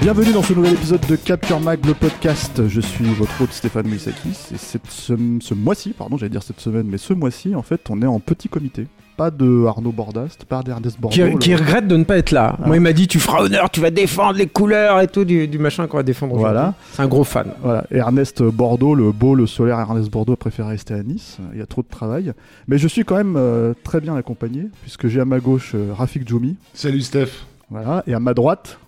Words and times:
Bienvenue 0.00 0.32
dans 0.32 0.42
ce 0.42 0.54
nouvel 0.54 0.72
épisode 0.72 1.06
de 1.08 1.16
Capture 1.16 1.60
Mag, 1.60 1.84
le 1.84 1.92
podcast. 1.92 2.66
Je 2.68 2.80
suis 2.80 3.04
votre 3.04 3.42
hôte 3.42 3.52
Stéphane 3.52 3.86
Moïsakis 3.86 4.48
et 4.54 4.56
cette, 4.56 4.86
ce, 4.88 5.12
ce 5.40 5.52
mois-ci, 5.54 5.90
pardon, 5.90 6.16
j'allais 6.16 6.30
dire 6.30 6.42
cette 6.42 6.60
semaine, 6.60 6.86
mais 6.88 6.96
ce 6.96 7.12
mois-ci, 7.12 7.54
en 7.54 7.60
fait, 7.62 7.82
on 7.90 8.00
est 8.00 8.06
en 8.06 8.18
petit 8.18 8.48
comité. 8.48 8.86
Pas 9.18 9.30
de 9.30 9.66
Arnaud 9.66 9.92
Bordast, 9.92 10.46
pas 10.46 10.62
d'Ernest 10.62 10.98
Bordeaux. 10.98 11.36
Qui, 11.38 11.54
regrette 11.54 11.86
de 11.86 11.96
ne 11.98 12.04
pas 12.04 12.16
être 12.16 12.30
là. 12.30 12.56
Moi, 12.64 12.76
il 12.76 12.80
m'a 12.80 12.94
dit 12.94 13.06
tu 13.08 13.18
feras 13.20 13.42
honneur, 13.42 13.68
tu 13.68 13.80
vas 13.80 13.90
défendre 13.90 14.38
les 14.38 14.46
couleurs 14.46 15.00
et 15.00 15.06
tout 15.08 15.26
du, 15.26 15.46
du 15.46 15.58
machin 15.58 15.86
qu'on 15.86 15.98
va 15.98 16.02
défendre. 16.02 16.32
aujourd'hui. 16.34 16.54
Voilà. 16.54 16.74
C'est 16.92 17.02
un 17.02 17.06
gros 17.06 17.24
fan. 17.24 17.48
Voilà, 17.62 17.84
Ernest 17.90 18.42
Bordeaux, 18.42 18.94
le 18.94 19.12
beau, 19.12 19.34
le 19.34 19.46
solaire 19.46 19.78
Ernest 19.78 20.10
Bordeaux 20.10 20.32
a 20.32 20.36
préféré 20.36 20.70
rester 20.70 20.94
à 20.94 21.02
Nice. 21.02 21.36
Il 21.52 21.58
y 21.58 21.62
a 21.62 21.66
trop 21.66 21.82
de 21.82 21.88
travail. 21.88 22.32
Mais 22.68 22.78
je 22.78 22.88
suis 22.88 23.04
quand 23.04 23.16
même 23.16 23.34
euh, 23.36 23.74
très 23.84 24.00
bien 24.00 24.16
accompagné, 24.16 24.68
puisque 24.80 25.08
j'ai 25.08 25.20
à 25.20 25.26
ma 25.26 25.40
gauche 25.40 25.72
euh, 25.74 25.92
Rafik 25.92 26.26
Djoumi, 26.26 26.56
Salut 26.72 27.02
Steph. 27.02 27.44
voilà, 27.68 28.02
et 28.06 28.14
à 28.14 28.20
ma 28.20 28.32
droite, 28.32 28.78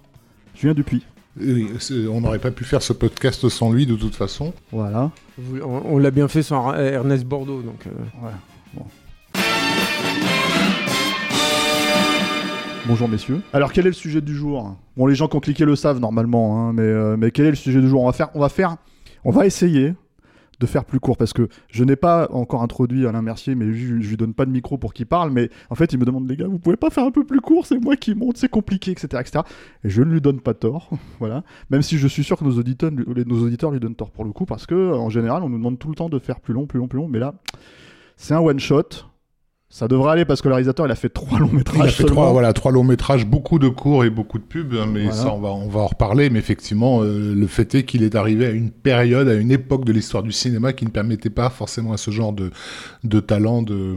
Julien 0.54 0.72
Dupuis. 0.72 1.02
Oui, 1.40 1.68
on 2.10 2.20
n'aurait 2.20 2.38
pas 2.38 2.50
pu 2.50 2.64
faire 2.64 2.82
ce 2.82 2.92
podcast 2.92 3.48
sans 3.48 3.72
lui 3.72 3.86
de 3.86 3.96
toute 3.96 4.14
façon. 4.14 4.52
Voilà. 4.70 5.10
On 5.64 5.98
l'a 5.98 6.10
bien 6.10 6.28
fait 6.28 6.42
sans 6.42 6.74
Ernest 6.74 7.24
Bordeaux. 7.24 7.62
Donc, 7.62 7.86
euh, 7.86 8.30
Bonjour 12.86 13.08
messieurs. 13.08 13.40
Alors 13.52 13.72
quel 13.72 13.86
est 13.86 13.90
le 13.90 13.94
sujet 13.94 14.20
du 14.20 14.34
jour? 14.34 14.76
Bon 14.96 15.06
les 15.06 15.14
gens 15.14 15.28
qui 15.28 15.36
ont 15.36 15.40
cliqué 15.40 15.64
le 15.64 15.76
savent 15.76 16.00
normalement, 16.00 16.68
hein, 16.68 16.72
mais, 16.72 16.82
euh, 16.82 17.16
mais 17.16 17.30
quel 17.30 17.46
est 17.46 17.50
le 17.50 17.56
sujet 17.56 17.80
du 17.80 17.88
jour? 17.88 18.02
On 18.02 18.06
va 18.06 18.12
faire, 18.12 18.28
on 18.34 18.40
va 18.40 18.48
faire, 18.48 18.76
on 19.24 19.30
va 19.30 19.46
essayer 19.46 19.94
de 20.62 20.66
faire 20.66 20.84
plus 20.84 21.00
court 21.00 21.16
parce 21.16 21.32
que 21.32 21.48
je 21.70 21.84
n'ai 21.84 21.96
pas 21.96 22.28
encore 22.30 22.62
introduit 22.62 23.06
Alain 23.06 23.20
Mercier, 23.20 23.54
mais 23.54 23.72
je, 23.72 23.94
lui 23.94 24.16
donne 24.16 24.32
pas 24.32 24.46
de 24.46 24.50
micro 24.50 24.78
pour 24.78 24.94
qu'il 24.94 25.06
parle, 25.06 25.30
mais 25.30 25.50
en 25.70 25.74
fait 25.74 25.92
il 25.92 25.98
me 25.98 26.04
demande 26.04 26.28
les 26.28 26.36
gars, 26.36 26.46
vous 26.46 26.58
pouvez 26.58 26.76
pas 26.76 26.88
faire 26.88 27.04
un 27.04 27.10
peu 27.10 27.24
plus 27.24 27.40
court, 27.40 27.66
c'est 27.66 27.78
moi 27.78 27.96
qui 27.96 28.14
monte, 28.14 28.36
c'est 28.36 28.48
compliqué, 28.48 28.92
etc., 28.92 29.08
etc. 29.20 29.40
Et 29.84 29.90
je 29.90 30.02
ne 30.02 30.12
lui 30.12 30.20
donne 30.20 30.40
pas 30.40 30.54
tort, 30.54 30.90
voilà. 31.18 31.42
Même 31.70 31.82
si 31.82 31.98
je 31.98 32.06
suis 32.06 32.22
sûr 32.22 32.38
que 32.38 32.44
nos 32.44 32.58
auditeurs, 32.58 32.92
nos 32.92 33.44
auditeurs 33.44 33.72
lui 33.72 33.80
donnent 33.80 33.96
tort 33.96 34.10
pour 34.10 34.24
le 34.24 34.30
coup, 34.30 34.46
parce 34.46 34.66
que 34.66 34.92
en 34.92 35.10
général 35.10 35.42
on 35.42 35.48
nous 35.48 35.58
demande 35.58 35.78
tout 35.78 35.88
le 35.88 35.96
temps 35.96 36.08
de 36.08 36.18
faire 36.18 36.40
plus 36.40 36.54
long, 36.54 36.66
plus 36.66 36.78
long, 36.78 36.86
plus 36.86 36.98
long, 36.98 37.08
mais 37.08 37.18
là 37.18 37.34
c'est 38.16 38.34
un 38.34 38.40
one 38.40 38.60
shot. 38.60 39.11
Ça 39.74 39.88
devrait 39.88 40.12
aller 40.12 40.24
parce 40.26 40.42
que 40.42 40.48
le 40.48 40.54
réalisateur 40.54 40.84
il 40.86 40.92
a 40.92 40.94
fait 40.94 41.08
trois 41.08 41.38
longs 41.38 41.48
métrages. 41.50 41.78
Il 41.78 41.88
a 41.88 41.88
fait 41.88 42.04
trois, 42.04 42.30
voilà, 42.30 42.52
trois 42.52 42.70
longs 42.72 42.84
métrages, 42.84 43.24
beaucoup 43.24 43.58
de 43.58 43.68
cours 43.70 44.04
et 44.04 44.10
beaucoup 44.10 44.38
de 44.38 44.44
pubs, 44.44 44.74
hein, 44.74 44.84
mais 44.86 45.04
Voilà. 45.04 45.16
ça 45.16 45.32
on 45.32 45.40
va, 45.40 45.48
on 45.48 45.66
va 45.70 45.80
en 45.80 45.86
reparler. 45.86 46.28
Mais 46.28 46.40
effectivement, 46.40 47.00
euh, 47.02 47.34
le 47.34 47.46
fait 47.46 47.74
est 47.74 47.84
qu'il 47.84 48.02
est 48.02 48.14
arrivé 48.14 48.44
à 48.44 48.50
une 48.50 48.70
période, 48.70 49.28
à 49.28 49.34
une 49.34 49.50
époque 49.50 49.86
de 49.86 49.92
l'histoire 49.92 50.22
du 50.22 50.30
cinéma 50.30 50.74
qui 50.74 50.84
ne 50.84 50.90
permettait 50.90 51.30
pas 51.30 51.48
forcément 51.48 51.94
à 51.94 51.96
ce 51.96 52.10
genre 52.10 52.34
de, 52.34 52.50
de 53.04 53.20
talent 53.20 53.62
de 53.62 53.96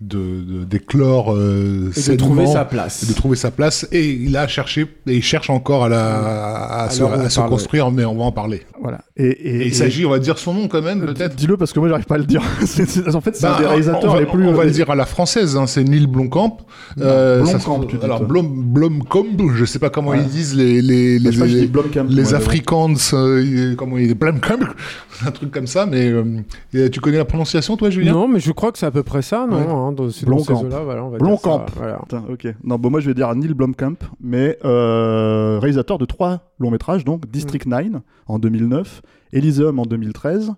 de- 0.00 0.18
de- 0.42 0.64
d'éclore 0.64 1.32
euh, 1.34 1.90
et 1.96 2.10
de 2.10 2.16
trouver 2.16 2.46
sa 2.46 2.64
place. 2.64 3.04
et 3.04 3.06
de 3.06 3.12
trouver 3.14 3.36
sa 3.36 3.50
place 3.50 3.86
et 3.92 4.04
il 4.10 4.36
a 4.36 4.46
cherché 4.48 4.82
et 5.06 5.14
il 5.14 5.22
cherche 5.22 5.50
encore 5.50 5.84
à 5.84 5.88
la 5.88 6.04
à, 6.16 6.84
À 6.84 6.90
se, 6.90 7.02
à 7.40 7.42
construire 7.48 7.90
mais 7.90 8.04
on 8.04 8.16
va 8.16 8.24
en 8.24 8.32
parler 8.32 8.62
Voilà. 8.82 9.00
Et, 9.16 9.26
et- 9.26 9.30
et 9.30 9.56
il 9.62 9.68
et- 9.68 9.72
s'agit 9.72 10.04
on 10.04 10.10
va 10.10 10.18
dire 10.18 10.36
son 10.38 10.52
nom 10.52 10.68
quand 10.68 10.82
même 10.82 11.02
Euh, 11.02 11.06
peut-être 11.12 11.36
Dis-le 11.36 11.56
parce 11.56 11.72
que 11.72 11.78
moi 11.78 11.88
j'arrive 11.88 12.06
pas 12.06 12.16
à 12.16 12.18
le 12.18 12.24
dire. 12.24 12.42
C'est- 12.66 12.86
c'est- 12.88 13.14
en 13.14 13.20
fait, 13.20 13.36
c'est 13.36 13.42
Bah, 13.44 13.56
un 13.56 13.60
des 13.60 13.66
réalisateurs 13.66 14.10
on 14.10 14.14
va, 14.14 14.20
les 14.20 14.26
plus. 14.26 14.46
On 14.48 14.52
va 14.52 14.62
euh, 14.62 14.66
le 14.66 14.70
dire 14.72 14.90
à 14.90 14.94
la 14.94 15.06
française, 15.06 15.56
hein, 15.56 15.66
c'est 15.66 15.84
Neil 15.84 16.06
Blomkamp. 16.06 16.58
Non, 16.96 17.04
Euh, 17.06 17.42
Blomkamp, 17.42 17.88
se- 17.88 18.04
alors. 18.04 18.24
Blom, 18.24 18.46
Blomkamp, 18.48 19.54
je 19.54 19.64
sais 19.64 19.78
pas 19.78 19.90
comment 19.90 20.10
Ouais. 20.10 20.18
ils 20.20 20.28
disent 20.28 20.54
les 20.56 20.82
les 20.82 21.18
les, 21.18 21.66
Blomkamp, 21.66 22.06
les 22.08 22.22
mais 22.22 22.34
Afrikaans, 22.34 22.94
euh, 23.14 23.74
comment 23.76 23.96
ils 23.98 24.14
Blomkamp, 24.14 24.58
un 25.26 25.30
truc 25.30 25.50
comme 25.50 25.66
ça. 25.66 25.86
Mais 25.86 26.10
euh, 26.10 26.88
tu 26.90 27.00
connais 27.00 27.18
la 27.18 27.24
prononciation, 27.24 27.76
toi, 27.76 27.90
Julien? 27.90 28.12
Non, 28.12 28.28
mais 28.28 28.40
je 28.40 28.52
crois 28.52 28.72
que 28.72 28.78
c'est 28.78 28.86
à 28.86 28.90
peu 28.90 29.02
près 29.02 29.22
ça, 29.22 29.46
non 29.48 29.56
Ouais. 29.56 29.66
hein, 29.68 29.92
dans, 29.94 30.10
c'est 30.10 30.26
dans 30.26 30.38
ces 30.38 30.52
Blomkamp. 30.52 30.66
eaux-là, 30.66 30.80
voilà, 30.84 31.04
on 31.04 31.08
va 31.10 31.18
Blomkamp. 31.18 31.58
dire 31.58 31.68
ça, 31.68 31.74
voilà. 31.76 31.98
Putain, 31.98 32.24
ok. 32.30 32.54
Non, 32.64 32.76
bon, 32.78 32.90
moi 32.90 33.00
je 33.00 33.06
vais 33.08 33.14
dire 33.14 33.34
Neil 33.34 33.54
Blomkamp, 33.54 33.96
mais 34.20 34.58
euh, 34.64 35.58
réalisateur 35.60 35.98
de 35.98 36.04
trois 36.04 36.52
longs 36.58 36.70
métrages, 36.70 37.04
donc 37.04 37.30
District 37.30 37.66
9 37.66 37.86
en 38.26 38.38
2009, 38.38 39.02
Elysium 39.32 39.78
en 39.78 39.86
2013 39.86 40.54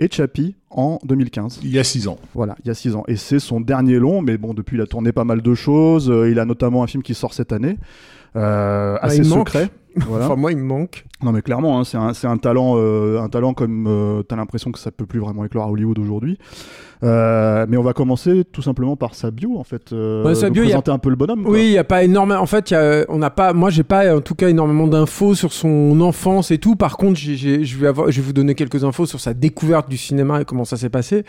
et 0.00 0.08
Chappie 0.10 0.56
en 0.70 0.98
2015. 1.04 1.60
Il 1.62 1.70
y 1.70 1.78
a 1.78 1.84
six 1.84 2.08
ans. 2.08 2.18
Voilà, 2.34 2.56
il 2.64 2.68
y 2.68 2.70
a 2.70 2.74
six 2.74 2.94
ans. 2.96 3.04
Et 3.06 3.16
c'est 3.16 3.38
son 3.38 3.60
dernier 3.60 3.98
long, 3.98 4.22
mais 4.22 4.38
bon, 4.38 4.54
depuis 4.54 4.76
il 4.76 4.80
a 4.80 4.86
tourné 4.86 5.12
pas 5.12 5.24
mal 5.24 5.42
de 5.42 5.54
choses. 5.54 6.10
Euh, 6.10 6.30
il 6.30 6.38
a 6.38 6.44
notamment 6.44 6.82
un 6.82 6.86
film 6.86 7.02
qui 7.02 7.14
sort 7.14 7.34
cette 7.34 7.52
année, 7.52 7.76
euh, 8.36 8.96
assez 9.02 9.18
il 9.18 9.28
manque. 9.28 9.48
secret. 9.48 9.68
Voilà. 9.96 10.26
Enfin, 10.26 10.36
moi, 10.36 10.52
il 10.52 10.58
me 10.58 10.62
manque. 10.62 11.04
Non 11.20 11.32
mais 11.32 11.42
clairement, 11.42 11.80
hein, 11.80 11.84
c'est 11.84 12.26
un, 12.26 12.36
talent, 12.36 12.74
euh, 12.76 13.20
un 13.20 13.28
talent 13.28 13.54
comme 13.54 13.86
euh, 13.88 14.22
t'as 14.22 14.36
l'impression 14.36 14.70
que 14.70 14.78
ça 14.78 14.92
peut 14.92 15.04
plus 15.04 15.18
vraiment 15.18 15.44
éclore 15.44 15.66
à 15.66 15.70
Hollywood 15.70 15.98
aujourd'hui. 15.98 16.38
Euh, 17.02 17.64
mais 17.68 17.76
on 17.76 17.82
va 17.82 17.92
commencer 17.94 18.44
tout 18.52 18.62
simplement 18.62 18.94
par 18.96 19.14
sa 19.14 19.30
bio 19.30 19.56
en 19.58 19.64
fait. 19.64 19.92
Euh, 19.92 20.22
Ouais, 20.24 20.34
sa 20.34 20.50
bio, 20.50 20.62
il 20.62 20.66
y 20.66 20.72
a- 20.72 20.74
présenter 20.74 20.90
un 20.90 20.98
peu 20.98 21.08
le 21.10 21.16
bonhomme. 21.16 21.42
quoi. 21.44 21.52
Oui, 21.52 21.66
il 21.66 21.72
y 21.72 21.78
a 21.78 21.84
pas 21.84 22.04
énormément. 22.04 22.40
En 22.40 22.46
fait, 22.46 22.70
il 22.70 22.74
y 22.74 22.76
a- 22.76 23.04
on 23.08 23.18
n'a 23.18 23.30
pas. 23.30 23.52
Moi, 23.54 23.70
j'ai 23.70 23.82
pas, 23.84 24.14
en 24.16 24.20
tout 24.20 24.34
cas, 24.34 24.48
énormément 24.48 24.86
d'infos 24.86 25.34
sur 25.34 25.52
son 25.52 26.00
enfance 26.02 26.50
et 26.50 26.58
tout. 26.58 26.76
Par 26.76 26.96
contre, 26.98 27.18
je 27.18 27.76
vais 27.78 27.86
avoir, 27.86 28.10
je 28.10 28.20
vais 28.20 28.26
vous 28.26 28.32
donner 28.34 28.54
quelques 28.54 28.84
infos 28.84 29.06
sur 29.06 29.18
sa 29.20 29.32
découverte 29.34 29.88
du 29.88 29.96
cinéma 29.96 30.42
et 30.42 30.44
comment 30.44 30.64
ça 30.64 30.76
s'est 30.76 30.90
passé. 30.90 31.24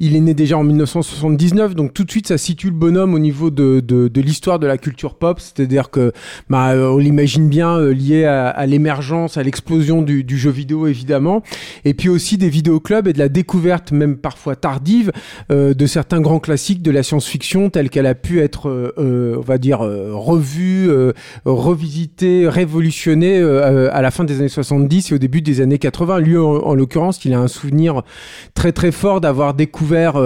Il 0.00 0.14
est 0.14 0.20
né 0.20 0.34
déjà 0.34 0.56
en 0.56 0.62
1979, 0.64 1.74
donc 1.74 1.94
tout 1.94 2.04
de 2.04 2.10
suite, 2.10 2.28
ça 2.28 2.38
situe 2.38 2.68
le 2.68 2.76
bonhomme 2.76 3.14
au 3.14 3.18
niveau 3.18 3.50
de, 3.50 3.80
de, 3.80 4.08
de 4.08 4.20
l'histoire 4.20 4.58
de 4.58 4.66
la 4.66 4.78
culture 4.78 5.14
pop. 5.16 5.40
C'est-à-dire 5.40 5.90
que, 5.90 6.12
bah, 6.48 6.70
euh, 6.74 6.90
on 6.90 6.98
l'imagine 6.98 7.48
bien 7.48 7.76
euh, 7.76 7.92
lié 7.92 8.24
à, 8.24 8.48
à 8.48 8.66
l'émergence, 8.66 9.36
à 9.36 9.42
l'explosion 9.42 10.02
du, 10.02 10.22
du 10.24 10.38
jeu 10.38 10.50
vidéo, 10.50 10.86
évidemment, 10.86 11.42
et 11.84 11.94
puis 11.94 12.08
aussi 12.08 12.38
des 12.38 12.48
vidéoclubs 12.48 13.08
et 13.08 13.12
de 13.12 13.18
la 13.18 13.28
découverte, 13.28 13.92
même 13.92 14.16
parfois 14.16 14.54
tardive, 14.56 15.07
euh, 15.50 15.74
de 15.74 15.86
certains 15.86 16.20
grands 16.20 16.40
classiques 16.40 16.82
de 16.82 16.90
la 16.90 17.02
science-fiction 17.02 17.70
telle 17.70 17.90
qu'elle 17.90 18.06
a 18.06 18.14
pu 18.14 18.40
être, 18.40 18.68
euh, 18.68 18.92
euh, 18.98 19.36
on 19.38 19.42
va 19.42 19.58
dire, 19.58 19.80
revue, 19.80 20.90
revisitée, 21.44 22.48
révolutionnée 22.48 23.40
à 23.40 24.02
la 24.02 24.10
fin 24.10 24.24
des 24.24 24.38
années 24.38 24.48
70 24.48 25.10
et 25.10 25.14
au 25.14 25.18
début 25.18 25.42
des 25.42 25.60
années 25.60 25.78
80. 25.78 26.20
Lui, 26.20 26.36
en, 26.36 26.42
en 26.42 26.74
l'occurrence, 26.74 27.24
il 27.24 27.34
a 27.34 27.38
un 27.38 27.48
souvenir 27.48 28.02
très 28.54 28.72
très 28.72 28.92
fort 28.92 29.20
d'avoir 29.20 29.54
découvert 29.54 30.16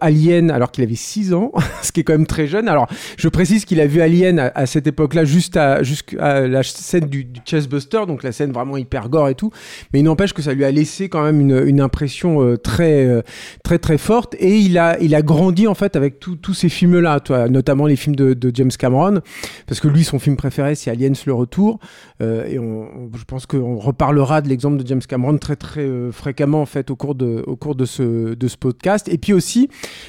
Alien 0.00 0.50
alors 0.50 0.70
qu'il 0.70 0.84
avait 0.84 0.94
6 0.94 1.34
ans, 1.34 1.52
ce 1.82 1.92
qui 1.92 2.00
est 2.00 2.04
quand 2.04 2.12
même 2.12 2.26
très 2.26 2.46
jeune. 2.46 2.68
Alors, 2.68 2.86
je 3.16 3.28
précise 3.28 3.64
qu'il 3.64 3.80
a 3.80 3.86
vu 3.86 4.00
Alien 4.00 4.50
à, 4.54 4.66
cette 4.66 4.86
époque-là, 4.86 5.24
juste 5.24 5.56
à, 5.56 5.80
la 6.20 6.62
scène 6.62 7.06
du, 7.06 7.24
du 7.24 7.40
Chessbuster, 7.44 8.06
donc 8.06 8.22
la 8.22 8.32
scène 8.32 8.52
vraiment 8.52 8.76
hyper 8.76 9.08
gore 9.08 9.28
et 9.28 9.34
tout. 9.34 9.50
Mais 9.92 10.00
il 10.00 10.04
n'empêche 10.04 10.32
que 10.32 10.42
ça 10.42 10.52
lui 10.52 10.64
a 10.64 10.70
laissé 10.70 11.08
quand 11.08 11.22
même 11.22 11.40
une, 11.40 11.78
impression 11.80 12.56
très, 12.56 13.22
très 13.62 13.78
très 13.78 13.98
forte. 13.98 14.17
Et 14.38 14.58
il 14.58 14.78
a, 14.78 14.98
il 15.00 15.14
a 15.14 15.22
grandi 15.22 15.66
en 15.66 15.74
fait 15.74 15.96
avec 15.96 16.18
tous 16.20 16.54
ces 16.54 16.68
films-là, 16.68 17.20
notamment 17.48 17.86
les 17.86 17.96
films 17.96 18.16
de, 18.16 18.50
James 18.54 18.70
Cameron, 18.78 19.20
parce 19.66 19.80
que 19.80 19.88
lui, 19.88 20.04
son 20.04 20.18
film 20.18 20.36
préféré, 20.36 20.74
c'est 20.74 20.90
Aliens 20.90 21.12
le 21.26 21.34
retour. 21.34 21.78
Euh, 22.20 22.44
et 22.46 22.54
je 22.54 23.24
pense 23.24 23.46
qu'on 23.46 23.76
reparlera 23.76 24.40
de 24.40 24.48
l'exemple 24.48 24.76
de 24.82 24.86
James 24.86 25.00
Cameron 25.06 25.38
très 25.38 25.56
très 25.56 25.82
euh, 25.82 26.10
fréquemment 26.10 26.60
en 26.62 26.66
fait 26.66 26.90
au 26.90 26.96
cours 26.96 27.14
de, 27.14 27.44
au 27.46 27.56
cours 27.56 27.74
de 27.74 27.84
ce, 27.84 28.34
de 28.34 28.48
ce 28.48 28.56
podcast. 28.56 29.08
Et 29.08 29.18
puis 29.18 29.32
aussi 29.32 29.68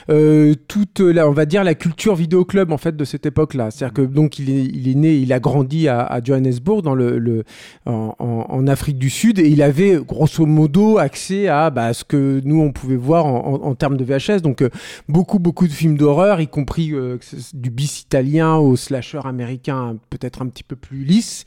euh, 0.09 0.55
toute 0.67 0.99
la, 0.99 1.27
on 1.27 1.31
va 1.31 1.45
dire 1.45 1.63
la 1.63 1.75
culture 1.75 2.15
vidéoclub 2.15 2.71
en 2.71 2.77
fait 2.77 2.95
de 2.95 3.05
cette 3.05 3.25
époque-là. 3.25 3.71
C'est-à-dire 3.71 3.93
que 3.93 4.01
donc 4.01 4.39
il 4.39 4.49
est, 4.49 4.63
il 4.65 4.89
est 4.89 4.95
né, 4.95 5.15
il 5.15 5.31
a 5.33 5.39
grandi 5.39 5.87
à, 5.87 6.19
Johannesburg 6.23 6.81
dans 6.81 6.95
le, 6.95 7.43
en, 7.85 8.67
Afrique 8.67 8.97
du 8.97 9.09
Sud 9.09 9.39
et 9.39 9.47
il 9.47 9.61
avait 9.61 9.95
grosso 9.95 10.45
modo 10.45 10.97
accès 10.97 11.47
à 11.47 11.69
bah, 11.69 11.93
ce 11.93 12.03
que 12.03 12.41
nous 12.43 12.61
on 12.61 12.71
pouvait 12.71 12.95
voir 12.97 13.25
en- 13.25 13.61
en 13.63 13.75
termes 13.75 13.97
de 13.99 14.05
VHS. 14.05 14.41
Donc 14.41 14.61
euh, 14.61 14.69
beaucoup 15.07 15.39
beaucoup 15.39 15.67
de 15.67 15.71
films 15.71 15.97
d'horreur, 15.97 16.41
y 16.41 16.47
compris 16.47 16.91
euh, 16.93 17.17
du 17.53 17.69
bis 17.69 18.01
italien 18.01 18.55
au 18.55 18.75
slasher 18.75 19.19
américain 19.25 19.97
peut-être 20.09 20.41
un 20.41 20.47
petit 20.47 20.63
peu 20.63 20.75
plus 20.75 21.03
lisse. 21.03 21.45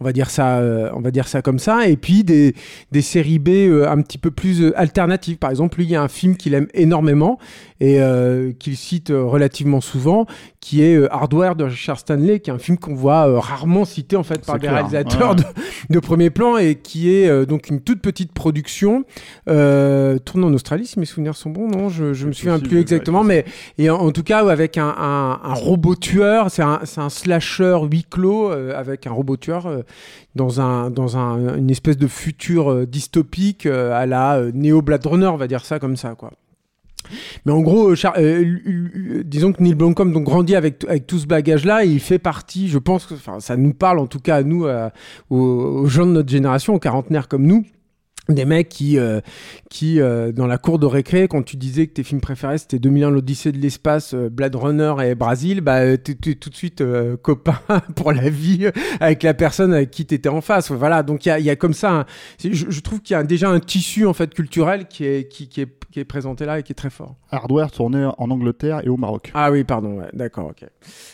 On 0.00 0.04
va 0.04 0.12
dire 0.12 0.30
ça, 0.30 0.58
euh, 0.58 0.90
on 0.94 1.00
va 1.00 1.10
dire 1.10 1.26
ça 1.26 1.42
comme 1.42 1.58
ça. 1.58 1.88
Et 1.88 1.96
puis 1.96 2.22
des, 2.24 2.54
des 2.92 3.02
séries 3.02 3.38
B 3.38 3.48
un 3.88 4.00
petit 4.02 4.18
peu 4.18 4.30
plus 4.30 4.72
alternatives. 4.74 5.38
Par 5.38 5.50
exemple, 5.50 5.78
lui, 5.78 5.84
il 5.84 5.90
y 5.90 5.96
a 5.96 6.02
un 6.02 6.08
film 6.08 6.36
qu'il 6.36 6.54
aime 6.54 6.68
énormément 6.74 7.38
et 7.80 7.98
qu'il 8.58 8.76
cite 8.76 9.10
relativement 9.10 9.80
souvent, 9.80 10.26
qui 10.64 10.82
est 10.82 10.96
euh, 10.96 11.12
Hardware 11.14 11.56
de 11.56 11.64
Richard 11.64 11.98
Stanley, 11.98 12.40
qui 12.40 12.48
est 12.48 12.52
un 12.54 12.58
film 12.58 12.78
qu'on 12.78 12.94
voit 12.94 13.28
euh, 13.28 13.38
rarement 13.38 13.84
cité 13.84 14.16
en 14.16 14.22
fait 14.22 14.46
par 14.46 14.58
des 14.58 14.66
réalisateurs 14.70 15.32
Ouais. 15.32 15.36
de, 15.36 15.94
de 15.94 15.98
premier 16.00 16.30
plan 16.30 16.56
et 16.56 16.76
qui 16.76 17.14
est 17.14 17.28
euh, 17.28 17.44
donc 17.44 17.68
une 17.68 17.82
toute 17.82 18.00
petite 18.00 18.32
production 18.32 19.04
tournée 19.44 20.46
en 20.46 20.54
Australie, 20.54 20.86
si 20.86 20.98
mes 20.98 21.04
souvenirs 21.04 21.36
sont 21.36 21.50
bons, 21.50 21.68
non 21.68 21.90
Je, 21.90 22.14
je 22.14 22.26
me 22.26 22.32
souviens 22.32 22.58
plus 22.58 22.80
exactement, 22.80 23.22
mais 23.22 23.44
et 23.76 23.90
en, 23.90 23.96
en 23.96 24.10
tout 24.10 24.22
cas 24.22 24.38
avec 24.48 24.78
un, 24.78 24.88
un, 24.98 25.38
un 25.44 25.52
robot 25.52 25.96
tueur, 25.96 26.50
c'est 26.50 26.62
un, 26.62 26.80
slasher 27.10 27.76
huis 27.90 28.06
clos 28.10 28.50
avec 28.50 29.06
un 29.06 29.12
robot 29.12 29.36
tueur 29.36 29.68
dans 30.34 30.62
un 30.62 30.88
dans 30.90 31.18
un, 31.18 31.58
une 31.58 31.70
espèce 31.70 31.98
de 31.98 32.06
futur 32.06 32.86
dystopique 32.86 33.66
à 33.66 34.06
la 34.06 34.40
Neo 34.54 34.80
Blade 34.80 35.04
Runner, 35.06 35.26
on 35.26 35.36
va 35.36 35.46
dire 35.46 35.64
ça 35.66 35.78
comme 35.78 35.96
ça 35.96 36.14
quoi. 36.14 36.30
Mais 37.44 37.52
en 37.52 37.60
gros, 37.60 37.90
euh, 37.90 37.96
euh, 38.16 39.22
disons 39.24 39.52
que 39.52 39.62
Neil 39.62 39.74
Blomkamp 39.74 40.06
donc 40.06 40.24
grandit 40.24 40.56
avec, 40.56 40.86
tout 41.06 41.18
ce 41.18 41.26
bagage-là 41.26 41.84
et 41.84 41.88
il 41.88 42.00
fait 42.00 42.18
partie, 42.18 42.68
je 42.68 42.78
pense, 42.78 43.06
que, 43.06 43.14
ça 43.38 43.56
nous 43.56 43.74
parle 43.74 43.98
en 43.98 44.06
tout 44.06 44.20
cas 44.20 44.36
à 44.36 44.42
nous, 44.42 44.66
euh, 44.66 44.88
aux, 45.30 45.36
aux 45.36 45.86
gens 45.86 46.06
de 46.06 46.12
notre 46.12 46.30
génération, 46.30 46.74
aux 46.74 46.78
quarantenaires 46.78 47.28
comme 47.28 47.46
nous, 47.46 47.64
des 48.28 48.44
mecs 48.46 48.68
qui, 48.70 48.98
euh, 48.98 49.20
qui 49.68 50.00
euh, 50.00 50.32
dans 50.32 50.46
la 50.46 50.56
cour 50.58 50.78
de 50.78 50.86
récré, 50.86 51.28
quand 51.28 51.42
tu 51.42 51.56
disais 51.56 51.86
que 51.86 51.92
tes 51.92 52.02
films 52.02 52.20
préférés 52.22 52.56
c'était 52.58 52.78
2001, 52.78 53.10
l'Odyssée 53.10 53.52
de 53.52 53.58
l'espace, 53.58 54.14
euh, 54.14 54.30
Blade 54.30 54.54
Runner 54.56 54.94
et 55.04 55.14
Brésil, 55.14 55.60
bah, 55.60 55.80
euh, 55.80 55.96
t'es 55.98 56.14
tout 56.14 56.48
de 56.50 56.54
suite 56.56 56.80
euh, 56.80 57.16
copain 57.18 57.58
pour 57.96 58.12
la 58.12 58.30
vie 58.30 58.68
avec 59.00 59.22
la 59.22 59.34
personne 59.34 59.74
avec 59.74 59.90
qui 59.90 60.06
t'étais 60.06 60.30
en 60.30 60.40
face. 60.40 60.70
Voilà, 60.70 61.02
donc 61.02 61.26
il 61.26 61.28
y 61.28 61.32
a, 61.32 61.38
il 61.38 61.44
y 61.44 61.50
a 61.50 61.56
comme 61.56 61.74
ça, 61.74 61.90
un- 61.92 62.06
je, 62.42 62.50
je 62.70 62.80
trouve 62.80 63.00
qu'il 63.02 63.14
y 63.14 63.18
a 63.18 63.22
déjà 63.22 63.50
un 63.50 63.60
tissu 63.60 64.06
en 64.06 64.14
fait 64.14 64.32
culturel 64.32 64.86
qui 64.88 65.04
est, 65.04 65.28
qui, 65.30 65.48
qui 65.48 65.60
est, 65.60 65.68
qui 65.92 66.00
est 66.00 66.04
présenté 66.04 66.46
là 66.46 66.58
et 66.58 66.62
qui 66.62 66.72
est 66.72 66.76
très 66.76 66.90
fort. 66.90 67.16
Hardware 67.30 67.70
tourné 67.70 68.08
en 68.16 68.30
Angleterre 68.30 68.80
et 68.84 68.88
au 68.88 68.96
Maroc. 68.96 69.30
Ah 69.34 69.50
oui, 69.52 69.64
pardon, 69.64 69.98
ouais, 69.98 70.08
d'accord, 70.14 70.46
ok. 70.50 70.66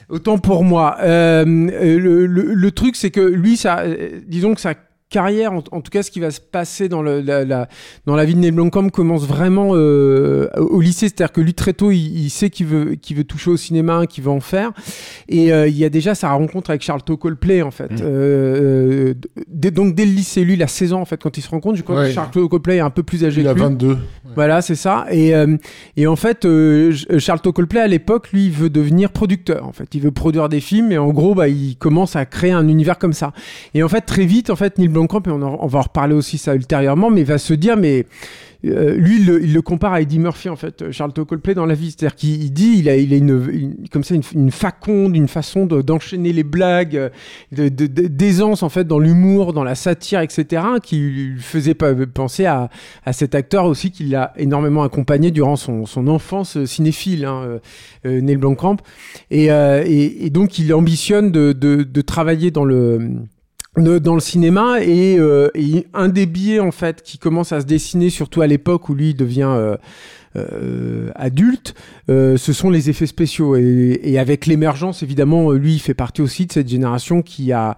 Autant 0.08 0.38
pour 0.38 0.62
moi. 0.64 0.96
Le, 1.00 2.26
le- 2.26 2.54
le 2.54 2.70
truc, 2.70 2.96
c'est 2.96 3.10
que 3.10 3.20
lui, 3.20 3.56
ça, 3.56 3.82
disons 4.26 4.54
que 4.54 4.60
sa 4.60 4.74
carrière, 5.10 5.52
en, 5.52 5.62
en 5.72 5.80
tout 5.80 5.90
cas, 5.90 6.02
ce 6.02 6.10
qui 6.10 6.20
va 6.20 6.30
se 6.30 6.40
passer 6.40 6.88
dans, 6.88 7.02
le, 7.02 7.20
la, 7.20 7.44
la- 7.44 7.68
dans 8.06 8.16
la 8.16 8.24
vie 8.24 8.34
de 8.34 8.38
Neil 8.40 8.52
Blomkamp 8.52 8.88
commence 8.90 9.26
vraiment 9.26 9.72
euh, 9.74 10.48
au 10.56 10.80
lycée. 10.80 11.08
C'est-à-dire 11.08 11.32
que 11.32 11.40
lui, 11.40 11.52
très 11.52 11.72
tôt, 11.72 11.90
il, 11.90 11.98
il 12.24 12.30
sait 12.30 12.48
qu'il 12.48 12.66
veut, 12.66 12.94
qu'il 12.94 13.16
veut 13.16 13.24
toucher 13.24 13.50
au 13.50 13.56
cinéma, 13.56 14.06
qu'il 14.06 14.24
veut 14.24 14.30
en 14.30 14.40
faire. 14.40 14.72
Et 15.28 15.52
euh, 15.52 15.68
il 15.68 15.76
y 15.76 15.84
a 15.84 15.88
déjà 15.90 16.14
sa 16.14 16.30
rencontre 16.30 16.70
avec 16.70 16.82
Charles 16.82 17.02
Coldplay, 17.02 17.60
en 17.62 17.70
fait. 17.70 17.90
Mm. 17.90 17.96
Euh, 18.02 19.14
donc, 19.48 19.94
dès 19.94 20.06
le 20.06 20.12
lycée, 20.12 20.44
lui, 20.44 20.54
il 20.54 20.62
a 20.62 20.66
16 20.68 20.92
ans, 20.92 21.00
en 21.00 21.04
fait, 21.04 21.20
quand 21.22 21.36
il 21.36 21.42
se 21.42 21.48
rencontre. 21.50 21.76
Je 21.76 21.82
crois 21.82 21.96
Ouais. 22.00 22.08
que 22.08 22.14
Charles 22.14 22.30
Coldplay 22.30 22.76
est 22.76 22.80
un 22.80 22.90
peu 22.90 23.02
plus 23.02 23.24
âgé 23.24 23.40
Il 23.40 23.44
que 23.44 23.50
a 23.50 23.54
lui. 23.54 23.60
22. 23.60 23.98
Voilà, 24.34 24.62
c'est 24.62 24.74
ça. 24.76 25.06
Et, 25.10 25.32
et 25.96 26.06
en 26.06 26.16
fait, 26.16 26.46
Charles 27.18 27.40
Coldplay, 27.40 27.80
à 27.80 27.88
l'époque, 27.88 28.30
lui, 28.32 28.46
il 28.46 28.52
veut 28.52 28.70
devenir 28.70 29.10
producteur. 29.10 29.66
En 29.66 29.72
fait, 29.72 29.92
il 29.94 30.00
veut 30.00 30.12
produire 30.12 30.48
des 30.48 30.60
films 30.60 30.92
et 30.92 30.98
en 30.98 31.08
gros, 31.10 31.34
bah, 31.34 31.48
il 31.48 31.76
commence 31.76 32.14
à 32.16 32.24
créer 32.26 32.52
un 32.52 32.68
univers 32.68 32.98
comme 32.98 33.12
ça. 33.12 33.32
Et 33.74 33.82
en 33.82 33.88
fait, 33.88 34.02
très 34.02 34.24
vite, 34.26 34.50
en 34.50 34.56
fait, 34.56 34.78
Neil 34.78 34.88
Blomkamp, 34.88 34.99
et 35.04 35.30
on, 35.30 35.66
va 35.66 35.78
en 35.78 35.82
reparler 35.82 36.14
aussi 36.14 36.38
ça 36.38 36.54
ultérieurement, 36.54 37.10
mais 37.10 37.20
il 37.20 37.26
va 37.26 37.38
se 37.38 37.54
dire, 37.54 37.76
mais 37.76 38.06
euh, 38.66 38.94
lui, 38.94 39.20
il 39.20 39.54
le, 39.54 39.62
compare 39.62 39.94
à 39.94 40.02
Eddie 40.02 40.18
Murphy, 40.18 40.48
en 40.48 40.56
fait, 40.56 40.82
euh, 40.82 40.92
Charles 40.92 41.12
Coldplay 41.12 41.54
dans 41.54 41.64
la 41.64 41.74
vie. 41.74 41.94
C'est-à-dire 41.96 42.14
qu'il 42.14 42.42
il 42.42 42.52
dit, 42.52 42.76
il 42.78 42.88
a, 42.88 42.96
il 42.96 43.14
a 43.14 43.16
une, 43.16 43.76
comme 43.90 44.04
ça, 44.04 44.14
une, 44.14 44.22
une 44.34 44.50
faconde, 44.50 45.16
une 45.16 45.28
façon 45.28 45.64
de- 45.64 45.80
d'enchaîner 45.80 46.32
les 46.32 46.42
blagues, 46.42 47.10
euh, 47.58 47.70
d'aisance, 47.70 48.62
en 48.62 48.68
fait, 48.68 48.84
dans 48.84 48.98
l'humour, 48.98 49.52
dans 49.52 49.64
la 49.64 49.74
satire, 49.74 50.20
etc., 50.20 50.62
qui 50.82 50.98
lui 50.98 51.40
faisait 51.40 51.74
penser 51.74 52.44
à, 52.44 52.68
à 53.04 53.12
cet 53.12 53.34
acteur 53.34 53.64
aussi 53.64 53.90
qui 53.90 54.04
l'a 54.04 54.32
énormément 54.36 54.82
accompagné 54.82 55.30
durant 55.30 55.56
son, 55.56 55.86
son 55.86 56.06
enfance 56.06 56.62
cinéphile, 56.64 57.24
hein, 57.24 57.60
euh, 58.04 58.20
Neil 58.20 58.36
Blomkamp. 58.36 58.76
Et, 59.30 59.46
et, 59.46 60.26
et 60.26 60.30
donc, 60.30 60.58
il 60.58 60.72
ambitionne 60.74 61.30
de, 61.30 62.00
travailler 62.02 62.50
dans 62.50 62.64
le 62.64 63.10
dans 63.76 64.14
le 64.14 64.20
cinéma 64.20 64.82
et, 64.82 65.16
euh, 65.18 65.48
et 65.54 65.86
un 65.94 66.08
des 66.08 66.26
biais 66.26 66.58
en 66.58 66.72
fait 66.72 67.02
qui 67.02 67.18
commence 67.18 67.52
à 67.52 67.60
se 67.60 67.66
dessiner 67.66 68.10
surtout 68.10 68.42
à 68.42 68.46
l'époque 68.46 68.88
où 68.88 68.94
lui 68.94 69.14
devient 69.14 69.42
euh, 69.46 69.76
euh, 70.36 71.10
adulte, 71.14 71.74
euh, 72.08 72.36
ce 72.36 72.52
sont 72.52 72.70
les 72.70 72.90
effets 72.90 73.06
spéciaux 73.06 73.56
et, 73.56 74.00
et 74.02 74.18
avec 74.18 74.46
l'émergence 74.46 75.02
évidemment 75.02 75.52
lui 75.52 75.74
il 75.74 75.78
fait 75.78 75.94
partie 75.94 76.20
aussi 76.20 76.46
de 76.46 76.52
cette 76.52 76.68
génération 76.68 77.22
qui 77.22 77.52
a 77.52 77.76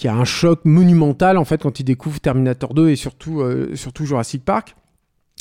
qui 0.00 0.08
a 0.08 0.14
un 0.14 0.24
choc 0.24 0.64
monumental 0.64 1.36
en 1.36 1.44
fait 1.44 1.62
quand 1.62 1.78
il 1.78 1.84
découvre 1.84 2.20
Terminator 2.20 2.72
2 2.72 2.88
et 2.88 2.96
surtout 2.96 3.42
euh, 3.42 3.76
surtout 3.76 4.06
Jurassic 4.06 4.42
Park. 4.42 4.74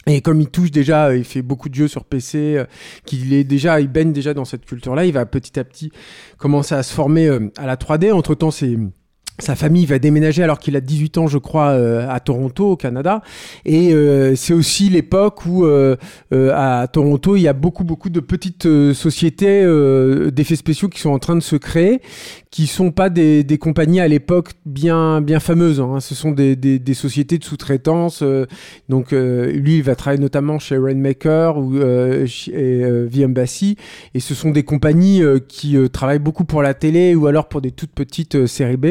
Et 0.06 0.22
comme 0.22 0.42
il 0.42 0.50
touche 0.50 0.72
déjà, 0.72 1.16
il 1.16 1.24
fait 1.24 1.42
beaucoup 1.42 1.70
de 1.70 1.76
jeux 1.76 1.88
sur 1.88 2.04
PC, 2.04 2.58
euh, 2.58 2.66
qu'il 3.06 3.32
est 3.32 3.46
déjà, 3.46 3.80
il 3.80 3.88
baigne 3.88 4.12
déjà 4.12 4.34
dans 4.34 4.44
cette 4.44 4.66
culture-là, 4.66 5.06
il 5.06 5.14
va 5.14 5.26
petit 5.26 5.58
à 5.60 5.64
petit 5.64 5.92
commencer 6.38 6.76
à 6.76 6.84
se 6.84 6.94
former 6.94 7.28
euh, 7.28 7.50
à 7.58 7.66
la 7.68 7.78
3D. 7.78 8.12
Entre 8.12 8.36
temps, 8.36 8.52
c'est 8.52 8.78
sa 9.40 9.56
famille 9.56 9.86
va 9.86 10.00
déménager 10.00 10.44
alors 10.44 10.60
qu'il 10.60 10.76
a 10.76 10.82
18 10.82 11.18
ans, 11.18 11.28
je 11.28 11.38
crois, 11.38 11.70
euh, 11.70 12.08
à 12.10 12.20
Toronto, 12.20 12.72
au 12.72 12.76
Canada. 12.76 13.22
Et 13.66 13.94
euh, 13.94 14.36
c'est 14.36 14.54
aussi 14.54 14.90
l'époque 14.90 15.46
où, 15.46 15.66
euh, 15.66 15.96
à 16.32 16.88
Toronto, 16.88 17.36
il 17.36 17.42
y 17.42 17.48
a 17.48 17.54
beaucoup, 17.54 17.84
beaucoup 17.84 18.10
de 18.10 18.20
petites 18.20 18.68
sociétés 18.94 19.66
d'effets 20.32 20.56
spéciaux 20.56 20.90
qui 20.90 21.00
sont 21.00 21.12
en 21.12 21.20
train 21.20 21.36
de 21.36 21.42
se 21.42 21.56
créer, 21.56 22.02
qui 22.52 22.66
sont 22.66 22.92
pas 22.92 23.10
des, 23.12 23.46
compagnies 23.60 24.00
à 24.00 24.08
l'époque 24.08 24.54
bien, 24.66 25.22
bien 25.22 25.40
fameuses. 25.40 25.80
hein. 25.80 26.00
Ce 26.00 26.16
sont 26.16 26.32
des, 26.32 26.56
des, 26.56 26.94
sociétés 26.96 27.38
de 27.38 27.44
sous-traitance. 27.44 28.24
euh, 28.24 28.48
donc, 28.90 29.14
euh, 29.14 29.52
lui, 29.52 29.78
il 29.78 29.84
va 29.84 29.96
travailler 29.96 30.22
notamment 30.22 30.58
chez 30.58 30.78
Rainmaker 30.78 31.58
ou 31.60 31.76
euh, 31.78 32.26
chez 32.26 32.52
euh, 32.56 33.08
The 33.08 33.26
Embassy. 33.26 33.78
Et 34.16 34.20
ce 34.20 34.34
sont 34.34 34.50
des 34.50 34.64
compagnies 34.64 35.22
euh, 35.22 35.40
qui 35.40 35.78
euh, 35.78 35.90
travaillent 35.90 36.18
beaucoup 36.18 36.44
pour 36.44 36.64
la 36.64 36.74
télé 36.74 37.14
ou 37.14 37.28
alors 37.28 37.48
pour 37.50 37.62
des 37.62 37.72
toutes 37.72 37.92
petites 37.92 38.36
euh, 38.36 38.48
séries 38.48 38.78
B. 38.78 38.88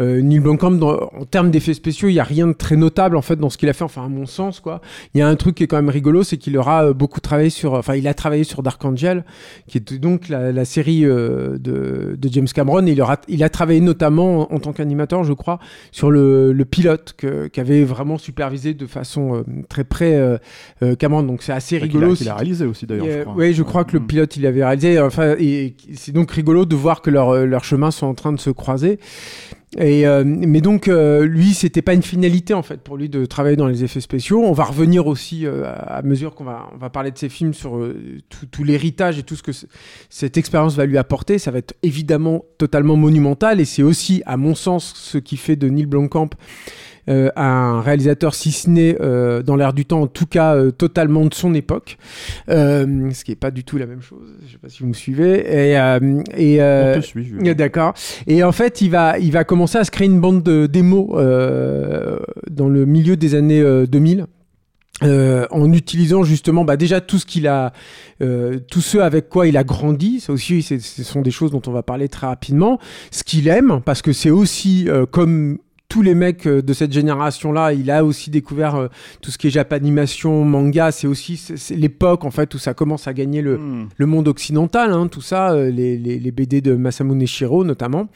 Euh, 0.00 0.20
Neil 0.20 0.38
Blomkamp, 0.38 0.80
en 0.80 1.24
termes 1.24 1.50
d'effets 1.50 1.74
spéciaux, 1.74 2.08
il 2.08 2.12
n'y 2.14 2.20
a 2.20 2.24
rien 2.24 2.46
de 2.46 2.52
très 2.52 2.76
notable 2.76 3.16
en 3.16 3.22
fait 3.22 3.36
dans 3.36 3.50
ce 3.50 3.58
qu'il 3.58 3.68
a 3.68 3.72
fait, 3.72 3.84
enfin 3.84 4.04
à 4.04 4.08
mon 4.08 4.26
sens 4.26 4.60
quoi. 4.60 4.80
Il 5.14 5.18
y 5.18 5.22
a 5.22 5.28
un 5.28 5.36
truc 5.36 5.56
qui 5.56 5.64
est 5.64 5.66
quand 5.66 5.76
même 5.76 5.88
rigolo, 5.88 6.22
c'est 6.22 6.36
qu'il 6.36 6.56
aura 6.56 6.86
euh, 6.86 6.92
beaucoup 6.92 7.20
travaillé 7.20 7.50
sur, 7.50 7.74
enfin 7.74 7.96
il 7.96 8.06
a 8.06 8.14
travaillé 8.14 8.44
sur 8.44 8.62
Dark 8.62 8.84
Angel, 8.84 9.24
qui 9.66 9.78
est 9.78 9.94
donc 9.94 10.28
la, 10.28 10.52
la 10.52 10.64
série 10.64 11.04
euh, 11.04 11.58
de, 11.58 12.16
de 12.16 12.28
James 12.30 12.46
Cameron. 12.46 12.83
Il, 12.86 13.00
aura, 13.00 13.18
il 13.28 13.42
a 13.42 13.48
travaillé 13.48 13.80
notamment 13.80 14.50
en, 14.50 14.54
en 14.56 14.58
tant 14.60 14.72
qu'animateur, 14.72 15.24
je 15.24 15.32
crois, 15.32 15.58
sur 15.92 16.10
le, 16.10 16.52
le 16.52 16.64
pilote 16.64 17.14
qu'avait 17.52 17.84
vraiment 17.84 18.18
supervisé 18.18 18.74
de 18.74 18.86
façon 18.86 19.36
euh, 19.36 19.42
très 19.68 19.84
près 19.84 20.14
euh, 20.14 20.38
euh, 20.82 20.94
Cameron. 20.94 21.22
Donc 21.22 21.42
c'est 21.42 21.52
assez 21.52 21.78
rigolo. 21.78 22.12
a, 22.12 22.16
qu'il 22.16 22.28
a 22.28 22.34
réalisé 22.34 22.66
aussi 22.66 22.86
d'ailleurs. 22.86 23.34
Oui, 23.36 23.52
je 23.54 23.62
crois 23.62 23.84
que 23.84 23.92
le 23.92 24.00
Mm. 24.00 24.06
pilote 24.06 24.36
il 24.36 24.46
avait 24.46 24.64
réalisé. 24.64 25.00
Enfin, 25.00 25.34
et 25.38 25.74
c'est 25.94 26.12
donc 26.12 26.30
rigolo 26.30 26.64
de 26.64 26.76
voir 26.76 27.00
que 27.02 27.10
leurs 27.10 27.46
leurs 27.46 27.64
chemins 27.64 27.90
sont 27.90 28.06
en 28.06 28.14
train 28.14 28.32
de 28.32 28.40
se 28.40 28.50
croiser. 28.50 28.98
Et 29.78 30.06
euh, 30.06 30.22
mais 30.24 30.60
donc 30.60 30.86
euh, 30.86 31.26
lui, 31.26 31.52
c'était 31.52 31.82
pas 31.82 31.94
une 31.94 32.02
finalité 32.02 32.54
en 32.54 32.62
fait 32.62 32.80
pour 32.80 32.96
lui 32.96 33.08
de 33.08 33.24
travailler 33.26 33.56
dans 33.56 33.66
les 33.66 33.82
effets 33.82 34.00
spéciaux. 34.00 34.42
On 34.42 34.52
va 34.52 34.64
revenir 34.64 35.06
aussi 35.06 35.46
euh, 35.46 35.64
à 35.66 36.02
mesure 36.02 36.34
qu'on 36.34 36.44
va 36.44 36.68
on 36.74 36.78
va 36.78 36.90
parler 36.90 37.10
de 37.10 37.18
ces 37.18 37.28
films 37.28 37.54
sur 37.54 37.76
euh, 37.76 38.20
tout, 38.28 38.46
tout 38.46 38.62
l'héritage 38.62 39.18
et 39.18 39.24
tout 39.24 39.34
ce 39.34 39.42
que 39.42 39.52
cette 40.10 40.36
expérience 40.36 40.76
va 40.76 40.86
lui 40.86 40.98
apporter. 40.98 41.38
Ça 41.38 41.50
va 41.50 41.58
être 41.58 41.74
évidemment 41.82 42.44
totalement 42.58 42.96
monumental 42.96 43.60
et 43.60 43.64
c'est 43.64 43.82
aussi, 43.82 44.22
à 44.26 44.36
mon 44.36 44.54
sens, 44.54 44.94
ce 44.96 45.18
qui 45.18 45.36
fait 45.36 45.56
de 45.56 45.68
Neil 45.68 45.86
Blomkamp 45.86 46.30
euh, 47.08 47.28
un 47.36 47.80
réalisateur 47.80 48.34
si 48.34 48.52
ce 48.52 48.68
n'est 48.70 48.96
euh, 49.00 49.42
dans 49.42 49.56
l'air 49.56 49.72
du 49.72 49.84
temps, 49.84 50.02
en 50.02 50.06
tout 50.06 50.26
cas 50.26 50.54
euh, 50.54 50.70
totalement 50.70 51.24
de 51.26 51.34
son 51.34 51.54
époque, 51.54 51.98
euh, 52.48 53.10
ce 53.12 53.24
qui 53.24 53.32
est 53.32 53.36
pas 53.36 53.50
du 53.50 53.64
tout 53.64 53.76
la 53.78 53.86
même 53.86 54.02
chose. 54.02 54.26
Je 54.46 54.52
sais 54.52 54.58
pas 54.58 54.68
si 54.68 54.82
vous 54.82 54.88
me 54.88 54.94
suivez. 54.94 55.40
Et, 55.70 55.78
euh, 55.78 56.22
et 56.36 56.62
euh, 56.62 56.94
On 56.96 57.00
te 57.00 57.04
suit. 57.06 57.54
D'accord. 57.54 57.94
Et 58.26 58.42
en 58.42 58.52
fait, 58.52 58.80
il 58.80 58.90
va, 58.90 59.18
il 59.18 59.32
va 59.32 59.44
commencer 59.44 59.78
à 59.78 59.84
se 59.84 59.90
créer 59.90 60.06
une 60.08 60.20
bande 60.20 60.42
de 60.42 60.66
démos 60.66 61.10
euh, 61.14 62.18
dans 62.50 62.68
le 62.68 62.86
milieu 62.86 63.16
des 63.16 63.34
années 63.34 63.60
euh, 63.60 63.86
2000. 63.86 64.26
euh, 65.02 65.46
en 65.50 65.72
utilisant 65.72 66.22
justement 66.22 66.64
bah, 66.64 66.76
déjà 66.76 67.00
tout 67.00 67.18
ce 67.18 67.26
qu'il 67.26 67.48
a, 67.48 67.72
euh, 68.22 68.60
tout 68.70 68.80
ce 68.80 68.98
avec 68.98 69.28
quoi 69.28 69.48
il 69.48 69.56
a 69.56 69.64
grandi, 69.64 70.20
ça 70.20 70.32
aussi 70.32 70.62
ce 70.62 70.78
sont 71.02 71.20
des 71.20 71.32
choses 71.32 71.50
dont 71.50 71.60
on 71.66 71.72
va 71.72 71.82
parler 71.82 72.08
très 72.08 72.28
rapidement, 72.28 72.78
ce 73.10 73.24
qu'il 73.24 73.48
aime, 73.48 73.80
parce 73.84 74.02
que 74.02 74.12
c'est 74.12 74.30
aussi 74.30 74.88
euh, 74.88 75.04
comme 75.04 75.58
tous 75.94 76.02
les 76.02 76.16
mecs 76.16 76.48
euh, 76.48 76.60
de 76.60 76.72
cette 76.72 76.92
génération-là, 76.92 77.72
il 77.72 77.88
a 77.88 78.04
aussi 78.04 78.28
découvert 78.28 78.74
euh, 78.74 78.88
tout 79.22 79.30
ce 79.30 79.38
qui 79.38 79.46
est 79.46 79.50
japanimation, 79.50 80.44
manga, 80.44 80.90
c'est 80.90 81.06
aussi 81.06 81.40
l'époque 81.70 82.24
en 82.24 82.32
fait 82.32 82.52
où 82.52 82.58
ça 82.58 82.74
commence 82.74 83.06
à 83.06 83.12
gagner 83.12 83.42
le, 83.42 83.58
Mm. 83.58 83.88
le 83.96 84.06
monde 84.06 84.26
occidental, 84.26 84.90
hein, 84.90 85.06
tout 85.06 85.20
ça, 85.20 85.52
euh, 85.52 85.70
les, 85.70 85.96
les, 85.96 86.18
les 86.18 86.32
BD 86.32 86.60
de 86.60 86.74
Masamune 86.74 87.24
Shiro 87.28 87.62
notamment, 87.62 88.08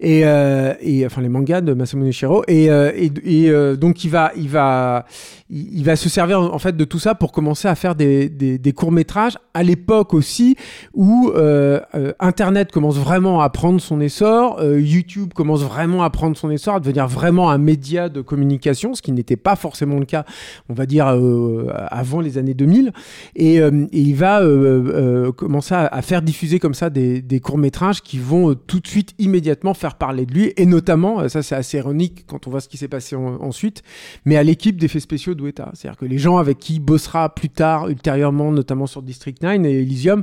et, 0.00 0.20
et 0.20 1.04
enfin 1.04 1.20
les 1.20 1.28
mangas 1.28 1.60
de 1.60 1.74
Masamune 1.74 2.10
Shiro, 2.10 2.42
et, 2.48 2.68
et, 2.68 3.12
et, 3.26 3.76
donc 3.76 4.02
il 4.04 4.10
va, 4.10 4.32
il 4.34 4.48
va, 4.48 5.04
il 5.50 5.76
il 5.76 5.84
va 5.84 5.96
se 5.96 6.08
servir 6.08 6.40
en 6.40 6.58
fait 6.58 6.76
de 6.76 6.84
tout 6.84 6.98
ça 6.98 7.14
pour 7.14 7.32
commencer 7.32 7.68
à 7.68 7.74
faire 7.74 7.94
des, 7.94 8.30
des, 8.30 8.58
des 8.58 8.72
courts 8.72 8.92
métrages 8.92 9.36
à 9.54 9.62
l'époque 9.62 10.14
aussi 10.14 10.56
où 10.94 11.30
euh, 11.34 11.80
euh, 11.94 12.12
Internet 12.20 12.72
commence 12.72 12.96
vraiment 12.96 13.40
à 13.40 13.48
prendre 13.48 13.80
son 13.80 14.00
essor, 14.00 14.58
euh, 14.60 14.80
YouTube 14.80 15.32
commence 15.34 15.62
vraiment 15.62 16.02
à 16.02 16.10
prendre 16.10 16.36
son 16.36 16.50
essor, 16.50 16.76
à 16.76 16.80
devenir 16.80 17.08
vraiment 17.08 17.25
vraiment 17.26 17.50
un 17.50 17.58
média 17.58 18.08
de 18.08 18.20
communication, 18.20 18.94
ce 18.94 19.02
qui 19.02 19.10
n'était 19.10 19.36
pas 19.36 19.56
forcément 19.56 19.98
le 19.98 20.04
cas, 20.04 20.24
on 20.68 20.74
va 20.74 20.86
dire, 20.86 21.08
euh, 21.08 21.72
avant 21.88 22.20
les 22.20 22.38
années 22.38 22.54
2000. 22.54 22.92
Et, 23.34 23.60
euh, 23.60 23.86
et 23.92 24.00
il 24.00 24.14
va 24.14 24.42
euh, 24.42 25.32
commencer 25.32 25.74
à, 25.74 26.02
faire 26.02 26.22
diffuser 26.22 26.60
comme 26.60 26.74
ça 26.74 26.88
des, 26.88 27.40
courts-métrages 27.40 28.00
qui 28.00 28.18
vont 28.18 28.54
tout 28.54 28.78
de 28.78 28.86
suite, 28.86 29.12
immédiatement 29.18 29.74
faire 29.74 29.96
parler 29.96 30.24
de 30.24 30.32
lui. 30.32 30.52
Et 30.56 30.66
notamment, 30.66 31.28
ça 31.28 31.42
c'est 31.42 31.56
assez 31.56 31.78
ironique 31.78 32.24
quand 32.28 32.46
on 32.46 32.50
voit 32.50 32.60
ce 32.60 32.68
qui 32.68 32.76
s'est 32.76 32.88
passé 32.88 33.16
en- 33.16 33.42
ensuite, 33.42 33.82
mais 34.24 34.36
à 34.36 34.44
l'équipe 34.44 34.76
d'effets 34.76 35.00
spéciaux 35.00 35.34
d'Ueta. 35.34 35.70
C'est-à-dire 35.74 35.98
que 35.98 36.06
les 36.06 36.18
gens 36.18 36.36
avec 36.36 36.58
qui 36.58 36.74
il 36.74 36.80
bossera 36.80 37.34
plus 37.34 37.48
tard, 37.48 37.88
ultérieurement, 37.88 38.52
notamment 38.52 38.86
sur 38.86 39.02
District 39.02 39.42
9 39.42 39.64
et 39.64 39.80
Elysium, 39.80 40.22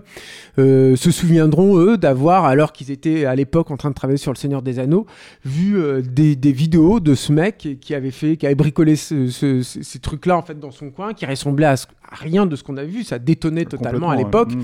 se 0.58 1.12
souviendront, 1.12 1.78
eux, 1.80 1.98
d'avoir, 1.98 2.46
alors 2.46 2.72
qu'ils 2.72 2.92
étaient 2.92 3.26
à 3.26 3.36
l'époque 3.36 3.72
en 3.72 3.78
train 3.78 3.90
de 3.90 3.96
travailler 3.96 4.18
sur 4.18 4.32
Le 4.32 4.38
Seigneur 4.38 4.62
des 4.62 4.80
Anneaux, 4.80 5.06
vu 5.44 5.76
des 6.02 6.52
vidéos 6.52 6.93
de 7.00 7.16
ce 7.16 7.32
mec 7.32 7.78
qui 7.82 7.94
avait 7.96 8.12
fait, 8.12 8.38
qui 8.38 8.46
avait 8.46 8.56
bricolé 8.56 8.96
ce- 8.96 9.28
ce- 9.28 9.62
ce- 9.62 9.82
ces 9.84 10.00
trucs-là 10.00 10.38
en 10.38 10.42
fait 10.42 10.60
dans 10.60 10.72
son 10.72 10.90
coin, 10.92 11.14
qui 11.14 11.26
ressemblaient 11.26 11.66
à, 11.66 11.76
rien 12.12 12.46
de 12.46 12.56
ce 12.56 12.64
qu'on 12.64 12.78
a 12.78 12.84
vu. 12.84 13.04
Ça 13.04 13.18
détonnait 13.20 13.66
totalement 13.66 14.10
à 14.12 14.16
l'époque. 14.16 14.50
ouais. 14.50 14.56
Mhm. 14.56 14.64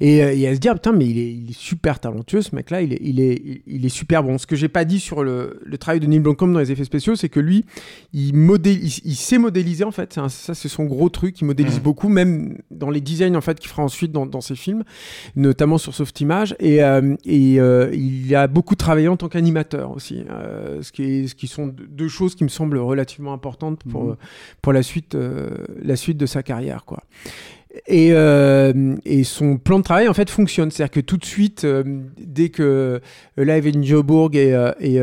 Et, 0.00 0.24
euh, 0.24 0.34
et 0.34 0.48
à 0.48 0.54
se 0.54 0.60
dire, 0.60 0.74
putain, 0.74 0.92
mais 0.92 1.06
il 1.06 1.18
est, 1.18 1.32
il 1.32 1.50
est 1.50 1.58
super 1.58 1.98
talentueux, 2.00 2.42
ce 2.42 2.54
mec-là, 2.54 2.82
il 2.82 2.92
est, 2.92 2.98
il, 3.02 3.20
est, 3.20 3.34
il- 3.44 3.62
il 3.66 3.86
est 3.86 3.90
super 3.90 4.22
bon. 4.22 4.38
Ce 4.38 4.46
que 4.46 4.56
j'ai 4.56 4.68
pas 4.68 4.84
dit 4.84 5.00
sur 5.00 5.22
le, 5.24 5.60
le 5.64 5.78
travail 5.78 6.00
de 6.00 6.06
Neil 6.06 6.20
Blomkamp 6.20 6.48
dans 6.48 6.58
les 6.58 6.72
effets 6.72 6.84
spéciaux, 6.84 7.16
c'est 7.16 7.28
que 7.28 7.40
lui, 7.40 7.64
il, 8.12 8.34
modé- 8.34 8.72
il, 8.80 8.92
il 9.04 9.14
sait 9.16 9.38
modéliser, 9.38 9.84
en 9.84 9.90
fait. 9.90 10.16
Un- 10.18 10.28
ça, 10.28 10.54
c'est 10.54 10.68
son 10.68 10.84
gros 10.84 11.08
truc. 11.08 11.40
Il 11.40 11.44
modélise 11.46 11.80
beaucoup, 11.80 12.08
même 12.08 12.58
dans 12.70 12.90
les 12.90 13.00
designs, 13.00 13.34
en 13.36 13.40
fait, 13.40 13.58
qu'il 13.58 13.70
fera 13.70 13.82
ensuite 13.82 14.12
dans, 14.12 14.26
dans 14.26 14.40
ses 14.40 14.56
films, 14.56 14.84
notamment 15.36 15.78
sur 15.78 15.94
Soft 15.94 16.20
Image. 16.20 16.54
Et, 16.60 16.82
euh, 16.82 17.14
et 17.24 17.60
euh, 17.60 17.90
il 17.94 18.34
a 18.34 18.46
beaucoup 18.46 18.74
travaillé 18.74 19.08
en 19.08 19.16
tant 19.16 19.28
qu'animateur 19.28 19.90
aussi, 19.94 20.24
euh, 20.30 20.82
ce, 20.82 20.92
qui 20.92 21.02
est, 21.04 21.26
ce 21.28 21.34
qui 21.34 21.46
sont 21.46 21.59
deux- 21.68 21.86
deux 21.86 22.08
choses 22.08 22.34
qui 22.34 22.44
me 22.44 22.48
semblent 22.48 22.78
relativement 22.78 23.32
importantes 23.32 23.82
pour, 23.84 24.04
Mhm. 24.04 24.10
euh, 24.10 24.14
pour 24.62 24.72
la, 24.72 24.82
suite, 24.82 25.14
euh, 25.14 25.50
la 25.82 25.96
suite 25.96 26.16
de 26.18 26.26
sa 26.26 26.42
carrière, 26.42 26.84
quoi. 26.84 27.02
Et, 27.86 28.08
euh, 28.12 28.96
et 29.04 29.22
son 29.22 29.56
plan 29.56 29.78
de 29.78 29.84
travail 29.84 30.08
en 30.08 30.12
fait 30.14 30.28
fonctionne, 30.28 30.72
c'est-à-dire 30.72 30.90
que 30.90 30.98
tout 31.00 31.16
de 31.16 31.24
suite, 31.24 31.62
euh, 31.64 31.84
dès 32.18 32.48
que 32.48 32.62
euh, 32.64 32.98
Live 33.36 33.70
in 33.72 33.82
Joburg 33.82 34.34
et, 34.34 34.50
et, 34.80 34.96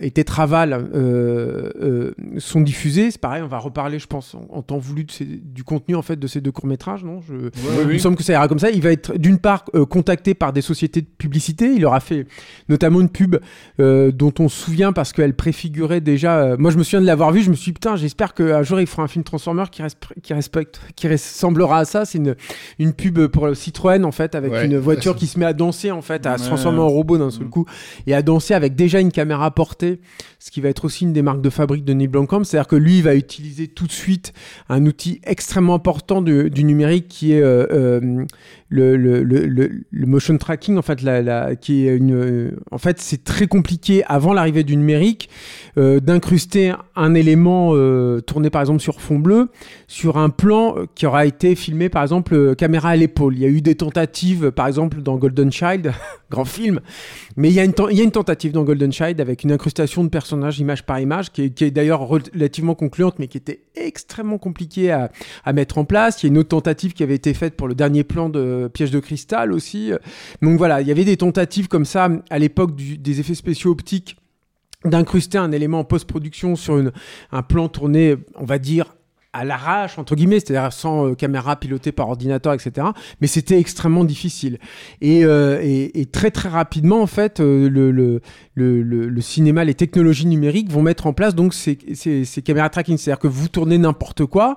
et 0.00 0.10
Tetraval 0.10 0.90
euh, 0.94 2.12
sont 2.36 2.60
diffusés, 2.60 3.10
c'est 3.10 3.20
pareil, 3.20 3.42
on 3.42 3.46
va 3.48 3.56
reparler, 3.58 3.98
je 3.98 4.06
pense, 4.06 4.34
en, 4.34 4.46
en 4.50 4.60
temps 4.60 4.76
voulu 4.76 5.04
de 5.04 5.10
ces- 5.10 5.24
du 5.24 5.64
contenu 5.64 5.94
en 5.94 6.02
fait 6.02 6.16
de 6.18 6.26
ces 6.26 6.42
deux 6.42 6.52
courts 6.52 6.66
métrages, 6.66 7.04
non? 7.04 7.20
Je, 7.22 7.34
Il 7.82 7.86
me 7.94 7.98
semble 7.98 8.16
que 8.16 8.22
ça 8.22 8.34
ira 8.34 8.48
comme 8.48 8.58
ça. 8.58 8.70
Il 8.70 8.82
va 8.82 8.92
être 8.92 9.16
d'une 9.16 9.38
part 9.38 9.64
contacté 9.88 10.34
par 10.34 10.52
des 10.52 10.60
sociétés 10.60 11.00
de 11.00 11.06
publicité. 11.18 11.72
Il 11.74 11.84
aura 11.86 12.00
fait 12.00 12.26
notamment 12.68 13.00
une 13.00 13.08
pub 13.08 13.36
dont 13.78 14.34
on 14.38 14.48
se 14.50 14.64
souvient 14.64 14.92
parce 14.92 15.12
qu'elle 15.14 15.34
préfigurait 15.34 16.00
déjà. 16.02 16.54
moi, 16.58 16.70
je 16.70 16.76
me 16.76 16.82
souviens 16.82 17.00
de 17.00 17.06
l'avoir 17.06 17.32
vue. 17.32 17.42
Je 17.42 17.50
me 17.50 17.54
suis 17.54 17.70
dit, 17.70 17.74
putain, 17.74 17.96
j'espère 17.96 18.34
qu'un 18.34 18.62
jour 18.62 18.78
il 18.80 18.86
fera 18.86 19.02
un 19.04 19.08
film 19.08 19.24
Transformer 19.24 19.64
qui 19.70 20.32
respecte, 20.34 20.80
qui 20.96 21.08
ressemblera 21.08 21.78
à 21.80 21.84
ça. 21.86 22.04
C'est 22.10 22.18
une, 22.18 22.34
une 22.78 22.92
pub 22.92 23.26
pour 23.26 23.46
le 23.46 23.54
Citroën 23.54 24.04
en 24.04 24.12
fait, 24.12 24.34
avec 24.34 24.52
Ouais. 24.52 24.66
une 24.66 24.76
voiture 24.78 25.14
qui 25.16 25.26
se 25.26 25.38
met 25.38 25.46
à 25.46 25.52
danser 25.52 25.90
en 25.90 26.02
fait, 26.02 26.26
à 26.26 26.36
se 26.38 26.46
transformer 26.46 26.80
en 26.80 26.88
robot 26.88 27.18
d'un 27.18 27.30
seul 27.30 27.46
Mm. 27.46 27.50
coup 27.50 27.66
et 28.06 28.14
à 28.14 28.22
danser 28.22 28.54
avec 28.54 28.74
déjà 28.74 29.00
une 29.00 29.12
caméra 29.12 29.50
portée, 29.52 30.00
ce 30.38 30.50
qui 30.50 30.60
va 30.60 30.68
être 30.68 30.84
aussi 30.84 31.04
une 31.04 31.12
des 31.12 31.22
marques 31.22 31.40
de 31.40 31.50
fabrique 31.50 31.84
de 31.84 31.92
Neil 31.92 32.08
Blomkamp. 32.08 32.44
C'est-à-dire 32.44 32.66
que 32.68 32.76
lui, 32.76 32.98
il 32.98 33.02
va 33.02 33.14
utiliser 33.14 33.68
tout 33.68 33.86
de 33.86 33.92
suite 33.92 34.32
un 34.68 34.84
outil 34.86 35.20
extrêmement 35.24 35.74
important 35.74 36.20
du, 36.22 36.50
du 36.50 36.64
numérique 36.64 37.08
qui 37.08 37.32
est 37.32 37.40
euh, 37.42 37.66
euh, 37.70 38.24
le, 38.72 38.96
le, 38.96 39.22
le, 39.24 39.46
le- 39.46 40.06
motion 40.06 40.38
tracking 40.38 40.78
en 40.78 40.82
fait 40.82 41.02
la, 41.02 41.22
la- 41.22 41.56
qui 41.56 41.86
est 41.88 41.96
une 41.96 42.14
euh, 42.14 42.50
en 42.70 42.78
fait 42.78 43.00
c'est 43.00 43.24
très 43.24 43.46
compliqué 43.48 44.04
avant 44.06 44.32
l'arrivée 44.32 44.62
du 44.62 44.76
numérique 44.76 45.28
euh, 45.76 45.98
d'incruster 46.00 46.72
un 46.94 47.14
élément 47.14 47.72
euh, 47.74 48.20
tourné 48.20 48.48
par 48.48 48.62
exemple 48.62 48.80
sur 48.80 49.00
fond 49.00 49.18
bleu 49.18 49.48
sur 49.88 50.18
un 50.18 50.30
plan 50.30 50.76
euh, 50.76 50.84
qui 50.94 51.06
aura 51.06 51.26
été 51.26 51.54
filmé 51.56 51.88
par 51.88 52.02
exemple 52.02 52.34
euh, 52.34 52.54
caméra 52.54 52.90
à 52.90 52.96
l'épaule. 52.96 53.34
Il 53.36 53.40
y 53.40 53.44
a 53.44 53.48
eu 53.48 53.60
des 53.60 53.74
tentatives 53.74 54.52
par 54.52 54.68
exemple 54.68 55.02
dans 55.02 55.16
Golden 55.16 55.50
Child 55.50 55.92
grand 56.30 56.44
film 56.44 56.80
mais 57.36 57.48
il 57.48 57.54
y, 57.54 57.60
a 57.60 57.64
une 57.64 58.10
tentative 58.10 58.52
dans 58.52 58.64
Golden 58.64 58.92
Child 58.92 59.20
avec 59.20 59.44
une 59.44 59.52
incrustation 59.52 60.04
de 60.04 60.08
personnages 60.08 60.58
image 60.58 60.84
par 60.84 61.00
image 61.00 61.30
qui 61.32 61.42
est, 61.42 61.70
d'ailleurs 61.70 62.00
relativement 62.00 62.74
concluante 62.74 63.18
mais 63.18 63.28
qui 63.28 63.36
était 63.36 63.62
extrêmement 63.74 64.38
compliquée 64.38 64.90
à, 64.90 65.10
mettre 65.52 65.78
en 65.78 65.84
place. 65.84 66.22
Il 66.22 66.26
y 66.26 66.28
a 66.28 66.32
une 66.32 66.38
autre 66.38 66.50
tentative 66.50 66.92
qui 66.92 67.02
avait 67.02 67.14
été 67.14 67.34
faite 67.34 67.56
pour 67.56 67.68
le 67.68 67.74
dernier 67.74 68.04
plan 68.04 68.28
de 68.28 68.70
Piège 68.72 68.90
de 68.90 69.00
cristal 69.00 69.52
aussi. 69.52 69.92
Donc 70.42 70.58
voilà, 70.58 70.80
il 70.80 70.88
y 70.88 70.90
avait 70.90 71.04
des 71.04 71.16
tentatives 71.16 71.68
comme 71.68 71.84
ça 71.84 72.08
à 72.30 72.38
l'époque 72.38 72.74
des 72.76 73.20
effets 73.20 73.34
spéciaux 73.34 73.70
optiques 73.70 74.16
d'incruster 74.84 75.36
un 75.36 75.52
élément 75.52 75.80
en 75.80 75.84
post-production 75.84 76.56
sur 76.56 76.82
un 77.32 77.42
plan 77.42 77.68
tourné, 77.68 78.16
on 78.36 78.46
va 78.46 78.58
dire, 78.58 78.94
à 79.32 79.44
l'arrache, 79.44 79.98
entre 79.98 80.16
guillemets, 80.16 80.40
c'est-à-dire 80.40 80.72
sans 80.72 81.06
euh, 81.08 81.14
caméra 81.14 81.56
pilotée 81.56 81.92
par 81.92 82.08
ordinateur, 82.08 82.52
etc. 82.52 82.88
Mais 83.20 83.26
c'était 83.26 83.58
extrêmement 83.58 84.04
difficile. 84.04 84.58
Et, 85.00 85.24
euh, 85.24 85.60
et, 85.62 86.00
et 86.00 86.06
très 86.06 86.30
très 86.30 86.48
rapidement, 86.48 87.00
en 87.00 87.06
fait, 87.06 87.40
euh, 87.40 87.68
le, 87.68 87.90
le, 87.92 88.20
le, 88.60 88.82
le, 88.82 89.08
le 89.08 89.20
cinéma, 89.20 89.64
les 89.64 89.74
technologies 89.74 90.26
numériques 90.26 90.70
vont 90.70 90.82
mettre 90.82 91.06
en 91.06 91.12
place 91.12 91.34
donc 91.34 91.54
ces, 91.54 91.78
ces, 91.94 92.24
ces 92.24 92.42
caméras 92.42 92.68
tracking. 92.68 92.96
C'est-à-dire 92.98 93.18
que 93.20 93.28
vous 93.28 93.48
tournez 93.48 93.78
n'importe 93.78 94.24
quoi, 94.26 94.56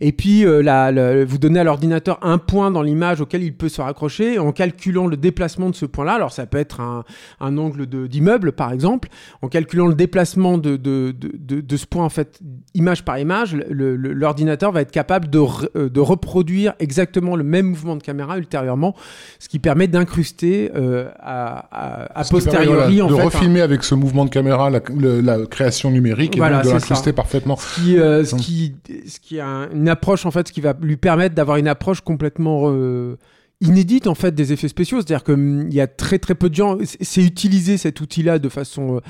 et 0.00 0.12
puis 0.12 0.44
euh, 0.44 0.62
la, 0.62 0.90
la- 0.92 1.24
vous 1.24 1.38
donnez 1.38 1.60
à 1.60 1.64
l'ordinateur 1.64 2.18
un 2.22 2.38
point 2.38 2.70
dans 2.70 2.82
l'image 2.82 3.20
auquel 3.20 3.42
il 3.42 3.54
peut 3.54 3.68
se 3.68 3.80
raccrocher, 3.80 4.38
en 4.38 4.52
calculant 4.52 5.06
le 5.06 5.16
déplacement 5.16 5.70
de 5.70 5.74
ce 5.76 5.86
point-là. 5.86 6.14
Alors 6.14 6.32
ça 6.32 6.46
peut 6.46 6.58
être 6.58 6.80
un, 6.80 7.04
un 7.40 7.56
angle 7.58 7.86
d'immeuble, 8.08 8.52
par 8.52 8.72
exemple, 8.72 9.08
en 9.42 9.48
calculant 9.48 9.86
le 9.86 9.94
déplacement 9.94 10.58
de, 10.58 10.76
de, 10.76 11.14
de, 11.18 11.30
de, 11.38 11.60
de 11.60 11.76
ce 11.76 11.86
point, 11.86 12.04
en 12.04 12.08
fait, 12.10 12.40
image 12.74 13.04
par 13.04 13.18
image, 13.18 13.56
l'ordinateur 13.70 14.72
va 14.72 14.80
être 14.80 14.90
capable 14.90 15.28
de, 15.30 15.38
re- 15.38 15.68
euh, 15.76 15.88
de 15.88 16.00
reproduire 16.00 16.74
exactement 16.78 17.36
le 17.36 17.44
même 17.44 17.66
mouvement 17.66 17.96
de 17.96 18.02
caméra 18.02 18.36
ultérieurement, 18.38 18.94
ce 19.38 19.48
qui 19.48 19.58
permet 19.58 19.86
d'incruster 19.86 20.70
euh, 20.74 21.08
à, 21.20 21.66
à, 21.70 22.20
à 22.20 22.24
Ce 22.24 22.34
qui 22.34 22.40
permet, 22.50 22.66
posteriori, 22.66 23.00
voilà, 23.00 23.26
en 23.26 23.30
fait, 23.30 23.36
refilmer 23.44 23.60
avec 23.60 23.84
ce 23.84 23.94
mouvement 23.94 24.24
de 24.24 24.30
caméra 24.30 24.70
la, 24.70 24.80
le- 24.96 25.20
la 25.20 25.46
création 25.46 25.90
numérique 25.90 26.36
et 26.36 26.38
Voilà, 26.38 26.56
donc 26.62 26.66
de 26.66 26.70
l'incruster 26.72 27.12
parfaitement. 27.12 27.56
ce 27.56 27.80
qui, 27.80 27.98
euh, 27.98 28.24
ce 28.24 28.34
qui, 28.36 28.74
ce 29.06 29.20
qui 29.20 29.38
a 29.40 29.46
un- 29.46 29.70
une 29.70 29.88
approche 29.88 30.26
en 30.26 30.30
fait, 30.30 30.48
ce 30.48 30.52
qui 30.52 30.60
va 30.60 30.74
lui 30.80 30.96
permettre 30.96 31.34
d'avoir 31.34 31.56
une 31.58 31.68
approche 31.68 32.00
complètement 32.00 32.64
euh, 32.72 33.16
inédite 33.60 34.06
en 34.06 34.14
fait 34.14 34.34
des 34.34 34.52
effets 34.52 34.68
spéciaux. 34.68 34.98
C'est-à-dire 34.98 35.24
que 35.24 35.32
hum, 35.32 35.66
il 35.68 35.74
y 35.74 35.80
a 35.80 35.86
très 35.86 36.18
très 36.18 36.34
peu 36.34 36.48
de 36.50 36.54
gens. 36.54 36.76
c'est- 36.84 37.02
C'est 37.02 37.22
utiliser 37.22 37.76
cet 37.76 38.00
outil-là 38.00 38.38
de 38.38 38.48
façon 38.48 39.00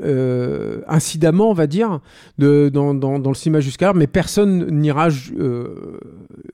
euh, 0.00 0.80
incidemment, 0.88 1.50
on 1.50 1.54
va 1.54 1.66
dire, 1.66 2.00
de, 2.38 2.70
dans, 2.72 2.94
dans, 2.94 3.18
dans 3.18 3.30
le 3.30 3.34
cinéma 3.36 3.60
jusqu'à 3.60 3.92
mais 3.92 4.06
personne 4.06 4.66
n'ira, 4.70 5.08
euh, 5.38 5.98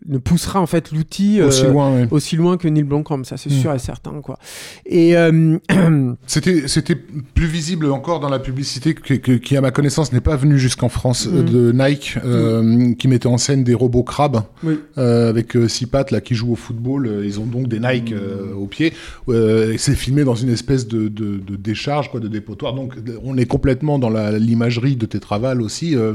ne 0.07 0.19
poussera 0.19 0.61
en 0.61 0.67
fait 0.67 0.93
l'outil 0.93 1.43
Aussi 1.43 1.65
euh, 1.65 1.73
ouais. 1.73 2.09
aussi 2.11 2.37
loin 2.37 2.57
que 2.57 2.69
Neil 2.69 2.85
Blomkamp, 2.85 3.25
ça 3.25 3.37
c'est 3.37 3.51
Mm. 3.51 3.61
sûr 3.61 3.73
et 3.75 3.79
certain 3.79 4.21
quoi. 4.21 4.39
Et 4.87 5.15
C'était, 6.27 6.69
c'était 6.69 6.95
plus 6.97 7.47
visible 7.47 7.87
encore 7.91 8.21
dans 8.21 8.29
la 8.29 8.39
publicité 8.39 8.95
que- 8.95 9.15
que- 9.15 9.33
qui, 9.33 9.57
à 9.57 9.61
ma 9.61 9.71
connaissance, 9.71 10.13
n'est 10.13 10.21
pas 10.21 10.37
venue 10.37 10.59
jusqu'en 10.59 10.89
France 10.89 11.27
Mhm. 11.27 11.45
de 11.45 11.73
Nike, 11.73 12.17
euh, 12.25 12.93
qui 12.95 13.09
mettait 13.09 13.27
en 13.27 13.39
scène 13.39 13.65
des 13.65 13.75
robots 13.75 14.03
crabes 14.03 14.43
oui. 14.65 14.79
avec 14.97 15.57
six 15.69 15.87
pattes 15.87 16.11
là 16.11 16.21
qui 16.21 16.35
jouent 16.35 16.53
au 16.53 16.57
football. 16.57 17.23
Ils 17.25 17.41
ont 17.41 17.47
donc 17.47 17.69
des 17.69 17.81
Nike 17.81 18.15
aux 18.57 18.67
pieds. 18.67 18.93
Et 19.33 19.77
c'est 19.79 19.95
filmé 19.95 20.25
dans 20.25 20.35
une 20.35 20.51
espèce 20.51 20.87
de, 20.87 21.09
de, 21.09 21.37
de 21.39 21.57
décharge, 21.57 22.11
quoi, 22.11 22.21
de 22.21 22.29
dépotoir. 22.29 22.75
Donc 22.75 22.95
on 23.23 23.37
est 23.37 23.47
complètement 23.47 23.99
dans 23.99 24.11
l'imagerie 24.11 24.97
de 24.97 25.07
Tetraval 25.07 25.63
aussi. 25.63 25.97
Euh, 25.97 26.15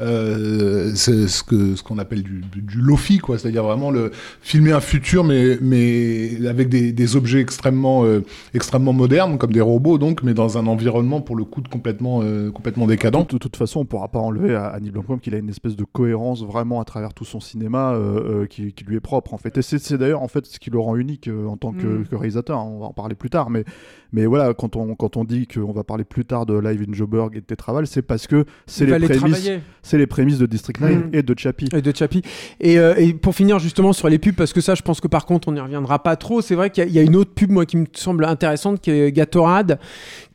euh, 0.00 0.92
c'est 0.94 1.28
ce 1.28 1.82
qu'on 1.82 1.98
appelle 1.98 2.22
du, 2.22 2.42
lofi, 2.78 3.18
quoi. 3.18 3.38
C'est-à-dire 3.38 3.64
vraiment 3.64 3.90
le 3.90 4.10
filmer 4.42 4.72
un 4.72 4.80
futur, 4.80 5.24
mais 5.24 5.58
mais 5.60 6.46
avec 6.46 6.68
des, 6.68 6.92
des 6.92 7.16
objets 7.16 7.40
extrêmement 7.40 8.04
euh, 8.04 8.22
extrêmement 8.52 8.92
modernes, 8.92 9.38
comme 9.38 9.52
des 9.52 9.60
robots 9.60 9.98
donc, 9.98 10.22
mais 10.22 10.34
dans 10.34 10.58
un 10.58 10.66
environnement 10.66 11.20
pour 11.20 11.36
le 11.36 11.44
coup 11.44 11.60
de 11.60 11.68
complètement 11.68 12.20
euh, 12.22 12.50
complètement 12.50 12.86
décadent. 12.86 13.26
De 13.26 13.38
toute 13.38 13.56
façon, 13.56 13.80
on 13.80 13.84
pourra 13.84 14.08
pas 14.08 14.18
enlever 14.18 14.54
à, 14.54 14.78
Neil 14.80 14.90
Blomkamp 14.90 15.18
qu'il 15.18 15.34
a 15.34 15.38
une 15.38 15.48
espèce 15.48 15.76
de 15.76 15.84
cohérence 15.84 16.42
vraiment 16.44 16.80
à 16.80 16.84
travers 16.84 17.14
tout 17.14 17.24
son 17.24 17.40
cinéma 17.40 17.92
euh, 17.92 18.42
euh, 18.42 18.46
qui, 18.46 18.72
qui 18.72 18.84
lui 18.84 18.96
est 18.96 19.00
propre 19.00 19.34
en 19.34 19.38
fait. 19.38 19.56
Et 19.58 19.62
c'est 19.62 19.98
d'ailleurs 19.98 20.22
en 20.22 20.28
fait 20.28 20.46
ce 20.46 20.58
qui 20.58 20.70
le 20.70 20.78
rend 20.78 20.96
unique 20.96 21.28
euh, 21.28 21.46
en 21.46 21.56
tant 21.56 21.72
que, 21.72 21.86
Mm. 21.86 22.06
que 22.06 22.16
réalisateur. 22.16 22.64
On 22.64 22.80
va 22.80 22.86
en 22.86 22.92
parler 22.92 23.14
plus 23.14 23.30
tard, 23.30 23.50
mais 23.50 23.64
mais 24.14 24.26
voilà 24.26 24.54
quand 24.54 24.76
on 24.76 24.94
quand 24.94 25.16
on 25.16 25.24
dit 25.24 25.46
qu'on 25.46 25.72
va 25.72 25.84
parler 25.84 26.04
plus 26.04 26.24
tard 26.24 26.46
de 26.46 26.56
Live 26.56 26.84
in 26.88 26.92
Joburg 26.94 27.32
et 27.36 27.40
de 27.40 27.44
Tetraval, 27.44 27.86
c'est 27.86 28.00
parce 28.02 28.26
que 28.26 28.44
c'est 28.66 28.86
les 28.86 29.08
prémices, 29.08 29.50
c'est 29.82 29.98
les 29.98 30.06
prémices 30.06 30.38
de 30.38 30.46
District 30.46 30.80
9 30.80 30.90
Mm. 30.94 31.10
et 31.12 31.22
de 31.22 31.38
Chappie. 31.38 31.68
Et 31.74 31.82
de 31.82 31.94
Chappie. 31.94 32.22
Et, 32.60 32.78
euh, 32.78 32.94
et 32.96 33.12
pour 33.12 33.34
finir 33.34 33.58
justement 33.58 33.92
sur 33.92 34.08
les 34.08 34.18
pubs, 34.18 34.34
parce 34.34 34.52
que 34.52 34.60
ça, 34.60 34.74
je 34.76 34.82
pense 34.82 35.00
que 35.00 35.08
par 35.08 35.26
contre, 35.26 35.48
on 35.48 35.52
n'y 35.52 35.60
reviendra 35.60 36.02
pas 36.02 36.14
trop. 36.16 36.40
C'est 36.40 36.54
vrai 36.54 36.70
qu'il 36.70 36.88
y, 36.88 36.92
y 36.92 36.98
a 36.98 37.02
une 37.02 37.16
autre 37.16 37.32
pub, 37.34 37.50
moi, 37.50 37.66
qui 37.66 37.76
me 37.76 37.86
semble 37.92 38.24
intéressante, 38.24 38.80
qui 38.80 38.90
est 38.92 39.10
Gatorade, 39.12 39.78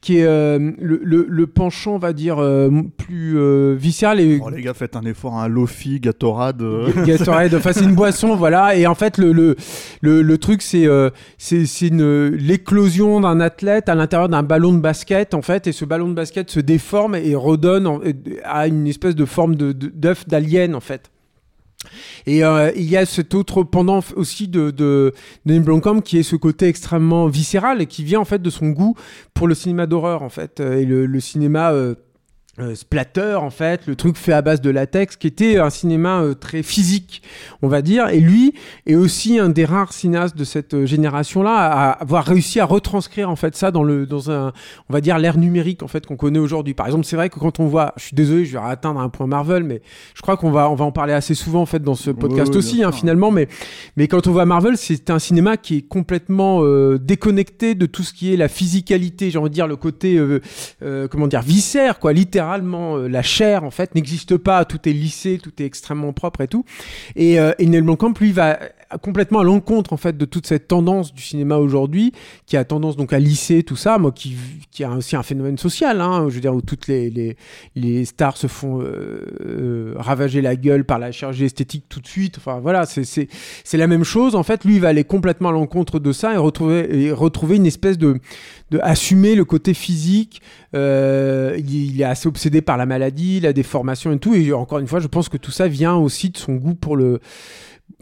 qui 0.01 0.19
est 0.19 0.23
euh, 0.25 0.71
le, 0.79 1.01
le, 1.03 1.25
le 1.27 1.47
penchant, 1.47 1.95
on 1.95 1.99
va 1.99 2.13
dire, 2.13 2.37
euh, 2.39 2.69
plus 2.97 3.37
euh, 3.37 3.75
viscéral. 3.77 4.21
Et... 4.21 4.39
Oh, 4.41 4.49
les 4.49 4.61
gars, 4.61 4.73
faites 4.73 4.95
un 4.95 5.01
effort, 5.01 5.35
un 5.37 5.49
Lofi, 5.49 5.99
Gatorade. 5.99 6.61
euh. 6.61 6.87
Gatorade, 7.05 7.53
enfin 7.55 7.73
c'est 7.73 7.83
une 7.83 7.95
boisson, 7.95 8.35
voilà. 8.37 8.77
Et 8.77 8.87
en 8.87 8.95
fait, 8.95 9.17
le, 9.17 9.33
le, 9.33 9.57
le, 10.01 10.21
le 10.21 10.37
truc, 10.37 10.61
c'est 10.61 10.87
c'est 11.37 11.89
l'éclosion 11.91 13.19
d'un 13.21 13.39
athlète 13.39 13.89
à 13.89 13.95
l'intérieur 13.95 14.29
d'un 14.29 14.43
ballon 14.43 14.73
de 14.73 14.79
basket, 14.79 15.33
en 15.33 15.41
fait. 15.41 15.67
Et 15.67 15.71
ce 15.71 15.85
ballon 15.85 16.07
de 16.09 16.13
basket 16.13 16.49
se 16.49 16.59
déforme 16.59 17.15
et 17.15 17.35
redonne 17.35 17.87
en- 17.87 17.99
à 18.45 18.67
une 18.67 18.87
espèce 18.87 19.15
de 19.15 19.25
forme 19.25 19.55
de- 19.55 19.71
d'œuf 19.73 20.27
d'alien, 20.27 20.75
en 20.75 20.79
fait. 20.79 21.11
Et 22.25 22.43
euh, 22.43 22.71
il 22.75 22.89
y 22.89 22.97
a 22.97 23.05
cet 23.05 23.33
autre 23.33 23.63
pendant 23.63 24.01
aussi 24.15 24.47
de, 24.47 24.71
de, 24.71 25.13
de 25.45 25.59
Blomkamp 25.59 26.01
qui 26.01 26.17
est 26.17 26.23
ce 26.23 26.35
côté 26.35 26.67
extrêmement 26.67 27.27
viscéral 27.27 27.81
et 27.81 27.85
qui 27.85 28.03
vient 28.03 28.19
en 28.19 28.25
fait 28.25 28.41
de 28.41 28.49
son 28.49 28.69
goût 28.69 28.95
pour 29.33 29.47
le 29.47 29.55
cinéma 29.55 29.87
d'horreur 29.87 30.23
en 30.23 30.29
fait. 30.29 30.59
Euh, 30.59 30.77
et 30.77 30.85
le, 30.85 31.05
le 31.05 31.19
cinéma 31.19 31.71
euh, 31.71 31.95
euh, 32.59 32.75
splatter 32.75 33.35
en 33.35 33.51
fait, 33.51 33.87
le 33.87 33.95
truc 33.95 34.17
fait 34.17 34.33
à 34.33 34.41
base 34.41 34.59
de 34.59 34.69
latex, 34.69 35.15
qui 35.15 35.27
était 35.27 35.59
un 35.59 35.69
cinéma 35.69 36.21
euh, 36.21 36.33
très 36.33 36.61
physique, 36.61 37.21
on 37.61 37.69
va 37.69 37.81
dire. 37.81 38.09
Et 38.09 38.19
lui 38.19 38.53
est 38.85 38.95
aussi 38.95 39.39
un 39.39 39.47
des 39.47 39.63
rares 39.63 39.93
cinéastes 39.93 40.35
de 40.35 40.43
cette 40.43 40.73
euh, 40.73 40.85
génération-là 40.85 41.55
à 41.55 41.91
avoir 41.91 42.25
réussi 42.25 42.59
à 42.59 42.65
retranscrire 42.65 43.29
en 43.29 43.37
fait 43.37 43.55
ça 43.55 43.71
dans 43.71 43.83
le 43.83 44.05
dans 44.05 44.29
un, 44.29 44.51
on 44.89 44.93
va 44.93 44.99
dire 44.99 45.19
l'ère 45.19 45.37
numérique 45.37 45.83
en 45.83 45.87
fait 45.87 46.05
qu'on 46.05 46.17
connaît 46.17 46.39
aujourd'hui. 46.39 46.73
Par 46.73 46.87
exemple, 46.87 47.05
c'est 47.05 47.15
vrai 47.15 47.29
que 47.29 47.39
quand 47.39 47.61
on 47.61 47.67
voit, 47.67 47.93
je 47.95 48.05
suis 48.05 48.15
désolé, 48.15 48.43
je 48.43 48.57
vais 48.57 48.63
atteindre 48.63 48.99
un 48.99 49.09
point 49.09 49.27
Marvel, 49.27 49.63
mais 49.63 49.81
je 50.13 50.21
crois 50.21 50.35
qu'on 50.35 50.51
va 50.51 50.69
on 50.69 50.75
va 50.75 50.83
en 50.83 50.91
parler 50.91 51.13
assez 51.13 51.35
souvent 51.35 51.61
en 51.61 51.65
fait 51.65 51.81
dans 51.81 51.95
ce 51.95 52.11
podcast 52.11 52.51
oui, 52.51 52.57
aussi, 52.57 52.83
hein, 52.83 52.91
finalement. 52.91 53.31
Mais 53.31 53.47
mais 53.95 54.09
quand 54.09 54.27
on 54.27 54.31
voit 54.31 54.45
Marvel, 54.45 54.75
c'est 54.75 55.09
un 55.09 55.19
cinéma 55.19 55.55
qui 55.55 55.77
est 55.77 55.87
complètement 55.87 56.61
déconnecté 56.97 57.75
de 57.75 57.85
tout 57.85 58.03
ce 58.03 58.13
qui 58.13 58.33
est 58.33 58.37
la 58.37 58.49
physicalité, 58.49 59.31
j'ai 59.31 59.39
envie 59.39 59.49
de 59.49 59.53
dire 59.53 59.67
le 59.67 59.77
côté 59.77 60.21
comment 61.09 61.27
dire 61.27 61.41
viscère 61.41 61.99
quoi 61.99 62.11
euh, 62.57 63.07
la 63.07 63.21
chair 63.21 63.63
en 63.63 63.71
fait 63.71 63.95
n'existe 63.95 64.37
pas. 64.37 64.65
Tout 64.65 64.87
est 64.87 64.93
lissé 64.93 65.39
tout 65.41 65.51
est 65.61 65.65
extrêmement 65.65 66.13
propre 66.13 66.41
et 66.41 66.47
tout. 66.47 66.65
Et, 67.15 67.39
euh, 67.39 67.53
et 67.59 67.65
Neil 67.65 67.81
Blomkamp 67.81 68.13
lui 68.19 68.31
va 68.31 68.59
complètement 68.97 69.39
à 69.39 69.43
l'encontre 69.43 69.93
en 69.93 69.97
fait 69.97 70.17
de 70.17 70.25
toute 70.25 70.47
cette 70.47 70.67
tendance 70.67 71.13
du 71.13 71.21
cinéma 71.21 71.57
aujourd'hui 71.57 72.11
qui 72.45 72.57
a 72.57 72.63
tendance 72.65 72.97
donc 72.97 73.13
à 73.13 73.19
lisser 73.19 73.63
tout 73.63 73.75
ça 73.75 73.99
moi 73.99 74.11
qui 74.11 74.35
qui 74.71 74.83
a 74.83 74.91
aussi 74.91 75.15
un 75.15 75.23
phénomène 75.23 75.57
social 75.57 76.01
hein, 76.01 76.25
je 76.29 76.35
veux 76.35 76.41
dire 76.41 76.55
où 76.55 76.61
toutes 76.61 76.87
les 76.87 77.09
les, 77.09 77.37
les 77.75 78.05
stars 78.05 78.37
se 78.37 78.47
font 78.47 78.81
euh, 78.81 79.25
euh, 79.45 79.93
ravager 79.97 80.41
la 80.41 80.55
gueule 80.55 80.85
par 80.85 80.99
la 80.99 81.11
chirurgie 81.11 81.45
esthétique 81.45 81.85
tout 81.89 81.99
de 81.99 82.07
suite. 82.07 82.37
Enfin 82.37 82.59
voilà 82.59 82.85
c'est 82.85 83.27
la 83.73 83.87
même 83.87 84.03
chose 84.03 84.35
en 84.35 84.43
fait. 84.43 84.65
Lui 84.65 84.75
il 84.75 84.81
va 84.81 84.89
aller 84.89 85.03
complètement 85.03 85.49
à 85.49 85.51
l'encontre 85.51 85.99
de 85.99 86.11
ça 86.11 86.33
et 86.33 86.37
retrouver 86.37 87.03
et 87.03 87.11
retrouver 87.11 87.57
une 87.57 87.65
espèce 87.65 87.97
de 87.97 88.19
de 88.71 88.79
assumer 88.83 89.35
le 89.35 89.45
côté 89.45 89.73
physique 89.73 90.41
euh, 90.75 91.55
il, 91.57 91.95
il 91.95 92.01
est 92.01 92.05
assez 92.05 92.27
obsédé 92.27 92.61
par 92.61 92.77
la 92.77 92.85
maladie 92.85 93.39
la 93.39 93.53
déformation 93.53 94.11
et 94.11 94.19
tout. 94.19 94.33
Et 94.33 94.53
encore 94.53 94.79
une 94.79 94.87
fois 94.87 94.99
je 94.99 95.07
pense 95.07 95.29
que 95.29 95.37
tout 95.37 95.51
ça 95.51 95.67
vient 95.67 95.95
aussi 95.95 96.29
de 96.29 96.37
son 96.37 96.55
goût 96.55 96.75
pour 96.75 96.95
le 96.95 97.19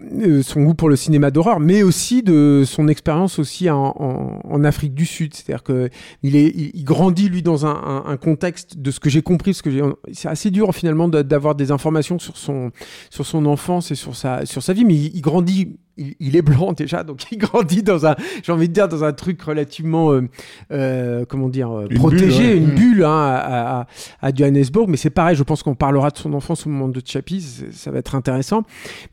euh, 0.01 0.43
son 0.43 0.63
goût 0.63 0.73
pour 0.73 0.89
le 0.89 0.95
cinéma 0.95 1.31
d'horreur, 1.31 1.59
mais 1.59 1.81
aussi 1.83 2.21
de 2.21 2.63
son 2.65 2.87
expérience 2.87 3.39
aussi 3.39 3.69
en, 3.69 4.63
Afrique 4.63 4.93
du 4.93 5.05
Sud. 5.05 5.33
C'est-à-dire 5.33 5.63
que 5.63 5.89
il 6.23 6.83
grandit 6.83 7.29
lui 7.29 7.41
dans 7.41 7.65
un, 7.65 8.17
contexte 8.17 8.77
de 8.77 8.91
ce 8.91 8.99
que 8.99 9.09
j'ai 9.09 9.21
compris, 9.21 9.51
parce 9.51 9.61
que 9.61 9.95
c'est 10.13 10.27
assez 10.27 10.51
dur 10.51 10.73
finalement 10.73 11.07
d'a- 11.07 11.23
d'avoir 11.23 11.55
des 11.55 11.71
informations 11.71 12.19
sur 12.19 12.37
son 12.37 12.71
sur 13.09 13.25
son 13.25 13.45
enfance 13.45 13.91
et 13.91 13.95
sur 13.95 14.15
sa 14.15 14.45
sur 14.45 14.63
sa 14.63 14.73
vie, 14.73 14.85
mais 14.85 14.95
il 14.95 15.21
grandit. 15.21 15.77
Il, 15.97 16.15
il 16.19 16.35
est 16.35 16.41
blanc 16.41 16.73
déjà, 16.73 17.03
donc 17.03 17.23
il 17.31 17.37
grandit 17.37 17.83
dans 17.83 18.05
un, 18.05 18.15
j'ai 18.43 18.51
envie 18.51 18.67
de 18.69 18.73
dire, 18.73 18.87
dans 18.87 19.03
un 19.03 19.13
truc 19.13 19.41
relativement, 19.41 20.11
euh, 20.11 20.27
euh, 20.71 21.25
comment 21.27 21.49
dire, 21.49 21.71
euh, 21.71 21.87
Une 21.89 21.97
protégé, 21.97 22.27
bulle, 22.27 22.47
ouais. 22.49 22.57
une 22.57 22.71
Mm. 22.71 22.75
bulle 22.75 23.03
hein, 23.03 23.09
à, 23.35 23.79
à- 23.81 23.87
à 24.21 24.33
Johannesburg. 24.33 24.87
Mais 24.89 24.97
c'est 24.97 25.09
pareil, 25.09 25.35
je 25.35 25.43
pense 25.43 25.63
qu'on 25.63 25.75
parlera 25.75 26.09
de 26.09 26.17
son 26.17 26.33
enfance 26.33 26.65
au 26.65 26.69
moment 26.69 26.87
de 26.87 27.01
Chappie, 27.05 27.41
ça 27.71 27.91
va 27.91 27.99
être 27.99 28.15
intéressant 28.15 28.63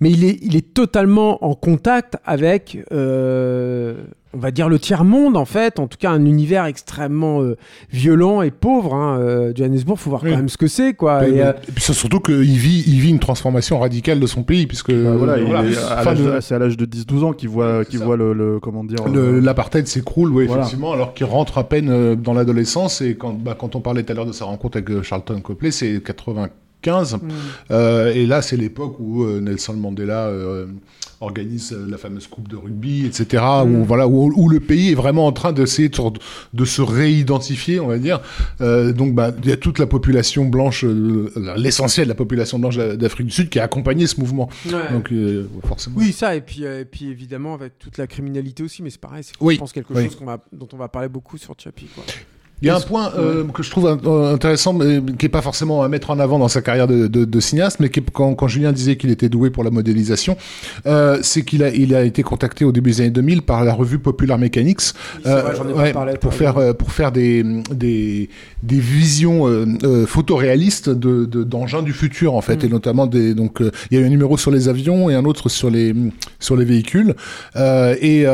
mais 0.01 0.11
il 0.11 0.25
est, 0.25 0.39
il 0.43 0.57
est 0.57 0.75
totalement 0.75 1.45
en 1.45 1.55
contact 1.55 2.17
avec, 2.25 2.79
euh, 2.93 4.05
on 4.35 4.39
va 4.39 4.51
dire, 4.51 4.69
le 4.69 4.79
tiers-monde, 4.79 5.37
en 5.37 5.45
fait, 5.45 5.79
en 5.79 5.87
tout 5.87 5.99
cas 5.99 6.11
un 6.11 6.25
univers 6.25 6.65
extrêmement 6.67 7.41
euh, 7.43 7.57
violent 7.91 8.43
et 8.43 8.51
pauvre. 8.51 8.95
Hein. 8.95 9.19
Euh, 9.21 9.53
Johannesburg, 9.55 9.99
faut 9.99 10.11
voir 10.11 10.23
Oui. 10.25 10.31
quand 10.31 10.37
même 10.37 10.49
ce 10.49 10.57
que 10.57 10.67
c'est, 10.67 10.95
quoi. 10.95 11.27
Et, 11.29 11.41
euh, 11.41 11.53
et 11.69 11.73
puis 11.73 11.83
c'est 11.83 11.93
surtout 11.93 12.21
qu'il 12.21 12.43
vit, 12.59 12.83
il 12.87 13.01
vit 13.01 13.11
une 13.11 13.19
transformation 13.21 13.79
radicale 13.79 14.21
de 14.21 14.27
son 14.27 14.43
pays, 14.43 14.67
puisque 14.67 14.93
Bah, 14.93 15.17
voilà, 15.17 15.39
il 15.39 15.45
voilà, 15.45 15.69
est 15.69 15.77
à 15.77 15.97
fin 15.99 16.11
l'âge 16.11 16.19
de- 16.21 16.31
de- 16.33 16.41
c'est 16.41 16.55
à 16.55 16.59
l'âge 16.59 16.77
de 16.77 16.85
10-12 16.85 17.25
ans 17.25 17.33
qu'il 17.33 17.49
voit, 17.49 17.85
qu'il 17.85 18.01
voit 18.01 18.17
le, 18.17 18.33
le- 18.33 18.61
comment 18.61 18.85
dire. 18.85 18.99
le- 19.09 19.21
euh, 19.37 19.41
l'apartheid 19.41 19.87
s'écroule, 19.87 20.31
oui, 20.33 20.47
Voilà. 20.47 20.63
effectivement, 20.63 20.93
alors 20.93 21.15
qu'il 21.15 21.27
rentre 21.27 21.59
à 21.59 21.65
peine 21.65 22.15
dans 22.17 22.35
l'adolescence. 22.35 23.01
Et 23.01 23.17
quand, 23.17 23.33
bah, 23.33 23.57
quand 23.59 23.77
on 23.77 23.81
parlait 23.81 24.03
tout 24.03 24.13
à 24.13 24.15
l'heure 24.15 24.27
de 24.27 24.33
sa 24.33 24.45
rencontre 24.45 24.79
avec 24.79 25.03
Charlton 25.03 25.41
Copley, 25.41 25.71
c'est 25.71 26.03
95. 26.85 27.15
mm. 27.15 27.29
Euh, 27.71 28.13
et 28.15 28.27
là, 28.27 28.43
c'est 28.43 28.57
l'époque 28.57 28.97
où 28.99 29.25
euh, 29.25 29.41
Nelson 29.41 29.75
Mandela 29.75 30.27
euh, 30.27 30.67
organise 31.21 31.73
la 31.89 31.97
fameuse 31.97 32.27
coupe 32.27 32.49
de 32.49 32.57
rugby, 32.57 33.07
etc. 33.07 33.43
Mm. 33.65 33.75
Où, 33.75 33.85
voilà, 33.85 34.07
où, 34.07 34.31
où 34.35 34.49
le 34.49 34.61
pays 34.61 34.93
est 34.93 34.95
vraiment 34.95 35.27
en 35.27 35.33
train 35.33 35.53
d'essayer 35.53 35.89
de, 35.89 35.99
de 36.53 36.65
se 36.65 36.83
réidentifier, 36.83 37.81
on 37.81 37.87
va 37.89 37.99
dire. 37.99 38.21
Donc, 38.61 39.15
bah, 39.15 39.33
il 39.43 39.49
y 39.49 39.53
a 39.53 39.57
toute 39.57 39.79
la 39.79 39.87
population 39.87 40.45
blanche, 40.45 40.85
l'essentiel 41.57 42.07
de 42.07 42.11
la 42.11 42.15
population 42.15 42.59
blanche 42.59 42.77
d'a- 42.77 42.97
d'Afrique 42.97 43.27
du 43.29 43.33
Sud 43.33 43.49
qui 43.49 43.59
a 43.59 43.65
accompagné 43.65 44.07
ce 44.07 44.21
mouvement. 44.21 44.49
ouais. 44.67 44.73
Donc, 44.93 45.13
forcément. 45.67 45.97
oui, 45.99 46.13
ça, 46.13 46.35
et 46.37 46.41
puis, 46.41 46.65
et 46.65 46.85
puis 46.85 47.09
évidemment 47.09 47.55
avec 47.55 47.79
toute 47.79 47.97
la 47.99 48.07
criminalité 48.07 48.63
aussi, 48.63 48.83
mais 48.83 48.91
c'est 48.91 49.01
pareil, 49.01 49.25
c'est 49.25 49.33
Oui, 49.41 49.55
je 49.55 49.61
pense 49.61 49.73
quelque 49.73 49.95
oui. 49.95 50.05
chose 50.05 50.17
qu'on 50.17 50.27
va, 50.27 50.39
dont 50.53 50.69
on 50.73 50.77
va 50.77 50.89
parler 50.89 51.09
beaucoup 51.09 51.39
sur 51.39 51.55
Chappie. 51.59 51.87
Quoi. 51.95 52.05
Il 52.63 52.69
y 52.69 52.71
a 52.71 52.77
un 52.77 52.81
point 52.81 53.13
euh, 53.19 53.45
que 53.53 53.63
je 53.63 53.71
trouve 53.71 53.87
euh, 54.07 54.33
intéressant, 54.33 54.73
mais 54.73 55.03
qui 55.19 55.27
est 55.27 55.29
pas 55.29 55.43
forcément 55.43 55.83
à 55.83 55.89
mettre 55.89 56.11
en 56.11 56.19
avant 56.19 56.39
dans 56.39 56.49
sa 56.49 56.63
carrière 56.63 56.87
de, 56.87 57.09
de- 57.09 57.27
de 57.27 57.41
cinéaste, 57.41 57.79
mais 57.79 57.91
qui 57.91 58.01
est- 58.01 58.11
quand, 58.11 58.35
quand 58.35 58.49
Julien 58.49 58.73
disait 58.73 58.97
qu'il 58.97 59.11
était 59.11 59.29
doué 59.29 59.51
pour 59.51 59.65
la 59.65 59.71
modélisation, 59.71 60.37
euh, 60.87 61.19
c'est 61.21 61.43
qu'il 61.45 61.63
a, 61.63 61.69
il 61.69 61.95
a 61.95 62.05
été 62.05 62.23
contacté 62.23 62.65
au 62.65 62.73
début 62.73 62.91
des 62.93 63.01
années 63.03 63.11
2000 63.11 63.43
par 63.43 63.65
la 63.65 63.75
revue 63.75 63.99
Popular 63.99 64.39
Mechanics 64.39 64.81
vrai, 65.25 65.73
ouais, 65.75 65.93
parlé, 65.93 66.15
pour 66.17 66.33
faire 66.33 66.57
exemple. 66.59 66.75
pour 66.79 66.93
faire 66.93 67.13
des 67.13 67.43
des, 67.71 68.31
des 68.63 68.79
visions 68.79 69.47
photoréalistes 70.07 70.89
de 70.91 71.25
de- 71.27 71.45
d'engins 71.45 71.83
du 71.83 71.93
futur 71.93 72.35
en 72.35 72.41
fait, 72.41 72.63
Mm. 72.63 72.67
et 72.67 72.69
notamment 72.71 73.07
des 73.07 73.35
donc 73.35 73.59
il 73.91 73.99
y 73.99 74.01
a 74.01 74.03
eu 74.03 74.07
un 74.07 74.11
numéro 74.11 74.39
sur 74.39 74.51
les 74.51 74.69
avions 74.69 75.11
et 75.11 75.15
un 75.15 75.25
autre 75.25 75.49
sur 75.49 75.71
les 75.71 75.95
sur 76.39 76.57
les 76.57 76.65
véhicules, 76.65 77.15
et, 77.57 78.25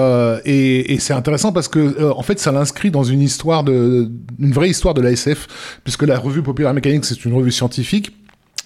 et 0.45 0.93
et 0.95 0.99
c'est 1.01 1.15
intéressant 1.15 1.53
parce 1.53 1.69
que 1.69 2.11
en 2.13 2.23
fait 2.23 2.39
ça 2.39 2.53
l'inscrit 2.53 2.91
dans 2.91 3.03
une 3.05 3.23
histoire 3.23 3.65
de 3.65 4.10
une 4.39 4.53
vraie 4.53 4.71
histoire 4.71 4.95
de 4.95 5.01
la 5.01 5.13
SF, 5.13 5.81
puisque 5.85 6.03
la 6.03 6.19
revue 6.19 6.43
Popular 6.43 6.75
Mechanics 6.75 7.05
c'est 7.05 7.25
une 7.25 7.35
revue 7.35 7.53
scientifique 7.53 8.13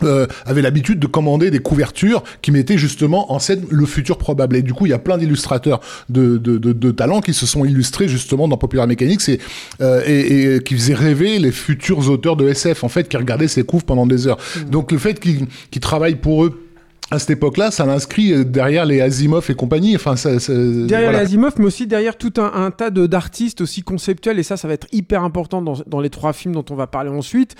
euh, 0.02 0.26
avait 0.44 0.60
l'habitude 0.60 0.98
de 0.98 1.06
commander 1.06 1.52
des 1.52 1.60
couvertures 1.60 2.24
qui 2.42 2.50
mettaient 2.50 2.76
justement 2.76 3.32
en 3.32 3.38
scène 3.38 3.64
le 3.70 3.86
futur 3.86 4.18
probable. 4.18 4.56
Et 4.56 4.62
du 4.62 4.74
coup, 4.74 4.86
il 4.86 4.88
y 4.88 4.92
a 4.92 4.98
plein 4.98 5.18
d'illustrateurs 5.18 5.80
de, 6.08 6.36
de, 6.36 6.58
de, 6.58 6.72
de 6.72 6.90
talents 6.90 7.20
qui 7.20 7.32
se 7.32 7.46
sont 7.46 7.64
illustrés 7.64 8.08
justement 8.08 8.48
dans 8.48 8.56
Popular 8.56 8.88
Mechanics 8.88 9.28
et, 9.28 9.38
euh, 9.80 10.02
et, 10.04 10.56
et 10.56 10.62
qui 10.64 10.74
faisaient 10.74 10.94
rêver 10.94 11.38
les 11.38 11.52
futurs 11.52 12.10
auteurs 12.10 12.34
de 12.34 12.48
SF, 12.48 12.82
en 12.82 12.88
fait, 12.88 13.08
qui 13.08 13.16
regardaient 13.16 13.46
ces 13.46 13.62
couves 13.62 13.84
pendant 13.84 14.04
des 14.04 14.26
heures. 14.26 14.38
Donc 14.68 14.90
le 14.90 14.98
fait 14.98 15.20
qu'ils 15.20 15.46
qu'ils 15.70 15.80
travaillent 15.80 16.16
pour 16.16 16.44
eux 16.44 16.63
à 17.10 17.18
cette 17.18 17.30
époque-là, 17.30 17.70
ça 17.70 17.84
l'inscrit 17.86 18.32
euh, 18.32 18.44
derrière 18.44 18.84
les 18.86 19.00
Asimov 19.00 19.50
et 19.50 19.54
compagnie. 19.54 19.94
Enfin, 19.94 20.16
ça, 20.16 20.40
ça- 20.40 20.52
Derrière 20.54 21.10
voilà. 21.10 21.18
les 21.20 21.24
Asimov, 21.26 21.52
mais 21.58 21.66
aussi 21.66 21.86
derrière 21.86 22.16
tout 22.16 22.32
un, 22.38 22.50
un 22.54 22.70
tas 22.70 22.90
d'artistes 22.90 23.60
aussi 23.60 23.82
conceptuels, 23.82 24.38
et 24.38 24.42
ça, 24.42 24.56
ça 24.56 24.66
va 24.68 24.74
être 24.74 24.86
hyper 24.90 25.22
important 25.22 25.60
dans, 25.62 25.76
dans 25.86 26.00
les 26.00 26.10
trois 26.10 26.32
films 26.32 26.54
dont 26.54 26.64
on 26.70 26.74
va 26.74 26.86
parler 26.86 27.10
ensuite. 27.10 27.54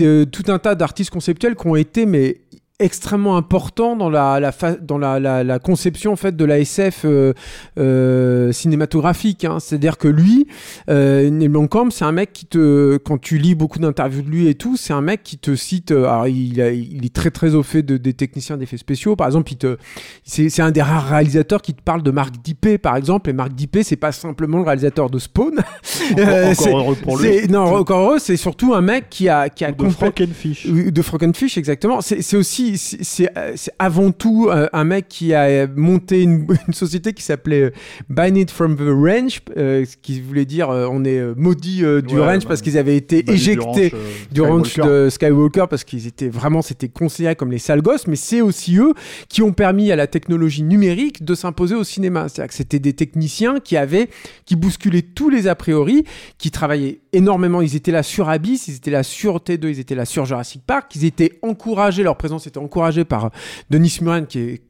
Euh, 0.00 0.24
tout 0.24 0.44
un 0.48 0.58
tas 0.58 0.74
d'artistes 0.74 1.10
conceptuels 1.10 1.54
qui 1.56 1.66
ont 1.66 1.76
été, 1.76 2.06
mais 2.06 2.38
extrêmement 2.78 3.36
importants 3.38 3.96
dans 3.96 4.10
la, 4.10 4.52
dans 4.82 4.98
la, 4.98 5.18
la, 5.18 5.42
la 5.42 5.58
conception 5.58 6.12
en 6.12 6.16
fait 6.16 6.36
de 6.36 6.44
la 6.44 6.58
SF 6.58 7.02
euh, 7.06 7.32
euh, 7.78 8.52
cinématographique 8.52 9.44
hein. 9.44 9.58
c'est 9.60 9.76
à 9.76 9.78
dire 9.78 9.96
que 9.96 10.08
lui 10.08 10.46
euh, 10.90 11.30
Neil 11.30 11.48
Blomkamp 11.48 11.90
c'est 11.90 12.04
un 12.04 12.12
mec 12.12 12.32
qui 12.34 12.44
te 12.46 12.98
quand 12.98 13.18
tu 13.18 13.38
lis 13.38 13.54
beaucoup 13.54 13.78
d'interviews 13.78 14.22
de 14.22 14.28
lui 14.28 14.46
et 14.48 14.54
tout 14.54 14.76
c'est 14.76 14.92
un 14.92 15.00
mec 15.00 15.22
qui 15.22 15.38
te 15.38 15.54
cite 15.56 15.90
euh, 15.90 16.04
alors 16.04 16.28
il, 16.28 16.60
a- 16.60 16.70
il 16.70 17.04
est 17.06 17.14
très 17.14 17.30
très 17.30 17.54
au 17.54 17.62
fait 17.62 17.82
de, 17.82 17.96
des 17.96 18.12
techniciens 18.12 18.56
d'effets 18.58 18.76
spéciaux 18.76 19.16
par 19.16 19.26
exemple 19.26 19.52
il 19.52 19.56
te 19.56 19.76
c'est 20.24 20.48
c'est 20.50 20.62
un 20.62 20.70
des 20.70 20.82
rares 20.82 21.08
réalisateurs 21.08 21.62
qui 21.62 21.72
te 21.74 21.82
parle 21.82 22.02
de 22.02 22.10
Marc 22.10 22.34
Dippé 22.42 22.76
par 22.78 22.96
exemple 22.96 23.30
et 23.30 23.32
Marc 23.32 23.52
Dippé 23.54 23.84
c'est 23.84 23.96
pas 23.96 24.12
simplement 24.12 24.58
le 24.58 24.64
réalisateur 24.64 25.08
de 25.08 25.18
Spawn 25.18 25.54
encore 25.58 26.54
c'est- 26.54 26.70
heureux 26.70 26.96
pour 26.96 27.18
lui. 27.18 27.48
non 27.48 27.62
encore 27.74 28.00
heureux 28.00 28.18
c'est 28.18 28.36
surtout 28.36 28.74
un 28.74 28.82
mec 28.82 29.06
qui 29.08 29.28
a 29.28 29.48
qui 29.48 29.64
a 29.64 29.72
de 29.72 29.88
Frankenfish. 29.88 30.66
de 30.66 31.02
Frankenfish, 31.02 31.56
exactement. 31.58 32.00
C'est 32.00 32.20
c'est 32.22 32.36
aussi, 32.36 32.65
c'est 32.76 33.28
euh, 33.36 33.52
c'est 33.56 33.72
avant 33.78 34.10
tout 34.10 34.48
euh, 34.50 34.68
un 34.72 34.84
mec 34.84 35.06
qui 35.08 35.32
a 35.34 35.44
euh, 35.44 35.66
monté 35.76 36.22
une, 36.22 36.46
une 36.68 36.74
société 36.74 37.12
qui 37.12 37.22
s'appelait 37.22 37.72
Ban 38.08 38.34
It 38.34 38.50
From 38.50 38.76
The 38.76 38.80
Range, 38.88 39.40
euh, 39.56 39.84
ce 39.84 39.96
qui 40.00 40.20
voulait 40.20 40.44
dire 40.44 40.68
on 40.68 41.04
est 41.04 41.22
maudit 41.36 41.84
euh, 41.84 42.00
du 42.00 42.16
Ouais, 42.16 42.26
range 42.26 42.42
bah, 42.42 42.48
parce 42.48 42.62
qu'ils 42.62 42.78
avaient 42.78 42.96
été 42.96 43.22
Bah, 43.22 43.32
éjectés 43.32 43.88
ranch, 43.88 44.28
du 44.32 44.40
ranch 44.40 44.68
Skywalker. 44.70 45.04
de 45.04 45.10
Skywalker 45.10 45.64
parce 45.70 45.84
qu'ils 45.84 46.06
étaient 46.06 46.28
vraiment 46.28 46.62
c'était 46.62 46.88
considéré 46.88 47.36
comme 47.36 47.52
les 47.52 47.58
sales 47.58 47.82
gosses 47.82 48.06
mais 48.06 48.16
c'est 48.16 48.40
aussi 48.40 48.76
eux 48.78 48.92
qui 49.28 49.42
ont 49.42 49.52
permis 49.52 49.92
à 49.92 49.96
la 49.96 50.06
technologie 50.06 50.62
numérique 50.62 51.24
de 51.24 51.34
s'imposer 51.34 51.74
au 51.74 51.84
cinéma 51.84 52.28
c'est-à-dire 52.28 52.48
que 52.48 52.54
c'était 52.54 52.78
des 52.78 52.92
techniciens 52.94 53.60
qui 53.60 53.76
avaient 53.76 54.08
qui 54.44 54.56
bousculaient 54.56 55.02
tous 55.02 55.30
les 55.30 55.46
a 55.46 55.54
priori 55.54 56.04
qui 56.38 56.50
travaillaient 56.50 57.00
énormément. 57.16 57.62
Ils 57.62 57.76
étaient 57.76 57.92
là 57.92 58.02
sur 58.02 58.28
Abyss, 58.28 58.68
ils 58.68 58.76
étaient 58.76 58.90
là 58.90 59.02
sur 59.02 59.38
T2, 59.38 59.68
ils 59.68 59.80
étaient 59.80 59.94
là 59.94 60.04
sur 60.04 60.26
Jurassic 60.26 60.62
Park. 60.66 60.94
Ils 60.96 61.04
étaient 61.04 61.38
encouragés, 61.42 62.02
leur 62.02 62.16
présence 62.16 62.46
était 62.46 62.58
encouragée 62.58 63.04
par 63.04 63.30
Denis 63.70 63.98
Muren, 64.02 64.26
qui 64.26 64.38
est 64.38 64.60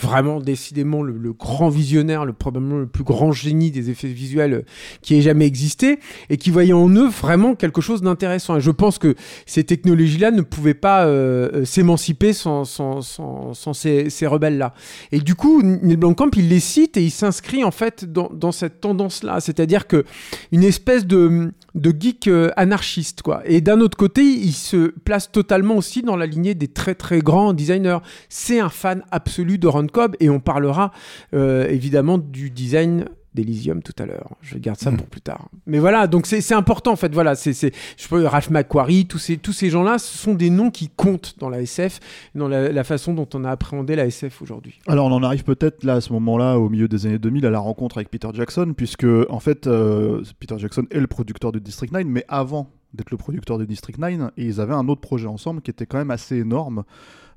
vraiment 0.00 0.40
décidément 0.40 1.02
le, 1.02 1.32
grand 1.32 1.68
visionnaire, 1.68 2.24
le 2.24 2.32
probablement 2.32 2.78
le 2.78 2.86
plus 2.86 3.04
grand 3.04 3.32
génie 3.32 3.70
des 3.70 3.90
effets 3.90 4.08
visuels 4.08 4.54
euh, 4.54 4.62
qui 5.02 5.16
ait 5.16 5.22
jamais 5.22 5.46
existé, 5.46 5.98
et 6.30 6.36
qui 6.36 6.50
voyait 6.50 6.72
en 6.72 6.88
eux 6.88 7.08
vraiment 7.08 7.54
quelque 7.54 7.80
chose 7.80 8.02
d'intéressant. 8.02 8.56
Et 8.56 8.60
je 8.60 8.70
pense 8.70 8.98
que 8.98 9.14
ces 9.44 9.64
technologies-là 9.64 10.30
ne 10.30 10.42
pouvaient 10.42 10.74
pas 10.74 11.06
euh, 11.06 11.50
euh, 11.52 11.64
s'émanciper 11.64 12.32
sans, 12.32 12.64
ces 12.64 14.26
rebelles-là. 14.26 14.74
Et 15.12 15.18
du 15.18 15.34
coup, 15.34 15.62
Neil 15.62 15.96
Blomkamp, 15.96 16.30
il 16.36 16.48
les 16.48 16.60
cite 16.60 16.96
et 16.96 17.02
il 17.02 17.10
s'inscrit 17.10 17.64
en 17.64 17.70
fait 17.70 18.10
dans, 18.10 18.30
dans 18.32 18.52
cette 18.52 18.80
tendance-là, 18.80 19.40
c'est-à-dire 19.40 19.86
que 19.86 20.04
une 20.52 20.62
espèce 20.62 21.06
de, 21.06 21.52
de 21.76 21.94
geek 21.98 22.28
anarchiste, 22.56 23.22
quoi. 23.22 23.42
Et 23.44 23.60
d'un 23.60 23.80
autre 23.80 23.96
côté, 23.96 24.22
il 24.22 24.52
se 24.52 24.88
place 25.04 25.30
totalement 25.30 25.76
aussi 25.76 26.02
dans 26.02 26.16
la 26.16 26.26
lignée 26.26 26.54
des 26.54 26.68
très 26.68 26.94
très 26.94 27.20
grands 27.20 27.52
designers. 27.52 27.98
C'est 28.28 28.58
un 28.58 28.70
fan 28.70 29.02
absolu 29.10 29.58
de 29.58 29.68
Ron 29.68 29.86
Cobb 29.86 30.16
et 30.18 30.30
on 30.30 30.40
parlera 30.40 30.90
euh, 31.34 31.68
évidemment 31.68 32.18
du 32.18 32.50
design 32.50 33.04
d'Elysium 33.36 33.82
tout 33.82 33.92
à 34.00 34.06
l'heure. 34.06 34.30
Je 34.40 34.58
garde 34.58 34.78
ça 34.78 34.90
hmm. 34.90 34.96
pour 34.96 35.06
plus 35.06 35.20
tard. 35.20 35.48
Mais 35.66 35.78
voilà, 35.78 36.08
donc 36.08 36.26
c'est 36.26 36.54
important 36.54 36.92
en 36.92 36.96
fait. 36.96 37.12
Voilà, 37.14 37.36
c'est 37.36 37.52
je 37.52 38.08
peux 38.08 38.24
Ralph 38.24 38.50
McQuarrie, 38.50 39.06
tous 39.06 39.18
ces 39.18 39.36
tous 39.36 39.52
ces 39.52 39.70
gens-là, 39.70 39.98
ce 39.98 40.18
sont 40.18 40.34
des 40.34 40.50
noms 40.50 40.70
qui 40.70 40.88
comptent 40.88 41.36
dans 41.38 41.48
la 41.48 41.60
SF, 41.60 42.00
dans 42.34 42.48
la, 42.48 42.84
façon 42.84 43.14
dont 43.14 43.28
on 43.34 43.44
a 43.44 43.50
appréhendé 43.50 43.94
la 43.94 44.06
SF 44.06 44.42
aujourd'hui. 44.42 44.80
Alors 44.88 45.06
on 45.06 45.12
en 45.12 45.22
arrive 45.22 45.44
peut-être 45.44 45.84
là 45.84 45.94
à 45.94 46.00
ce 46.00 46.12
moment-là, 46.14 46.58
au 46.58 46.68
milieu 46.68 46.88
des 46.88 47.06
années 47.06 47.18
2000, 47.18 47.46
à 47.46 47.50
la 47.50 47.58
rencontre 47.58 47.98
avec 47.98 48.10
Peter 48.10 48.28
Jackson, 48.32 48.72
puisque 48.76 49.06
en 49.28 49.40
fait 49.40 49.66
euh, 49.66 50.22
Peter 50.40 50.56
Jackson 50.58 50.86
est 50.90 51.00
le 51.00 51.06
producteur 51.06 51.52
de 51.52 51.58
District 51.58 51.92
9, 51.92 52.04
mais 52.06 52.24
avant 52.28 52.70
d'être 52.94 53.10
le 53.10 53.16
producteur 53.16 53.58
de 53.58 53.64
District 53.64 53.98
9, 53.98 54.30
ils 54.36 54.60
avaient 54.60 54.74
un 54.74 54.88
autre 54.88 55.00
projet 55.00 55.26
ensemble 55.26 55.60
qui 55.60 55.70
était 55.70 55.86
quand 55.86 55.98
même 55.98 56.10
assez 56.10 56.36
énorme, 56.36 56.84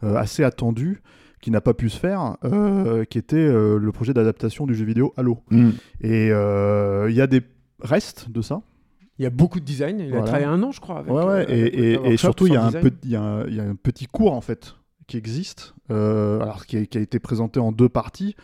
euh, 0.03 0.15
assez 0.15 0.43
attendu 0.43 1.01
qui 1.41 1.51
n'a 1.51 1.61
pas 1.61 1.73
pu 1.73 1.89
se 1.89 1.97
faire, 1.97 2.37
euh, 2.43 3.05
qui 3.05 3.17
était 3.17 3.37
euh, 3.37 3.77
le 3.77 3.91
projet 3.91 4.13
d'adaptation 4.13 4.65
du 4.65 4.75
jeu 4.75 4.85
vidéo 4.85 5.13
Halo. 5.17 5.39
Mm. 5.49 5.69
Et 6.01 6.31
euh, 6.31 7.09
il 7.09 7.15
y 7.15 7.21
a 7.21 7.27
des 7.27 7.41
restes 7.81 8.29
de 8.29 8.41
ça. 8.41 8.61
Il 9.17 9.23
y 9.23 9.25
a 9.25 9.29
beaucoup 9.29 9.59
de 9.59 9.65
design. 9.65 9.99
Il 9.99 10.15
a 10.15 10.21
travaillé 10.21 10.45
un 10.45 10.61
an, 10.63 10.71
je 10.71 10.79
crois. 10.79 10.99
Avec, 10.99 11.11
ouais, 11.11 11.45
et, 11.49 12.17
surtout, 12.17 12.47
il 12.47 12.53
y, 12.53 12.57
a 12.57 12.63
un 12.65 12.71
y, 13.03 13.59
a 13.59 13.63
un 13.63 13.75
petit 13.75 14.05
cours 14.05 14.33
en 14.33 14.41
fait 14.41 14.75
qui 15.07 15.17
existe, 15.17 15.73
alors 15.89 16.65
qui 16.65 16.77
a, 16.77 16.85
qui 16.85 16.97
a, 16.97 17.01
été 17.01 17.19
présenté 17.19 17.59
en 17.59 17.73
deux 17.73 17.89
parties. 17.89 18.35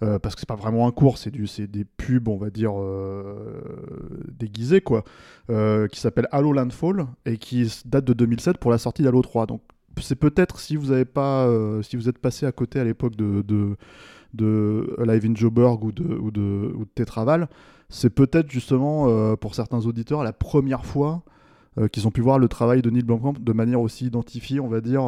parce 0.00 0.34
que 0.34 0.40
c'est 0.40 0.48
pas 0.48 0.54
vraiment 0.54 0.86
un 0.86 0.90
cours, 0.90 1.16
c'est 1.16 1.30
des 1.30 1.84
pubs, 1.84 2.28
on 2.28 2.36
va 2.36 2.50
dire 2.50 2.74
déguisés 4.28 4.82
quoi, 4.82 5.04
qui 5.48 5.98
s'appelle 5.98 6.28
Halo 6.30 6.52
Landfall 6.52 7.06
et 7.24 7.38
qui 7.38 7.72
date 7.86 8.04
de 8.04 8.12
2007 8.12 8.58
pour 8.58 8.70
la 8.70 8.78
sortie 8.78 9.02
d'Halo 9.02 9.22
3. 9.22 9.46
Donc 9.46 9.62
c'est 10.02 10.16
peut-être 10.16 10.60
si 10.60 10.76
vous 10.76 10.92
avez 10.92 11.04
pas, 11.04 11.46
euh, 11.46 11.82
si 11.82 11.96
vous 11.96 12.08
êtes 12.08 12.18
passé 12.18 12.46
à 12.46 12.52
côté 12.52 12.80
à 12.80 12.84
l'époque 12.84 13.16
de, 13.16 13.42
de, 13.42 13.76
de 14.34 14.96
Live 15.04 15.26
in 15.26 15.34
Joburg 15.34 15.84
ou 15.84 15.92
de, 15.92 16.04
ou 16.04 16.30
de, 16.30 16.72
ou 16.74 16.84
de 16.84 16.90
Tetraval, 16.94 17.48
c'est 17.88 18.10
peut-être 18.10 18.50
justement 18.50 19.06
euh, 19.08 19.36
pour 19.36 19.54
certains 19.54 19.86
auditeurs 19.86 20.22
la 20.22 20.32
première 20.32 20.84
fois 20.84 21.22
euh, 21.78 21.88
qu'ils 21.88 22.06
ont 22.06 22.10
pu 22.10 22.20
voir 22.20 22.38
le 22.38 22.48
travail 22.48 22.82
de 22.82 22.90
Neil 22.90 23.02
Blomkamp 23.02 23.34
de 23.40 23.52
manière 23.52 23.80
aussi 23.80 24.06
identifiée, 24.06 24.60
on 24.60 24.68
va 24.68 24.80
dire, 24.80 25.02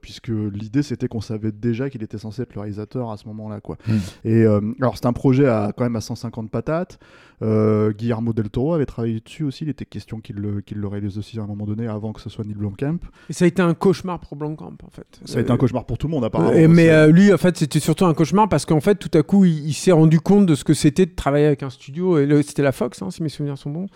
puisque 0.00 0.28
l'idée 0.28 0.82
c'était 0.82 1.08
qu'on 1.08 1.20
savait 1.20 1.52
déjà 1.52 1.90
qu'il 1.90 2.02
était 2.02 2.18
censé 2.18 2.42
être 2.42 2.54
le 2.54 2.60
réalisateur 2.60 3.10
à 3.10 3.16
ce 3.16 3.26
moment-là, 3.28 3.60
quoi. 3.60 3.76
Hmm. 3.86 3.98
Et 4.24 4.44
alors 4.44 4.96
c'est 4.96 5.06
un 5.06 5.12
projet 5.12 5.48
à 5.48 5.72
quand 5.76 5.84
même 5.84 5.96
à 5.96 6.00
150 6.00 6.50
patates. 6.50 6.98
Euh, 7.42 7.92
Guillermo 7.92 8.32
del 8.32 8.48
Toro 8.48 8.74
avait 8.74 8.86
travaillé 8.86 9.20
dessus 9.20 9.44
aussi. 9.44 9.64
Il 9.64 9.70
était 9.70 9.84
question 9.84 10.20
qu'il 10.20 10.36
le, 10.36 10.62
le, 10.70 10.88
réalise 10.88 11.18
aussi 11.18 11.38
à 11.38 11.42
un 11.42 11.46
moment 11.46 11.66
donné 11.66 11.86
avant 11.86 12.12
que 12.12 12.20
ce 12.20 12.30
soit 12.30 12.44
Neil 12.44 12.54
Blomkamp. 12.54 12.98
Et 13.28 13.32
ça 13.32 13.44
a 13.44 13.48
été 13.48 13.60
un 13.60 13.74
cauchemar 13.74 14.20
pour 14.20 14.36
Blomkamp 14.36 14.76
en 14.82 14.90
fait. 14.90 15.06
Ça 15.24 15.38
a 15.38 15.42
été 15.42 15.50
un 15.50 15.56
cauchemar 15.56 15.84
pour 15.84 15.98
tout 15.98 16.06
le 16.06 16.12
monde 16.12 16.24
apparemment. 16.24 16.52
mais 16.68 16.88
euh, 16.88 17.08
lui 17.08 17.32
en 17.32 17.36
fait 17.36 17.56
c'était 17.56 17.80
surtout 17.80 18.06
un 18.06 18.14
cauchemar 18.14 18.48
parce 18.48 18.64
qu'en 18.64 18.80
fait 18.80 18.94
tout 18.94 19.10
à 19.16 19.22
coup 19.22 19.44
il, 19.44 19.74
s'est 19.74 19.92
rendu 19.92 20.20
compte 20.20 20.46
de 20.46 20.54
ce 20.54 20.64
que 20.64 20.74
c'était 20.74 21.06
de 21.06 21.14
travailler 21.14 21.46
avec 21.46 21.62
un 21.62 21.70
studio. 21.70 22.18
Et 22.18 22.42
c'était 22.42 22.62
la 22.62 22.72
Fox 22.72 23.02
hein, 23.02 23.10
si 23.10 23.22
mes 23.22 23.28
souvenirs 23.28 23.58
sont 23.58 23.70
bons. 23.70 23.86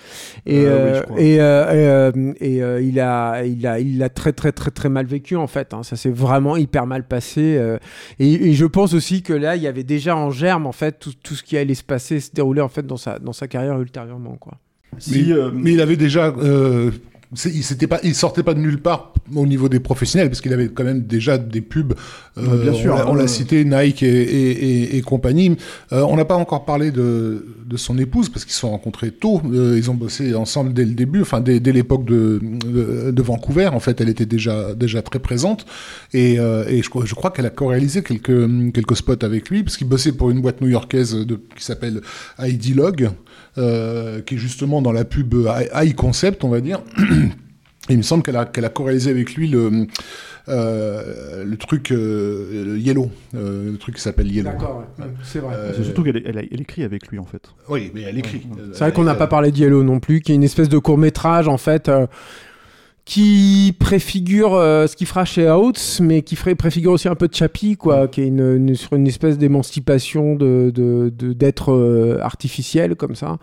Et, 0.44 0.64
euh, 0.66 1.03
et, 1.16 1.37
et 2.40 2.57
il 2.83 3.00
a 3.00 3.44
il 3.44 3.66
a 3.66 3.81
il 3.81 3.98
l'a 3.98 4.09
très 4.11 4.33
très 4.33 4.53
très 4.53 4.70
très 4.70 4.88
mal 4.88 5.07
vécu 5.07 5.37
en 5.37 5.46
fait. 5.46 5.72
Hein. 5.72 5.83
Ça 5.83 5.96
s'est 5.96 6.11
vraiment 6.11 6.57
hyper 6.57 6.87
mal 6.87 7.07
passé. 7.07 7.59
Et, 8.18 8.50
je 8.50 8.66
pense 8.66 8.94
aussi 8.94 9.22
que 9.22 9.33
là 9.33 9.57
il 9.57 9.62
y 9.62 9.66
avait 9.66 9.85
déjà 9.85 10.16
en 10.16 10.31
germe 10.31 10.66
en 10.66 10.72
fait 10.72 10.98
tout, 10.98 11.12
tout 11.22 11.35
ce 11.35 11.42
qui 11.42 11.57
allait 11.57 11.74
se 11.74 11.85
passer 11.85 12.20
se 12.20 12.33
dérouler 12.33 12.61
en 12.61 12.68
fait 12.68 12.87
dans 12.87 12.96
sa 12.96 13.18
dans 13.18 13.29
sa 13.32 13.48
carrière 13.48 13.80
ultérieurement. 13.80 14.36
Quoi. 14.36 14.58
mais, 15.10 15.32
euh, 15.32 15.50
mais, 15.52 15.72
il 15.72 15.80
avait 15.80 15.96
déjà. 15.96 16.34
Euh, 17.32 17.50
il, 17.54 17.88
pas, 17.88 18.00
il 18.02 18.14
sortait 18.14 18.42
pas 18.42 18.54
de 18.54 18.60
nulle 18.60 18.80
part 18.80 19.12
au 19.34 19.46
niveau 19.46 19.68
des 19.68 19.78
professionnels, 19.78 20.28
parce 20.28 20.40
qu'il 20.40 20.52
avait 20.52 20.68
quand 20.68 20.82
même 20.82 21.02
déjà 21.02 21.38
des 21.38 21.60
pubs. 21.60 21.94
Euh, 22.38 22.62
bien 22.62 22.74
sûr. 22.74 23.04
On 23.06 23.14
l'a 23.14 23.28
cité, 23.28 23.64
Nike 23.64 24.02
et, 24.02 24.96
et, 24.96 25.00
compagnie. 25.02 25.56
on 25.92 26.16
n'a 26.16 26.24
pas 26.24 26.36
encore 26.36 26.64
parlé 26.64 26.90
de, 26.90 27.46
de 27.64 27.76
son 27.76 27.98
épouse, 27.98 28.28
parce 28.28 28.44
qu'ils 28.44 28.54
se 28.54 28.60
sont 28.60 28.70
rencontrés 28.70 29.12
tôt. 29.12 29.40
ils 29.52 29.90
ont 29.90 29.94
bossé 29.94 30.34
ensemble 30.34 30.72
dès 30.72 30.84
le 30.84 30.92
début, 30.92 31.22
enfin 31.22 31.40
dès, 31.40 31.60
dès 31.60 31.72
l'époque 31.72 32.04
de, 32.04 32.40
de, 32.42 33.22
Vancouver. 33.22 33.68
En 33.68 33.80
fait, 33.80 34.00
elle 34.00 34.08
était 34.08 34.26
déjà, 34.26 34.74
déjà 34.74 35.02
très 35.02 35.20
présente. 35.20 35.66
Et, 36.12 36.34
et 36.34 36.82
je, 36.82 36.90
je 37.04 37.14
crois 37.14 37.30
qu'elle 37.30 37.46
a 37.46 37.50
co-réalisé 37.50 38.02
quelques, 38.02 38.72
quelques 38.72 38.96
spots 38.96 39.24
avec 39.24 39.50
lui, 39.50 39.62
parce 39.62 39.76
qu'il 39.76 39.88
bossait 39.88 40.12
pour 40.12 40.30
une 40.30 40.40
boîte 40.40 40.60
new-yorkaise 40.60 41.26
qui 41.56 41.64
s'appelle 41.64 42.00
ID 42.40 42.74
Log. 42.74 43.10
Euh, 43.58 44.20
qui 44.22 44.36
est 44.36 44.38
justement 44.38 44.80
dans 44.80 44.92
la 44.92 45.04
pub 45.04 45.34
high 45.74 45.94
concept, 45.94 46.44
on 46.44 46.48
va 46.48 46.60
dire. 46.60 46.82
il 47.88 47.96
me 47.96 48.02
semble 48.02 48.22
qu'elle 48.22 48.36
a, 48.36 48.44
qu'elle 48.44 48.64
a 48.64 48.68
co-réalisé 48.68 49.10
avec 49.10 49.34
lui 49.34 49.48
le, 49.48 49.86
euh, 50.48 51.44
le 51.44 51.56
truc 51.56 51.90
euh, 51.90 52.78
Yellow, 52.78 53.10
le 53.34 53.76
truc 53.76 53.96
qui 53.96 54.00
s'appelle 54.00 54.30
Yellow. 54.30 54.50
D'accord, 54.50 54.84
c'est 55.24 55.40
vrai. 55.40 55.56
c'est 55.76 55.82
surtout 55.82 56.04
qu'elle 56.04 56.22
elle, 56.24 56.60
écrit 56.60 56.84
avec 56.84 57.08
lui 57.08 57.18
en 57.18 57.24
fait. 57.24 57.42
Oui, 57.68 57.90
mais 57.92 58.02
elle 58.02 58.18
écrit. 58.18 58.46
C'est 58.72 58.84
vrai 58.84 58.92
qu'on 58.92 59.02
n'a 59.02 59.16
pas 59.16 59.26
parlé 59.26 59.50
de 59.50 59.58
Yellow 59.58 59.82
non 59.82 59.98
plus, 59.98 60.20
qui 60.20 60.30
est 60.30 60.36
une 60.36 60.44
espèce 60.44 60.68
de 60.68 60.78
court 60.78 60.98
métrage 60.98 61.48
en 61.48 61.58
fait 61.58 61.90
qui 63.11 63.75
préfigure 63.77 64.55
euh, 64.55 64.87
ce 64.87 64.94
qu'il 64.94 65.09
fera 65.09 65.25
chez 65.25 65.51
Outs, 65.51 65.99
mais 66.01 66.23
qui 66.23 66.37
ferait, 66.37 66.55
préfigure 66.55 66.92
aussi 66.92 67.09
un 67.09 67.16
peu 67.16 67.27
de 67.27 67.35
Chappie, 67.35 67.77
quoi, 67.77 68.07
qui 68.07 68.20
est 68.20 68.29
une, 68.29 68.77
sur 68.77 68.92
une 68.92 69.09
espèce 69.09 69.37
d'émancipation 69.37 70.37
de, 70.37 70.70
d'être 71.11 71.73
euh, 71.73 72.20
artificiel 72.23 72.94
comme 72.94 73.16
ça, 73.16 73.38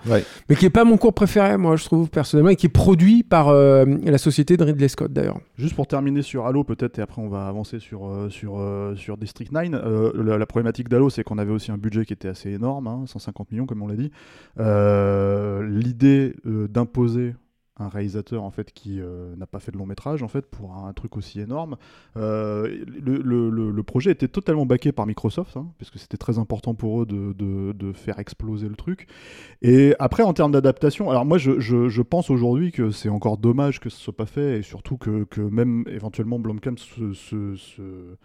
mais 0.47 0.55
qui 0.55 0.65
est 0.65 0.69
pas 0.69 0.85
mon 0.85 0.95
cours 0.95 1.13
préféré, 1.13 1.57
moi 1.57 1.75
je 1.75 1.83
trouve 1.83 2.09
personnellement, 2.09 2.51
et 2.51 2.55
qui 2.55 2.67
est 2.67 2.69
produit 2.69 3.23
par 3.23 3.49
euh, 3.49 3.83
la 4.05 4.17
société 4.17 4.55
de 4.55 4.63
Ridley 4.63 4.87
Scott 4.87 5.11
d'ailleurs. 5.11 5.41
Juste 5.57 5.75
pour 5.75 5.85
terminer 5.85 6.21
sur 6.21 6.45
Halo 6.45 6.63
peut-être, 6.63 6.97
et 6.99 7.01
après 7.01 7.21
on 7.21 7.27
va 7.27 7.49
avancer 7.49 7.79
sur 7.79 8.09
sur 8.29 8.63
sur 8.95 9.17
District 9.17 9.51
9. 9.51 9.69
La, 10.15 10.45
problématique 10.45 10.87
d'Halo, 10.87 11.09
c'est 11.09 11.23
qu'on 11.23 11.39
avait 11.39 11.51
aussi 11.51 11.73
un 11.73 11.77
budget 11.77 12.05
qui 12.05 12.13
était 12.13 12.29
assez 12.29 12.51
énorme, 12.51 13.05
150 13.05 13.41
hein, 13.41 13.49
millions 13.51 13.65
comme 13.65 13.81
on 13.81 13.87
l'a 13.87 13.95
dit. 13.95 14.11
L'idée 14.57 16.35
d'imposer 16.45 17.33
un 17.79 17.89
réalisateur 17.89 18.43
en 18.43 18.51
fait 18.51 18.71
qui 18.71 18.99
euh, 18.99 19.35
n'a 19.35 19.45
pas 19.45 19.59
fait 19.59 19.71
de 19.71 19.77
long 19.77 19.85
métrage 19.85 20.23
en 20.23 20.27
fait 20.27 20.45
pour 20.45 20.75
un 20.75 20.93
truc 20.93 21.17
aussi 21.17 21.39
énorme. 21.39 21.77
Euh, 22.15 22.83
le, 22.87 23.83
projet 23.83 24.11
était 24.11 24.27
totalement 24.27 24.65
baqué 24.65 24.91
par 24.91 25.07
Microsoft 25.07 25.55
hein, 25.55 25.67
puisque 25.77 25.97
c'était 25.97 26.17
très 26.17 26.39
important 26.39 26.75
pour 26.75 27.01
eux 27.01 27.05
de, 27.05 27.93
faire 27.93 28.19
exploser 28.19 28.67
le 28.67 28.75
truc. 28.75 29.07
Et 29.61 29.95
après 29.97 30.23
en 30.23 30.33
termes 30.33 30.51
d'adaptation, 30.51 31.09
alors 31.09 31.25
moi 31.25 31.37
je, 31.37 32.01
pense 32.01 32.29
aujourd'hui 32.29 32.71
que 32.71 32.91
c'est 32.91 33.09
encore 33.09 33.37
dommage 33.37 33.79
que 33.79 33.89
ce 33.89 33.97
soit 33.97 34.15
pas 34.15 34.25
fait 34.25 34.59
et 34.59 34.61
surtout 34.61 34.97
que, 34.97 35.25
même 35.39 35.83
éventuellement 35.87 36.39
Blomkamp 36.39 36.77
se 36.77 37.13
se 37.13 38.17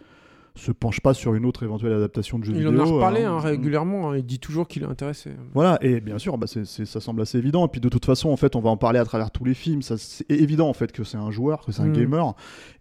penche 0.71 1.01
pas 1.01 1.13
sur 1.13 1.33
une 1.33 1.45
autre 1.45 1.63
éventuelle 1.63 1.93
adaptation 1.93 2.39
de 2.39 2.45
jeu 2.45 2.53
vidéo. 2.53 2.71
Il 2.71 2.79
en 2.79 2.83
a 2.83 2.85
reparlé 2.85 3.23
hein. 3.23 3.33
Hein, 3.33 3.39
régulièrement, 3.39 4.11
hein. 4.11 4.17
il 4.17 4.25
dit 4.25 4.39
toujours 4.39 4.67
qu'il 4.67 4.83
est 4.83 4.87
intéressé. 4.87 5.31
Voilà, 5.53 5.77
et 5.81 5.99
bien 5.99 6.17
sûr, 6.19 6.37
bah, 6.37 6.47
ça 6.47 6.99
semble 7.01 7.21
assez 7.21 7.37
évident. 7.37 7.65
Et 7.65 7.69
puis 7.69 7.81
de 7.81 7.89
toute 7.89 8.05
façon, 8.05 8.29
en 8.29 8.37
fait, 8.37 8.55
on 8.55 8.61
va 8.61 8.69
en 8.69 8.77
parler 8.77 8.99
à 8.99 9.05
travers 9.05 9.31
tous 9.31 9.45
les 9.45 9.53
films. 9.53 9.81
C'est 9.81 10.29
évident 10.29 10.69
en 10.69 10.73
fait 10.73 10.91
que 10.91 11.03
c'est 11.03 11.17
un 11.17 11.31
joueur, 11.31 11.65
que 11.65 11.71
c'est 11.71 11.81
un 11.81 11.87
mm. 11.87 11.93
gamer. 11.93 12.35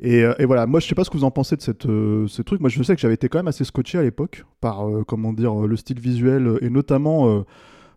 Euh, 0.05 0.35
et, 0.39 0.45
voilà, 0.45 0.67
moi 0.67 0.81
je 0.81 0.87
sais 0.87 0.95
pas 0.95 1.05
ce 1.05 1.11
que 1.11 1.17
vous 1.17 1.25
en 1.25 1.31
pensez 1.31 1.57
de 1.57 1.63
cette, 1.63 1.87
euh, 1.87 2.27
ce 2.29 2.43
truc. 2.43 2.61
Moi 2.61 2.71
je 2.71 2.83
sais 2.83 2.95
que 2.95 3.01
j'avais 3.01 3.15
été 3.15 3.29
quand 3.29 3.39
même 3.39 3.49
assez 3.49 3.65
scotché 3.65 3.99
à 3.99 4.03
l'époque 4.03 4.45
par 4.61 4.89
euh, 4.89 5.05
comment 5.07 5.33
dire 5.33 5.55
le 5.55 5.77
style 5.77 6.01
visuel 6.01 6.59
et 6.61 6.71
notamment 6.71 7.45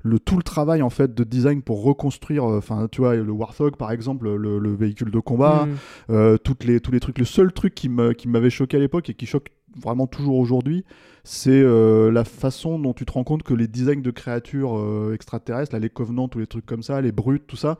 le 0.01 0.19
tout 0.19 0.38
le 0.38 0.43
travail 0.43 0.81
en 0.81 0.89
fait 0.89 1.13
de 1.13 1.23
design 1.23 1.61
pour 1.61 1.83
reconstruire 1.83 2.43
enfin 2.43 2.88
tu 2.91 3.01
vois 3.01 3.15
le 3.15 3.31
Warthog 3.31 3.75
par 3.75 3.91
exemple 3.91 4.29
le, 4.35 4.75
véhicule 4.75 5.11
de 5.11 5.19
combat 5.19 5.67
mm. 6.09 6.38
toutes 6.43 6.63
les 6.63 6.79
tous 6.79 6.91
les 6.91 6.99
trucs 6.99 7.17
le 7.17 7.25
seul 7.25 7.51
truc 7.51 7.73
qui 7.73 7.89
m'avait 7.89 8.49
choqué 8.49 8.77
à 8.77 8.79
l'époque 8.79 9.09
et 9.09 9.13
qui 9.13 9.25
choque 9.25 9.49
vraiment 9.81 10.07
toujours 10.07 10.38
aujourd'hui, 10.38 10.85
c'est 11.23 11.49
euh, 11.51 12.11
la 12.11 12.23
façon 12.23 12.79
dont 12.79 12.93
tu 12.93 13.05
te 13.05 13.11
rends 13.11 13.23
compte 13.23 13.43
que 13.43 13.53
les 13.53 13.67
designs 13.67 14.01
de 14.01 14.11
créatures 14.11 14.77
euh, 14.77 15.13
extraterrestres, 15.13 15.73
là, 15.73 15.79
les 15.79 15.89
Covenants, 15.89 16.27
tous 16.27 16.39
les 16.39 16.47
trucs 16.47 16.65
comme 16.65 16.83
ça, 16.83 17.01
les 17.01 17.11
brutes, 17.11 17.47
tout 17.47 17.55
ça, 17.55 17.77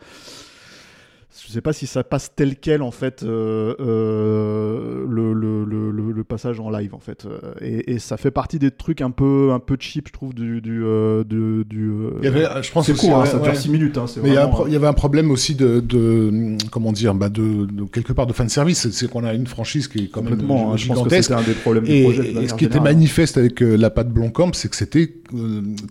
je 1.38 1.52
sais 1.52 1.62
pas 1.62 1.74
si 1.74 1.86
ça 1.86 2.04
passe 2.04 2.32
tel 2.36 2.56
quel 2.56 2.82
en 2.82 2.92
fait 2.92 3.24
euh, 3.24 3.76
euh, 3.80 5.06
le, 5.10 5.34
le, 5.34 5.66
le, 5.66 6.12
le, 6.12 6.24
passage 6.24 6.60
en 6.60 6.70
live 6.70 6.96
en 6.96 7.00
fait 7.00 7.26
euh, 7.26 7.40
et, 7.62 7.94
et, 7.94 8.00
ça 8.00 8.18
fait 8.18 8.32
partie 8.32 8.58
des 8.58 8.72
trucs 8.72 9.02
un 9.02 9.12
peu 9.12 9.52
un 9.52 9.60
peu 9.60 9.76
cheap 9.80 10.08
je 10.08 10.14
trouve 10.14 10.34
du 10.34 10.62
du, 10.62 10.82
euh, 10.84 11.24
du, 11.24 11.66
du 11.66 11.92
il 12.20 12.26
y 12.26 12.28
avait, 12.28 12.46
je 12.64 12.72
pense 12.72 12.86
c'est 12.86 12.96
court 12.96 13.18
hein, 13.22 13.26
ça 13.26 13.38
dure 13.40 13.48
ouais. 13.48 13.56
6 13.56 13.70
minutes 13.70 13.98
hein, 13.98 14.06
Mais 14.24 14.30
il 14.30 14.34
y, 14.34 14.36
vraiment, 14.36 14.66
il 14.68 14.76
avait 14.76 14.88
un 14.88 14.94
problème 14.94 15.30
aussi 15.30 15.56
de, 15.56 15.82
de 15.82 16.56
comment 16.72 16.92
dire, 16.92 17.14
bah 17.14 17.30
de, 17.30 17.66
de 17.66 17.84
quelque 17.92 18.14
part 18.14 18.28
de 18.28 18.34
fan 18.34 18.50
service. 18.50 18.90
C'est- 18.90 19.06
qu'on 19.10 19.24
a 19.24 19.34
une 19.34 19.46
franchise 19.48 19.88
qui 19.88 20.06
est 20.06 20.08
quand 20.08 20.22
même 20.24 20.32
complètement 20.32 20.74
hein, 20.74 20.78
je 20.78 20.88
pense 20.88 20.98
que 20.98 21.04
gigantesque. 21.10 21.30
c'était 21.30 21.42
un 21.42 21.44
des 21.44 21.54
problèmes 21.54 21.84
du 21.84 21.92
Et, 21.92 22.04
projet 22.04 22.24
de 22.24 22.28
et 22.28 22.34
manière 22.34 22.50
ce 22.50 22.56
qui 22.56 22.66
était 22.66 22.80
manifeste 22.80 23.38
avec 23.38 23.60
la 23.60 23.90
patte 23.90 24.10
Blomkamp, 24.10 24.52
c'est 24.54 24.70
que 24.70 24.76
c'était 24.76 25.14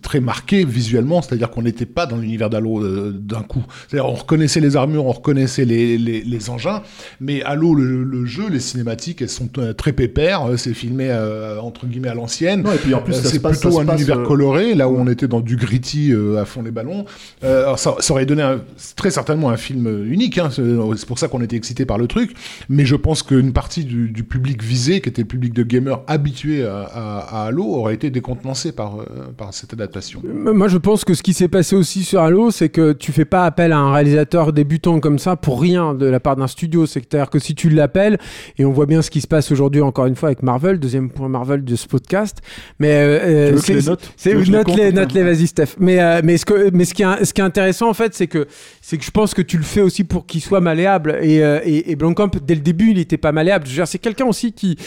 très 0.01 0.19
marqué 0.19 0.65
visuellement, 0.65 1.21
c'est-à-dire 1.21 1.49
qu'on 1.49 1.61
n'était 1.61 1.85
pas 1.85 2.05
dans 2.07 2.17
l'univers 2.17 2.49
d'Halo 2.49 3.11
d'un 3.11 3.41
coup. 3.41 3.63
C'est-à-dire 3.87 4.09
on 4.09 4.15
reconnaissait 4.15 4.59
les 4.59 4.75
armures, 4.75 5.05
on 5.05 5.11
reconnaissait 5.11 5.34
les, 5.35 5.97
les, 5.97 6.21
les 6.21 6.49
engins, 6.49 6.81
mais 7.19 7.41
Halo, 7.43 7.75
le, 7.75 8.03
le 8.03 8.25
jeu, 8.25 8.49
les 8.49 8.59
cinématiques, 8.59 9.21
elles 9.21 9.29
sont 9.29 9.49
euh, 9.57 9.73
très 9.73 9.93
pépères. 9.93 10.43
euh, 10.49 10.57
C'est 10.57 10.73
filmé 10.73 11.07
euh, 11.09 11.59
entre 11.59 11.85
guillemets 11.85 12.09
à 12.09 12.13
l'ancienne. 12.13 12.63
Non, 12.63 12.71
et 12.71 12.77
puis 12.77 12.93
en 12.93 13.01
plus 13.01 13.15
Euh, 13.15 13.21
c'est 13.23 13.39
passe, 13.39 13.59
plutôt 13.59 13.79
un 13.79 13.85
passe, 13.85 13.95
univers 13.99 14.19
euh, 14.19 14.25
coloré, 14.25 14.75
là 14.75 14.87
où 14.89 14.95
on 14.97 15.07
était 15.07 15.27
dans 15.27 15.41
du 15.41 15.55
gritty 15.55 16.11
euh, 16.13 16.41
à 16.41 16.45
fond 16.45 16.61
les 16.61 16.71
ballons. 16.71 17.05
Euh, 17.43 17.63
alors 17.63 17.79
ça, 17.79 17.95
ça 17.99 18.13
aurait 18.13 18.25
donné 18.25 18.41
un- 18.43 18.61
très 18.95 19.11
certainement 19.11 19.49
un 19.49 19.57
film 19.57 20.05
unique. 20.05 20.37
hein, 20.37 20.49
c'est 20.51 21.05
pour 21.07 21.19
ça 21.19 21.27
qu'on 21.27 21.41
était 21.41 21.55
excité 21.55 21.85
par 21.85 21.97
le 21.97 22.07
truc. 22.07 22.31
Mais 22.69 22.85
je 22.85 22.95
pense 22.95 23.23
qu'une 23.23 23.53
partie 23.53 23.83
du, 23.85 24.09
du 24.09 24.23
public 24.23 24.61
visé, 24.63 25.01
qui 25.01 25.09
était 25.09 25.21
le 25.23 25.27
public 25.27 25.53
de 25.53 25.63
gamers 25.63 26.01
habitué 26.07 26.65
à, 26.65 26.81
à, 26.83 27.19
à 27.43 27.47
Halo, 27.47 27.63
aurait 27.65 27.95
été 27.95 28.09
décontenancé 28.09 28.71
par, 28.71 28.99
euh, 28.99 29.05
par 29.35 29.53
cette 29.53 29.73
adaptation. 29.73 30.21
Moi, 30.23 30.67
je 30.67 30.77
pense 30.77 31.03
que 31.05 31.13
ce 31.13 31.23
qui 31.23 31.33
s'est 31.33 31.47
passé 31.47 31.75
aussi 31.75 32.03
sur 32.03 32.21
Halo, 32.21 32.51
c'est 32.51 32.69
que 32.69 32.93
tu 32.93 33.11
fais 33.11 33.25
pas 33.25 33.45
appel 33.45 33.71
à 33.71 33.77
un 33.79 33.91
réalisateur 33.93 34.53
débutant 34.53 34.99
comme 34.99 35.17
ça 35.17 35.24
pour 35.35 35.59
rien 35.61 35.93
de 35.95 36.05
la 36.05 36.19
part 36.19 36.35
d'un 36.35 36.47
studio. 36.47 36.85
C'est-à-dire 36.85 37.29
que 37.31 37.39
si 37.39 37.55
tu 37.55 37.69
l'appelles, 37.69 38.17
et 38.59 38.65
on 38.65 38.71
voit 38.71 38.85
bien 38.85 39.01
ce 39.01 39.09
qui 39.09 39.21
se 39.21 39.27
passe 39.27 39.51
aujourd'hui 39.51 39.81
encore 39.81 40.05
une 40.05 40.15
fois 40.15 40.29
avec 40.29 40.43
Marvel, 40.43 40.79
deuxième 40.79 41.09
point 41.09 41.27
Marvel 41.29 41.63
de 41.63 41.75
ce 41.75 41.87
podcast. 41.87 42.37
Mais 42.79 42.91
euh, 42.91 43.19
Tu 43.19 43.25
veux 43.25 43.31
euh, 43.33 43.49
que 43.49 43.73
les 43.73 43.81
c'est- 43.81 43.89
note 43.89 44.13
c'est 44.15 44.33
les 44.35 44.51
note 44.51 44.75
les, 44.75 44.91
note 44.91 45.13
les, 45.13 45.23
vas-y 45.23 45.47
Steph. 45.47 45.75
Mais 45.79 45.99
euh, 45.99 46.21
mais 46.23 46.37
ce 46.37 46.45
que 46.45 46.69
mais 46.71 46.85
ce 46.85 46.93
qui 46.93 47.01
est 47.03 47.25
ce 47.25 47.33
qui 47.33 47.41
est 47.41 47.45
intéressant 47.45 47.89
en 47.89 47.93
fait, 47.95 48.13
c'est 48.13 48.27
que 48.27 48.45
c'est 48.81 48.97
que 48.97 49.03
je 49.05 49.11
pense 49.11 49.33
que 49.33 49.41
tu 49.41 49.57
le 49.57 49.63
fais 49.63 49.81
aussi 49.81 50.03
pour 50.03 50.25
qu'il 50.27 50.41
soit 50.41 50.61
malléable. 50.61 51.17
Et 51.21 51.43
euh, 51.43 51.59
et, 51.63 51.91
et 51.91 51.95
dès 51.95 52.55
le 52.55 52.61
début, 52.61 52.91
il 52.91 52.99
était 52.99 53.17
pas 53.17 53.31
malléable. 53.31 53.65
Je 53.65 53.71
veux 53.71 53.75
dire, 53.77 53.87
c'est 53.87 53.99
quelqu'un 53.99 54.25
aussi 54.25 54.53
qui 54.53 54.77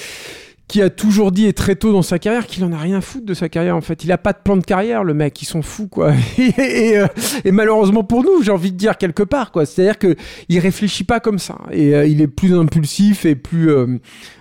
qui 0.69 0.83
a 0.83 0.91
toujours 0.91 1.33
dit 1.33 1.47
et 1.47 1.55
très 1.55 1.77
tôt 1.77 1.93
dans 1.93 2.03
sa 2.03 2.19
carrière 2.19 2.47
qu'il 2.47 2.63
en 2.63 2.73
a 2.73 2.77
rien 2.77 2.99
à 2.99 3.21
de 3.21 3.35
sa 3.35 3.49
carrière 3.49 3.75
en 3.75 3.81
fait. 3.81 4.05
Il 4.05 4.13
a 4.13 4.19
pas 4.19 4.35
de 4.35 4.39
plan 4.45 4.59
de 4.59 4.65
carrière 4.65 5.03
le 5.03 5.15
mec, 5.15 5.41
il 5.41 5.47
s'en 5.47 5.63
fout 5.63 5.89
quoi. 5.89 6.13
Euh, 6.59 7.07
et 7.45 7.53
malheureusement 7.53 8.05
pour 8.05 8.23
nous, 8.25 8.43
j'ai 8.43 8.51
envie 8.51 8.73
de 8.73 8.77
dire 8.77 8.99
quelque 8.99 9.23
part 9.23 9.53
quoi. 9.53 9.65
C'est-à-dire 9.65 9.99
que 9.99 10.17
il 10.49 10.59
réfléchit 10.59 11.05
pas 11.05 11.21
comme 11.21 11.39
ça 11.39 11.57
et 11.71 11.95
euh, 11.95 12.07
il 12.07 12.21
est 12.21 12.27
plus 12.27 12.55
impulsif 12.55 13.25
et 13.25 13.35
plus 13.35 13.71
euh, 13.71 13.99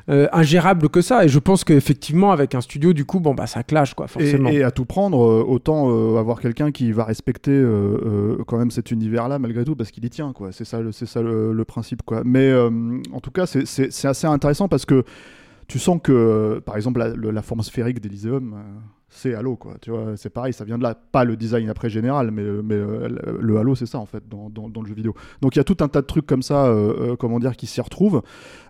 ingérable 0.08 0.90
que 0.90 1.02
ça. 1.02 1.24
Et 1.24 1.30
je 1.30 1.40
pense 1.40 1.64
qu'effectivement 1.64 2.32
avec 2.32 2.56
un 2.56 2.62
studio 2.62 2.94
du 2.94 3.06
coup 3.06 3.20
bon 3.20 3.34
bah 3.34 3.48
ça 3.48 3.64
clash 3.64 3.94
quoi 3.94 4.08
forcément. 4.08 4.50
Et, 4.50 4.64
à 4.64 4.72
tout 4.72 4.86
prendre, 4.86 5.20
autant 5.20 6.18
avoir 6.18 6.42
quelqu'un 6.42 6.72
qui 6.72 6.92
va 6.92 7.06
respecter 7.06 7.64
quand 8.48 8.58
même 8.58 8.72
cet 8.72 8.92
univers-là 8.92 9.40
malgré 9.40 9.64
tout, 9.64 9.76
parce 9.76 9.92
qu'il 9.92 10.04
y 10.06 10.10
tient, 10.10 10.34
quoi. 10.34 10.52
C'est 10.52 10.66
ça, 10.66 10.80
c'est 10.92 11.06
ça 11.06 11.22
le, 11.22 11.54
le 11.54 11.66
principe, 11.66 12.02
quoi. 12.04 12.24
Mais 12.26 12.54
en 12.54 13.20
tout 13.22 13.32
cas, 13.32 13.46
c'est 13.46 14.06
assez 14.06 14.28
intéressant 14.28 14.68
parce 14.68 14.86
que 14.86 15.04
tu 15.68 15.80
sens 15.80 16.00
que, 16.02 16.62
par 16.66 16.78
exemple, 16.78 17.00
la, 17.00 17.42
forme 17.42 17.62
sphérique 17.62 18.00
d'Elysium, 18.00 18.54
euh, 18.54 18.58
c'est 19.10 19.36
Halo, 19.36 19.58
quoi. 19.58 19.76
Tu 19.82 19.92
vois, 19.92 20.16
c'est 20.16 20.30
pareil, 20.30 20.54
ça 20.54 20.64
vient 20.64 20.78
de 20.78 20.84
là. 20.84 20.96
Pas 20.96 21.26
le 21.26 21.36
design 21.36 21.70
après 21.70 21.90
général, 21.90 22.32
mais, 22.32 22.42
euh, 22.42 23.10
le, 23.42 23.58
Halo, 23.58 23.76
c'est 23.76 23.86
ça 23.86 24.00
en 24.00 24.06
fait 24.06 24.24
dans, 24.30 24.50
le 24.82 24.88
jeu 24.88 24.94
vidéo. 24.94 25.14
Donc 25.42 25.56
il 25.56 25.60
y 25.60 25.62
a 25.62 25.66
tout 25.66 25.78
un 25.82 25.90
tas 25.90 26.02
de 26.02 26.06
trucs 26.06 26.26
comme 26.26 26.42
ça, 26.42 26.68
euh, 26.68 27.18
comment 27.18 27.40
dire, 27.40 27.58
qui 27.58 27.68
s'y 27.68 27.82
retrouvent. 27.82 28.22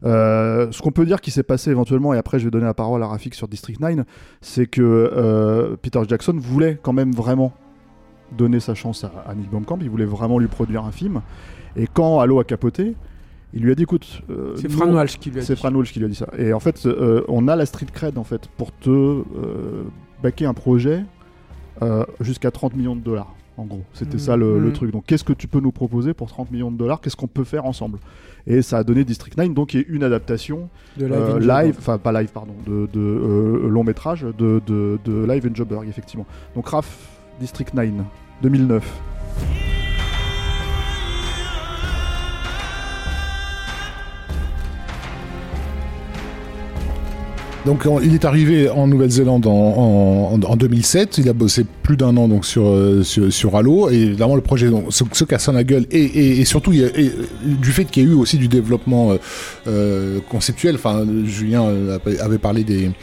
Ce 0.04 0.82
qu'on 0.82 0.92
peut 0.92 1.06
dire 1.06 1.22
qui 1.22 1.30
s'est 1.30 1.44
passé 1.44 1.70
éventuellement, 1.70 2.16
et 2.16 2.18
après 2.18 2.40
je 2.40 2.46
vais 2.46 2.52
donner 2.52 2.66
la 2.66 2.74
parole 2.74 3.04
à 3.04 3.08
Rafik 3.08 3.36
sur 3.36 3.48
District 3.48 3.80
9, 3.80 4.00
c'est 4.42 4.66
que 4.66 5.78
Peter 5.82 6.02
Jackson 6.08 6.36
voulait 6.38 6.80
quand 6.82 6.94
même 6.94 7.12
vraiment 7.12 7.54
donner 8.36 8.60
sa 8.60 8.74
chance 8.74 9.04
à, 9.04 9.12
à 9.28 9.36
Neil 9.36 9.48
Blomkamp, 9.48 9.80
il 9.82 9.90
voulait 9.90 10.06
vraiment 10.06 10.40
lui 10.40 10.48
produire 10.48 10.84
un 10.84 10.92
film. 10.92 11.22
Et 11.76 11.88
quand 11.88 12.20
Halo 12.20 12.40
a 12.40 12.44
capoté, 12.44 12.96
il 13.54 13.62
lui 13.64 13.72
a 13.72 13.76
dit 13.76 13.84
écoute, 13.84 14.22
euh, 14.30 14.56
C'est 14.58 14.70
Fran 14.70 14.92
Walsh 14.92 15.18
qui 15.20 15.32
lui 15.32 15.40
a 15.40 15.44
c'est 15.44 15.54
dit. 15.56 15.60
Fran 15.60 15.74
Walsh 15.74 15.92
qui 15.94 16.00
lui 16.00 16.06
a 16.06 16.10
dit 16.10 16.16
ça. 16.16 16.28
Et 16.38 16.54
en 16.54 16.60
fait, 16.60 16.86
euh, 16.86 17.24
on 17.28 17.48
a 17.48 17.56
la 17.56 17.66
street 17.66 17.88
cred 17.94 18.18
en 18.18 18.24
fait 18.24 18.48
pour 18.58 18.72
te 18.72 18.90
euh, 18.90 19.24
backer 20.22 20.46
un 20.46 20.54
projet 20.54 21.04
euh, 21.82 22.04
jusqu'à 22.22 22.52
30 22.52 22.76
millions 22.76 22.96
de 22.96 23.02
dollars. 23.02 23.34
En 23.58 23.66
gros, 23.66 23.82
c'était 23.94 24.14
Mhm. 24.18 24.20
ça 24.20 24.36
le, 24.38 24.60
le 24.60 24.68
Mhm. 24.68 24.74
truc. 24.74 24.92
Donc, 24.92 25.06
qu'est-ce 25.08 25.24
que 25.24 25.34
tu 25.34 25.48
peux 25.48 25.60
nous 25.60 25.72
proposer 25.72 26.14
pour 26.14 26.28
30 26.28 26.52
millions 26.52 26.72
de 26.72 26.78
dollars? 26.78 27.02
Qu'est-ce 27.02 27.16
qu'on 27.16 27.26
peut 27.28 27.44
faire 27.44 27.66
ensemble? 27.66 27.98
Et 28.46 28.62
ça 28.62 28.78
a 28.78 28.84
donné 28.84 29.04
District 29.04 29.36
9, 29.36 29.54
donc 29.54 29.70
qui 29.70 29.80
est 29.80 29.86
une 29.90 30.04
adaptation 30.04 30.70
de 30.98 31.06
Live 31.40 31.76
enfin 31.80 31.98
pas 31.98 32.12
live, 32.12 32.30
pardon, 32.32 32.54
de, 32.68 32.88
de, 32.94 33.68
long 33.68 33.84
métrage 33.84 34.22
de, 34.38 34.62
de, 34.68 35.00
de 35.04 35.26
Live 35.26 35.48
in 35.52 35.56
Joburg, 35.56 35.86
effectivement. 35.90 36.26
Donc, 36.56 36.68
Raf, 36.68 37.20
District 37.40 37.74
9, 37.74 37.90
2009. 38.44 39.77
Donc 47.68 47.86
il 48.02 48.14
est 48.14 48.24
arrivé 48.24 48.70
en 48.70 48.88
Nouvelle-Zélande 48.88 49.46
en, 49.46 49.52
en, 49.52 50.42
en 50.42 50.56
2007. 50.56 51.18
Il 51.18 51.28
a 51.28 51.34
bossé 51.34 51.66
plus 51.84 51.98
d'un 51.98 52.16
an 52.16 52.30
donc 52.30 52.46
sur, 52.46 52.66
euh, 52.66 53.04
sur 53.04 53.58
Halo 53.58 53.90
et 53.90 53.96
évidemment 53.96 54.38
le 54.38 54.42
projet 54.42 54.70
donc, 54.70 54.86
se, 54.94 55.04
se 55.12 55.26
casse 55.26 55.50
la 55.50 55.66
gueule 55.66 55.86
et, 55.92 56.40
et, 56.40 56.46
surtout 56.46 56.72
et, 56.72 57.12
du 57.44 57.72
fait 57.74 57.84
qu'il 57.84 58.04
y 58.04 58.06
a 58.06 58.10
eu 58.10 58.14
aussi 58.14 58.38
du 58.38 58.48
développement 58.48 59.12
euh, 59.12 59.18
euh, 59.68 60.20
conceptuel. 60.30 60.76
Enfin 60.76 61.06
Julien 61.26 61.66
euh, 61.66 62.00
avait 62.22 62.38
parlé 62.38 62.64
des 62.64 62.84
de 62.86 62.94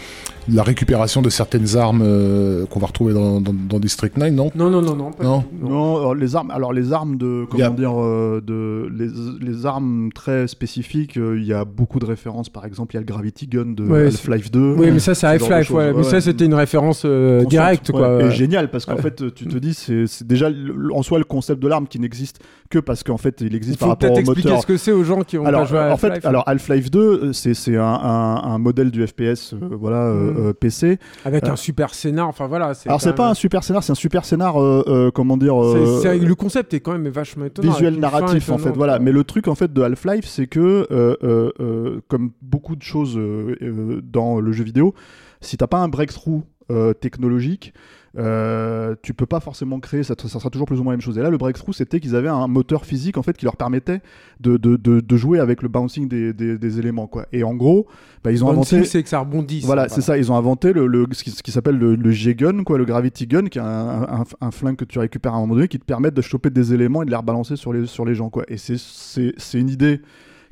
la 0.52 0.62
récupération 0.62 1.22
de 1.22 1.30
certaines 1.30 1.76
armes 1.76 2.02
euh, 2.04 2.66
qu'on 2.66 2.78
va 2.80 2.86
retrouver 2.86 3.14
dans, 3.14 3.40
dans, 3.40 3.54
dans 3.54 3.78
District 3.78 4.16
9, 4.16 4.32
non? 4.32 4.50
Non 4.54 4.70
non 4.70 4.82
non 4.82 4.94
non. 4.96 5.10
pas 5.12 5.24
Non. 5.24 5.38
du 5.38 5.58
tout, 5.60 5.68
Non, 5.68 5.96
alors 5.98 6.14
les 6.14 6.36
armes, 6.36 6.50
alors 6.50 6.72
les 6.72 6.92
armes 6.92 7.16
de, 7.16 7.44
comment 7.50 7.58
Il 7.58 7.62
a- 7.64 7.70
dire, 7.70 7.92
euh, 8.00 8.40
de 8.44 8.88
les, 8.96 9.08
les 9.40 9.66
armes 9.66 10.10
très 10.14 10.46
spécifiques. 10.46 11.16
euh, 11.16 11.38
Il 11.38 11.44
y 11.46 11.52
a 11.52 11.64
beaucoup 11.64 11.98
de 11.98 12.04
références. 12.04 12.48
Par 12.48 12.64
exemple, 12.66 12.94
il 12.94 12.96
y 12.96 12.98
a 12.98 13.00
le 13.00 13.06
Gravity 13.06 13.46
Gun 13.46 13.72
de 13.74 13.84
Ouais, 13.84 14.06
Half-Life 14.06 14.50
2. 14.50 14.74
Oui, 14.78 14.90
mais 14.92 14.98
ça, 14.98 15.14
c'est 15.14 15.26
Half-Life, 15.26 15.70
ouais. 15.70 15.92
Mais 15.92 15.98
Ouais, 15.98 16.04
ça, 16.04 16.20
c'était 16.20 16.44
une 16.46 16.54
référence 16.54 17.02
euh, 17.04 17.44
directe, 17.44 17.88
ouais. 17.90 17.98
quoi. 17.98 18.20
Et 18.20 18.24
ouais. 18.24 18.30
génial 18.30 18.70
parce 18.70 18.84
qu'en 18.86 18.96
Ouais. 18.96 19.02
fait, 19.02 19.34
tu 19.34 19.46
te 19.46 19.58
dis, 19.58 19.74
c'est 19.74 20.04
déjà 20.26 20.48
en 20.94 21.02
soi 21.02 21.18
le 21.18 21.24
concept 21.24 21.62
de 21.62 21.68
l'arme 21.68 21.86
qui 21.86 21.98
n'existe 22.00 22.40
que 22.70 22.78
parce 22.78 23.02
qu'en 23.02 23.16
fait, 23.18 23.40
il 23.40 23.54
Il 23.54 23.56
existe 23.56 23.78
par 23.78 23.86
faut 23.86 23.90
rapport 23.90 24.08
peut-être 24.14 24.16
au 24.28 24.32
expliquer 24.32 24.48
moteur. 24.48 24.62
ce 24.62 24.66
que 24.66 24.76
c'est 24.76 24.90
aux 24.92 25.04
gens 25.04 25.20
qui 25.22 25.38
ont 25.38 25.44
Alors, 25.46 25.60
pas 25.62 25.66
joué 25.68 25.78
à 25.78 25.92
en 25.92 25.96
fait, 25.96 26.08
Half-Life. 26.08 26.26
alors 26.26 26.42
Half-Life 26.46 26.90
2, 26.90 26.98
euh, 27.00 27.32
c'est 27.32 27.54
c'est 27.54 27.76
un, 27.76 27.82
un, 27.84 28.42
un 28.42 28.58
modèle 28.58 28.90
du 28.90 29.06
FPS, 29.06 29.54
euh, 29.54 29.68
voilà, 29.78 30.06
euh, 30.08 30.32
Mm. 30.33 30.33
Euh, 30.36 30.52
PC. 30.52 30.98
avec 31.24 31.44
euh, 31.44 31.52
un 31.52 31.56
super 31.56 31.94
scénar, 31.94 32.28
enfin 32.28 32.46
voilà. 32.46 32.72
Alors 32.86 33.00
c'est 33.00 33.14
pas 33.14 33.28
un 33.28 33.34
super 33.34 33.64
scénar, 33.64 33.82
c'est 33.82 33.92
un 33.92 33.96
super 33.96 34.24
scénar, 34.24 34.60
euh, 34.60 35.10
comment 35.14 35.36
dire, 35.36 35.54
le 35.56 36.34
concept 36.34 36.74
est 36.74 36.80
quand 36.80 36.92
même 36.92 37.08
vachement 37.08 37.46
étonnant. 37.46 37.72
visuel 37.72 37.98
narratif 37.98 38.50
en 38.50 38.58
fait 38.58 38.70
voilà 38.70 38.98
mais 38.98 39.12
le 39.12 39.24
truc 39.24 39.48
en 39.48 39.54
fait 39.54 39.72
de 39.72 39.82
Half-Life 39.82 40.26
c'est 40.26 40.46
que 40.46 40.86
comme 42.08 42.32
beaucoup 42.42 42.76
de 42.76 42.82
choses 42.82 43.18
dans 44.02 44.40
le 44.40 44.52
jeu 44.52 44.64
vidéo 44.64 44.94
si 45.40 45.56
t'as 45.56 45.66
pas 45.66 45.78
un 45.78 45.88
breakthrough 45.88 46.42
technologique 47.00 47.72
euh, 48.16 48.94
tu 49.02 49.12
peux 49.12 49.26
pas 49.26 49.40
forcément 49.40 49.80
créer 49.80 50.02
ça, 50.04 50.14
ça 50.16 50.28
sera 50.28 50.48
toujours 50.50 50.66
plus 50.68 50.78
ou 50.78 50.84
moins 50.84 50.92
la 50.92 50.98
même 50.98 51.00
chose 51.02 51.18
et 51.18 51.22
là 51.22 51.30
le 51.30 51.36
breakthrough 51.38 51.74
c'était 51.74 51.98
qu'ils 51.98 52.14
avaient 52.14 52.28
un 52.28 52.46
moteur 52.46 52.84
physique 52.86 53.16
en 53.18 53.22
fait 53.22 53.36
qui 53.36 53.44
leur 53.44 53.56
permettait 53.56 54.00
de, 54.40 54.56
de, 54.56 54.76
de, 54.76 55.00
de 55.00 55.16
jouer 55.16 55.40
avec 55.40 55.62
le 55.62 55.68
bouncing 55.68 56.06
des, 56.08 56.32
des, 56.32 56.56
des 56.56 56.78
éléments 56.78 57.08
quoi 57.08 57.26
et 57.32 57.42
en 57.42 57.54
gros 57.54 57.86
bah, 58.22 58.30
ils 58.32 58.42
ont 58.44 58.52
Bouncing, 58.54 58.78
inventé 58.78 58.88
c'est 58.88 59.02
que 59.02 59.08
ça 59.08 59.18
rebondisse. 59.18 59.64
voilà, 59.66 59.88
c'est 59.90 60.00
ça. 60.00 60.16
Ils 60.16 60.32
ont 60.32 60.36
inventé 60.36 60.72
le, 60.72 60.86
le- 60.86 61.06
ce 61.12 61.22
qui, 61.42 61.50
s'appelle 61.50 61.76
le, 61.76 61.94
le 61.94 62.10
G-Gun, 62.10 62.64
quoi, 62.64 62.78
le 62.78 62.86
Gravity 62.86 63.26
Gun, 63.26 63.48
qui 63.48 63.58
est 63.58 63.60
un, 63.60 63.66
un- 63.68 64.24
un 64.40 64.50
flingue 64.50 64.76
que 64.76 64.86
tu 64.86 64.98
récupères 64.98 65.34
à 65.34 65.36
un 65.36 65.40
moment 65.40 65.56
donné, 65.56 65.68
qui 65.68 65.78
te 65.78 65.84
permet 65.84 66.10
de 66.10 66.22
choper 66.22 66.48
des 66.48 66.72
éléments 66.72 67.02
et 67.02 67.04
de 67.04 67.10
les 67.10 67.16
rebalancer 67.18 67.56
sur 67.56 67.74
les, 67.74 67.84
sur 67.84 68.06
les 68.06 68.14
gens, 68.14 68.30
quoi. 68.30 68.44
Et 68.48 68.56
c'est 68.56 68.78
une 69.60 69.68
idée 69.68 70.00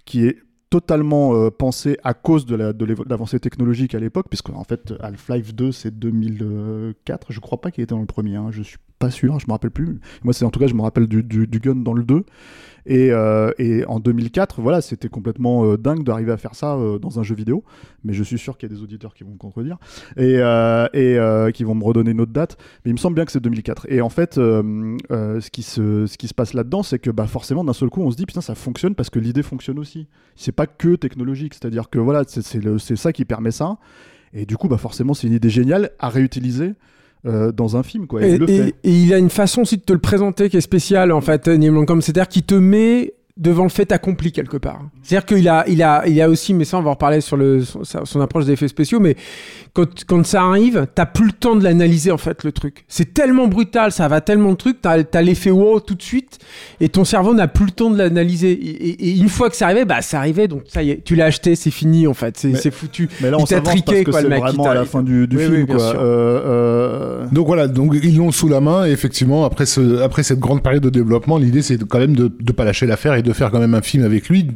qui 0.04 0.26
est 0.26 0.36
totalement 0.72 1.34
euh, 1.34 1.50
pensée 1.50 1.98
à 2.02 2.14
cause 2.14 2.46
de 2.46 2.56
l'avancée 2.56 3.38
technologique 3.38 3.94
à 3.94 3.98
l'époque, 3.98 4.28
puisque 4.30 4.48
en 4.48 4.64
fait 4.64 4.94
Half-Life 5.00 5.54
2 5.54 5.70
c'est 5.70 5.98
2004, 5.98 7.30
je 7.30 7.40
crois 7.40 7.60
pas 7.60 7.70
qu'il 7.70 7.84
était 7.84 7.94
dans 7.94 8.00
le 8.00 8.06
premier, 8.06 8.36
hein, 8.36 8.48
je 8.50 8.62
suis 8.62 8.78
pas 9.02 9.10
sûr, 9.10 9.40
je 9.40 9.46
me 9.48 9.52
rappelle 9.52 9.72
plus. 9.72 9.98
Moi 10.22 10.32
c'est 10.32 10.44
en 10.44 10.50
tout 10.50 10.60
cas 10.60 10.68
je 10.68 10.74
me 10.74 10.82
rappelle 10.82 11.08
du, 11.08 11.46
gun 11.60 11.74
dans 11.74 11.92
le 11.92 12.04
2. 12.04 12.24
Et, 12.84 13.12
euh, 13.12 13.52
et 13.58 13.84
en 13.86 14.00
2004, 14.00 14.60
voilà, 14.60 14.80
c'était 14.80 15.08
complètement 15.08 15.64
euh, 15.64 15.76
dingue 15.76 16.02
d'arriver 16.02 16.32
à 16.32 16.36
faire 16.36 16.54
ça 16.54 16.74
euh, 16.74 16.98
dans 16.98 17.20
un 17.20 17.22
jeu 17.22 17.34
vidéo. 17.34 17.64
Mais 18.04 18.12
je 18.12 18.24
suis 18.24 18.38
sûr 18.38 18.58
qu'il 18.58 18.68
y 18.68 18.72
a 18.72 18.76
des 18.76 18.82
auditeurs 18.82 19.14
qui 19.14 19.22
vont 19.22 19.32
me 19.32 19.38
contredire 19.38 19.78
et, 20.16 20.38
euh, 20.38 21.50
qui 21.52 21.64
vont 21.64 21.74
me 21.74 21.84
redonner 21.84 22.10
une 22.10 22.20
autre 22.20 22.32
date. 22.32 22.56
Mais 22.84 22.90
il 22.90 22.94
me 22.94 22.98
semble 22.98 23.14
bien 23.14 23.24
que 23.24 23.32
c'est 23.32 23.40
2004. 23.40 23.86
Et 23.88 24.00
en 24.00 24.08
fait, 24.08 24.34
ce, 24.34 25.50
qui 25.50 25.62
se, 25.62 26.34
passe 26.34 26.54
là-dedans, 26.54 26.82
c'est 26.82 26.98
que 26.98 27.10
bah, 27.10 27.26
forcément, 27.26 27.64
d'un 27.64 27.72
seul 27.72 27.88
coup, 27.88 28.02
on 28.02 28.10
se 28.10 28.16
dit 28.16 28.26
putain, 28.26 28.40
ça 28.40 28.54
fonctionne 28.54 28.94
parce 28.94 29.10
que 29.10 29.18
l'idée 29.18 29.42
fonctionne 29.42 29.78
aussi. 29.78 30.08
C'est 30.34 30.52
pas 30.52 30.66
que 30.66 30.96
technologique. 30.96 31.54
C'est-à-dire 31.54 31.88
que 31.90 31.98
voilà, 31.98 32.24
c'est 32.26 32.96
ça 32.96 33.12
qui 33.12 33.24
permet 33.24 33.52
ça. 33.52 33.78
Et 34.34 34.46
du 34.46 34.56
coup, 34.56 34.68
bah, 34.68 34.78
forcément, 34.78 35.14
c'est 35.14 35.28
une 35.28 35.34
idée 35.34 35.50
géniale 35.50 35.90
à 36.00 36.08
réutiliser. 36.08 36.74
Euh, 37.26 37.52
dans 37.52 37.76
un 37.76 37.82
film 37.82 38.06
quoi 38.06 38.22
et, 38.22 38.30
Et, 38.30 38.32
il 38.34 38.38
le 38.38 38.50
et- 38.50 38.58
fait 38.58 38.74
et 38.84 38.90
il 38.90 39.14
a 39.14 39.18
une 39.18 39.30
façon 39.30 39.62
aussi 39.62 39.76
de 39.76 39.82
te 39.82 39.92
le 39.92 39.98
présenter 40.00 40.48
qui 40.50 40.56
est 40.56 40.60
spéciale 40.62 41.12
en 41.12 41.20
fait, 41.20 41.46
Neil 41.48 41.70
Blomkamp. 41.70 42.00
C'est-à-dire 42.00 42.28
qu'il 42.28 42.42
te 42.42 42.54
met 42.54 43.14
devant 43.38 43.62
le 43.62 43.70
fait 43.70 43.90
accompli 43.92 44.30
quelque 44.30 44.58
part. 44.58 44.82
C'est-à-dire 45.02 45.24
qu'il 45.26 45.48
a, 45.48 45.64
il 45.66 45.82
a, 45.82 46.06
il 46.06 46.20
a 46.20 46.28
aussi, 46.28 46.52
mais 46.52 46.64
ça 46.64 46.78
on 46.78 46.82
va 46.82 46.90
en 46.90 46.92
reparler 46.92 47.22
sur 47.22 47.36
le, 47.38 47.62
son, 47.64 47.82
son 47.82 48.20
approche 48.20 48.44
des 48.44 48.52
effets 48.52 48.68
spéciaux, 48.68 49.00
mais 49.00 49.16
quand, 49.74 50.04
quand 50.06 50.24
ça 50.26 50.42
arrive, 50.42 50.86
t'as 50.94 51.06
plus 51.06 51.26
le 51.26 51.32
temps 51.32 51.56
de 51.56 51.64
l'analyser 51.64 52.10
en 52.10 52.18
fait 52.18 52.44
le 52.44 52.52
truc. 52.52 52.84
C'est 52.88 53.14
tellement 53.14 53.48
brutal, 53.48 53.90
ça 53.90 54.06
va 54.06 54.20
tellement 54.20 54.52
de 54.52 54.56
trucs, 54.56 54.82
t'as 54.82 55.02
as, 55.12 55.22
l'effet 55.22 55.50
wow 55.50 55.80
tout 55.80 55.94
de 55.94 56.02
suite, 56.02 56.38
et 56.80 56.88
ton 56.90 57.04
cerveau 57.04 57.32
n'a 57.32 57.48
plus 57.48 57.66
le 57.66 57.70
temps 57.70 57.90
de 57.90 57.96
l'analyser. 57.96 58.52
Et, 58.52 59.08
et, 59.08 59.16
une 59.18 59.28
fois 59.28 59.48
que 59.48 59.56
c'est 59.56 59.64
arrivé, 59.64 59.84
bah 59.84 60.02
c'est 60.02 60.16
arrivé, 60.16 60.46
donc 60.46 60.64
ça 60.68 60.82
y 60.82 60.90
est, 60.90 61.04
tu 61.04 61.14
l'as 61.14 61.26
acheté, 61.26 61.54
c'est 61.56 61.70
fini 61.70 62.06
en 62.06 62.14
fait, 62.14 62.36
c'est 62.36 62.70
foutu. 62.70 63.08
Mais 63.20 63.30
là 63.30 63.38
on 63.38 63.44
t'a 63.44 63.60
triqué 63.60 64.04
quoi, 64.04 64.20
le 64.20 64.28
mec. 64.28 64.42
Vraiment 64.42 64.66
à 64.66 64.74
la 64.74 64.84
fin 64.84 65.02
du, 65.02 65.26
du 65.26 65.36
oui, 65.36 65.44
film 65.44 65.54
oui, 65.54 65.66
quoi. 65.66 65.82
Euh, 65.82 66.40
euh... 66.44 67.26
Donc 67.32 67.46
voilà, 67.46 67.66
donc 67.68 67.94
ils 68.02 68.16
l'ont 68.16 68.32
sous 68.32 68.48
la 68.48 68.60
main 68.60 68.86
et 68.86 68.90
effectivement 68.90 69.44
après 69.44 69.66
ce, 69.66 70.00
après 70.02 70.22
cette 70.22 70.38
grande 70.38 70.62
période 70.62 70.82
de 70.82 70.90
développement, 70.90 71.38
l'idée 71.38 71.62
c'est 71.62 71.82
quand 71.84 71.98
même 71.98 72.14
de 72.14 72.24
ne 72.24 72.52
pas 72.52 72.64
lâcher 72.64 72.86
l'affaire 72.86 73.14
et 73.14 73.22
de 73.22 73.32
faire 73.32 73.50
quand 73.50 73.60
même 73.60 73.74
un 73.74 73.82
film 73.82 74.04
avec 74.04 74.28
lui. 74.28 74.48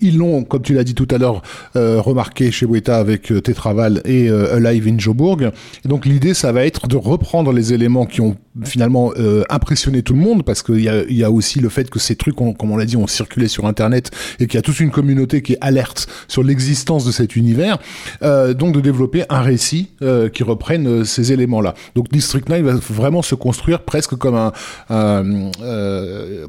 Ils 0.00 0.18
l'ont, 0.18 0.42
comme 0.42 0.62
tu 0.62 0.74
l'as 0.74 0.84
dit 0.84 0.94
tout 0.94 1.08
à 1.10 1.18
l'heure, 1.18 1.42
euh, 1.76 2.00
remarqué 2.00 2.50
chez 2.50 2.66
Weta 2.66 2.96
avec 2.96 3.30
euh, 3.30 3.40
Tetraval 3.40 4.00
et 4.04 4.28
euh, 4.28 4.63
Alive 4.64 4.88
in 4.88 4.98
Joburg. 4.98 5.50
Et 5.84 5.88
donc 5.88 6.06
l'idée 6.06 6.34
ça 6.34 6.52
va 6.52 6.64
être 6.64 6.86
de 6.86 6.96
reprendre 6.96 7.52
les 7.52 7.72
éléments 7.72 8.06
qui 8.06 8.20
ont 8.20 8.36
finalement 8.62 9.12
euh, 9.18 9.42
impressionné 9.50 10.02
tout 10.02 10.14
le 10.14 10.20
monde 10.20 10.44
parce 10.44 10.62
qu'il 10.62 10.80
y 10.80 11.14
y 11.14 11.24
a 11.24 11.30
aussi 11.30 11.58
le 11.60 11.68
fait 11.68 11.90
que 11.90 11.98
ces 11.98 12.14
trucs, 12.14 12.36
comme 12.36 12.70
on 12.70 12.76
l'a 12.76 12.84
dit, 12.84 12.96
ont 12.96 13.06
circulé 13.06 13.48
sur 13.48 13.66
Internet 13.66 14.10
et 14.38 14.46
qu'il 14.46 14.54
y 14.54 14.58
a 14.58 14.62
toute 14.62 14.78
une 14.80 14.90
communauté 14.90 15.42
qui 15.42 15.54
est 15.54 15.58
alerte 15.60 16.06
sur 16.28 16.42
l'existence 16.42 17.04
de 17.04 17.12
cet 17.12 17.36
univers. 17.36 17.78
Euh, 18.22 18.54
donc 18.54 18.74
de 18.74 18.80
développer 18.80 19.24
un 19.28 19.40
récit 19.40 19.90
euh, 20.02 20.28
qui 20.28 20.42
reprenne 20.42 21.04
ces 21.04 21.32
éléments-là. 21.32 21.74
Donc 21.94 22.10
District 22.10 22.48
9 22.48 22.62
va 22.62 22.72
vraiment 22.90 23.22
se 23.22 23.34
construire 23.34 23.82
presque 23.82 24.14
comme 24.16 24.36
un, 24.36 24.52
un 24.90 25.24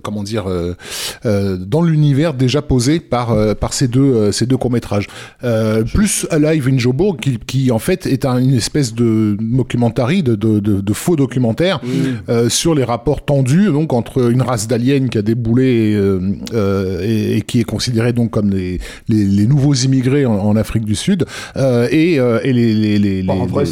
comment 0.02 0.24
dire, 0.24 0.46
dans 1.24 1.82
l'univers 1.82 2.34
déjà 2.34 2.62
posé 2.62 3.00
par 3.00 3.56
par 3.56 3.74
ces 3.74 3.88
deux 3.88 4.32
ces 4.32 4.46
deux 4.46 4.58
courts 4.58 4.72
métrages. 4.72 5.08
plus 5.94 6.28
Alive 6.30 6.68
in 6.68 6.78
Joburg 6.78 7.20
qui, 7.20 7.40
qui 7.40 7.72
en 7.72 7.80
fait 7.80 8.05
est 8.06 8.26
un, 8.26 8.38
une 8.38 8.54
espèce 8.54 8.94
de 8.94 9.38
documentary, 9.40 10.24
de, 10.24 10.36
de, 10.36 10.60
de, 10.60 10.82
de 10.82 10.94
faux 10.94 11.16
documentaire 11.16 11.82
euh, 12.30 12.50
sur 12.50 12.76
les 12.76 12.84
rapports 12.84 13.24
tendus 13.24 13.68
donc 13.68 13.94
entre 13.94 14.32
une 14.32 14.42
race 14.42 14.68
d'aliens 14.68 15.08
qui 15.08 15.18
a 15.18 15.22
déboulé 15.22 15.92
et, 15.92 15.96
euh, 15.96 17.02
et, 17.04 17.38
et 17.38 17.42
qui 17.42 17.60
est 17.60 17.64
considérée 17.64 18.14
donc 18.14 18.32
comme 18.32 18.50
les, 18.50 18.80
les, 19.10 19.26
les 19.26 19.48
nouveaux 19.48 19.74
immigrés 19.74 20.26
en, 20.26 20.34
en, 20.36 20.56
Afrique 20.56 20.86
du 20.86 20.96
Sud 20.96 21.26
euh, 21.58 21.88
et, 21.92 22.16
et 22.16 22.54
les, 22.54 23.24
bon, 23.24 23.46
vrai, 23.46 23.66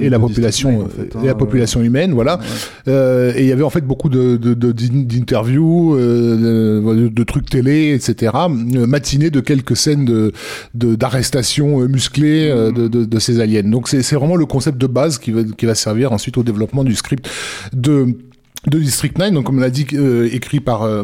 et 0.00 0.08
la 0.08 0.18
population 0.18 0.82
en 0.82 0.88
fait, 0.88 1.16
hein, 1.16 1.20
et 1.22 1.26
la 1.26 1.34
population 1.34 1.82
humaine 1.82 2.12
voilà 2.12 2.36
ouais. 2.38 2.44
euh, 2.88 3.32
et 3.36 3.42
il 3.42 3.48
y 3.48 3.52
avait 3.52 3.62
en 3.62 3.70
fait 3.70 3.84
beaucoup 3.84 4.08
de 4.08 4.36
d'interviews 4.36 5.96
euh, 5.96 6.82
de, 6.82 7.08
de, 7.08 7.24
trucs 7.24 7.48
télé 7.48 7.92
etc 7.94 8.32
matinée 8.48 9.30
de 9.30 9.40
quelques 9.40 9.76
scènes 9.76 10.04
de 10.04 10.32
d'arrestation 10.74 11.78
musclée 11.88 12.52
mmh. 12.52 12.72
de, 12.72 12.88
de, 12.88 13.04
de, 13.04 13.18
ces 13.18 13.40
aliens 13.40 13.62
donc 13.70 13.88
c'est 13.88 14.14
vraiment 14.14 14.36
le 14.36 14.46
concept 14.46 14.78
de 14.78 14.86
base 14.86 15.18
qui 15.18 15.32
va, 15.32 15.74
servir 15.74 16.12
ensuite 16.12 16.36
au 16.36 16.42
développement 16.42 16.84
du 16.84 16.94
script 16.94 17.28
de 17.72 18.16
de 18.66 18.78
District 18.78 19.16
9, 19.16 19.32
donc 19.32 19.46
comme 19.46 19.56
on 19.56 19.60
l'a 19.60 19.70
dit, 19.70 19.86
euh, 19.94 20.28
écrit 20.32 20.60
par 20.60 20.82
euh, 20.82 21.02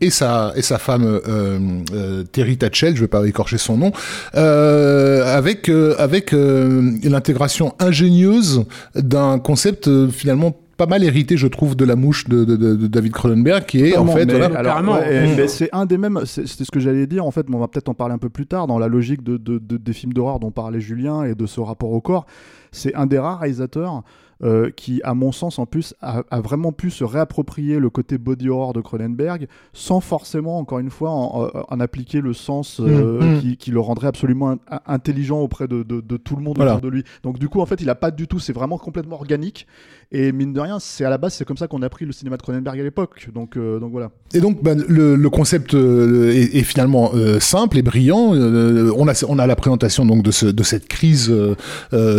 et 0.00 0.10
sa 0.10 0.52
et 0.56 0.62
sa 0.62 0.78
femme 0.78 1.04
euh, 1.04 1.58
euh, 1.94 2.24
Terry 2.24 2.58
Tatchell, 2.58 2.94
je 2.96 3.00
vais 3.00 3.08
pas 3.08 3.26
écorcher 3.26 3.56
son 3.56 3.78
nom, 3.78 3.92
avec 4.34 5.70
avec 5.98 6.32
l'intégration 6.32 7.74
ingénieuse 7.78 8.64
d'un 8.94 9.38
concept 9.38 9.88
finalement 10.10 10.54
pas 10.76 10.86
mal 10.86 11.04
hérité, 11.04 11.36
je 11.36 11.46
trouve, 11.46 11.76
de 11.76 11.84
la 11.84 11.96
mouche 11.96 12.28
de, 12.28 12.44
de, 12.44 12.56
de 12.56 12.86
David 12.86 13.12
Cronenberg, 13.12 13.64
qui 13.64 13.84
est 13.84 13.96
en 13.96 14.06
fait. 14.06 14.26
Mais, 14.26 14.38
voilà, 14.38 14.58
alors, 14.58 14.96
ouais, 14.96 15.34
mais 15.36 15.48
c'est 15.48 15.68
un 15.72 15.86
des 15.86 15.98
mêmes. 15.98 16.20
C'était 16.24 16.64
ce 16.64 16.70
que 16.70 16.80
j'allais 16.80 17.06
dire. 17.06 17.24
En 17.24 17.30
fait, 17.30 17.46
on 17.52 17.58
va 17.58 17.68
peut-être 17.68 17.88
en 17.88 17.94
parler 17.94 18.14
un 18.14 18.18
peu 18.18 18.30
plus 18.30 18.46
tard 18.46 18.66
dans 18.66 18.78
la 18.78 18.88
logique 18.88 19.22
de, 19.22 19.38
des 19.58 19.92
films 19.92 20.12
d'horreur 20.12 20.40
dont 20.40 20.50
parlait 20.50 20.80
Julien 20.80 21.24
et 21.24 21.34
de 21.34 21.46
ce 21.46 21.60
rapport 21.60 21.92
au 21.92 22.00
corps. 22.00 22.26
C'est 22.72 22.94
un 22.94 23.06
des 23.06 23.18
rares 23.18 23.40
réalisateurs 23.40 24.02
euh, 24.42 24.70
qui, 24.70 25.00
à 25.04 25.14
mon 25.14 25.32
sens, 25.32 25.58
en 25.58 25.66
plus, 25.66 25.94
a, 26.02 26.22
a, 26.30 26.40
vraiment 26.40 26.72
pu 26.72 26.90
se 26.90 27.04
réapproprier 27.04 27.78
le 27.78 27.88
côté 27.88 28.18
body 28.18 28.48
horror 28.48 28.72
de 28.72 28.80
Cronenberg 28.80 29.46
sans 29.72 30.00
forcément, 30.00 30.58
encore 30.58 30.80
une 30.80 30.90
fois, 30.90 31.10
en, 31.10 31.50
en 31.68 31.80
appliquer 31.80 32.20
le 32.20 32.32
sens 32.32 32.80
euh, 32.80 33.20
mmh, 33.20 33.40
qui, 33.40 33.56
qui, 33.56 33.70
le 33.70 33.80
rendrait 33.80 34.08
absolument 34.08 34.50
in 34.50 34.58
intelligent 34.86 35.40
auprès 35.40 35.68
de, 35.68 35.82
de, 35.82 36.00
de, 36.00 36.16
tout 36.16 36.36
le 36.36 36.42
monde 36.42 36.56
voilà. 36.56 36.72
autour 36.72 36.90
de 36.90 36.96
lui. 36.96 37.04
Donc, 37.22 37.38
du 37.38 37.48
coup, 37.48 37.60
en 37.60 37.66
fait, 37.66 37.80
il 37.80 37.88
a 37.90 37.94
pas 37.94 38.10
du 38.10 38.26
tout, 38.26 38.38
c'est 38.38 38.52
vraiment 38.52 38.76
complètement 38.76 39.16
organique. 39.16 39.66
Et 40.12 40.32
mine 40.32 40.52
de 40.52 40.60
rien, 40.60 40.78
c'est 40.78 41.04
à 41.04 41.10
la 41.10 41.18
base, 41.18 41.34
c'est 41.34 41.44
comme 41.44 41.56
ça 41.56 41.66
qu'on 41.66 41.82
a 41.82 41.88
pris 41.88 42.04
le 42.04 42.12
cinéma 42.12 42.36
de 42.36 42.42
Cronenberg 42.42 42.78
à 42.78 42.82
l'époque. 42.82 43.28
Donc, 43.32 43.56
euh, 43.56 43.78
donc 43.78 43.92
voilà. 43.92 44.10
Et 44.34 44.40
donc, 44.40 44.62
ben, 44.62 44.84
le, 44.88 45.16
le, 45.16 45.30
concept 45.30 45.74
est, 45.74 46.56
est, 46.56 46.62
finalement 46.62 47.12
simple 47.40 47.78
et 47.78 47.82
brillant. 47.82 48.34
on, 48.34 49.08
a, 49.08 49.24
on 49.28 49.38
a 49.38 49.46
la 49.46 49.56
présentation 49.56 50.04
donc 50.06 50.22
de, 50.22 50.30
ce, 50.30 50.46
de 50.46 50.62
cette 50.62 50.88
crise 50.88 51.32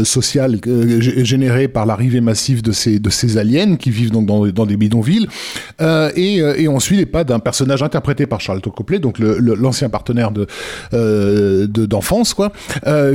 sociale 0.04 0.60
générée 1.24 1.68
par 1.68 1.86
l'arrivée 1.86 2.15
massive 2.22 2.62
de 2.62 2.72
ces, 2.72 3.00
de 3.00 3.10
ces 3.10 3.38
aliens 3.38 3.76
qui 3.76 3.92
vivent 3.92 4.12
donc 4.12 4.26
dans, 4.26 4.46
dans 4.48 4.66
des 4.66 4.78
bidonvilles. 4.78 5.28
et, 5.82 6.38
et 6.38 6.68
on 6.68 6.80
suit 6.80 6.98
les 6.98 7.06
pas 7.06 7.24
d'un 7.24 7.40
personnage 7.40 7.84
interprété 7.84 8.26
par 8.26 8.42
Charles 8.42 8.62
Copley, 8.62 9.00
donc 9.00 9.20
l'ancien 9.20 9.90
partenaire 9.90 10.32
de 10.32 10.48
d'enfance, 11.86 12.34
quoi, 12.34 12.52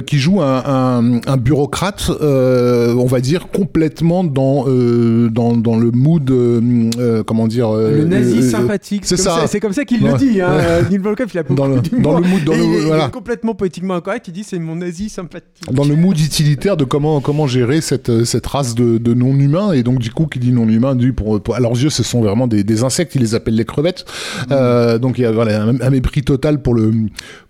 qui 0.07 0.19
joue 0.19 0.41
un, 0.41 0.63
un, 0.67 1.21
un 1.27 1.37
bureaucrate, 1.37 2.11
on 2.11 3.07
va 3.07 3.21
dire, 3.21 3.49
complètement 3.49 4.25
dans 4.25 4.65
euh, 4.67 5.29
dans, 5.31 5.57
dans 5.57 5.77
le 5.77 5.91
mood, 5.91 6.29
euh, 6.31 7.23
comment 7.25 7.47
dire 7.47 7.71
Le 7.73 8.05
nazi 8.05 8.43
sympathique. 8.49 9.03
C'est 9.05 9.17
ça. 9.17 9.47
C'est 9.47 9.61
comme 9.61 9.73
ça 9.73 9.85
qu'il 9.85 10.03
ouais. 10.03 10.13
le 10.13 10.19
dit. 10.19 10.41
Hein. 10.41 10.57
Ouais. 10.57 10.89
Neil 10.91 10.99
Volkov, 10.99 11.29
il 11.33 11.39
a 11.39 11.43
beaucoup 11.43 11.55
dans 11.55 11.67
le, 11.67 11.81
dans 12.01 12.19
le 12.19 12.27
mood, 12.27 12.45
dans 12.45 12.53
le, 12.53 12.59
il, 12.63 12.87
voilà. 12.87 13.05
il 13.05 13.09
est 13.09 13.13
complètement 13.13 13.55
poétiquement 13.55 13.95
incorrect. 13.95 14.29
Il 14.29 14.33
dit 14.33 14.45
c'est 14.45 14.59
mon 14.59 14.77
nazi 14.77 15.09
sympathique. 15.09 15.47
Dans 15.71 15.85
le 15.85 15.97
mood 15.97 16.19
utilitaire 16.19 16.77
de 16.77 16.85
comment 16.85 17.21
comment 17.21 17.47
gérer 17.47 17.81
cette 17.81 18.25
cette 18.25 18.47
race 18.47 18.75
de, 18.75 18.80
de 18.99 19.15
non 19.15 19.35
humains 19.35 19.73
et 19.73 19.83
donc 19.83 19.99
du 19.99 20.11
coup 20.11 20.27
qui 20.27 20.39
dit 20.39 20.53
non 20.53 20.69
humain 20.69 20.95
dit 20.95 21.13
pour, 21.13 21.41
pour, 21.43 21.55
à 21.55 21.61
leurs 21.61 21.73
yeux 21.73 21.91
ce 21.91 22.03
sont 22.03 22.21
vraiment 22.23 22.47
des, 22.47 22.65
des 22.65 22.85
insectes. 22.85 23.15
Ils 23.15 23.23
les 23.23 23.35
appellent 23.35 23.57
les 23.57 23.65
crevettes. 23.65 24.05
Mmh. 24.05 24.53
Euh, 24.53 24.99
donc 24.99 25.19
il 25.19 25.23
y 25.23 25.25
a 25.27 25.33
voilà 25.33 25.63
un, 25.63 25.81
un 25.81 25.91
mépris 25.91 26.23
total 26.23 26.61
pour 26.63 26.75
le 26.75 26.93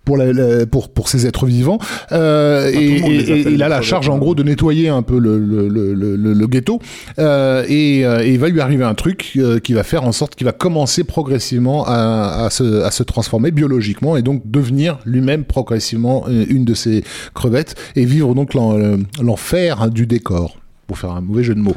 pour, 0.03 0.17
la, 0.17 0.33
la, 0.33 0.65
pour, 0.65 0.89
pour 0.89 1.09
ces 1.09 1.27
êtres 1.27 1.45
vivants. 1.45 1.77
Euh, 2.11 2.51
Ah, 2.61 2.69
et, 2.69 2.75
et, 2.75 3.31
et, 3.31 3.51
il 3.51 3.63
a 3.63 3.69
la 3.69 3.81
charge 3.81 4.09
en 4.09 4.17
gros 4.17 4.35
de 4.35 4.43
nettoyer 4.43 4.89
un 4.89 5.01
peu 5.01 5.19
le, 5.19 5.37
le, 5.39 5.67
le, 5.67 5.93
le, 5.93 6.33
le 6.33 6.47
ghetto. 6.47 6.79
Euh, 7.19 7.63
et, 7.67 8.01
et, 8.01 8.31
il 8.31 8.39
va 8.39 8.49
lui 8.49 8.61
arriver 8.61 8.83
un 8.83 8.93
truc 8.93 9.37
qui 9.63 9.73
va 9.73 9.83
faire 9.83 10.03
en 10.03 10.11
sorte 10.11 10.35
qu'il 10.35 10.45
va 10.45 10.51
commencer 10.51 11.03
progressivement 11.03 11.85
à, 11.85 12.45
à, 12.45 12.49
se, 12.49 12.83
à 12.83 12.91
se 12.91 13.03
transformer 13.03 13.51
biologiquement 13.51 14.17
et 14.17 14.21
donc 14.21 14.43
devenir 14.45 14.99
lui-même 15.05 15.43
progressivement 15.43 16.27
une 16.27 16.65
de 16.65 16.73
ces 16.73 17.03
crevettes 17.33 17.75
et 17.95 18.05
vivre 18.05 18.33
donc 18.35 18.53
l'enfer 18.53 19.89
du 19.89 20.05
décor 20.05 20.60
pour 20.91 20.97
faire 20.97 21.11
un 21.11 21.21
mauvais 21.21 21.41
jeu 21.41 21.55
de 21.55 21.61
mots. 21.61 21.73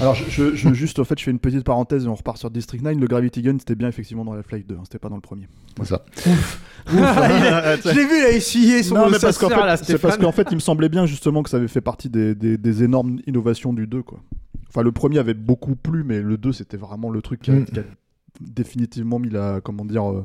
Alors, 0.00 0.14
je, 0.14 0.24
je, 0.30 0.54
je, 0.54 0.72
juste, 0.72 0.98
en 0.98 1.04
fait, 1.04 1.18
je 1.18 1.24
fais 1.24 1.30
une 1.30 1.38
petite 1.38 1.62
parenthèse 1.62 2.06
et 2.06 2.08
on 2.08 2.14
repart 2.14 2.38
sur 2.38 2.50
District 2.50 2.82
9. 2.82 2.96
Le 2.96 3.06
Gravity 3.06 3.42
Gun, 3.42 3.56
c'était 3.58 3.74
bien 3.74 3.86
effectivement 3.86 4.24
dans 4.24 4.32
la 4.32 4.42
Flight 4.42 4.66
2, 4.66 4.76
hein, 4.76 4.80
c'était 4.84 4.98
pas 4.98 5.10
dans 5.10 5.16
le 5.16 5.20
premier. 5.20 5.46
C'est 5.76 5.88
ça. 5.88 6.06
Ouf. 6.16 6.60
Ouf. 6.86 6.94
je 6.94 7.94
l'ai 7.94 8.06
vu, 8.06 8.18
il 8.18 8.24
a 8.24 8.32
essuyé 8.32 8.82
son 8.82 8.94
non, 8.94 9.10
mais 9.10 9.18
parce 9.20 9.36
qu'en 9.36 9.50
fait, 9.50 9.84
c'est 9.84 9.98
parce 9.98 10.16
qu'en 10.16 10.32
fait, 10.32 10.48
il 10.50 10.54
me 10.54 10.60
semblait 10.60 10.88
bien 10.88 11.04
justement 11.04 11.42
que 11.42 11.50
ça 11.50 11.58
avait 11.58 11.68
fait 11.68 11.82
partie 11.82 12.08
des, 12.08 12.34
des, 12.34 12.56
des, 12.56 12.82
énormes 12.82 13.18
innovations 13.26 13.74
du 13.74 13.86
2, 13.86 14.02
quoi. 14.02 14.20
Enfin, 14.70 14.82
le 14.82 14.92
premier 14.92 15.18
avait 15.18 15.34
beaucoup 15.34 15.76
plu, 15.76 16.02
mais 16.02 16.22
le 16.22 16.38
2, 16.38 16.52
c'était 16.52 16.78
vraiment 16.78 17.10
le 17.10 17.20
truc 17.20 17.42
qui 17.42 17.50
a, 17.50 17.54
mm. 17.56 17.64
qui 17.66 17.80
a, 17.80 17.84
définitivement 18.40 19.18
mis 19.18 19.28
la, 19.28 19.60
comment 19.62 19.84
dire, 19.84 20.10
euh, 20.10 20.24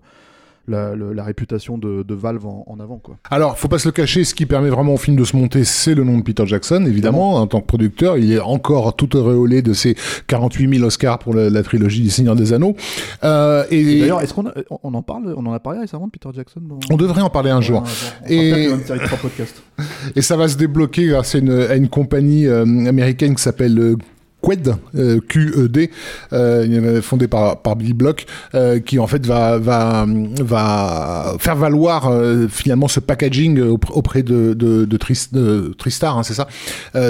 la, 0.68 1.24
réputation 1.24 1.78
de, 1.78 2.04
de 2.04 2.14
Valve 2.14 2.46
en, 2.46 2.66
en, 2.68 2.80
avant. 2.80 2.98
Quoi. 2.98 3.18
Alors, 3.30 3.58
faut 3.58 3.68
pas 3.68 3.80
se 3.80 3.88
le 3.88 3.92
cacher, 3.92 4.24
ce 4.24 4.34
qui 4.34 4.46
permet 4.46 4.70
vraiment 4.70 4.94
au 4.94 4.98
film 4.98 5.18
de 5.18 5.24
se 5.24 5.36
monter, 5.36 5.64
c'est 5.64 5.96
le 5.96 6.04
nom 6.04 6.18
de 6.18 6.24
Peter 6.24 6.46
Jackson, 6.46 6.86
évidemment, 6.88 7.36
en 7.36 7.48
tant 7.48 7.62
que 7.62 7.66
producteur. 7.66 8.18
Il 8.18 8.32
est 8.32 8.40
encore 8.40 8.96
tout 8.96 9.16
auréolé 9.16 9.62
de 9.62 9.74
ses 9.74 9.96
48 10.28 10.76
000 10.78 10.86
Oscars 10.86 11.20
pour 11.20 11.34
la, 11.34 11.50
la 11.50 11.64
trilogie 11.64 12.02
du 12.02 12.10
Seigneur 12.10 12.36
des 12.36 12.54
Anneaux. 12.54 12.76
Euh, 13.24 13.66
et, 13.72 14.00
D'ailleurs, 14.00 14.22
est-ce 14.22 14.34
qu'on 14.34 14.46
on 14.70 14.94
en 14.94 15.02
parle 15.02 15.34
On 15.38 15.46
en 15.46 15.54
a 15.54 15.60
parlé 15.60 15.80
récemment 15.80 16.08
de 16.08 16.12
Peter 16.12 16.30
Jackson 16.34 16.62
dans... 16.62 16.80
On 16.90 16.98
devrait 16.98 17.22
en 17.22 17.30
parler 17.30 17.52
un 17.52 17.62
jour. 17.62 17.84
Ouais, 18.30 18.36
et... 18.36 18.70
Et 20.16 20.22
ça 20.22 20.38
va 20.38 20.48
se 20.48 20.58
débloquer 20.58 21.08
grâce 21.08 21.36
à 21.36 21.40
une, 21.40 21.52
à 21.52 21.76
une 21.76 21.90
compagnie 21.90 22.48
euh, 22.48 22.64
américaine 22.86 23.36
qui 23.36 23.42
s'appelle 23.42 23.96
euh, 24.44 24.56
QED, 24.56 24.76
euh, 24.96 25.20
QED, 25.68 25.90
euh, 26.34 27.02
fondé 27.02 27.28
par, 27.28 27.62
par 27.62 27.76
Billy 27.76 27.94
Block, 27.94 28.26
euh, 28.56 28.80
qui 28.80 29.00
en 29.00 29.08
fait 29.08 29.26
va, 29.26 29.58
va, 29.58 30.06
va 30.42 31.36
faire 31.40 31.56
valoir 31.56 32.08
euh, 32.08 32.48
finalement 32.48 32.88
ce 32.88 33.00
packaging 33.00 33.60
auprès 33.62 34.24
de, 34.24 34.54
de, 34.54 34.86
de, 34.86 34.98
Trist, 34.98 35.34
de 35.34 35.74
Tristar, 35.78 36.18
hein, 36.18 36.24
c'est 36.24 36.34
ça, 36.34 36.48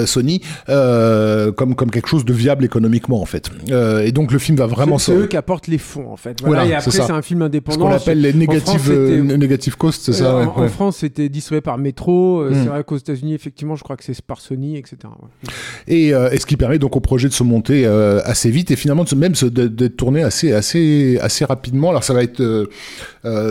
Sony, 0.06 0.40
comme, 0.66 1.74
comme 1.74 1.90
quelque 1.90 2.08
chose 2.08 2.24
de 2.24 2.32
viable 2.32 2.64
économiquement 2.64 3.20
en 3.20 3.26
fait. 3.26 3.50
et 3.68 4.12
donc 4.12 4.32
le 4.32 4.38
film 4.38 4.56
va 4.58 4.66
vraiment... 4.66 4.98
C'est 4.98 5.14
eux 5.14 5.26
qui 5.26 5.36
apportent 5.36 5.66
les 5.66 5.78
fonds 5.78 6.10
en 6.10 6.16
fait. 6.16 6.40
Voilà, 6.40 6.62
voilà 6.62 6.74
et 6.74 6.76
après 6.76 6.90
c'est 6.90 7.10
un 7.10 7.22
film 7.22 7.42
indépendant. 7.42 7.78
Ce 7.78 7.84
qu'on 7.84 7.92
appelle 7.92 8.20
les 8.20 8.32
négatifs 8.32 8.88
negative 8.88 9.76
costs, 9.76 10.04
c'est 10.06 10.12
ça 10.12 10.34
En, 10.36 10.40
ouais. 10.40 10.66
en 10.66 10.68
France 10.68 10.98
c'était 10.98 11.28
distribué 11.28 11.60
par 11.60 11.78
Metro, 11.78 12.44
mm. 12.44 12.54
c'est 12.54 12.68
vrai 12.68 12.84
qu'aux 12.84 12.96
États-Unis 12.96 13.34
effectivement 13.34 13.76
je 13.76 13.82
crois 13.82 13.96
que 13.96 14.04
c'est 14.04 14.20
par 14.22 14.40
Sony, 14.40 14.76
etc. 14.76 14.96
Ouais. 15.04 15.52
Et, 15.88 16.08
et 16.08 16.38
ce 16.38 16.46
qui 16.46 16.56
permet 16.56 16.78
donc 16.78 16.96
au 16.96 17.00
projet 17.00 17.23
de 17.28 17.34
se 17.34 17.42
monter 17.42 17.86
assez 17.86 18.50
vite 18.50 18.70
et 18.70 18.76
finalement 18.76 19.04
de, 19.04 19.14
même 19.14 19.32
d'être 19.32 19.96
tourné 19.96 20.22
assez 20.22 20.52
assez 20.52 21.18
assez 21.20 21.44
rapidement. 21.44 21.90
Alors 21.90 22.04
ça 22.04 22.14
va 22.14 22.22
être 22.22 22.68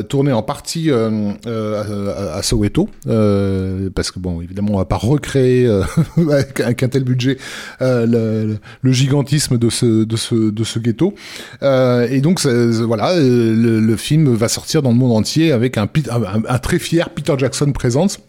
tourné 0.09 0.32
en 0.32 0.43
partie 0.43 0.91
à, 0.91 2.41
Soweto 2.41 2.89
parce 3.05 4.11
que 4.11 4.19
bon 4.19 4.41
évidemment 4.41 4.74
on 4.74 4.78
va 4.78 4.86
pas 4.86 4.97
recréer 4.97 5.67
avec 6.17 6.84
un 6.84 6.89
tel 6.89 7.03
budget 7.03 7.38
le, 7.80 8.57
gigantisme 8.86 9.57
de 9.57 9.69
ce 9.69 10.03
de 10.03 10.15
ce 10.15 10.51
de 10.51 10.63
ce 10.63 10.80
ghetto 10.80 11.13
et 11.61 12.21
donc 12.21 12.41
voilà 12.45 13.13
le, 13.17 13.95
film 13.95 14.34
va 14.34 14.49
sortir 14.49 14.82
dans 14.82 14.89
le 14.89 14.97
monde 14.97 15.11
entier 15.11 15.51
avec 15.51 15.78
un, 15.78 15.88
un, 16.09 16.43
un 16.47 16.59
très 16.59 16.80
fier 16.80 17.09
Peter 17.09 17.34
Jackson 17.38 17.71
présente 17.71 18.19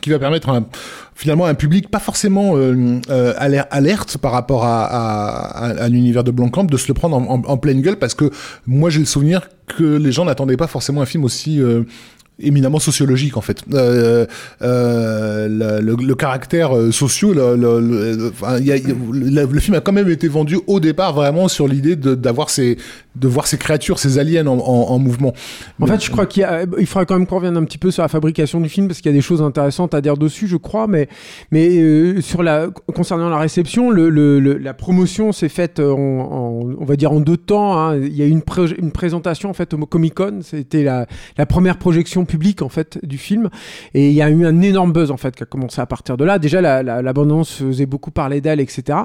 qui 0.00 0.10
va 0.10 0.18
permettre 0.18 0.48
un, 0.50 0.66
finalement 1.14 1.46
un 1.46 1.54
public 1.54 1.90
pas 1.90 1.98
forcément 1.98 2.56
euh, 2.56 3.00
euh 3.08 3.32
alerte 3.70 4.18
par 4.18 4.32
rapport 4.32 4.64
à, 4.64 5.88
l'univers 5.88 6.24
de 6.24 6.30
Blancamp 6.30 6.64
de 6.64 6.76
se 6.76 6.88
le 6.88 6.94
prendre 6.94 7.16
en, 7.16 7.42
en, 7.42 7.56
pleine 7.56 7.80
gueule 7.80 7.96
parce 7.96 8.14
que 8.14 8.30
moi 8.66 8.90
j'ai 8.90 9.00
le 9.00 9.06
souvenir 9.06 9.48
que 9.66 9.96
les 9.96 10.12
gens 10.12 10.24
n'attendaient 10.24 10.56
pas 10.56 10.66
forcément 10.66 11.02
un 11.02 11.06
film 11.06 11.24
aussi 11.24 11.60
euh, 11.60 11.82
éminemment 12.38 12.78
sociologique 12.78 13.36
en 13.36 13.40
fait. 13.40 13.62
Euh, 13.72 14.26
euh, 14.60 15.48
le, 15.48 16.14
caractère 16.14 16.76
euh, 16.76 16.92
social, 16.92 17.34
le, 17.34 18.32
y 18.60 18.82
le, 19.12 19.60
film 19.60 19.76
a 19.76 19.80
quand 19.80 19.92
même 19.92 20.10
été 20.10 20.28
vendu 20.28 20.58
au 20.66 20.78
départ 20.80 21.14
vraiment 21.14 21.48
sur 21.48 21.66
l'idée 21.66 21.96
d'avoir 21.96 22.50
ces, 22.50 22.76
de 23.14 23.28
voir 23.28 23.46
ces 23.46 23.56
créatures, 23.56 23.98
ces 23.98 24.18
aliens 24.18 24.46
en, 24.46 24.58
en, 24.58 24.90
en 24.90 24.98
mouvement. 24.98 25.32
En 25.80 25.86
fait, 25.86 26.04
je 26.04 26.10
crois 26.10 26.26
qu'il 26.26 26.46
il 26.78 26.86
faudra 26.86 27.06
quand 27.06 27.18
même 27.18 27.26
qu'on 27.26 27.36
revienne 27.36 27.56
un 27.56 27.64
petit 27.64 27.78
peu 27.78 27.90
sur 27.90 28.02
la 28.02 28.08
fabrication 28.08 28.60
du 28.60 28.68
film 28.68 28.86
parce 28.88 29.00
qu'il 29.00 29.10
y 29.10 29.14
a 29.14 29.16
des 29.16 29.22
choses 29.22 29.40
intéressantes 29.40 29.94
à 29.94 30.02
dire 30.02 30.16
dessus, 30.18 30.46
je 30.46 30.56
crois, 30.56 30.86
mais, 30.86 31.08
mais 31.50 32.20
sur 32.20 32.42
la, 32.42 32.68
concernant 32.94 33.30
la 33.30 33.38
réception, 33.38 33.90
la 33.90 34.74
promotion 34.74 35.32
s'est 35.32 35.48
faite 35.48 35.80
en, 35.80 36.60
on 36.78 36.84
va 36.84 36.96
dire 36.96 37.12
en 37.12 37.20
deux 37.20 37.38
temps. 37.38 37.78
Hein. 37.78 37.96
Il 37.96 38.14
y 38.14 38.22
a 38.22 38.26
eu 38.26 38.30
une, 38.30 38.42
une 38.78 38.92
présentation 38.92 39.48
en 39.48 39.54
fait 39.54 39.72
au 39.72 39.78
Comic 39.86 40.14
Con, 40.14 40.40
c'était 40.42 40.84
la 40.84 41.06
première 41.46 41.78
projection 41.78 42.25
public 42.26 42.62
en 42.62 42.68
fait 42.68 42.98
du 43.04 43.18
film 43.18 43.48
et 43.94 44.08
il 44.08 44.14
y 44.14 44.22
a 44.22 44.28
eu 44.28 44.44
un 44.44 44.60
énorme 44.60 44.92
buzz 44.92 45.10
en 45.10 45.16
fait 45.16 45.34
qui 45.34 45.42
a 45.42 45.46
commencé 45.46 45.80
à 45.80 45.86
partir 45.86 46.16
de 46.16 46.24
là. 46.24 46.38
Déjà 46.38 46.60
l'abondance 46.82 47.52
faisait 47.52 47.86
beaucoup 47.86 48.10
parler 48.10 48.40
d'elle, 48.40 48.60
etc. 48.60 48.98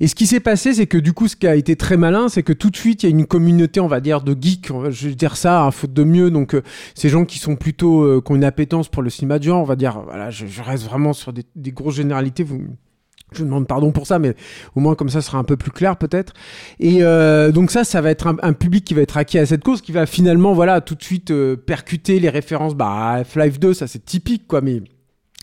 Et 0.00 0.08
ce 0.08 0.14
qui 0.14 0.26
s'est 0.26 0.40
passé, 0.40 0.74
c'est 0.74 0.86
que 0.86 0.98
du 0.98 1.12
coup, 1.12 1.28
ce 1.28 1.36
qui 1.36 1.46
a 1.46 1.56
été 1.56 1.76
très 1.76 1.96
malin, 1.96 2.28
c'est 2.28 2.42
que 2.42 2.52
tout 2.52 2.70
de 2.70 2.76
suite 2.76 3.02
il 3.02 3.06
y 3.06 3.12
a 3.12 3.16
une 3.16 3.26
communauté, 3.26 3.80
on 3.80 3.88
va 3.88 4.00
dire, 4.00 4.20
de 4.22 4.36
geeks, 4.40 4.70
je 4.90 5.08
vais 5.08 5.14
dire 5.14 5.36
ça, 5.36 5.66
à 5.66 5.70
faute 5.70 5.92
de 5.92 6.04
mieux. 6.04 6.30
Donc 6.30 6.54
euh, 6.54 6.62
ces 6.94 7.08
gens 7.08 7.24
qui 7.24 7.38
sont 7.38 7.56
plutôt 7.56 8.02
euh, 8.02 8.22
qui 8.24 8.32
ont 8.32 8.36
une 8.36 8.44
appétence 8.44 8.88
pour 8.88 9.02
le 9.02 9.10
cinéma 9.10 9.38
de 9.38 9.44
genre, 9.44 9.60
on 9.60 9.64
va 9.64 9.76
dire, 9.76 10.00
voilà, 10.04 10.30
je, 10.30 10.44
reste 10.62 10.84
vraiment 10.84 11.12
sur 11.12 11.32
des, 11.32 11.72
grosses 11.72 11.96
généralités. 11.96 12.44
Je 13.32 13.42
demande 13.42 13.66
pardon 13.66 13.92
pour 13.92 14.06
ça, 14.06 14.18
mais 14.18 14.34
au 14.74 14.80
moins 14.80 14.94
comme 14.94 15.08
ça, 15.08 15.20
sera 15.20 15.38
un 15.38 15.44
peu 15.44 15.56
plus 15.56 15.70
clair 15.70 15.96
peut-être. 15.96 16.32
Et 16.80 16.98
euh, 17.02 17.50
donc 17.52 17.70
ça, 17.70 17.84
ça 17.84 18.00
va 18.00 18.10
être 18.10 18.34
un, 18.42 18.52
public 18.52 18.84
qui 18.84 18.94
va 18.94 19.02
être 19.02 19.16
acquis 19.16 19.38
à 19.38 19.46
cette 19.46 19.64
cause, 19.64 19.82
qui 19.82 19.92
va 19.92 20.06
finalement, 20.06 20.52
voilà, 20.52 20.80
tout 20.80 20.94
de 20.94 21.02
suite 21.02 21.30
euh, 21.30 21.56
percuter 21.56 22.20
les 22.20 22.30
références. 22.30 22.74
Bah, 22.74 23.22
F-Life 23.24 23.58
2, 23.58 23.74
ça 23.74 23.86
c'est 23.86 24.04
typique, 24.04 24.46
quoi, 24.46 24.60
mais 24.60 24.82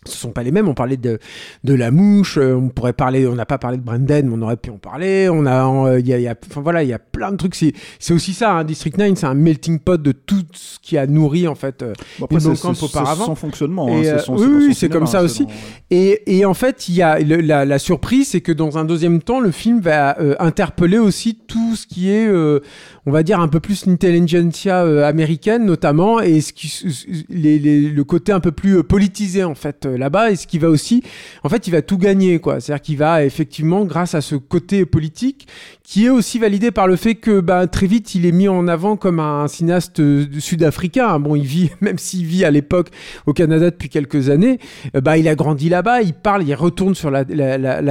ce 0.06 0.18
sont 0.18 0.32
pas 0.32 0.44
les 0.44 0.52
mêmes. 0.52 0.68
On 0.68 0.74
parlait 0.74 0.98
de, 0.98 1.20
de 1.64 1.74
la 1.74 1.92
mouche, 1.92 2.38
euh, 2.38 2.56
on 2.56 2.70
pourrait 2.70 2.94
parler, 2.94 3.28
on 3.28 3.36
n'a 3.36 3.46
pas 3.46 3.58
parlé 3.58 3.78
de 3.78 3.84
Brendan, 3.84 4.28
mais 4.28 4.36
on 4.36 4.42
aurait 4.42 4.58
pu 4.58 4.70
en 4.70 4.78
parler. 4.78 5.30
On 5.30 5.46
a, 5.46 5.68
euh, 5.68 6.00
il 6.00 6.08
y 6.08 6.14
a, 6.14 6.20
y 6.20 6.28
a, 6.28 6.36
enfin 6.50 6.62
voilà, 6.62 6.84
il 6.84 6.90
y 6.90 6.94
a 6.94 7.00
plein 7.00 7.32
de 7.32 7.38
trucs. 7.38 7.56
C'est, 7.56 7.74
c'est 8.00 8.14
aussi 8.14 8.34
ça, 8.34 8.54
hein, 8.54 8.64
District 8.64 8.98
9, 8.98 9.14
c'est 9.16 9.26
un 9.26 9.34
melting 9.34 9.80
pot 9.80 10.02
de 10.02 10.12
tout 10.12 10.44
ce 10.54 10.80
qui 10.80 10.98
a 10.98 11.08
nourri 11.08 11.48
en 11.48 11.56
fait 11.56 11.82
euh, 11.82 11.94
bon, 12.20 12.26
après, 12.26 12.40
c'est, 12.40 12.84
auparavant. 12.84 13.26
son 13.26 13.36
fonctionnement. 13.36 13.88
Hein, 13.90 14.20
son, 14.20 14.36
oui, 14.38 14.68
oui 14.68 14.74
c'est 14.76 14.90
comme 14.90 15.08
ça 15.08 15.24
aussi. 15.24 15.46
Et, 15.90 16.38
et 16.38 16.46
en 16.46 16.54
fait, 16.54 16.88
il 16.90 16.96
y 16.96 17.02
a 17.02 17.20
la, 17.20 17.66
la, 17.66 17.80
surprise, 17.80 18.30
c'est 18.30 18.42
que 18.42 18.52
dans 18.52 18.78
un 18.78 18.86
deuxième 18.86 19.22
temps, 19.22 19.40
le 19.40 19.52
film 19.52 19.80
va 19.80 20.18
interpeller 20.40 20.98
aussi 20.98 21.36
tout 21.36 21.76
ce 21.76 21.88
qui 21.88 22.10
est, 22.10 22.30
on 23.06 23.12
va 23.12 23.24
dire 23.24 23.40
un 23.40 23.48
peu 23.48 23.60
plus 23.60 23.86
l'intelligentsia 23.86 24.82
américaine 25.06 25.66
notamment, 25.66 26.20
et 26.20 26.42
ce 26.42 26.54
qui, 26.54 26.72
les, 27.30 27.60
les, 27.60 27.82
le 27.90 28.04
côté 28.04 28.32
un 28.32 28.40
peu 28.40 28.52
plus 28.52 28.84
politisé 28.84 29.44
en 29.44 29.56
fait 29.56 29.86
là-bas 29.98 30.32
et 30.32 30.36
ce 30.36 30.48
qui 30.48 30.60
va 30.60 30.70
aussi, 30.70 31.04
en 31.44 31.50
fait, 31.50 31.68
il 31.68 31.72
va 31.72 31.82
tout 31.82 31.98
gagner, 31.98 32.40
quoi. 32.40 32.60
C'est-à-dire 32.60 32.82
qu'il 32.82 32.98
va 32.98 33.24
effectivement, 33.24 33.86
grâce 33.86 34.16
à 34.16 34.22
ce 34.22 34.36
côté 34.36 34.86
politique, 34.86 35.48
qui 35.84 36.06
est 36.06 36.10
aussi 36.10 36.40
validé 36.40 36.72
par 36.72 36.88
le 36.88 36.96
fait 36.96 37.16
que 37.16 37.42
bah, 37.42 37.68
très 37.68 37.88
vite 37.88 38.16
il 38.16 38.26
est 38.26 38.32
mis 38.32 38.48
en 38.48 38.70
avant 38.70 38.96
comme 38.96 39.20
un 39.20 39.50
cinéaste 39.50 40.00
euh, 40.00 40.26
sud-africain. 40.40 41.20
Bon, 41.20 41.36
il 41.36 41.44
vit, 41.44 41.72
même 41.82 41.98
s'il 41.98 42.26
vit 42.26 42.46
à 42.46 42.52
l'époque 42.52 42.90
au 43.26 43.34
Canada 43.34 43.70
depuis 43.70 43.90
quelques 43.90 44.30
années, 44.30 44.60
euh, 44.96 45.02
bah, 45.02 45.18
il 45.18 45.28
a 45.28 45.36
grandi 45.36 45.68
là-bas, 45.68 46.02
il 46.02 46.14
parle, 46.14 46.48
il 46.48 46.56
retourne 46.56 46.96
sur 46.96 47.12
la, 47.12 47.26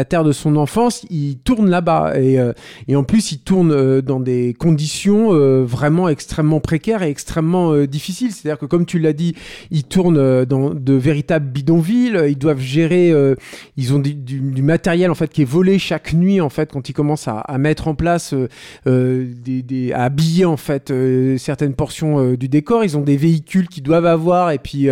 terre 0.04 0.24
de 0.24 0.32
son 0.32 0.56
enfance, 0.56 1.04
il 1.10 1.36
tourne 1.38 1.68
là-bas 1.68 2.18
et, 2.18 2.40
euh, 2.40 2.52
en 2.94 3.04
plus 3.04 3.32
il 3.32 3.38
tourne 3.40 4.00
dans 4.00 4.20
des 4.20 4.54
conditions 4.54 5.32
vraiment 5.64 6.08
extrêmement 6.08 6.60
précaires 6.60 7.02
et 7.02 7.08
extrêmement 7.08 7.76
difficiles. 7.84 8.32
C'est-à-dire 8.32 8.58
que 8.58 8.66
comme 8.66 8.86
tu 8.86 8.98
l'as 8.98 9.12
dit, 9.12 9.34
il 9.70 9.84
tourne 9.84 10.44
dans 10.44 10.70
de 10.70 10.92
véritables 10.94 11.50
bidonvilles, 11.50 12.20
ils 12.28 12.38
doivent 12.38 12.60
gérer, 12.60 13.12
ils 13.76 13.94
ont 13.94 13.98
du, 13.98 14.62
matériel 14.62 15.10
en 15.10 15.14
fait 15.14 15.30
qui 15.30 15.42
est 15.42 15.46
volé 15.46 15.78
chaque 15.78 16.12
nuit 16.12 16.40
en 16.40 16.48
fait 16.48 16.70
quand 16.72 16.88
ils 16.88 16.92
commencent 16.92 17.28
à 17.28 17.58
mettre 17.58 17.81
en 17.88 17.94
place, 17.94 18.34
euh, 18.34 18.48
euh, 18.86 19.26
à 19.94 20.04
habiller 20.04 20.44
en 20.44 20.56
fait 20.56 20.90
euh, 20.90 21.38
certaines 21.38 21.74
portions 21.74 22.34
du 22.34 22.48
décor. 22.48 22.84
Ils 22.84 22.96
ont 22.96 23.02
des 23.02 23.16
véhicules 23.16 23.68
qu'ils 23.68 23.82
doivent 23.82 24.06
avoir 24.06 24.50
et 24.50 24.58
puis 24.58 24.88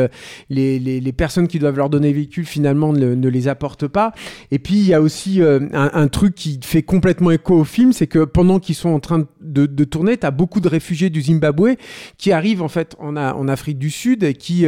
les, 0.49 1.13
personnes 1.17 1.49
qui 1.49 1.59
doivent 1.59 1.77
leur 1.77 1.91
donner 1.91 2.09
les 2.09 2.15
véhicules 2.15 2.47
finalement 2.47 2.93
ne, 2.93 3.29
les 3.29 3.49
apportent 3.49 3.89
pas. 3.89 4.13
Et 4.51 4.59
puis 4.59 4.75
il 4.75 4.87
y 4.87 4.95
a 4.95 5.01
aussi 5.01 5.41
un, 5.43 6.09
truc 6.09 6.35
qui 6.35 6.59
fait 6.63 6.83
complètement 6.83 7.31
écho 7.31 7.55
au 7.55 7.65
film, 7.65 7.93
c'est 7.93 8.07
que 8.07 8.25
pendant 8.25 8.59
qu'ils 8.59 8.75
sont 8.75 8.91
en 8.91 9.01
train 9.01 9.27
de, 9.41 9.67
tourner, 9.85 10.17
tu 10.17 10.27
as 10.27 10.31
beaucoup 10.31 10.61
de 10.61 10.69
réfugiés 10.69 11.11
du 11.11 11.23
Zimbabwe 11.23 11.77
qui 12.17 12.33
arrivent 12.33 12.63
en 12.63 12.69
fait 12.69 12.97
en, 12.99 13.17
Afrique 13.49 13.79
du 13.79 13.91
Sud 13.91 14.23
et 14.23 14.35
qui 14.35 14.67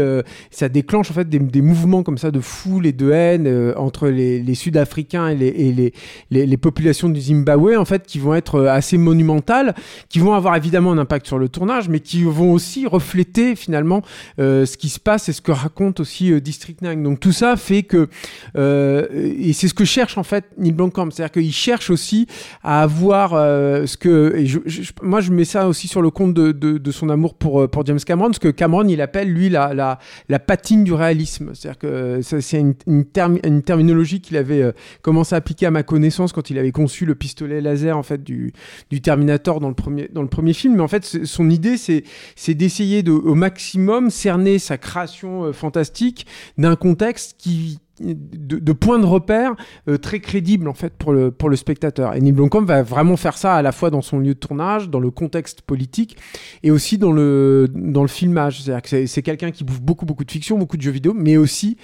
ça 0.50 0.68
déclenche 0.68 1.10
en 1.10 1.14
fait 1.14 1.28
des, 1.28 1.62
mouvements 1.62 2.02
comme 2.02 2.18
ça 2.18 2.30
de 2.30 2.40
foule 2.40 2.86
et 2.86 2.92
de 2.92 3.10
haine 3.10 3.72
entre 3.76 4.08
les, 4.08 4.54
Sud-Africains 4.54 5.28
et, 5.28 5.72
les, 5.72 5.92
les, 6.30 6.56
populations 6.56 7.08
du 7.08 7.20
Zimbabwe 7.20 7.76
en 7.76 7.84
fait 7.84 8.06
qui 8.12 8.18
vont 8.18 8.34
être 8.34 8.56
euh, 8.56 8.70
assez 8.70 8.98
monumentales, 8.98 9.74
qui 10.10 10.18
vont 10.18 10.34
avoir 10.34 10.54
évidemment 10.54 10.92
un 10.92 10.98
impact 10.98 11.26
sur 11.26 11.38
le 11.38 11.48
tournage, 11.48 11.88
mais 11.88 12.00
qui 12.00 12.24
vont 12.24 12.52
aussi 12.52 12.86
refléter 12.86 13.56
finalement 13.56 14.02
euh, 14.38 14.66
ce 14.66 14.76
qui 14.76 14.90
se 14.90 15.00
passe 15.00 15.30
et 15.30 15.32
ce 15.32 15.40
que 15.40 15.50
raconte 15.50 15.98
aussi 15.98 16.30
euh, 16.30 16.38
District 16.38 16.82
9. 16.82 17.02
Donc 17.02 17.20
tout 17.20 17.32
ça 17.32 17.56
fait 17.56 17.84
que, 17.84 18.08
et 18.54 19.52
c'est 19.54 19.68
ce 19.68 19.72
que 19.72 19.86
cherche 19.86 20.18
en 20.18 20.24
fait 20.24 20.44
Neil 20.58 20.72
Blomkamp, 20.72 21.10
c'est-à-dire 21.10 21.32
qu'il 21.32 21.52
cherche 21.52 21.88
aussi 21.88 22.26
à 22.62 22.82
avoir 22.82 23.30
ce 23.30 23.96
que, 23.96 24.36
moi 25.02 25.20
je 25.22 25.30
mets 25.30 25.46
ça 25.46 25.68
aussi 25.68 25.88
sur 25.88 26.02
le 26.02 26.10
compte 26.10 26.34
de, 26.34 26.52
de, 26.52 26.90
son 26.90 27.08
amour 27.08 27.34
pour, 27.34 27.68
pour 27.70 27.86
James 27.86 28.00
Cameron, 28.00 28.32
ce 28.32 28.40
que 28.40 28.48
Cameron 28.48 28.86
il 28.88 29.00
appelle 29.00 29.32
lui 29.32 29.48
la, 29.48 29.72
la, 29.72 29.98
la 30.28 30.38
patine 30.38 30.84
du 30.84 30.92
réalisme, 30.92 31.52
c'est-à-dire 31.54 31.78
que 31.78 32.20
c'est 32.22 32.60
une, 32.60 32.74
une, 32.86 33.06
une, 33.44 33.62
terminologie 33.62 34.20
qu'il 34.20 34.36
avait 34.36 34.72
commencé 35.00 35.34
à 35.34 35.38
appliquer 35.38 35.66
à 35.66 35.70
ma 35.70 35.82
connaissance 35.82 36.32
quand 36.32 36.50
il 36.50 36.58
avait 36.58 36.72
conçu 36.72 37.06
le 37.06 37.14
pistolet 37.14 37.60
laser 37.60 37.96
en 38.02 38.04
fait 38.04 38.22
du, 38.24 38.52
Terminator 39.02 39.60
dans 39.60 39.68
le 39.68 39.74
premier, 39.74 40.08
dans 40.12 40.22
le 40.22 40.28
premier 40.28 40.52
film. 40.52 40.74
Mais 40.74 40.82
en 40.82 40.88
fait, 40.88 41.04
son 41.04 41.48
idée, 41.48 41.76
c'est 41.76 42.54
d'essayer 42.54 43.02
de, 43.02 43.12
au 43.12 43.34
maximum 43.34 44.10
cerner 44.10 44.58
sa 44.58 44.76
création 44.76 45.44
euh, 45.44 45.52
fantastique 45.52 46.26
d'un 46.58 46.74
contexte 46.76 47.36
qui, 47.38 47.78
de, 48.02 48.58
de 48.58 48.72
points 48.72 48.98
de 48.98 49.06
repère 49.06 49.54
euh, 49.88 49.96
très 49.96 50.20
crédibles 50.20 50.68
en 50.68 50.74
fait 50.74 50.92
pour 50.94 51.12
le, 51.12 51.30
pour 51.30 51.48
le 51.48 51.56
spectateur. 51.56 52.14
Et 52.14 52.20
Neil 52.20 52.32
Blomkamp 52.32 52.64
va 52.64 52.82
vraiment 52.82 53.16
faire 53.16 53.36
ça 53.36 53.54
à 53.54 53.62
la 53.62 53.72
fois 53.72 53.90
dans 53.90 54.02
son 54.02 54.18
lieu 54.18 54.34
de 54.34 54.38
tournage, 54.38 54.88
dans 54.90 55.00
le 55.00 55.10
contexte 55.10 55.62
politique 55.62 56.16
et 56.62 56.70
aussi 56.70 56.98
dans 56.98 57.12
le, 57.12 57.68
dans 57.74 58.02
le 58.02 58.08
filmage. 58.08 58.62
C'est-à-dire 58.62 58.82
que 58.82 59.06
c'est 59.06 59.22
quelqu'un 59.22 59.50
qui 59.50 59.64
bouffe 59.64 59.80
beaucoup 59.80 60.06
beaucoup 60.06 60.24
de 60.24 60.30
fiction, 60.30 60.58
beaucoup 60.58 60.76
de 60.76 60.82
jeux 60.82 60.90
vidéo, 60.90 61.14
mais 61.14 61.36
aussi 61.36 61.76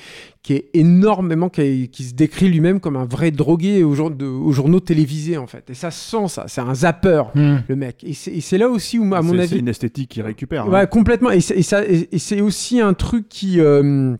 qui 0.42 0.54
est 0.54 0.70
énormément, 0.72 1.48
qui, 1.48 1.88
qui 1.88 2.04
se 2.04 2.14
décrit 2.14 2.48
lui-même 2.48 2.80
comme 2.80 2.96
un 2.96 3.04
vrai 3.04 3.30
drogué 3.30 3.82
aux, 3.82 4.00
aux, 4.00 4.52
journaux 4.52 4.80
télévisés 4.80 5.36
en 5.36 5.46
fait. 5.46 5.68
Et 5.70 5.74
ça 5.74 5.90
sent 5.90 6.28
ça, 6.28 6.44
c'est 6.48 6.60
un 6.60 6.74
zapper 6.74 7.22
hmm. 7.34 7.56
le 7.68 7.76
mec. 7.76 8.04
Et 8.04 8.14
c'est 8.14 8.58
là 8.58 8.68
aussi 8.68 8.98
où 8.98 9.14
à 9.14 9.20
mon 9.20 9.38
avis... 9.38 9.48
C'est 9.48 9.58
une 9.58 9.68
esthétique 9.68 10.10
qui 10.10 10.22
récupère. 10.22 10.68
Ouais, 10.68 10.80
hein. 10.80 10.86
complètement. 10.86 11.30
Et, 11.30 11.40
c'est 11.40 12.40
aussi 12.40 12.80
un 12.80 12.94
truc 12.94 13.28
qui... 13.28 13.60
Euh, 13.60 14.16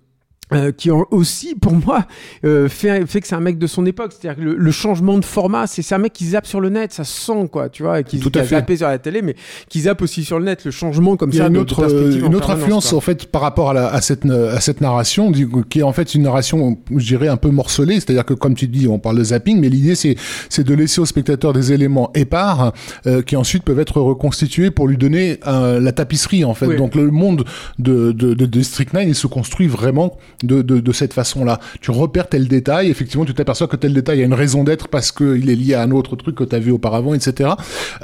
euh, 0.54 0.72
qui 0.72 0.90
ont 0.90 1.04
aussi, 1.10 1.54
pour 1.54 1.74
moi, 1.74 2.06
euh, 2.44 2.70
fait, 2.70 3.06
fait 3.06 3.20
que 3.20 3.26
c'est 3.26 3.34
un 3.34 3.40
mec 3.40 3.58
de 3.58 3.66
son 3.66 3.84
époque. 3.84 4.12
C'est-à-dire 4.18 4.42
que 4.42 4.48
le, 4.48 4.70
changement 4.70 5.18
de 5.18 5.24
format, 5.24 5.66
c'est 5.66 5.94
un 5.94 5.98
mec 5.98 6.14
qui 6.14 6.26
zappe 6.28 6.46
sur 6.46 6.60
le 6.60 6.70
net, 6.70 6.90
ça 6.92 7.04
sent, 7.04 7.48
quoi, 7.52 7.68
tu 7.68 7.82
vois, 7.82 8.02
qui, 8.02 8.18
qui 8.18 8.38
a 8.38 8.44
zappé 8.44 8.78
sur 8.78 8.88
la 8.88 8.98
télé, 8.98 9.20
mais 9.20 9.36
qui 9.68 9.80
zappe 9.80 10.00
aussi 10.00 10.24
sur 10.24 10.38
le 10.38 10.46
net, 10.46 10.64
le 10.64 10.70
changement 10.70 11.16
comme 11.16 11.32
ça. 11.32 11.36
Il 11.36 11.40
y 11.40 11.44
a 11.44 11.48
une 11.48 11.58
autre, 11.58 11.92
une 11.92 12.34
autre 12.34 12.50
influence, 12.50 12.94
en 12.94 13.00
fait, 13.00 13.26
par 13.26 13.42
rapport 13.42 13.70
à, 13.70 13.74
la, 13.74 13.88
à, 13.88 14.00
cette, 14.00 14.24
à 14.24 14.60
cette 14.60 14.80
narration, 14.80 15.32
qui 15.32 15.80
est 15.80 15.82
en 15.82 15.92
fait 15.92 16.14
une 16.14 16.22
narration, 16.22 16.78
je 16.96 17.06
dirais, 17.06 17.28
un 17.28 17.36
peu 17.36 17.50
morcelée. 17.50 17.96
C'est-à-dire 17.96 18.24
que, 18.24 18.34
comme 18.34 18.54
tu 18.54 18.68
dis, 18.68 18.88
on 18.88 18.98
parle 18.98 19.18
de 19.18 19.24
zapping, 19.24 19.60
mais 19.60 19.68
l'idée, 19.68 19.94
c'est 19.96 20.16
de 20.64 20.74
laisser 20.74 21.00
au 21.00 21.06
spectateur 21.06 21.52
des 21.52 21.72
éléments 21.72 22.10
épars 22.14 22.72
euh, 23.06 23.20
qui 23.20 23.36
ensuite 23.36 23.64
peuvent 23.64 23.80
être 23.80 24.00
reconstitués 24.00 24.70
pour 24.70 24.88
lui 24.88 24.96
donner 24.96 25.40
la 25.44 25.92
tapisserie, 25.92 26.44
en 26.44 26.54
fait. 26.54 26.74
Donc, 26.76 26.94
le 26.94 27.10
monde 27.10 27.44
de, 27.78 28.12
de, 28.12 28.32
de 28.32 28.46
District 28.46 28.94
9, 28.94 29.04
il 29.08 29.14
se 29.14 29.26
construit 29.26 29.66
vraiment 29.66 30.16
de, 30.42 30.62
de, 30.62 30.80
de 30.80 30.92
cette 30.92 31.12
façon-là. 31.12 31.60
Tu 31.80 31.90
repères 31.90 32.28
tel 32.28 32.48
détail, 32.48 32.90
effectivement, 32.90 33.24
tu 33.24 33.34
t'aperçois 33.34 33.66
que 33.66 33.76
tel 33.76 33.92
détail 33.92 34.22
a 34.22 34.24
une 34.24 34.34
raison 34.34 34.64
d'être 34.64 34.88
parce 34.88 35.12
qu'il 35.12 35.50
est 35.50 35.56
lié 35.56 35.74
à 35.74 35.82
un 35.82 35.90
autre 35.90 36.16
truc 36.16 36.36
que 36.36 36.44
tu 36.44 36.54
as 36.54 36.58
vu 36.58 36.70
auparavant, 36.70 37.14
etc. 37.14 37.50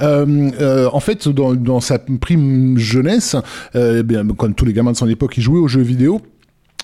Euh, 0.03 0.51
euh, 0.61 0.89
en 0.93 1.01
fait, 1.01 1.29
dans, 1.29 1.55
dans 1.55 1.81
sa 1.81 1.99
prime 1.99 2.79
jeunesse, 2.79 3.37
euh, 3.75 4.03
bien, 4.03 4.27
comme 4.27 4.55
tous 4.55 4.65
les 4.65 4.73
gamins 4.73 4.93
de 4.93 4.97
son 4.97 5.09
époque, 5.09 5.35
il 5.37 5.43
jouait 5.43 5.61
aux 5.61 5.69
jeux 5.69 5.83
vidéo. 5.83 6.21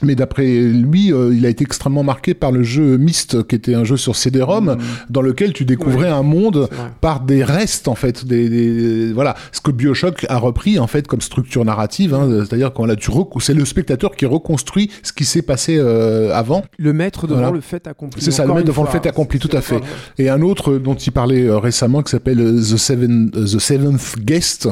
Mais 0.03 0.15
d'après 0.15 0.47
lui, 0.47 1.13
euh, 1.13 1.33
il 1.35 1.45
a 1.47 1.49
été 1.49 1.65
extrêmement 1.65 2.03
marqué 2.03 2.35
par 2.35 2.53
le 2.53 2.63
jeu 2.63 2.97
Myst, 2.97 3.47
qui 3.47 3.55
était 3.55 3.75
un 3.75 3.85
jeu 3.85 3.97
sur 3.97 4.17
CD-ROM, 4.17 4.77
dans 5.11 5.23
lequel 5.23 5.53
tu 5.53 5.65
découvrais 5.65 6.09
un 6.09 6.23
monde 6.23 6.69
par 7.01 7.21
des 7.21 7.45
restes 7.45 7.89
en 7.89 7.95
fait, 7.95 8.25
des, 8.27 8.49
des- 8.49 9.13
voilà, 9.13 9.35
ce 9.53 9.61
que 9.61 9.71
Bioshock 9.71 10.25
a 10.29 10.39
repris 10.39 10.79
en 10.79 10.87
fait 10.87 11.07
comme 11.07 11.21
structure 11.21 11.65
narrative, 11.65 12.15
hein, 12.15 12.29
c'est-à-dire 12.47 12.73
quand 12.73 12.87
là 12.87 12.97
tu 12.97 13.11
rec- 13.11 13.29
c'est 13.41 13.55
le 13.55 13.65
spectateur 13.65 14.17
qui 14.17 14.27
reconstruit 14.27 14.91
ce 15.03 15.13
qui 15.13 15.25
s'est 15.25 15.43
passé 15.43 15.77
euh, 15.79 16.33
avant. 16.35 16.63
Le 16.79 16.93
maître 16.93 17.27
devant 17.27 17.41
Voilà. 17.41 17.55
le 17.55 17.61
fait 17.61 17.87
accompli. 17.87 18.23
C'est 18.23 18.31
ça, 18.31 18.45
le 18.47 18.55
maître 18.55 18.67
devant 18.67 18.85
le 18.85 18.89
fait 18.91 19.07
accompli, 19.07 19.39
tout 19.39 19.55
à 19.57 19.61
fait. 19.61 19.81
Et 20.19 20.29
un 20.29 20.41
autre 20.43 20.79
dont 20.79 20.95
il 20.95 21.13
parlait 21.13 21.45
euh, 21.47 21.59
récemment 21.59 22.03
qui 22.03 22.11
s'appelle 22.11 22.39
The, 22.39 22.77
Seven, 22.77 23.31
The 23.31 23.59
Seventh 23.59 24.17
Guest, 24.21 24.69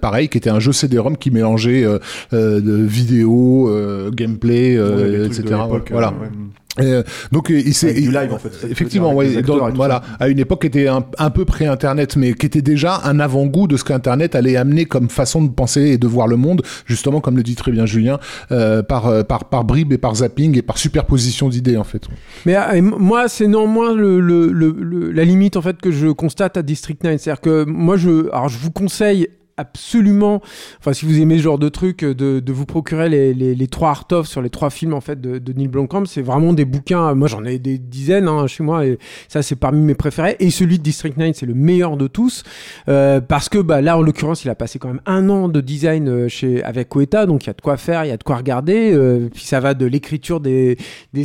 pareil, 0.00 0.28
qui 0.28 0.38
était 0.38 0.50
un 0.50 0.60
jeu 0.60 0.72
CD-ROM 0.72 1.16
qui 1.16 1.30
mélangeait 1.30 1.84
de 2.32 2.82
vidéo, 2.82 3.70
gameplay, 4.12 4.59
euh, 4.76 5.20
Ouais, 5.22 5.28
trucs 5.30 5.40
etc. 5.40 5.60
voilà. 5.90 6.08
euh. 6.22 6.26
Euh, 6.78 7.02
donc 7.32 7.50
euh, 7.50 7.60
il 7.66 7.74
s'est 7.74 7.92
du 7.92 8.12
live, 8.12 8.32
en 8.32 8.38
fait, 8.38 8.52
Effectivement, 8.70 9.12
ouais, 9.12 9.42
dans- 9.42 9.70
voilà, 9.72 10.02
ça. 10.18 10.24
à 10.24 10.28
une 10.28 10.38
époque 10.38 10.60
qui 10.60 10.66
était 10.68 10.86
un, 10.86 11.04
un 11.18 11.30
peu 11.30 11.44
pré-internet, 11.44 12.16
mais 12.16 12.32
qui 12.32 12.46
était 12.46 12.62
déjà 12.62 13.00
un 13.04 13.18
avant-goût 13.18 13.66
de 13.66 13.76
ce 13.76 13.82
qu'Internet 13.82 14.36
allait 14.36 14.56
amener 14.56 14.84
comme 14.84 15.08
façon 15.10 15.42
de 15.42 15.50
penser 15.50 15.80
et 15.82 15.98
de 15.98 16.06
voir 16.06 16.28
le 16.28 16.36
monde, 16.36 16.62
justement, 16.86 17.20
comme 17.20 17.36
le 17.36 17.42
dit 17.42 17.56
très 17.56 17.72
bien 17.72 17.86
Julien, 17.86 18.20
euh, 18.52 18.84
par, 18.84 19.08
euh, 19.08 19.24
par, 19.24 19.46
par 19.46 19.64
bribes 19.64 19.92
et 19.92 19.98
par 19.98 20.14
zapping 20.14 20.56
et 20.56 20.62
par 20.62 20.78
superposition 20.78 21.48
d'idées, 21.48 21.76
en 21.76 21.84
fait. 21.84 22.04
Mais 22.46 22.56
euh, 22.56 22.80
moi, 22.80 23.26
c'est 23.28 23.48
néanmoins 23.48 23.92
le, 23.92 24.20
le- 24.20 24.52
le- 24.52 24.76
le- 24.78 25.10
la 25.10 25.24
limite 25.24 25.56
en 25.56 25.62
fait 25.62 25.76
que 25.80 25.90
je 25.90 26.06
constate 26.06 26.56
à 26.56 26.62
District 26.62 27.02
9. 27.02 27.20
C'est-à-dire 27.20 27.40
que 27.40 27.64
moi, 27.64 27.96
je, 27.96 28.30
alors 28.30 28.48
je 28.48 28.58
vous 28.58 28.70
conseille 28.70 29.26
absolument, 29.60 30.40
enfin 30.78 30.92
si 30.92 31.04
vous 31.06 31.20
aimez 31.20 31.38
ce 31.38 31.42
genre 31.42 31.58
de 31.58 31.68
truc, 31.68 32.02
euh, 32.02 32.14
de, 32.14 32.52
vous 32.52 32.66
procurer 32.66 33.08
les, 33.08 33.66
trois 33.68 33.90
art 33.90 34.26
sur 34.26 34.42
les 34.42 34.50
trois 34.50 34.70
films 34.70 34.94
en 34.94 35.00
fait 35.00 35.20
de, 35.20 35.38
de 35.38 35.52
Neil 35.52 35.68
Blomkamp. 35.68 36.04
C'est 36.06 36.22
vraiment 36.22 36.52
des 36.52 36.64
bouquins. 36.64 37.14
Moi, 37.14 37.28
j'en 37.28 37.44
ai 37.44 37.58
des 37.58 37.78
dizaines 37.78 38.28
hein, 38.28 38.46
chez 38.46 38.62
moi 38.62 38.86
et 38.86 38.98
ça 39.28 39.42
c'est 39.42 39.56
parmi 39.56 39.80
mes 39.80 39.94
préférés. 39.94 40.36
Et 40.40 40.50
celui 40.50 40.78
de 40.78 40.82
District 40.82 41.16
9, 41.16 41.36
c'est 41.36 41.46
le 41.46 41.54
meilleur 41.54 41.96
de 41.96 42.06
tous 42.06 42.42
euh, 42.88 43.20
parce 43.20 43.48
que 43.48 43.58
bah, 43.58 43.80
là, 43.80 43.96
en 43.96 44.02
l'occurrence, 44.02 44.44
il 44.44 44.50
a 44.50 44.54
passé 44.54 44.78
quand 44.78 44.88
même 44.88 45.02
un 45.06 45.28
an 45.28 45.48
de 45.48 45.60
design 45.60 46.08
euh, 46.08 46.28
chez 46.28 46.62
avec 46.64 46.88
Koeta, 46.88 47.26
donc 47.26 47.44
il 47.44 47.46
y 47.48 47.50
a 47.50 47.54
de 47.54 47.60
quoi 47.60 47.76
faire, 47.76 48.04
il 48.04 48.08
y 48.08 48.12
a 48.12 48.16
de 48.16 48.22
quoi 48.22 48.36
regarder. 48.36 48.92
euh, 48.92 49.28
puis 49.32 49.44
ça 49.44 49.60
va 49.60 49.74
de 49.74 49.86
l'écriture 49.86 50.40
des 50.40 50.76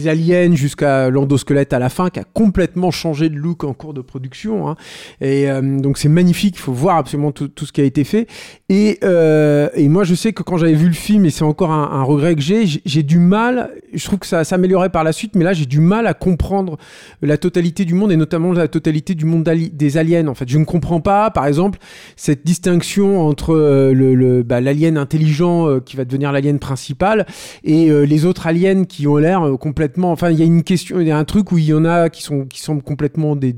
aliens 0.07 0.53
jusqu'à 0.53 1.09
l'endosquelette 1.09 1.73
à 1.73 1.79
la 1.79 1.89
fin, 1.89 2.09
qui 2.09 2.19
a 2.19 2.23
complètement 2.23 2.91
changé 2.91 3.29
de 3.29 3.35
look 3.35 3.63
en 3.63 3.73
cours 3.73 3.93
de 3.93 4.01
production. 4.01 4.69
hein. 4.69 4.75
Et 5.21 5.49
euh, 5.49 5.79
donc 5.79 5.97
c'est 5.97 6.09
magnifique, 6.09 6.55
il 6.57 6.61
faut 6.61 6.73
voir 6.73 6.97
absolument 6.97 7.31
tout 7.31 7.65
ce 7.65 7.71
qui 7.71 7.81
a 7.81 7.83
été 7.83 8.03
fait. 8.03 8.24
Et, 8.69 8.99
euh, 9.03 9.69
et 9.75 9.87
moi 9.87 10.03
je 10.03 10.15
sais 10.15 10.33
que 10.33 10.43
quand 10.43 10.57
j'avais 10.57 10.73
vu 10.73 10.87
le 10.87 10.93
film, 10.93 11.25
et 11.25 11.29
c'est 11.29 11.43
encore 11.43 11.71
un, 11.71 12.03
regret 12.03 12.35
que 12.35 12.41
j'ai, 12.41 12.65
j'ai- 12.65 13.03
du 13.03 13.19
mal, 13.19 13.71
je 13.93 14.03
trouve 14.03 14.19
que 14.19 14.25
ça 14.25 14.43
s'améliorait 14.43 14.89
par 14.89 15.03
la 15.03 15.11
suite, 15.11 15.35
mais 15.35 15.43
là 15.43 15.53
j'ai 15.53 15.65
du 15.65 15.79
mal 15.79 16.07
à 16.07 16.13
comprendre 16.13 16.77
la 17.21 17.37
totalité 17.37 17.85
du 17.85 17.93
monde, 17.93 18.11
et 18.11 18.17
notamment 18.17 18.51
la 18.51 18.67
totalité 18.67 19.13
du 19.13 19.25
monde 19.25 19.43
des 19.43 19.97
aliens. 19.97 20.27
En 20.27 20.33
fait, 20.33 20.49
je 20.49 20.57
ne 20.57 20.65
comprends 20.65 21.01
pas, 21.01 21.29
par 21.29 21.45
exemple, 21.45 21.79
cette 22.15 22.45
distinction 22.45 23.27
entre 23.27 23.53
euh, 23.53 24.43
bah, 24.43 24.61
l'alien 24.61 24.97
intelligent 24.97 25.67
euh, 25.67 25.79
qui 25.79 25.95
va 25.95 26.05
devenir 26.05 26.31
l'alien 26.31 26.57
principal 26.59 27.25
et 27.63 27.89
les 27.89 28.25
autres 28.25 28.47
aliens 28.47 28.85
qui 28.85 29.07
ont 29.07 29.17
l'air 29.17 29.43
complètement 29.59 30.11
enfin 30.11 30.29
il 30.29 30.39
y 30.39 30.41
a 30.41 30.45
une 30.45 30.63
question 30.63 30.99
il 30.99 31.07
y 31.07 31.11
a 31.11 31.17
un 31.17 31.23
truc 31.23 31.51
où 31.51 31.57
il 31.57 31.65
y 31.65 31.73
en 31.73 31.85
a 31.85 32.09
qui 32.09 32.23
sont 32.23 32.45
qui 32.45 32.61
semblent 32.61 32.81
complètement 32.83 33.35
des 33.35 33.53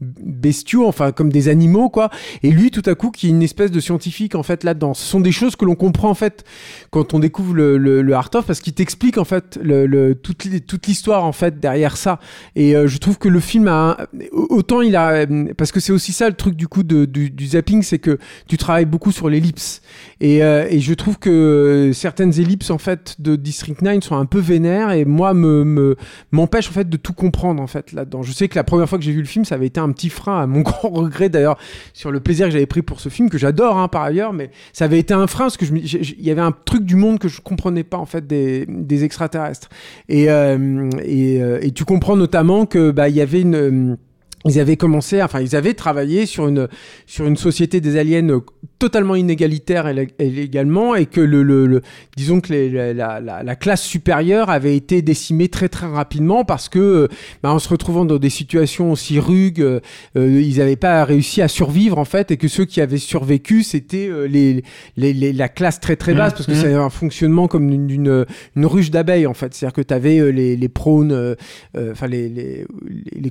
bestiaux 0.00 0.86
enfin 0.86 1.12
comme 1.12 1.30
des 1.30 1.48
animaux 1.48 1.88
quoi 1.88 2.10
et 2.42 2.50
lui 2.50 2.70
tout 2.70 2.82
à 2.86 2.94
coup 2.94 3.10
qui 3.10 3.26
est 3.26 3.30
une 3.30 3.42
espèce 3.42 3.70
de 3.70 3.80
scientifique 3.86 4.34
en 4.34 4.42
fait 4.42 4.64
là-dedans. 4.64 4.94
Ce 4.94 5.04
sont 5.04 5.20
des 5.20 5.32
choses 5.32 5.56
que 5.56 5.64
l'on 5.64 5.74
comprend 5.76 6.10
en 6.10 6.14
fait 6.14 6.44
quand 6.90 7.14
on 7.14 7.18
découvre 7.18 7.54
le, 7.54 7.78
le, 7.78 8.02
le 8.02 8.14
Art 8.14 8.30
of 8.34 8.46
parce 8.46 8.60
qu'il 8.60 8.74
t'explique 8.74 9.18
en 9.18 9.24
fait 9.24 9.58
le, 9.62 10.12
toute 10.14 10.44
l'hi- 10.44 10.60
toute 10.60 10.86
l'histoire 10.86 11.24
en 11.24 11.32
fait 11.32 11.58
derrière 11.60 11.96
ça. 11.96 12.18
Et 12.54 12.76
euh, 12.76 12.86
je 12.86 12.98
trouve 12.98 13.18
que 13.18 13.28
le 13.28 13.40
film 13.40 13.68
a 13.68 13.96
autant 14.32 14.80
il 14.82 14.96
a 14.96 15.10
euh, 15.26 15.46
parce 15.56 15.72
que 15.72 15.80
c'est 15.80 15.92
aussi 15.92 16.12
ça 16.12 16.28
le 16.28 16.34
truc 16.34 16.54
du 16.56 16.68
coup 16.68 16.82
de, 16.82 17.04
du, 17.04 17.46
zapping 17.46 17.82
c'est 17.82 17.98
que 17.98 18.18
tu 18.48 18.56
travailles 18.56 18.84
beaucoup 18.86 19.12
sur 19.12 19.28
l'ellipse. 19.28 19.80
Et, 20.20 20.42
euh, 20.42 20.66
et 20.68 20.80
je 20.80 20.94
trouve 20.94 21.18
que 21.18 21.90
certaines 21.94 22.38
ellipses 22.40 22.70
en 22.70 22.78
fait 22.78 23.16
de 23.20 23.36
District 23.36 23.80
9 23.82 24.02
sont 24.02 24.16
un 24.16 24.26
peu 24.26 24.40
vénères 24.40 24.90
et 24.90 25.04
moi 25.04 25.32
me 25.34 25.64
me- 25.64 25.96
m'empêchent 26.32 26.68
en 26.68 26.72
fait 26.72 26.88
de 26.88 26.96
tout 26.96 27.12
comprendre 27.12 27.62
en 27.62 27.66
fait 27.66 27.92
là-dedans. 27.92 28.22
Je 28.22 28.32
sais 28.32 28.48
que 28.48 28.56
la 28.56 28.64
première 28.64 28.88
fois 28.88 28.98
que 28.98 29.04
j'ai 29.04 29.12
vu 29.12 29.20
le 29.20 29.26
film, 29.26 29.44
ça 29.44 29.54
avait 29.54 29.66
été 29.66 29.80
un 29.80 29.92
petit 29.92 30.08
frein 30.10 30.40
à 30.42 30.46
mon 30.46 30.60
grand 30.68 30.88
regret 30.90 31.28
d'ailleurs 31.28 31.58
sur 31.92 32.10
le 32.10 32.20
plaisir 32.20 32.46
que 32.46 32.52
j'avais 32.52 32.66
pris 32.66 32.82
pour 32.82 33.00
ce 33.00 33.08
film 33.08 33.30
que 33.30 33.38
j'adore 33.38 33.65
hein, 33.74 33.88
par 33.88 34.02
ailleurs, 34.02 34.32
mais 34.32 34.50
ça 34.72 34.84
avait 34.84 34.98
été 34.98 35.14
un 35.14 35.26
frein 35.26 35.44
parce 35.44 35.56
que 35.56 35.64
il 35.64 36.22
y 36.22 36.30
avait 36.30 36.40
un 36.40 36.52
truc 36.52 36.84
du 36.84 36.96
monde 36.96 37.18
que 37.18 37.28
je 37.28 37.40
comprenais 37.40 37.84
pas 37.84 37.98
en 37.98 38.06
fait 38.06 38.26
des, 38.26 38.66
des 38.68 39.04
extraterrestres. 39.04 39.68
Et, 40.08 40.30
euh, 40.30 40.90
et, 41.02 41.42
euh, 41.42 41.58
et 41.62 41.72
tu 41.72 41.84
comprends 41.84 42.16
notamment 42.16 42.66
que 42.66 42.90
bah 42.90 43.08
il 43.08 43.16
y 43.16 43.20
avait 43.20 43.40
une 43.40 43.96
ils 44.44 44.60
avaient 44.60 44.76
commencé, 44.76 45.22
enfin 45.22 45.40
ils 45.40 45.56
avaient 45.56 45.74
travaillé 45.74 46.26
sur 46.26 46.48
une 46.48 46.68
sur 47.06 47.26
une 47.26 47.36
société 47.36 47.80
des 47.80 47.96
aliens 47.98 48.28
euh, 48.28 48.40
totalement 48.78 49.14
inégalitaire 49.14 49.86
également 50.18 50.94
et 50.94 51.06
que 51.06 51.20
le, 51.20 51.42
le, 51.42 51.66
le- 51.66 51.80
disons 52.16 52.40
que 52.40 52.52
les- 52.52 52.70
la, 52.70 52.92
la, 52.92 53.20
la- 53.20 53.42
la 53.42 53.56
classe 53.56 53.82
supérieure 53.82 54.50
avait 54.50 54.76
été 54.76 55.02
décimée 55.02 55.48
très 55.48 55.68
très 55.68 55.86
rapidement 55.86 56.44
parce 56.44 56.68
que 56.68 56.78
euh, 56.78 57.08
bah, 57.42 57.52
en 57.52 57.58
se 57.58 57.68
retrouvant 57.68 58.04
dans 58.04 58.18
des 58.18 58.30
situations 58.30 58.92
aussi 58.92 59.18
rugues, 59.18 59.60
euh, 59.62 59.80
euh, 60.16 60.40
ils 60.42 60.58
n'avaient 60.58 60.76
pas 60.76 61.04
réussi 61.04 61.40
à 61.42 61.48
survivre 61.48 61.98
en 61.98 62.04
fait 62.04 62.30
et 62.30 62.36
que 62.36 62.48
ceux 62.48 62.64
qui 62.64 62.80
avaient 62.80 62.98
survécu 62.98 63.62
c'était 63.62 64.08
euh, 64.08 64.26
les, 64.26 64.62
les, 64.96 65.12
les- 65.12 65.32
la 65.32 65.48
classe 65.48 65.80
très 65.80 65.96
très 65.96 66.12
basse 66.18 66.32
parce 66.34 66.46
que 66.46 66.52
c'est 66.54 66.74
un 66.74 66.90
fonctionnement 66.90 67.48
comme 67.48 67.70
d'une 67.70 67.86
d'une- 67.86 68.26
une 68.56 68.66
ruche 68.66 68.90
d'abeilles 68.90 69.26
en 69.26 69.34
fait, 69.34 69.54
c'est-à-dire 69.54 69.74
que 69.74 69.82
tu 69.82 69.94
avais 69.94 70.32
les, 70.32 70.56
les 70.56 70.68
prônes, 70.68 71.12
euh, 71.12 71.34
euh, 71.76 71.92
enfin 71.92 72.06
les, 72.08 72.28
les, 72.28 72.66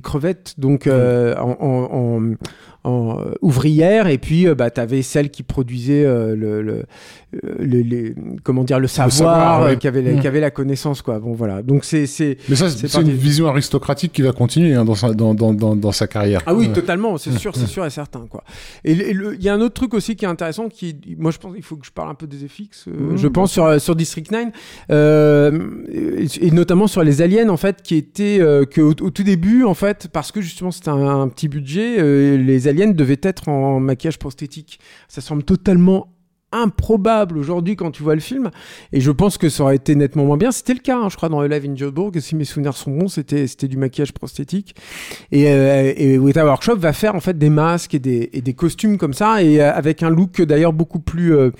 crevettes 0.00 0.54
donc 0.58 0.86
euh, 0.86 1.34
en, 1.38 1.56
en- 1.60 1.88
en- 1.92 2.34
en, 2.86 3.18
euh, 3.20 3.32
ouvrières 3.42 4.06
et 4.06 4.18
puis 4.18 4.46
euh, 4.46 4.54
bah 4.54 4.70
tu 4.70 4.80
avais 4.80 5.02
celles 5.02 5.30
qui 5.30 5.42
produisaient 5.42 6.04
euh, 6.04 6.34
le, 6.36 6.62
le, 6.62 6.84
le- 7.58 7.80
les- 7.82 8.14
comment 8.44 8.64
dire 8.64 8.78
le 8.78 8.86
savoir, 8.86 9.12
savoir, 9.12 9.62
ouais. 9.62 9.72
euh, 9.72 9.74
qui 9.76 9.88
avait 9.88 10.02
la, 10.02 10.12
Mm. 10.12 10.20
qui 10.20 10.26
avait 10.28 10.40
la 10.40 10.50
connaissance 10.50 11.02
quoi 11.02 11.18
bon 11.18 11.32
voilà 11.34 11.62
donc 11.62 11.84
c'est 11.84 12.06
c'est 12.06 12.38
Mais 12.48 12.56
ça, 12.56 12.70
C'est 12.70 13.00
une 13.02 13.10
vision 13.10 13.46
aristocratique 13.48 14.12
qui 14.12 14.22
va 14.22 14.32
continuer 14.32 14.74
hein, 14.74 14.84
dans, 14.84 14.94
sa, 14.94 15.12
dans, 15.12 15.34
dans, 15.34 15.52
dans, 15.52 15.74
dans 15.76 15.92
sa 15.92 16.06
carrière. 16.06 16.40
Ah 16.46 16.54
oui, 16.54 16.68
Ouais. 16.68 16.72
totalement, 16.72 17.18
c'est 17.18 17.32
sûr, 17.32 17.54
c'est 17.56 17.66
sûr 17.66 17.84
et 17.84 17.90
certain 17.90 18.24
quoi. 18.30 18.44
Et 18.84 18.92
il 18.92 19.42
y 19.42 19.48
a 19.48 19.54
un 19.54 19.60
autre 19.60 19.74
truc 19.74 19.92
aussi 19.94 20.14
qui 20.16 20.24
est 20.24 20.28
intéressant, 20.28 20.68
qui, 20.68 20.96
moi 21.18 21.30
je 21.32 21.38
pense 21.38 21.52
qu'il 21.54 21.62
faut 21.64 21.76
que 21.76 21.86
je 21.86 21.90
parle 21.92 22.10
un 22.10 22.14
peu 22.14 22.26
des 22.26 22.36
FX, 22.48 22.86
euh, 22.88 22.92
Mmh, 23.12 23.16
je 23.16 23.28
pense 23.28 23.50
sur 23.52 23.80
sur 23.80 23.94
District 23.96 24.30
9, 24.30 24.48
euh, 24.90 25.58
et, 25.92 26.46
et 26.46 26.50
notamment 26.50 26.86
sur 26.86 27.02
les 27.02 27.22
aliens 27.22 27.48
en 27.48 27.56
fait, 27.56 27.82
qui 27.82 27.96
étaient 27.96 28.38
euh, 28.40 28.64
que 28.64 28.80
au, 28.80 28.90
au 28.90 29.10
tout 29.10 29.22
début 29.22 29.64
en 29.64 29.74
fait, 29.74 30.08
parce 30.12 30.30
que 30.32 30.40
justement 30.40 30.70
c'était 30.70 30.90
un, 30.90 31.20
un 31.22 31.28
petit 31.28 31.48
budget, 31.48 31.96
euh, 31.98 32.36
les 32.36 32.68
aliens 32.68 32.75
devaient 32.94 33.20
être 33.22 33.48
en 33.48 33.80
maquillage 33.80 34.18
prosthétique. 34.18 34.78
Ça 35.08 35.20
semble 35.20 35.42
totalement 35.42 36.08
improbable 36.52 37.38
aujourd'hui 37.38 37.74
quand 37.74 37.90
tu 37.90 38.04
vois 38.04 38.14
le 38.14 38.20
film 38.20 38.50
et 38.92 39.00
je 39.00 39.10
pense 39.10 39.36
que 39.36 39.48
ça 39.48 39.64
aurait 39.64 39.76
été 39.76 39.96
nettement 39.96 40.24
moins 40.24 40.36
bien 40.36 40.52
c'était 40.52 40.74
le 40.74 40.78
cas 40.78 40.96
hein, 40.96 41.08
je 41.10 41.16
crois 41.16 41.28
dans 41.28 41.42
Live 41.42 41.66
in 41.68 41.74
Joburg 41.74 42.16
si 42.20 42.36
mes 42.36 42.44
souvenirs 42.44 42.76
sont 42.76 42.92
bons 42.92 43.08
c'était 43.08 43.48
c'était 43.48 43.66
du 43.66 43.76
maquillage 43.76 44.12
prosthétique 44.12 44.76
et, 45.32 45.48
euh, 45.48 45.92
et 45.96 46.18
Weta 46.18 46.44
Workshop 46.44 46.76
va 46.76 46.92
faire 46.92 47.16
en 47.16 47.20
fait 47.20 47.36
des 47.36 47.50
masques 47.50 47.94
et 47.94 47.98
des, 47.98 48.30
et 48.32 48.42
des 48.42 48.54
costumes 48.54 48.96
comme 48.96 49.12
ça 49.12 49.42
et 49.42 49.60
euh, 49.60 49.72
avec 49.72 50.04
un 50.04 50.10
look 50.10 50.40
d'ailleurs 50.40 50.72
beaucoup 50.72 51.00
plus 51.00 51.34
euh, 51.34 51.50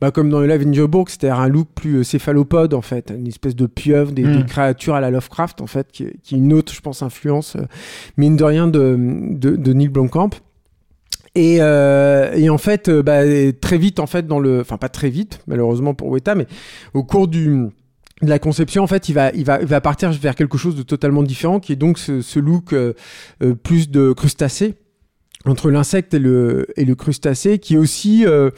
bah, 0.00 0.12
comme 0.12 0.30
dans 0.30 0.40
Live 0.40 0.62
in 0.64 0.72
Joburg 0.72 1.08
c'est-à-dire 1.08 1.40
un 1.40 1.48
look 1.48 1.66
plus 1.74 1.96
euh, 1.96 2.02
céphalopode 2.04 2.72
en 2.72 2.82
fait 2.82 3.12
une 3.16 3.26
espèce 3.26 3.56
de 3.56 3.66
pieuvre 3.66 4.12
des, 4.12 4.22
Mm. 4.22 4.36
des 4.38 4.44
créatures 4.44 4.94
à 4.94 5.00
la 5.00 5.10
Lovecraft 5.10 5.60
en 5.60 5.66
fait 5.66 5.88
qui, 5.90 6.06
qui 6.22 6.36
est 6.36 6.38
une 6.38 6.52
autre 6.52 6.72
je 6.72 6.80
pense 6.80 7.02
influence 7.02 7.56
mine 8.16 8.36
de 8.36 8.44
rien 8.44 8.68
de, 8.68 8.96
de, 8.96 9.56
de 9.56 9.72
Neil 9.72 9.88
Blomkamp 9.88 10.30
et, 11.36 11.58
euh, 11.60 12.32
et 12.34 12.48
en 12.48 12.56
fait, 12.56 12.88
euh, 12.88 13.02
bah, 13.02 13.20
très 13.60 13.76
vite, 13.76 14.00
en 14.00 14.06
fait, 14.06 14.26
dans 14.26 14.38
le, 14.38 14.60
enfin 14.62 14.78
pas 14.78 14.88
très 14.88 15.10
vite, 15.10 15.40
malheureusement 15.46 15.92
pour 15.92 16.08
Weta, 16.08 16.34
mais 16.34 16.46
au 16.94 17.04
cours 17.04 17.28
du 17.28 17.66
de 18.22 18.28
la 18.30 18.38
conception, 18.38 18.82
en 18.82 18.86
fait, 18.86 19.10
il 19.10 19.12
va, 19.12 19.30
il 19.32 19.44
va, 19.44 19.60
il 19.60 19.66
va 19.66 19.82
partir 19.82 20.10
vers 20.10 20.34
quelque 20.34 20.56
chose 20.56 20.74
de 20.74 20.82
totalement 20.82 21.22
différent, 21.22 21.60
qui 21.60 21.72
est 21.72 21.76
donc 21.76 21.98
ce, 21.98 22.22
ce 22.22 22.38
look 22.38 22.72
euh, 22.72 22.94
euh, 23.42 23.54
plus 23.54 23.90
de 23.90 24.12
crustacé 24.12 24.76
entre 25.46 25.70
l'insecte 25.70 26.14
et 26.14 26.18
le, 26.18 26.66
et 26.76 26.84
le 26.84 26.94
crustacé, 26.94 27.58
qui 27.58 27.74
est 27.74 27.78
aussi 27.78 28.24
euh, 28.26 28.50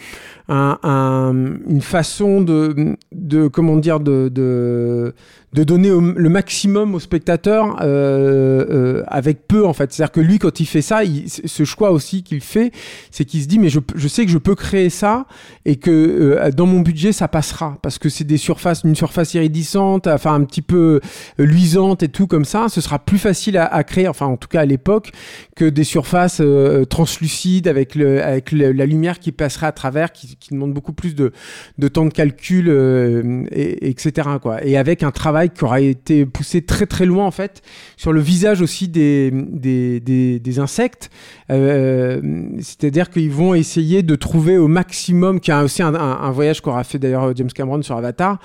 un, 0.49 0.79
un, 0.83 1.35
une 1.69 1.83
façon 1.83 2.41
de, 2.41 2.97
de 3.13 3.49
comment 3.49 3.77
dire, 3.77 4.01
de, 4.01 4.29
de, 4.29 5.15
de 5.53 5.65
donner 5.65 5.91
le 5.91 6.29
maximum 6.29 6.95
au 6.95 7.01
spectateur 7.01 7.77
euh, 7.81 8.65
euh, 8.71 9.03
avec 9.07 9.47
peu 9.47 9.67
en 9.67 9.73
fait. 9.73 9.93
C'est-à-dire 9.93 10.13
que 10.13 10.21
lui, 10.21 10.39
quand 10.39 10.61
il 10.61 10.67
fait 10.67 10.83
ça, 10.83 11.05
il, 11.05 11.29
ce 11.29 11.65
choix 11.65 11.91
aussi 11.91 12.23
qu'il 12.23 12.41
fait, 12.41 12.73
c'est 13.11 13.25
qu'il 13.25 13.43
se 13.43 13.49
dit 13.49 13.59
mais 13.59 13.69
je, 13.69 13.81
je 13.95 14.09
sais 14.09 14.25
que 14.25 14.31
je 14.31 14.39
peux 14.39 14.55
créer 14.55 14.91
ça 14.91 15.27
et 15.65 15.77
que 15.77 15.91
euh, 15.91 16.51
dans 16.51 16.67
mon 16.67 16.81
budget 16.81 17.13
ça 17.13 17.29
passera 17.29 17.77
parce 17.83 17.99
que 17.99 18.09
c'est 18.09 18.25
des 18.25 18.37
surfaces, 18.37 18.83
une 18.85 18.97
surface 18.97 19.35
iridescente, 19.35 20.07
enfin 20.07 20.35
un 20.35 20.45
petit 20.45 20.63
peu 20.63 21.01
euh, 21.41 21.45
luisante 21.45 22.03
et 22.03 22.09
tout 22.09 22.27
comme 22.27 22.45
ça. 22.45 22.67
Ce 22.69 22.81
sera 22.81 22.99
plus 22.99 23.19
facile 23.19 23.59
à, 23.59 23.67
à 23.67 23.85
créer, 23.85 24.09
enfin 24.09 24.27
en 24.27 24.37
tout 24.37 24.49
cas 24.49 24.61
à 24.61 24.67
l'époque, 24.67 25.13
que 25.57 25.67
des 25.67 25.85
surfaces 25.85 26.41
euh, 26.79 26.85
translucides 26.85 27.69
avec, 27.69 27.95
le, 27.95 28.23
avec 28.23 28.53
la 28.53 28.87
lumière 28.87 29.19
qui 29.19 29.33
passerait 29.33 29.67
à 29.67 29.73
travers, 29.73 30.13
qui, 30.13 30.37
demande 30.51 30.73
beaucoup 30.73 30.93
plus 30.93 31.15
de, 31.15 31.33
de 31.77 31.89
temps 31.89 32.05
de 32.05 32.13
calcul, 32.13 32.67
euh, 32.69 33.45
et, 33.53 33.91
etc. 33.91 34.29
Quoi. 34.41 34.65
Et 34.65 34.77
avec 34.77 35.03
un 35.03 35.11
travail 35.11 35.51
qui 35.51 35.65
aura 35.65 35.81
été 35.81 36.25
poussé 36.27 36.63
très 36.63 36.87
très 36.87 37.07
loin 37.07 37.27
en 37.27 37.31
fait 37.31 37.63
sur 37.97 38.13
le 38.13 38.21
visage 38.21 38.63
aussi 38.63 38.89
des, 38.89 39.31
des, 39.31 40.01
des, 40.01 40.59
insectes. 40.59 41.11
Euh, 41.51 42.21
C'est-à-dire 42.61 43.11
qu'ils 43.11 43.31
vont 43.31 43.55
essayer 43.55 44.03
de 44.03 44.15
trouver 44.15 44.57
au 44.57 44.69
maximum, 44.69 45.41
qui 45.41 45.53
a 45.53 45.63
aussi 45.63 45.83
un, 45.83 45.95
un- 45.95 46.31
voyage 46.31 46.61
qu'aura 46.61 46.85
fait 46.85 46.99
d'ailleurs 46.99 47.35
James 47.37 47.51
Cameron 47.55 47.83
sur 47.83 47.97
Avatar, 47.97 48.39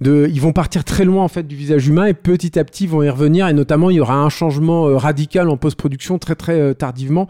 de, 0.00 0.28
ils 0.32 0.40
vont 0.40 0.52
partir 0.52 0.84
très 0.84 1.04
loin 1.04 1.24
en 1.24 1.28
fait 1.28 1.46
du 1.46 1.56
visage 1.56 1.86
humain 1.88 2.06
et 2.06 2.14
petit 2.14 2.58
à 2.58 2.64
petit 2.64 2.86
vont 2.86 3.02
y 3.02 3.08
revenir 3.08 3.48
et 3.48 3.52
notamment 3.52 3.90
il 3.90 3.96
y 3.96 4.00
aura 4.00 4.16
un 4.16 4.28
changement 4.28 4.84
radical 4.96 5.48
en 5.48 5.56
post-production 5.56 6.18
très 6.18 6.34
très 6.34 6.74
tardivement 6.74 7.28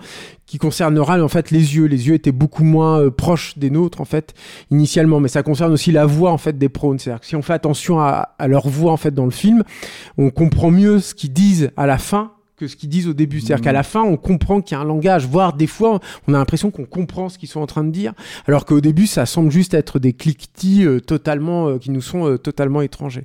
qui 0.51 0.59
concernera 0.59 1.23
en 1.23 1.29
fait 1.29 1.53
les 1.53 1.77
yeux. 1.77 1.85
Les 1.85 2.09
yeux 2.09 2.15
étaient 2.15 2.33
beaucoup 2.33 2.65
moins 2.65 3.01
euh, 3.01 3.11
proches 3.13 3.57
des 3.57 3.71
nôtres 3.71 4.01
en 4.01 4.05
fait 4.05 4.35
initialement, 4.73 5.21
mais 5.21 5.29
ça 5.29 5.45
concerne 5.45 5.73
aussi 5.73 5.93
la 5.93 6.07
voix 6.07 6.33
en 6.33 6.39
fait 6.39 6.59
des 6.59 6.69
prônes. 6.69 6.99
C'est-à-dire 6.99 7.21
que 7.21 7.27
si 7.27 7.37
on 7.37 7.43
fait 7.43 7.53
attention 7.53 8.01
à, 8.01 8.35
à 8.37 8.49
leur 8.49 8.69
voix 8.69 8.91
en 8.91 8.97
fait 8.97 9.15
dans 9.15 9.27
le 9.27 9.31
film, 9.31 9.63
on 10.19 10.31
comprend 10.31 10.73
mieux 10.73 10.99
ce 10.99 11.15
qu'ils 11.15 11.33
disent 11.33 11.71
à 11.77 11.87
la 11.87 11.99
fin 11.99 12.33
que 12.57 12.67
ce 12.67 12.75
qu'ils 12.75 12.89
disent 12.89 13.07
au 13.07 13.15
début. 13.15 13.41
C'est-à-dire 13.41 13.63
qu'à 13.65 13.73
la 13.73 13.85
fin, 13.85 14.03
on 14.03 14.17
comprend 14.17 14.61
qu'il 14.61 14.77
y 14.77 14.79
a 14.79 14.83
un 14.83 14.87
langage, 14.87 15.25
voire 15.25 15.53
des 15.55 15.69
fois, 15.69 16.01
on 16.27 16.35
a 16.35 16.39
l'impression 16.39 16.73
qu'on 16.73 16.85
comprend 16.85 17.29
ce 17.29 17.39
qu'ils 17.39 17.49
sont 17.49 17.61
en 17.61 17.67
train 17.67 17.85
de 17.85 17.91
dire, 17.91 18.13
alors 18.47 18.67
qu'au 18.67 18.81
début, 18.81 19.07
ça 19.07 19.25
semble 19.27 19.51
juste 19.53 19.73
être 19.73 19.99
des 20.01 20.13
cliquetis 20.13 20.85
euh, 20.85 20.99
totalement, 21.01 21.69
euh, 21.69 21.79
qui 21.79 21.91
nous 21.91 22.03
sont 22.03 22.27
euh, 22.29 22.39
totalement 22.39 22.83
étrangers. 22.83 23.25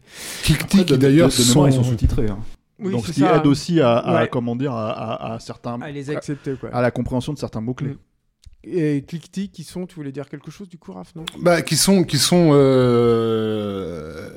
Après, 0.50 0.86
qui 0.86 0.98
d'ailleurs 0.98 1.32
sont... 1.32 1.70
sont 1.72 1.84
sous-titrés. 1.84 2.28
hein. 2.30 2.38
Oui, 2.80 2.92
Donc 2.92 3.06
ce 3.08 3.12
qui 3.14 3.22
ça. 3.22 3.38
aide 3.38 3.48
aussi 3.48 3.80
à, 3.80 3.98
à- 3.98 4.16
Ouais. 4.22 4.28
comment 4.30 4.56
dire 4.56 4.74
à, 4.74 4.92
à- 4.92 5.34
à 5.36 5.40
certains 5.40 5.80
À 5.82 5.92
les 5.92 6.10
accepter, 6.10 6.56
quoi. 6.56 6.70
à 6.74 6.82
la 6.82 6.92
compréhension 6.92 7.32
de 7.34 7.38
certains 7.38 7.62
mots 7.62 7.74
clés. 7.74 7.96
Et 8.68 9.04
cliquetis 9.08 9.50
qui 9.50 9.64
sont, 9.64 9.86
tu 9.86 9.96
voulais 9.96 10.12
dire 10.12 10.28
quelque 10.28 10.50
chose 10.50 10.68
du 10.68 10.78
coup, 10.78 10.92
Raph, 10.92 11.14
non? 11.16 11.24
Bah, 11.42 11.62
qui 11.62 11.76
sont, 11.76 12.04
qui 12.04 12.18
sont 12.18 12.50
euh, 12.54 14.28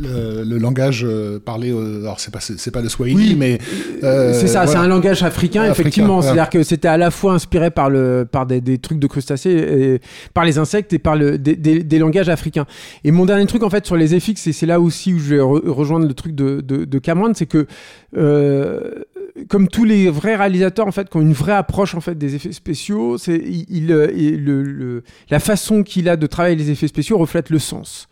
le, 0.00 0.44
le 0.44 0.58
langage 0.58 1.04
euh, 1.04 1.38
parlé. 1.38 1.70
euh, 1.70 2.00
alors 2.02 2.18
c'est 2.20 2.32
pas, 2.32 2.40
c'est 2.40 2.70
pas 2.70 2.80
le 2.80 2.88
Swahili, 2.88 3.30
Oui. 3.30 3.36
mais 3.38 3.58
euh, 4.02 4.32
c'est 4.32 4.46
ça, 4.46 4.60
c'est 4.66 4.72
voilà. 4.72 4.80
un 4.82 4.88
langage 4.88 5.22
africain, 5.22 5.62
Africain, 5.62 5.70
effectivement. 5.82 6.20
voilà. 6.20 6.22
C'est-à-dire 6.34 6.50
que 6.50 6.62
c'était 6.62 6.88
à 6.88 6.96
la 6.96 7.10
fois 7.10 7.34
inspiré 7.34 7.70
par, 7.70 7.90
le, 7.90 8.26
par 8.30 8.46
des, 8.46 8.60
des 8.60 8.78
trucs 8.78 8.98
de 8.98 9.06
crustacés, 9.06 9.50
et, 9.50 10.00
par 10.34 10.44
les 10.44 10.58
insectes 10.58 10.92
et 10.92 10.98
par 10.98 11.16
le, 11.16 11.38
des, 11.38 11.56
des- 11.56 11.82
des 11.82 11.98
langages 11.98 12.28
africains. 12.28 12.66
Et 13.04 13.10
mon 13.10 13.26
dernier 13.26 13.46
truc, 13.46 13.62
en 13.62 13.70
fait, 13.70 13.84
sur 13.86 13.96
les 13.96 14.18
FX, 14.18 14.46
et 14.46 14.52
c'est 14.52 14.66
là 14.66 14.80
aussi 14.80 15.12
où 15.12 15.18
je 15.18 15.34
vais 15.34 15.40
re- 15.42 15.68
rejoindre 15.68 16.06
le 16.06 16.14
truc 16.14 16.34
de, 16.34 16.60
de, 16.60 16.84
de 16.84 16.98
Cameron, 16.98 17.32
c'est 17.34 17.46
que, 17.46 17.66
euh, 18.16 18.80
comme 19.48 19.66
tous 19.68 19.84
les 19.84 20.10
vrais 20.10 20.36
réalisateurs, 20.36 20.86
en 20.86 20.92
fait, 20.92 21.08
qui 21.08 21.16
ont 21.16 21.22
une 21.22 21.32
vraie 21.32 21.52
approche, 21.54 21.94
en 21.94 22.00
fait, 22.00 22.16
des 22.18 22.34
effets 22.34 22.52
spéciaux, 22.52 23.16
c'est, 23.16 23.36
il, 23.36 23.64
il, 23.70 23.90
euh, 23.92 24.06
le, 24.08 24.62
le- 24.62 25.02
la 25.30 25.40
façon 25.40 25.82
qu'il 25.82 26.08
a 26.08 26.16
de 26.16 26.26
travailler 26.26 26.54
les 26.54 26.70
effets 26.70 26.86
spéciaux 26.88 27.16
reflète 27.16 27.48
le 27.48 27.58
sens. 27.58 28.08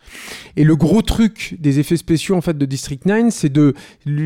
Et 0.57 0.63
le 0.63 0.75
gros 0.75 1.01
truc 1.03 1.55
des 1.59 1.79
effets 1.79 1.97
spéciaux, 1.97 2.35
en 2.35 2.41
fait, 2.41 2.57
de 2.57 2.65
District 2.65 3.05
9, 3.05 3.31
c'est 3.31 3.49
de 3.53 3.73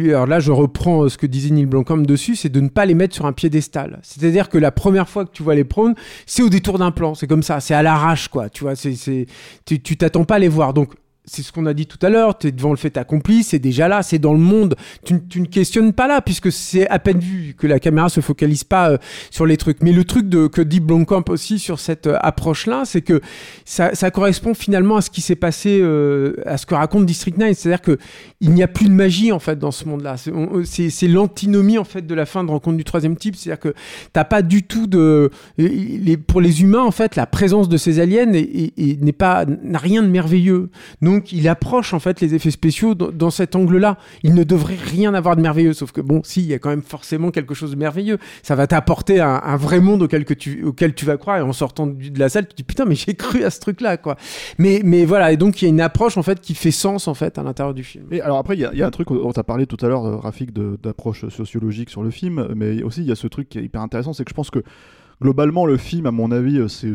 alors 0.07 0.25
là, 0.25 0.39
je 0.39 0.51
reprends 0.51 1.03
euh, 1.03 1.09
ce 1.09 1.17
que 1.17 1.27
disait 1.27 1.49
Neil 1.49 1.65
Blomkamp 1.65 1.97
dessus, 2.03 2.35
c'est 2.37 2.49
de 2.49 2.61
ne 2.61 2.69
pas 2.69 2.85
les 2.85 2.93
mettre 2.93 3.13
sur 3.13 3.25
un 3.25 3.33
piédestal. 3.33 3.99
C'est-à-dire 4.01 4.47
que 4.49 4.57
la 4.57 4.71
première 4.71 5.09
fois 5.09 5.25
que 5.25 5.31
tu 5.31 5.43
vois 5.43 5.55
les 5.55 5.65
prônes, 5.65 5.95
c'est 6.25 6.43
au 6.43 6.49
détour 6.49 6.79
d'un 6.79 6.91
plan. 6.91 7.13
C'est 7.13 7.27
comme 7.27 7.43
ça, 7.43 7.59
c'est 7.59 7.73
à 7.73 7.83
l'arrache, 7.83 8.29
quoi. 8.29 8.49
Tu 8.49 8.63
vois, 8.63 8.75
c'est, 8.75 8.95
tu 9.65 9.97
t'attends 9.97 10.23
pas 10.23 10.35
à 10.35 10.39
les 10.39 10.47
voir. 10.47 10.73
Donc, 10.73 10.93
c'est 11.25 11.41
ce 11.41 11.51
qu'on 11.51 11.65
a 11.65 11.73
dit 11.73 11.87
tout 11.87 11.97
à 12.01 12.09
l'heure, 12.09 12.37
tu 12.37 12.47
es 12.47 12.51
devant 12.51 12.69
le 12.69 12.77
fait 12.77 12.97
accompli, 12.97 13.43
c'est 13.43 13.59
déjà 13.59 13.87
là, 13.87 14.03
c'est 14.03 14.19
dans 14.19 14.33
le 14.33 14.39
monde. 14.39 14.75
Tu, 15.03 15.15
ne 15.39 15.45
questionnes 15.45 15.93
pas 15.93 16.07
là, 16.07 16.21
puisque 16.21 16.51
c'est 16.51 16.87
à 16.89 16.99
peine 16.99 17.19
vu 17.19 17.55
que 17.57 17.67
la 17.67 17.79
caméra 17.79 18.09
se 18.09 18.21
focalise 18.21 18.63
pas 18.63 18.91
euh, 18.91 18.97
sur 19.31 19.45
les 19.45 19.57
trucs. 19.57 19.81
Mais 19.81 19.91
le 19.91 20.03
truc 20.03 20.29
que 20.29 20.61
dit 20.61 20.79
Blomkamp 20.79 21.23
aussi 21.29 21.59
sur 21.59 21.79
cette 21.79 22.07
euh, 22.07 22.17
approche-là, 22.21 22.83
c'est 22.85 23.01
que 23.01 23.21
ça, 23.65 23.89
correspond 24.11 24.53
finalement 24.53 24.97
à 24.97 25.01
ce 25.01 25.09
qui 25.09 25.21
s'est 25.21 25.35
passé, 25.35 25.79
euh, 25.81 26.35
à 26.45 26.57
ce 26.57 26.65
que 26.65 26.75
raconte 26.75 27.05
District 27.05 27.37
9. 27.37 27.57
C'est-à-dire 27.57 27.81
que 27.81 27.97
il 28.39 28.51
n'y 28.51 28.63
a 28.63 28.67
plus 28.67 28.85
de 28.85 28.93
magie 28.93 29.31
en 29.31 29.39
fait 29.39 29.57
dans 29.57 29.71
ce 29.71 29.85
monde-là. 29.85 30.15
C'est- 30.17 31.07
l'antinomie 31.07 31.77
en 31.77 31.83
fait 31.83 32.05
de 32.05 32.15
la 32.15 32.25
fin 32.25 32.43
de 32.43 32.49
Rencontre 32.49 32.77
du 32.77 32.83
troisième 32.83 33.15
type. 33.15 33.35
C'est-à-dire 33.35 33.59
que 33.59 33.73
t'as 34.13 34.23
pas 34.23 34.41
du 34.41 34.63
tout 34.63 34.87
de, 34.87 35.31
pour 36.27 36.41
les 36.41 36.61
humains 36.61 36.83
en 36.83 36.91
fait, 36.91 37.15
la 37.15 37.25
présence 37.25 37.69
de 37.69 37.77
ces 37.77 37.99
aliens 37.99 38.25
n'a 38.25 39.79
rien 39.79 40.03
de 40.03 40.07
merveilleux. 40.07 40.69
Donc 41.15 41.31
il 41.31 41.47
approche 41.47 41.93
en 41.93 41.99
fait 41.99 42.19
les 42.19 42.35
effets 42.35 42.51
spéciaux 42.51 42.93
dans, 42.93 43.29
cet 43.29 43.55
angle-là. 43.55 43.97
Il 44.23 44.33
ne 44.33 44.43
devrait 44.43 44.75
rien 44.75 45.13
avoir 45.13 45.37
de 45.37 45.41
merveilleux, 45.41 45.71
sauf 45.71 45.93
que 45.93 46.01
bon, 46.01 46.19
si 46.25 46.41
il 46.41 46.47
y 46.47 46.53
a 46.53 46.59
quand 46.59 46.67
même 46.67 46.81
forcément 46.81 47.31
quelque 47.31 47.53
chose 47.53 47.71
de 47.71 47.77
merveilleux. 47.77 48.17
Ça 48.43 48.55
va 48.55 48.67
t'apporter 48.67 49.21
un, 49.21 49.55
vrai 49.55 49.79
monde 49.79 50.01
auquel 50.01 50.25
que 50.25 50.33
tu 50.33 50.65
auquel 50.65 50.93
tu 50.93 51.05
vas 51.05 51.15
croire 51.15 51.37
et 51.37 51.41
en 51.41 51.53
sortant 51.53 51.87
de 51.87 52.19
la 52.19 52.27
salle, 52.27 52.47
tu 52.47 52.51
te 52.51 52.57
dis 52.57 52.63
putain 52.63 52.83
mais 52.83 52.95
j'ai 52.95 53.13
cru 53.13 53.45
à 53.45 53.49
ce 53.49 53.61
truc-là 53.61 53.95
quoi. 53.95 54.17
Mais 54.57 54.81
mais 54.83 55.05
voilà 55.05 55.31
et 55.31 55.37
donc 55.37 55.61
il 55.61 55.65
y 55.65 55.67
a 55.67 55.69
une 55.69 55.79
approche 55.79 56.17
en 56.17 56.23
fait 56.23 56.41
qui 56.41 56.53
fait 56.53 56.71
sens 56.71 57.07
en 57.07 57.13
fait 57.13 57.37
à 57.37 57.43
l'intérieur 57.43 57.73
du 57.73 57.85
film. 57.85 58.07
Et 58.11 58.19
alors 58.19 58.37
après, 58.37 58.57
il 58.57 58.59
y, 58.59 58.65
a- 58.65 58.73
y 58.73 58.81
a 58.81 58.87
un 58.87 58.91
truc, 58.91 59.09
on 59.09 59.31
t'a 59.31 59.45
parlé 59.45 59.67
tout 59.67 59.77
à 59.85 59.87
l'heure, 59.87 60.05
euh, 60.05 60.17
Rafik, 60.17 60.51
d'approche 60.51 61.29
sociologique 61.29 61.89
sur 61.89 62.03
le 62.03 62.09
film, 62.09 62.49
mais 62.57 62.83
aussi 62.83 62.99
il 62.99 63.07
y 63.07 63.11
a 63.13 63.15
ce 63.15 63.27
truc 63.27 63.47
qui 63.47 63.59
est 63.59 63.63
hyper 63.63 63.81
intéressant, 63.81 64.11
c'est 64.11 64.25
que 64.25 64.31
je 64.31 64.35
pense 64.35 64.49
que 64.49 64.63
globalement 65.21 65.65
le 65.65 65.77
film, 65.77 66.05
à 66.05 66.11
mon 66.11 66.31
avis, 66.31 66.57
euh, 66.59 66.67
c'est 66.67 66.93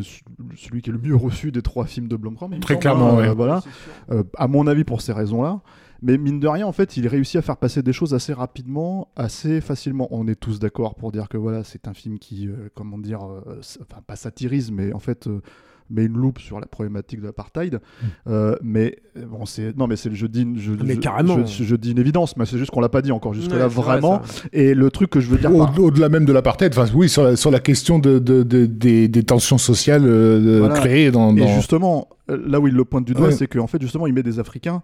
celui 0.57 0.83
qui 0.83 0.91
est 0.91 0.93
le 0.93 0.99
mieux 0.99 1.17
reçu 1.17 1.53
des 1.53 1.63
trois 1.63 1.87
films 1.87 2.09
de 2.09 2.17
Blomkamp. 2.17 2.51
Très 2.61 2.79
clairement, 2.79 3.13
hein, 3.13 3.17
ouais. 3.29 3.35
Voilà, 3.35 3.63
Euh, 4.11 4.23
à 4.37 4.49
mon 4.49 4.67
avis 4.67 4.85
pour 4.85 5.01
ces 5.01 5.13
raisons-là. 5.13 5.61
Mais 6.03 6.17
mine 6.17 6.41
de 6.41 6.49
rien, 6.49 6.67
en 6.67 6.73
fait, 6.73 6.97
il 6.97 7.07
réussit 7.09 7.37
à 7.37 7.43
faire 7.43 7.59
passer 7.59 7.83
des 7.83 7.93
choses 7.93 8.15
assez 8.15 8.33
rapidement, 8.33 9.09
assez 9.17 9.61
facilement. 9.61 10.09
On 10.11 10.27
est 10.29 10.35
tous 10.35 10.59
d'accord 10.59 10.95
pour 10.95 11.13
dire 11.13 11.29
que 11.29 11.37
voilà, 11.37 11.63
c'est 11.63 11.89
un 11.89 11.95
film 11.95 12.19
qui, 12.19 12.49
euh, 12.49 12.71
comment 12.75 12.97
dire, 12.97 13.21
euh, 13.23 13.61
enfin 13.83 14.01
pas 14.07 14.17
satirise, 14.17 14.71
mais 14.71 14.95
en 14.95 14.99
fait 14.99 15.27
euh, 15.27 15.43
met 15.91 16.05
une 16.05 16.17
loupe 16.17 16.39
sur 16.39 16.61
la 16.61 16.67
problématique 16.67 17.21
de 17.21 17.27
l'apartheid. 17.27 17.81
Euh, 18.29 18.57
mais 18.63 18.97
bon, 19.29 19.45
c'est 19.47 19.77
non, 19.77 19.87
mais 19.87 19.97
c'est 19.97 20.15
je 20.15 20.27
dis, 20.27 20.47
je, 20.57 20.73
Mais 20.85 20.95
je- 20.95 21.01
carrément. 21.01 21.45
je, 21.47 21.65
je 21.65 21.77
dis 21.77 21.93
une 21.93 21.99
évidence, 21.99 22.37
mais 22.37 22.47
c'est 22.47 22.59
juste 22.59 22.71
qu'on 22.71 22.81
l'a 22.81 22.89
pas 22.89 23.03
dit 23.03 23.13
encore 23.13 23.35
jusque 23.35 23.51
là 23.51 23.57
Ouais, 23.57 23.63
c'est 23.69 23.75
vrai, 23.81 23.99
vraiment. 24.01 24.23
Et 24.53 24.75
le 24.75 24.91
truc 24.91 25.11
que 25.11 25.21
je 25.21 25.29
veux 25.29 25.39
dire, 25.39 25.55
Au- 25.55 25.59
par- 25.67 25.79
Au-delà 25.81 26.09
même 26.09 26.25
de 26.25 26.33
l'apartheid, 26.33 26.73
enfin 26.77 26.91
oui, 26.95 27.09
sur 27.09 27.25
la, 27.25 27.37
sur 27.37 27.51
la 27.51 27.61
question 27.61 27.99
de, 27.99 28.19
de- 28.19 28.43
de- 28.43 28.67
des, 28.67 29.09
des 29.09 29.23
tensions 29.25 29.59
sociales 29.59 30.05
euh, 30.07 30.59
Voilà. 30.61 30.75
créées 30.75 31.11
dans. 31.11 31.35
Et 31.37 31.41
dans- 31.41 31.49
justement, 31.49 32.09
euh, 32.31 32.39
là 32.47 32.61
où 32.61 32.69
il 32.69 32.75
le 32.75 32.85
pointe 32.85 33.05
du 33.05 33.13
doigt, 33.15 33.27
Ouais. 33.27 33.33
c'est 33.33 33.47
qu'en 33.49 33.67
fait, 33.67 33.81
justement, 33.83 34.07
il 34.07 34.13
met 34.15 34.23
des 34.23 34.39
Africains 34.39 34.83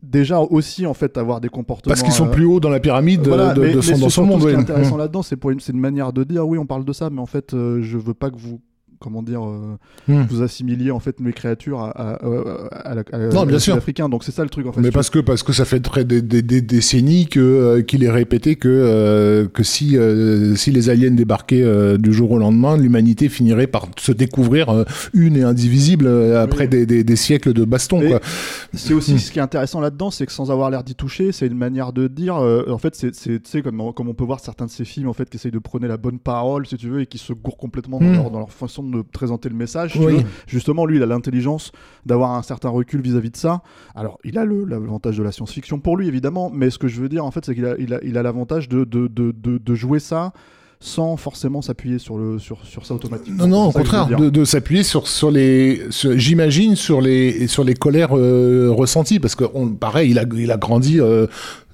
déjà 0.00 0.38
aussi 0.38 0.86
en 0.86 0.94
fait 0.94 1.18
avoir 1.18 1.40
des 1.40 1.48
comportements. 1.48 1.90
Parce 1.90 2.02
qu'ils 2.04 2.12
sont 2.12 2.28
euh, 2.28 2.30
plus 2.30 2.44
hauts 2.44 2.60
dans 2.60 2.70
la 2.70 2.78
pyramide 2.78 3.22
de- 3.22 3.28
voilà, 3.28 3.52
de, 3.52 3.60
mais- 3.62 3.70
de 3.72 3.76
mais 3.76 3.82
son, 3.82 3.98
dans 3.98 4.08
son 4.08 4.24
monde. 4.24 4.40
Ce 4.42 4.46
qui 4.46 4.52
est 4.52 4.54
ouais. 4.54 4.60
intéressant 4.62 4.94
Mm. 4.94 4.98
là-dedans, 5.00 5.22
c'est 5.22 5.36
pour 5.36 5.50
une, 5.50 5.58
c'est 5.60 5.72
une 5.72 5.80
manière 5.80 6.12
de 6.12 6.22
dire 6.22 6.46
oui, 6.46 6.56
on 6.56 6.66
parle 6.66 6.84
de 6.84 6.92
ça, 6.92 7.10
mais 7.10 7.20
en 7.20 7.26
fait, 7.26 7.52
euh, 7.52 7.82
je 7.82 7.98
veux 7.98 8.14
pas 8.14 8.30
que 8.30 8.38
vous 8.38 8.60
comment 9.00 9.22
dire, 9.22 9.44
euh, 9.44 9.76
Hmm. 10.08 10.24
vous 10.28 10.42
assimiliez 10.42 10.90
en 10.90 11.00
fait 11.00 11.20
mes 11.20 11.32
créatures 11.32 11.80
à, 11.80 11.90
à, 11.90 12.94
Non, 13.32 13.44
bien 13.46 13.58
sûr. 13.58 13.74
africain. 13.74 14.08
Donc 14.08 14.24
c'est 14.24 14.32
ça 14.32 14.42
le 14.42 14.48
truc 14.50 14.66
en 14.66 14.72
fait. 14.72 14.80
Mais 14.80 14.90
parce 14.90 15.10
que 15.10 15.18
parce 15.18 15.42
que 15.42 15.52
ça 15.52 15.64
fait 15.64 15.80
très 15.80 16.04
des, 16.04 16.22
des- 16.22 16.42
des 16.42 16.60
décennies 16.62 17.26
que 17.26 17.40
euh, 17.40 17.82
qu'il 17.82 18.02
est 18.04 18.10
répété 18.10 18.56
que 18.56 18.68
euh, 18.68 19.46
que 19.48 19.62
si 19.62 19.96
si 20.56 20.70
les 20.70 20.90
aliens 20.90 21.10
débarquaient 21.10 21.98
du 21.98 22.12
jour 22.12 22.32
au 22.32 22.38
lendemain, 22.38 22.76
l'humanité 22.76 23.28
finirait 23.28 23.66
par 23.66 23.86
se 23.98 24.12
découvrir 24.12 24.84
une 25.12 25.36
et 25.36 25.42
indivisible 25.42 26.08
après 26.36 26.64
Oui. 26.64 26.68
des, 26.70 26.86
des, 26.86 27.04
des 27.04 27.16
siècles 27.16 27.52
de 27.52 27.64
baston. 27.64 28.00
C'est 28.74 28.94
aussi 28.94 29.14
Hmm. 29.14 29.18
ce 29.18 29.30
qui 29.32 29.38
est 29.38 29.42
intéressant 29.42 29.80
là-dedans, 29.80 30.10
c'est 30.10 30.26
que 30.26 30.32
sans 30.32 30.50
avoir 30.50 30.70
l'air 30.70 30.84
d'y 30.84 30.94
toucher, 30.94 31.32
c'est 31.32 31.46
une 31.46 31.56
manière 31.56 31.92
de 31.92 32.08
dire. 32.08 32.34
en 32.36 32.78
fait, 32.78 32.94
c'est, 32.94 33.62
comme, 33.62 33.80
on- 33.80 33.92
comme 33.92 34.08
on 34.08 34.14
peut 34.14 34.24
voir 34.24 34.40
certains 34.40 34.66
de 34.66 34.70
ces 34.70 34.84
films 34.84 35.08
en 35.08 35.12
fait 35.12 35.28
qui 35.30 35.36
essayent 35.36 35.50
de 35.52 35.58
prôner 35.58 35.88
la 35.88 35.96
bonne 35.96 36.18
parole, 36.18 36.66
si 36.66 36.76
tu 36.76 36.88
veux, 36.88 37.00
et 37.02 37.06
qui 37.06 37.18
se 37.18 37.32
gourrent 37.32 37.56
complètement 37.56 37.98
dans, 38.00 38.06
Hmm. 38.06 38.12
leur, 38.14 38.30
dans 38.30 38.38
leur 38.38 38.52
façon 38.52 38.82
de 38.88 39.02
présenter 39.02 39.48
le 39.48 39.54
message. 39.54 39.92
tu. 39.92 40.00
Justement, 40.46 40.86
lui, 40.86 40.96
il 40.96 41.02
a 41.02 41.06
l'intelligence 41.06 41.72
d'avoir 42.06 42.32
un 42.32 42.42
certain 42.42 42.68
recul 42.68 43.00
vis-à-vis 43.00 43.30
de 43.30 43.36
ça. 43.36 43.62
Alors, 43.94 44.18
il 44.24 44.38
a 44.38 44.44
le, 44.44 44.64
l'avantage 44.64 45.18
de 45.18 45.22
la 45.22 45.32
science-fiction 45.32 45.78
pour 45.80 45.96
lui, 45.96 46.08
évidemment, 46.08 46.50
mais 46.52 46.70
ce 46.70 46.78
que 46.78 46.88
je 46.88 47.00
veux 47.00 47.08
dire, 47.08 47.24
en 47.24 47.30
fait, 47.30 47.44
c'est 47.44 47.54
qu'il 47.54 47.66
a, 47.66 47.74
il 47.78 47.94
a, 47.94 48.00
il 48.02 48.18
a 48.18 48.22
l'avantage 48.22 48.68
de, 48.68 48.84
de, 48.84 49.08
de, 49.08 49.32
de, 49.32 49.74
jouer 49.74 50.00
ça 50.00 50.32
sans 50.80 51.16
forcément 51.16 51.60
s'appuyer 51.60 51.98
sur, 51.98 52.18
le, 52.18 52.38
sur, 52.38 52.64
sur 52.64 52.86
ça 52.86 52.94
automatiquement. 52.94 53.46
Non, 53.46 53.64
non, 53.64 53.68
au 53.68 53.72
contraire, 53.72 54.06
de, 54.06 54.30
de 54.30 54.44
s'appuyer 54.44 54.84
sur, 54.84 55.08
sur 55.08 55.30
les, 55.30 55.82
j'imagine, 55.90 56.76
sur 56.76 57.00
les, 57.00 57.48
sur 57.48 57.64
les 57.64 57.74
colères 57.74 58.16
euh, 58.16 58.70
ressenties, 58.70 59.18
parce 59.18 59.34
que 59.34 59.44
on, 59.54 59.68
pareil, 59.70 60.12
il 60.12 60.18
a, 60.18 60.24
il 60.36 60.52
a 60.52 60.56
grandi 60.56 61.00
euh, 61.00 61.26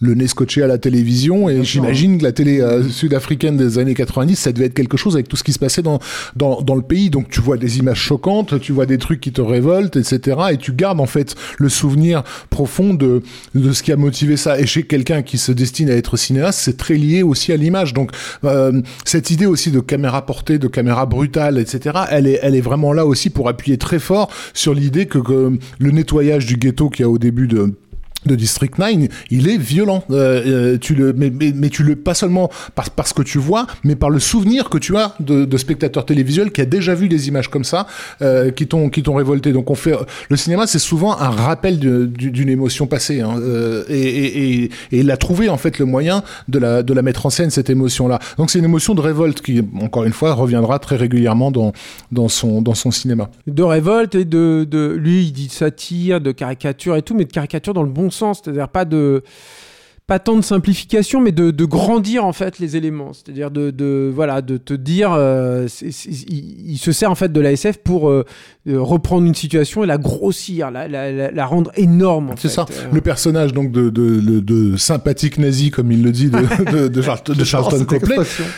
le 0.05 0.15
nez 0.15 0.27
scotché 0.27 0.63
à 0.63 0.67
la 0.67 0.79
télévision. 0.79 1.49
Et 1.49 1.65
j'imagine 1.65 2.19
que 2.19 2.25
la 2.25 2.33
télé 2.33 2.61
euh, 2.61 2.89
sud-africaine 2.89 3.57
des 3.57 3.79
années 3.79 3.95
90, 3.95 4.37
ça 4.37 4.53
devait 4.53 4.67
être 4.67 4.75
quelque 4.75 4.97
chose 4.97 5.15
avec 5.15 5.29
tout 5.29 5.37
ce 5.37 5.45
qui 5.45 5.53
se 5.53 5.59
passait 5.59 5.83
dans, 5.83 5.99
dans, 6.37 6.61
dans 6.63 6.75
le 6.75 6.83
pays. 6.83 7.11
Donc 7.11 7.29
tu 7.29 7.41
vois 7.41 7.57
des 7.57 7.79
images 7.79 7.99
choquantes, 7.99 8.61
tu 8.61 8.73
vois 8.73 8.87
des 8.87 8.99
trucs 8.99 9.21
qui 9.21 9.33
te 9.33 9.41
révoltent, 9.41 9.97
etc. 9.97 10.37
Et 10.53 10.57
tu 10.57 10.73
gardes 10.73 11.01
en 11.01 11.07
fait 11.07 11.35
le 11.59 11.69
souvenir 11.69 12.23
profond 12.51 12.95
de, 12.95 13.23
de 13.55 13.73
ce 13.73 13.83
qui 13.83 13.93
a 13.93 13.97
motivé 13.97 14.37
ça. 14.37 14.59
Et 14.59 14.67
chez 14.67 14.85
quelqu'un 14.85 15.23
qui 15.23 15.39
se 15.39 15.53
destine 15.53 15.91
à 15.91 15.95
être 15.95 16.17
cinéaste, 16.17 16.61
c'est 16.61 16.77
très 16.77 16.95
lié 16.95 17.23
aussi 17.23 17.53
à 17.53 17.57
l'image. 17.57 17.95
Donc 17.95 18.11
euh, 18.45 18.81
cette 19.05 19.31
idée 19.31 19.47
aussi 19.47 19.71
de 19.71 19.81
caméra 19.81 20.27
portée, 20.27 20.59
de 20.59 20.69
caméra 20.69 21.07
brutale, 21.07 21.59
etc. 21.59 21.99
Elle 22.11 22.27
est, 22.27 22.39
elle 22.43 22.55
est 22.55 22.61
vraiment 22.61 22.93
là 22.93 23.07
aussi 23.07 23.31
pour 23.31 23.49
appuyer 23.49 23.79
très 23.79 23.99
fort 23.99 24.31
sur 24.53 24.75
l'idée 24.75 25.07
que, 25.07 25.19
que 25.19 25.59
le 25.79 25.91
nettoyage 25.91 26.47
du 26.47 26.57
ghetto 26.57 26.89
qu'il 26.89 27.05
y 27.05 27.07
a 27.07 27.11
au 27.11 27.19
début 27.19 27.49
de 27.49 27.75
de 28.27 28.35
District 28.35 28.79
9, 28.79 29.09
il 29.31 29.49
est 29.49 29.59
violent. 29.59 30.05
Euh, 30.11 30.75
euh, 30.75 30.79
tu 30.79 30.95
le, 30.95 31.13
mais, 31.13 31.31
mais, 31.31 31.69
tu 31.69 31.83
le 31.83 31.97
pas 31.97 32.15
seulement 32.15 32.51
par, 32.75 32.91
parce 32.91 33.13
que 33.13 33.23
tu 33.23 33.39
vois, 33.39 33.67
mais 33.83 33.97
par 33.97 34.11
le 34.11 34.19
souvenir 34.19 34.71
que 34.71 34.79
tu 34.79 34.97
as 34.97 35.15
de, 35.21 35.45
de 35.45 35.57
spectateurs 35.57 36.05
télévisuels 36.05 36.51
qui 36.53 36.61
a 36.61 36.67
déjà 36.67 36.95
vu 36.95 37.09
des 37.09 37.29
images 37.29 37.49
comme 37.49 37.65
ça, 37.65 37.87
euh, 38.23 38.51
qui 38.51 38.67
t'ont 38.67 38.89
qui 38.89 39.03
t'ont 39.03 39.15
révolté. 39.15 39.53
Donc 39.53 39.71
on 39.71 39.75
fait 39.75 39.95
le 40.29 40.37
cinéma, 40.37 40.67
c'est 40.67 40.79
souvent 40.79 41.19
un 41.19 41.31
rappel 41.31 41.79
d'une 41.79 42.49
émotion 42.49 42.87
passée, 42.87 43.21
hein, 43.21 43.37
euh, 43.41 43.85
et, 43.89 44.01
et, 44.01 44.65
et, 44.65 44.71
il 44.93 45.11
a 45.11 45.17
trouvé 45.17 45.49
en 45.49 45.57
fait 45.57 45.79
le 45.79 45.85
moyen 45.85 46.23
de 46.49 46.59
la 46.59 46.83
de 46.83 46.93
la 46.93 47.03
mettre 47.03 47.27
en 47.27 47.31
scène 47.31 47.51
cette 47.51 47.71
émotion-là. 47.71 48.19
Donc 48.39 48.51
c'est 48.51 48.59
une 48.59 48.65
émotion 48.65 48.95
de 48.95 49.01
révolte 49.01 49.41
qui, 49.41 49.63
encore 49.81 50.05
une 50.05 50.13
fois, 50.13 50.35
reviendra 50.35 50.79
très 50.79 50.97
régulièrement 50.97 51.51
dans 51.51 51.73
dans 52.13 52.29
son 52.29 52.63
dans 52.63 52.75
son 52.75 52.91
cinéma. 52.91 53.31
De 53.47 53.63
révolte 53.63 54.15
et 54.15 54.25
de 54.25 54.67
de 54.69 54.95
lui, 54.99 55.25
il 55.25 55.33
dit 55.33 55.49
satire, 55.49 56.21
de 56.21 56.33
caricature 56.33 56.97
et 56.97 57.03
tout, 57.03 57.15
mais 57.15 57.25
de 57.25 57.33
caricature 57.33 57.75
dans 57.75 57.83
le 57.83 57.91
bon 57.91 58.11
sens, 58.15 58.41
c'est-à-dire 58.43 58.69
pas 58.69 58.85
de 58.85 59.23
pas 60.07 60.19
tant 60.19 60.37
de 60.37 60.43
simplification, 60.43 61.23
mais 61.23 61.33
de, 61.33 61.51
de 61.51 61.65
grandir 61.65 62.27
en 62.27 62.35
fait 62.35 62.59
les 62.59 62.77
éléments. 62.77 63.13
C'est-à-dire 63.15 63.51
de, 63.51 63.71
de, 63.71 64.13
voilà 64.15 64.43
de 64.43 64.59
te 64.59 64.75
dire, 64.75 65.13
euh, 65.13 65.67
c 65.67 65.87
est, 65.87 65.93
c 65.93 66.11
est, 66.11 66.13
il, 66.29 66.73
il, 66.73 66.79
se 66.79 66.93
sert 66.93 67.11
en 67.11 67.15
fait 67.15 67.33
de 67.33 67.41
l'ASF 67.41 67.79
pour 67.79 68.11
euh, 68.11 68.25
reprendre 68.67 69.27
une 69.27 69.35
situation 69.35 69.83
et 69.83 69.87
la 69.87 69.97
grossir, 69.97 70.71
la, 70.71 70.89
la, 70.89 71.11
la, 71.11 71.31
la 71.31 71.47
rendre 71.47 71.71
énorme. 71.77 72.35
C'est 72.37 72.51
ça. 72.51 72.67
Euh... 72.71 72.89
Le 72.93 73.01
personnage 73.01 73.55
donc 73.55 73.73
de, 73.73 74.77
sympathique 74.77 75.39
nazi 75.39 75.71
comme 75.71 75.91
il 75.91 76.03
le 76.03 76.13
dit 76.13 76.29
de, 76.29 76.89
de, 76.89 77.03
Charlton, 77.03 77.33
de 77.33 77.45
Charlton 77.45 77.85
Copley. 77.87 78.17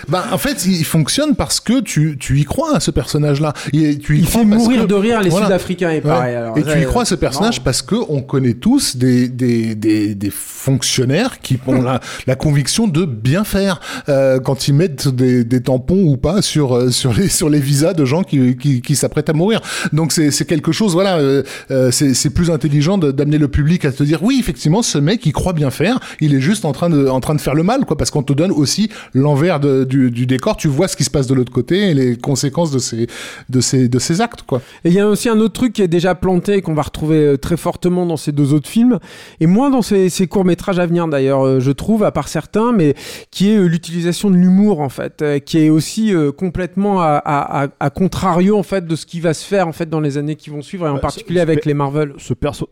Ben 0.09 0.25
en 0.33 0.39
fait 0.39 0.67
il 0.67 0.85
fonctionne 0.85 1.37
parce 1.37 1.61
que 1.61 1.81
tu, 1.81 2.17
tu 2.19 2.41
y 2.41 2.45
crois 2.45 2.77
à 2.77 2.81
ce 2.81 2.91
personnage-là. 2.91 3.53
Et 3.73 3.99
tu 3.99 4.17
y 4.17 4.21
il 4.21 4.27
fait 4.27 4.45
mourir 4.45 4.83
que, 4.83 4.89
de 4.89 4.95
rire 4.95 5.21
les 5.21 5.31
voilà. 5.31 5.47
Sud-Africains 5.47 5.91
et 5.91 6.01
pareil. 6.01 6.33
Ouais. 6.35 6.37
Alors, 6.37 6.59
et 6.59 6.65
tu 6.65 6.81
y 6.81 6.85
crois 6.87 7.03
à 7.03 7.07
ce 7.07 7.15
personnage 7.15 7.59
non. 7.59 7.65
parce 7.65 7.83
que 7.83 7.95
on 8.09 8.23
connaît 8.23 8.55
tous 8.55 8.97
des, 8.97 9.29
des, 9.29 9.77
des, 9.77 10.17
des 10.17 10.31
fonctionnaires 10.31 11.36
qui 11.43 11.59
ont 11.67 11.83
la, 11.83 12.37
conviction 12.37 12.87
de 12.87 13.05
bien 13.05 13.45
faire 13.45 13.81
euh, 14.09 14.39
quand 14.41 14.69
ils 14.69 14.75
mettent 14.75 15.09
des, 15.09 15.45
tampons 15.61 16.05
ou 16.05 16.17
pas 16.17 16.43
sur 16.43 16.77
euh, 16.77 16.91
sur 16.91 17.13
les 17.13 17.29
sur 17.29 17.49
les 17.49 17.61
visas 17.61 17.95
de 17.95 18.05
gens 18.05 18.23
qui, 18.23 18.57
qui, 18.57 18.97
s'apprêtent 18.97 19.31
à 19.31 19.33
mourir. 19.33 19.61
Donc 19.93 20.13
c'est 20.13 20.47
quelque 20.47 20.73
chose, 20.73 20.93
voilà, 20.93 21.19
euh, 21.19 21.43
euh 21.71 21.91
c'est 21.91 22.31
plus 22.31 22.51
intelligent 22.51 22.99
d'amener 22.99 23.39
le 23.39 23.49
public 23.49 23.85
à 23.85 23.93
te 23.93 24.03
dire 24.03 24.23
oui, 24.23 24.37
effectivement, 24.39 24.83
ce 24.83 24.99
mec 24.99 25.25
il 25.27 25.33
croit 25.33 25.53
bien 25.53 25.71
faire, 25.71 25.99
il 26.21 26.35
est 26.35 26.41
juste 26.41 26.65
en 26.65 26.73
train 26.73 26.91
de 26.91 27.09
en 27.09 27.21
train 27.21 27.35
de 27.35 27.41
faire 27.41 27.55
le 27.55 27.63
mal, 27.63 27.85
quoi, 27.85 27.97
parce 27.97 28.11
qu'on 28.11 28.23
te 28.23 28.33
donne 28.33 28.53
aussi 28.53 28.91
l'envers 29.15 29.61
du, 29.61 30.11
du 30.11 30.27
décor, 30.27 30.57
tu 30.57 30.69
vois 30.69 30.89
ce 30.89 30.97
qui 30.97 31.05
se 31.05 31.11
passe 31.11 31.27
de 31.27 31.35
l'autre 31.35 31.53
côté 31.53 31.91
et 31.91 31.95
les 31.95 32.17
conséquences 32.17 32.71
de 32.71 32.79
ces 32.79 33.07
de 33.49 33.61
ces 33.61 33.89
de 33.89 33.99
ces 33.99 34.21
actes, 34.21 34.43
quoi. 34.43 34.61
Et 34.85 34.91
il 34.91 34.95
y 34.95 35.01
a 35.01 35.09
aussi 35.09 35.29
un 35.29 35.39
autre 35.39 35.55
truc 35.55 35.73
qui 35.73 35.83
est 35.83 35.89
déjà 35.89 36.15
planté 36.15 36.63
qu'on 36.63 36.75
va 36.75 36.83
retrouver 36.83 37.37
très 37.39 37.57
fortement 37.57 38.07
dans 38.07 38.17
ces 38.17 38.33
deux 38.33 38.53
autres 38.53 38.69
films 38.69 38.99
et 39.41 39.47
moins 39.47 39.71
dans 39.71 39.83
ces, 39.83 40.09
ces 40.09 40.27
courts 40.27 40.45
métrages 40.45 40.79
à 40.79 40.87
venir 40.87 41.09
d'ailleurs 41.09 41.26
d'ailleurs, 41.27 41.47
euh, 41.47 41.61
je 41.61 41.73
trouve, 41.73 42.05
à 42.05 42.13
part 42.13 42.29
certains, 42.29 42.73
mais 42.73 42.95
qui 43.31 43.51
est 43.51 43.57
euh, 43.57 43.67
l'utilisation 43.67 44.31
de 44.31 44.37
l'humour, 44.37 44.81
en 44.81 44.89
fait, 44.89 45.23
euh, 45.23 45.39
qui 45.39 45.59
est 45.59 45.71
aussi 45.71 46.15
complètement 46.37 47.01
à, 47.01 47.21
à, 47.25 47.69
à, 47.81 47.91
contrario, 47.91 48.57
en 48.57 48.63
fait, 48.63 48.87
de 48.87 48.97
ce 48.97 49.07
qui 49.07 49.21
va 49.21 49.35
se 49.35 49.45
faire, 49.45 49.67
en 49.69 49.73
fait, 49.73 49.89
dans 49.89 50.01
les 50.01 50.19
années 50.19 50.37
qui 50.37 50.51
vont 50.51 50.63
suivre, 50.63 50.87
et 50.87 50.91
en 50.91 50.95
bah, 50.95 51.01
particulier 51.01 51.41
avec 51.41 51.65
les 51.65 51.75
Marvel. 51.75 52.15
Ce 52.19 52.35
perso 52.35 52.69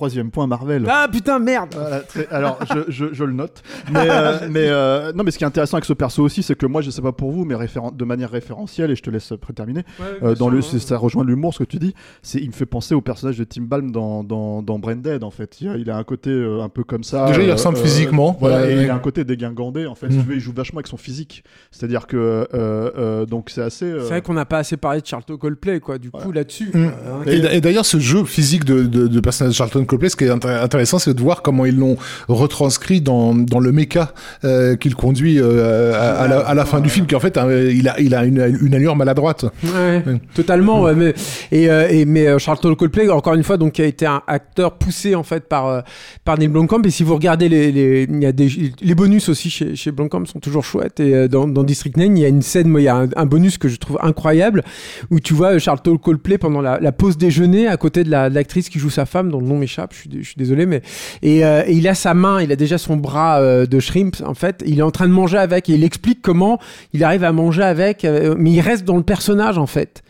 troisième 0.00 0.30
point 0.30 0.46
Marvel. 0.46 0.86
Ah 0.88 1.08
putain 1.12 1.38
merde. 1.38 1.74
Voilà, 1.74 2.00
très, 2.00 2.26
alors 2.30 2.58
je, 2.72 2.90
je, 2.90 3.12
je, 3.12 3.22
le 3.22 3.34
note. 3.34 3.62
Mais, 3.92 4.06
euh, 4.08 4.38
mais 4.50 4.66
euh, 4.66 5.12
non 5.12 5.24
mais 5.24 5.30
ce 5.30 5.36
qui 5.36 5.44
est 5.44 5.46
intéressant 5.46 5.76
avec 5.76 5.84
ce 5.84 5.92
perso 5.92 6.22
aussi, 6.22 6.42
c'est 6.42 6.54
que 6.54 6.64
moi 6.64 6.80
je 6.80 6.90
sais 6.90 7.02
pas 7.02 7.12
pour 7.12 7.32
vous, 7.32 7.44
mais 7.44 7.54
de 7.54 8.04
manière 8.06 8.30
référentielle 8.30 8.90
et 8.90 8.96
je 8.96 9.02
te 9.02 9.10
laisse 9.10 9.34
préterminer. 9.38 9.84
Ouais, 9.98 10.06
euh, 10.22 10.34
dans 10.34 10.46
sûr, 10.46 10.54
le, 10.54 10.60
ouais. 10.60 10.78
ça 10.78 10.96
rejoint 10.96 11.22
l'humour 11.22 11.52
ce 11.52 11.58
que 11.58 11.64
tu 11.64 11.76
dis. 11.78 11.94
C'est 12.22 12.38
il 12.38 12.46
me 12.46 12.54
fait 12.54 12.64
penser 12.64 12.94
au 12.94 13.02
personnage 13.02 13.36
de 13.36 13.44
Tim 13.44 13.64
Balm 13.64 13.92
dans 13.92 14.24
dans, 14.24 14.62
dans 14.62 14.78
Branded 14.78 15.22
en 15.22 15.30
fait. 15.30 15.60
Il 15.60 15.68
a, 15.68 15.76
il 15.76 15.90
a 15.90 15.98
un 15.98 16.04
côté 16.04 16.30
euh, 16.30 16.62
un 16.62 16.70
peu 16.70 16.82
comme 16.82 17.04
ça. 17.04 17.26
Déjà 17.26 17.42
il 17.42 17.52
ressemble 17.52 17.76
physiquement. 17.76 18.38
Voilà. 18.40 18.62
Ouais, 18.62 18.72
et 18.72 18.82
il 18.84 18.90
a 18.90 18.94
un 18.94 19.00
côté 19.00 19.24
dégingandé 19.24 19.84
en 19.84 19.94
fait. 19.94 20.08
Mmh. 20.08 20.24
Il 20.30 20.40
joue 20.40 20.54
vachement 20.54 20.78
avec 20.78 20.86
son 20.86 20.96
physique. 20.96 21.44
C'est-à-dire 21.70 22.06
que 22.06 23.26
donc 23.26 23.50
c'est 23.50 23.60
assez. 23.60 23.92
C'est 24.00 24.08
vrai 24.08 24.22
qu'on 24.22 24.32
n'a 24.32 24.46
pas 24.46 24.60
assez 24.60 24.78
parlé 24.78 25.02
de 25.02 25.06
Charlton 25.06 25.36
Coldplay 25.36 25.80
quoi. 25.80 25.98
Du 25.98 26.10
coup 26.10 26.32
là-dessus. 26.32 26.70
Mmh. 26.72 26.88
Et, 27.26 27.56
et 27.56 27.60
d'ailleurs 27.60 27.84
ce 27.84 27.98
jeu 27.98 28.24
physique 28.24 28.64
de, 28.64 28.84
de, 28.84 29.06
de 29.06 29.20
personnage 29.20 29.52
de 29.52 29.56
Charlton 29.56 29.84
Coldplay, 29.90 30.08
ce 30.08 30.16
qui 30.16 30.24
est 30.24 30.30
intéressant, 30.30 30.98
c'est 31.00 31.12
de 31.12 31.20
voir 31.20 31.42
comment 31.42 31.66
ils 31.66 31.76
l'ont 31.76 31.96
retranscrit 32.28 33.00
dans, 33.00 33.34
dans 33.34 33.58
le 33.58 33.72
méca 33.72 34.12
euh, 34.44 34.76
qu'il 34.76 34.94
conduit 34.94 35.40
euh, 35.40 35.92
à, 35.94 36.22
à, 36.22 36.28
la, 36.28 36.38
à, 36.38 36.54
la, 36.54 36.64
fin 36.64 36.80
du 36.80 36.88
film, 36.88 37.06
qui 37.06 37.16
en 37.16 37.20
fait, 37.20 37.36
euh, 37.36 37.72
il 37.72 37.88
a, 37.88 37.98
il 38.00 38.14
a 38.14 38.24
une, 38.24 38.58
une 38.62 38.74
allure 38.74 38.94
maladroite. 38.94 39.44
Ouais, 39.64 40.02
ouais. 40.06 40.20
totalement. 40.34 40.82
Ouais, 40.82 40.94
mais, 40.94 41.12
et, 41.50 41.68
euh, 41.68 41.88
et, 41.90 42.04
mais 42.04 42.38
Charlton 42.38 42.74
Coldplay, 42.76 43.08
encore 43.08 43.34
une 43.34 43.42
fois, 43.42 43.56
donc, 43.56 43.72
qui 43.72 43.82
a 43.82 43.86
été 43.86 44.06
un 44.06 44.22
acteur 44.28 44.78
poussé 44.78 45.14
en 45.16 45.24
fait 45.24 45.48
par, 45.48 45.82
par 46.24 46.38
Neil 46.38 46.48
Blomkamp. 46.48 46.82
Et 46.84 46.90
si 46.90 47.02
vous 47.02 47.14
regardez 47.14 47.48
les, 47.48 47.72
les, 47.72 48.06
il 48.08 48.22
y 48.22 48.26
a 48.26 48.32
des, 48.32 48.48
les 48.80 48.94
bonus 48.94 49.28
aussi 49.28 49.50
chez, 49.50 49.74
chez 49.74 49.90
Blomkamp 49.90 50.24
sont 50.26 50.38
toujours 50.38 50.64
chouettes. 50.64 51.00
Et 51.00 51.26
dans, 51.28 51.48
dans 51.48 51.64
District 51.64 51.96
9, 51.96 52.10
il 52.10 52.18
y 52.18 52.24
a 52.24 52.28
une 52.28 52.42
scène, 52.42 52.72
il 52.78 52.84
y 52.84 52.88
a 52.88 52.96
un, 52.96 53.08
un, 53.16 53.26
bonus 53.26 53.58
que 53.58 53.68
je 53.68 53.76
trouve 53.76 53.98
incroyable 54.02 54.62
où 55.10 55.18
tu 55.18 55.34
vois 55.34 55.58
Charlton 55.58 55.96
Coldplay 55.96 56.38
pendant 56.38 56.60
la, 56.60 56.78
la 56.78 56.92
pause 56.92 57.18
déjeuner 57.18 57.66
à 57.66 57.76
côté 57.76 58.04
de 58.04 58.10
l'actrice 58.10 58.66
la, 58.66 58.70
qui 58.70 58.78
joue 58.78 58.90
sa 58.90 59.06
femme, 59.06 59.30
dont 59.30 59.40
le 59.40 59.46
nom 59.46 59.58
m'échappe. 59.58 59.79
Je 59.90 60.22
suis, 60.22 60.34
désolé 60.36 60.66
mais 60.66 60.82
euh, 61.24 61.62
et, 61.66 61.72
il 61.72 61.88
a 61.88 61.94
sa 61.94 62.14
main, 62.14 62.40
il 62.42 62.52
a 62.52 62.56
déjà 62.56 62.78
son 62.78 62.96
bras 62.96 63.40
euh, 63.40 63.66
de 63.66 63.80
shrimp 63.80 64.16
en 64.24 64.34
fait. 64.34 64.62
Il 64.66 64.78
est 64.78 64.82
en 64.82 64.90
train 64.90 65.06
de 65.06 65.12
manger 65.12 65.38
avec 65.38 65.68
et 65.68 65.74
il 65.74 65.84
explique 65.84 66.22
comment 66.22 66.58
il 66.92 67.04
arrive 67.04 67.24
à 67.24 67.32
manger 67.32 67.62
avec, 67.62 68.04
euh, 68.04 68.34
mais 68.36 68.50
il 68.50 68.60
reste 68.60 68.84
dans 68.84 68.96
le 68.96 69.02
personnage 69.02 69.58
en 69.58 69.66
fait. 69.66 70.02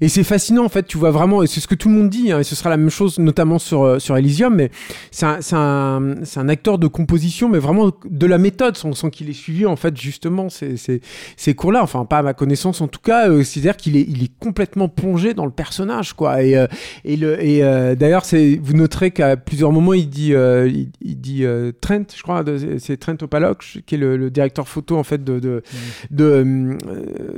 Et 0.00 0.08
c'est 0.08 0.24
fascinant 0.24 0.64
en 0.64 0.68
fait, 0.68 0.86
tu 0.86 0.98
vois 0.98 1.10
vraiment, 1.10 1.42
et 1.42 1.46
c'est 1.46 1.60
ce 1.60 1.68
que 1.68 1.74
tout 1.74 1.88
le 1.88 1.94
monde 1.94 2.10
dit, 2.10 2.32
hein, 2.32 2.40
et 2.40 2.44
ce 2.44 2.54
sera 2.54 2.70
la 2.70 2.76
même 2.76 2.90
chose 2.90 3.18
notamment 3.18 3.58
sur, 3.58 3.82
euh, 3.84 3.98
sur 3.98 4.16
Elysium, 4.16 4.54
mais 4.54 4.70
c'est 5.10 5.26
un, 5.26 5.38
un, 5.52 6.14
un, 6.36 6.48
acteur 6.48 6.78
de 6.78 6.86
composition, 6.86 7.48
mais 7.48 7.58
vraiment 7.58 7.92
de 8.04 8.26
la 8.26 8.38
méthode, 8.38 8.76
sans, 8.76 8.92
sans 8.92 9.10
qu'il 9.10 9.30
ait 9.30 9.34
suivi 9.34 9.66
en 9.66 9.76
fait 9.76 9.96
justement 9.96 10.48
ces, 10.48 10.76
ces, 10.76 11.00
ces 11.36 11.54
cours-là, 11.54 11.82
enfin 11.82 12.04
pas 12.04 12.18
à 12.18 12.22
ma 12.22 12.34
connaissance 12.34 12.80
en 12.80 12.88
tout 12.88 13.00
cas, 13.00 13.28
euh, 13.28 13.42
c'est-à-dire 13.44 13.76
qu'il 13.76 13.96
est, 13.96 14.06
il 14.08 14.22
est 14.22 14.32
complètement 14.38 14.88
plongé 14.88 15.34
dans 15.34 15.46
le 15.46 15.50
personnage, 15.50 16.12
quoi. 16.12 16.42
Et, 16.42 16.56
euh, 16.56 16.66
et, 17.04 17.16
le, 17.16 17.42
et 17.42 17.62
euh, 17.62 17.94
d'ailleurs, 17.94 18.24
vous 18.60 18.74
noterez 18.74 19.10
qu'à 19.10 19.36
plusieurs 19.36 19.72
moments, 19.72 19.94
il 19.94 20.08
dit, 20.08 20.34
euh, 20.34 20.68
il, 20.68 20.90
il, 21.00 21.20
dit 21.20 21.44
Trent, 21.80 22.04
je 22.14 22.22
crois, 22.22 22.44
c'est 22.78 22.96
Trent 22.98 23.16
Opalock, 23.22 23.64
qui 23.86 23.94
est 23.94 23.98
le, 23.98 24.16
le, 24.16 24.30
directeur 24.30 24.68
photo 24.68 24.96
en 24.96 25.04
fait 25.04 25.22
de, 25.22 25.38
de, 25.38 25.62
mmh. 26.10 26.10
de, 26.10 26.76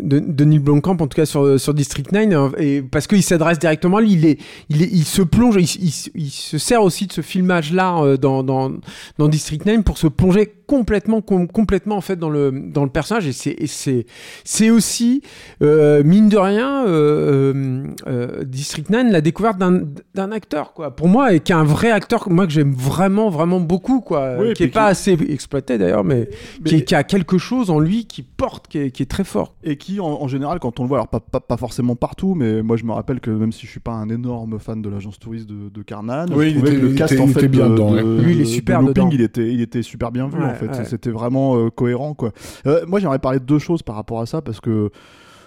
de, 0.01 0.19
de, 0.21 0.45
Neil 0.45 0.59
Blomkamp, 0.59 0.97
en 1.01 1.07
tout 1.07 1.17
cas 1.17 1.27
sur, 1.27 1.61
sur 1.61 1.75
District 1.75 2.11
9, 2.13 2.46
et 2.59 2.83
parce 2.83 3.07
qu'il 3.07 3.23
s'adresse 3.23 3.59
directement 3.59 3.99
à 3.99 4.01
lui, 4.01 4.13
il, 4.13 4.27
est, 4.27 4.39
il, 4.69 4.83
est, 4.83 4.89
il 4.93 5.05
se 5.05 5.23
plonge, 5.23 5.57
il, 5.57 5.85
il, 5.85 5.93
il, 6.15 6.31
se 6.31 6.59
sert 6.59 6.83
aussi 6.83 7.07
de 7.07 7.13
ce 7.13 7.21
filmage-là 7.21 8.03
euh, 8.03 8.17
dans, 8.17 8.43
dans, 8.43 8.73
dans 9.19 9.29
District 9.29 9.65
9 9.65 9.83
pour 9.83 9.99
se 9.99 10.07
plonger 10.07 10.53
complètement, 10.67 11.21
com 11.21 11.49
complètement 11.49 11.97
en 11.97 12.01
fait 12.01 12.17
dans 12.17 12.29
le, 12.29 12.51
dans 12.51 12.85
le 12.85 12.91
personnage. 12.91 13.27
Et 13.27 13.67
c'est, 13.67 14.71
aussi, 14.71 15.23
euh, 15.63 16.03
mine 16.05 16.29
de 16.29 16.37
rien, 16.37 16.87
euh, 16.87 17.87
euh, 18.07 18.45
District 18.45 18.91
9, 18.91 19.11
la 19.11 19.21
découverte 19.21 19.59
d'un 19.59 20.33
acteur, 20.33 20.73
quoi. 20.73 20.95
Pour 20.95 21.09
moi, 21.09 21.33
et 21.33 21.41
qui 21.41 21.53
est 21.53 21.57
un 21.57 21.65
vrai 21.65 21.91
acteur, 21.91 22.29
moi 22.31 22.47
que 22.47 22.53
j'aime 22.53 22.73
vraiment, 22.73 23.31
vraiment 23.31 23.61
beaucoup, 23.61 24.01
quoi. 24.01 24.37
Oui, 24.39 24.53
qui 24.55 24.65
est 24.65 24.69
pas 24.69 24.87
qui... 24.87 24.91
assez 24.91 25.13
exploité 25.31 25.79
d'ailleurs, 25.79 26.05
mais, 26.05 26.29
mais... 26.65 26.71
Qui, 26.71 26.85
qui, 26.85 26.95
a 26.95 27.05
quelque 27.05 27.39
chose 27.39 27.71
en 27.71 27.79
lui 27.79 28.07
qui 28.07 28.23
porte, 28.23 28.67
qui 28.69 28.79
est, 28.79 28.91
qui 28.91 29.03
est 29.03 29.11
très 29.11 29.25
fort. 29.25 29.55
Et 29.63 29.77
qui, 29.77 30.01
en, 30.01 30.07
en, 30.07 30.29
général, 30.29 30.59
quand 30.59 30.81
on 30.81 30.83
le 30.83 30.89
voit, 30.89 30.99
alors 30.99 31.09
pas, 31.09 31.21
pas, 31.21 31.41
pas, 31.41 31.57
forcément 31.57 31.97
partout, 31.97 32.35
mais 32.37 32.63
moi 32.63 32.77
je 32.77 32.85
me 32.85 32.93
rappelle 32.93 33.21
que 33.21 33.31
même 33.31 33.53
si 33.53 33.67
je 33.67 33.71
suis 33.71 33.81
pas 33.81 33.93
un 33.93 34.09
énorme 34.09 34.59
fan 34.59 34.81
de 34.83 34.89
l'agence 34.89 35.19
touriste 35.19 35.49
de, 35.49 35.69
de 35.69 35.83
Carnan, 35.83 36.27
oui, 36.31 36.51
je 36.51 36.57
trouvais 36.57 36.71
était, 36.73 36.81
que 36.81 36.87
le 36.87 36.95
cast 36.95 37.13
était, 37.13 37.23
en 37.23 37.27
fait 37.29 37.49
bien 37.49 37.67
de, 37.69 37.73
dedans, 37.73 37.93
de, 37.93 38.23
lui, 38.23 38.35
il 38.35 38.41
est 38.43 38.45
super 38.45 38.81
de 38.81 38.89
looping, 38.89 39.05
dedans. 39.05 39.15
il 39.15 39.21
était, 39.23 39.53
il 39.53 39.61
était 39.61 39.83
super 39.83 40.13
bien 40.13 40.29
vu 40.29 40.39
ouais, 40.39 40.45
en 40.45 40.55
fait. 40.55 40.69
Ouais. 40.69 40.85
C'était 40.85 41.11
vraiment 41.11 41.57
euh, 41.57 41.71
cohérent 41.71 42.15
quoi. 42.15 42.33
Euh, 42.67 42.85
moi 42.87 43.01
j'aimerais 43.01 43.19
parler 43.19 43.41
de 43.41 43.45
deux 43.45 43.59
choses 43.59 43.83
par 43.83 43.97
rapport 43.97 44.21
à 44.21 44.27
ça 44.27 44.43
parce 44.43 44.61
que 44.61 44.91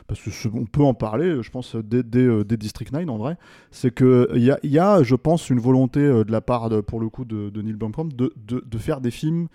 parce 0.07 0.19
que 0.21 0.29
on 0.55 0.65
peut 0.65 0.81
en 0.81 0.95
parler, 0.95 1.43
je 1.43 1.51
pense, 1.51 1.75
dès, 1.75 2.01
dès, 2.01 2.25
euh, 2.25 2.43
dès 2.43 2.57
District 2.57 2.91
9 2.91 3.07
en 3.09 3.17
vrai, 3.19 3.37
c'est 3.69 3.93
qu'il 3.93 4.27
y 4.37 4.49
a, 4.49 4.57
y 4.63 4.79
a, 4.79 5.03
je 5.03 5.13
pense, 5.13 5.51
une 5.51 5.59
volonté 5.59 5.99
de 5.99 6.31
la 6.31 6.41
part, 6.41 6.69
de, 6.69 6.81
pour 6.81 6.99
le 6.99 7.09
coup, 7.09 7.25
de, 7.25 7.51
de 7.51 7.61
Neil 7.61 7.75
Blomkamp 7.75 8.07
de, 8.15 8.33
de, 8.47 8.63
de, 8.65 8.77
faire 8.79 9.01
des 9.01 9.11
films 9.11 9.49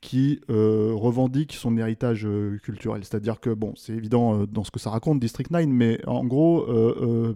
qui 0.00 0.40
euh, 0.50 0.92
revendiquent 0.94 1.52
son 1.52 1.76
héritage 1.76 2.26
euh, 2.26 2.58
culturel. 2.62 3.04
C'est-à-dire 3.04 3.40
que, 3.40 3.50
bon, 3.50 3.74
c'est 3.76 3.92
évident 3.92 4.40
euh, 4.40 4.46
dans 4.46 4.64
ce 4.64 4.70
que 4.70 4.80
ça 4.80 4.90
raconte, 4.90 5.20
District 5.20 5.50
9, 5.50 5.66
mais 5.66 6.00
en 6.06 6.24
gros, 6.24 6.66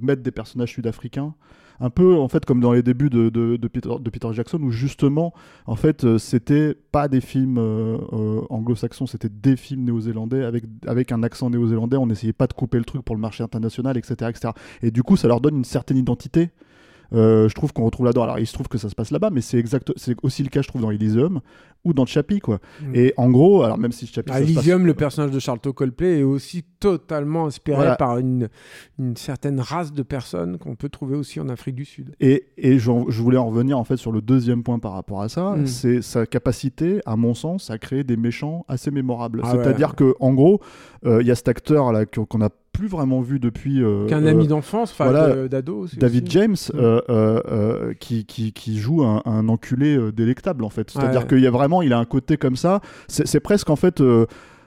mettre 0.00 0.22
des 0.22 0.30
personnages 0.30 0.72
sud-africains 0.72 1.34
un 1.80 1.90
peu 1.90 2.16
en 2.16 2.28
fait 2.28 2.44
comme 2.44 2.60
dans 2.60 2.72
les 2.72 2.82
débuts 2.82 3.10
de, 3.10 3.28
de, 3.28 3.56
de 3.56 3.68
Peter, 3.68 3.90
de 4.00 4.10
Peter 4.10 4.28
Jackson 4.32 4.60
où 4.62 4.70
justement 4.70 5.32
en 5.66 5.76
fait 5.76 6.04
euh, 6.04 6.18
c'était 6.18 6.74
pas 6.92 7.08
des 7.08 7.20
films 7.20 7.58
euh, 7.58 7.98
euh, 8.12 8.40
anglo-saxons 8.50 9.06
c'était 9.06 9.28
des 9.28 9.56
films 9.56 9.84
néo-zélandais 9.84 10.44
avec 10.44 10.64
avec 10.86 11.12
un 11.12 11.22
accent 11.22 11.50
néo-zélandais 11.50 11.96
on 11.96 12.06
n'essayait 12.06 12.32
pas 12.32 12.46
de 12.46 12.52
couper 12.52 12.78
le 12.78 12.84
truc 12.84 13.02
pour 13.02 13.14
le 13.14 13.20
marché 13.20 13.42
international 13.42 13.96
etc 13.96 14.30
etc 14.30 14.52
et 14.82 14.90
du 14.90 15.02
coup 15.02 15.16
ça 15.16 15.28
leur 15.28 15.40
donne 15.40 15.56
une 15.56 15.64
certaine 15.64 15.96
identité 15.96 16.50
euh, 17.14 17.48
je 17.48 17.54
trouve 17.54 17.72
qu'on 17.72 17.84
retrouve 17.84 18.06
là-dedans. 18.06 18.24
Alors, 18.24 18.38
il 18.38 18.46
se 18.46 18.52
trouve 18.52 18.68
que 18.68 18.78
ça 18.78 18.88
se 18.88 18.94
passe 18.94 19.10
là-bas, 19.10 19.30
mais 19.30 19.40
c'est 19.40 19.58
exact, 19.58 19.92
c'est 19.96 20.16
aussi 20.22 20.42
le 20.42 20.48
cas, 20.48 20.62
je 20.62 20.68
trouve, 20.68 20.82
dans 20.82 20.90
Elysium 20.90 21.40
ou 21.84 21.92
dans 21.92 22.06
Chappie, 22.06 22.40
quoi. 22.40 22.60
Mm. 22.82 22.94
Et 22.94 23.14
en 23.16 23.30
gros, 23.30 23.62
alors 23.62 23.76
même 23.78 23.92
si 23.92 24.06
Chappie, 24.06 24.30
À 24.30 24.34
passe- 24.34 24.42
Elysium, 24.42 24.86
le 24.86 24.94
personnage 24.94 25.30
de 25.30 25.38
Charlton 25.38 25.72
Coldplay 25.72 26.20
est 26.20 26.22
aussi 26.22 26.64
totalement 26.80 27.46
inspiré 27.46 27.76
Voilà. 27.76 27.96
par 27.96 28.18
une, 28.18 28.48
une 28.98 29.16
certaine 29.16 29.60
race 29.60 29.92
de 29.92 30.02
personnes 30.02 30.58
qu'on 30.58 30.76
peut 30.76 30.88
trouver 30.88 31.14
aussi 31.16 31.40
en 31.40 31.48
Afrique 31.48 31.74
du 31.74 31.84
Sud. 31.84 32.14
Et, 32.20 32.46
et 32.56 32.78
je 32.78 32.90
voulais 32.90 33.36
en 33.38 33.46
revenir 33.46 33.78
en 33.78 33.84
fait 33.84 33.96
sur 33.96 34.12
le 34.12 34.20
deuxième 34.22 34.62
point 34.62 34.78
par 34.78 34.92
rapport 34.92 35.20
à 35.22 35.28
ça, 35.28 35.54
Mm. 35.56 35.66
c'est 35.66 36.02
sa 36.02 36.26
capacité, 36.26 37.00
à 37.06 37.16
mon 37.16 37.34
sens, 37.34 37.70
à 37.70 37.78
créer 37.78 38.02
des 38.04 38.16
méchants 38.16 38.64
assez 38.68 38.90
mémorables. 38.90 39.40
Ah 39.44 39.50
C'est-à-dire 39.52 39.90
ouais. 39.90 39.94
que 39.96 40.14
en 40.20 40.32
gros, 40.32 40.60
euh, 41.04 41.20
il 41.20 41.26
y 41.26 41.30
a 41.30 41.34
cet 41.34 41.48
acteur 41.48 41.92
là 41.92 42.06
qu'on 42.06 42.38
n'a 42.38 42.48
plus 42.74 42.88
vraiment 42.88 43.22
vu 43.22 43.38
depuis. 43.40 43.82
euh, 43.82 44.06
Qu'un 44.06 44.24
euh, 44.26 44.30
ami 44.30 44.46
d'enfance, 44.48 44.90
enfin 44.92 45.04
voilà, 45.10 45.48
d'ado. 45.48 45.78
aussi. 45.78 45.96
David 45.96 46.30
James, 46.30 46.56
Mm. 46.72 46.76
euh, 46.78 47.00
euh, 47.08 47.40
euh, 47.50 47.94
qui, 47.94 48.26
qui, 48.26 48.52
qui 48.52 48.76
joue 48.78 49.02
un, 49.04 49.22
un 49.24 49.48
enculé 49.48 49.96
euh, 49.96 50.12
délectable 50.12 50.62
en 50.64 50.68
fait. 50.68 50.90
C'est-à-dire 50.90 51.22
Ouais. 51.22 51.26
qu'il 51.28 51.40
y 51.40 51.46
a 51.46 51.50
vraiment, 51.50 51.80
il 51.80 51.92
a 51.94 51.98
un 51.98 52.04
côté 52.04 52.36
comme 52.36 52.56
ça. 52.56 52.80
C'est 53.08 53.40
presque 53.40 53.70
en 53.70 53.76
fait 53.76 54.00
euh, 54.02 54.26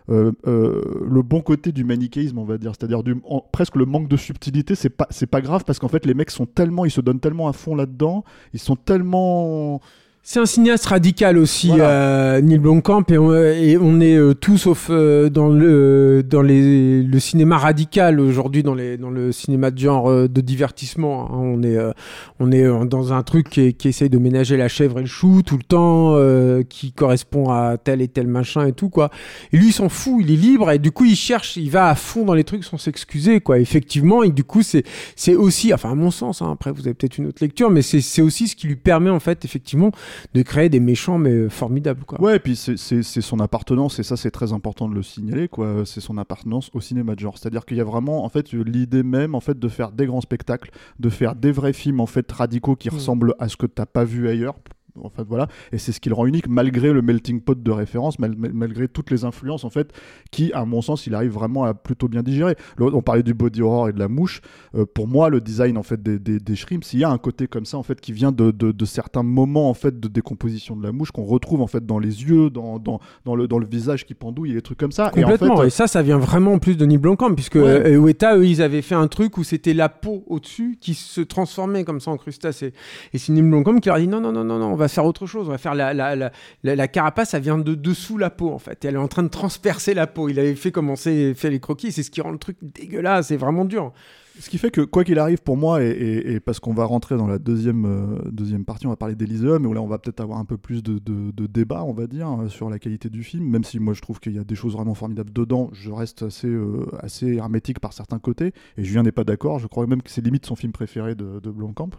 euh, 0.09 0.31
euh, 0.47 0.81
le 1.07 1.21
bon 1.21 1.41
côté 1.41 1.71
du 1.73 1.83
manichéisme, 1.83 2.37
on 2.39 2.45
va 2.45 2.57
dire. 2.57 2.71
C'est-à-dire 2.79 3.03
du 3.03 3.17
en- 3.25 3.41
presque 3.51 3.75
le 3.75 3.85
manque 3.85 4.07
de 4.07 4.15
subtilité. 4.17 4.73
C'est 4.73 4.89
pas 4.89 5.05
c'est 5.09 5.27
pas 5.27 5.41
grave 5.41 5.63
parce 5.65 5.77
qu'en 5.79 5.89
fait 5.89 6.05
les 6.05 6.13
mecs 6.13 6.31
sont 6.31 6.45
tellement, 6.45 6.85
ils 6.85 6.91
se 6.91 7.01
donnent 7.01 7.19
tellement 7.19 7.49
à 7.49 7.53
fond 7.53 7.75
là-dedans. 7.75 8.23
Ils 8.53 8.59
sont 8.61 8.77
tellement 8.77 9.81
C'est 10.29 10.41
un 10.41 10.45
cinéaste 10.45 10.87
radical 10.87 11.37
aussi, 11.37 11.69
Voilà. 11.69 11.89
euh, 11.89 12.41
Neil 12.41 12.57
Blomkamp, 12.59 13.05
et 13.07 13.17
on, 13.17 13.33
et 13.33 13.77
on 13.77 14.01
est 14.01 14.17
euh, 14.17 14.33
tout 14.33 14.57
sauf 14.57 14.87
euh, 14.89 15.29
dans 15.29 15.47
le 15.47 16.21
dans 16.21 16.41
les, 16.41 17.01
le 17.01 17.19
cinéma 17.21 17.57
radical 17.57 18.19
aujourd'hui, 18.19 18.61
dans 18.61 18.75
les 18.75 18.97
dans 18.97 19.09
le 19.09 19.31
cinéma 19.31 19.71
de 19.71 19.79
genre 19.79 20.09
euh, 20.11 20.27
de 20.27 20.41
divertissement. 20.41 21.29
hein. 21.31 21.37
On 21.37 21.63
est 21.63 21.77
euh, 21.77 21.93
on 22.41 22.51
est 22.51 22.65
euh, 22.65 22.83
dans 22.83 23.13
un 23.13 23.23
truc 23.23 23.49
qui, 23.49 23.73
qui 23.73 23.87
essaye 23.87 24.09
de 24.09 24.17
ménager 24.17 24.57
la 24.57 24.67
chèvre 24.67 24.97
et 24.99 25.03
le 25.03 25.07
chou 25.07 25.43
tout 25.45 25.55
le 25.55 25.63
temps, 25.63 26.15
euh, 26.17 26.61
qui 26.67 26.91
correspond 26.91 27.49
à 27.49 27.77
tel 27.81 28.01
et 28.01 28.09
tel 28.09 28.27
machin 28.27 28.67
et 28.67 28.73
tout 28.73 28.89
quoi. 28.89 29.09
Et 29.53 29.57
lui, 29.57 29.67
il 29.67 29.71
s'en 29.71 29.87
fout, 29.87 30.15
il 30.19 30.29
est 30.29 30.35
libre 30.35 30.71
et 30.71 30.77
du 30.77 30.91
coup, 30.91 31.05
il 31.05 31.15
cherche, 31.15 31.55
il 31.55 31.69
va 31.71 31.87
à 31.87 31.95
fond 31.95 32.25
dans 32.25 32.33
les 32.33 32.43
trucs 32.43 32.65
sans 32.65 32.77
s'excuser 32.77 33.39
quoi. 33.39 33.59
Effectivement, 33.59 34.23
et 34.23 34.31
du 34.31 34.43
coup, 34.43 34.61
c'est 34.61 34.83
c'est 35.15 35.35
aussi, 35.35 35.73
enfin 35.73 35.91
à 35.91 35.95
mon 35.95 36.11
sens, 36.11 36.41
hein, 36.41 36.49
après 36.51 36.73
vous 36.73 36.81
avez 36.81 36.95
peut-être 36.95 37.17
une 37.17 37.27
autre 37.27 37.41
lecture, 37.41 37.69
mais 37.69 37.81
c'est 37.81 38.01
c'est 38.01 38.21
aussi 38.21 38.49
ce 38.49 38.57
qui 38.57 38.67
lui 38.67 38.75
permet 38.75 39.09
en 39.09 39.21
fait 39.21 39.45
effectivement 39.45 39.91
de 40.33 40.41
créer 40.41 40.69
des 40.69 40.79
méchants 40.79 41.17
mais 41.17 41.31
euh, 41.31 41.49
formidables 41.49 42.03
quoi. 42.05 42.19
Ouais, 42.21 42.35
et 42.37 42.39
puis 42.39 42.55
c'est- 42.55 42.77
son 43.21 43.39
appartenance, 43.39 43.99
et 43.99 44.03
ça 44.03 44.15
c'est 44.17 44.31
très 44.31 44.53
important 44.53 44.87
de 44.89 44.93
le 44.95 45.03
signaler, 45.03 45.47
quoi. 45.47 45.83
C'est 45.85 46.01
son 46.01 46.17
appartenance 46.17 46.69
au 46.73 46.81
cinéma 46.81 47.15
de 47.15 47.19
genre. 47.19 47.37
C'est-à-dire 47.37 47.65
qu'il 47.65 47.77
y 47.77 47.81
a 47.81 47.83
vraiment, 47.83 48.23
en 48.25 48.29
fait, 48.29 48.51
l'idée 48.53 49.03
même, 49.03 49.35
en 49.35 49.39
fait, 49.39 49.57
de 49.57 49.67
faire 49.67 49.91
des 49.91 50.05
grands 50.05 50.21
spectacles, 50.21 50.71
de 50.99 51.09
faire 51.09 51.35
des 51.35 51.51
vrais 51.51 51.73
films, 51.73 51.99
en 51.99 52.05
fait, 52.05 52.31
radicaux 52.31 52.75
qui 52.75 52.89
Mm. 52.89 52.93
ressemblent 52.95 53.35
à 53.39 53.47
ce 53.49 53.57
que 53.57 53.65
t'as 53.65 53.85
pas 53.85 54.03
vu 54.03 54.27
ailleurs. 54.29 54.55
En 55.03 55.09
fait, 55.09 55.23
voilà. 55.27 55.47
Et 55.71 55.77
c'est 55.77 55.91
ce 55.91 55.99
qui 55.99 56.09
le 56.09 56.15
rend 56.15 56.25
unique, 56.25 56.47
malgré 56.47 56.91
le 56.93 57.01
melting 57.01 57.41
pot 57.41 57.61
de 57.61 57.71
référence, 57.71 58.19
mal- 58.19 58.35
mal- 58.35 58.53
malgré 58.53 58.87
toutes 58.87 59.11
les 59.11 59.25
influences, 59.25 59.63
en 59.63 59.69
fait, 59.69 59.91
qui, 60.31 60.51
à 60.53 60.65
mon 60.65 60.81
sens, 60.81 61.07
il 61.07 61.15
arrive 61.15 61.31
vraiment 61.31 61.63
à 61.63 61.73
plutôt 61.73 62.07
bien 62.07 62.23
digérer. 62.23 62.55
Le- 62.77 62.93
on 62.93 63.01
parlait 63.01 63.23
du 63.23 63.33
body 63.33 63.61
horror 63.61 63.89
et 63.89 63.93
de 63.93 63.99
la 63.99 64.07
mouche. 64.07 64.41
Euh, 64.75 64.85
pour 64.85 65.07
moi, 65.07 65.29
le 65.29 65.41
design, 65.41 65.77
en 65.77 65.83
fait, 65.83 66.01
des, 66.01 66.19
des, 66.19 66.39
des 66.39 66.55
shrimps, 66.55 66.93
il 66.93 66.99
y 66.99 67.03
a 67.03 67.09
un 67.09 67.17
côté 67.17 67.47
comme 67.47 67.65
ça, 67.65 67.77
en 67.77 67.83
fait, 67.83 67.99
qui 68.01 68.11
vient 68.13 68.31
de, 68.31 68.51
de, 68.51 68.71
de 68.71 68.85
certains 68.85 69.23
moments, 69.23 69.69
en 69.69 69.73
fait, 69.73 69.99
de 69.99 70.07
décomposition 70.07 70.75
de 70.75 70.83
la 70.83 70.91
mouche 70.91 71.11
qu'on 71.11 71.23
retrouve, 71.25 71.61
en 71.61 71.67
fait, 71.67 71.85
dans 71.85 71.99
les 71.99 72.23
yeux, 72.23 72.49
dans, 72.49 72.79
dans, 72.79 72.99
dans, 73.25 73.35
le, 73.35 73.47
dans 73.47 73.59
le 73.59 73.65
visage 73.67 74.05
qui 74.05 74.13
pendouille 74.13 74.51
et 74.51 74.53
des 74.55 74.61
trucs 74.61 74.77
comme 74.79 74.91
ça. 74.91 75.11
Et 75.15 75.23
en 75.23 75.27
Complètement, 75.29 75.57
fait, 75.57 75.67
et 75.67 75.69
ça, 75.69 75.87
ça 75.87 76.01
vient 76.01 76.17
vraiment 76.17 76.53
en 76.53 76.59
plus 76.59 76.77
de 76.77 76.85
Neil 76.85 76.97
Blomkamp, 76.97 77.33
puisque 77.35 77.55
Ouais. 77.55 77.93
euh, 77.93 77.97
Weta, 77.97 78.37
eux, 78.37 78.45
ils 78.45 78.61
avaient 78.61 78.81
fait 78.81 78.95
un 78.95 79.07
truc 79.07 79.37
où 79.37 79.43
c'était 79.43 79.73
la 79.73 79.89
peau 79.89 80.23
au-dessus 80.27 80.77
qui 80.79 80.93
se 80.93 81.21
transformait 81.21 81.83
comme 81.83 81.99
ça 81.99 82.11
en 82.11 82.17
crustacé. 82.17 82.73
Et 83.13 83.17
c'est 83.17 83.31
Neil 83.33 83.43
Blomkamp 83.43 83.79
qui 83.79 83.89
leur 83.89 83.97
a 83.97 83.99
dit 83.99 84.07
non, 84.07 84.21
non, 84.21 84.31
non, 84.31 84.43
non, 84.43 84.59
non, 84.59 84.67
on 84.67 84.75
va 84.75 84.86
faire 84.87 85.05
autre 85.05 85.25
chose, 85.25 85.47
on 85.47 85.51
va 85.51 85.57
faire 85.57 85.75
la, 85.75 85.93
la, 85.93 86.15
la, 86.15 86.31
la, 86.63 86.87
carapace, 86.87 87.29
ça 87.29 87.39
vient 87.39 87.57
de 87.57 87.75
dessous 87.75 88.17
la 88.17 88.29
peau 88.29 88.51
en 88.51 88.59
fait. 88.59 88.83
Elle 88.85 88.95
est 88.95 88.99
en 88.99 89.07
train 89.07 89.23
de 89.23 89.27
transpercer 89.29 89.93
la 89.93 90.07
peau. 90.07 90.29
Il 90.29 90.39
avait 90.39 90.55
fait 90.55 90.71
commencer, 90.71 91.33
fait 91.35 91.49
les 91.49 91.59
croquis, 91.59 91.91
c'est 91.91 92.03
ce 92.03 92.11
qui 92.11 92.21
rend 92.21 92.31
le 92.31 92.37
truc 92.37 92.57
dégueulasse, 92.61 93.27
c'est 93.27 93.37
vraiment 93.37 93.65
dur. 93.65 93.93
Ce 94.39 94.49
qui 94.49 94.57
fait 94.57 94.69
que, 94.69 94.81
quoi 94.81 95.03
qu'il 95.03 95.17
arrive 95.19 95.41
pour 95.41 95.57
moi, 95.57 95.83
et, 95.83 96.39
parce 96.39 96.59
qu'on 96.59 96.73
va 96.73 96.85
rentrer 96.85 97.17
dans 97.17 97.27
la 97.27 97.39
deuxième, 97.39 97.85
euh, 97.85 98.29
deuxième 98.31 98.65
partie, 98.65 98.85
on 98.85 98.91
va 98.91 98.95
parler 98.95 99.15
d'Elysium, 99.15 99.63
et 99.63 99.67
où 99.67 99.73
là 99.73 99.81
on 99.81 99.87
va 99.87 99.97
peut-être 99.97 100.19
avoir 100.19 100.37
un 100.37 100.45
peu 100.45 100.57
plus 100.57 100.83
de, 100.83 100.99
de, 100.99 101.47
débat, 101.47 101.83
on 101.83 101.93
va 101.93 102.07
dire, 102.07 102.29
euh, 102.29 102.47
sur 102.47 102.69
la 102.69 102.77
qualité 102.77 103.09
du 103.09 103.23
film, 103.23 103.49
même 103.49 103.63
si 103.63 103.79
moi 103.79 103.93
je 103.93 104.01
trouve 104.01 104.19
qu'il 104.19 104.35
y 104.35 104.39
a 104.39 104.43
des 104.43 104.55
choses 104.55 104.73
vraiment 104.73 104.93
formidables 104.93 105.31
dedans, 105.33 105.69
je 105.73 105.91
reste 105.91 106.23
assez, 106.23 106.47
euh, 106.47 106.85
assez 106.99 107.35
hermétique 107.35 107.79
par 107.79 107.93
certains 107.93 108.19
côtés, 108.19 108.53
et 108.77 108.83
Julien 108.83 109.03
n'est 109.03 109.11
pas 109.11 109.23
d'accord, 109.23 109.59
je 109.59 109.67
crois 109.67 109.87
même 109.87 110.01
que 110.01 110.11
c'est 110.11 110.21
limite 110.21 110.45
son 110.45 110.55
film 110.55 110.71
préféré 110.71 111.15
de, 111.15 111.39
de 111.41 111.49
Blomkamp. 111.49 111.91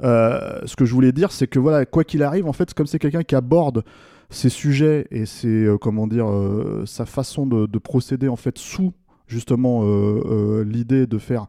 Ce 0.00 0.76
que 0.76 0.84
je 0.84 0.94
voulais 0.94 1.12
dire, 1.12 1.32
c'est 1.32 1.46
que 1.46 1.58
voilà, 1.58 1.84
quoi 1.84 2.04
qu'il 2.04 2.22
arrive, 2.22 2.46
en 2.46 2.52
fait, 2.52 2.72
comme 2.72 2.86
c'est 2.86 2.98
quelqu'un 2.98 3.24
qui 3.24 3.34
aborde 3.34 3.84
ses 4.30 4.48
sujets 4.48 5.06
et 5.10 5.26
ses, 5.26 5.68
comment 5.80 6.06
dire, 6.06 6.28
sa 6.86 7.04
façon 7.04 7.46
de, 7.46 7.66
de 7.66 7.78
procéder, 7.78 8.28
en 8.28 8.36
fait, 8.36 8.56
sous 8.58 8.94
justement 9.26 9.82
l'idée 10.62 11.06
de 11.06 11.18
faire 11.18 11.46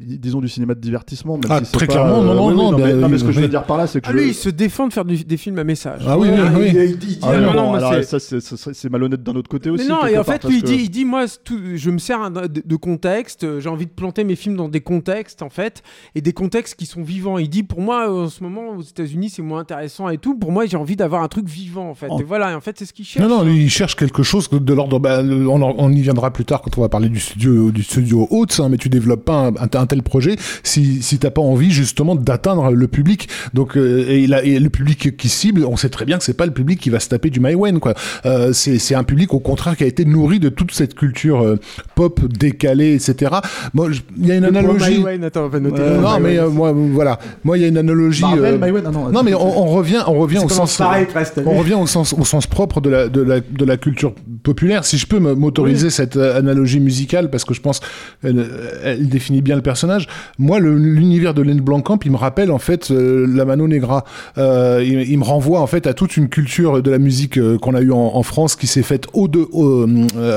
disons 0.00 0.40
du 0.40 0.48
cinéma 0.48 0.74
de 0.74 0.80
divertissement 0.80 1.34
même 1.34 1.44
Ah, 1.50 1.58
si 1.60 1.66
c'est 1.66 1.72
très 1.72 1.86
pas, 1.86 1.92
clairement, 1.94 2.22
non, 2.22 2.34
non, 2.34 2.48
oui, 2.48 2.54
non, 2.54 2.72
mais, 2.78 2.82
bah, 2.82 2.92
non, 2.94 3.08
mais 3.08 3.18
ce 3.18 3.24
que 3.24 3.32
je 3.32 3.40
veux 3.40 3.48
dire 3.48 3.64
par 3.64 3.76
là 3.76 3.86
c'est 3.86 4.00
que 4.00 4.06
Ah, 4.08 4.12
je- 4.12 4.16
lui, 4.16 4.28
il 4.28 4.34
se 4.34 4.48
défend 4.48 4.86
de 4.88 4.92
faire 4.92 5.04
du- 5.04 5.24
des 5.24 5.36
films 5.36 5.58
à 5.58 5.64
message. 5.64 6.02
Ah 6.06 6.18
oui, 6.18 6.28
oui, 6.32 6.40
oui. 6.56 6.68
il- 6.68 7.10
il 7.10 7.18
Ah, 7.22 7.36
non, 7.38 7.52
non, 7.54 7.74
alors 7.74 7.94
ça 8.04 8.18
c'est- 8.18 8.88
malhonnête 8.90 9.22
d'un 9.22 9.34
autre 9.34 9.48
côté 9.50 9.70
aussi 9.70 9.84
Mais 9.84 9.90
non, 9.90 10.06
et 10.06 10.16
en 10.18 10.24
part, 10.24 10.34
fait, 10.40 10.44
lui, 10.48 10.62
dit, 10.62 10.76
que- 10.76 10.82
il 10.82 10.90
dit 10.90 11.04
moi, 11.04 11.24
tout- 11.44 11.58
je 11.74 11.90
me 11.90 11.98
sers 11.98 12.30
de, 12.30 12.62
de 12.64 12.76
contexte, 12.76 13.44
euh, 13.44 13.60
j'ai 13.60 13.68
envie 13.68 13.86
de 13.86 13.90
planter 13.90 14.24
mes 14.24 14.36
films 14.36 14.56
dans 14.56 14.68
des 14.68 14.80
contextes, 14.80 15.42
en 15.42 15.50
fait, 15.50 15.82
et 16.14 16.20
des 16.20 16.32
contextes 16.32 16.74
qui 16.74 16.86
sont 16.86 17.02
vivants. 17.02 17.38
Il 17.38 17.48
dit, 17.48 17.62
pour 17.62 17.80
moi, 17.80 18.08
euh, 18.08 18.24
en 18.26 18.28
ce 18.28 18.42
moment, 18.42 18.76
aux 18.76 18.82
États-Unis, 18.82 19.30
c'est 19.30 19.42
moins 19.42 19.60
intéressant 19.60 20.08
et 20.08 20.18
tout. 20.18 20.36
Pour 20.38 20.52
moi, 20.52 20.66
j'ai 20.66 20.76
envie 20.76 20.96
d'avoir 20.96 21.22
un 21.22 21.28
truc 21.28 21.46
vivant, 21.48 21.88
en 21.90 21.94
fait. 21.94 22.06
Oh. 22.10 22.20
Et 22.20 22.24
voilà, 22.24 22.52
et 22.52 22.54
en 22.54 22.60
fait, 22.60 22.78
c'est 22.78 22.84
ce 22.84 22.92
qu'il 22.92 23.04
cherche. 23.04 23.26
Non, 23.26 23.38
non, 23.38 23.44
lui, 23.44 23.62
il 23.64 23.70
cherche 23.70 23.96
quelque 23.96 24.22
chose 24.22 24.48
de 24.50 24.74
l'ordre. 24.74 24.98
bah, 24.98 25.20
en- 25.22 25.74
on 25.78 25.92
y 25.92 26.00
viendra 26.02 26.30
plus 26.32 26.44
tard 26.44 26.60
quand 26.62 26.76
on 26.76 26.80
va 26.82 26.88
parler 26.88 27.08
du 27.08 27.18
studio, 27.20 27.70
du 27.70 27.82
studio 27.82 28.26
Haute, 28.30 28.60
hein, 28.60 28.68
mais 28.68 28.76
tu 28.76 28.88
développes 28.88 29.24
pas 29.24 29.46
un, 29.46 29.52
un- 29.74 29.86
tel 29.86 30.02
projet 30.02 30.36
si, 30.62 31.02
si 31.02 31.18
t'as 31.18 31.30
pas 31.30 31.42
envie 31.42 31.70
justement 31.70 32.14
d'atteindre 32.14 32.70
le 32.70 32.88
public. 32.88 33.28
Donc, 33.54 33.76
euh, 33.76 34.06
et, 34.08 34.26
le 34.58 34.68
public 34.70 35.16
qui 35.16 35.28
cible, 35.28 35.64
on 35.64 35.76
sait 35.76 35.88
très 35.88 36.04
bien 36.04 36.18
que 36.18 36.24
c'est 36.24 36.36
pas 36.36 36.46
le 36.46 36.52
public 36.52 36.80
qui 36.80 36.90
va 36.90 37.00
se 37.00 37.08
taper 37.08 37.30
du 37.30 37.40
Maïwen, 37.40 37.78
quoi. 37.80 37.94
Euh, 38.26 38.52
c'est 38.52 38.94
un 38.94 39.04
public 39.04 39.34
au 39.34 39.40
contraire 39.40 39.76
qui 39.76 39.84
a 39.84 39.86
été 39.86 40.04
nourri 40.04 40.38
de 40.38 40.48
toute 40.48 40.72
cette 40.72 40.94
culture 40.94 41.42
euh, 41.42 41.58
pop 41.94 42.20
décalée, 42.26 42.94
etc. 42.94 43.32
Moi, 43.74 43.88
il 44.16 44.26
y 44.26 44.32
a 44.32 44.36
une 44.36 44.44
analogie. 44.44 45.04
Attends, 45.24 45.50
on 45.52 45.60
noter. 45.60 45.82
Non, 45.82 46.20
mais 46.20 46.38
euh, 46.38 46.48
moi, 46.48 46.72
voilà. 46.72 47.18
Moi, 47.44 47.58
il 47.58 47.62
y 47.62 47.64
a 47.64 47.68
une 47.68 47.78
analogie. 47.78 48.22
Marvel, 48.22 48.58
non, 48.92 49.10
non, 49.10 49.22
mais 49.22 49.34
on, 49.34 49.62
on 49.62 49.66
revient, 49.66 50.02
on 50.06 50.14
revient 50.14 50.38
au 50.38 50.48
sens. 50.48 50.76
pareil. 50.78 51.06
On 51.46 51.58
revient 51.58 51.74
au 51.74 51.86
sens, 51.86 52.12
au 52.12 52.24
sens 52.24 52.46
propre 52.46 52.80
de 52.80 52.90
la, 52.90 53.08
de 53.08 53.20
la, 53.20 53.40
de 53.40 53.64
la 53.64 53.76
culture 53.76 54.14
populaire. 54.42 54.84
Si 54.84 54.98
je 54.98 55.06
peux 55.06 55.18
m'autoriser 55.18 55.90
cette 55.90 56.16
analogie 56.16 56.80
musicale, 56.80 57.30
parce 57.30 57.44
que 57.44 57.54
je 57.54 57.60
pense 57.60 57.80
elle, 58.22 58.46
elle 58.84 59.08
définit 59.08 59.42
bien 59.42 59.56
le 59.56 59.61
personnage. 59.62 60.06
Moi, 60.38 60.60
l'univers 60.60 61.34
de 61.34 61.42
Len 61.42 61.60
Blancamp, 61.60 61.98
il 62.04 62.10
me 62.10 62.16
rappelle 62.16 62.50
en 62.50 62.58
fait 62.58 62.90
euh, 62.90 63.26
la 63.28 63.44
Mano 63.44 63.66
Negra. 63.66 64.04
Euh, 64.38 64.82
il, 64.84 65.10
il 65.10 65.18
me 65.18 65.24
renvoie 65.24 65.60
en 65.60 65.66
fait 65.66 65.86
à 65.86 65.94
toute 65.94 66.16
une 66.16 66.28
culture 66.28 66.82
de 66.82 66.90
la 66.90 66.98
musique 66.98 67.38
euh, 67.38 67.58
qu'on 67.58 67.74
a 67.74 67.80
eu 67.80 67.92
en, 67.92 67.98
en 68.14 68.22
France 68.22 68.56
qui 68.56 68.66
s'est 68.66 68.82
faite 68.82 69.06
au 69.14 69.28
de, 69.28 69.46
au, 69.52 69.86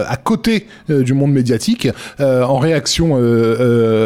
à 0.08 0.18
côté 0.18 0.68
du 0.90 1.14
monde 1.14 1.32
médiatique, 1.32 1.88
en 2.20 2.58
réaction 2.58 3.16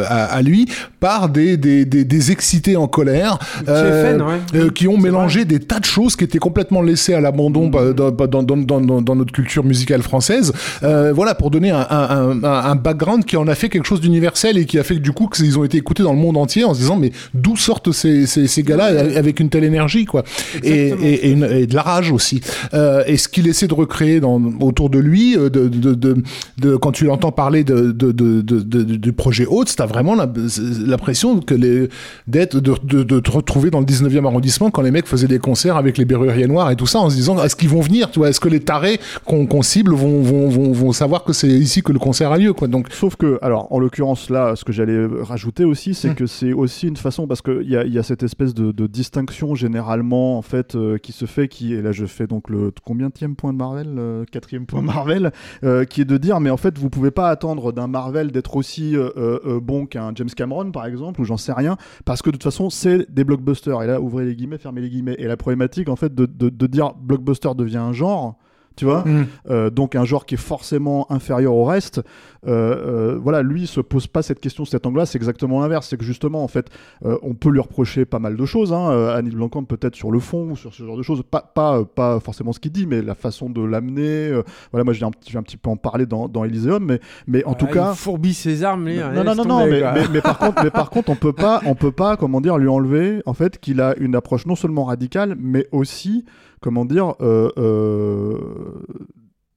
à, 0.07 0.24
à 0.24 0.41
lui, 0.41 0.67
par 0.99 1.30
des, 1.30 1.57
des, 1.57 1.86
des, 1.86 2.03
des 2.05 2.32
excités 2.32 2.76
en 2.78 2.88
colère. 2.88 3.38
Ouais. 3.67 4.72
qui 4.74 4.88
ont 4.88 4.97
mélangé 4.97 5.45
des 5.45 5.59
tas 5.59 5.80
de 5.80 5.86
choses 5.86 6.15
qui 6.15 6.24
étaient 6.24 6.39
complètement 6.39 6.82
laissées 6.82 7.13
à 7.13 7.22
l'abandon 7.22 7.59
Mmh. 7.67 8.11
bah, 8.11 8.28
dans, 8.28 8.43
dans, 8.43 9.15
notre 9.15 9.32
culture 9.32 9.63
musicale 9.63 10.01
française. 10.01 10.53
Voilà, 10.82 11.36
pour 11.36 11.51
donner 11.51 11.72
un, 11.72 11.86
un, 11.89 12.32
un, 12.32 12.43
un 12.43 12.76
background 12.76 13.26
qui 13.26 13.38
en 13.38 13.47
a 13.47 13.55
fait 13.55 13.70
quelque 13.70 13.86
chose 13.86 14.01
d'universel 14.01 14.57
et 14.57 14.65
qui 14.65 14.80
a 14.80 14.84
fait 14.84 14.95
que 14.95 14.99
du 15.01 15.09
coup 15.12 15.28
qu'ils 15.28 15.57
ont 15.60 15.64
été 15.64 15.78
écoutés 15.78 16.03
dans 16.03 16.14
le 16.14 16.20
monde 16.20 16.38
entier 16.38 16.64
en 16.64 16.74
se 16.74 16.80
disant 16.80 16.95
mais 16.97 17.12
d'où 17.34 17.55
sortent 17.55 17.91
ces, 17.91 18.26
ces, 18.28 18.47
ces 18.47 18.64
gars-là 18.64 18.86
avec 19.18 19.39
une 19.39 19.49
telle 19.49 19.64
énergie 19.64 20.05
quoi 20.05 20.24
et, 20.64 20.70
et, 20.89 21.28
et, 21.28 21.32
une- 21.32 21.43
et 21.43 21.68
de 21.68 21.76
la 21.76 21.82
rage 21.82 22.12
aussi. 22.12 22.41
Euh, 22.74 23.03
et 23.07 23.18
ce 23.18 23.28
qu'il 23.28 23.47
essaie 23.47 23.68
de 23.68 23.74
recréer 23.74 24.20
dans, 24.20 24.41
autour 24.62 24.89
de 24.89 24.99
lui, 24.99 25.36
euh, 25.38 25.49
de, 25.49 25.68
de, 25.68 25.93
de, 25.93 26.24
de- 26.57 26.76
quand 26.76 26.91
tu 26.91 27.05
l'entends 27.05 27.32
parler 27.32 27.64
de, 27.64 27.91
du 27.91 29.14
projet 29.14 29.45
Haute, 29.45 29.74
t'as 29.76 29.86
vraiment 29.86 30.16
l'impression 30.16 31.39
que 31.39 31.53
les 31.55 31.89
d'être 32.28 32.60
de, 32.60 32.74
de, 32.84 33.03
de 33.03 33.20
te 33.20 33.32
retrouver 33.32 33.70
dans 33.72 33.80
le 33.80 33.86
19e 33.86 34.26
arrondissement 34.26 34.70
quand 34.72 34.82
les 34.82 34.91
mecs 34.91 35.07
faisaient 35.07 35.28
des 35.28 35.39
concerts 35.39 35.78
avec 35.78 35.97
les 35.97 36.05
berruriers 36.05 36.47
noirs 36.47 36.72
et 36.72 36.76
tout 36.76 36.88
ça 36.88 36.99
en 36.99 37.10
se 37.10 37.16
disant 37.16 37.41
est-ce 37.43 37.55
qu'ils 37.55 37.70
vont 37.70 37.82
venir 37.82 38.12
tu 38.12 38.20
vois? 38.20 38.30
Est-ce 38.30 38.39
que 38.39 38.49
les 38.49 38.60
tarés 38.60 38.99
qu'on 39.26 39.62
cible 39.62 39.93
vont, 39.93 40.22
vont, 40.22 40.49
vont, 40.49 40.72
vont 40.72 40.91
savoir 40.91 41.24
que 41.24 41.34
c'est 41.34 41.47
ici 41.47 41.82
que 41.82 41.91
le 41.91 41.99
concert 41.99 42.32
a 42.32 42.38
lieu, 42.38 42.53
quoi? 42.53 42.68
Donc, 42.68 42.88
Sauf 42.91 43.16
que, 43.16 43.38
alors, 43.41 43.68
en 43.72 43.80
l'occurrence, 43.80 44.30
là, 44.30 44.55
ce 44.55 44.64
que 44.66 44.72
j'allais 44.72 44.99
rajouter 45.22 45.66
aussi, 45.66 45.93
c'est 45.93 46.10
Hmm. 46.10 46.16
que 46.16 46.26
c'est 46.26 46.54
aussi 46.54 46.88
une 46.88 46.97
façon, 46.97 47.28
parce 47.28 47.41
qu'il 47.41 47.70
y 47.70 47.78
a, 47.78 47.86
y 47.86 48.00
a 48.00 48.04
cette 48.04 48.24
espèce 48.24 48.54
de, 48.54 48.72
de 48.72 48.88
distinction 48.88 49.54
généralement, 49.56 50.38
en 50.38 50.41
fait, 50.41 50.76
euh, 50.76 50.97
qui 50.97 51.12
se 51.12 51.26
fait, 51.26 51.47
qui, 51.47 51.74
et 51.74 51.82
là, 51.82 51.91
je 51.91 52.06
fais 52.06 52.26
donc 52.28 52.50
le 52.50 52.72
combien 52.84 53.10
point 53.38 53.54
de 53.54 53.58
Marvel 53.58 53.95
euh, 53.97 54.24
Quatrième 54.32 54.66
point 54.66 54.82
Marvel, 54.82 55.32
euh, 55.64 55.84
qui 55.86 56.02
est 56.02 56.06
de 56.06 56.18
dire, 56.18 56.39
mais 56.39 56.50
en 56.50 56.58
fait, 56.58 56.78
vous 56.78 56.89
pouvez 56.89 57.12
pas 57.12 57.30
attendre 57.30 57.72
d'un 57.72 57.88
Marvel 57.88 58.32
d'être 58.32 58.56
aussi 58.56 58.95
euh, 58.95 59.10
euh, 59.18 59.39
euh, 59.45 59.60
bon 59.60 59.86
qu'un 59.86 60.12
James 60.16 60.30
Cameron, 60.36 60.72
par 60.72 60.86
exemple, 60.86 61.22
ou 61.22 61.26
j'en 61.26 61.38
sais 61.38 61.54
rien, 61.54 61.78
parce 62.06 62.22
que 62.22 62.30
de 62.30 62.36
toute 62.36 62.43
façon, 62.43 62.70
c'est 62.70 63.12
des 63.12 63.24
blockbusters. 63.24 63.84
Et 63.84 63.88
là, 63.88 64.00
ouvrez 64.02 64.26
les 64.26 64.36
guillemets, 64.36 64.58
fermez 64.58 64.82
les 64.82 64.89
guillemets. 64.89 65.16
Et 65.20 65.28
la 65.28 65.38
problématique, 65.38 65.89
en 65.89 65.95
fait, 65.95 66.16
de, 66.16 66.26
de, 66.26 66.50
de 66.50 66.68
dire 66.68 66.93
blockbuster 66.95 67.50
devient 67.56 67.78
un 67.78 67.93
genre, 67.93 68.38
tu 68.76 68.86
vois, 68.86 69.03
Mm. 69.05 69.26
euh, 69.49 69.70
donc 69.70 69.95
un 69.95 70.05
genre 70.05 70.26
qui 70.26 70.36
est 70.36 70.38
forcément 70.38 71.11
inférieur 71.11 71.53
au 71.53 71.65
reste. 71.65 72.01
Euh, 72.47 73.13
euh, 73.13 73.20
voilà, 73.22 73.41
lui 73.41 73.61
il 73.63 73.67
se 73.67 73.82
pose 73.82 74.07
pas 74.07 74.22
cette 74.22 74.39
question, 74.39 74.63
cet 74.63 74.86
angle-là, 74.86 75.05
c'est 75.05 75.17
exactement 75.17 75.59
l'inverse. 75.59 75.88
C'est 75.89 75.97
que 75.97 76.05
justement, 76.05 76.43
en 76.43 76.47
fait, 76.47 76.70
on 77.01 77.34
peut 77.34 77.49
lui 77.49 77.59
reprocher 77.59 78.05
pas 78.05 78.20
mal 78.20 78.38
de 78.38 78.45
choses. 78.45 78.72
Hein, 78.72 79.09
Annie 79.13 79.32
Blancamp 79.32 79.63
peut-être 79.65 79.95
sur 79.95 80.11
le 80.11 80.20
fond 80.20 80.51
ou 80.51 80.55
sur 80.55 80.74
ce 80.74 80.84
genre 80.84 80.95
de 80.97 81.03
choses, 81.03 81.22
pas 81.30 81.41
pas 81.41 81.84
pas 81.84 82.20
forcément 82.20 82.53
ce 82.53 82.59
qu'il 82.59 82.72
dit, 82.72 82.86
mais 82.88 83.01
la 83.01 83.15
façon 83.15 83.49
de 83.49 83.61
l'amener. 83.61 84.32
voilà, 84.72 84.84
moi 84.86 84.93
je 84.93 84.99
vais 85.01 85.05
un, 85.05 85.11
petit- 85.11 85.30
je 85.30 85.34
vais 85.34 85.39
un 85.39 85.43
petit 85.43 85.57
peu 85.57 85.70
en 85.70 85.76
parler 85.76 86.05
dans, 86.05 86.28
dans 86.30 86.43
mais 86.82 86.99
mais 87.28 87.43
en 87.45 87.53
tout 87.53 87.67
Ah, 87.70 87.74
cas. 87.74 87.91
il 87.93 87.97
fourbit 87.97 88.34
ses 88.34 88.63
armes, 88.63 88.86
lui. 88.88 88.97
Non, 88.97 89.24
non, 89.24 89.36
non, 89.36 89.45
non, 89.45 89.65
mais, 89.67 89.82
mais, 89.93 90.03
mais 90.13 90.22
par 90.22 90.38
contre, 90.39 90.63
mais 90.63 90.72
par 90.72 90.89
contre, 90.89 91.09
on 91.09 91.15
peut 91.15 91.34
pas, 91.34 91.61
on 91.65 91.76
peut 91.76 91.91
pas, 91.91 92.15
comment 92.17 92.41
dire, 92.41 92.57
lui 92.57 92.67
enlever, 92.70 93.22
en 93.26 93.34
fait, 93.34 93.59
qu'il 93.59 93.82
a 93.82 93.95
une 93.97 94.15
approche 94.15 94.45
non 94.45 94.55
seulement 94.55 94.86
radicale, 94.86 95.36
mais 95.39 95.67
aussi, 95.72 96.26
comment 96.62 96.86
dire, 96.86 97.14
euh, 97.22 97.49
euh, 97.57 98.38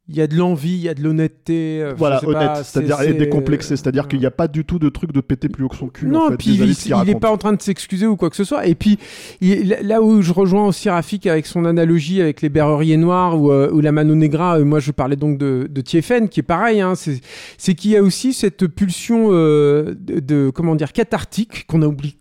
Il 0.09 0.16
y 0.16 0.20
a 0.20 0.26
de 0.26 0.36
l'envie, 0.36 0.72
il 0.72 0.80
y 0.82 0.88
a 0.88 0.94
de 0.94 1.03
l'honnêteté. 1.03 1.80
euh, 1.80 1.94
voilà, 1.96 2.16
je 2.20 2.26
sais 2.26 2.32
pas, 2.32 2.53
honnête, 2.53 2.64
c'est-à-dire 2.66 2.96
c'est- 2.98 3.11
et 3.11 3.14
décomplexé, 3.14 3.76
c'est-à-dire 3.76 4.03
Ouais. 4.03 4.09
qu'il 4.11 4.18
n'y 4.18 4.26
a 4.26 4.30
pas 4.32 4.48
du 4.48 4.64
tout 4.64 4.78
de 4.80 4.88
truc 4.90 5.12
de 5.12 5.20
péter 5.20 5.48
plus 5.48 5.64
haut 5.64 5.68
que 5.68 5.76
son 5.76 5.88
cul. 5.88 6.07
Non, 6.09 6.26
en 6.26 6.30
fait, 6.30 6.36
puis 6.38 6.50
il, 6.55 6.70
est 6.70 6.92
raconte. 6.94 7.20
pas 7.20 7.30
en 7.30 7.38
train 7.38 7.53
de 7.53 7.62
s'excuser 7.62 8.07
ou 8.07 8.16
quoi 8.16 8.28
que 8.28 8.36
ce 8.36 8.44
soit. 8.44 8.66
Et 8.66 8.74
puis 8.74 8.98
il- 9.40 9.78
là 9.82 10.03
où 10.03 10.20
je 10.20 10.32
rejoins 10.32 10.66
aussi 10.66 10.90
Rafik 10.90 11.26
avec 11.28 11.46
son 11.46 11.64
analogie 11.64 12.20
avec 12.20 12.42
les 12.42 12.48
berreriers 12.50 12.96
noirs 12.98 13.40
ou, 13.40 13.53
euh, 13.53 13.70
ou 13.72 13.80
la 13.80 13.92
Mano 13.92 14.14
Negra, 14.16 14.59
moi 14.59 14.80
je 14.80 14.90
parlais 14.90 15.16
donc 15.16 15.38
de, 15.38 15.66
de 15.70 15.80
Tiefen 15.80 16.28
qui 16.28 16.40
est 16.40 16.42
pareil. 16.42 16.80
Hein, 16.80 16.94
c'est 16.96 17.20
c'est 17.57 17.74
qu'il 17.74 17.92
y 17.92 17.96
a 17.96 18.03
aussi 18.03 18.34
cette 18.34 18.66
pulsion 18.66 19.28
euh, 19.30 19.94
de, 19.98 20.18
de- 20.18 20.50
comment 20.53 20.74
dire 20.74 20.92
cathartique 20.92 21.64
qu'on 21.68 21.80
a 21.80 21.86
oublié 21.86 22.14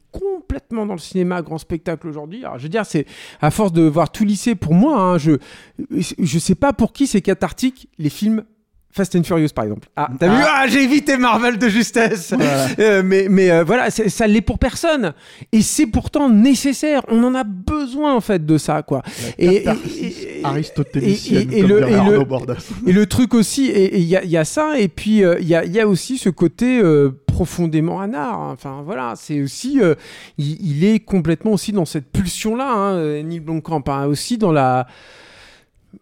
complètement 0.52 0.86
dans 0.86 0.96
le 0.96 1.00
cinéma 1.00 1.42
grand 1.42 1.58
spectacle 1.58 2.06
aujourd'hui. 2.10 2.44
Alors 2.44 2.58
je 2.58 2.64
veux 2.64 2.70
dire 2.70 2.86
c'est 2.86 3.06
à 3.40 3.52
force 3.52 3.72
de 3.72 3.84
voir 3.84 4.12
tout 4.12 4.26
lycée 4.26 4.56
pour 4.56 4.74
moi 4.74 5.00
hein, 5.00 5.18
je 5.18 5.38
je 5.90 6.40
sais 6.40 6.56
pas 6.56 6.74
pour 6.74 6.92
qui 6.92 7.08
c'est 7.08 7.22
cathartique 7.22 7.88
les 7.98 8.10
films 8.10 8.44
Fast 8.94 9.16
and 9.16 9.24
Furious 9.24 9.50
par 9.56 9.64
exemple. 9.66 9.88
Ah, 9.96 10.10
t'as 10.20 10.28
vu 10.28 10.44
Ah, 10.46 10.66
j'ai 10.68 10.84
évité 10.84 11.18
Marvel 11.18 11.58
de 11.58 11.70
justesse. 11.70 12.34
Euh, 12.80 13.02
mais 13.06 13.28
mais 13.30 13.50
euh, 13.50 13.64
voilà, 13.64 13.90
ça 13.90 14.28
l'est 14.28 14.42
pour 14.42 14.60
personne. 14.60 15.14
Et 15.52 15.62
c'est 15.62 15.86
pourtant 15.88 16.30
nécessaire. 16.30 17.02
On 17.08 17.24
en 17.24 17.34
a 17.36 17.44
besoin 17.44 18.14
en 18.14 18.22
fait 18.22 18.46
de 18.46 18.58
ça, 18.58 18.82
quoi. 18.84 19.02
Et, 19.38 19.46
et- 19.48 20.40
et- 20.40 20.42
aristotélicienne, 20.44 21.52
et- 21.52 21.58
et 21.60 21.62
comme 21.62 21.70
le- 21.70 21.78
dirait 21.78 21.92
et 21.92 21.94
le- 21.94 22.00
Arnaud 22.00 22.26
Bordas. 22.26 22.70
et 22.86 22.92
le 22.92 23.06
truc 23.06 23.34
aussi, 23.34 23.68
et 23.68 23.98
il 23.98 24.04
y 24.06 24.16
a, 24.16 24.24
y 24.26 24.38
a 24.38 24.46
ça, 24.46 24.78
et 24.80 24.88
puis 24.88 25.24
euh, 25.24 25.38
il 25.40 25.48
y, 25.48 25.56
a, 25.56 25.64
y 25.66 25.80
a 25.80 25.88
aussi 25.88 26.18
ce 26.18 26.30
côté 26.30 26.80
euh, 26.82 27.12
profondément 27.28 28.02
anard. 28.02 28.40
hein. 28.42 28.50
Enfin 28.54 28.82
voilà, 28.86 29.14
c'est 29.16 29.42
aussi, 29.42 29.80
euh, 29.82 29.96
il, 30.38 30.58
il 30.66 30.84
est 30.84 31.00
complètement 31.00 31.52
aussi 31.54 31.72
dans 31.72 31.86
cette 31.86 32.12
pulsion-là, 32.12 32.70
hein, 32.72 32.94
euh, 32.96 33.24
Neil 33.24 33.40
Blomkamp, 33.40 33.84
hein, 33.88 34.06
aussi 34.06 34.38
dans 34.38 34.52
la. 34.52 34.88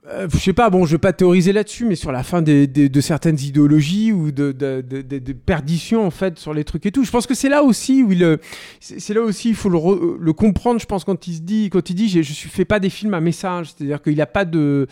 Euh, 0.08 0.28
je 0.32 0.38
sais 0.38 0.54
pas, 0.54 0.70
bon, 0.70 0.86
je 0.86 0.92
vais 0.92 0.98
pas 1.00 1.14
théoriser 1.14 1.52
là-dessus, 1.52 1.86
mais 1.86 1.96
sur 1.96 2.12
la 2.12 2.24
fin 2.24 2.42
des- 2.42 2.68
des- 2.68 2.90
de 2.90 3.02
certaines 3.02 3.40
idéologies 3.40 4.12
ou 4.12 4.32
de, 4.32 4.52
de, 4.52 4.82
de, 4.88 5.02
de- 5.02 5.18
de 5.20 5.34
perdition 5.34 6.06
en 6.06 6.12
fait 6.12 6.38
sur 6.40 6.54
les 6.54 6.64
trucs 6.64 6.86
et 6.86 6.92
tout. 6.92 7.04
Je 7.04 7.12
pense 7.12 7.26
que 7.28 7.34
c'est 7.34 7.50
là 7.50 7.64
aussi 7.64 8.04
où 8.04 8.12
il, 8.12 8.24
euh, 8.24 8.38
c'est 8.80 9.14
là 9.14 9.22
aussi 9.22 9.50
il 9.50 9.56
faut 9.56 9.70
le, 9.70 9.78
re- 9.78 10.18
le 10.20 10.34
comprendre. 10.34 10.80
Je 10.80 10.86
pense 10.86 11.04
quand 11.04 11.28
il 11.28 11.34
se 11.36 11.42
dit, 11.42 11.70
quand 11.72 11.90
il 11.90 11.96
dit, 11.96 12.08
je 12.10 12.22
suis 12.22 12.50
fais 12.50 12.66
pas 12.66 12.80
des 12.80 12.90
films 12.90 13.14
à 13.14 13.20
message, 13.22 13.72
c'est-à-dire 13.76 14.02
qu'il 14.02 14.20
a 14.22 14.26
pas 14.28 14.46
de, 14.46 14.88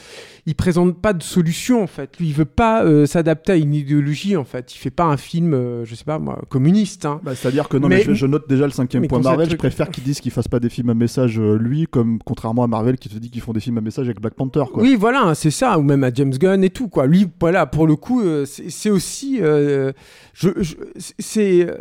il 0.45 0.55
présente 0.55 0.99
pas 0.99 1.13
de 1.13 1.23
solution 1.23 1.81
en 1.83 1.87
fait. 1.87 2.17
Lui, 2.19 2.27
il 2.27 2.33
veut 2.33 2.45
pas 2.45 2.83
euh, 2.83 3.05
s'adapter 3.05 3.51
à 3.53 3.55
une 3.55 3.73
idéologie 3.75 4.35
en 4.35 4.45
fait. 4.45 4.73
Il 4.73 4.77
fait 4.77 4.89
pas 4.91 5.05
un 5.05 5.17
film, 5.17 5.53
euh, 5.53 5.85
je 5.85 5.95
sais 5.95 6.05
pas 6.05 6.19
moi, 6.19 6.41
communiste. 6.49 7.05
Hein. 7.05 7.21
Bah, 7.23 7.35
C'est-à-dire 7.35 7.69
que 7.69 7.77
non, 7.77 7.87
mais, 7.87 7.97
Mais- 7.97 8.03
je, 8.03 8.13
je 8.13 8.25
note 8.25 8.47
déjà 8.49 8.65
le 8.65 8.71
cinquième 8.71 9.07
point 9.07 9.19
Marvel. 9.21 9.45
Je 9.45 9.49
truc- 9.51 9.59
préfère 9.59 9.89
qu'ils 9.89 10.03
disent 10.03 10.19
qu'ils 10.21 10.31
fassent 10.31 10.47
pas 10.47 10.59
des 10.59 10.69
films 10.69 10.89
à 10.89 10.93
message 10.93 11.39
euh, 11.39 11.55
lui, 11.57 11.85
comme 11.89 12.19
contrairement 12.25 12.63
à 12.63 12.67
Marvel 12.67 12.97
qui 12.97 13.09
te 13.09 13.17
dit 13.17 13.29
qu'ils 13.29 13.41
font 13.41 13.53
des 13.53 13.59
films 13.59 13.77
à 13.77 13.81
message 13.81 14.05
avec 14.05 14.19
Black 14.21 14.33
Panther. 14.33 14.63
Quoi. 14.73 14.83
Oui, 14.83 14.86
voilà, 14.95 15.35
c'est 15.35 15.51
ça, 15.51 15.77
ou 15.77 15.81
même 15.83 16.03
à 16.03 16.11
James 16.13 16.31
Gunn 16.37 16.63
et 16.63 16.69
tout, 16.69 16.87
quoi. 16.87 17.05
Lui, 17.07 17.27
voilà, 17.39 17.65
pour 17.65 17.87
le 17.87 17.95
coup, 17.95 18.21
euh, 18.21 18.45
c'est 18.45 18.89
aussi. 18.89 19.39
euh, 19.41 19.91
je, 20.33 20.49
je- 20.61 20.75
c'est. 21.19 21.67
euh, 21.67 21.75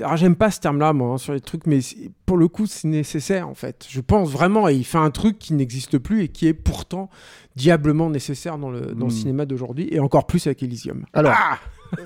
Alors, 0.00 0.16
j'aime 0.16 0.36
pas 0.36 0.50
ce 0.50 0.60
terme-là, 0.60 0.92
moi, 0.92 1.14
hein, 1.14 1.18
sur 1.18 1.32
les 1.34 1.40
trucs, 1.40 1.66
mais 1.66 1.80
pour 2.24 2.36
le 2.38 2.48
coup, 2.48 2.66
c'est 2.66 2.88
nécessaire, 2.88 3.48
en 3.48 3.54
fait. 3.54 3.86
Je 3.88 4.00
pense 4.00 4.30
vraiment, 4.30 4.68
et 4.68 4.74
il 4.74 4.84
fait 4.84 4.98
un 4.98 5.10
truc 5.10 5.38
qui 5.38 5.52
n'existe 5.52 5.98
plus 5.98 6.22
et 6.22 6.28
qui 6.28 6.46
est 6.46 6.54
pourtant 6.54 7.10
diablement 7.56 8.08
nécessaire 8.08 8.56
dans 8.56 8.70
le, 8.70 8.80
dans 8.94 9.06
le 9.06 9.12
Mm. 9.12 9.16
cinéma 9.16 9.46
d'aujourd'hui, 9.46 9.88
et 9.90 9.98
encore 10.00 10.26
plus 10.26 10.46
avec 10.46 10.62
Elysium. 10.62 11.04
Alors, 11.12 11.34
Ah 11.36 11.58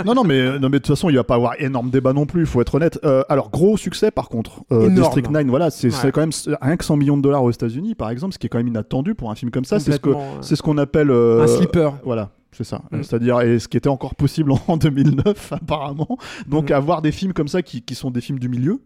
non, 0.05 0.15
non, 0.15 0.25
mais, 0.25 0.59
non, 0.59 0.69
mais 0.69 0.79
de 0.79 0.79
toute 0.79 0.89
façon, 0.89 1.09
il 1.11 1.17
va 1.17 1.25
pas 1.25 1.35
avoir 1.35 1.55
énorme 1.61 1.91
débat 1.91 2.13
non 2.13 2.27
plus, 2.27 2.41
il 2.43 2.47
faut 2.47 2.61
être 2.61 2.75
honnête. 2.75 2.99
Euh, 3.05 3.23
alors, 3.29 3.51
gros 3.51 3.77
succès 3.77 4.11
par 4.11 4.29
contre. 4.29 4.63
Euh. 4.73 4.89
District 4.91 5.31
9, 5.31 5.47
voilà, 5.47 5.71
c'est 5.71 5.89
Ouais. 6.05 6.13
quand 6.13 6.21
même 6.21 6.31
rien 6.63 6.77
que 6.77 6.85
100 6.85 6.97
millions 6.97 7.17
de 7.17 7.23
dollars 7.23 7.43
aux 7.43 7.51
États-Unis, 7.51 7.95
par 7.95 8.11
exemple, 8.11 8.35
ce 8.35 8.39
qui 8.39 8.47
est 8.47 8.49
quand 8.49 8.59
même 8.59 8.69
inattendu 8.69 9.15
pour 9.15 9.31
un 9.31 9.35
film 9.35 9.51
comme 9.51 9.65
ça. 9.65 9.79
C'est 9.81 9.93
ce 9.93 9.99
euh, 10.09 10.15
c'est 10.41 10.57
ce 10.57 10.63
qu'on 10.63 10.79
appelle. 10.79 11.11
euh, 11.11 11.43
Un 11.43 11.47
sleeper. 11.47 11.95
Voilà. 12.05 12.31
C'est 12.57 12.65
ça. 12.65 12.83
Mm. 12.93 13.03
C'est-à-dire, 13.03 13.41
et 13.41 13.59
ce 13.59 13.69
qui 13.69 13.77
était 13.77 13.89
encore 13.89 14.15
possible 14.15 14.53
en 14.69 14.77
2009, 14.79 15.53
apparemment. 15.53 16.19
Donc, 16.47 16.71
Mm. 16.71 16.75
avoir 16.75 17.03
des 17.03 17.13
films 17.13 17.33
comme 17.33 17.49
ça 17.49 17.63
qui, 17.63 17.83
qui 17.83 17.95
sont 17.95 18.11
des 18.11 18.21
films 18.21 18.39
du 18.39 18.49
milieu, 18.49 18.81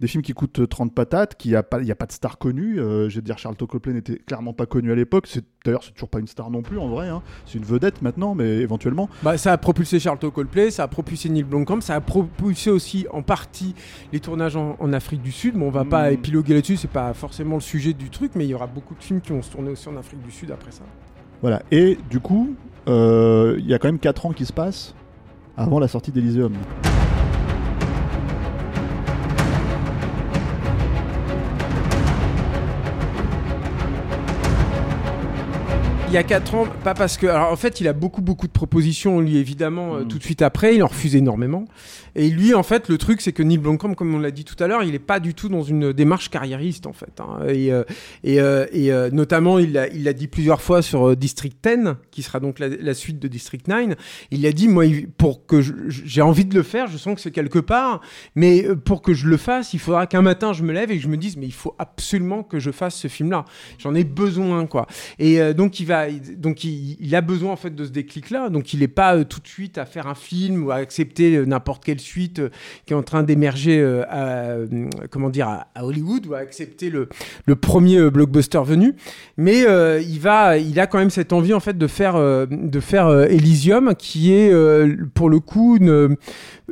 des 0.00 0.06
films 0.08 0.22
qui 0.22 0.32
coûtent 0.34 0.68
30 0.68 0.94
patates, 0.94 1.36
qui 1.36 1.56
a 1.56 1.62
pas, 1.62 1.80
il 1.80 1.84
n'y 1.84 1.90
a 1.90 1.94
pas 1.96 2.06
de 2.06 2.12
star 2.12 2.38
connu. 2.38 2.78
Euh, 2.78 3.08
je 3.08 3.16
veux 3.16 3.22
dire, 3.22 3.38
Charles 3.38 3.56
Copley 3.56 3.92
n'était 3.94 4.18
clairement 4.18 4.52
pas 4.52 4.66
connu 4.66 4.92
à 4.92 4.94
l'époque. 4.94 5.26
C'est 5.26 5.44
D'ailleurs, 5.64 5.82
c'est 5.82 5.92
toujours 5.92 6.10
pas 6.10 6.18
une 6.20 6.26
star 6.26 6.50
non 6.50 6.60
plus, 6.60 6.78
en 6.78 6.88
vrai. 6.88 7.08
hein. 7.08 7.22
C'est 7.46 7.56
une 7.56 7.64
vedette 7.64 8.02
maintenant, 8.02 8.34
mais 8.34 8.58
éventuellement. 8.58 9.08
Bah, 9.22 9.38
ça 9.38 9.50
a 9.50 9.56
propulsé 9.56 9.98
Charlton 9.98 10.28
Coldplay, 10.30 10.70
ça 10.70 10.82
a 10.82 10.88
propulsé 10.88 11.30
Neil 11.30 11.42
Blomkamp, 11.44 11.80
ça 11.80 11.94
a 11.94 12.02
propulsé 12.02 12.68
aussi 12.70 13.06
en 13.10 13.22
partie 13.22 13.74
les 14.12 14.20
tournages 14.20 14.56
en, 14.56 14.76
en 14.78 14.92
Afrique 14.92 15.22
du 15.22 15.32
Sud. 15.32 15.54
Bon, 15.54 15.68
on 15.68 15.70
va 15.70 15.86
pas 15.86 16.10
Mm. 16.10 16.14
épiloguer 16.14 16.52
là-dessus, 16.52 16.76
c'est 16.76 16.90
pas 16.90 17.14
forcément 17.14 17.54
le 17.54 17.62
sujet 17.62 17.94
du 17.94 18.10
truc, 18.10 18.32
mais 18.34 18.44
il 18.44 18.50
y 18.50 18.54
aura 18.54 18.66
beaucoup 18.66 18.94
de 18.94 19.02
films 19.02 19.22
qui 19.22 19.32
vont 19.32 19.40
se 19.40 19.50
tourner 19.52 19.70
aussi 19.70 19.88
en 19.88 19.96
Afrique 19.96 20.20
du 20.22 20.30
Sud 20.30 20.50
après 20.50 20.70
ça. 20.70 20.82
Voilà. 21.40 21.62
Et 21.70 21.96
du 22.10 22.20
coup, 22.20 22.54
euh, 22.54 22.73
il 22.86 23.66
y 23.66 23.74
a 23.74 23.78
quand 23.78 23.88
même 23.88 23.98
4 23.98 24.26
ans 24.26 24.32
qui 24.32 24.44
se 24.44 24.52
passent 24.52 24.94
avant 25.56 25.78
la 25.78 25.88
sortie 25.88 26.12
d'Elysium. 26.12 26.52
Y 36.14 36.18
a 36.18 36.22
4 36.22 36.54
ans, 36.54 36.66
pas 36.84 36.94
parce 36.94 37.16
que. 37.16 37.26
Alors 37.26 37.50
en 37.52 37.56
fait, 37.56 37.80
il 37.80 37.88
a 37.88 37.92
beaucoup, 37.92 38.22
beaucoup 38.22 38.46
de 38.46 38.52
propositions, 38.52 39.20
lui, 39.20 39.36
évidemment, 39.38 39.96
euh, 39.96 40.04
Mm. 40.04 40.08
tout 40.08 40.18
de 40.18 40.22
suite 40.22 40.42
après. 40.42 40.74
Il 40.76 40.82
en 40.82 40.86
refuse 40.86 41.16
énormément. 41.16 41.64
Et 42.16 42.28
lui, 42.30 42.54
en 42.54 42.62
fait, 42.62 42.88
le 42.88 42.96
truc, 42.98 43.20
c'est 43.20 43.32
que 43.32 43.42
Neil 43.42 43.58
Blomkamp, 43.58 43.94
comme 43.94 44.14
on 44.14 44.20
l'a 44.20 44.30
dit 44.30 44.44
tout 44.44 44.54
à 44.62 44.68
l'heure, 44.68 44.84
il 44.84 44.94
est 44.94 45.00
pas 45.00 45.18
du 45.18 45.34
tout 45.34 45.48
dans 45.48 45.62
une 45.64 45.92
démarche 45.92 46.30
carriériste, 46.30 46.86
en 46.86 46.92
fait. 46.92 47.18
hein. 47.20 47.40
Et, 47.48 47.72
euh, 47.72 47.82
et, 48.22 48.40
euh, 48.40 48.66
et 48.72 48.90
notamment, 49.12 49.58
il 49.58 49.72
l'a 49.72 49.88
il 49.88 50.04
dit 50.14 50.28
plusieurs 50.28 50.60
fois 50.62 50.80
sur 50.82 51.16
District 51.16 51.56
10, 51.64 51.94
qui 52.12 52.22
sera 52.22 52.38
donc 52.38 52.60
la, 52.60 52.68
la 52.68 52.94
suite 52.94 53.18
de 53.18 53.26
District 53.26 53.66
9. 53.66 53.96
Il 54.30 54.46
a 54.46 54.52
dit, 54.52 54.68
moi, 54.68 54.86
il- 54.86 55.08
pour 55.08 55.44
que 55.46 55.60
j'ai 55.60 56.22
envie 56.22 56.44
de 56.44 56.54
le 56.54 56.62
faire, 56.62 56.86
je 56.86 56.96
sens 56.98 57.16
que 57.16 57.20
c'est 57.20 57.32
quelque 57.32 57.58
part, 57.58 58.00
mais 58.36 58.64
pour 58.84 59.02
que 59.02 59.12
je 59.14 59.26
le 59.26 59.36
fasse, 59.36 59.74
il 59.74 59.80
faudra 59.80 60.06
qu'un 60.06 60.22
matin, 60.22 60.52
je 60.52 60.62
me 60.62 60.72
lève 60.72 60.92
et 60.92 60.96
que 60.96 61.02
je 61.02 61.08
me 61.08 61.16
dise, 61.16 61.36
mais 61.36 61.46
il 61.46 61.52
faut 61.52 61.74
absolument 61.80 62.44
que 62.44 62.60
je 62.60 62.70
fasse 62.70 62.94
ce 62.94 63.08
film-là. 63.08 63.44
J'en 63.78 63.94
ai 63.96 64.04
besoin, 64.04 64.66
quoi. 64.66 64.86
Et 65.18 65.52
donc 65.54 65.80
il 65.80 65.86
va, 65.86 66.03
donc 66.36 66.64
il, 66.64 67.14
a 67.14 67.20
besoin 67.20 67.52
en 67.52 67.56
fait 67.56 67.74
de 67.74 67.84
ce 67.84 67.90
déclic-là. 67.90 68.48
Donc 68.48 68.72
il 68.72 68.80
n'est 68.80 68.88
pas 68.88 69.16
euh, 69.16 69.24
tout 69.24 69.40
de 69.40 69.46
suite 69.46 69.78
à 69.78 69.86
faire 69.86 70.06
un 70.06 70.14
film 70.14 70.64
ou 70.64 70.70
à 70.70 70.76
accepter 70.76 71.36
euh, 71.36 71.44
n'importe 71.44 71.84
quelle 71.84 72.00
suite 72.00 72.38
euh, 72.38 72.50
qui 72.86 72.92
est 72.92 72.96
en 72.96 73.02
train 73.02 73.22
d'émerger, 73.22 73.82
à, 74.08 74.56
Hollywood 75.80 76.26
ou 76.26 76.34
à 76.34 76.38
accepter 76.38 76.90
le, 76.90 77.08
premier 77.56 78.10
blockbuster 78.10 78.62
venu. 78.64 78.94
Mais 79.36 79.60
il 80.02 80.18
va, 80.20 80.58
il 80.58 80.78
a 80.80 80.86
quand 80.86 80.98
même 80.98 81.10
cette 81.10 81.32
envie 81.32 81.54
en 81.54 81.60
fait 81.60 81.76
de 81.78 81.86
faire, 81.86 82.14
de 82.46 82.80
faire 82.80 83.10
Elysium, 83.10 83.94
qui 83.96 84.32
est 84.32 84.52
pour 85.14 85.30
le 85.30 85.40
coup 85.40 85.76
une 85.76 86.16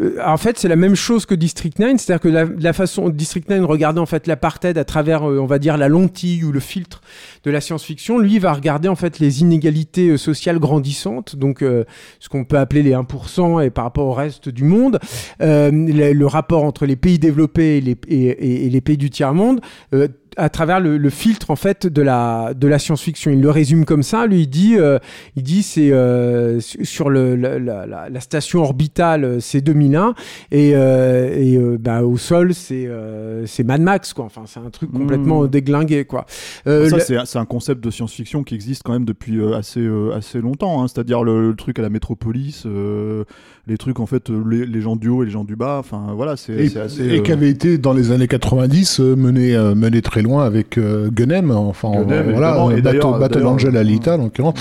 euh, 0.01 0.19
en 0.25 0.37
fait, 0.37 0.59
c'est 0.59 0.69
la 0.69 0.77
même 0.77 0.95
chose 0.95 1.27
que 1.27 1.35
District 1.35 1.79
9, 1.79 1.99
c'est-à-dire 1.99 2.21
que 2.21 2.57
la, 2.63 2.73
façon 2.73 3.11
District 3.11 3.49
9 3.49 3.65
regardait 3.67 4.01
en 4.01 4.07
fait 4.07 4.27
l'apartheid 4.27 4.79
à 4.79 4.85
travers, 4.85 5.29
euh, 5.29 5.39
on 5.39 5.47
va 5.47 5.59
dire, 5.59 5.77
la 5.77 5.89
lentille 5.89 6.45
ou 6.45 6.53
le 6.53 6.61
filtre 6.61 7.03
de 7.45 7.51
la 7.51 7.61
science-fiction, 7.61 8.19
lui 8.19 8.39
va 8.39 8.53
regarder 8.55 8.89
en 8.89 8.97
fait 8.97 9.19
les 9.19 9.43
inégalités 9.43 10.09
euh, 10.09 10.17
sociales 10.17 10.59
grandissantes, 10.59 11.37
donc 11.37 11.61
ce 11.61 12.29
qu'on 12.29 12.45
peut 12.45 12.59
appeler 12.59 12.83
les 12.83 12.93
1% 12.93 13.65
et 13.65 13.71
par 13.71 13.85
rapport 13.85 14.07
au 14.07 14.13
reste 14.13 14.49
du 14.49 14.65
monde, 14.65 14.99
le, 15.41 16.25
rapport 16.25 16.65
entre 16.65 16.87
les 16.87 16.97
pays 16.97 17.19
développés 17.19 17.77
et 17.77 18.71
les, 18.71 18.81
pays 18.81 18.97
du 18.97 19.11
tiers-monde. 19.11 19.61
euh, 19.95 20.09
à 20.37 20.49
travers 20.49 20.81
le, 20.81 20.97
le 20.99 21.11
filtre 21.11 21.51
en 21.51 21.57
fait 21.57 21.87
de 21.87 22.03
la 22.03 22.53
de 22.55 22.67
la 22.69 22.79
science-fiction. 22.79 23.31
Il 23.31 23.41
le 23.41 23.51
résume 23.51 23.85
comme 23.85 24.03
ça. 24.03 24.27
Lui, 24.27 24.43
il 24.43 24.47
dit, 24.49 24.75
euh, 24.77 24.99
il 25.37 25.43
dit 25.43 25.63
c'est 25.63 25.93
euh, 25.93 26.61
su- 26.61 26.85
sur 26.85 27.11
le, 27.11 27.37
la, 27.37 27.59
la- 27.59 27.87
la- 27.87 28.09
la 28.09 28.21
station 28.21 28.61
orbitale, 28.63 29.25
euh, 29.25 29.41
c'est 29.41 29.61
2001 29.61 30.15
et, 30.51 30.73
euh, 30.75 31.35
et 31.37 31.57
euh, 31.57 31.77
bah, 31.79 32.03
au 32.03 32.17
sol, 32.17 32.55
c'est 32.55 32.87
euh, 32.87 33.45
c'est 33.47 33.65
Mad 33.65 33.81
Max 33.83 34.13
quoi. 34.13 34.25
Enfin, 34.25 34.43
c'est 34.47 34.61
un 34.61 34.71
truc 34.71 34.91
complètement 34.93 35.43
Mmh. 35.43 35.49
déglingué 35.49 36.05
quoi. 36.05 36.27
Euh, 36.67 36.89
ça, 36.89 36.97
le- 36.97 37.03
c'est 37.03 37.17
c'est 37.27 37.39
un 37.39 37.45
concept 37.45 37.83
de 37.85 37.91
science-fiction 37.91 38.43
qui 38.43 38.55
existe 38.55 38.83
quand 38.85 38.93
même 38.93 39.05
depuis 39.05 39.39
euh, 39.39 39.55
assez, 39.57 39.81
euh, 39.81 40.13
assez 40.15 40.41
longtemps. 40.41 40.83
hein. 40.83 40.89
C'est-à-dire 40.89 41.23
le, 41.25 41.49
le 41.51 41.57
truc 41.57 41.79
à 41.79 41.83
la 41.83 41.91
métropolis, 41.91 42.65
euh, 42.67 43.25
les 43.67 43.77
trucs 43.79 44.01
en 44.01 44.07
fait, 44.07 44.31
les, 44.31 44.67
les 44.67 44.81
gens 44.81 44.97
du 44.97 45.09
haut 45.09 45.23
et 45.23 45.27
les 45.27 45.33
gens 45.33 45.45
du 45.45 45.57
bas. 45.57 45.77
Enfin 45.79 46.13
voilà, 46.15 46.37
c'est 46.37 46.53
Et, 46.55 46.77
assez. 46.79 47.03
et 47.05 47.19
euh, 47.19 47.23
qui 47.23 47.33
avait 47.33 47.49
été 47.51 47.79
dans 47.79 47.93
les 47.93 48.11
années 48.11 48.29
90 48.29 49.01
euh, 49.01 49.17
mené, 49.17 49.55
euh, 49.55 49.75
mené 49.75 50.03
très 50.03 50.22
loin 50.23 50.45
avec 50.45 50.79
euh, 50.79 51.11
Gunem, 51.11 51.51
enfin 51.51 51.91
Gunem, 52.03 52.29
euh, 52.29 52.33
voilà. 52.33 52.67
Et 52.77 52.81
Battle, 52.81 53.19
Battle 53.21 53.47
Angel 53.47 53.77
Alita, 53.77 54.15
en 54.15 54.25
l'occurrence. 54.25 54.55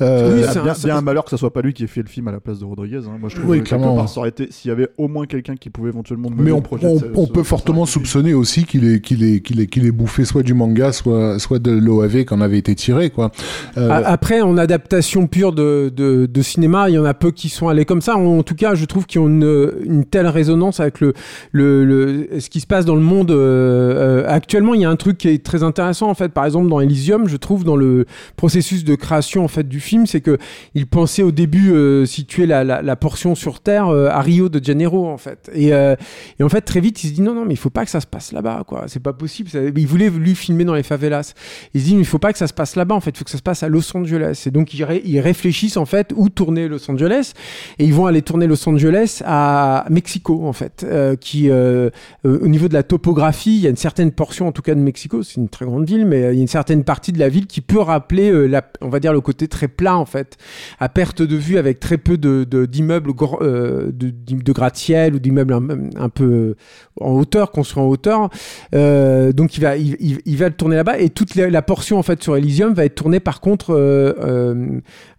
Euh, 0.00 0.34
Oui, 0.34 0.62
bien, 0.64 0.72
bien 0.84 0.96
un 0.96 1.00
malheur 1.00 1.24
que 1.24 1.30
ce 1.30 1.36
soit 1.36 1.52
pas 1.52 1.60
lui 1.60 1.74
qui 1.74 1.84
ait 1.84 1.86
fait 1.86 2.02
le 2.02 2.08
film 2.08 2.26
à 2.26 2.32
la 2.32 2.40
place 2.40 2.58
de 2.58 2.64
Rodriguez. 2.64 3.00
hein. 3.06 3.18
Moi, 3.20 3.28
je 3.28 3.36
trouve 3.36 3.50
Oui, 3.50 3.60
que 3.60 3.64
clairement. 3.68 3.94
part, 3.94 4.08
ça 4.08 4.20
aurait 4.20 4.30
été 4.30 4.48
s'il 4.50 4.70
y 4.70 4.72
avait 4.72 4.88
au 4.98 5.06
moins 5.06 5.26
quelqu'un 5.26 5.54
qui 5.54 5.70
pouvait 5.70 5.90
éventuellement. 5.90 6.28
mais 6.36 6.50
on, 6.50 6.56
on- 6.70 6.76
de 6.76 6.98
ce- 6.98 7.04
on 7.14 7.26
ce- 7.26 7.30
peut 7.32 7.42
ce- 7.42 7.48
fortement 7.48 7.86
ce- 7.86 7.92
soupçonner 7.92 8.34
aussi 8.34 8.64
qu'il 8.64 8.84
ait, 8.90 9.00
qu'il 9.00 9.22
ait, 9.22 9.40
qu'il 9.40 9.60
ait, 9.60 9.66
qu'il 9.66 9.86
ait 9.86 9.90
bouffé 9.92 10.24
soit 10.24 10.42
du 10.42 10.54
manga, 10.54 10.90
soit, 10.92 11.38
soit 11.38 11.58
de 11.60 11.70
l'OAV 11.70 12.24
qu'on 12.24 12.40
avait 12.40 12.58
été 12.58 12.74
tiré, 12.74 13.10
quoi. 13.10 13.30
Euh, 13.76 13.90
Après, 14.04 14.40
en 14.40 14.56
adaptation 14.58 15.26
pure 15.28 15.52
de, 15.52 15.92
de, 15.94 16.26
de 16.26 16.42
cinéma, 16.42 16.88
il 16.88 16.94
y 16.94 16.98
en 16.98 17.04
a 17.04 17.14
peu 17.14 17.30
qui 17.30 17.48
sont 17.48 17.68
allés 17.68 17.84
comme 17.84 18.00
ça. 18.00 18.16
En, 18.16 18.38
en 18.38 18.42
tout 18.42 18.54
cas, 18.56 18.74
je 18.74 18.84
trouve 18.86 19.06
qu'ils 19.06 19.20
ont 19.20 19.28
une, 19.28 19.70
une 19.84 20.04
telle 20.04 20.26
résonance 20.26 20.80
avec 20.80 21.00
le, 21.00 21.12
le, 21.52 21.84
le- 21.84 22.40
ce 22.40 22.48
qui 22.50 22.60
se 22.60 22.66
passe 22.66 22.84
dans 22.86 22.96
le 22.96 23.02
monde 23.02 23.30
euh, 23.30 24.22
euh, 24.22 24.24
actuellement. 24.26 24.74
Il 24.74 24.80
y 24.80 24.84
a 24.84 24.90
un 24.90 24.96
truc 25.02 25.18
qui 25.18 25.28
est 25.28 25.44
très 25.44 25.62
intéressant, 25.62 26.08
en 26.08 26.14
fait. 26.14 26.30
Par 26.30 26.44
exemple, 26.44 26.68
dans 26.68 26.80
Elysium, 26.80 27.28
je 27.28 27.36
trouve, 27.36 27.64
dans 27.64 27.76
le 27.76 28.06
processus 28.36 28.84
de 28.84 28.94
création 28.94 29.44
en 29.44 29.48
fait 29.48 29.68
du 29.68 29.80
film, 29.80 30.06
c'est 30.06 30.20
que 30.20 30.38
il 30.74 30.86
pensait 30.86 31.22
au 31.22 31.32
début 31.32 31.72
euh, 31.72 32.06
situer 32.06 32.46
la, 32.46 32.64
la, 32.64 32.96
portion 32.96 33.34
sur 33.34 33.60
Terre 33.60 33.88
euh, 33.88 34.08
à 34.08 34.20
Rio 34.20 34.48
de 34.48 34.62
Janeiro, 34.62 35.08
en 35.08 35.16
fait. 35.18 35.50
Et, 35.54 35.74
euh, 35.74 35.96
et 36.38 36.42
en 36.42 36.48
fait, 36.48 36.60
très 36.60 36.80
vite, 36.80 37.02
il 37.02 37.08
se 37.08 37.14
dit 37.14 37.22
non, 37.22 37.34
non, 37.34 37.44
mais 37.44 37.54
il 37.54 37.58
faut 37.58 37.70
pas 37.70 37.84
que 37.84 37.90
ça 37.90 38.00
se 38.00 38.06
passe 38.06 38.32
là-bas, 38.32 38.64
quoi. 38.66 38.84
C'est 38.86 39.02
pas 39.02 39.12
possible. 39.12 39.50
Il 39.76 39.86
voulait 39.86 40.10
lui 40.10 40.34
filmer 40.34 40.64
dans 40.64 40.74
les 40.74 40.82
favelas. 40.82 41.34
Il 41.74 41.80
se 41.80 41.86
dit, 41.86 41.94
mais 41.94 42.02
il 42.02 42.06
faut 42.06 42.18
pas 42.18 42.32
que 42.32 42.38
ça 42.38 42.46
se 42.46 42.54
passe 42.54 42.76
là-bas, 42.76 42.94
en 42.94 43.00
fait, 43.00 43.10
il 43.10 43.18
faut 43.18 43.24
que 43.24 43.30
ça 43.30 43.38
se 43.38 43.42
passe 43.42 43.62
à 43.62 43.68
Los 43.68 43.96
Angeles. 43.96 44.44
Et 44.46 44.50
donc, 44.50 44.72
ils, 44.74 44.84
ré- 44.84 45.02
réfléchissent, 45.20 45.76
en 45.76 45.86
fait, 45.86 46.12
où 46.14 46.28
tourner 46.28 46.68
Los 46.68 46.90
Angeles. 46.90 47.32
Et 47.78 47.84
ils 47.84 47.94
vont 47.94 48.06
aller 48.06 48.22
tourner 48.22 48.46
Los 48.46 48.68
Angeles 48.68 49.22
à 49.24 49.84
Mexico, 49.90 50.46
en 50.46 50.52
fait, 50.52 50.86
qui, 51.20 51.50
au 51.50 52.48
niveau 52.48 52.68
de 52.68 52.74
la 52.74 52.82
topographie, 52.82 53.56
il 53.56 53.62
y 53.62 53.66
a 53.66 53.70
une 53.70 53.76
certaine 53.76 54.12
portion, 54.12 54.46
en 54.48 54.52
tout 54.52 54.62
cas, 54.62 54.74
de 54.74 54.80
Mexico, 54.80 54.91
c'est 54.96 55.36
une 55.36 55.48
très 55.48 55.64
grande 55.64 55.86
ville, 55.86 56.06
mais 56.06 56.20
il 56.20 56.36
y 56.36 56.38
a 56.38 56.42
une 56.42 56.48
certaine 56.48 56.84
partie 56.84 57.12
de 57.12 57.18
la 57.18 57.28
ville 57.28 57.46
qui 57.46 57.60
peut 57.60 57.80
rappeler, 57.80 58.30
euh, 58.30 58.46
la, 58.46 58.62
on 58.80 58.88
va 58.88 59.00
dire, 59.00 59.12
le 59.12 59.20
côté 59.20 59.48
très 59.48 59.68
plat, 59.68 59.96
en 59.96 60.04
fait, 60.04 60.36
à 60.80 60.88
perte 60.88 61.22
de 61.22 61.36
vue, 61.36 61.58
avec 61.58 61.80
très 61.80 61.98
peu 61.98 62.16
d'immeubles 62.16 63.12
euh, 63.40 63.90
de, 63.92 64.52
gratte-ciel 64.52 65.14
ou 65.14 65.18
d'immeubles 65.18 65.54
un, 65.96 66.08
peu 66.08 66.56
en 67.00 67.12
hauteur, 67.12 67.50
construits 67.50 67.82
en 67.82 67.86
hauteur. 67.86 68.30
Euh, 68.74 69.32
donc 69.32 69.56
il 69.56 69.60
va, 69.60 69.76
il, 69.76 70.36
va 70.36 70.48
le 70.48 70.54
tourner 70.54 70.76
là-bas 70.76 70.98
et 70.98 71.10
toute 71.10 71.34
la, 71.34 71.62
portion 71.62 71.98
en 71.98 72.02
fait 72.02 72.22
sur 72.22 72.36
Elysium 72.36 72.74
va 72.74 72.84
être 72.84 72.96
tournée 72.96 73.20
par 73.20 73.40
contre 73.40 73.72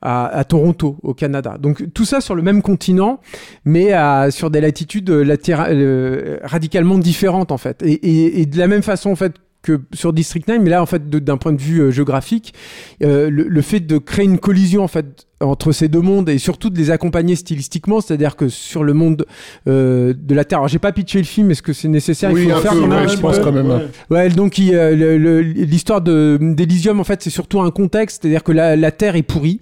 à, 0.01 0.43
Toronto, 0.43 0.97
au 1.03 1.13
Canada. 1.13 1.57
Donc 1.59 1.93
tout 1.93 2.05
ça 2.05 2.21
sur 2.21 2.35
le 2.35 2.41
même 2.41 2.61
continent, 2.61 3.19
mais 3.65 3.93
à- 3.93 4.29
sur 4.31 4.49
des 4.49 4.61
latitudes 4.61 5.09
latéra- 5.09 5.69
euh, 5.69 6.37
radicalement 6.43 6.97
différentes 6.97 7.51
en 7.51 7.57
fait. 7.57 7.83
Et 7.85 8.45
de 8.45 8.57
la 8.57 8.67
même 8.67 8.83
façon 8.83 9.11
en 9.11 9.15
fait 9.15 9.33
que 9.63 9.81
sur 9.93 10.13
District 10.13 10.47
9, 10.47 10.61
mais 10.61 10.69
là 10.69 10.83
en 10.83 10.85
fait 10.85 11.09
d'un 11.09 11.37
point 11.37 11.53
de 11.53 11.61
vue 11.61 11.79
euh, 11.79 11.91
géographique, 11.91 12.53
euh, 13.01 13.29
le, 13.29 13.43
le 13.47 13.61
fait 13.61 13.79
de 13.79 13.97
créer 13.97 14.25
une 14.25 14.37
collision 14.37 14.83
en 14.83 14.87
fait 14.87 15.25
entre 15.43 15.71
ces 15.71 15.87
deux 15.87 16.01
mondes 16.01 16.29
et 16.29 16.37
surtout 16.37 16.69
de 16.69 16.77
les 16.77 16.89
accompagner 16.91 17.35
stylistiquement, 17.35 18.01
c'est-à-dire 18.01 18.35
que 18.35 18.49
sur 18.49 18.83
le 18.83 18.93
monde 18.93 19.25
euh, 19.67 20.13
de 20.17 20.33
la 20.35 20.43
Terre, 20.45 20.59
alors 20.59 20.67
j'ai 20.67 20.79
pas 20.79 20.91
pitché 20.91 21.17
le 21.19 21.23
film, 21.25 21.51
est-ce 21.51 21.61
que 21.61 21.73
c'est 21.73 21.87
nécessaire? 21.87 22.31
Oui, 22.31 22.43
Il 22.45 22.49
faut 22.49 22.53
un 22.53 22.55
le 22.57 22.61
faire 22.61 22.71
peu, 22.73 22.79
quand 22.79 22.87
même 22.87 22.97
ouais, 22.99 23.05
un 23.05 23.07
je 23.07 23.17
pense 23.17 23.37
peu 23.37 23.43
quand 23.43 23.51
même. 23.51 23.69
Ouais. 23.69 23.87
Ouais, 24.09 24.29
donc 24.29 24.57
il, 24.57 24.73
euh, 24.75 24.95
le- 24.95 25.17
le- 25.17 25.41
l'histoire 25.41 26.01
de 26.01 26.37
d'Elysium 26.41 26.99
en 26.99 27.03
fait 27.03 27.21
c'est 27.21 27.29
surtout 27.29 27.61
un 27.61 27.71
contexte, 27.71 28.21
c'est-à-dire 28.21 28.43
que 28.43 28.51
la, 28.51 28.75
la 28.75 28.91
Terre 28.91 29.15
est 29.15 29.21
pourrie, 29.23 29.59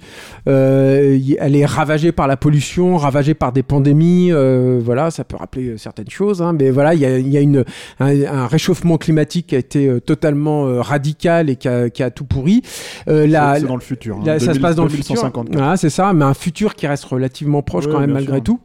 euh, 0.47 1.19
elle 1.39 1.55
est 1.55 1.65
ravagée 1.65 2.11
par 2.11 2.27
la 2.27 2.37
pollution, 2.37 2.97
ravagée 2.97 3.33
par 3.33 3.51
des 3.51 3.63
pandémies, 3.63 4.31
euh, 4.31 4.79
voilà, 4.83 5.11
ça 5.11 5.23
peut 5.23 5.37
rappeler 5.37 5.75
certaines 5.77 6.09
choses, 6.09 6.41
hein, 6.41 6.53
mais 6.57 6.69
voilà, 6.71 6.93
il 6.93 6.99
y 7.01 7.05
a, 7.05 7.17
il 7.17 7.29
y 7.29 7.37
a 7.37 7.41
une 7.41 7.63
un, 7.99 8.23
un 8.25 8.47
réchauffement 8.47 8.97
climatique 8.97 9.47
qui 9.47 9.55
a 9.55 9.59
été 9.59 9.89
totalement 10.05 10.65
euh, 10.67 10.81
radical 10.81 11.49
et 11.49 11.55
qui 11.55 11.67
a, 11.67 11.89
qui 11.89 12.03
a 12.03 12.09
tout 12.11 12.25
pourri. 12.25 12.61
Euh, 13.07 13.21
C'est 13.23 13.27
la- 13.27 13.55
c'est 13.59 13.67
dans 13.67 13.75
le 13.75 13.81
futur. 13.81 14.17
hein. 14.17 14.23
Là, 14.25 14.33
ça 14.39 14.45
se 14.45 14.45
2000 14.51 14.61
passe 14.61 14.75
dans 14.75 14.83
le 14.83 14.89
futur. 14.89 15.15
2154. 15.15 15.70
Voilà, 15.71 15.77
c'est 15.77 15.89
ça, 15.89 16.11
mais 16.11 16.25
un 16.25 16.33
futur 16.33 16.75
qui 16.75 16.85
reste 16.85 17.05
relativement 17.05 17.61
proche 17.61 17.85
Ouais, 17.85 17.93
quand 17.93 17.99
même 18.01 18.11
malgré 18.11 18.37
sûr. 18.39 18.43
tout. 18.43 18.59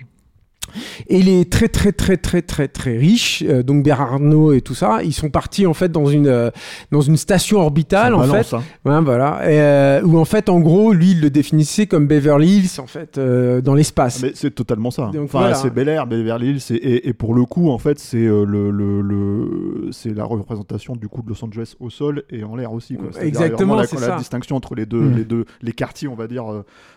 Et 1.09 1.19
il 1.19 1.29
est 1.29 1.51
très 1.51 1.69
très 1.69 1.93
très 1.93 2.17
très 2.17 2.43
très 2.43 2.69
très 2.69 2.97
riche, 2.97 3.43
euh, 3.47 3.63
donc 3.63 3.83
Bernardo 3.85 4.53
et 4.53 4.61
tout 4.61 4.75
ça, 4.75 5.03
ils 5.03 5.13
sont 5.13 5.31
partis 5.31 5.67
en 5.67 5.75
fait 5.75 5.91
dans 5.91 6.07
une 6.07 6.27
euh, 6.27 6.51
dans 6.93 7.01
une 7.01 7.17
station 7.17 7.59
orbitale 7.61 8.15
en 8.15 8.19
balance, 8.27 8.49
fait, 8.51 8.57
hein. 8.57 8.63
Ouais, 8.85 9.01
voilà, 9.03 9.41
et, 9.51 9.61
euh, 9.61 10.03
où 10.03 10.19
en 10.19 10.25
fait 10.25 10.49
en 10.49 10.61
gros 10.61 10.93
lui 10.93 11.13
il 11.13 11.21
le 11.21 11.31
définissait 11.31 11.87
comme 11.87 12.07
Beverly 12.07 12.59
Hills 12.59 12.81
en 12.81 12.87
fait 12.87 13.19
euh, 13.19 13.61
dans 13.61 13.75
l'espace. 13.75 14.23
Mais 14.23 14.33
c'est 14.35 14.55
totalement 14.55 14.91
ça. 14.91 15.11
Donc 15.13 15.25
enfin, 15.25 15.39
voilà. 15.41 15.55
c'est 15.55 15.71
Bel 15.71 15.89
Air, 15.89 16.07
Beverly 16.07 16.51
Hills, 16.51 16.63
et, 16.71 16.75
et, 16.75 17.09
et 17.09 17.13
pour 17.13 17.35
le 17.35 17.45
coup, 17.45 17.71
en 17.71 17.79
fait, 17.79 17.99
c'est 17.99 18.17
euh, 18.19 18.45
le, 18.45 18.71
le, 18.71 19.01
le- 19.01 19.89
c'est 19.93 20.15
la 20.15 20.25
représentation 20.25 20.95
du 20.97 21.09
coup 21.09 21.23
de 21.23 21.29
Los 21.29 21.45
Angeles 21.45 21.75
au 21.81 21.91
sol 21.91 22.25
et 22.31 22.45
en 22.45 22.57
l'air 22.57 22.73
aussi. 22.73 22.97
Quoi. 22.97 23.09
Exactement, 23.23 23.75
la, 23.77 23.87
c'est 23.87 24.01
la 24.01 24.07
ça. 24.07 24.17
distinction 24.17 24.57
entre 24.57 24.75
les 24.75 24.87
deux, 24.87 25.01
Mm. 25.01 25.17
les 25.17 25.25
deux, 25.25 25.45
les 25.63 25.73
quartiers, 25.73 26.09
on 26.09 26.15
va 26.17 26.27
dire, 26.27 26.45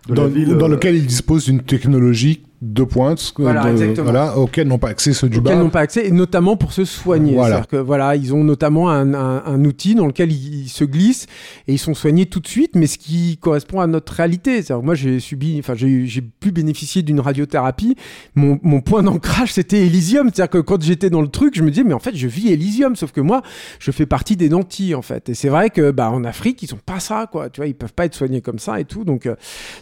de 0.08 0.14
dans, 0.14 0.24
la 0.24 0.30
ville. 0.30 0.56
dans 0.58 0.66
euh, 0.66 0.70
lequel 0.70 0.96
il 0.96 1.06
dispose 1.06 1.46
d'une 1.46 1.62
technologie 1.62 2.44
de 2.62 2.84
pointe 2.84 3.34
Voilà, 3.38 3.64
de- 3.64 3.70
exactement. 3.70 4.04
voilà, 4.04 4.38
auquel 4.38 4.68
n'ont 4.68 4.78
pas 4.78 4.90
accès 4.90 5.14
ceux 5.14 5.30
du 5.30 5.40
bas. 5.40 5.56
n'ont 5.56 5.70
pas 5.70 5.80
accès, 5.80 6.06
et 6.08 6.12
notamment 6.12 6.58
pour 6.58 6.74
se 6.74 6.84
soigner. 6.84 7.34
Voilà. 7.34 7.50
C'est-à-dire 7.56 7.68
que 7.70 7.78
voilà, 7.78 8.16
ils 8.18 8.34
ont 8.34 8.44
notamment 8.44 8.90
un, 8.90 9.14
un- 9.14 9.44
un 9.46 9.66
outil 9.66 9.96
dans 9.96 10.06
lequel 10.08 10.32
ils, 10.32 10.64
ils 10.64 10.70
se 10.70 10.84
glissent 10.84 11.28
et 11.68 11.74
ils 11.74 11.78
sont 11.80 11.94
soignés 11.94 12.26
tout 12.26 12.40
de 12.42 12.48
suite, 12.48 12.72
mais 12.76 12.86
ce 12.88 12.98
qui 12.98 13.38
correspond 13.38 13.80
à 13.80 13.88
notre 13.88 14.12
réalité. 14.14 14.62
Moi, 14.84 14.94
j'ai 14.96 15.20
subi, 15.20 15.58
enfin, 15.60 15.74
j'ai 15.76 16.22
pu 16.22 16.52
bénéficier 16.52 17.02
d'une 17.02 17.20
radiothérapie. 17.20 17.96
Mon, 18.36 18.60
mon 18.62 18.82
point 18.82 19.04
d'ancrage, 19.04 19.54
c'était 19.54 19.86
Elysium. 19.86 20.30
C'est-à-dire 20.34 20.50
que 20.50 20.58
quand 20.58 20.82
j'étais 20.82 21.10
dans 21.10 21.22
le 21.22 21.28
truc, 21.30 21.56
je 21.56 21.64
me 21.64 21.70
disais, 21.70 21.84
mais 21.86 21.94
en 21.94 22.00
fait, 22.00 22.16
je 22.16 22.28
vis 22.28 22.52
Elysium, 22.52 22.96
sauf 22.98 23.12
que 23.12 23.22
moi, 23.22 23.42
je 23.80 23.92
fais 23.92 24.06
partie 24.06 24.36
des 24.36 24.50
nantis, 24.50 24.96
en 24.96 25.02
fait. 25.02 25.30
Et 25.30 25.34
c'est 25.34 25.50
vrai 25.50 25.70
que, 25.70 25.92
bah, 25.92 26.12
en 26.12 26.24
Afrique, 26.26 26.62
ils 26.64 26.74
ont 26.74 26.80
pas 26.86 27.00
ça, 27.00 27.28
quoi. 27.32 27.50
Tu 27.50 27.62
vois, 27.62 27.68
ils 27.68 27.74
peuvent 27.76 27.94
pas 27.94 28.06
être 28.06 28.16
soignés 28.16 28.42
comme 28.42 28.60
ça 28.60 28.80
et 28.80 28.86
tout. 28.86 29.06
Donc, 29.06 29.26
euh, 29.26 29.36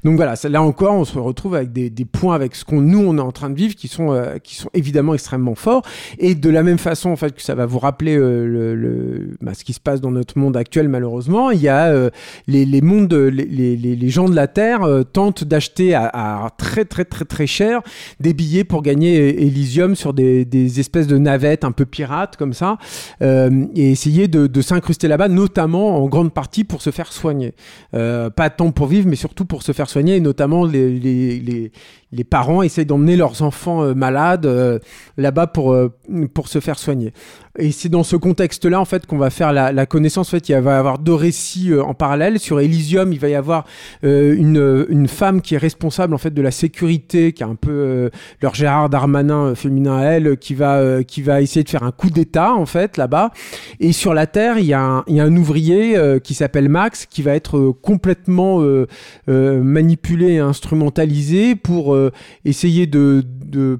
donc 0.03 0.15
voilà, 0.17 0.36
là 0.49 0.61
encore, 0.61 0.93
on 0.93 1.05
se 1.05 1.17
retrouve 1.17 1.55
avec 1.55 1.71
des, 1.71 1.89
des 1.89 2.05
points 2.05 2.36
avec 2.36 2.55
ce 2.55 2.65
qu'on 2.68 2.82
nous 2.82 2.99
on 2.99 3.18
est 3.18 3.22
en 3.22 3.32
train 3.32 3.49
de 3.49 3.55
vivre 3.55 3.76
qui 3.76 3.88
sont 3.88 4.11
euh, 4.11 4.38
qui 4.38 4.55
sont 4.55 4.70
évidemment 4.74 5.13
extrêmement 5.13 5.55
forts. 5.55 5.82
Et 6.20 6.36
de 6.36 6.49
la 6.49 6.61
même 6.63 6.78
façon, 6.78 7.09
en 7.09 7.15
fait, 7.15 7.34
que 7.34 7.41
ça 7.41 7.55
va 7.55 7.65
vous 7.65 7.80
rappeler 7.80 8.15
euh, 8.18 8.45
le, 8.45 9.38
bah, 9.41 9.53
ce 9.53 9.63
qui 9.63 9.74
se 9.74 9.80
passe 9.80 10.01
dans 10.01 10.11
notre 10.11 10.38
monde 10.38 10.55
actuel, 10.55 10.89
malheureusement, 10.89 11.49
il 11.49 11.61
y 11.61 11.68
a 11.70 11.88
euh, 11.88 12.09
les, 12.47 12.65
les 12.65 12.82
mondes, 12.82 13.13
les, 13.13 13.45
les, 13.45 13.76
les- 13.76 14.09
gens 14.09 14.30
de 14.30 14.36
la 14.36 14.47
Terre 14.47 14.82
tentent 15.13 15.43
d'acheter 15.43 15.93
à, 15.93 16.49
très 16.57 16.86
très 16.86 17.05
très 17.05 17.26
très 17.26 17.47
cher 17.47 17.82
des 18.20 18.34
billets 18.34 18.63
pour 18.63 18.82
gagner 18.82 19.43
Elysium 19.45 19.95
sur 19.95 20.13
des, 20.13 20.45
des 20.45 20.80
espèces 20.80 21.07
de 21.07 21.18
navettes 21.18 21.63
un 21.63 21.72
peu 21.72 21.86
pirates 21.86 22.36
comme 22.38 22.53
ça, 22.53 22.78
et 23.22 23.91
essayer 23.91 24.28
de, 24.28 24.61
s'incruster 24.61 25.07
là-bas, 25.07 25.28
notamment 25.30 26.03
en 26.03 26.07
grande 26.07 26.34
partie 26.34 26.63
pour 26.63 26.82
se 26.82 26.89
faire 26.91 27.11
soigner. 27.13 27.53
Pas 27.91 28.49
tant 28.49 28.72
pour 28.72 28.88
vivre, 28.88 29.07
mais 29.07 29.15
surtout 29.15 29.45
pour 29.45 29.63
se 29.63 29.72
faire 29.72 29.89
soigner, 29.89 30.15
et 30.15 30.20
notamment 30.22 30.65
les, 30.65 30.97
les, 30.99 31.72
les 32.11 32.24
essayent 32.64 32.86
d'emmener 32.86 33.16
leurs 33.16 33.41
enfants 33.41 33.84
euh, 33.84 33.93
malades 33.93 34.45
euh, 34.45 34.80
là-bas 35.18 35.51
euh, 35.58 35.89
pour 36.34 36.47
se 36.47 36.60
faire 36.60 36.80
soigner. 36.80 37.14
Et 37.58 37.72
c'est 37.72 37.89
dans 37.89 38.03
ce 38.03 38.16
contexte-là, 38.16 38.80
en 38.80 38.86
fait, 38.86 39.05
qu'on 39.05 39.18
va 39.18 39.30
faire 39.30 39.51
la, 39.51 39.72
la 39.72 39.86
connaissance. 39.86 40.28
En 40.30 40.32
fait, 40.32 40.49
il 40.49 40.55
va 40.55 40.76
y 40.76 40.76
avoir 40.76 40.99
deux 40.99 41.14
récits 41.14 41.72
euh, 41.72 41.84
en 41.84 41.93
parallèle. 41.93 42.39
Sur 42.39 42.60
Elysium, 42.60 43.12
il 43.12 43.20
va 43.20 43.30
y 43.30 43.36
avoir 43.36 43.66
euh, 44.03 44.36
une, 44.38 44.86
une 44.89 45.08
femme 45.08 45.41
qui 45.41 45.55
est 45.55 45.58
responsable, 45.58 46.14
en 46.14 46.18
fait, 46.18 46.34
de 46.34 46.41
la 46.41 46.51
sécurité, 46.51 47.34
qui 47.34 47.43
est 47.43 47.47
un 47.47 47.55
peu 47.55 47.72
euh, 47.72 48.10
leur 48.41 48.53
Gérard 48.53 48.89
Darmanin 48.89 49.47
euh, 49.47 49.55
féminin 49.55 49.97
à 49.97 50.03
elle, 50.03 50.38
qui 50.38 50.53
va, 50.53 50.76
euh, 50.76 51.03
qui 51.03 51.22
va 51.22 51.41
essayer 51.41 51.64
de 51.64 51.70
faire 51.70 51.84
un 51.84 51.91
coup 51.91 52.10
d'État, 52.10 52.53
en 52.53 52.66
fait, 52.66 52.97
là-bas. 52.97 53.32
Et 53.80 53.91
sur 53.91 54.14
la 54.14 54.28
Terre, 54.28 54.60
il 54.60 54.66
y 54.66 54.74
a 54.74 54.82
un, 54.82 55.03
il 55.08 55.16
y 55.16 55.20
a 55.20 55.24
un 55.24 55.36
ouvrier 55.36 55.97
euh, 55.97 56.20
qui 56.20 56.34
s'appelle 56.34 56.70
Max, 56.70 57.05
qui 57.05 57.22
va 57.24 57.34
être 57.34 57.58
euh, 57.58 57.74
complètement 57.82 58.62
euh, 58.62 58.88
euh, 59.30 59.64
manipulé 59.64 60.34
et 60.34 60.39
instrumentalisé 60.39 61.55
pour 61.55 61.95
euh, 61.95 62.12
essayer 62.45 62.88
de 62.88 63.24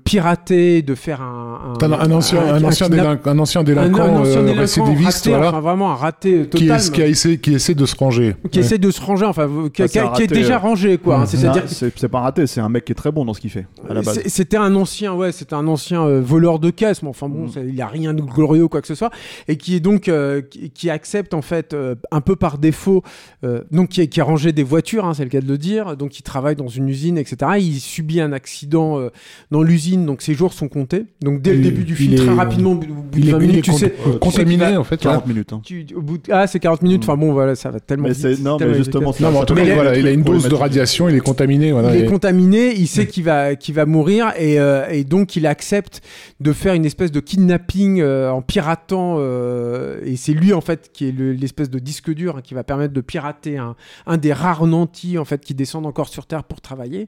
pirater, 0.04 0.82
de 0.82 0.96
faire 0.96 1.22
un, 1.22 1.76
un, 1.82 1.92
un 1.92 2.12
ancien, 2.12 2.40
un, 2.42 2.64
ancien, 2.64 2.90
délinquant, 2.90 3.32
un 3.32 3.40
ancien 3.40 3.64
délinquant, 3.64 4.04
un, 4.04 4.20
ancien 4.22 4.38
euh, 4.40 4.42
délinquant 4.44 4.60
récidiviste, 4.62 5.18
raté, 5.26 5.30
voilà, 5.30 5.50
enfin, 5.50 5.60
vraiment 5.60 5.92
un 5.92 5.96
raté 5.96 6.48
qui, 6.50 6.66
total. 6.68 6.80
est- 6.80 6.92
qui 6.92 7.02
a 7.02 7.08
essayé, 7.08 7.38
qui 7.40 7.54
essaie 7.54 7.76
de 7.76 7.86
se 7.86 7.96
ranger. 7.96 8.36
qui 8.52 8.60
Ouais. 8.60 8.66
essaie 8.66 8.78
de 8.78 8.92
se 8.92 9.02
ranger, 9.02 9.26
enfin, 9.26 9.48
qui, 9.74 9.82
Ah, 9.84 9.88
qui- 9.88 9.94
c'est 9.94 10.00
un 10.00 10.12
qui 10.12 10.24
est 10.24 10.28
déjà 10.28 10.56
euh. 10.56 10.60
rangé, 10.60 10.98
quoi. 10.98 11.20
hein. 11.20 11.26
C'est-à-dire 11.26 11.64
un- 11.64 11.90
C'est 11.96 12.08
pas 12.08 12.20
raté, 12.22 12.48
c'est 12.48 12.62
un 12.62 12.70
mec 12.70 12.86
qui 12.86 12.92
est 12.94 12.96
très 12.96 13.12
bon 13.12 13.26
dans 13.26 13.34
ce 13.34 13.42
qu'il 13.42 13.50
fait, 13.50 13.68
à 13.90 13.94
la 13.94 14.02
base. 14.02 14.16
C'est- 14.24 14.30
C'était 14.30 14.58
un 14.58 14.74
ancien, 14.76 15.14
ouais, 15.14 15.32
c'était 15.32 15.56
un 15.56 15.68
ancien 15.68 16.04
euh, 16.06 16.22
voleur 16.22 16.60
de 16.60 16.70
caisse, 16.70 17.04
mais 17.04 17.10
enfin 17.10 17.28
bon, 17.28 17.46
Mm. 17.46 17.50
ça- 17.50 17.62
il 17.62 17.82
a 17.82 17.88
rien 17.88 18.14
de 18.14 18.22
glorieux 18.22 18.64
ou 18.64 18.70
quoi 18.70 18.82
que 18.82 18.88
ce 18.88 18.96
soit, 18.96 19.12
et 19.48 19.58
qui 19.58 19.76
est 19.76 19.80
donc 19.80 20.08
euh, 20.08 20.42
qui, 20.42 20.70
qui 20.70 20.90
accepte 20.90 21.34
en 21.34 21.42
fait 21.42 21.74
euh, 21.74 21.96
un 22.12 22.22
peu 22.22 22.36
par 22.36 22.58
défaut, 22.58 23.04
euh, 23.44 23.62
donc 23.72 23.90
qui, 23.90 24.02
est- 24.02 24.08
qui 24.08 24.22
a 24.22 24.24
rangé 24.24 24.52
des 24.52 24.64
voitures, 24.64 25.06
hein, 25.06 25.14
c'est 25.14 25.24
le 25.24 25.30
cas 25.30 25.42
de 25.42 25.48
le 25.48 25.58
dire, 25.58 25.98
donc 25.98 26.18
il 26.20 26.24
travaille 26.24 26.56
dans 26.56 26.68
une 26.68 26.88
usine, 26.90 27.18
etc. 27.18 27.52
Il 27.60 27.80
subit 27.80 28.22
un 28.22 28.32
accident 28.32 29.00
euh, 29.00 29.10
dans 29.58 29.64
l'usine, 29.64 30.06
donc 30.06 30.22
ses 30.22 30.34
jours 30.36 30.54
sont 30.54 30.68
comptés. 30.68 31.06
Donc 31.22 31.42
dès 31.42 31.54
le 31.54 31.62
début 31.62 31.84
du 31.84 31.94
il 31.94 31.96
film, 31.96 32.14
est- 32.14 32.18
très 32.18 32.34
rapidement, 32.34 32.72
au 32.74 32.76
bout 32.76 32.86
de 32.86 33.18
Il 33.18 33.30
est, 33.30 33.32
20 33.32 33.38
il 33.40 33.44
est 33.44 33.48
minutes, 33.48 33.66
tu 33.66 33.72
sais, 33.74 33.94
euh, 34.08 34.20
contaminé 34.20 34.78
en 34.78 34.84
fait. 34.84 34.98
40 34.98 35.26
minutes. 35.26 35.54
hein. 35.54 35.62
tu- 35.64 35.86
au 35.96 36.02
bout 36.02 36.18
de- 36.20 36.32
ah, 36.32 36.46
c'est 36.46 36.60
40 36.60 36.82
minutes. 36.84 37.04
Enfin 37.04 37.18
bon, 37.18 37.34
voilà, 37.34 37.56
ça 37.56 37.72
va 37.72 37.80
tellement 37.80 38.08
Mais 38.08 38.14
vite. 38.14 38.22
c'est- 38.36 38.44
non, 38.44 38.54
mais 38.54 38.60
tellement 38.60 38.74
justement, 38.76 39.10
efficace. 39.12 39.22
Non, 39.22 39.32
mais 39.32 39.38
en 39.40 39.46
tout 39.46 39.56
cas, 39.56 39.64
Mais- 39.66 39.74
voilà, 39.74 39.98
il 39.98 40.06
a 40.06 40.12
une 40.12 40.22
dose 40.22 40.48
de 40.48 40.54
radiation, 40.56 41.10
il 41.10 41.16
est 41.16 41.20
contaminé. 41.20 41.72
Voilà, 41.72 41.96
il 41.96 42.02
et- 42.02 42.06
est 42.06 42.08
contaminé, 42.08 42.74
il 42.76 42.88
sait 42.88 43.08
qu'il 43.08 43.24
va, 43.24 43.56
qu'il 43.56 43.74
va 43.74 43.86
mourir 43.88 44.32
et, 44.38 44.60
euh, 44.60 44.88
et 44.92 45.04
donc 45.04 45.36
il 45.36 45.48
accepte 45.48 46.02
de 46.40 46.54
faire 46.54 46.74
une 46.76 46.86
espèce 46.86 47.12
de 47.12 47.20
kidnapping 47.20 48.00
euh, 48.02 48.30
en 48.30 48.42
piratant. 48.42 49.16
euh, 49.20 50.00
et 50.06 50.16
c'est 50.18 50.34
lui 50.34 50.54
en 50.54 50.62
fait 50.62 50.90
qui 50.94 51.08
est 51.08 51.12
le- 51.12 51.32
l'espèce 51.34 51.70
de 51.70 51.80
disque 51.80 52.14
dur 52.14 52.36
hein, 52.38 52.42
qui 52.44 52.54
va 52.54 52.64
permettre 52.64 52.94
de 52.94 53.02
pirater 53.02 53.58
un, 53.58 53.76
un 54.06 54.18
des 54.18 54.34
rares 54.34 54.66
nantis 54.68 55.18
en 55.18 55.26
fait 55.26 55.44
qui 55.44 55.54
descendent 55.56 55.86
encore 55.88 56.10
sur 56.10 56.26
Terre 56.26 56.44
pour 56.44 56.62
travailler. 56.62 57.08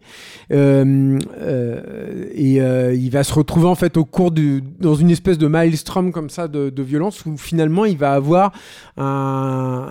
Euh, 0.51 1.19
euh, 1.41 2.25
et 2.41 2.61
euh, 2.61 2.93
il 2.95 3.09
va 3.11 3.23
se 3.23 3.33
retrouver 3.33 3.67
en 3.67 3.75
fait 3.75 3.97
au 3.97 4.05
cours 4.05 4.31
du, 4.31 4.63
dans 4.79 4.95
une 4.95 5.09
espèce 5.11 5.37
de 5.37 5.47
maelstrom 5.47 6.11
comme 6.11 6.29
ça 6.29 6.47
de, 6.47 6.69
de 6.69 6.83
violence 6.83 7.25
où 7.25 7.35
finalement 7.37 7.83
il 7.85 7.97
va 7.97 8.13
avoir 8.13 8.53
un, 8.97 9.85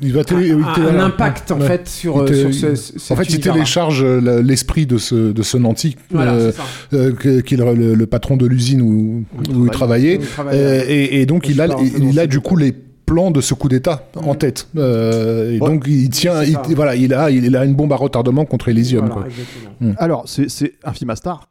il 0.00 0.12
va 0.12 0.20
un, 0.20 0.24
télé- 0.24 0.50
un- 0.52 0.58
il 0.58 0.64
télé- 0.74 0.86
un 0.86 0.90
voilà. 0.90 1.04
impact 1.04 1.50
en 1.52 1.60
Ouais. 1.60 1.66
fait 1.66 1.88
sur, 1.88 2.16
Il 2.18 2.24
té- 2.24 2.52
sur 2.52 2.76
ce, 2.76 2.98
cet 2.98 3.12
En 3.12 3.16
fait, 3.16 3.30
il 3.32 3.40
télécharge 3.40 4.02
euh, 4.04 4.42
l'esprit 4.42 4.86
de 4.86 4.98
ce, 4.98 5.32
de 5.32 5.42
ce 5.42 5.56
nanti, 5.56 5.96
Voilà, 6.10 6.32
euh, 6.34 6.52
euh, 6.94 7.12
qui 7.42 7.54
est 7.54 7.56
le, 7.58 8.06
patron 8.06 8.36
de 8.36 8.46
l'usine 8.46 8.82
où, 8.82 9.24
où 9.54 9.64
il 9.66 9.70
travaillait. 9.70 10.16
Il 10.22 10.26
Euh, 10.52 10.82
et, 10.88 11.20
et 11.20 11.26
donc, 11.26 11.48
il 11.48 11.60
a, 11.60 11.66
il 11.98 12.18
a 12.18 12.26
du 12.26 12.40
coup 12.40 12.56
les 12.56 12.72
plans 12.72 13.30
de 13.30 13.40
ce 13.40 13.54
coup 13.54 13.68
d'État 13.68 14.06
en 14.16 14.34
tête. 14.34 14.68
Euh, 14.76 15.52
et 15.52 15.60
Ouais. 15.60 15.68
donc, 15.68 15.84
il 15.86 16.08
tient, 16.10 16.42
il, 16.42 16.56
voilà, 16.74 16.94
il 16.96 17.12
a, 17.14 17.30
il 17.30 17.54
a 17.56 17.64
une 17.64 17.74
bombe 17.74 17.92
à 17.92 17.96
retardement 17.96 18.44
contre 18.44 18.68
Elysium. 18.68 19.06
Voilà, 19.06 19.14
quoi. 19.22 19.24
exactement. 19.30 19.94
Alors, 19.98 20.22
c'est 20.26 20.48
c'est 20.48 20.72
un 20.84 20.92
film 20.92 21.10
à 21.10 21.16
star. 21.16 21.48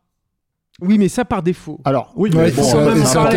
Oui, 0.81 0.97
mais 0.97 1.07
ça 1.09 1.25
par 1.25 1.43
défaut. 1.43 1.79
Alors, 1.85 2.11
oui, 2.15 2.31
Ouais, 2.33 2.51
bon, 2.51 2.63
c'est- 2.63 2.75
euh, 2.75 2.89
intéressant, 2.91 3.19
parce 3.23 3.27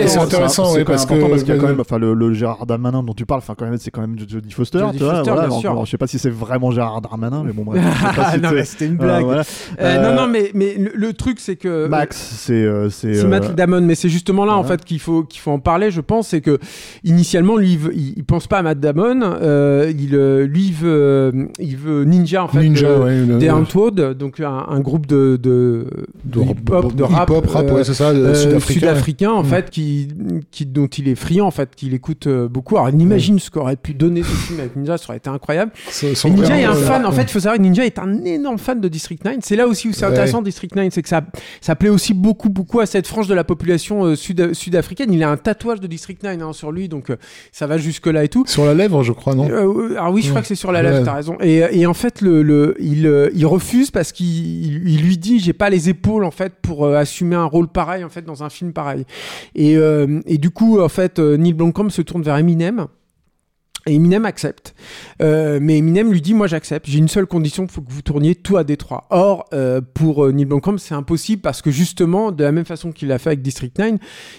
important 1.05 1.27
que- 1.27 1.31
parce 1.31 1.43
qu'il 1.43 1.55
y 1.55 1.57
a 1.59 1.61
quand 1.61 1.69
même, 1.69 1.81
enfin, 1.81 1.99
le, 1.99 2.15
le 2.15 2.33
Gérard 2.33 2.65
Darmanin 2.67 3.03
dont 3.03 3.13
tu 3.13 3.27
parles, 3.27 3.39
enfin, 3.39 3.55
quand 3.57 3.67
même, 3.67 3.77
c'est 3.79 3.91
quand 3.91 4.01
même 4.01 4.17
Jodie 4.19 4.51
Foster, 4.53 4.79
Jodie 4.79 4.99
tu 4.99 5.05
vois, 5.05 5.17
Foster, 5.17 5.31
voilà, 5.31 5.47
bien 5.47 5.51
donc, 5.55 5.61
sûr. 5.61 5.75
bon, 5.75 5.85
je 5.85 5.91
sais 5.91 5.99
pas 5.99 6.07
si 6.07 6.19
c'est 6.19 6.31
vraiment 6.31 6.71
Gérard 6.71 7.01
Darmanin, 7.03 7.43
mais 7.45 7.53
bon, 7.53 7.65
bref. 7.65 7.83
je 7.83 8.07
sais 8.07 8.15
pas 8.17 8.33
si 8.33 8.41
non, 8.41 8.51
mais 8.53 8.65
c'était 8.65 8.87
une 8.87 8.97
voilà, 8.97 9.13
blague. 9.15 9.25
voilà. 9.27 9.43
Euh, 9.81 9.85
Euh, 9.85 10.11
non, 10.15 10.23
non, 10.23 10.29
mais, 10.29 10.51
mais 10.55 10.75
le, 10.79 10.93
le 10.95 11.13
truc, 11.13 11.39
c'est 11.41 11.57
que. 11.57 11.87
Max, 11.87 12.17
c'est 12.17 12.55
euh, 12.55 12.89
c'est 12.91 13.19
euh, 13.25 13.29
Matt 13.29 13.55
Damon, 13.55 13.83
mais 13.83 13.95
c'est 13.95 14.09
justement 14.09 14.45
là 14.45 14.57
en 14.57 14.65
fait 14.65 14.85
qu'il 14.85 14.99
faut 15.01 15.23
qu'il 15.25 15.41
faut 15.41 15.51
en 15.51 15.59
parler. 15.59 15.91
Je 15.91 16.01
pense, 16.01 16.29
c'est 16.29 16.41
que 16.41 16.59
initialement 17.05 17.57
lui 17.57 17.79
il, 17.95 18.15
il, 18.17 18.25
pense 18.25 18.47
pas 18.47 18.59
à 18.59 18.63
Matt 18.63 18.81
Damon, 18.81 19.21
euh, 19.23 19.93
il 19.97 20.15
euh, 20.15 20.47
lui 20.47 20.67
il 20.69 20.73
veut 20.73 20.91
euh, 20.93 21.45
il 21.59 21.77
veut 21.77 22.05
Ninja 22.05 22.45
en 22.45 22.49
fait, 22.49 22.61
Ninja, 22.63 22.99
ouais, 22.99 23.21
donc 24.15 24.41
un, 24.41 24.81
groupe 24.81 25.07
de 25.07 25.37
de, 25.41 25.87
de 26.25 26.41
hip 26.41 26.71
hop, 26.71 26.95
de 26.95 27.03
rap, 27.03 27.31
hip-hop, 27.39 27.51
rap, 27.51 27.67
euh, 27.67 27.75
ouais, 27.75 27.85
c'est 27.85 27.95
ça, 27.95 28.11
euh, 28.11 28.35
sud-africain. 28.35 28.81
sud-africain 28.81 29.31
en 29.31 29.43
Mm. 29.43 29.47
fait 29.47 29.71
qui, 29.71 30.09
qui 30.51 30.67
dont 30.67 30.87
il 30.87 31.09
est 31.09 31.15
friand 31.15 31.47
en 31.47 31.51
fait 31.51 31.75
qu'il 31.75 31.95
écoute 31.95 32.27
euh, 32.27 32.49
beaucoup. 32.49 32.77
Alors 32.77 32.91
imagine 32.91 33.39
ce 33.39 33.51
qu'aurait 33.51 33.77
pu 33.77 33.95
donner 33.95 34.23
ce 34.23 34.29
film 34.29 34.61
avec 34.61 34.77
Ninja 34.77 34.99
ça 34.99 35.07
aurait 35.09 35.19
été 35.19 35.31
incroyable. 35.31 35.73
Et 36.03 36.15
Ninja 36.29 36.59
est 36.59 36.65
un 36.65 36.75
fan 36.75 37.05
en 37.07 37.13
fait 37.13 37.23
il 37.23 37.29
faut 37.29 37.41
savoir 37.41 37.57
que 37.59 37.63
Ninja 37.63 37.85
est 37.85 37.99
un 37.99 38.25
énorme 38.25 38.59
fan 38.59 38.81
de 38.81 38.89
District 38.89 39.25
9 39.25 39.37
c'est 39.41 39.57
là 39.57 39.67
aussi 39.67 39.89
où 39.89 39.93
c'est 39.93 40.07
intéressant 40.07 40.43
District 40.43 40.75
9 40.75 40.89
c'est 40.93 41.03
que 41.03 41.09
ça 41.09 41.23
ça 41.61 41.75
plaît 41.77 41.89
aussi 41.89 42.15
beaucoup 42.15 42.49
beaucoup 42.49 42.81
à 42.81 42.87
cette 42.87 43.07
frange 43.07 43.29
de 43.29 43.35
la 43.35 43.45
population 43.45 44.15
sud 44.15 44.55
sud-africaine. 44.55 45.13
Il 45.13 45.23
a 45.23 45.31
un 45.31 45.37
tatouage 45.37 45.81
de 45.81 45.87
District 45.87 46.23
9 46.23 46.41
hein, 46.41 46.53
sur 46.53 46.73
lui 46.73 46.89
donc 46.89 47.13
ça 47.53 47.67
va 47.67 47.79
jusque 47.79 48.07
là 48.07 48.25
et 48.25 48.29
tout. 48.29 48.45
Sur 48.47 48.65
la 48.65 48.75
lèvre, 48.75 49.03
je 49.03 49.13
crois, 49.13 49.35
non? 49.35 49.47
Alors 49.47 50.13
oui, 50.13 50.23
je 50.23 50.29
crois 50.31 50.41
que 50.41 50.47
c'est 50.47 50.55
sur 50.55 50.73
la 50.73 50.83
lèvre, 50.83 51.05
t'as 51.05 51.15
raison. 51.15 51.37
Et, 51.41 51.87
en 51.87 51.95
fait, 51.95 52.21
le, 52.21 52.77
il, 52.81 53.47
refuse 53.47 53.91
parce 53.91 54.13
qu'il 54.13 54.27
il, 54.27 54.89
il 54.89 55.03
lui 55.03 55.19
dit 55.19 55.39
j'ai 55.39 55.53
pas 55.53 55.71
les 55.71 55.89
épaules 55.89 56.25
en 56.25 56.31
fait 56.31 56.53
pour 56.63 56.85
euh, 56.85 56.97
assumer 57.15 57.37
un 57.37 57.45
rôle 57.45 57.69
pareil 57.69 58.03
en 58.03 58.09
fait 58.09 58.23
dans 58.23 58.43
un 58.43 58.51
film 58.51 58.73
pareil. 58.73 59.05
Et, 59.55 59.77
euh, 59.77 60.21
du 60.27 60.51
coup, 60.51 60.81
en 60.81 60.89
fait, 60.89 61.19
euh, 61.19 61.37
Neil 61.37 61.53
Blomkamp 61.53 61.91
se 61.91 62.03
tourne 62.03 62.23
vers 62.23 62.37
Eminem. 62.37 62.87
Et 63.87 63.95
Eminem 63.95 64.25
accepte. 64.25 64.75
Euh, 65.21 65.59
mais 65.61 65.77
Eminem 65.79 66.11
lui 66.11 66.21
dit 66.23 66.33
Moi 66.35 66.47
j'accepte, 66.47 66.87
j'ai 66.89 66.99
une 66.99 67.09
seule 67.09 67.27
condition, 67.27 67.65
il 67.65 67.71
faut 67.71 67.83
que 67.83 67.93
vous 67.93 68.01
tourniez 68.03 68.35
tout 68.35 68.57
à 68.57 68.65
Détroit. 68.65 69.05
Or, 69.11 69.45
euh, 69.53 69.81
pour 69.93 70.25
euh, 70.25 70.33
Neil 70.33 70.47
Blomkamp, 70.47 70.79
c'est 70.79 70.95
impossible 70.95 71.43
parce 71.43 71.61
que 71.63 71.71
justement, 71.71 72.33
de 72.33 72.43
la 72.45 72.53
même 72.53 72.65
façon 72.65 72.93
qu'il 72.93 73.09
l'a 73.09 73.19
fait 73.19 73.31
avec 73.31 73.43
District 73.43 73.79
9, 73.79 73.95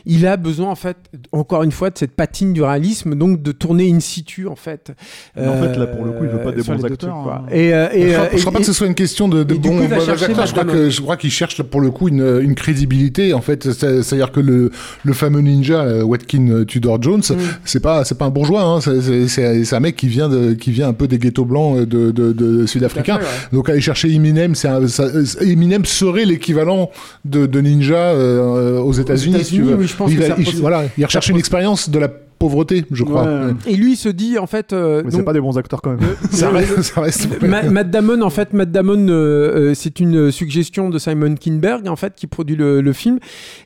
il 0.06 0.26
a 0.26 0.38
besoin, 0.38 0.70
en 0.72 0.76
fait, 0.76 0.98
encore 1.32 1.62
une 1.64 1.72
fois, 1.72 1.90
de 1.92 1.98
cette 1.98 2.16
patine 2.16 2.54
du 2.54 2.64
réalisme, 2.64 3.14
donc 3.16 3.42
de 3.44 3.52
tourner 3.52 3.92
in 3.92 4.00
situ, 4.00 4.48
en 4.48 4.56
fait. 4.56 4.92
Mais 5.36 5.48
en 5.48 5.62
fait, 5.62 5.76
là, 5.78 5.88
pour 5.88 6.06
le 6.06 6.12
coup, 6.14 6.24
il 6.24 6.30
veut 6.30 6.42
pas 6.42 6.52
des 6.52 6.64
sur 6.64 6.76
bons 6.76 6.84
acteurs, 6.86 6.98
trucs, 7.12 7.24
quoi. 7.24 7.44
hein. 7.44 7.52
Et, 7.52 7.74
euh, 7.74 7.88
et, 7.94 8.02
je 8.10 8.14
crois, 8.14 8.24
euh, 8.26 8.30
je 8.34 8.38
crois 8.40 8.52
et- 8.52 8.54
pas 8.54 8.60
que 8.60 8.66
ce 8.66 8.74
soit 8.74 8.88
une 8.88 8.96
question 8.96 9.28
de, 9.28 9.44
bons 9.44 9.78
chercher 10.00 10.26
acteurs. 10.26 10.46
Je 10.48 10.52
crois 10.54 10.66
que 10.66 10.90
je 10.90 11.02
crois 11.02 11.18
qu'il 11.18 11.32
cherche 11.32 11.62
pour 11.62 11.82
le 11.82 11.92
coup 11.92 12.08
une, 12.08 12.40
une 12.42 12.56
crédibilité. 12.56 13.34
En 13.34 13.42
fait, 13.42 13.72
C'est- 13.72 14.02
c'est-à-dire 14.02 14.32
que 14.32 14.40
le, 14.40 14.72
le 15.04 15.14
fameux 15.14 15.42
ninja 15.42 15.82
euh, 15.84 16.04
Watkin 16.04 16.48
euh, 16.50 16.66
Tudor 16.66 17.02
Jones, 17.02 17.22
Mm. 17.30 17.36
c'est 17.64 17.80
pas 17.80 18.04
c'est 18.06 18.18
pas 18.18 18.26
un 18.26 18.30
bourgeois. 18.30 18.64
Hein, 18.64 18.82
c'est- 18.82 19.28
c'est 19.66 19.76
un 19.76 19.80
mec 19.80 19.96
qui 19.96 20.08
vient 20.08 20.30
de 20.30 20.54
qui 20.54 20.72
vient 20.72 20.88
un 20.88 20.94
peu 20.94 21.08
des 21.08 21.18
ghettos 21.18 21.46
blancs 21.46 21.78
euh, 21.78 21.86
de, 21.86 22.12
de, 22.12 22.32
de 22.32 22.66
sud-africains. 22.66 23.18
Ouais. 23.18 23.24
Donc 23.54 23.70
aller 23.70 23.82
chercher 23.82 24.10
Eminem, 24.14 24.56
c'est 24.56 24.68
un- 24.68 24.88
ça- 24.88 25.08
Eminem 25.42 25.86
serait 25.86 26.26
l'équivalent 26.26 26.90
de, 27.26 27.46
de 27.46 27.62
ninja 27.62 27.96
euh, 27.96 28.80
aux 28.80 28.94
États-Unis. 28.94 29.44
si 29.44 29.56
tu 29.56 29.62
veux. 29.62 29.76
oui, 29.76 29.88
je 29.88 29.96
pense 29.96 30.12
il, 30.12 30.18
que 30.18 30.24
il- 30.24 30.44
procède- 30.44 30.60
voilà, 30.62 30.84
il 30.98 31.06
recherche 31.06 31.30
une 31.30 31.38
expérience 31.38 31.90
de 31.90 32.00
la 32.00 32.10
pauvreté, 32.38 32.86
je 32.92 33.04
crois. 33.04 33.24
Ouais. 33.24 33.54
Et 33.68 33.76
lui, 33.76 33.94
il 33.94 33.96
se 33.98 34.10
dit, 34.10 34.38
en 34.38 34.48
fait. 34.48 34.74
euh, 34.74 34.98
Mais 34.98 35.12
donc- 35.12 35.20
c'est 35.20 35.26
pas 35.26 35.34
des 35.34 35.42
bons 35.42 35.58
acteurs 35.58 35.82
quand 35.82 35.92
même. 35.92 36.00
Ça 36.32 36.50
reste, 36.50 36.82
ça 36.82 37.02
reste- 37.02 37.42
Ma- 37.42 37.64
Matt 37.64 37.90
Damon, 37.90 38.22
en 38.22 38.30
fait, 38.30 38.54
Matt 38.54 38.72
Damon, 38.72 39.08
euh, 39.08 39.12
euh, 39.72 39.74
c'est 39.74 40.00
une 40.00 40.32
suggestion 40.32 40.90
de 40.90 41.00
Simon 41.00 41.36
Kinberg, 41.36 41.88
en 41.88 41.96
fait, 41.96 42.14
qui 42.16 42.28
produit 42.28 42.56
le, 42.56 42.82
le 42.82 42.94
film. 42.94 43.20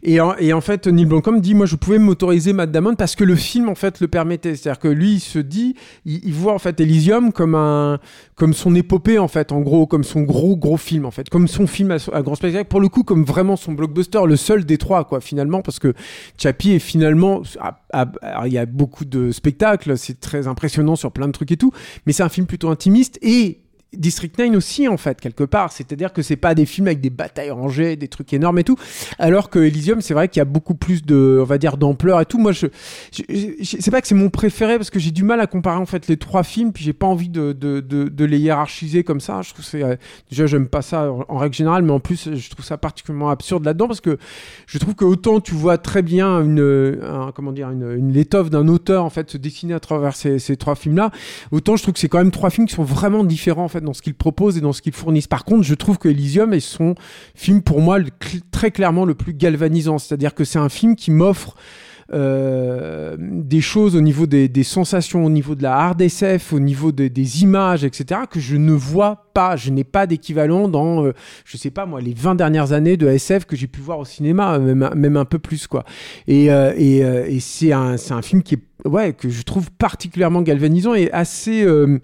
Et 0.04 0.20
en, 0.22 0.36
et 0.40 0.54
en 0.54 0.62
fait, 0.62 0.88
Neil 0.88 1.06
Blomkamp 1.06 1.40
dit, 1.40 1.56
moi, 1.56 1.66
je 1.66 1.76
pouvais 1.76 2.00
m'autoriser 2.00 2.54
Matt 2.54 2.72
Damon 2.72 2.96
parce 2.96 3.16
que 3.16 3.24
le 3.24 3.36
film, 3.36 3.70
en 3.70 3.76
fait, 3.76 4.00
le 4.02 4.08
permettait. 4.08 4.56
C'est-à-dire 4.56 4.80
que 4.80 4.88
lui, 4.88 5.14
il 5.14 5.20
se 5.20 5.40
dit, 5.40 5.76
il, 6.06 6.22
il 6.26 6.34
voit 6.34 6.54
en 6.54 6.60
fait 6.60 6.80
Elysium 6.80 7.32
comme 7.32 7.56
un, 7.56 8.00
comme 8.36 8.54
son 8.54 8.76
épopée, 8.76 9.20
en 9.20 9.28
fait, 9.28 9.52
en 9.52 9.62
gros, 9.62 9.88
comme 9.88 10.04
son 10.04 10.22
gros 10.22 10.56
gros 10.56 10.78
film, 10.78 11.06
en 11.06 11.12
fait, 11.12 11.30
comme 11.30 11.48
son 11.48 11.68
film 11.68 11.92
à, 11.92 11.98
à 12.14 12.22
grand 12.22 12.36
spectacle. 12.36 12.68
Pour 12.70 12.82
le 12.82 12.88
coup, 12.90 13.04
comme 13.04 13.24
vraiment 13.24 13.56
son 13.56 13.74
blockbuster, 13.74 14.20
le 14.28 14.36
seul 14.36 14.66
des 14.66 14.78
trois, 14.78 15.04
quoi, 15.06 15.22
finalement, 15.22 15.62
parce 15.62 15.80
que 15.80 15.94
Chappie 16.38 16.72
est 16.74 16.80
finalement, 16.80 17.42
il 18.46 18.59
a 18.60 18.66
beaucoup 18.66 19.06
de 19.06 19.32
spectacles, 19.32 19.98
c'est 19.98 20.20
très 20.20 20.48
impressionnant 20.48 20.96
sur 20.96 21.12
plein 21.12 21.28
de 21.28 21.32
trucs 21.32 21.52
et 21.52 21.58
tout, 21.58 21.72
mais 22.06 22.14
c'est 22.14 22.24
un 22.24 22.30
film 22.30 22.48
plutôt 22.48 22.70
intimiste 22.70 23.18
et 23.22 23.62
District 23.98 24.38
9 24.38 24.56
aussi 24.56 24.88
en 24.88 24.98
fait 24.98 25.20
quelque 25.20 25.44
part. 25.44 25.72
C'est-à-dire 25.72 26.14
que 26.14 26.22
c'est 26.22 26.36
pas 26.36 26.54
des 26.56 26.66
films 26.66 26.88
avec 26.88 27.02
des 27.02 27.10
batailles 27.10 27.52
rangées 27.52 27.96
des 27.96 28.08
trucs 28.08 28.32
énormes 28.34 28.60
et 28.60 28.64
tout. 28.64 28.78
Alors 29.18 29.50
que 29.50 29.60
Elysium 29.60 30.02
c'est 30.02 30.14
vrai 30.14 30.28
qu'il 30.28 30.40
y 30.40 30.42
a 30.42 30.46
beaucoup 30.46 30.76
plus 30.76 31.04
de 31.06 31.40
on 31.42 31.46
va 31.46 31.58
dire 31.58 31.78
d'ampleur 31.78 32.22
et 32.22 32.26
tout. 32.26 32.38
Moi 32.38 32.52
je, 32.52 32.68
je, 33.12 33.24
je- 33.60 33.78
c'est 33.80 33.92
pas 33.92 34.02
que 34.02 34.08
c'est 34.08 34.16
mon 34.16 34.30
préféré 34.30 34.78
parce 34.78 34.90
que 34.90 35.00
j'ai 35.00 35.12
du 35.12 35.24
mal 35.24 35.40
à 35.40 35.48
comparer 35.48 35.78
en 35.80 35.86
fait 35.86 36.08
les 36.08 36.18
trois 36.18 36.44
films 36.44 36.72
puis 36.72 36.84
j'ai 36.84 36.94
pas 36.94 37.08
envie 37.08 37.30
de, 37.30 37.52
de, 37.54 37.80
de, 37.82 38.26
les 38.26 38.38
hiérarchiser 38.40 39.04
comme 39.04 39.20
ça. 39.22 39.42
Je 39.42 39.54
trouve 39.54 39.66
c'est 39.66 39.84
euh, 39.84 39.96
déjà 40.30 40.46
j'aime 40.46 40.68
pas 40.68 40.82
ça 40.82 41.12
en, 41.12 41.38
règle 41.38 41.56
générale 41.56 41.84
mais 41.84 41.92
en 41.92 42.00
plus 42.00 42.30
je 42.36 42.50
trouve 42.50 42.66
ça 42.66 42.78
particulièrement 42.78 43.30
absurde 43.30 43.66
là-dedans 43.66 43.88
parce 43.88 44.02
que 44.02 44.18
je 44.68 44.78
trouve 44.78 44.94
que 44.96 45.06
autant 45.06 45.40
tu 45.40 45.56
vois 45.56 45.78
très 45.80 46.02
bien 46.04 46.42
une 46.42 47.00
un- 47.04 47.32
comment 47.34 47.52
dire 47.52 47.70
une, 47.72 47.92
une 47.98 48.12
l'étoffe 48.14 48.50
d'un 48.50 48.68
auteur 48.68 49.04
en 49.04 49.10
fait 49.10 49.32
se 49.32 49.38
dessiner 49.38 49.74
à 49.74 49.80
travers 49.80 50.16
ces, 50.16 50.38
ces 50.40 50.58
trois 50.58 50.76
films 50.76 50.98
là 50.98 51.12
autant 51.52 51.76
je 51.76 51.82
trouve 51.84 51.94
que 51.96 52.00
c'est 52.00 52.10
quand 52.10 52.20
même 52.20 52.32
trois 52.32 52.50
films 52.52 52.68
qui 52.68 52.76
sont 52.76 52.84
vraiment 52.84 53.24
différents 53.24 53.64
en 53.64 53.68
fait 53.68 53.79
dans 53.82 53.94
ce 53.94 54.02
qu'ils 54.02 54.14
proposent 54.16 54.58
et 54.58 54.62
dans 54.62 54.74
ce 54.74 54.82
qu'ils 54.82 54.94
fournissent 54.94 55.28
par 55.28 55.46
contre 55.46 55.64
je 55.64 55.76
trouve 55.76 55.98
que 55.98 56.10
Elysium 56.10 56.54
est 56.54 56.60
son 56.60 56.96
film 57.36 57.62
pour 57.62 57.82
moi 57.82 57.98
très 58.52 58.72
clairement 58.72 59.06
le 59.06 59.16
plus 59.16 59.34
galvanisant 59.34 59.98
c'est 59.98 60.14
à 60.14 60.18
dire 60.18 60.34
que 60.34 60.44
c'est 60.44 60.60
un 60.60 60.70
film 60.70 60.96
qui 60.96 61.12
m'offre 61.12 61.56
euh, 62.12 63.16
des 63.20 63.62
choses 63.62 63.96
au 63.96 64.02
niveau 64.02 64.26
des, 64.26 64.64
sensations, 64.64 65.24
au 65.26 65.30
niveau 65.30 65.54
de 65.56 65.64
la 65.64 65.76
hard 65.76 66.02
SF, 66.02 66.54
au 66.54 66.60
niveau 66.60 66.92
de- 66.92 67.08
des 67.08 67.44
images, 67.44 67.84
etc., 67.84 68.22
que 68.30 68.40
je 68.40 68.56
ne 68.56 68.72
vois 68.72 69.28
pas. 69.34 69.56
Je 69.56 69.70
n'ai 69.70 69.84
pas 69.84 70.08
d'équivalent 70.08 70.68
dans, 70.68 71.06
euh, 71.06 71.14
je 71.46 71.56
sais 71.58 71.70
pas 71.70 71.86
moi, 71.86 72.02
les 72.02 72.14
20 72.14 72.34
dernières 72.36 72.72
années 72.72 72.98
de 72.98 73.08
SF 73.08 73.46
que 73.46 73.56
j'ai 73.56 73.68
pu 73.68 73.80
voir 73.80 74.00
au 74.00 74.06
cinéma, 74.06 74.58
même, 74.58 74.90
même 74.96 75.18
un 75.18 75.26
peu 75.26 75.40
plus, 75.40 75.68
quoi. 75.68 75.84
Et, 76.28 76.52
euh, 76.52 76.74
et, 76.78 77.04
euh, 77.04 77.28
c'est 77.40 77.74
un, 77.74 77.96
un 78.10 78.22
film 78.22 78.42
qui 78.42 78.56
est 78.56 78.62
ouais, 78.86 79.14
que 79.14 79.30
je 79.30 79.42
trouve 79.44 79.70
particulièrement 79.72 80.42
galvanisant 80.42 80.94
et 80.94 81.12
assez. 81.12 81.64
euh, 81.64 82.00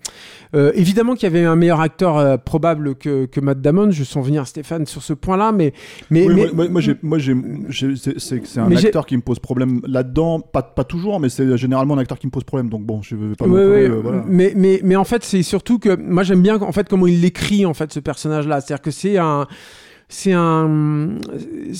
euh, 0.55 0.71
évidemment 0.75 1.15
qu'il 1.15 1.23
y 1.23 1.25
avait 1.35 1.45
un 1.45 1.55
meilleur 1.55 1.81
acteur 1.81 2.17
euh, 2.17 2.37
probable 2.37 2.95
que, 2.95 3.25
que 3.25 3.39
Matt 3.39 3.61
Damon. 3.61 3.91
Je 3.91 4.03
sens 4.03 4.25
venir 4.25 4.47
Stéphane 4.47 4.85
sur 4.85 5.01
ce 5.03 5.13
point-là, 5.13 5.51
mais 5.51 5.73
mais, 6.09 6.27
Oui, 6.27 6.33
mais- 6.35 6.41
moi, 6.45 6.51
moi, 6.53 6.67
moi, 6.69 6.81
j'ai- 6.81 6.95
moi, 7.03 7.17
j'ai- 7.17 7.35
j'ai- 7.69 7.95
c'est 8.17 8.59
un 8.59 8.69
acteur 8.87 9.05
qui 9.05 9.17
me 9.17 9.21
pose 9.21 9.39
problème 9.39 9.81
là-dedans, 9.87 10.39
pas, 10.39 10.61
pas 10.63 10.83
toujours, 10.83 11.19
mais 11.19 11.29
c'est 11.29 11.57
généralement 11.57 11.95
un 11.95 11.99
acteur 11.99 12.19
qui 12.19 12.27
me 12.27 12.31
pose 12.31 12.43
problème. 12.43 12.69
Donc 12.69 12.83
bon, 12.83 13.01
je 13.01 13.15
vais 13.15 13.35
pas. 13.35 13.45
voilà. 14.01 14.23
mais, 14.27 14.53
mais, 14.55 14.79
mais 14.83 14.95
en 14.95 15.03
fait, 15.05 15.23
c'est 15.23 15.43
surtout 15.43 15.79
que 15.79 15.95
moi 15.95 16.23
j'aime 16.23 16.41
bien 16.41 16.61
en 16.61 16.71
fait 16.71 16.87
comment 16.89 17.07
il 17.07 17.21
l'écrit 17.21 17.65
en 17.65 17.73
fait 17.73 17.91
ce 17.91 17.99
personnage-là. 17.99 18.61
C'est-à-dire 18.61 18.81
que 18.81 18.91
c'est 18.91 19.17
un, 19.17 19.47
c'est 20.07 20.33
un, 20.33 21.15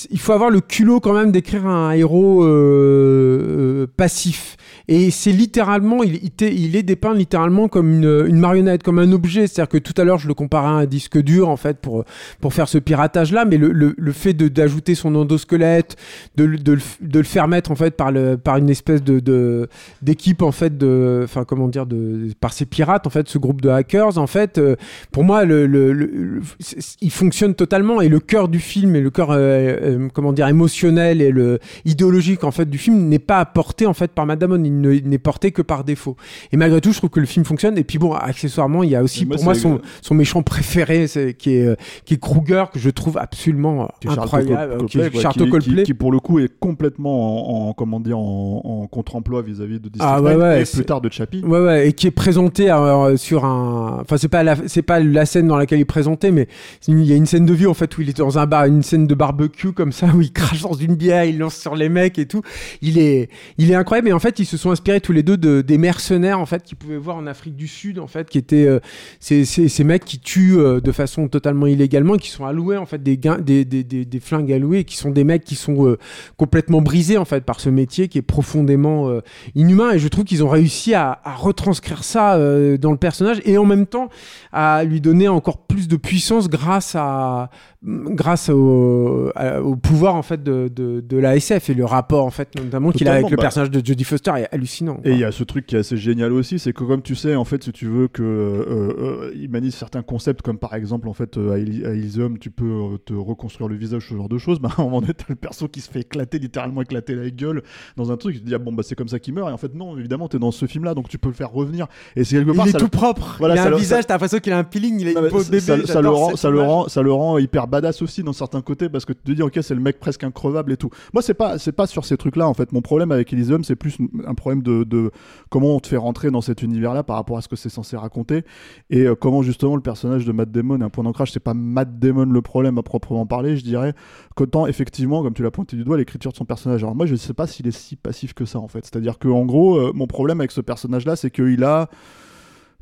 il 0.09 0.19
faut 0.19 0.33
avoir 0.33 0.49
le 0.49 0.59
culot 0.61 0.99
quand 0.99 1.13
même 1.13 1.31
d'écrire 1.31 1.65
un 1.67 1.91
héros 1.91 2.43
euh, 2.43 3.83
euh, 3.83 3.87
passif. 3.97 4.57
Et 4.87 5.09
c'est 5.11 5.31
littéralement, 5.31 6.03
il, 6.03 6.75
est 6.75 6.83
dépeint 6.83 7.13
littéralement 7.13 7.67
comme 7.67 7.91
une, 7.91 8.39
marionnette, 8.39 8.83
comme 8.83 8.99
un 8.99 9.11
objet. 9.11 9.47
C'est-à-dire 9.47 9.69
que 9.69 9.77
tout 9.77 9.99
à 9.99 10.03
l'heure 10.03 10.19
je 10.19 10.27
le 10.27 10.33
comparais 10.33 10.67
à 10.67 10.71
un 10.71 10.85
disque 10.85 11.17
dur 11.17 11.49
en 11.49 11.57
fait 11.57 11.77
pour 11.79 12.03
pour 12.39 12.53
faire 12.53 12.67
ce 12.67 12.77
piratage-là, 12.77 13.45
mais 13.45 13.57
le, 13.57 13.95
fait 14.11 14.33
d'ajouter 14.33 14.95
son 14.95 15.15
endosquelette, 15.15 15.95
de, 16.35 16.45
de, 16.45 16.77
de 17.01 17.19
le 17.19 17.25
faire 17.25 17.47
mettre 17.47 17.71
en 17.71 17.75
fait 17.75 17.95
par 17.95 18.11
le 18.11 18.37
par 18.37 18.57
une 18.57 18.69
espèce 18.69 19.03
de, 19.03 19.67
d'équipe 20.01 20.41
en 20.41 20.51
fait 20.51 20.77
de 20.77 21.21
enfin 21.23 21.43
comment 21.45 21.67
dire 21.67 21.85
de 21.85 22.29
par 22.39 22.53
ces 22.53 22.65
pirates 22.65 23.07
en 23.07 23.09
fait 23.09 23.27
ce 23.27 23.37
groupe 23.37 23.61
de 23.61 23.69
hackers 23.69 24.17
en 24.17 24.27
fait 24.27 24.57
euh, 24.57 24.75
pour 25.11 25.23
moi 25.23 25.43
il 25.45 27.11
fonctionne 27.11 27.55
totalement. 27.55 28.01
Et 28.01 28.09
le 28.09 28.19
cœur 28.19 28.47
du 28.47 28.59
film 28.59 28.95
et 28.95 29.01
le 29.01 29.09
cœur 29.09 29.31
euh, 29.31 29.37
euh, 29.37 30.07
comment 30.13 30.33
dire 30.33 30.47
émotionnel 30.47 31.21
et 31.21 31.31
le 31.31 31.59
idéologique 31.85 32.43
en 32.43 32.51
fait 32.51 32.69
du 32.69 32.77
film 32.77 33.07
n'est 33.07 33.19
pas 33.19 33.39
apporté 33.39 33.85
en 33.85 33.93
fait 33.93 34.11
par 34.11 34.25
Matt 34.25 34.39
Damon 34.39 34.63
il 34.83 35.07
n'est 35.09 35.17
porté 35.17 35.51
que 35.51 35.61
par 35.61 35.83
défaut 35.83 36.15
et 36.51 36.57
malgré 36.57 36.81
tout 36.81 36.91
je 36.91 36.97
trouve 36.97 37.09
que 37.09 37.19
le 37.19 37.25
film 37.25 37.45
fonctionne 37.45 37.77
et 37.77 37.83
puis 37.83 37.97
bon 37.97 38.13
accessoirement 38.13 38.83
il 38.83 38.89
y 38.89 38.95
a 38.95 39.03
aussi 39.03 39.25
moi, 39.25 39.35
pour 39.35 39.45
moi 39.45 39.55
son, 39.55 39.79
son 40.01 40.15
méchant 40.15 40.41
préféré 40.43 41.05
qui 41.37 41.55
est 41.55 41.65
euh, 41.67 41.75
qui 42.05 42.15
est 42.15 42.17
Kruger 42.19 42.65
que 42.73 42.79
je 42.79 42.89
trouve 42.89 43.17
absolument 43.17 43.89
Qui 44.01 44.07
incroyable 44.09 44.77
Copley, 44.77 45.09
qui 45.09 45.17
qui, 45.19 45.49
Copley. 45.49 45.75
qui- 45.77 45.83
qui, 45.83 45.93
pour 45.93 46.11
le 46.11 46.19
coup 46.19 46.39
est 46.39 46.51
complètement 46.59 47.65
en, 47.65 47.69
en- 47.69 47.73
comment 47.73 47.99
dire 47.99 48.17
en, 48.17 48.61
en 48.63 48.87
contre-emploi 48.87 49.41
vis-à-vis 49.41 49.79
de 49.79 49.89
District 49.89 50.01
Ah, 50.03 50.21
ouais, 50.21 50.31
9 50.35 50.41
ouais, 50.41 50.61
et 50.61 50.65
plus 50.65 50.85
tard 50.85 51.01
de 51.01 51.09
Chappie. 51.11 51.41
Ouais, 51.43 51.59
ouais, 51.59 51.89
et 51.89 51.93
qui 51.93 52.07
est 52.07 52.11
présenté 52.11 52.69
euh, 52.71 53.17
sur 53.17 53.45
un. 53.45 53.99
Enfin, 54.01 54.17
c'est 54.17 54.27
pas 54.27 54.43
c'est 54.67 54.81
pas 54.81 54.99
la 54.99 55.25
scène 55.25 55.47
dans 55.47 55.57
laquelle 55.57 55.79
il 55.79 55.81
est 55.81 55.85
présenté, 55.85 56.31
mais 56.31 56.47
il 56.87 57.03
y 57.03 57.13
a 57.13 57.15
une 57.15 57.25
scène 57.25 57.45
de 57.45 57.53
vue 57.53 57.67
en 57.67 57.73
fait 57.73 57.97
où 57.97 58.01
il 58.01 58.09
est 58.09 58.17
dans 58.17 58.37
un 58.39 58.45
bar, 58.45 58.65
une 58.65 58.83
scène 58.83 59.07
de 59.07 59.15
barbecue 59.15 59.71
comme 59.73 59.91
ça 59.91 60.07
où 60.15 60.21
il 60.21 60.31
crache 60.31 60.61
dans 60.61 60.73
une 60.73 60.95
bière, 60.95 61.25
il 61.25 61.37
lance 61.37 61.55
sur 61.55 61.75
les 61.75 61.89
mecs 61.89 62.17
et 62.19 62.25
tout. 62.27 62.41
Il 62.81 62.97
est, 62.97 63.29
il 63.57 63.71
est 63.71 63.75
incroyable. 63.75 64.09
Et 64.09 64.13
en 64.13 64.19
fait, 64.19 64.39
ils 64.39 64.45
se 64.45 64.57
sont 64.57 64.64
inspirés 64.71 65.01
tous 65.01 65.11
les 65.11 65.23
deux 65.23 65.37
de 65.37 65.61
des 65.61 65.77
mercenaires 65.77 66.39
en 66.39 66.45
fait 66.45 66.63
qu'ils 66.63 66.77
pouvaient 66.77 66.97
voir 66.97 67.17
en 67.17 67.27
Afrique 67.27 67.55
du 67.55 67.67
Sud 67.67 67.99
en 67.99 68.07
fait, 68.07 68.29
qui 68.29 68.37
étaient 68.37 68.65
euh, 68.65 68.79
ces, 69.19 69.45
ces, 69.45 69.69
ces 69.69 69.83
mecs 69.83 70.05
qui 70.05 70.19
tuent 70.19 70.57
euh, 70.57 70.79
de 70.79 70.91
façon 70.91 71.27
totalement 71.27 71.67
illégalement, 71.67 72.17
qui 72.17 72.29
sont 72.29 72.45
alloués 72.45 72.77
en 72.77 72.85
fait 72.85 73.01
des 73.01 73.17
gains, 73.17 73.37
des, 73.37 73.65
des, 73.65 73.83
des, 73.83 74.05
des 74.05 74.19
flingues 74.19 74.51
alloués, 74.51 74.83
qui 74.83 74.97
sont 74.97 75.11
des 75.11 75.23
mecs 75.23 75.43
qui 75.43 75.55
sont 75.55 75.87
euh, 75.87 75.97
complètement 76.37 76.81
brisés 76.81 77.17
en 77.17 77.25
fait 77.25 77.43
par 77.43 77.59
ce 77.59 77.69
métier 77.69 78.07
qui 78.07 78.17
est 78.17 78.23
profondément 78.23 79.09
euh, 79.09 79.21
inhumain 79.55 79.91
et 79.91 79.99
je 79.99 80.07
trouve 80.07 80.25
qu'ils 80.25 80.43
ont 80.43 80.49
réussi 80.49 80.93
à, 80.93 81.19
à 81.23 81.35
retranscrire 81.35 82.03
ça 82.03 82.37
dans 82.77 82.91
le 82.91 82.97
personnage 82.97 83.41
et 83.45 83.57
en 83.57 83.65
même 83.65 83.85
temps 83.85 84.09
à 84.51 84.83
lui 84.83 85.01
donner 85.01 85.27
encore 85.27 85.57
plus 85.57 85.87
de 85.87 85.95
puissance 85.95 86.49
grâce 86.49 86.95
à 86.95 87.49
grâce 87.83 88.49
au, 88.49 89.31
au 89.63 89.75
pouvoir 89.75 90.15
en 90.15 90.23
fait 90.23 90.41
de, 90.43 90.69
de, 90.73 91.01
de 91.01 91.17
la 91.17 91.35
SF 91.35 91.69
et 91.69 91.73
le 91.73 91.85
rapport 91.85 92.25
en 92.25 92.31
fait 92.31 92.55
notamment 92.55 92.91
qu'il 92.91 93.07
a 93.07 93.13
avec 93.13 93.29
le 93.29 93.37
bah. 93.37 93.43
personnage 93.43 93.71
de 93.71 93.85
Jodie 93.85 94.03
Foster 94.03 94.31
est 94.51 94.54
hallucinant 94.55 94.99
Et 95.03 95.11
il 95.11 95.19
y 95.19 95.23
a 95.23 95.31
ce 95.31 95.43
truc 95.43 95.65
qui 95.65 95.75
est 95.75 95.79
assez 95.79 95.97
génial 95.97 96.33
aussi, 96.33 96.59
c'est 96.59 96.73
que 96.73 96.83
comme 96.83 97.01
tu 97.01 97.15
sais, 97.15 97.35
en 97.35 97.45
fait, 97.45 97.63
si 97.63 97.71
tu 97.71 97.85
veux 97.87 98.07
que 98.07 98.23
euh, 98.23 99.27
euh, 99.27 99.31
il 99.35 99.49
manie 99.49 99.71
certains 99.71 100.01
concepts, 100.01 100.41
comme 100.41 100.57
par 100.57 100.73
exemple, 100.73 101.07
en 101.07 101.13
fait, 101.13 101.37
euh, 101.37 101.51
à, 101.53 101.57
Eli- 101.59 101.85
à 101.85 101.91
Elysium, 101.91 102.37
tu 102.39 102.49
peux 102.49 102.65
euh, 102.65 102.97
te 102.97 103.13
reconstruire 103.13 103.67
le 103.67 103.75
visage, 103.75 104.07
ce 104.09 104.15
genre 104.15 104.29
de 104.29 104.37
choses. 104.37 104.59
Bah, 104.65 104.69
à 104.77 104.81
un 104.81 104.85
moment 104.85 105.01
donné, 105.01 105.13
t'as 105.13 105.25
le 105.29 105.35
perso 105.35 105.67
qui 105.67 105.81
se 105.81 105.89
fait 105.91 105.99
éclater, 106.01 106.39
littéralement 106.39 106.81
éclater 106.81 107.13
la 107.13 107.29
gueule 107.29 107.61
dans 107.97 108.11
un 108.11 108.17
truc. 108.17 108.35
Tu 108.35 108.41
te 108.41 108.45
dis 108.47 108.55
ah, 108.55 108.57
bon 108.57 108.73
bah 108.73 108.83
c'est 108.83 108.95
comme 108.95 109.07
ça 109.09 109.19
qu'il 109.19 109.33
meurt. 109.33 109.49
Et 109.49 109.53
en 109.53 109.57
fait 109.57 109.75
non, 109.75 109.97
évidemment, 109.97 110.27
t'es 110.27 110.39
dans 110.39 110.51
ce 110.51 110.65
film-là, 110.65 110.93
donc 110.95 111.07
tu 111.09 111.17
peux 111.17 111.27
le 111.29 111.35
faire 111.35 111.51
revenir. 111.51 111.87
Et 112.15 112.23
c'est 112.23 112.37
quelque 112.37 112.51
part 112.55 112.65
il 112.65 112.69
est 112.69 112.71
ça 112.71 112.79
tout 112.79 112.85
le- 112.85 112.89
propre 112.91 113.35
Voilà, 113.39 113.55
il 113.55 113.57
a 113.59 113.61
ça 113.63 113.67
un 113.67 113.71
le- 113.71 113.77
visage 113.77 114.01
ça- 114.01 114.07
t'as 114.07 114.13
l'impression 114.15 114.39
qu'il 114.39 114.53
a 114.53 114.57
un 114.57 114.63
peeling 114.63 114.99
il 115.01 115.09
a 115.09 115.13
Non, 115.13 115.23
une 115.25 115.29
peau 115.29 115.39
de 115.39 115.43
ça- 115.43 115.49
bébé 115.51 115.85
ça, 115.85 115.93
ça 115.93 116.01
le 116.01 116.09
rend, 116.09 116.35
ça, 116.35 116.49
le 116.49 116.61
rend, 116.61 116.87
ça 116.87 117.01
le 117.01 117.11
rend 117.11 117.37
hyper 117.37 117.67
badass 117.67 118.01
aussi 118.01 118.23
dans 118.23 118.33
certains 118.33 118.61
côtés 118.61 118.87
parce 118.89 119.03
que 119.05 119.13
tu 119.13 119.19
te 119.23 119.31
dis 119.31 119.41
ok 119.41 119.59
c'est 119.61 119.75
le 119.75 119.81
mec 119.81 119.99
presque 119.99 120.23
increvable 120.23 120.71
et 120.71 120.77
tout. 120.77 120.89
Moi 121.13 121.21
c'est 121.21 121.33
pas 121.33 121.57
c'est 121.59 121.73
pas 121.73 121.85
sur 121.87 122.05
ces 122.05 122.15
trucs 122.17 122.37
là 122.37 122.47
en 122.47 122.53
fait. 122.53 122.71
Mon 122.71 122.81
problème 122.81 123.11
avec 123.11 123.31
Elysium 123.33 123.63
c'est 123.63 123.75
plus 123.75 123.97
un 124.25 124.33
problème 124.33 124.44
de, 124.53 124.83
de 124.83 125.11
comment 125.49 125.75
on 125.75 125.79
te 125.79 125.87
fait 125.87 125.97
rentrer 125.97 126.31
dans 126.31 126.41
cet 126.41 126.61
univers 126.61 126.93
là 126.93 127.03
par 127.03 127.15
rapport 127.15 127.37
à 127.37 127.41
ce 127.41 127.47
que 127.47 127.55
c'est 127.55 127.69
censé 127.69 127.97
raconter 127.97 128.43
et 128.89 129.01
euh, 129.01 129.15
comment 129.15 129.41
justement 129.41 129.75
le 129.75 129.81
personnage 129.81 130.25
de 130.25 130.31
Matt 130.31 130.51
Damon 130.51 130.79
est 130.81 130.83
un 130.83 130.89
point 130.89 131.03
d'ancrage. 131.03 131.31
C'est 131.31 131.39
pas 131.39 131.53
Matt 131.53 131.99
Damon 131.99 132.25
le 132.25 132.41
problème 132.41 132.77
à 132.77 132.83
proprement 132.83 133.25
parler 133.25 133.57
je 133.57 133.63
dirais 133.63 133.93
qu'autant 134.35 134.67
effectivement 134.67 135.23
comme 135.23 135.33
tu 135.33 135.43
l'as 135.43 135.51
pointé 135.51 135.75
du 135.75 135.83
doigt 135.83 135.97
l'écriture 135.97 136.31
de 136.31 136.37
son 136.37 136.45
personnage. 136.45 136.83
Alors 136.83 136.95
moi 136.95 137.05
je 137.05 137.15
sais 137.15 137.33
pas 137.33 137.47
s'il 137.47 137.67
est 137.67 137.71
si 137.71 137.95
passif 137.95 138.33
que 138.33 138.45
ça 138.45 138.59
en 138.59 138.67
fait. 138.67 138.85
C'est-à-dire 138.85 139.17
que 139.17 139.27
en 139.27 139.45
gros 139.45 139.77
euh, 139.77 139.91
mon 139.93 140.07
problème 140.07 140.39
avec 140.41 140.51
ce 140.51 140.61
personnage 140.61 141.05
là 141.05 141.15
c'est 141.15 141.31
qu'il 141.31 141.63
a 141.63 141.89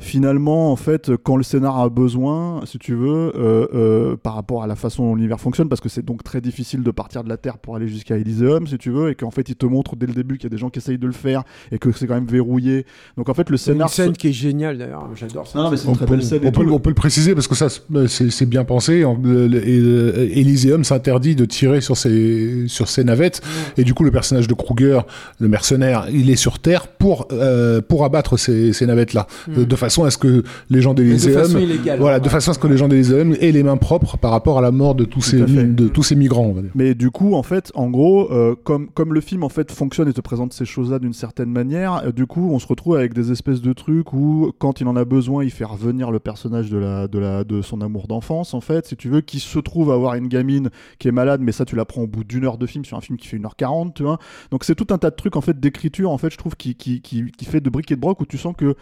finalement, 0.03 0.71
en 0.71 0.75
fait, 0.75 1.11
quand 1.23 1.37
le 1.37 1.43
scénar 1.43 1.79
a 1.79 1.89
besoin, 1.89 2.61
si 2.65 2.77
tu 2.77 2.93
veux, 2.93 3.31
euh, 3.35 3.67
euh, 3.73 4.15
par 4.17 4.35
rapport 4.35 4.61
à 4.63 4.67
la 4.67 4.75
façon 4.75 5.03
dont 5.07 5.15
l'univers 5.15 5.39
fonctionne, 5.39 5.69
parce 5.69 5.81
que 5.81 5.89
c'est 5.89 6.03
donc 6.05 6.23
très 6.23 6.41
difficile 6.41 6.83
de 6.83 6.91
partir 6.91 7.23
de 7.23 7.29
la 7.29 7.37
Terre 7.37 7.57
pour 7.57 7.75
aller 7.75 7.87
jusqu'à 7.87 8.17
Elysium, 8.17 8.67
si 8.67 8.77
tu 8.77 8.91
veux, 8.91 9.09
et 9.09 9.15
qu'en 9.15 9.31
fait, 9.31 9.49
il 9.49 9.55
te 9.55 9.65
montre 9.65 9.95
dès 9.95 10.05
le 10.05 10.13
début 10.13 10.37
qu'il 10.37 10.43
y 10.45 10.47
a 10.47 10.55
des 10.55 10.57
gens 10.57 10.69
qui 10.69 10.79
essayent 10.79 10.97
de 10.97 11.07
le 11.07 11.13
faire 11.13 11.43
et 11.71 11.79
que 11.79 11.91
c'est 11.91 12.05
quand 12.07 12.15
même 12.15 12.25
verrouillé. 12.25 12.85
Donc 13.17 13.29
en 13.29 13.33
fait, 13.33 13.49
le 13.49 13.57
C'est 13.57 13.71
une 13.71 13.77
scénar. 13.77 13.89
scène 13.89 14.13
qui 14.13 14.27
est 14.27 14.33
géniale 14.33 14.77
d'ailleurs 14.77 15.07
j'adore 15.15 15.47
ça 15.47 15.57
Non, 15.57 15.65
non, 15.65 15.71
mais 15.71 15.77
c'est 15.77 15.87
On 15.87 15.91
une 15.91 15.97
très 15.97 16.05
peut, 16.05 16.15
belle 16.15 16.23
scène. 16.23 16.39
on 16.43 16.51
peut- 16.51 16.65
tout. 16.65 16.73
on 16.73 16.79
peut 16.79 16.89
le 16.89 16.95
préciser 16.95 17.33
parce 17.33 17.47
que 17.47 17.55
ça, 17.55 17.67
c'est 17.69 18.45
bien 18.45 18.63
pensé. 18.65 18.99
Et, 18.99 19.03
euh, 19.05 20.29
Elysium 20.33 20.83
s'interdit 20.83 21.35
de 21.35 21.45
tirer 21.45 21.79
sur 21.81 21.95
ses, 21.97 22.67
sur 22.67 22.89
ses 22.89 23.03
navettes. 23.03 23.41
Et 23.77 23.83
du 23.83 23.93
coup, 23.93 24.03
le 24.03 24.11
personnage 24.11 24.47
de 24.47 24.53
Kruger, 24.53 24.99
le 25.39 25.47
mercenaire, 25.47 26.07
il 26.11 26.29
est 26.29 26.35
sur 26.35 26.59
Terre 26.59 26.87
pour, 26.87 27.27
euh, 27.31 27.81
pour 27.81 28.03
abattre 28.05 28.37
ces, 28.37 28.73
ces 28.73 28.85
navettes-là. 28.85 29.27
De, 29.47 29.63
de 29.63 29.75
façon 29.75 29.92
à 30.01 30.09
ce 30.09 30.17
que 30.17 30.43
les 30.69 30.81
gens 30.81 30.95
Mais 30.95 31.03
de 31.03 31.17
façon 31.17 31.53
d'Elysium. 31.53 31.61
illégale 31.61 31.99
Voilà, 31.99 32.19
de 32.19 32.29
façon 32.29 32.51
à 32.51 32.53
ce 32.53 32.59
que 32.59 32.67
les 32.67 32.77
gens 32.77 32.87
d'Elysium 32.87 33.35
aient 33.39 33.51
les 33.51 33.63
mains 33.63 33.77
propres 33.77 34.17
par 34.17 34.31
rapport 34.31 34.57
à 34.57 34.61
la 34.61 34.71
mort 34.71 34.95
de 34.95 35.05
tous, 35.05 35.19
Tout 35.19 35.21
ces, 35.21 35.41
à 35.41 35.45
de 35.45 35.87
tous 35.87 36.03
ces 36.03 36.15
migrants, 36.15 36.45
on 36.45 36.53
va 36.53 36.61
dire. 36.61 36.71
Mais 36.73 36.95
du 36.95 37.11
coup, 37.11 37.35
en 37.35 37.43
fait, 37.43 37.71
en 37.75 37.89
gros, 37.89 38.31
euh, 38.31 38.55
comme, 38.63 38.89
comme 38.89 39.13
le 39.13 39.21
film 39.21 39.43
en 39.43 39.49
fait 39.49 39.71
fonctionne 39.71 40.07
et 40.07 40.13
te 40.13 40.21
présente 40.21 40.53
ces 40.53 40.65
choses-là 40.65 40.99
d'une 40.99 41.13
certaine 41.13 41.51
manière, 41.51 42.03
euh, 42.05 42.11
du 42.11 42.25
coup, 42.25 42.49
on 42.51 42.59
se 42.59 42.67
retrouve 42.67 42.95
avec 42.95 43.13
des 43.13 43.31
espèces 43.31 43.61
de 43.61 43.73
trucs 43.73 44.13
où, 44.13 44.51
quand 44.57 44.81
il 44.81 44.87
en 44.87 44.95
a 44.95 45.05
besoin, 45.05 45.43
il 45.43 45.51
fait 45.51 45.65
revenir 45.65 46.11
le 46.11 46.19
personnage 46.19 46.69
de, 46.69 46.77
la, 46.77 47.07
de, 47.07 47.19
la, 47.19 47.43
de 47.43 47.61
son 47.61 47.81
amour 47.81 48.07
d'enfance, 48.07 48.53
en 48.53 48.61
fait, 48.61 48.87
si 48.87 48.95
tu 48.95 49.09
veux, 49.09 49.21
qui 49.21 49.39
se 49.39 49.59
trouve 49.59 49.91
avoir 49.91 50.15
une 50.15 50.27
gamine 50.27 50.69
qui 50.99 51.07
est 51.07 51.11
malade, 51.11 51.41
mais 51.41 51.51
ça, 51.51 51.65
tu 51.65 51.75
l'apprends 51.75 52.01
au 52.01 52.07
bout 52.07 52.23
d'une 52.23 52.45
heure 52.45 52.57
de 52.57 52.65
film 52.65 52.85
sur 52.85 52.97
un 52.97 53.01
film 53.01 53.17
qui 53.17 53.27
fait 53.27 53.37
1h40, 53.37 53.93
tu 53.93 54.03
vois. 54.03 54.19
Donc, 54.51 54.63
c'est 54.63 54.75
tout 54.75 54.87
un 54.91 54.97
tas 54.97 55.09
de 55.09 55.15
trucs, 55.15 55.35
en 55.35 55.41
fait, 55.41 55.59
d'écriture, 55.59 56.11
en 56.11 56.17
fait, 56.17 56.31
je 56.31 56.37
trouve, 56.37 56.55
qui, 56.55 56.75
qui, 56.75 57.01
qui, 57.01 57.31
qui 57.31 57.45
fait 57.45 57.61
de 57.61 57.69
briques 57.69 57.91
et 57.91 57.95
de 57.95 58.01
broc 58.01 58.19
où 58.21 58.25
tu 58.25 58.37
sens 58.37 58.55
que 58.57 58.75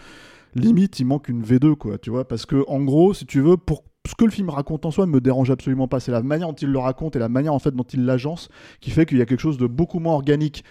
limite, 0.56 0.99
il 0.99 1.06
manque 1.06 1.30
une 1.30 1.44
V2, 1.44 1.76
quoi, 1.76 1.98
tu 1.98 2.10
vois. 2.10 2.28
Parce 2.28 2.45
que, 2.45 2.64
en 2.68 2.82
gros, 2.84 3.14
si 3.14 3.26
tu 3.26 3.41
veux, 3.41 3.57
pour 3.57 3.84
ce 4.07 4.15
que 4.15 4.26
le 4.26 4.32
film 4.32 4.49
raconte 4.49 4.86
en 4.86 4.91
soi 4.91 5.06
ne 5.06 5.11
me 5.11 5.22
dérange 5.22 5.52
absolument 5.52 5.88
pas. 5.88 5.99
C'est 5.99 6.11
la 6.11 6.23
manière 6.23 6.48
dont 6.48 6.56
il 6.56 6.69
le 6.69 6.80
raconte 6.80 7.15
et 7.15 7.19
la 7.19 7.30
manière 7.30 7.53
en 7.53 7.60
fait 7.60 7.72
dont 7.76 7.84
il 7.84 8.06
l'agence 8.06 8.49
qui 8.80 8.90
fait 8.90 9.06
qu'il 9.06 9.18
y 9.19 9.22
a 9.22 9.26
quelque 9.26 9.40
chose 9.41 9.60
de 9.60 9.68
beaucoup 9.68 9.99
moins 9.99 10.14
organique 10.14 10.64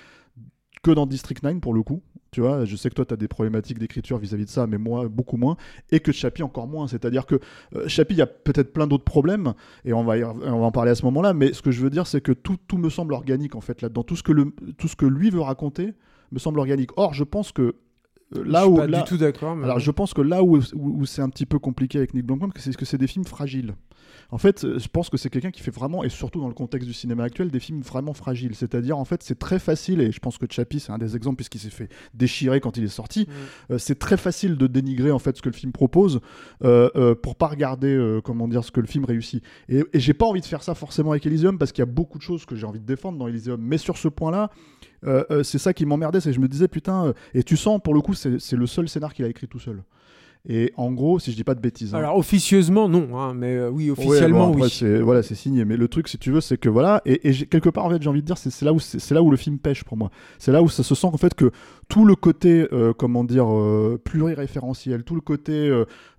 que 0.82 0.90
dans 0.90 1.06
District 1.06 1.42
9 1.42 1.60
pour 1.60 1.74
le 1.74 1.82
coup. 1.82 2.02
Tu 2.32 2.40
vois, 2.40 2.64
je 2.64 2.76
sais 2.76 2.88
que 2.88 2.94
toi, 2.94 3.04
tu 3.04 3.12
as 3.12 3.16
des 3.16 3.26
problématiques 3.26 3.78
d'écriture 3.80 4.16
vis-à-vis 4.18 4.44
de 4.44 4.50
ça, 4.50 4.68
mais 4.68 4.78
moi, 4.78 5.08
beaucoup 5.08 5.36
moins. 5.36 5.56
Et 5.90 5.98
que 5.98 6.12
Chappie, 6.12 6.44
encore 6.44 6.68
moins. 6.68 6.86
C'est-à-dire 6.86 7.26
que 7.26 7.40
euh, 7.74 7.88
Chappie, 7.88 8.14
il 8.14 8.18
y 8.18 8.22
a 8.22 8.26
peut-être 8.26 8.72
plein 8.72 8.86
d'autres 8.86 9.04
problèmes, 9.04 9.52
et 9.84 9.92
on 9.92 10.04
va, 10.04 10.14
on 10.28 10.60
va 10.60 10.66
en 10.66 10.70
parler 10.70 10.92
à 10.92 10.94
ce 10.94 11.04
moment-là, 11.06 11.34
mais 11.34 11.52
ce 11.52 11.60
que 11.60 11.72
je 11.72 11.80
veux 11.82 11.90
dire, 11.90 12.06
c'est 12.06 12.20
que 12.20 12.30
tout, 12.30 12.56
tout 12.68 12.78
me 12.78 12.88
semble 12.88 13.14
organique, 13.14 13.56
en 13.56 13.60
fait, 13.60 13.82
là-dedans. 13.82 14.04
Tout, 14.04 14.14
ce 14.14 14.22
que 14.22 14.30
le- 14.30 14.54
tout 14.78 14.86
ce 14.86 14.94
que 14.94 15.06
lui 15.06 15.30
veut 15.30 15.40
raconter 15.40 15.92
me 16.30 16.38
semble 16.38 16.60
organique. 16.60 16.90
Or, 16.96 17.14
je 17.14 17.24
pense 17.24 17.50
que 17.50 17.74
là 18.32 18.60
je 18.60 18.64
suis 18.64 18.72
où. 18.72 18.76
pas 18.76 18.86
là- 18.86 19.02
du 19.02 19.08
tout 19.08 19.16
d'accord 19.16 19.56
alors 19.62 19.78
je 19.78 19.90
pense 19.90 20.14
que 20.14 20.20
là 20.22 20.42
où, 20.42 20.56
où, 20.58 20.62
où 20.74 21.06
c'est 21.06 21.22
un 21.22 21.28
petit 21.28 21.46
peu 21.46 21.58
compliqué 21.58 21.98
avec 21.98 22.14
Nick 22.14 22.24
Blomkamp, 22.24 22.50
c'est 22.56 22.74
que 22.76 22.84
c'est 22.84 22.98
des 22.98 23.06
films 23.06 23.24
fragiles. 23.24 23.74
En 24.32 24.38
fait, 24.38 24.64
euh, 24.64 24.78
je 24.78 24.86
pense 24.86 25.10
que 25.10 25.16
c'est 25.16 25.28
quelqu'un 25.28 25.50
qui 25.50 25.60
fait 25.60 25.72
vraiment, 25.72 26.04
et 26.04 26.08
surtout 26.08 26.40
dans 26.40 26.46
le 26.46 26.54
contexte 26.54 26.86
du 26.86 26.94
cinéma 26.94 27.24
actuel, 27.24 27.50
des 27.50 27.58
films 27.58 27.80
vraiment 27.80 28.12
fragiles. 28.14 28.54
C'est-à-dire, 28.54 28.96
en 28.96 29.04
fait, 29.04 29.24
c'est 29.24 29.38
très 29.38 29.58
facile, 29.58 30.00
et 30.00 30.12
je 30.12 30.20
pense 30.20 30.38
que 30.38 30.46
Chappie, 30.48 30.78
c'est 30.78 30.92
un 30.92 30.98
des 30.98 31.16
exemples 31.16 31.36
puisqu'il 31.36 31.58
s'est 31.58 31.70
fait 31.70 31.88
déchirer 32.14 32.60
quand 32.60 32.76
il 32.76 32.84
est 32.84 32.88
sorti. 32.88 33.22
Mm. 33.22 33.72
Euh, 33.72 33.78
c'est 33.78 33.98
très 33.98 34.16
facile 34.16 34.56
de 34.56 34.68
dénigrer 34.68 35.10
en 35.10 35.18
fait 35.18 35.36
ce 35.36 35.42
que 35.42 35.48
le 35.48 35.54
film 35.54 35.72
propose 35.72 36.20
euh, 36.62 36.88
euh, 36.94 37.14
pour 37.16 37.34
pas 37.34 37.48
regarder 37.48 37.92
euh, 37.92 38.20
comment 38.20 38.46
dire 38.46 38.62
ce 38.62 38.70
que 38.70 38.80
le 38.80 38.86
film 38.86 39.04
réussit. 39.04 39.42
Et, 39.68 39.82
et 39.92 39.98
j'ai 40.00 40.14
pas 40.14 40.26
envie 40.26 40.40
de 40.40 40.46
faire 40.46 40.62
ça 40.62 40.74
forcément 40.74 41.10
avec 41.10 41.26
Elysium 41.26 41.58
parce 41.58 41.72
qu'il 41.72 41.82
y 41.82 41.88
a 41.88 41.90
beaucoup 41.90 42.18
de 42.18 42.22
choses 42.22 42.44
que 42.46 42.54
j'ai 42.54 42.66
envie 42.66 42.80
de 42.80 42.86
défendre 42.86 43.18
dans 43.18 43.26
Elysium. 43.26 43.60
Mais 43.60 43.78
sur 43.78 43.96
ce 43.96 44.06
point-là, 44.08 44.50
euh, 45.06 45.24
euh, 45.30 45.42
c'est 45.42 45.58
ça 45.58 45.72
qui 45.72 45.86
m'emmerdait, 45.86 46.20
c'est 46.20 46.30
que 46.30 46.36
je 46.36 46.40
me 46.40 46.48
disais 46.48 46.68
putain, 46.68 47.06
euh, 47.06 47.12
et 47.34 47.42
tu 47.42 47.56
sens 47.56 47.80
pour 47.82 47.94
le 47.94 48.00
coup, 48.00 48.14
c'est 48.14 48.52
le 48.52 48.66
seul 48.66 48.88
scénar 48.88 49.14
qu'il 49.14 49.24
a 49.24 49.28
écrit 49.28 49.48
tout 49.48 49.58
seul. 49.58 49.82
Et 50.48 50.72
en 50.76 50.90
gros, 50.90 51.18
si 51.18 51.32
je 51.32 51.36
dis 51.36 51.44
pas 51.44 51.54
de 51.54 51.60
bêtises. 51.60 51.94
hein. 51.94 51.98
Alors 51.98 52.16
officieusement 52.16 52.88
non, 52.88 53.18
hein, 53.18 53.34
mais 53.34 53.56
euh, 53.56 53.68
oui 53.68 53.90
Ouais, 53.90 53.98
officiellement 53.98 54.50
bon, 54.50 54.64
après, 54.64 54.86
oui. 54.86 55.00
Voilà, 55.00 55.22
c'est 55.22 55.34
signé. 55.34 55.66
Mais 55.66 55.76
le 55.76 55.86
truc, 55.86 56.08
si 56.08 56.16
tu 56.16 56.30
veux, 56.30 56.40
c'est 56.40 56.56
que 56.56 56.70
voilà, 56.70 57.02
et, 57.04 57.18
quelque 57.46 57.68
part, 57.68 57.84
en 57.84 57.90
fait, 57.90 58.02
j'ai 58.02 58.08
envie 58.08 58.22
de 58.22 58.26
dire, 58.26 58.38
c'est 58.38 58.62
là 58.62 58.72
où 58.72 58.78
c'est 58.78 59.12
là 59.12 59.22
où 59.22 59.30
le 59.30 59.36
film 59.36 59.58
pêche 59.58 59.84
pour 59.84 59.98
moi. 59.98 60.10
C'est 60.38 60.52
là 60.52 60.62
où 60.62 60.68
ça 60.68 60.82
se 60.82 60.94
sent 60.94 61.08
en 61.08 61.18
fait 61.18 61.34
que 61.34 61.50
tout 61.88 62.06
le 62.06 62.14
côté, 62.14 62.66
euh, 62.72 62.94
comment 62.94 63.22
dire, 63.22 63.52
euh, 63.52 64.00
pluriréférentiel, 64.02 65.04
tout 65.04 65.14
le 65.14 65.20
côté 65.20 65.70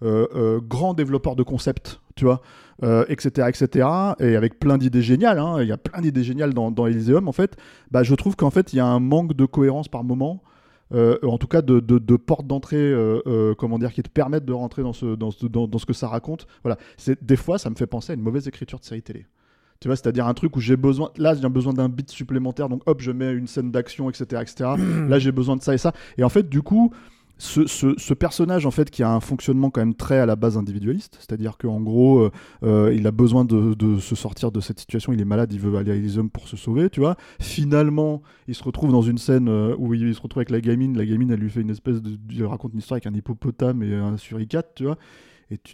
grand 0.01 0.93
développeur 0.93 1.35
de 1.35 1.43
concepts, 1.43 2.00
tu 2.15 2.25
vois, 2.25 2.41
euh, 2.83 3.05
etc., 3.09 3.47
etc. 3.49 3.87
Et 4.19 4.35
avec 4.35 4.59
plein 4.59 4.77
d'idées 4.77 5.01
géniales. 5.01 5.39
hein, 5.39 5.61
Il 5.61 5.67
y 5.67 5.71
a 5.71 5.77
plein 5.77 6.01
d'idées 6.01 6.23
géniales 6.23 6.53
dans, 6.53 6.71
dans. 6.71 6.85
En 6.87 7.31
fait, 7.31 7.57
bah, 7.91 8.03
je 8.03 8.15
trouve 8.15 8.35
qu'en 8.35 8.49
fait, 8.51 8.73
il 8.73 8.77
y 8.77 8.79
a 8.79 8.85
un 8.85 8.99
manque 8.99 9.33
de 9.33 9.45
cohérence 9.45 9.87
par 9.87 10.03
moment. 10.03 10.41
euh, 10.93 11.17
en 11.23 11.37
tout 11.37 11.47
cas 11.47 11.61
de, 11.61 11.79
de, 11.79 12.15
portes 12.17 12.47
d'entrée 12.47 12.77
euh, 12.77 13.53
comment 13.57 13.79
dire 13.79 13.93
qui 13.93 14.03
te 14.03 14.09
permettent 14.09 14.45
de 14.45 14.51
rentrer 14.53 14.83
dans 14.83 14.93
ce 14.93 15.15
dans 15.15 15.29
dans, 15.43 15.67
dans 15.67 15.77
ce 15.77 15.85
que 15.85 15.93
ça 15.93 16.07
raconte 16.09 16.47
voilà 16.63 16.77
c'est 16.97 17.23
des 17.23 17.37
fois 17.37 17.57
ça 17.57 17.69
me 17.69 17.75
fait 17.75 17.87
penser 17.87 18.11
à 18.11 18.15
une 18.15 18.21
mauvaise 18.21 18.47
écriture 18.47 18.77
de 18.79 18.83
série 18.83 19.01
télé 19.01 19.25
tu 19.79 19.87
vois 19.87 19.95
c'est-à-dire 19.95 20.27
un 20.27 20.33
truc 20.33 20.53
où 20.57 20.59
j'ai 20.59 20.75
besoin 20.75 21.09
là 21.17 21.33
j'ai 21.33 21.47
besoin 21.47 21.71
d'un 21.73 21.87
beat 21.87 22.11
supplémentaire 22.11 22.67
donc 22.67 22.81
hop 22.87 22.99
je 23.01 23.11
mets 23.11 23.31
une 23.31 23.47
scène 23.47 23.71
d'action 23.71 24.09
etc 24.09 24.41
etc 24.41 24.69
là 25.07 25.17
j'ai 25.17 25.31
besoin 25.31 25.55
de 25.55 25.61
ça 25.61 25.73
et 25.73 25.77
ça 25.77 25.93
et 26.17 26.23
en 26.25 26.29
fait 26.29 26.49
du 26.49 26.61
coup 26.61 26.91
ce, 27.41 27.95
ce, 27.97 28.13
personnage 28.13 28.67
en 28.67 28.71
fait 28.71 28.91
qui 28.91 29.01
a 29.01 29.09
un 29.09 29.19
fonctionnement 29.19 29.71
quand 29.71 29.81
même 29.81 29.95
très 29.95 30.19
à 30.19 30.27
la 30.27 30.35
base 30.35 30.57
individualiste, 30.57 31.17
c'est-à-dire 31.19 31.57
qu'en 31.57 31.81
gros 31.81 32.19
euh, 32.19 32.31
euh, 32.61 32.93
il 32.93 33.07
a 33.07 33.11
besoin 33.11 33.45
de, 33.45 33.97
se 33.99 34.15
sortir 34.15 34.51
de 34.51 34.59
cette 34.59 34.79
situation, 34.79 35.11
il 35.11 35.19
est 35.19 35.25
malade, 35.25 35.51
il 35.51 35.59
veut 35.59 35.75
aller 35.75 35.91
à 35.91 35.95
Elysium 35.95 36.29
pour 36.29 36.47
se 36.47 36.55
sauver, 36.55 36.91
tu 36.91 36.99
vois. 36.99 37.15
Finalement, 37.39 38.21
il 38.47 38.53
se 38.53 38.63
retrouve 38.63 38.91
dans 38.91 39.01
une 39.01 39.17
scène 39.17 39.49
euh, 39.49 39.75
où 39.79 39.95
il, 39.95 40.13
se 40.13 40.21
retrouve 40.21 40.41
avec 40.41 40.51
la 40.51 40.61
gamine, 40.61 40.95
la 40.95 41.05
gamine 41.05 41.31
elle 41.31 41.39
lui 41.39 41.49
fait 41.49 41.61
une 41.61 41.71
espèce 41.71 41.99
de, 41.99 42.11
il 42.29 42.45
raconte 42.45 42.73
une 42.73 42.79
histoire 42.79 42.97
avec 42.97 43.07
un 43.07 43.13
hippopotame 43.15 43.81
et 43.81 43.95
un 43.95 44.17
suricate, 44.17 44.73
tu 44.75 44.83
vois, 44.83 44.97
et 45.49 45.57
tu, 45.57 45.73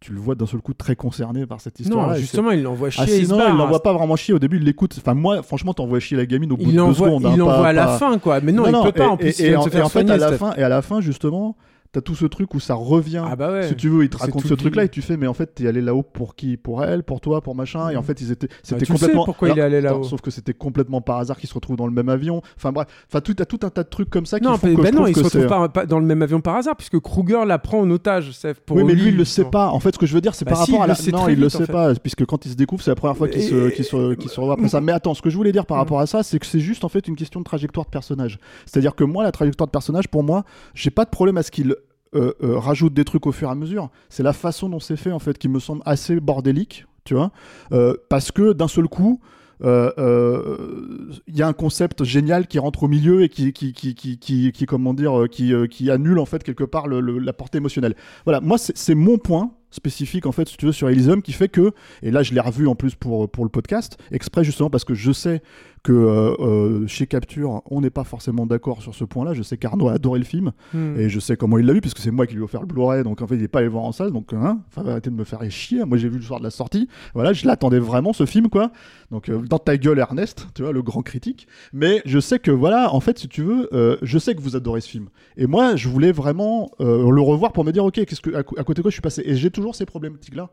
tu 0.00 0.12
le 0.12 0.18
vois 0.20 0.34
d'un 0.34 0.46
seul 0.46 0.60
coup 0.60 0.72
très 0.72 0.96
concerné 0.96 1.44
par 1.46 1.60
cette 1.60 1.78
histoire. 1.78 2.08
Non, 2.08 2.14
justement 2.14 2.50
il 2.52 2.62
l'envoie 2.62 2.88
chier. 2.88 3.04
Ah, 3.06 3.10
il 3.14 3.26
sinon, 3.26 3.36
barre. 3.38 3.50
il 3.50 3.56
l'envoie 3.58 3.82
pas 3.82 3.92
vraiment 3.92 4.16
chier. 4.16 4.32
Au 4.32 4.38
début, 4.38 4.56
il 4.56 4.64
l'écoute. 4.64 4.96
Enfin, 4.98 5.12
moi, 5.14 5.42
franchement, 5.42 5.74
t'envoies 5.74 6.00
chier 6.00 6.16
la 6.16 6.24
gamine 6.24 6.50
au 6.52 6.56
bout 6.56 6.62
Il 6.62 6.68
de 6.68 6.72
deux 6.72 6.78
l'envoie, 6.78 7.06
secondes. 7.08 7.26
hein, 7.26 7.30
il 7.34 7.38
l'envoie 7.38 7.56
pas- 7.62 7.68
à 7.68 7.72
la 7.74 7.86
fin 7.98 8.18
quoi. 8.18 8.40
Mais 8.40 8.52
non, 8.52 8.64
il 8.66 8.82
peut 8.82 8.92
pas 8.92 9.08
en 9.08 9.16
plus. 9.18 9.38
et- 9.40 9.48
il 9.48 9.56
en, 9.56 9.62
fait, 9.64 9.76
à 10.10 10.16
la 10.16 10.32
fin, 10.32 10.54
et 10.56 10.62
à 10.62 10.68
la 10.70 10.80
fin, 10.82 11.00
justement, 11.02 11.54
t'as 11.92 12.00
tout 12.00 12.14
ce 12.14 12.26
truc 12.26 12.54
où 12.54 12.60
ça 12.60 12.74
revient. 12.74 13.22
Ah 13.26 13.34
bah 13.36 13.50
ouais. 13.52 13.68
Si 13.68 13.74
tu 13.76 13.88
veux, 13.88 14.04
il 14.04 14.08
te 14.10 14.16
C'est 14.16 14.24
raconte 14.24 14.42
tout 14.42 14.48
ce 14.48 14.54
truc-là 14.54 14.84
et 14.84 14.88
tu 14.88 15.02
fais, 15.02 15.16
mais 15.16 15.26
en 15.26 15.34
fait, 15.34 15.54
t'es 15.54 15.66
allé 15.66 15.80
là-haut 15.80 16.02
pour 16.04 16.34
qui? 16.36 16.56
Pour 16.56 16.84
elle, 16.84 17.02
pour 17.02 17.20
toi, 17.20 17.40
pour 17.40 17.54
machin. 17.54 17.90
Et 17.90 17.96
en 17.96 18.02
fait, 18.02 18.20
ils 18.20 18.30
étaient, 18.30 18.48
c'était 18.62 18.74
Bah, 18.74 18.78
le 18.80 18.86
sais 18.86 18.92
complètement. 18.92 19.24
pourquoi 19.24 19.48
il 19.50 19.58
est 19.58 19.62
allé 19.62 19.80
là-haut. 19.80 20.04
Sauf 20.04 20.20
que 20.20 20.30
c'était 20.30 20.54
complètement 20.54 21.00
par 21.00 21.18
hasard 21.18 21.36
qu'ils 21.38 21.48
se 21.48 21.54
retrouvent 21.54 21.76
dans 21.76 21.86
le 21.86 21.92
même 21.92 22.08
avion. 22.08 22.42
Enfin 22.56 22.70
bref, 22.72 22.86
enfin 23.08 23.20
tout, 23.20 23.34
t'as 23.34 23.44
tout 23.44 23.58
un 23.62 23.70
tas 23.70 23.82
de 23.82 23.88
trucs 23.88 24.08
comme 24.10 24.26
ça 24.26 24.38
qui 24.38 24.46
Non, 24.46 24.56
font 24.56 24.66
mais 24.68 24.74
que 24.76 24.82
ben 24.82 24.88
je 24.88 24.92
non, 24.92 24.96
trouve 24.98 25.08
il 25.10 25.14
se 25.16 25.20
que 25.20 25.24
retrouve 25.24 25.42
c'est- 25.42 25.48
pas, 25.48 25.68
pas 25.68 25.86
dans 25.86 25.98
le 25.98 26.06
même 26.06 26.22
avion 26.22 26.40
par 26.40 26.56
hasard, 26.56 26.76
puisque 26.76 26.98
Kruger 27.00 27.44
la 27.46 27.58
prend 27.58 27.80
en 27.80 27.90
otage. 27.90 28.30
Pour 28.66 28.76
oui, 28.76 28.84
mais 28.84 28.94
lui, 28.94 29.08
il 29.08 29.16
le 29.16 29.24
sait 29.24 29.44
pas. 29.44 29.68
En 29.70 29.80
fait, 29.80 29.94
ce 29.94 29.98
que 29.98 30.06
je 30.06 30.14
veux 30.14 30.20
dire, 30.20 30.34
c'est 30.34 30.44
Bah 30.44 30.52
par 30.52 30.64
si, 30.64 30.70
rapport 30.72 30.84
à 30.84 30.86
la. 30.86 30.94
non, 31.12 31.28
il 31.28 31.40
le 31.40 31.48
sait 31.48 31.66
pas, 31.66 31.94
puisque 31.94 32.24
quand 32.24 32.46
il 32.46 32.50
se 32.52 32.56
découvre, 32.56 32.82
c'est 32.82 32.90
la 32.90 32.94
première 32.94 33.16
fois 33.16 33.26
se, 33.26 33.70
qu'il 33.70 33.84
se 33.84 34.40
revoit 34.40 34.54
après 34.54 34.68
ça. 34.68 34.80
Mais 34.80 34.92
attends, 34.92 35.14
ce 35.14 35.22
que 35.22 35.30
je 35.30 35.36
voulais 35.36 35.52
dire 35.52 35.66
par 35.66 35.76
Mm. 35.78 35.80
rapport 35.80 36.00
à 36.00 36.06
ça, 36.06 36.22
c'est 36.22 36.38
que 36.38 36.46
c'est 36.46 36.60
juste 36.60 36.84
en 36.84 36.88
fait 36.88 37.08
une 37.08 37.16
question 37.16 37.40
de 37.40 37.44
trajectoire 37.44 37.86
de 37.86 37.90
personnage. 37.90 38.38
C'est-à-dire 38.66 38.94
que 38.94 39.04
moi, 39.04 39.24
la 39.24 39.32
trajectoire 39.32 39.66
de 39.66 39.72
personnage, 39.72 40.08
pour 40.08 40.22
moi, 40.22 40.44
j'ai 40.74 40.90
pas 40.90 41.04
de 41.04 41.10
problème 41.10 41.36
à 41.38 41.42
ce 41.42 41.50
qu'il 41.50 41.74
euh, 42.14 42.32
euh, 42.42 42.58
rajoute 42.58 42.92
des 42.92 43.04
trucs 43.04 43.26
au 43.26 43.32
fur 43.32 43.48
et 43.48 43.52
à 43.52 43.54
mesure. 43.54 43.90
C'est 44.08 44.22
la 44.22 44.32
façon 44.32 44.68
dont 44.68 44.80
c'est 44.80 44.96
fait 44.96 45.12
en 45.12 45.20
fait 45.20 45.38
qui 45.38 45.48
me 45.48 45.60
semble 45.60 45.82
assez 45.84 46.18
bordélique, 46.18 46.86
tu 47.04 47.14
vois, 47.14 47.30
Euh, 47.72 47.94
parce 48.08 48.32
que 48.32 48.52
d'un 48.52 48.68
seul 48.68 48.88
coup. 48.88 49.20
Il 49.62 51.36
y 51.36 51.42
a 51.42 51.46
un 51.46 51.52
concept 51.52 52.02
génial 52.02 52.46
qui 52.46 52.58
rentre 52.58 52.84
au 52.84 52.88
milieu 52.88 53.22
et 53.22 53.28
qui, 53.28 53.52
qui, 53.52 53.74
qui, 53.74 53.94
qui, 53.94 54.18
qui, 54.18 54.66
comment 54.66 54.94
dire, 54.94 55.26
qui, 55.30 55.52
qui 55.68 55.90
annule 55.90 56.18
en 56.18 56.24
fait 56.24 56.42
quelque 56.42 56.64
part 56.64 56.88
la 56.88 57.32
portée 57.34 57.58
émotionnelle. 57.58 57.94
Voilà, 58.24 58.40
moi 58.40 58.56
c'est 58.56 58.94
mon 58.94 59.18
point 59.18 59.52
spécifique 59.70 60.24
en 60.24 60.32
fait, 60.32 60.48
si 60.48 60.56
tu 60.56 60.64
veux, 60.64 60.72
sur 60.72 60.88
Elysium 60.88 61.20
qui 61.20 61.32
fait 61.32 61.48
que, 61.48 61.72
et 62.02 62.10
là 62.10 62.22
je 62.22 62.32
l'ai 62.32 62.40
revu 62.40 62.66
en 62.68 62.74
plus 62.74 62.94
pour, 62.94 63.30
pour 63.30 63.44
le 63.44 63.50
podcast, 63.50 63.98
exprès 64.10 64.44
justement 64.44 64.70
parce 64.70 64.84
que 64.84 64.94
je 64.94 65.12
sais 65.12 65.42
que 65.82 65.92
euh, 65.92 66.34
euh, 66.40 66.86
chez 66.86 67.06
Capture, 67.06 67.62
on 67.70 67.80
n'est 67.80 67.90
pas 67.90 68.04
forcément 68.04 68.46
d'accord 68.46 68.82
sur 68.82 68.94
ce 68.94 69.04
point-là. 69.04 69.34
Je 69.34 69.42
sais 69.42 69.56
qu'Arnaud 69.56 69.88
a 69.88 69.94
adoré 69.94 70.18
le 70.18 70.24
film 70.24 70.50
Hmm. 70.72 70.98
et 70.98 71.08
je 71.08 71.18
sais 71.20 71.36
comment 71.36 71.58
il 71.58 71.66
l'a 71.66 71.72
vu, 71.72 71.80
puisque 71.80 71.98
c'est 71.98 72.10
moi 72.10 72.26
qui 72.26 72.34
lui 72.34 72.40
ai 72.40 72.44
offert 72.44 72.60
le 72.60 72.66
Blu-ray, 72.66 73.02
donc 73.02 73.22
en 73.22 73.26
fait 73.26 73.34
il 73.34 73.40
n'est 73.40 73.48
pas 73.48 73.60
allé 73.60 73.68
voir 73.68 73.84
en 73.84 73.92
salle, 73.92 74.12
donc 74.12 74.32
hein, 74.32 74.60
enfin, 74.68 74.86
arrêtez 74.88 75.10
de 75.10 75.14
me 75.14 75.24
faire 75.24 75.40
chier. 75.50 75.84
Moi 75.84 75.98
j'ai 75.98 76.08
vu 76.08 76.16
le 76.16 76.22
soir 76.22 76.38
de 76.38 76.44
la 76.44 76.50
sortie, 76.50 76.88
voilà, 77.14 77.32
je 77.32 77.46
l'attendais 77.46 77.78
vraiment 77.78 78.12
ce 78.12 78.26
film 78.26 78.48
quoi. 78.48 78.70
Donc 79.10 79.28
euh, 79.28 79.40
dans 79.42 79.58
ta 79.58 79.76
gueule 79.76 79.98
Ernest, 79.98 80.46
tu 80.54 80.62
vois, 80.62 80.72
le 80.72 80.82
grand 80.82 81.02
critique. 81.02 81.48
Mais 81.72 82.02
je 82.04 82.18
sais 82.20 82.38
que 82.38 82.50
voilà, 82.50 82.94
en 82.94 83.00
fait, 83.00 83.18
si 83.18 83.28
tu 83.28 83.42
veux, 83.42 83.68
euh, 83.74 83.96
je 84.02 84.18
sais 84.18 84.34
que 84.34 84.40
vous 84.40 84.56
adorez 84.56 84.80
ce 84.80 84.88
film. 84.88 85.08
Et 85.36 85.46
moi, 85.46 85.76
je 85.76 85.88
voulais 85.88 86.12
vraiment 86.12 86.70
le 86.78 87.20
revoir 87.20 87.52
pour 87.52 87.64
me 87.64 87.72
dire, 87.72 87.84
ok, 87.84 88.04
qu'est-ce 88.04 88.20
que 88.20 88.34
à 88.34 88.42
côté 88.42 88.74
de 88.74 88.82
quoi 88.82 88.90
je 88.90 88.94
suis 88.94 89.02
passé? 89.02 89.22
Et 89.24 89.36
j'ai 89.36 89.50
toujours 89.50 89.74
ces 89.74 89.86
problématiques-là. 89.86 90.50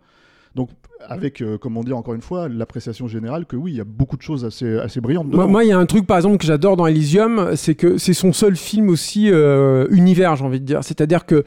Donc 0.56 0.69
avec, 1.07 1.41
euh, 1.41 1.57
comment 1.60 1.84
dire, 1.84 1.95
encore 1.95 2.15
une 2.15 2.22
fois, 2.22 2.49
l'appréciation 2.49 3.07
générale 3.07 3.45
que 3.45 3.56
oui, 3.56 3.72
il 3.74 3.78
y 3.78 3.82
a 3.82 3.86
beaucoup 3.86 4.18
de 4.18 4.22
choses 4.24 4.44
assez, 4.44 4.78
assez 4.80 4.99
brillantes 4.99 5.30
dedans. 5.30 5.48
Moi, 5.48 5.64
il 5.64 5.68
y 5.68 5.72
a 5.72 5.78
un 5.78 5.86
truc, 5.86 6.07
par 6.07 6.18
exemple, 6.18 6.38
que 6.38 6.45
j'adore 6.45 6.76
dans 6.76 6.88
Elysium, 6.88 7.52
c'est 7.56 7.76
que 7.76 7.98
c'est 7.99 8.14
son 8.14 8.34
seul 8.34 8.56
film 8.56 8.90
aussi 8.90 9.30
euh, 9.32 9.86
univers, 9.91 10.36
j'ai 10.36 10.44
envie 10.44 10.60
de 10.60 10.65
dire. 10.65 10.84
C'est-à-dire 10.84 11.26
que 11.28 11.44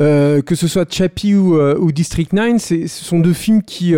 euh, 0.00 0.40
que 0.40 0.54
ce 0.54 0.66
soit 0.68 0.90
Chappie 0.90 1.34
ou, 1.34 1.58
ou 1.60 1.92
District 1.92 2.32
9, 2.32 2.56
c'est- 2.58 2.86
ce 2.88 3.04
sont 3.04 3.20
deux 3.20 3.34
films 3.34 3.62
qui 3.62 3.94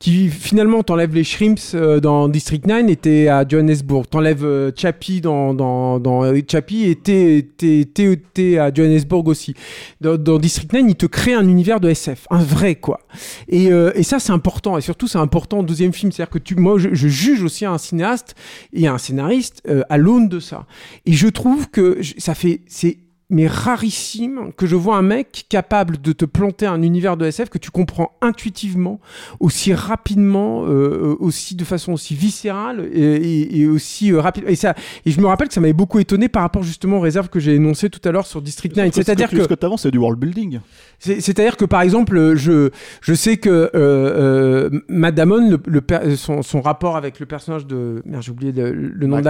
qui 0.00 0.28
finalement 0.28 0.82
t'enlèves 0.82 1.14
les 1.14 1.24
shrimps 1.24 1.74
euh, 1.74 2.00
dans 2.00 2.28
District 2.28 2.66
9 2.66 2.88
et 2.88 2.96
t'es 2.96 3.28
à 3.28 3.46
Johannesburg. 3.46 4.06
T'enlèves 4.08 4.44
euh, 4.44 4.70
Chappie 4.76 5.20
dans 5.20 5.54
dans 5.54 5.98
dans 5.98 6.24
euh, 6.24 6.40
Chappie 6.48 6.84
et 6.84 6.96
t'es 6.96 8.58
à 8.58 8.72
Johannesburg 8.72 9.26
aussi. 9.28 9.54
Dans, 10.00 10.16
dans 10.16 10.38
District 10.38 10.72
9, 10.72 10.84
il 10.88 10.94
te 10.94 11.06
crée 11.06 11.34
un 11.34 11.46
univers 11.46 11.80
de 11.80 11.88
SF, 11.88 12.26
un 12.30 12.42
vrai 12.42 12.74
quoi. 12.76 13.00
Et, 13.48 13.72
euh, 13.72 13.90
et 13.94 14.02
ça, 14.02 14.18
c'est 14.18 14.32
important. 14.32 14.78
Et 14.78 14.80
surtout, 14.80 15.08
c'est 15.08 15.18
important 15.18 15.60
au 15.60 15.62
deuxième 15.62 15.92
film. 15.92 16.12
C'est-à-dire 16.12 16.30
que 16.30 16.38
tu, 16.38 16.54
moi, 16.56 16.78
je, 16.78 16.90
je 16.92 17.08
juge 17.08 17.42
aussi 17.42 17.64
un 17.64 17.78
cinéaste 17.78 18.34
et 18.72 18.86
un 18.86 18.98
scénariste 18.98 19.62
euh, 19.68 19.82
à 19.88 19.96
l'aune 19.98 20.28
de 20.28 20.40
ça. 20.40 20.66
Et 21.06 21.12
je 21.12 21.28
trouve 21.28 21.68
que 21.68 22.00
ça 22.18 22.34
fait, 22.34 22.60
c'est 22.66 22.98
mais 23.30 23.46
rarissime 23.46 24.52
que 24.56 24.66
je 24.66 24.74
vois 24.76 24.96
un 24.96 25.02
mec 25.02 25.44
capable 25.48 26.00
de 26.00 26.12
te 26.12 26.24
planter 26.24 26.66
un 26.66 26.82
univers 26.82 27.16
de 27.16 27.26
SF 27.26 27.48
que 27.50 27.58
tu 27.58 27.70
comprends 27.70 28.12
intuitivement, 28.22 29.00
aussi 29.40 29.74
rapidement, 29.74 30.64
euh, 30.66 31.14
aussi 31.20 31.54
de 31.54 31.64
façon 31.64 31.92
aussi 31.92 32.14
viscérale 32.14 32.88
et, 32.92 33.00
et- 33.02 33.60
et 33.60 33.66
aussi 33.68 34.12
euh, 34.12 34.20
rapide. 34.20 34.44
Et 34.46 34.56
ça, 34.56 34.74
et 35.04 35.10
je 35.10 35.20
me 35.20 35.26
rappelle 35.26 35.48
que 35.48 35.54
ça 35.54 35.60
m'avait 35.60 35.72
beaucoup 35.72 35.98
étonné 35.98 36.28
par 36.28 36.42
rapport 36.42 36.62
justement 36.62 36.98
aux 36.98 37.00
réserves 37.00 37.28
que 37.28 37.38
j'ai 37.40 37.54
énoncées 37.54 37.90
tout 37.90 38.00
à 38.08 38.12
l'heure 38.12 38.26
sur 38.26 38.40
District 38.42 38.74
9. 38.76 38.86
Sauf 38.86 39.00
que 39.00 39.04
C'est-à-dire 39.04 39.26
ce 39.28 39.30
que 39.36 39.42
ce 39.44 39.48
que 39.48 39.54
tu 39.60 39.66
avances, 39.66 39.82
c'est 39.82 39.90
du 39.90 39.98
world 39.98 40.18
building. 40.18 40.60
c'est- 40.98 41.20
C'est-à-dire 41.20 41.56
que 41.56 41.64
par 41.64 41.82
exemple, 41.82 42.34
je, 42.36 42.70
je 43.02 43.14
sais 43.14 43.36
que 43.36 43.48
euh, 43.50 43.70
euh, 43.74 44.70
Matt 44.88 45.14
Damon, 45.14 45.50
le, 45.50 45.58
le 45.66 46.16
son, 46.16 46.42
son 46.42 46.60
rapport 46.60 46.96
avec 46.96 47.20
le 47.20 47.26
personnage 47.26 47.66
de. 47.66 48.02
Merde, 48.06 48.22
j'ai 48.22 48.30
oublié 48.32 48.52
le, 48.52 48.72
le 48.72 49.06
nom 49.06 49.16
Max- 49.16 49.24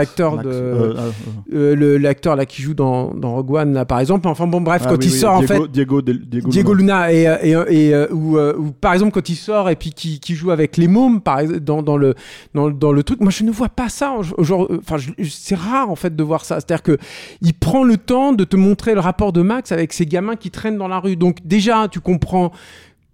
de 0.44 0.50
euh, 0.50 1.10
euh, 1.52 1.98
l'acteur 1.98 2.36
là 2.36 2.46
qui 2.46 2.62
joue 2.62 2.74
dans, 2.74 3.12
dans 3.14 3.34
Rogue 3.34 3.50
One 3.52 3.72
là, 3.72 3.84
par 3.88 3.98
exemple 4.00 4.28
enfin 4.28 4.46
bon 4.46 4.60
bref 4.60 4.82
ah 4.84 4.88
quand 4.90 4.98
oui, 4.98 5.06
il 5.06 5.12
oui, 5.12 5.18
sort 5.18 5.34
en 5.34 5.38
Diego, 5.40 5.54
fait 5.64 5.70
Diego, 5.72 6.02
Del- 6.02 6.24
Diego, 6.28 6.48
Diego 6.50 6.74
Luna. 6.74 7.10
Luna 7.10 7.12
et, 7.42 7.48
et, 7.50 7.86
et, 7.88 7.94
euh, 7.94 8.06
ou, 8.12 8.38
euh, 8.38 8.54
ou 8.56 8.70
par 8.70 8.92
exemple 8.92 9.12
quand 9.12 9.28
il 9.28 9.34
sort 9.36 9.68
et 9.70 9.76
puis 9.76 9.90
qui, 9.92 10.20
qui 10.20 10.34
joue 10.34 10.50
avec 10.50 10.76
les 10.76 10.86
mômes 10.86 11.20
par 11.20 11.40
exemple 11.40 11.60
dans, 11.60 11.82
dans 11.82 11.96
le 11.96 12.14
dans, 12.54 12.70
dans 12.70 12.92
le 12.92 13.02
truc 13.02 13.20
moi 13.20 13.30
je 13.30 13.42
ne 13.44 13.50
vois 13.50 13.68
pas 13.70 13.88
ça. 13.88 14.12
En- 14.12 14.22
genre 14.22 14.66
euh, 14.70 14.80
enfin 14.80 14.96
c'est 15.28 15.54
rare 15.56 15.90
en 15.90 15.96
fait 15.96 16.14
de 16.14 16.22
voir 16.22 16.44
ça. 16.44 16.60
C'est 16.60 16.70
à 16.72 16.76
dire 16.76 16.82
que 16.82 16.98
il 17.42 17.54
prend 17.54 17.82
le 17.82 17.96
temps 17.96 18.32
de 18.32 18.44
te 18.44 18.56
montrer 18.56 18.94
le 18.94 19.00
rapport 19.00 19.32
de 19.32 19.42
Max 19.42 19.72
avec 19.72 19.92
ces 19.92 20.06
gamins 20.06 20.36
qui 20.36 20.50
traînent 20.50 20.78
dans 20.78 20.88
la 20.88 21.00
rue. 21.00 21.16
Donc 21.16 21.38
déjà 21.44 21.88
tu 21.88 22.00
comprends 22.00 22.52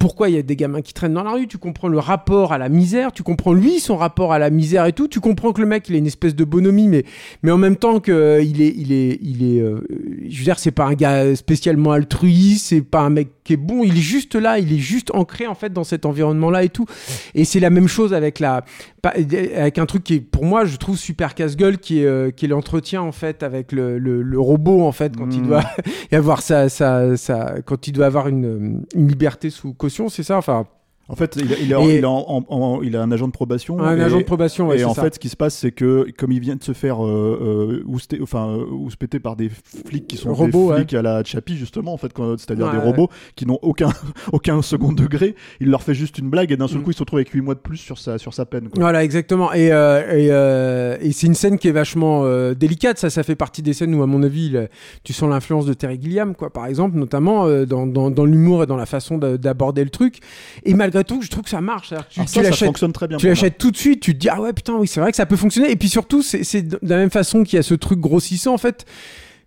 pourquoi 0.05 0.29
il 0.29 0.35
y 0.35 0.39
a 0.39 0.43
des 0.43 0.55
gamins 0.55 0.83
qui 0.83 0.93
traînent 0.93 1.15
dans 1.15 1.23
la 1.23 1.33
rue, 1.33 1.49
tu 1.49 1.57
comprends 1.57 1.89
le 1.89 1.99
rapport 1.99 2.53
à 2.53 2.59
la 2.59 2.69
misère, 2.69 3.11
tu 3.11 3.23
comprends 3.23 3.55
lui 3.55 3.81
son 3.81 3.97
rapport 3.97 4.35
à 4.35 4.39
la 4.39 4.51
misère 4.51 4.85
et 4.85 4.93
tout, 4.93 5.09
tu 5.09 5.19
comprends 5.19 5.55
que 5.55 5.63
le 5.63 5.67
mec 5.67 5.89
il 5.89 5.95
est 5.95 5.99
une 5.99 6.07
espèce 6.07 6.37
de 6.37 6.45
bonhomie 6.45 6.89
mais 6.89 7.05
mais 7.43 7.51
en 7.51 7.57
même 7.57 7.77
temps 7.77 8.01
que 8.01 8.13
euh, 8.13 8.43
il 8.43 8.61
est 8.61 8.75
il 8.77 8.93
est 8.93 9.19
il 9.23 9.43
est 9.43 9.63
euh, 9.63 9.81
je 10.29 10.37
veux 10.37 10.45
dire 10.45 10.59
c'est 10.59 10.73
pas 10.73 10.85
un 10.85 10.93
gars 10.93 11.35
spécialement 11.35 11.93
altruiste, 11.93 12.67
c'est 12.67 12.83
pas 12.83 13.01
un 13.01 13.09
mec 13.09 13.31
qui 13.45 13.53
est 13.53 13.59
bon, 13.59 13.85
il 13.85 13.97
est 13.99 14.01
juste 14.01 14.35
là, 14.35 14.59
il 14.59 14.73
est 14.73 14.79
juste 14.79 15.11
ancré 15.15 15.47
en 15.47 15.55
fait 15.55 15.73
dans 15.73 15.85
cet 15.85 16.07
environnement 16.07 16.51
là 16.51 16.65
et 16.65 16.71
tout. 16.71 16.87
Et 17.35 17.45
c'est 17.45 17.61
la 17.61 17.71
même 17.71 17.89
chose 17.89 18.13
avec 18.15 18.39
la 18.41 18.65
avec 19.05 19.79
un 19.79 19.85
truc 19.87 20.03
qui 20.03 20.15
est 20.15 20.21
pour 20.21 20.45
moi 20.47 20.65
je 20.65 20.77
trouve 20.77 20.97
super 20.97 21.35
casse-gueule 21.35 21.77
qui 21.79 22.01
est 22.01 22.07
euh, 22.07 22.31
qui 22.31 22.47
est 22.47 22.49
l'entretien 22.49 23.03
en 23.03 23.13
fait 23.13 23.43
avec 23.43 23.71
le, 23.73 23.99
le, 23.99 24.23
le 24.23 24.41
robot 24.41 24.83
en 24.83 24.93
fait 24.93 25.15
quand 25.17 25.29
il 25.35 25.43
Mm. 25.43 25.47
doit 25.47 25.65
y 26.13 26.15
avoir 26.15 26.41
sa, 26.43 26.69
sa, 26.71 27.17
sa 27.17 27.57
quand 27.65 27.87
il 27.87 27.93
doit 27.93 28.07
avoir 28.07 28.29
une, 28.29 28.85
une 28.95 29.09
liberté 29.09 29.51
sous 29.51 29.75
caution, 29.75 30.09
c'est 30.09 30.23
ça 30.23 30.39
enfin 30.39 30.67
En 31.09 31.17
fait, 31.17 31.37
il 31.37 31.53
a, 31.53 31.57
il 31.59 31.75
a- 31.75 31.81
Et- 31.81 31.99
il 31.99 32.05
a 32.05 32.09
en- 32.11 32.45
en- 32.49 32.81
il 32.83 32.97
a 32.97 33.03
un 33.03 33.13
agent 33.13 33.27
de 33.27 33.33
probation. 33.33 33.79
Un 33.79 33.99
et- 33.99 34.03
agent 34.03 34.19
de 34.19 34.23
probation, 34.25 34.69
ouais, 34.69 34.79
et 34.81 34.85
en 34.85 34.95
ça. 34.95 35.03
fait, 35.03 35.15
ce 35.15 35.19
qui 35.19 35.29
se 35.29 35.37
passe, 35.37 35.55
c'est 35.55 35.71
que 35.71 36.07
comme 36.17 36.33
il 36.33 36.41
vient 36.41 36.57
de 36.57 36.63
se 36.65 36.73
faire 36.73 37.05
euh, 37.05 37.83
euh, 37.85 37.85
ouster- 37.87 38.21
enfin, 38.23 38.49
euh, 38.49 38.65
ouspéter 38.71 39.21
par 39.21 39.37
des 39.37 39.51
flics 39.87 40.07
qui 40.07 40.17
sont 40.17 40.33
Robots, 40.33 40.71
des 40.71 40.77
flics 40.79 40.95
à 40.95 41.03
la 41.03 41.23
Chappie, 41.23 41.57
justement, 41.57 41.93
en 41.93 41.99
fait, 41.99 42.11
c'est-à-dire 42.39 42.67
Ouais, 42.67 42.73
des 42.73 42.79
robots 42.79 43.11
qui 43.37 43.45
n'ont 43.47 43.59
aucun, 43.61 43.91
aucun 44.33 44.63
second 44.63 44.93
degré, 44.93 45.35
il 45.61 45.69
leur 45.69 45.83
fait 45.83 45.93
juste 45.95 46.17
une 46.19 46.31
blague 46.31 46.53
et 46.53 46.57
d'un 46.57 46.69
seul 46.69 46.79
Mm. 46.79 46.83
coup, 46.85 46.91
il 46.93 46.95
se 46.95 47.01
retrouve 47.01 47.19
avec 47.19 47.29
8 47.31 47.43
mois 47.43 47.55
de 47.55 47.61
plus 47.61 47.77
sur 47.77 47.99
sa, 47.99 48.17
sur 48.17 48.33
sa 48.33 48.47
peine. 48.47 48.69
quoi. 48.71 48.81
Voilà, 48.83 49.05
exactement. 49.05 49.53
Et, 49.53 49.73
euh, 49.73 50.01
et, 50.17 50.29
euh, 50.31 50.97
et 51.03 51.13
c'est 51.13 51.27
une 51.27 51.35
scène 51.35 51.59
qui 51.59 51.69
est 51.69 51.73
vachement 51.73 52.23
euh, 52.25 52.55
délicate. 52.55 52.99
Ça, 52.99 53.11
ça 53.11 53.23
fait 53.23 53.37
partie 53.37 53.61
des 53.61 53.75
scènes 53.75 53.95
où, 53.95 54.03
à 54.03 54.07
mon 54.07 54.23
avis, 54.23 54.57
tu 55.03 55.13
sens 55.13 55.29
l'influence 55.29 55.67
de 55.67 55.75
Terry 55.75 55.99
Gilliam, 56.01 56.35
quoi, 56.35 56.51
par 56.51 56.65
exemple, 56.67 56.97
notamment 56.97 57.47
dans, 57.67 57.87
dans, 57.87 58.11
dans 58.11 58.25
l'humour 58.25 58.63
et 58.63 58.67
dans 58.67 58.77
la 58.77 58.87
façon 58.87 59.19
de- 59.19 59.37
d'aborder 59.37 59.85
le 59.85 59.91
truc. 59.91 60.21
Et 60.65 60.73
malgré 60.73 60.94
tout, 61.03 61.23
je 61.23 61.29
trouve 61.31 61.43
que 61.43 61.51
ça 61.51 61.61
marche. 61.61 61.91
Que 61.91 61.97
Tu, 62.11 62.21
tu 62.21 62.27
ça, 62.27 62.27
ça 62.27 62.43
l'achètes 62.43 62.67
fonctionne 62.69 62.93
très 62.93 63.09
bien. 63.09 63.17
tu 63.17 63.23
pour 63.23 63.29
moi. 63.29 63.35
l'achètes 63.35 63.59
tout 63.59 63.71
de 63.73 63.77
suite, 63.77 64.01
tu 64.01 64.15
te 64.15 64.19
dis 64.21 64.29
ah 64.29 64.41
ouais 64.41 64.53
putain 64.53 64.75
oui 64.75 64.87
c'est 64.87 65.01
vrai 65.01 65.11
que 65.11 65.17
ça 65.17 65.27
peut 65.27 65.37
fonctionner 65.37 65.71
et 65.71 65.77
puis 65.77 65.89
surtout 65.89 66.23
c'est 66.23 66.63
de 66.63 66.79
la 66.83 66.97
même 66.99 67.11
façon 67.11 67.43
qu'il 67.43 67.57
y 67.57 67.59
a 67.59 67.63
ce 67.65 67.75
truc 67.75 67.99
grossissant 67.99 68.55
en 68.55 68.59
fait. 68.59 68.85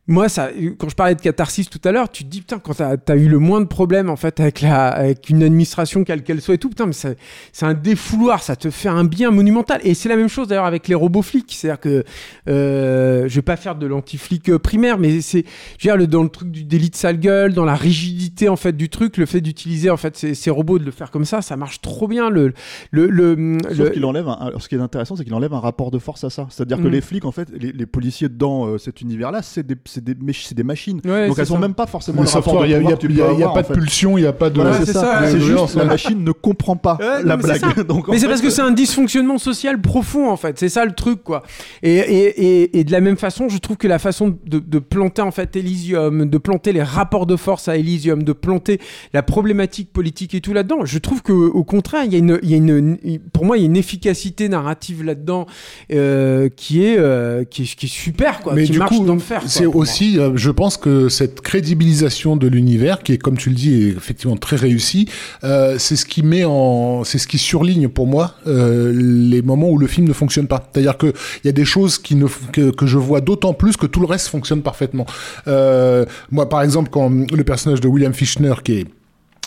Moi, 0.09 0.29
ça, 0.29 0.49
quand 0.77 0.87
je 0.87 0.95
parlais 0.95 1.15
de 1.15 1.21
catharsis 1.21 1.69
tout 1.69 1.81
à 1.83 1.91
l'heure, 1.91 2.09
tu 2.09 2.23
te 2.23 2.29
dis 2.29 2.39
putain 2.39 2.59
quand 2.59 2.73
t'as 2.75 2.95
as 3.07 3.15
eu 3.17 3.27
le 3.27 3.39
moins 3.39 3.59
de 3.59 3.65
problèmes 3.65 4.09
en 4.09 4.15
fait 4.15 4.39
avec 4.39 4.61
la, 4.61 4.87
avec 4.87 5.29
une 5.29 5.43
administration 5.43 6.03
quelle 6.05 6.23
qu'elle 6.23 6.39
soit 6.41 6.53
et 6.55 6.57
tout, 6.57 6.69
putain 6.69 6.85
mais 6.85 6.93
c'est 6.93 7.17
un 7.65 7.73
défouloir, 7.73 8.41
ça 8.41 8.55
te 8.55 8.69
fait 8.69 8.87
un 8.89 9.03
bien 9.03 9.31
monumental. 9.31 9.81
Et 9.83 9.93
c'est 9.93 10.07
la 10.07 10.15
même 10.15 10.29
chose 10.29 10.47
d'ailleurs 10.47 10.65
avec 10.65 10.87
les 10.87 10.95
robots 10.95 11.21
flics, 11.21 11.53
c'est-à-dire 11.53 11.79
que 11.81 12.03
euh, 12.47 13.25
je 13.27 13.35
vais 13.35 13.41
pas 13.41 13.57
faire 13.57 13.75
de 13.75 13.85
l'anti-flic 13.85 14.49
euh, 14.49 14.59
primaire, 14.59 14.97
mais 14.97 15.19
c'est, 15.21 15.43
je 15.77 15.87
veux 15.87 15.93
dire 15.93 15.97
le, 15.97 16.07
dans 16.07 16.23
le 16.23 16.29
truc 16.29 16.51
du 16.51 16.63
délit 16.63 16.89
de 16.89 16.95
sale 16.95 17.19
gueule, 17.19 17.53
dans 17.53 17.65
la 17.65 17.75
rigidité 17.75 18.49
en 18.49 18.55
fait 18.55 18.73
du 18.77 18.89
truc, 18.89 19.17
le 19.17 19.25
fait 19.25 19.41
d'utiliser 19.41 19.89
en 19.89 19.97
fait 19.97 20.15
ces, 20.15 20.35
ces 20.35 20.49
robots 20.49 20.79
de 20.79 20.85
le 20.85 20.91
faire 20.91 21.11
comme 21.11 21.25
ça, 21.25 21.41
ça 21.41 21.57
marche 21.57 21.81
trop 21.81 22.07
bien. 22.07 22.29
Le, 22.29 22.53
le, 22.91 23.07
le, 23.07 23.57
Sauf 23.69 23.77
le- 23.77 23.89
qu'il 23.89 24.05
enlève, 24.05 24.27
un- 24.29 24.33
alors, 24.33 24.61
ce 24.61 24.69
qui 24.69 24.75
est 24.75 24.79
intéressant, 24.79 25.15
c'est 25.17 25.23
qu'il 25.25 25.33
enlève 25.33 25.53
un 25.53 25.59
rapport 25.59 25.91
de 25.91 25.99
force 25.99 26.23
à 26.23 26.29
ça. 26.29 26.47
C'est-à-dire 26.49 26.77
que 26.77 26.87
Mm. 26.87 26.91
les 26.91 27.01
flics, 27.01 27.25
en 27.25 27.31
fait, 27.31 27.49
les, 27.57 27.71
les 27.73 27.85
policiers 27.85 28.29
dans 28.29 28.67
euh, 28.67 28.77
cet 28.77 29.01
univers-là, 29.01 29.41
c'est 29.41 29.65
des, 29.65 29.75
c'est 29.97 30.03
des, 30.03 30.13
mach- 30.13 30.45
c'est 30.47 30.55
des 30.55 30.63
machines. 30.63 31.01
Ouais, 31.05 31.27
Donc 31.27 31.39
elles 31.39 31.51
ont 31.51 31.55
ça. 31.55 31.61
même 31.61 31.73
pas 31.73 31.87
forcément 31.87 32.21
Le 32.21 32.27
le 32.27 32.31
rapport 32.31 32.65
il 32.65 32.71
y 32.71 32.75
a, 32.75 32.77
y 32.81 32.85
a- 32.85 32.89
y 32.89 33.39
y 33.39 33.43
pas 33.53 33.63
de 33.63 33.73
pulsion, 33.73 34.17
il 34.17 34.21
n'y 34.21 34.27
a 34.27 34.33
pas 34.33 34.49
de. 34.49 34.55
Voilà, 34.61 34.77
c'est 34.77 34.85
ça. 34.93 35.01
ça, 35.01 35.27
C'est 35.31 35.39
juste 35.39 35.75
la 35.75 35.85
machine 35.85 36.23
ne 36.23 36.31
comprend 36.31 36.75
pas 36.75 36.97
Ouais, 36.99 37.23
la 37.23 37.35
non, 37.35 37.43
mais 37.43 37.53
c'est 37.53 37.59
blague. 37.59 37.87
Donc, 37.87 38.07
Mais 38.07 38.15
c'est 38.15 38.21
fait, 38.21 38.27
parce 38.27 38.41
que 38.41 38.49
c'est 38.49 38.61
un 38.61 38.71
dysfonctionnement 38.71 39.37
social 39.37 39.81
profond 39.81 40.29
en 40.29 40.37
fait, 40.37 40.57
c'est 40.59 40.69
ça 40.69 40.85
le 40.85 40.91
truc 40.93 41.23
quoi. 41.23 41.43
Et, 41.83 41.95
et, 41.95 42.61
et, 42.61 42.79
et 42.79 42.83
de 42.83 42.91
la 42.91 43.01
même 43.01 43.17
façon, 43.17 43.49
je 43.49 43.57
trouve 43.57 43.77
que 43.77 43.87
la 43.87 43.99
façon 43.99 44.37
de, 44.45 44.59
de 44.59 44.79
planter 44.79 45.21
en 45.21 45.31
fait 45.31 45.55
Elysium, 45.55 46.29
de 46.29 46.37
planter 46.37 46.73
les 46.73 46.83
rapports 46.83 47.25
de 47.25 47.35
force 47.35 47.67
à 47.67 47.77
Elysium, 47.77 48.23
de 48.23 48.33
planter 48.33 48.79
la 49.13 49.23
problématique 49.23 49.91
politique 49.91 50.33
et 50.35 50.41
tout 50.41 50.53
là-dedans, 50.53 50.85
je 50.85 50.97
trouve 50.99 51.21
que 51.21 51.33
au 51.33 51.63
contraire, 51.63 52.03
il 52.05 52.11
y 52.13 52.15
a 52.15 52.19
une, 52.19 52.39
il 52.43 52.51
y 52.51 52.53
a 52.53 52.57
une, 52.57 52.97
pour 53.33 53.45
moi, 53.45 53.57
il 53.57 53.61
y 53.61 53.63
a 53.63 53.67
une 53.67 53.77
efficacité 53.77 54.49
narrative 54.49 55.03
là-dedans 55.03 55.45
euh, 55.91 56.49
qui 56.55 56.83
est 56.83 56.97
euh, 56.97 57.43
qui 57.43 57.63
est 57.63 57.75
qui 57.75 57.85
est 57.85 57.89
super 57.89 58.41
quoi, 58.41 58.53
Mais 58.53 58.65
qui 58.65 58.71
du 58.71 58.79
marche 58.79 58.91
coup, 58.91 59.05
pour 59.65 59.75
moi. 59.75 59.85
Aussi, 59.87 60.19
euh, 60.19 60.31
je 60.35 60.51
pense 60.51 60.77
que 60.77 61.09
cette 61.09 61.41
crédibilisation 61.41 62.35
de 62.35 62.47
l'univers, 62.47 62.99
qui 63.03 63.13
est, 63.13 63.17
comme 63.17 63.37
tu 63.37 63.49
le 63.49 63.55
dis, 63.55 63.73
est 63.73 63.89
effectivement 63.89 64.37
très 64.37 64.55
réussie, 64.55 65.07
euh, 65.43 65.77
c'est 65.77 65.95
ce 65.95 66.05
qui 66.05 66.23
met 66.23 66.43
en, 66.43 67.03
c'est 67.03 67.17
ce 67.17 67.27
qui 67.27 67.37
surligne 67.37 67.87
pour 67.87 68.07
moi 68.07 68.35
euh, 68.47 68.91
les 68.93 69.41
moments 69.41 69.69
où 69.69 69.77
le 69.77 69.87
film 69.87 70.07
ne 70.07 70.13
fonctionne 70.13 70.47
pas. 70.47 70.69
C'est-à-dire 70.71 70.97
que 70.97 71.07
il 71.43 71.47
y 71.47 71.49
a 71.49 71.53
des 71.53 71.65
choses 71.65 71.97
qui 71.97 72.15
ne, 72.15 72.27
que 72.27 72.85
je 72.85 72.97
vois 72.97 73.21
d'autant 73.21 73.53
plus 73.53 73.77
que 73.77 73.85
tout 73.85 73.99
le 73.99 74.07
reste 74.07 74.27
fonctionne 74.27 74.61
parfaitement. 74.61 75.05
Euh, 75.47 76.05
moi, 76.31 76.49
par 76.49 76.61
exemple, 76.61 76.89
quand 76.91 77.09
le 77.09 77.43
personnage 77.43 77.81
de 77.81 77.87
William 77.87 78.13
Fichtner, 78.13 78.53
qui 78.63 78.73
est 78.73 78.85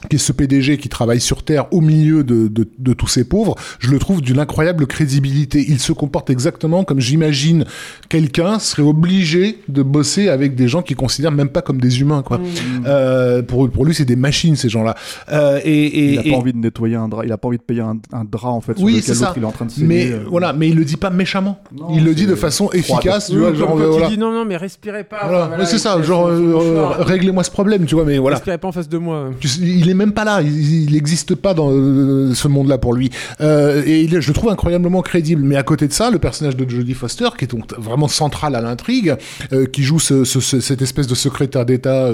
qui 0.09 0.17
est 0.17 0.19
ce 0.19 0.33
PDG 0.33 0.79
qui 0.79 0.89
travaille 0.89 1.21
sur 1.21 1.43
Terre 1.43 1.67
au 1.73 1.81
milieu 1.81 2.25
de, 2.25 2.49
de, 2.49 2.67
de 2.79 2.93
tous 2.95 3.07
ces 3.09 3.25
pauvres, 3.25 3.55
je 3.81 3.91
le 3.91 3.99
trouve 3.99 4.23
d'une 4.23 4.39
incroyable 4.39 4.87
crédibilité. 4.87 5.65
Il 5.69 5.79
se 5.79 5.93
comporte 5.93 6.31
exactement 6.31 6.85
comme 6.85 7.01
j'imagine 7.01 7.65
quelqu'un 8.09 8.59
serait 8.59 8.83
obligé 8.83 9.59
de 9.69 9.83
bosser 9.83 10.29
avec 10.29 10.55
des 10.55 10.69
gens 10.69 10.83
qu'il 10.83 10.97
considère 10.97 11.33
même 11.33 11.49
pas 11.51 11.61
comme 11.63 11.81
des 11.81 12.01
humains. 12.01 12.23
Quoi. 12.23 12.39
Mmh. 12.39 12.45
Euh, 12.87 13.43
pour, 13.43 13.69
pour 13.71 13.85
lui, 13.85 13.95
c'est 13.95 14.05
des 14.07 14.17
machines, 14.17 14.57
ces 14.57 14.69
gens-là. 14.69 14.95
Euh, 15.33 15.61
et, 15.65 15.87
et, 15.87 16.13
il 16.15 16.19
a 16.19 16.27
et- 16.27 16.31
pas 16.31 16.37
envie 16.39 16.53
de 16.53 16.59
nettoyer 16.59 16.97
un 16.97 17.09
drap, 17.09 17.25
il 17.25 17.33
a 17.33 17.37
pas 17.39 17.49
envie 17.49 17.59
de 17.59 17.63
payer 17.63 17.81
un, 17.83 17.99
un 18.13 18.25
drap 18.25 18.51
en 18.51 18.61
fait 18.61 18.75
sur 18.77 18.85
Oui, 18.85 18.93
lequel 18.93 19.05
c'est 19.05 19.15
ça. 19.15 19.27
l'autre 19.27 19.35
il 19.39 19.43
est 19.43 19.47
en 19.47 19.53
train 19.53 19.67
de 19.67 19.71
saigner. 19.71 19.87
mais 19.87 20.11
euh. 20.13 20.25
voilà, 20.31 20.53
mais 20.53 20.69
il 20.71 20.77
le 20.77 20.85
dit 20.85 20.97
pas 20.97 21.11
méchamment. 21.11 21.59
Non, 21.77 21.89
il 21.95 22.05
le 22.05 22.15
dit 22.15 22.27
de 22.27 22.35
façon 22.35 22.71
efficace, 22.73 23.29
tu 23.31 23.37
vois, 23.39 23.49
comme 23.49 23.57
genre 23.59 23.69
quand 23.73 23.81
euh, 23.81 23.87
voilà. 23.91 24.09
dit 24.09 24.17
non 24.19 24.33
non 24.33 24.45
mais 24.47 24.57
respirez 24.57 25.05
pas. 25.05 25.27
Voilà. 25.29 25.67
c'est 25.67 25.79
ça, 25.79 26.01
genre 26.03 26.27
euh, 26.29 26.87
réglez-moi 27.01 27.45
ce 27.45 27.51
problème, 27.51 27.85
tu 27.85 27.95
vois, 27.95 28.05
mais 28.05 28.19
voilà. 28.19 28.37
Respirez 28.37 28.59
pas 28.59 28.69
en 28.69 28.73
face 28.73 28.89
de 28.89 28.99
moi. 28.99 29.31
Tu 29.41 29.49
sais, 29.49 29.61
il 29.61 29.90
est 29.91 29.95
même 29.95 30.13
pas 30.13 30.25
là, 30.25 30.41
il 30.43 30.93
n'existe 30.93 31.35
pas 31.35 31.55
dans 31.55 31.71
euh, 31.71 32.33
ce 32.35 32.49
monde-là 32.49 32.79
pour 32.79 32.95
lui. 32.95 33.11
Euh, 33.41 33.83
et 33.85 34.03
il 34.03 34.15
est- 34.15 34.21
je 34.21 34.29
le 34.29 34.35
trouve 34.35 34.51
incroyablement 34.51 35.03
crédible. 35.03 35.43
Mais 35.45 35.57
à 35.57 35.63
côté 35.63 35.87
de 35.89 35.93
ça, 35.93 36.11
le 36.11 36.19
personnage 36.19 36.57
de 36.57 36.69
Jodie 36.69 36.95
Foster, 36.95 37.29
qui 37.39 37.45
est 37.45 37.49
donc 37.49 37.73
vraiment 37.79 38.09
central 38.09 38.55
à 38.55 38.61
l'intrigue, 38.61 39.15
euh, 39.53 39.67
qui 39.67 39.83
joue 39.83 39.99
ce, 39.99 40.25
ce- 40.25 40.41
ce- 40.41 40.61
cette 40.61 40.83
espèce 40.83 41.07
de 41.07 41.15
secrétaire 41.15 41.67
d'État 41.67 42.11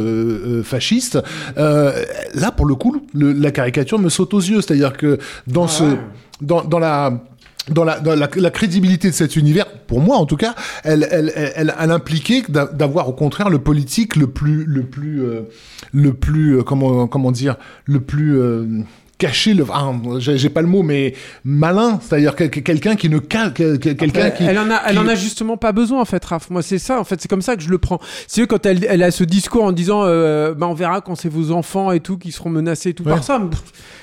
fasciste, 0.65 1.19
là 1.57 2.51
pour 2.57 2.66
le 2.66 2.74
coup, 2.74 3.03
le- 3.15 3.32
la 3.32 3.51
caricature 3.51 3.98
me 3.98 4.09
saute 4.09 4.35
aux 4.35 4.40
yeux. 4.40 4.61
C'est-à-dire 4.61 4.93
que 4.97 5.19
dans 5.47 5.69
ce, 5.69 5.85
dans, 6.40 6.65
dans 6.65 6.78
la 6.78 7.23
dans, 7.71 7.85
la, 7.85 7.99
dans 8.01 8.15
la, 8.15 8.29
la 8.37 8.51
crédibilité 8.51 9.09
de 9.09 9.15
cet 9.15 9.37
univers, 9.37 9.67
pour 9.87 10.01
moi 10.01 10.17
en 10.17 10.27
tout 10.27 10.37
cas, 10.37 10.55
elle, 10.85 11.07
elle, 11.11 11.33
elle, 11.57 11.91
impliquait 11.91 12.43
d'a- 12.49 12.67
d'avoir 12.67 13.09
au 13.09 13.13
contraire 13.13 13.51
le 13.51 13.59
politique 13.59 14.17
le 14.17 14.27
plus, 14.29 14.65
le 14.65 14.83
plus, 14.83 15.23
euh, 15.23 15.43
le 15.93 16.13
plus, 16.15 16.59
euh, 16.59 16.63
comment, 16.63 17.07
comment 17.07 17.33
dire, 17.33 17.57
le 17.85 18.01
plus 18.01 18.39
euh, 18.41 18.65
caché, 19.19 19.55
le, 19.55 19.65
ah, 19.73 19.93
j'ai 20.19 20.51
pas 20.51 20.61
le 20.61 20.69
mot, 20.69 20.83
mais 20.83 21.15
malin, 21.43 21.99
c'est-à-dire 22.03 22.37
quel- 22.37 22.51
quelqu'un 22.51 22.97
qui 22.97 23.09
ne, 23.09 23.19
quelqu'un 23.19 23.51
Elle, 23.57 24.35
qui, 24.35 24.45
elle 24.45 24.59
en 24.59 24.71
a, 24.71 24.83
elle 24.87 24.93
qui- 24.97 24.99
en 24.99 25.09
a 25.09 25.15
justement 25.15 25.57
pas 25.57 25.73
besoin 25.73 26.03
en 26.03 26.05
fait, 26.05 26.23
Raph. 26.25 26.51
Moi, 26.51 26.63
c'est 26.63 26.79
ça. 26.79 27.01
En 27.01 27.05
fait, 27.05 27.21
c'est 27.21 27.29
comme 27.29 27.41
ça 27.43 27.57
que 27.57 27.63
je 27.63 27.71
le 27.71 27.79
prends. 27.79 27.99
C'est 28.29 28.47
quand 28.47 28.67
elle, 28.67 28.85
elle 28.89 29.03
a 29.03 29.11
ce 29.11 29.25
discours 29.25 29.65
en 29.65 29.73
disant, 29.73 30.03
bah, 30.03 30.67
on 30.69 30.75
verra 30.75 31.01
quand 31.01 31.15
c'est 31.15 31.31
vos 31.31 31.51
enfants 31.51 31.93
et 31.93 32.01
tout 32.01 32.19
qui 32.19 32.31
seront 32.31 32.51
menacés 32.51 32.91
et 32.91 32.95
tout 32.95 33.05
Ouais. 33.05 33.13
par 33.13 33.25
ça. 33.25 33.41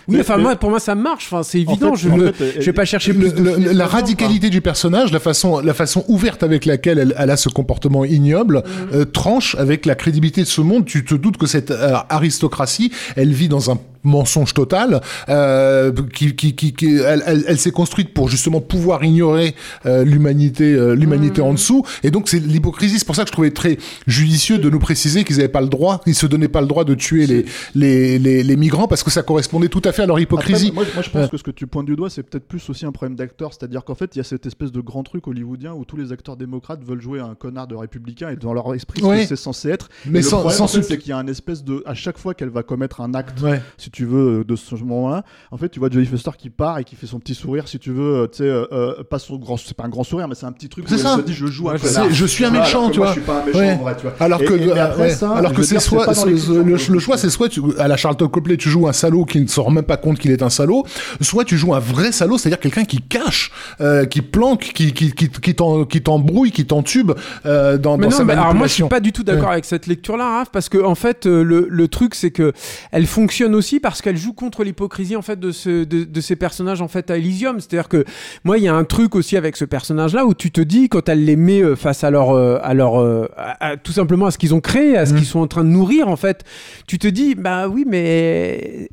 Oui, 0.08 0.16
Mais- 0.16 0.22
enfin 0.22 0.38
mais- 0.38 0.44
moi, 0.44 0.56
pour 0.56 0.70
moi, 0.70 0.80
ça 0.80 0.96
marche. 0.96 1.26
Enfin, 1.32 1.44
c'est 1.44 1.60
En 1.68 1.72
évident. 1.72 1.96
fait- 1.96 2.10
je 2.10 2.32
fait, 2.34 2.62
je 2.62 2.66
vais 2.66 2.74
pas 2.74 2.86
chercher 2.86 3.14
plus 3.14 3.34
de 3.34 3.42
le- 3.42 3.72
la 3.74 3.88
radicalité 3.88 4.50
du 4.50 4.62
personnage, 4.62 5.12
la 5.12 5.20
façon, 5.20 5.60
la 5.60 5.74
façon 5.74 6.04
ouverte 6.08 6.44
avec 6.44 6.66
laquelle 6.66 7.00
elle, 7.00 7.16
elle 7.18 7.30
a 7.32 7.38
ce 7.38 7.50
comportement 7.50 8.04
ignoble, 8.06 8.64
Mhm. 8.66 9.00
euh, 9.00 9.06
tranche 9.06 9.56
avec 9.56 9.86
la 9.86 9.96
crédibilité 9.96 10.42
de 10.42 10.48
ce 10.48 10.62
monde. 10.62 10.86
Tu 10.86 11.06
te 11.06 11.16
doutes 11.16 11.38
que 11.38 11.48
cette 11.48 11.72
euh, 11.72 11.94
aristocratie, 12.10 12.92
elle 13.16 13.32
vit 13.34 13.48
dans 13.50 13.72
un 13.72 13.80
mensonge 14.06 14.54
total, 14.54 15.00
euh, 15.30 15.94
qui, 16.14 16.36
qui, 16.36 16.56
qui, 16.56 16.74
qui- 16.74 16.98
elle, 16.98 17.24
elle, 17.26 17.46
elle 17.48 17.58
s'est 17.58 17.72
construite 17.72 18.14
pour 18.14 18.28
justement 18.28 18.60
pouvoir 18.60 19.02
ignorer 19.06 19.56
euh, 19.86 20.04
l'humanité, 20.04 20.74
euh, 20.74 20.94
l'humanité 20.94 21.40
Mhm. 21.42 21.48
en 21.48 21.54
dessous. 21.54 21.86
Et 22.04 22.12
donc 22.12 22.28
c'est 22.28 22.40
l'hypocrisie. 22.40 23.00
C'est 23.00 23.06
pour 23.06 23.16
ça 23.16 23.24
que 23.24 23.30
je 23.30 23.32
trouvais 23.32 23.52
très 23.52 23.78
judicieux 24.06 24.58
de 24.58 24.70
nous 24.70 24.80
préciser 24.80 25.24
qu'ils 25.24 25.38
n'avaient 25.38 25.48
pas 25.48 25.62
le 25.62 25.68
droit, 25.70 26.02
ils 26.06 26.16
se 26.16 26.26
donnaient 26.26 26.50
pas 26.50 26.60
le 26.60 26.68
droit 26.68 26.84
de 26.84 26.96
tuer 26.96 27.28
les, 27.28 27.46
les, 27.76 28.20
les, 28.20 28.44
les 28.44 28.56
migrants 28.58 28.90
parce 28.90 29.04
que 29.04 29.12
ça 29.12 29.24
correspondait 29.24 29.70
tout 29.70 29.82
à 29.86 29.93
fait 29.93 29.93
à 30.02 30.06
leur 30.06 30.16
Après, 30.16 30.24
hypocrisie. 30.24 30.72
moi, 30.74 30.84
moi, 30.94 31.04
je 31.04 31.10
pense 31.10 31.30
que 31.30 31.38
ce 31.38 31.44
que 31.44 31.52
tu 31.52 31.68
pointes 31.68 31.86
du 31.86 31.96
doigt, 31.96 32.10
c'est 32.10 32.24
peut-être 32.24 32.48
plus 32.48 32.68
aussi 32.70 32.86
un 32.86 32.92
problème 32.92 33.16
d'acteur. 33.16 33.52
C'est-à-dire 33.54 33.84
qu'en 33.84 33.96
fait, 33.96 34.16
il 34.16 34.20
y 34.20 34.22
a 34.22 34.24
cette 34.24 34.46
espèce 34.46 34.72
de 34.72 34.82
grand 34.82 35.04
truc 35.04 35.28
hollywoodien 35.28 35.74
où 35.74 35.86
tous 35.86 35.98
les 35.98 36.12
acteurs 36.12 36.38
démocrates 36.38 36.84
veulent 36.84 37.02
jouer 37.02 37.20
un 37.20 37.36
connard 37.36 37.68
de 37.68 37.76
républicain 37.76 38.30
et 38.30 38.36
dans 38.36 38.54
leur 38.54 38.74
esprit, 38.74 39.02
ce 39.02 39.06
Ouais. 39.06 39.22
que 39.22 39.28
c'est 39.28 39.36
censé 39.36 39.70
être. 39.70 39.90
Mais 40.06 40.20
Et 40.20 40.22
le 40.24 40.28
sans- 40.28 40.38
problème, 40.40 40.58
sans 40.58 40.64
en 40.66 40.68
fait, 40.68 40.82
c'est 40.84 40.98
qu'il 40.98 41.10
y 41.10 41.14
a 41.14 41.18
un 41.18 41.28
espèce 41.28 41.64
de. 41.64 41.84
À 41.86 41.94
chaque 41.94 42.18
fois 42.18 42.34
qu'elle 42.34 42.50
va 42.50 42.64
commettre 42.64 43.02
un 43.02 43.14
acte, 43.14 43.42
Ouais. 43.42 43.62
si 43.78 43.92
tu 43.92 44.06
veux, 44.06 44.44
de 44.44 44.56
ce 44.56 44.76
moment-là, 44.76 45.24
en 45.52 45.58
fait, 45.58 45.70
tu 45.70 45.80
vois 45.80 45.90
Jodie 45.90 46.06
Foster 46.08 46.32
qui 46.38 46.50
part 46.50 46.80
et 46.80 46.84
qui 46.84 46.96
fait 46.96 47.08
son 47.08 47.20
petit 47.20 47.36
sourire, 47.36 47.68
si 47.68 47.80
tu 47.80 47.92
veux, 47.92 48.16
euh, 48.24 48.28
tu 48.28 48.38
sais, 48.38 48.44
euh, 48.44 48.66
euh, 48.72 49.04
pas 49.04 49.20
son 49.20 49.38
grand. 49.38 49.58
C'est 49.58 49.76
pas 49.76 49.84
un 49.86 49.90
grand 49.90 50.04
sourire, 50.04 50.28
mais 50.28 50.36
c'est 50.36 50.46
un 50.46 50.52
petit 50.52 50.70
truc 50.70 50.86
C'est 50.88 50.96
elle 50.96 51.02
ça. 51.02 51.18
se 51.18 51.22
dit 51.22 51.34
je 51.34 51.46
joue 51.48 51.66
Ouais, 51.68 51.76
un. 51.76 52.10
Je 52.10 52.26
suis 52.26 52.44
pas 52.44 52.50
un 52.50 52.52
méchant 52.52 52.90
Ouais. 52.90 53.74
en 53.74 53.78
vrai, 53.78 53.96
tu 53.96 54.04
vois. 54.04 54.14
Alors 54.20 54.40
que, 54.40 55.64
c'est 55.64 55.80
soit 55.80 56.06
le, 56.26 57.00
choix, 57.00 57.18
c'est 57.18 57.30
soit 57.30 57.50
à 57.80 57.88
la 57.88 57.98
Charlton 57.98 58.28
Copley, 58.28 58.58
tu 58.58 58.70
joues 58.70 58.88
un 58.88 58.94
salaud 58.94 59.26
qui 59.26 59.40
ne 59.40 59.48
se 59.48 59.60
rend 59.60 59.72
même 59.84 59.88
pas 59.88 59.98
compte 59.98 60.18
qu'il 60.20 60.32
est 60.32 60.42
un 60.42 60.50
salaud, 60.50 60.86
soit 61.22 61.44
tu 61.44 61.58
joues 61.58 61.74
un 61.74 61.80
vrai 61.80 62.12
salaud, 62.12 62.38
c'est-à-dire 62.38 62.60
quelqu'un 62.60 62.86
qui 62.86 63.02
cache, 63.02 63.52
euh, 63.82 64.06
qui 64.06 64.22
planque, 64.22 64.72
qui 64.74 64.94
qui 64.94 65.12
qui, 65.14 65.30
qui 65.30 66.02
t'embrouille, 66.02 66.52
qui 66.52 66.66
t'entube 66.66 67.12
euh, 67.46 67.78
dans, 67.78 67.98
Mais 67.98 68.06
dans 68.06 68.12
non, 68.12 68.18
sa 68.18 68.24
mais 68.26 68.34
alors 68.34 68.54
moi 68.56 68.68
je 68.68 68.74
suis 68.74 68.84
pas 68.84 69.00
du 69.00 69.12
tout 69.12 69.24
d'accord 69.24 69.48
Ouais. 69.48 69.54
avec 69.54 69.66
cette 69.66 69.88
lecture-là, 69.88 70.38
Raph, 70.38 70.50
parce 70.52 70.70
que 70.70 70.78
en 70.84 70.96
fait 70.96 71.26
euh, 71.26 71.44
le, 71.44 71.68
le 71.70 71.88
truc 71.90 72.16
c'est 72.16 72.32
que 72.32 72.54
elle 72.92 73.06
fonctionne 73.08 73.56
aussi 73.56 73.80
parce 73.82 74.02
qu'elle 74.02 74.16
joue 74.18 74.32
contre 74.34 74.64
l'hypocrisie 74.64 75.16
en 75.18 75.22
fait 75.22 75.40
de, 75.40 75.52
ce, 75.52 75.84
de, 75.84 76.04
de 76.06 76.22
ces 76.22 76.36
personnages 76.38 76.82
en 76.82 76.88
fait 76.88 77.12
à 77.12 77.18
Elysium. 77.18 77.60
C'est-à-dire 77.60 77.90
que 77.90 78.06
moi 78.46 78.58
il 78.58 78.64
y 78.64 78.68
a 78.70 78.74
un 78.74 78.84
truc 78.86 79.16
aussi 79.16 79.36
avec 79.36 79.58
ce 79.58 79.66
personnage-là 79.66 80.26
où 80.26 80.34
tu 80.34 80.52
te 80.52 80.62
dis 80.62 80.88
quand 80.90 81.10
elle 81.10 81.26
les 81.26 81.36
met 81.36 81.62
face 81.76 82.04
à 82.04 82.10
leur, 82.12 82.32
à 82.64 82.74
leur, 82.74 82.96
à- 83.38 83.58
à- 83.72 83.78
tout 83.78 83.92
simplement 83.92 84.28
à 84.28 84.32
ce 84.32 84.38
qu'ils 84.38 84.54
ont 84.54 84.62
créé, 84.62 84.96
à 84.98 85.06
ce 85.06 85.12
Mhm. 85.14 85.18
qu'ils 85.20 85.28
sont 85.28 85.40
en 85.40 85.48
train 85.48 85.64
de 85.64 85.70
nourrir 85.70 86.08
en 86.08 86.16
fait, 86.16 86.44
tu 86.88 86.98
te 87.00 87.08
dis 87.08 87.36
bah 87.36 87.68
oui 87.68 87.86
mais 87.88 88.88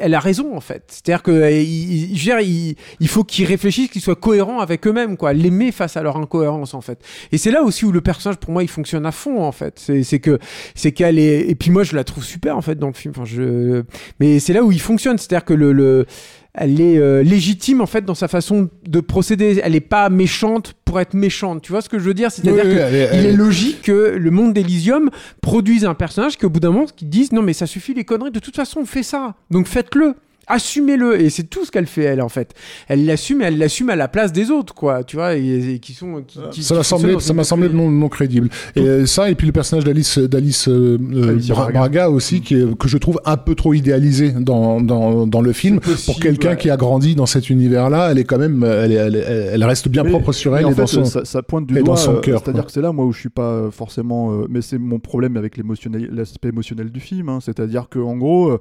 elle 0.00 0.14
a 0.14 0.20
raison 0.20 0.33
en 0.40 0.60
fait. 0.60 0.84
C'est-à-dire 0.88 1.22
que 1.22 1.30
euh, 1.30 1.50
je 1.50 2.12
veux 2.12 2.14
dire, 2.14 2.40
il, 2.40 2.76
il 3.00 3.08
faut 3.08 3.24
qu'ils 3.24 3.46
réfléchissent, 3.46 3.90
qu'ils 3.90 4.02
soient 4.02 4.16
cohérents 4.16 4.60
avec 4.60 4.86
eux-mêmes 4.86 5.16
quoi, 5.16 5.32
les 5.32 5.50
met 5.50 5.72
face 5.72 5.96
à 5.96 6.02
leur 6.02 6.16
incohérence 6.16 6.74
en 6.74 6.80
fait. 6.80 6.98
Et 7.32 7.38
c'est 7.38 7.50
là 7.50 7.62
aussi 7.62 7.84
où 7.84 7.92
le 7.92 8.00
personnage, 8.00 8.36
pour 8.36 8.50
moi, 8.50 8.62
il 8.62 8.68
fonctionne 8.68 9.06
à 9.06 9.12
fond, 9.12 9.42
en 9.42 9.52
fait. 9.52 9.78
C'est 10.02 10.20
que, 10.20 10.38
c'est 10.74 10.92
qu'elle 10.92 11.18
est. 11.18 11.48
Et 11.48 11.54
puis 11.54 11.70
moi, 11.70 11.82
je 11.82 11.96
la 11.96 12.04
trouve 12.04 12.24
super, 12.24 12.56
en 12.56 12.62
fait, 12.62 12.76
dans 12.78 12.88
le 12.88 12.92
film. 12.92 13.12
Enfin, 13.16 13.24
je. 13.24 13.82
Mais 14.20 14.38
c'est 14.38 14.52
là 14.52 14.62
où 14.62 14.72
il 14.72 14.80
fonctionne, 14.80 15.18
c'est-à-dire 15.18 15.44
que 15.44 15.54
le, 15.54 15.72
le 15.72 16.06
elle 16.54 16.80
est 16.80 16.98
euh, 16.98 17.22
légitime 17.22 17.80
en 17.80 17.86
fait 17.86 18.04
dans 18.04 18.14
sa 18.14 18.28
façon 18.28 18.68
de 18.86 19.00
procéder. 19.00 19.60
Elle 19.62 19.74
est 19.74 19.80
pas 19.80 20.08
méchante 20.08 20.74
pour 20.84 21.00
être 21.00 21.14
méchante. 21.14 21.62
Tu 21.62 21.72
vois 21.72 21.80
ce 21.82 21.88
que 21.88 21.98
je 21.98 22.04
veux 22.04 22.14
dire? 22.14 22.30
C'est-à-dire 22.30 22.64
Oui, 22.64 22.70
qu'il 22.70 23.26
est- 23.26 23.32
logique 23.32 23.82
que 23.82 24.14
le 24.16 24.30
monde 24.30 24.52
d'Elysium 24.52 25.10
produise 25.40 25.84
un 25.84 25.94
personnage 25.94 26.36
qu'au 26.38 26.48
bout 26.48 26.60
d'un 26.60 26.70
moment, 26.70 26.86
qui 26.86 27.04
disent 27.06 27.32
non 27.32 27.42
mais 27.42 27.52
ça 27.52 27.66
suffit 27.66 27.94
les 27.94 28.04
conneries. 28.04 28.30
De 28.30 28.38
toute 28.38 28.54
façon, 28.56 28.80
on 28.80 28.86
fait 28.86 29.02
ça. 29.02 29.34
Donc 29.50 29.66
faites-le. 29.66 30.14
Assumez-le 30.46 31.20
et 31.20 31.30
c'est 31.30 31.44
tout 31.44 31.64
ce 31.64 31.70
qu'elle 31.70 31.86
fait 31.86 32.02
elle 32.02 32.22
en 32.22 32.28
fait. 32.28 32.52
Elle 32.88 33.06
l'assume 33.06 33.42
et 33.42 33.44
elle 33.46 33.58
l'assume 33.58 33.90
à 33.90 33.96
la 33.96 34.08
place 34.08 34.32
des 34.32 34.50
autres 34.50 34.74
quoi. 34.74 35.04
Tu 35.04 35.16
vois 35.16 35.36
et, 35.36 35.74
et 35.74 35.78
qui 35.78 35.92
sont 35.94 36.22
qui, 36.26 36.38
qui- 36.50 36.62
Ça 36.62 36.74
m'a 36.74 36.82
semblé, 36.82 37.18
ça 37.20 37.32
m'a 37.32 37.44
semblé 37.44 37.68
non, 37.68 37.90
non 37.90 38.08
crédible. 38.08 38.48
Et 38.76 38.80
euh, 38.80 39.06
ça, 39.06 39.30
et 39.30 39.34
puis 39.34 39.46
le 39.46 39.52
personnage 39.52 39.84
d'Alice, 39.84 40.18
d'Alice 40.18 40.68
euh, 40.68 40.98
euh, 41.14 41.38
Braga. 41.48 41.72
Braga 41.78 42.10
aussi, 42.10 42.40
qui 42.40 42.54
est, 42.56 42.78
que 42.78 42.88
je 42.88 42.98
trouve 42.98 43.20
un 43.24 43.36
peu 43.36 43.54
trop 43.54 43.74
idéalisé 43.74 44.32
dans, 44.32 44.80
dans, 44.80 45.26
dans 45.26 45.40
le 45.40 45.52
film. 45.52 45.80
Possible, 45.80 46.04
Pour 46.06 46.20
quelqu'un 46.20 46.50
ouais. 46.50 46.56
qui 46.56 46.70
a 46.70 46.76
grandi 46.76 47.14
dans 47.14 47.26
cet 47.26 47.50
univers-là, 47.50 48.10
elle 48.10 48.18
est 48.18 48.24
quand 48.24 48.38
même, 48.38 48.62
elle, 48.64 48.92
est- 48.92 48.96
elle, 48.96 49.16
est- 49.16 49.50
elle 49.52 49.64
reste 49.64 49.88
bien 49.88 50.02
Mais- 50.04 50.10
propre 50.10 50.32
sur 50.32 50.56
elle 50.56 50.74
dans 50.74 50.86
son. 50.86 51.04
ça, 51.04 51.24
ça 51.24 51.42
pointe 51.42 51.66
du 51.66 51.74
et 51.76 51.78
doigt. 51.80 51.94
dans 51.94 51.96
son 51.96 52.16
cœur, 52.16 52.40
C'est-à-dire 52.44 52.66
que 52.66 52.72
c'est 52.72 52.80
là, 52.82 52.92
moi, 52.92 53.04
où 53.06 53.12
je 53.12 53.20
suis 53.20 53.28
pas 53.28 53.70
forcément. 53.70 54.32
euh, 54.32 54.46
mais 54.48 54.60
c'est 54.62 54.78
mon 54.78 54.98
problème 54.98 55.36
avec 55.36 55.56
l'émotionnel- 55.56 56.10
l'aspect 56.12 56.48
émotionnel 56.48 56.90
du 56.90 57.00
film. 57.00 57.28
hein. 57.28 57.38
C'est-à-dire 57.40 57.88
que, 57.88 57.98
en 57.98 58.16
gros, 58.16 58.58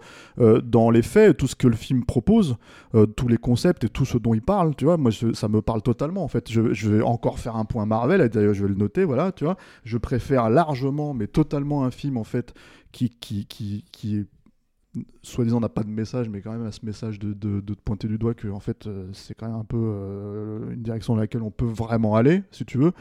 dans 0.63 0.89
les 0.89 1.01
faits, 1.01 1.37
tout 1.37 1.47
ce 1.47 1.55
que 1.55 1.72
le 1.73 1.77
film 1.77 2.05
propose, 2.05 2.55
euh, 2.95 3.05
tous 3.05 3.27
les 3.27 3.37
concepts 3.37 3.83
et 3.83 3.89
tout 3.89 4.05
ce 4.05 4.17
dont 4.17 4.33
il 4.33 4.41
parle, 4.41 4.75
tu 4.75 4.85
vois, 4.85 4.97
moi, 4.97 5.11
ça 5.11 5.47
me 5.47 5.61
parle 5.61 5.81
totalement. 5.81 6.23
En 6.23 6.27
fait, 6.27 6.51
je, 6.51 6.73
je 6.73 6.89
vais 6.89 7.01
encore 7.03 7.39
faire 7.39 7.55
un 7.55 7.65
point 7.65 7.85
Marvel. 7.85 8.21
et 8.21 8.29
D'ailleurs, 8.29 8.53
je 8.53 8.63
vais 8.63 8.69
le 8.69 8.75
noter. 8.75 9.03
Voilà, 9.03 9.31
tu 9.31 9.43
vois. 9.43 9.57
Je 9.83 9.97
préfère 9.97 10.49
largement, 10.49 11.13
mais 11.13 11.27
totalement 11.27 11.83
un 11.83 11.91
film, 11.91 12.17
en 12.17 12.23
fait, 12.23 12.53
qui, 12.91 13.09
qui, 13.09 13.45
qui, 13.45 13.85
qui 13.91 14.17
est 14.17 14.25
soi-disant 15.23 15.59
n'a 15.59 15.69
pas 15.69 15.83
de 15.83 15.89
message, 15.89 16.29
mais 16.29 16.41
quand 16.41 16.51
même 16.51 16.65
à 16.67 16.71
ce 16.71 16.79
message 16.83 17.17
de, 17.17 17.33
de, 17.33 17.61
de 17.61 17.73
te 17.73 17.79
pointer 17.83 18.07
du 18.07 18.17
doigt 18.17 18.33
que 18.35 18.47
en 18.49 18.59
fait 18.59 18.85
euh, 18.85 19.07
c'est 19.13 19.33
quand 19.33 19.47
même 19.47 19.55
un 19.55 19.63
peu 19.63 19.77
euh, 19.79 20.71
une 20.73 20.83
direction 20.83 21.15
dans 21.15 21.19
laquelle 21.21 21.41
on 21.41 21.49
peut 21.49 21.65
vraiment 21.65 22.15
aller, 22.15 22.43
si 22.51 22.63
tu 22.65 22.77
veux, 22.77 22.91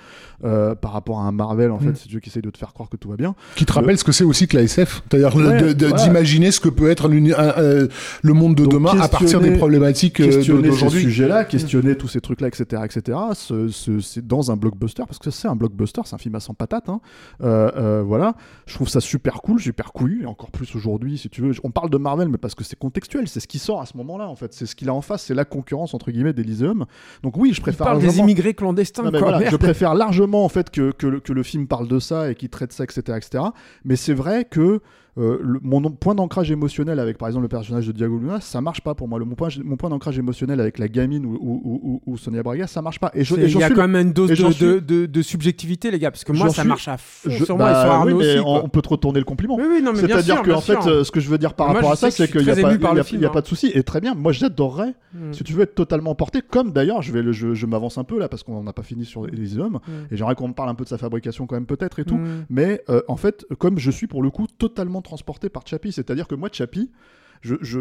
euh, 0.45 0.75
par 0.75 0.93
rapport 0.93 1.21
à 1.21 1.25
un 1.25 1.33
Marvel 1.33 1.71
en 1.71 1.77
Mm. 1.77 1.81
fait, 1.81 1.97
si 1.97 2.09
tu 2.09 2.15
veux, 2.15 2.21
qui 2.21 2.31
essaye 2.31 2.43
de 2.43 2.51
te 2.51 2.57
faire 2.59 2.73
croire 2.73 2.89
que 2.89 2.97
tout 2.97 3.09
va 3.11 3.17
bien. 3.17 3.35
Qui 3.57 3.67
te 3.67 3.73
rappelle 3.73 3.99
ce 3.99 4.05
que 4.05 4.13
c'est 4.13 4.25
aussi 4.25 4.47
que 4.49 4.57
la 4.57 4.63
SF, 4.63 5.03
c'est-à-dire 5.11 5.35
Ouais, 5.37 5.75
d'imaginer 5.75 6.51
ce 6.51 6.61
que 6.61 6.69
peut 6.69 6.89
être 6.91 7.09
le 7.09 8.33
monde 8.33 8.55
de 8.55 8.65
Donc, 8.65 8.73
demain 8.73 8.99
à 9.01 9.09
partir 9.09 9.41
des 9.41 9.53
problématiques 9.57 10.15
questionner 10.15 10.69
d'aujourd'hui. 10.69 11.03
sujets-là, 11.03 11.45
questionner 11.45 11.97
tous 11.97 12.09
ces 12.09 12.21
trucs-là, 12.21 12.49
etc., 12.49 12.83
etc. 12.85 13.19
ce- 13.35 13.69
ce- 13.69 14.01
c'est 14.01 14.27
dans 14.27 14.51
un 14.51 14.57
blockbuster 14.57 15.03
parce 15.07 15.19
que 15.19 15.31
c'est 15.31 15.49
un 15.49 15.57
blockbuster, 15.57 16.03
c'est 16.05 16.15
un 16.15 16.19
film 16.19 16.35
à 16.37 16.41
100 16.41 16.55
patates. 16.55 16.89
hein. 16.89 17.01
Voilà, 17.41 18.35
je 18.67 18.75
trouve 18.75 18.89
ça 18.89 19.01
super 19.01 19.43
cool, 19.43 19.61
super 19.61 19.93
couillu, 19.93 20.23
et 20.23 20.27
encore 20.27 20.51
plus 20.51 20.75
aujourd'hui, 20.75 21.19
si 21.19 21.29
tu 21.29 21.41
veux. 21.43 21.53
On 21.65 21.71
parle 21.71 21.82
de 21.91 21.99
Marvel, 21.99 22.29
mais 22.29 22.39
parce 22.39 22.55
que 22.55 22.65
c'est 22.65 22.79
contextuel, 22.79 23.29
c'est 23.29 23.41
ce 23.41 23.49
qui 23.49 23.59
sort 23.59 23.81
à 23.81 23.87
ce 23.87 23.97
moment-là, 23.97 24.29
en 24.29 24.37
fait. 24.37 24.53
C'est 24.55 24.67
ce 24.67 24.75
qu'il 24.75 24.89
a 24.89 24.95
en 24.95 25.01
face, 25.03 25.23
c'est 25.25 25.35
la 25.35 25.45
concurrence 25.45 25.95
entre 25.95 26.11
guillemets 26.11 26.33
d'Elysium. 26.33 26.87
Donc 27.23 27.37
oui, 27.37 27.53
je 27.53 27.59
Il 27.59 27.63
préfère 27.63 27.87
parle 27.87 28.01
des 28.01 28.19
immigrés 28.19 28.55
clandestins 28.55 29.03
Non, 29.05 29.11
mais 29.11 29.19
quoi. 29.19 29.29
voilà, 29.29 29.39
merde. 29.41 29.53
je 29.53 29.57
préfère 29.57 29.95
largement 29.95 30.45
en 30.45 30.49
fait 30.49 30.71
que, 30.71 30.91
que, 30.93 31.07
le, 31.07 31.21
que 31.21 31.33
le 31.33 31.43
film 31.43 31.67
parle 31.67 31.89
de 31.89 31.99
ça 31.99 32.31
et 32.31 32.35
qu'il 32.35 32.49
traite 32.49 32.73
ça, 32.73 32.85
etc., 32.85 33.01
etc. 33.17 33.45
Mais 33.85 33.97
c'est 33.97 34.15
vrai 34.15 34.45
que 34.45 34.81
euh, 35.19 35.39
le- 35.43 35.61
mon 35.63 35.83
point 35.91 36.15
d'ancrage 36.15 36.51
émotionnel 36.51 36.99
avec 36.99 37.19
par 37.19 37.29
exemple 37.29 37.43
le 37.43 37.49
personnage 37.49 37.87
de 37.87 37.93
Diago 37.93 38.19
Luna, 38.19 38.41
ça 38.41 38.61
marche 38.63 38.81
pas 38.81 38.95
pour 38.95 39.09
moi. 39.09 39.19
Le, 39.19 39.25
mon 39.27 39.35
point, 39.35 39.49
mon 39.63 39.77
point 39.77 39.91
d'ancrage 39.91 40.19
émotionnel 40.19 40.59
avec 40.61 40.79
la 40.79 40.89
gamine 40.89 41.27
ou, 41.27 41.35
ou, 41.41 41.61
ou- 41.65 41.81
ou- 42.07 42.13
ou 42.13 42.17
Sonia 42.17 42.43
Braga, 42.43 42.67
ça 42.67 42.81
marche 42.81 42.99
pas. 42.99 43.11
Et 43.15 43.23
je- 43.25 43.35
et 43.35 43.45
Il 43.45 43.59
y 43.59 43.63
a 43.63 43.67
suis 43.67 43.75
quand 43.75 43.87
même 43.89 44.07
une 44.07 44.13
dose 44.15 44.31
de, 44.31 44.35
suis- 44.35 44.65
de, 44.65 44.79
de- 44.79 45.07
de 45.07 45.23
subjectivité, 45.23 45.91
les 45.91 45.99
gars, 45.99 46.11
parce 46.11 46.25
que 46.25 46.33
moi, 46.33 46.49
ça 46.49 46.63
suis- 46.63 46.69
marche 46.69 46.89
à 46.89 46.97
fond 46.97 47.29
je- 47.31 47.45
sur 47.45 47.59
moi 47.59 47.69
et 47.71 47.73
bah 47.73 47.81
sur 47.83 47.91
oui, 47.91 47.95
Arnaud 47.97 48.19
mais 48.19 48.37
aussi. 48.37 48.43
on, 48.65 48.69
peut 48.69 48.81
te 48.83 48.89
retourner 48.89 49.19
le 49.19 49.25
compliment. 49.27 49.57
Oui, 49.57 49.83
C'est-à-dire 49.97 50.41
que 50.43 50.51
en 50.51 50.61
fait, 50.63 50.79
euh, 50.87 51.05
ce 51.05 51.11
que 51.11 51.21
je 51.21 51.29
veux 51.29 51.39
dire 51.39 51.55
par 51.55 51.67
Moi, 51.69 51.77
rapport 51.77 51.93
à 51.93 51.97
ça, 51.97 52.11
c'est 52.11 52.27
qu'il 52.31 52.41
n'y 52.43 52.51
a, 52.51 52.55
pas, 52.55 52.95
y 52.95 52.99
a- 52.99 53.05
film, 53.05 53.21
il 53.21 53.23
y 53.23 53.27
a 53.27 53.29
hein. 53.29 53.33
pas 53.33 53.43
de 53.43 53.47
souci. 53.47 53.71
Et 53.75 53.83
très 53.83 54.01
bien, 54.01 54.15
moi 54.15 54.33
j'adorerais, 54.33 54.95
Mm. 55.15 55.33
si 55.33 55.45
tu 55.45 55.53
veux 55.53 55.63
être 55.63 55.75
totalement 55.75 56.15
porté, 56.15 56.41
comme 56.41 56.73
d'ailleurs, 56.73 57.03
je, 57.03 57.13
vais 57.13 57.21
le- 57.23 57.33
je, 57.33 57.53
je 57.53 57.67
m'avance 57.67 57.99
un 57.99 58.05
peu 58.05 58.19
là 58.19 58.29
parce 58.31 58.43
qu'on 58.43 58.63
n'a 58.63 58.73
pas 58.73 58.83
fini 58.83 59.05
sur 59.05 59.27
Elysium, 59.29 59.75
Mm. 59.75 59.91
et 60.11 60.17
j'aimerais 60.17 60.35
qu'on 60.37 60.49
me 60.49 60.55
parle 60.55 60.71
un 60.71 60.75
peu 60.75 60.85
de 60.85 60.89
sa 60.89 60.97
fabrication 60.97 61.47
quand 61.47 61.55
même 61.57 61.67
peut-être 61.67 61.99
et 61.99 62.05
tout. 62.07 62.17
Mm. 62.17 62.45
Mais 62.49 62.83
euh, 62.89 63.03
en 63.09 63.17
fait, 63.17 63.45
comme 63.59 63.79
je 63.79 63.91
suis 63.91 64.07
pour 64.07 64.23
le 64.23 64.31
coup 64.31 64.47
totalement 64.59 65.02
transporté 65.03 65.49
par 65.49 65.67
Chappie, 65.67 65.93
c'est-à-dire 65.93 66.27
que 66.29 66.35
moi, 66.35 66.49
Chappie, 66.53 66.91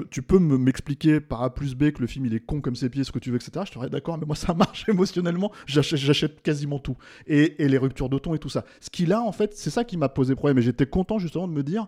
tu 0.09 0.21
peux 0.23 0.39
me- 0.39 0.57
m'expliquer 0.57 1.19
par 1.19 1.43
A 1.43 1.53
plus 1.53 1.75
B 1.75 1.91
que 1.91 2.01
le 2.01 2.07
film 2.07 2.25
il 2.25 2.33
est 2.33 2.39
con 2.39 2.61
comme 2.61 2.75
ses 2.75 2.89
pieds, 2.89 3.03
ce 3.03 3.11
que 3.11 3.19
tu 3.19 3.29
veux, 3.29 3.35
etc. 3.35 3.63
Je 3.67 3.71
serais 3.73 3.89
d'accord, 3.91 4.17
mais 4.17 4.25
moi 4.25 4.35
ça 4.35 4.55
marche 4.55 4.85
émotionnellement, 4.89 5.51
j'achète, 5.67 5.99
j'achète 5.99 6.41
quasiment 6.41 6.79
tout. 6.79 6.97
Et, 7.27 7.63
et 7.63 7.67
les 7.67 7.77
ruptures 7.77 8.09
de 8.09 8.17
ton 8.17 8.33
et 8.33 8.39
tout 8.39 8.49
ça. 8.49 8.65
Ce 8.79 8.89
qu'il 8.89 9.13
a 9.13 9.21
en 9.21 9.31
fait, 9.31 9.53
c'est 9.55 9.69
ça 9.69 9.83
qui 9.83 9.97
m'a 9.97 10.09
posé 10.09 10.33
problème. 10.35 10.57
Et 10.57 10.61
j'étais 10.63 10.87
content 10.87 11.19
justement 11.19 11.47
de 11.47 11.53
me 11.53 11.61
dire 11.61 11.87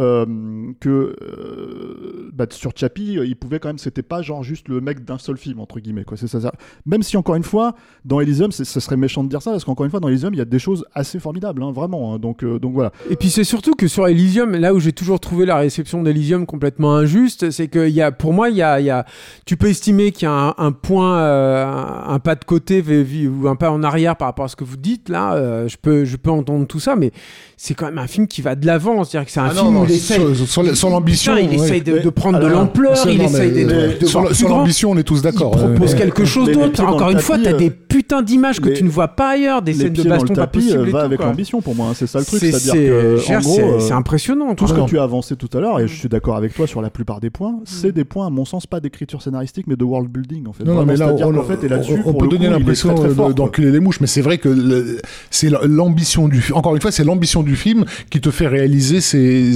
euh, 0.00 0.24
que 0.80 1.14
euh, 1.22 2.30
bah, 2.32 2.46
sur 2.50 2.72
Chappie, 2.74 3.18
euh, 3.18 3.26
il 3.26 3.36
pouvait 3.36 3.58
quand 3.58 3.68
même, 3.68 3.78
c'était 3.78 4.02
pas 4.02 4.22
genre 4.22 4.42
juste 4.42 4.68
le 4.68 4.80
mec 4.80 5.04
d'un 5.04 5.18
seul 5.18 5.36
film, 5.36 5.60
entre 5.60 5.80
guillemets. 5.80 6.04
Quoi. 6.04 6.16
C'est 6.16 6.26
ça, 6.28 6.40
ça. 6.40 6.52
Même 6.86 7.02
si 7.02 7.16
encore 7.16 7.34
une 7.34 7.42
fois, 7.42 7.74
dans 8.04 8.20
Elysium, 8.20 8.52
ce 8.52 8.64
serait 8.64 8.96
méchant 8.96 9.22
de 9.24 9.28
dire 9.28 9.42
ça, 9.42 9.50
parce 9.50 9.64
qu'encore 9.64 9.84
une 9.84 9.90
fois, 9.90 10.00
dans 10.00 10.08
Elysium, 10.08 10.32
il 10.34 10.38
y 10.38 10.40
a 10.42 10.46
des 10.46 10.58
choses 10.58 10.84
assez 10.94 11.18
formidables, 11.18 11.62
hein, 11.62 11.72
vraiment. 11.72 12.14
hein. 12.14 12.18
donc, 12.18 12.42
euh, 12.42 12.58
donc 12.58 12.72
voilà. 12.72 12.90
Et 13.10 13.16
puis 13.16 13.30
c'est 13.30 13.44
surtout 13.44 13.74
que 13.74 13.86
sur 13.88 14.06
Elysium, 14.08 14.52
là 14.52 14.72
où 14.74 14.80
j'ai 14.80 14.92
toujours 14.92 15.20
trouvé 15.20 15.44
la 15.46 15.56
réception 15.56 16.02
d'Elysium 16.02 16.46
complètement 16.46 16.94
injuste, 16.96 17.50
c'est 17.50 17.68
que 17.68 17.88
y 17.88 18.00
a, 18.00 18.12
pour 18.12 18.32
moi, 18.32 18.48
il 18.48 18.56
y 18.56 18.62
a, 18.62 18.80
il 18.80 18.86
y 18.86 18.90
a, 18.90 19.04
tu 19.46 19.56
peux 19.56 19.68
estimer 19.68 20.12
qu'il 20.12 20.24
y 20.26 20.30
a 20.30 20.32
un, 20.32 20.54
un 20.58 20.72
point, 20.72 21.18
euh, 21.18 21.64
un, 21.66 22.14
un 22.14 22.18
pas 22.18 22.34
de 22.34 22.44
côté 22.44 22.82
ou 23.28 23.48
un 23.48 23.56
pas 23.56 23.70
en 23.70 23.82
arrière 23.82 24.16
par 24.16 24.28
rapport 24.28 24.44
à 24.44 24.48
ce 24.48 24.56
que 24.56 24.64
vous 24.64 24.76
dites 24.76 25.08
là. 25.08 25.34
euh, 25.34 25.68
je 25.68 25.76
peux, 25.76 26.04
je 26.04 26.16
peux 26.16 26.30
entendre 26.30 26.66
tout 26.66 26.80
ça, 26.80 26.96
mais 26.96 27.12
c'est 27.56 27.74
quand 27.74 27.86
même 27.86 27.98
un 27.98 28.06
film 28.06 28.26
qui 28.26 28.42
va 28.42 28.54
de 28.54 28.66
l'avant. 28.66 29.04
C'est-à-dire 29.04 29.26
que 29.26 29.32
c'est 29.32 29.40
un 29.40 29.44
Ah 29.46 29.50
film 29.50 29.64
non, 29.66 29.72
non, 29.72 29.81
il 29.88 29.92
essaye. 29.92 30.34
sur, 30.36 30.46
sur- 30.48 30.76
sur 30.76 30.90
l'ambition, 30.90 31.34
Putain, 31.34 31.46
il 31.50 31.58
ouais. 31.58 31.64
essaye 31.64 31.82
de, 31.82 32.10
prendre 32.10 32.38
de 32.40 32.46
l'ampleur, 32.46 32.96
il 33.08 33.18
non, 33.18 33.24
essaye 33.24 33.64
de, 33.64 34.06
sur, 34.06 34.48
l'ambition, 34.48 34.90
on 34.90 34.96
est 34.98 35.02
tous 35.02 35.16
Il 35.18 35.22
d'accord. 35.22 35.50
propose 35.52 35.94
euh, 35.94 35.98
quelque 35.98 36.24
chose 36.24 36.50
d'autre. 36.50 36.82
Encore 36.84 37.10
une 37.10 37.18
fois, 37.20 37.38
t'as 37.38 37.52
euh, 37.52 37.56
des 37.56 37.70
putains 37.70 38.22
d'images 38.22 38.60
que 38.60 38.68
tu 38.70 38.84
ne 38.84 38.88
vois 38.90 39.08
pas 39.08 39.30
ailleurs, 39.30 39.62
des 39.62 39.72
scènes 39.74 39.88
de 39.88 40.02
pieds 40.02 40.04
dans 40.04 40.10
le 40.16 40.20
baston 40.20 40.34
pas 40.34 40.40
tapis 40.42 40.58
possibles 40.60 40.88
euh, 40.88 40.90
va 40.92 41.02
avec 41.02 41.20
l'ambition 41.20 41.60
pour 41.60 41.74
moi, 41.74 41.88
hein, 41.90 41.94
c'est 41.94 42.06
ça 42.06 42.18
le 42.20 42.24
truc. 42.24 42.40
C'est- 42.40 42.52
C'est-à-dire 42.52 42.92
en 42.92 42.94
euh, 42.94 43.90
impressionnant. 43.92 44.54
tout 44.54 44.66
ce 44.66 44.74
que 44.74 44.86
tu 44.88 44.98
as 44.98 45.02
avancé 45.02 45.36
tout 45.36 45.48
à 45.56 45.60
l'heure, 45.60 45.80
et 45.80 45.86
je 45.88 45.92
Mm. 45.92 45.96
suis 45.96 46.08
d'accord 46.08 46.36
avec 46.36 46.54
toi 46.54 46.66
sur 46.66 46.82
la 46.82 46.90
plupart 46.90 47.20
des 47.20 47.30
points, 47.30 47.60
c'est 47.64 47.92
des 47.92 48.04
points, 48.04 48.26
à 48.26 48.30
mon 48.30 48.44
sens, 48.44 48.66
pas 48.66 48.80
d'écriture 48.80 49.22
scénaristique, 49.22 49.66
mais 49.66 49.76
de 49.76 49.84
world 49.84 50.10
building 50.10 50.46
en 50.48 50.52
fait. 50.52 50.64
Non, 50.64 50.84
mais 50.84 50.96
là, 50.96 51.12
qu'en 51.18 51.42
fait, 51.42 51.64
et 51.64 51.68
là-dessus, 51.68 51.94
on- 52.04 52.12
peut 52.14 52.28
donner 52.28 52.46
il 52.46 52.50
l'impression 52.50 52.94
d'enculer 53.34 53.70
les 53.70 53.80
mouches, 53.80 54.00
mais 54.00 54.06
c'est 54.06 54.20
vrai 54.20 54.38
que 54.38 54.98
c'est 55.30 55.50
l'ambition 55.66 56.28
du 56.28 56.40
film. 56.40 56.58
Encore 56.58 56.74
une 56.74 56.80
fois, 56.82 56.92
c'est 56.92 57.04
l'ambition 57.04 57.42
du 57.42 57.56
film 57.56 57.84
qui 58.10 58.20
te 58.20 58.30
fait 58.30 58.46
réaliser 58.46 59.00
ses, 59.00 59.52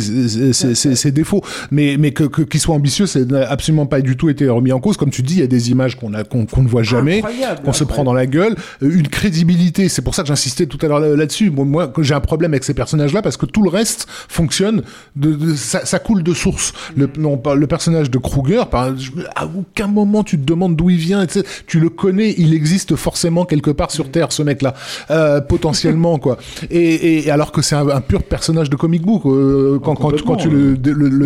ses, 0.53 1.13
défauts. 1.13 1.43
Mais, 1.71 1.97
mais 1.99 2.13
que, 2.13 2.25
que, 2.25 2.43
qu'il 2.43 2.61
soit 2.61 2.75
ambitieux, 2.75 3.07
c'est 3.07 3.31
n'a 3.31 3.49
absolument 3.51 3.87
pas 3.87 4.01
du 4.01 4.17
tout 4.17 4.29
été 4.29 4.49
remis 4.49 4.73
en 4.73 4.81
cause. 4.81 4.97
Comme 4.97 5.11
tu 5.11 5.23
dis, 5.23 5.35
il 5.35 5.41
y 5.41 5.43
a 5.43 5.47
des 5.47 5.71
images 5.71 5.97
qu'on 5.97 6.15
a, 6.15 6.25
qu'on, 6.25 6.47
qu'on 6.47 6.63
ne 6.63 6.69
voit 6.69 6.83
jamais. 6.83 7.19
Incroyable, 7.19 7.61
qu'on 7.65 7.73
se 7.73 7.85
prend 7.85 8.05
dans 8.05 8.13
la 8.15 8.27
gueule, 8.27 8.55
Euh, 8.83 8.91
une 8.97 9.09
crédibilité. 9.09 9.89
C'est 9.89 10.03
pour 10.03 10.15
ça 10.15 10.23
que 10.23 10.29
j'insistais 10.29 10.67
tout 10.67 10.79
à 10.83 10.89
l'heure 10.89 11.01
là- 11.01 11.17
là-dessus. 11.17 11.51
Moi, 11.51 11.93
j'ai 12.01 12.15
un 12.15 12.21
problème 12.21 12.53
avec 12.53 12.65
ces 12.65 12.75
personnages-là 12.75 13.23
parce 13.23 13.37
que 13.37 13.47
tout 13.47 13.63
le 13.63 13.69
reste 13.71 14.07
fonctionne, 14.29 14.83
de, 15.17 15.33
de- 15.35 15.55
ça, 15.55 15.85
ça 15.85 15.99
coule 15.99 16.23
de 16.23 16.35
source. 16.35 16.73
Le, 16.97 17.09
non, 17.19 17.41
le 17.55 17.67
personnage 17.67 18.11
de 18.11 18.19
Kruger, 18.19 18.65
par, 18.71 18.93
à 19.35 19.47
aucun 19.47 19.87
moment 19.87 20.23
tu 20.25 20.39
te 20.39 20.45
demandes 20.45 20.77
d'où 20.77 20.91
il 20.91 20.99
vient. 20.99 21.23
etc. 21.23 21.47
Tu 21.67 21.81
le 21.81 21.89
connais, 21.89 22.35
il 22.39 22.55
existe 22.55 22.97
forcément 22.97 23.45
quelque 23.45 23.71
part 23.71 23.91
sur 23.91 24.11
Terre, 24.11 24.33
ce 24.33 24.43
mec-là, 24.43 24.75
euh, 25.11 25.41
potentiellement 25.41 26.19
quoi. 26.19 26.39
Et, 26.71 27.25
et 27.27 27.31
alors 27.31 27.53
que 27.53 27.63
c'est 27.63 27.75
un, 27.75 27.89
un 27.89 28.01
pur 28.01 28.23
personnage 28.23 28.71
de 28.71 28.77
comic 28.77 29.03
book 29.03 29.23
euh, 29.27 29.79
quand, 29.83 29.95
quand, 29.95 30.06
quand 30.27 30.37
tu 30.37 30.49
le, 30.49 30.77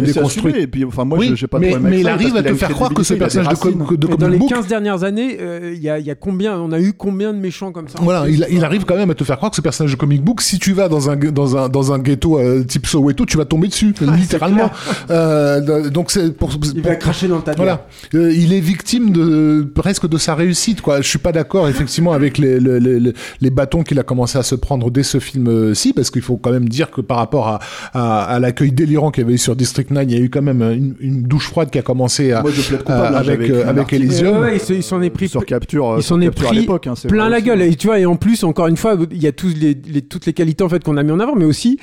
déconstruis. 0.00 0.54
Et 0.56 0.66
puis, 0.66 0.84
enfin, 0.84 1.04
moi, 1.04 1.18
oui, 1.18 1.32
j'ai 1.34 1.46
pas 1.46 1.58
de 1.58 1.64
mais, 1.64 1.70
problème 1.70 1.86
avec 1.86 1.96
mais 1.96 2.00
il 2.00 2.06
ça, 2.06 2.12
arrive 2.14 2.36
à 2.36 2.42
te 2.42 2.54
faire 2.54 2.70
croire 2.70 2.92
que 2.94 3.02
ce 3.02 3.14
personnage 3.14 3.48
de, 3.48 3.54
com- 3.58 3.72
de 3.96 4.06
Mais 4.06 4.16
dans 4.16 4.16
comic 4.16 4.32
les 4.32 4.38
book 4.38 4.48
15 4.50 4.66
dernières 4.66 5.04
années, 5.04 5.36
euh, 5.40 5.72
il 5.74 5.82
y, 5.82 5.88
a, 5.88 5.98
il 5.98 6.06
y 6.06 6.10
a 6.10 6.14
combien 6.14 6.58
On 6.58 6.72
a 6.72 6.80
eu 6.80 6.92
combien 6.92 7.32
de 7.32 7.38
méchants 7.38 7.72
comme 7.72 7.88
ça 7.88 7.98
Voilà, 8.02 8.28
il, 8.28 8.46
il 8.50 8.64
arrive 8.64 8.84
quand 8.84 8.96
même 8.96 9.10
à 9.10 9.14
te 9.14 9.24
faire 9.24 9.36
croire 9.36 9.50
que 9.50 9.56
ce 9.56 9.62
personnage 9.62 9.92
de 9.92 9.96
comic 9.98 10.22
book, 10.22 10.40
si 10.40 10.58
tu 10.58 10.72
vas 10.72 10.88
dans 10.88 11.10
un 11.10 11.16
dans 11.16 11.56
un 11.56 11.68
dans 11.68 11.92
un 11.92 11.98
ghetto 11.98 12.38
euh, 12.38 12.62
type 12.64 12.86
Soweto, 12.86 13.24
tu 13.26 13.36
vas 13.36 13.44
tomber 13.44 13.68
dessus, 13.68 13.94
littéralement. 14.00 14.70
Euh, 15.10 15.90
donc 15.90 16.10
c'est 16.10 16.32
pour, 16.36 16.50
Il 16.74 16.82
va 16.82 16.96
cracher 16.96 17.28
dans 17.28 17.40
ta 17.40 17.52
voilà, 17.52 17.86
Euh, 18.14 18.32
il 18.32 18.52
est 18.52 18.60
victime 18.60 19.10
de 19.12 19.68
presque 19.74 20.08
de 20.08 20.18
sa 20.18 20.34
réussite 20.34 20.80
quoi. 20.80 21.00
Je 21.00 21.08
suis 21.08 21.18
pas 21.18 21.32
d'accord 21.32 21.68
effectivement 21.68 22.12
avec 22.12 22.38
les, 22.38 22.60
les, 22.60 22.80
les, 22.80 23.12
les 23.40 23.50
bâtons 23.50 23.82
qu'il 23.82 23.98
a 23.98 24.02
commencé 24.02 24.38
à 24.38 24.42
se 24.42 24.54
prendre 24.54 24.90
dès 24.90 25.02
ce 25.02 25.18
film-ci 25.18 25.92
parce 25.92 26.10
qu'il 26.10 26.22
faut 26.22 26.36
quand 26.36 26.50
même 26.52 26.68
dire 26.68 26.90
que 26.90 27.00
par 27.00 27.18
rapport 27.18 27.48
à, 27.48 27.58
à, 27.92 28.22
à 28.24 28.38
l'accueil 28.38 28.69
délirant 28.70 29.10
qu'il 29.10 29.22
y 29.22 29.26
avait 29.26 29.34
eu 29.34 29.38
sur 29.38 29.56
District 29.56 29.90
9, 29.90 30.04
il 30.08 30.12
y 30.12 30.16
a 30.16 30.20
eu 30.20 30.30
quand 30.30 30.42
même 30.42 30.62
une, 30.62 30.94
une 31.00 31.22
douche 31.22 31.48
froide 31.48 31.70
qui 31.70 31.78
a 31.78 31.82
commencé 31.82 32.32
à 32.32 32.42
Moi, 32.42 32.50
je 32.50 32.62
plaide 32.62 32.80
coupable, 32.82 33.14
à- 33.14 33.18
hein, 33.18 33.20
avec 33.20 33.50
euh, 33.50 33.66
avec 33.66 33.78
article. 33.82 34.02
Elysium. 34.02 34.34
Ouais, 34.36 34.40
ouais, 34.42 34.56
il 34.56 34.60
se- 34.60 34.72
il 34.72 34.82
s'en 34.82 35.00
est 35.02 35.10
pris 35.10 35.28
sur 35.28 35.44
capture, 35.44 35.94
il 35.98 36.02
sur 36.02 36.16
s'en 36.16 36.20
est 36.20 36.30
pris 36.30 36.54
l'époque. 36.56 36.86
hein, 36.86 36.94
plein 37.08 37.22
vrai 37.24 37.30
la 37.30 37.40
gueule 37.40 37.62
et 37.62 37.74
tu 37.74 37.86
vois 37.86 37.98
et 37.98 38.06
en 38.06 38.16
plus 38.16 38.44
encore 38.44 38.66
une 38.66 38.76
fois 38.76 38.96
il 39.10 39.22
y 39.22 39.26
a 39.26 39.32
tous 39.32 39.54
les, 39.56 39.76
les- 39.88 40.02
toutes 40.02 40.26
les 40.26 40.32
qualités 40.32 40.64
en 40.64 40.68
fait 40.68 40.82
qu'on 40.84 40.96
a 40.96 41.02
mis 41.02 41.10
en 41.12 41.20
avant 41.20 41.34
mais 41.34 41.44
aussi 41.44 41.78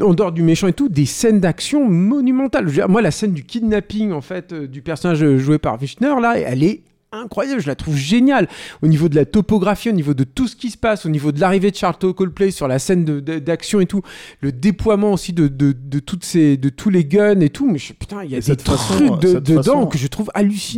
en 0.00 0.14
dehors 0.14 0.32
du 0.32 0.42
méchant 0.42 0.66
et 0.68 0.72
tout 0.72 0.88
des 0.88 1.06
scènes 1.06 1.40
d'action 1.40 1.88
monumentales 1.88 2.66
dire, 2.66 2.88
moi 2.88 3.02
la 3.02 3.10
scène 3.10 3.32
du 3.32 3.44
kidnapping 3.44 4.12
en 4.12 4.20
fait 4.20 4.52
euh, 4.52 4.66
du 4.66 4.82
personnage 4.82 5.24
joué 5.36 5.58
par 5.58 5.80
Wischner 5.80 6.14
là 6.20 6.34
elle 6.38 6.62
est 6.62 6.80
incroyable, 7.12 7.60
je 7.60 7.66
la 7.66 7.74
trouve 7.74 7.96
géniale 7.96 8.48
au 8.82 8.86
niveau 8.86 9.08
de 9.08 9.16
la 9.16 9.24
topographie, 9.24 9.88
au 9.88 9.92
niveau 9.92 10.14
de 10.14 10.24
tout 10.24 10.46
ce 10.46 10.54
qui 10.56 10.70
se 10.70 10.78
passe, 10.78 11.06
au 11.06 11.08
niveau 11.08 11.32
de 11.32 11.40
l'arrivée 11.40 11.70
de 11.70 11.76
Charlton 11.76 12.12
Coldplay 12.12 12.50
sur 12.50 12.68
la 12.68 12.78
scène 12.78 13.04
d'action 13.04 13.80
et 13.80 13.86
tout, 13.86 14.02
le 14.40 14.52
déploiement 14.52 15.12
aussi 15.12 15.32
de, 15.32 15.48
de, 15.48 15.72
de 15.72 15.98
toutes 15.98 16.24
ces, 16.24 16.56
de 16.56 16.68
tous 16.68 16.90
les 16.90 17.04
guns 17.04 17.40
et 17.40 17.50
tout. 17.50 17.68
Mais 17.70 17.78
je- 17.78 17.92
putain, 17.92 18.22
il 18.24 18.30
y 18.30 18.36
a 18.36 18.38
des 18.40 18.62
façon- 18.62 18.94
trucs 18.94 19.20
de- 19.22 19.38
dedans 19.40 19.86
que 19.86 19.98
je 19.98 20.06
trouve 20.06 20.30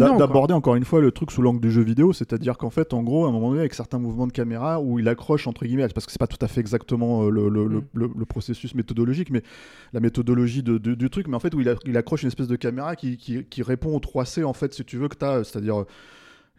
quoi. 0.08 0.18
D'aborder 0.18 0.54
encore 0.54 0.74
une 0.76 0.84
fois 0.84 1.00
le 1.00 1.10
truc 1.12 1.30
sous 1.30 1.42
l'angle 1.42 1.60
du 1.60 1.70
jeu 1.70 1.82
vidéo, 1.82 2.12
c'est-à-dire 2.12 2.56
qu'en 2.56 2.70
fait, 2.70 2.94
en 2.94 3.02
gros, 3.02 3.26
à 3.26 3.28
un 3.28 3.32
moment 3.32 3.48
donné, 3.50 3.60
avec 3.60 3.74
certains 3.74 3.98
mouvements 3.98 4.26
de 4.26 4.32
caméra 4.32 4.80
où 4.80 4.98
il 4.98 5.08
accroche 5.08 5.46
entre 5.46 5.64
guillemets, 5.66 5.86
parce 5.88 6.06
que 6.06 6.12
c'est 6.12 6.18
pas 6.20 6.26
tout 6.26 6.42
à 6.42 6.48
fait 6.48 6.60
exactement 6.60 7.24
euh, 7.24 7.30
le, 7.30 7.50
Mm. 7.50 7.82
le- 7.94 8.10
le 8.18 8.24
processus 8.24 8.74
méthodologique, 8.74 9.30
mais 9.30 9.42
la 9.92 10.00
méthodologie 10.00 10.62
de- 10.62 10.78
du 10.78 11.10
truc, 11.10 11.28
mais 11.28 11.36
en 11.36 11.40
fait 11.40 11.54
où 11.54 11.60
il, 11.60 11.68
a- 11.68 11.74
il 11.84 11.96
accroche 11.96 12.22
une 12.22 12.28
espèce 12.28 12.48
de 12.48 12.56
caméra 12.56 12.96
qui, 12.96 13.16
qui- 13.16 13.44
qui 13.44 13.62
répond 13.62 13.94
aux 13.94 14.00
3C 14.00 14.44
en 14.44 14.52
fait, 14.54 14.72
si 14.74 14.84
tu 14.84 14.96
veux, 14.96 15.08
que 15.08 15.16
tu 15.16 15.24
as, 15.24 15.44
c'est-à-dire 15.44 15.84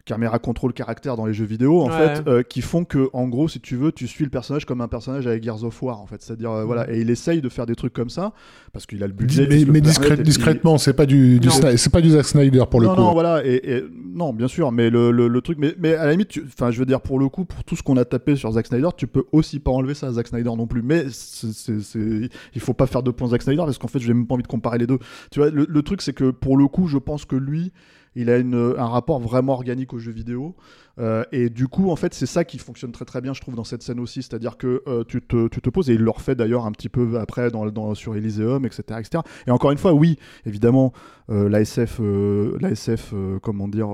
caméra 0.04 0.38
contrôle 0.38 0.74
caractère 0.74 1.16
dans 1.16 1.24
les 1.24 1.32
jeux 1.32 1.46
vidéo 1.46 1.80
en 1.80 1.88
Ouais. 1.88 2.14
fait 2.16 2.28
euh, 2.28 2.42
qui 2.42 2.60
font 2.60 2.84
que 2.84 3.08
en 3.14 3.26
gros 3.26 3.48
si 3.48 3.58
tu 3.60 3.74
veux 3.76 3.90
tu 3.90 4.06
suis 4.06 4.24
le 4.24 4.30
personnage 4.30 4.66
comme 4.66 4.82
un 4.82 4.88
personnage 4.88 5.26
avec 5.26 5.42
Gears 5.42 5.64
of 5.64 5.82
War 5.82 5.98
en 6.00 6.06
fait 6.06 6.20
c'est 6.20 6.34
à 6.34 6.36
dire 6.36 6.50
Mm. 6.50 6.64
voilà 6.64 6.92
et 6.92 7.00
il 7.00 7.08
essaye 7.08 7.40
de 7.40 7.48
faire 7.48 7.64
des 7.64 7.74
trucs 7.74 7.92
comme 7.94 8.10
ça 8.10 8.32
parce 8.72 8.84
qu'il 8.86 9.02
a 9.02 9.06
le 9.06 9.14
budget 9.14 9.46
mais 9.48 9.64
le 9.64 9.72
mais 9.72 9.80
discrète- 9.80 10.20
discrètement, 10.22 10.76
c'est 10.78 10.92
pas 10.92 11.06
du, 11.06 11.40
du 11.40 11.48
c'est 11.50 11.90
pas 11.90 12.00
du 12.02 12.10
Zack 12.10 12.26
Snyder 12.26 12.64
pour 12.70 12.80
le 12.80 12.86
non, 12.88 12.94
coup. 12.94 13.00
non, 13.00 13.12
voilà, 13.12 13.44
et, 13.46 13.76
et- 13.76 13.84
non, 14.14 14.32
bien 14.32 14.48
sûr, 14.48 14.72
mais 14.72 14.90
le, 14.90 15.10
le- 15.10 15.28
le 15.28 15.40
truc, 15.40 15.58
mais, 15.58 15.74
mais 15.78 15.94
à 15.94 16.04
la 16.06 16.10
limite, 16.12 16.28
tu- 16.28 16.44
enfin, 16.46 16.70
je 16.70 16.78
veux 16.78 16.86
dire, 16.86 17.00
pour 17.00 17.18
le 17.18 17.28
coup, 17.28 17.44
pour 17.44 17.62
tout 17.64 17.74
ce 17.76 17.82
qu'on 17.82 17.96
a 17.96 18.04
tapé 18.04 18.34
sur 18.36 18.50
Zack 18.52 18.66
Snyder, 18.66 18.88
tu 18.96 19.06
peux 19.06 19.24
aussi 19.32 19.58
pas 19.60 19.70
enlever 19.70 19.94
ça 19.94 20.08
à 20.08 20.12
Zack 20.12 20.26
Snyder 20.28 20.50
non 20.56 20.66
plus. 20.66 20.82
Mais 20.82 21.06
c'est, 21.10 22.30
il 22.54 22.60
faut 22.60 22.74
pas 22.74 22.86
faire 22.86 23.02
deux 23.02 23.12
points 23.12 23.28
Zack 23.28 23.42
Snyder 23.42 23.62
parce 23.64 23.78
qu'en 23.78 23.88
fait, 23.88 24.00
j'ai 24.00 24.12
même 24.12 24.26
pas 24.26 24.34
envie 24.34 24.42
de 24.42 24.48
comparer 24.48 24.78
les 24.78 24.86
deux. 24.86 24.98
Tu 25.30 25.38
vois, 25.40 25.50
le, 25.50 25.66
le 25.68 25.82
truc, 25.82 26.02
c'est 26.02 26.12
que 26.12 26.30
pour 26.30 26.56
le 26.56 26.66
coup, 26.68 26.86
je 26.88 26.98
pense 26.98 27.24
que 27.24 27.36
lui, 27.36 27.72
il 28.14 28.30
a 28.30 28.36
un 28.36 28.86
rapport 28.86 29.20
vraiment 29.20 29.52
organique 29.54 29.92
aux 29.92 29.98
jeux 29.98 30.12
vidéo. 30.12 30.54
Euh, 31.00 31.24
et 31.32 31.50
du 31.50 31.66
coup, 31.66 31.90
en 31.90 31.96
fait, 31.96 32.14
c'est 32.14 32.26
ça 32.26 32.44
qui 32.44 32.58
fonctionne 32.58 32.92
très 32.92 33.04
très 33.04 33.20
bien, 33.20 33.34
je 33.34 33.40
trouve, 33.40 33.56
dans 33.56 33.64
cette 33.64 33.82
scène 33.82 33.98
aussi. 33.98 34.22
C'est-à-dire 34.22 34.56
que 34.56 34.82
euh, 34.86 35.04
tu, 35.04 35.20
te, 35.20 35.48
tu 35.48 35.60
te 35.60 35.70
poses, 35.70 35.90
et 35.90 35.94
il 35.94 36.00
le 36.00 36.10
refait 36.10 36.34
d'ailleurs 36.34 36.66
un 36.66 36.72
petit 36.72 36.88
peu 36.88 37.18
après 37.18 37.50
dans, 37.50 37.94
sur 37.94 38.14
Elysium, 38.14 38.64
etc., 38.64 38.82
etc. 39.00 39.22
Et 39.46 39.50
encore 39.50 39.72
une 39.72 39.78
fois, 39.78 39.92
oui, 39.92 40.18
évidemment, 40.46 40.92
euh, 41.30 41.48
l'ASF, 41.48 41.98
euh, 42.00 43.38
comment 43.42 43.68
dire, 43.68 43.88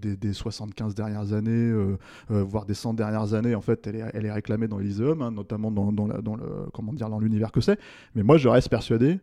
des, 0.00 0.16
des 0.16 0.32
75 0.32 0.94
dernières 0.94 1.32
années, 1.32 1.72
voire 2.28 2.66
des 2.66 2.74
100 2.74 2.94
dernières 2.94 3.34
années, 3.34 3.54
en 3.54 3.60
fait, 3.60 3.86
elle 3.86 3.96
est, 3.96 4.04
elle 4.12 4.26
est 4.26 4.32
réclamée 4.32 4.68
dans 4.68 4.80
Elysium, 4.80 5.22
hein, 5.22 5.30
notamment 5.30 5.70
dans, 5.70 5.92
dans, 5.92 6.06
le, 6.06 6.98
dans 6.98 7.18
l'univers 7.18 7.52
que 7.52 7.60
c'est. 7.60 7.78
Mais 8.14 8.22
moi, 8.22 8.36
je 8.36 8.48
reste 8.48 8.68
persuadé 8.68 9.18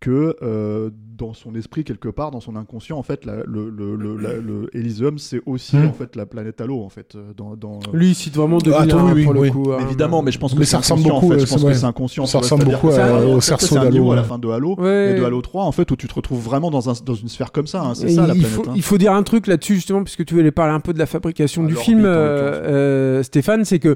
que 0.00 0.36
euh, 0.42 0.90
dans 1.16 1.32
son 1.32 1.54
esprit 1.54 1.84
quelque 1.84 2.08
part 2.08 2.30
dans 2.30 2.40
son 2.40 2.56
inconscient 2.56 2.98
en 2.98 3.02
fait 3.02 3.24
la- 3.24 3.42
le, 3.46 3.70
le, 3.70 3.94
le, 3.96 4.16
la- 4.16 4.34
le 4.34 4.68
Elysium 4.76 5.18
c'est 5.18 5.40
aussi 5.46 5.76
Hmm. 5.76 5.86
en 5.86 5.92
fait 5.92 6.16
la 6.16 6.26
planète 6.26 6.60
Halo 6.60 6.82
en 6.82 6.88
fait 6.88 7.14
euh, 7.14 7.32
dans, 7.36 7.56
dans 7.56 7.78
Lui, 7.92 8.08
il 8.10 8.14
cite 8.14 8.34
vraiment 8.36 8.58
de 8.58 8.70
Ah, 8.72 8.82
attends, 8.82 9.12
oui, 9.12 9.24
pour 9.24 9.34
oui, 9.36 9.48
le 9.48 9.52
coup. 9.52 9.72
hein. 9.72 9.78
Évidemment, 9.82 10.22
mais 10.22 10.32
je 10.32 10.38
pense 10.38 10.52
que 10.54 10.58
Mais 10.58 10.64
ça 10.64 10.78
ressemble 10.78 11.02
beaucoup, 11.04 11.26
En 11.26 11.30
fait. 11.30 11.38
Je 11.40 11.46
pense 11.46 11.64
que 11.64 11.72
c'est 11.72 11.84
inconscient. 11.84 12.26
Ça 12.26 12.38
ressemble 12.38 12.64
beaucoup 12.64 12.90
à- 12.90 13.24
au 13.24 13.40
cerceau 13.40 13.76
d'Halo, 13.76 14.12
à 14.12 14.16
la 14.16 14.24
fin 14.24 14.38
de 14.38 14.48
Halo 14.48 14.74
Ouais. 14.76 15.12
et 15.12 15.18
de 15.20 15.24
Halo 15.24 15.40
3 15.40 15.64
en 15.64 15.72
fait 15.72 15.90
où 15.90 15.96
tu 15.96 16.06
te 16.08 16.14
retrouves 16.14 16.42
vraiment 16.42 16.70
dans, 16.70 16.90
un, 16.90 16.94
dans 17.04 17.14
une 17.14 17.28
sphère 17.28 17.52
comme 17.52 17.66
ça. 17.66 17.82
hein. 17.82 17.94
C'est 17.94 18.08
ça 18.08 18.26
la 18.26 18.34
il, 18.34 18.40
planète. 18.40 18.56
faut, 18.56 18.68
hein. 18.68 18.72
il 18.76 18.82
faut 18.82 18.98
dire 18.98 19.12
un 19.12 19.22
truc 19.22 19.46
là-dessus 19.46 19.76
justement 19.76 20.02
puisque 20.02 20.24
tu 20.24 20.34
voulais 20.34 20.50
parler 20.50 20.72
un 20.74 20.80
peu 20.80 20.92
de 20.92 20.98
la 20.98 21.06
fabrication 21.06 21.62
du 21.64 21.74
film, 21.76 22.04
euh, 22.04 23.22
Stéphane, 23.22 23.64
c'est 23.64 23.78
que 23.78 23.94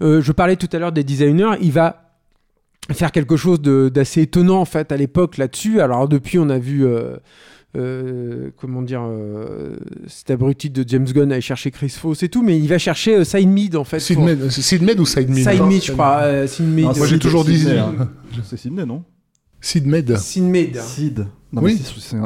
je 0.00 0.32
parlais 0.32 0.56
tout 0.56 0.68
à 0.72 0.78
l'heure 0.78 0.92
des 0.92 1.04
designers, 1.04 1.52
il 1.60 1.72
va 1.72 2.00
faire 2.92 3.12
quelque 3.12 3.36
chose 3.36 3.60
de- 3.60 3.88
d'assez 3.92 4.22
étonnant 4.22 4.60
en 4.60 4.64
fait 4.64 4.92
à 4.92 4.96
l'époque 4.96 5.36
là-dessus. 5.38 5.80
Alors 5.80 6.08
depuis, 6.08 6.38
on 6.38 6.48
a 6.50 6.58
vu. 6.58 6.84
euh, 6.86 7.16
euh, 7.76 8.50
comment 8.56 8.82
dire, 8.82 9.02
euh, 9.02 9.74
cet 10.06 10.30
abruti 10.30 10.70
de 10.70 10.84
James 10.86 11.06
Gunn 11.06 11.32
aller 11.32 11.40
chercher 11.40 11.72
Chris 11.72 11.88
Foss 11.88 12.22
et 12.22 12.28
tout, 12.28 12.40
mais 12.40 12.56
il 12.56 12.68
va 12.68 12.78
chercher 12.78 13.16
euh, 13.16 13.24
Side 13.24 13.48
Mid 13.48 13.74
en 13.74 13.82
fait. 13.82 13.98
Sid 13.98 14.14
pour- 14.16 14.24
Mead, 14.26 14.38
Mead 14.38 15.00
ou 15.00 15.06
Side 15.06 15.28
Mead 15.28 15.50
Side 15.50 15.62
Mid, 15.64 15.82
je 15.82 15.90
crois. 15.92 16.46
Sid 16.46 16.66
Mid, 16.66 16.84
Non, 16.84 16.90
euh, 16.92 16.94
moi, 16.98 17.06
j'ai 17.08 17.18
toujours 17.18 17.44
dit-. 17.44 17.66
C'est 18.44 18.56
Sydney, 18.56 18.86
non 18.86 19.02
Sid 19.60 19.86
Mead. 19.88 20.16
Sid 20.18 20.44
Mid. 20.44 20.76
Sid. 20.76 21.26
Non, 21.52 21.62
Oui. 21.62 21.80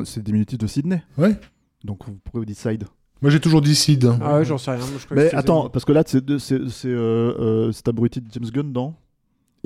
c'est- 0.04 0.20
diminutif 0.22 0.58
de 0.58 0.66
Sydney. 0.66 1.02
Ouais. 1.16 1.34
Donc 1.82 2.00
vous 2.06 2.18
pourquez 2.22 2.38
vous 2.40 2.44
dire 2.44 2.56
Side. 2.56 2.84
Moi 3.22 3.30
j'ai 3.30 3.40
toujours 3.40 3.62
dit 3.62 3.74
Sid. 3.74 4.06
Ah 4.20 4.36
ouais, 4.38 4.44
j'en 4.44 4.58
sais 4.58 4.72
rien. 4.72 4.80
moi, 4.80 4.88
je 5.08 5.14
Mais 5.14 5.34
attends, 5.34 5.70
parce 5.70 5.84
que 5.86 5.92
là, 5.92 6.02
c'est 6.06 6.22
de- 6.22 6.36
c'est 6.36 6.68
c'est, 6.68 6.88
euh, 6.88 7.32
euh, 7.68 7.72
cet 7.72 7.88
abruti 7.88 8.20
de 8.20 8.26
James 8.32 8.50
Gunn 8.52 8.70
dans. 8.72 8.94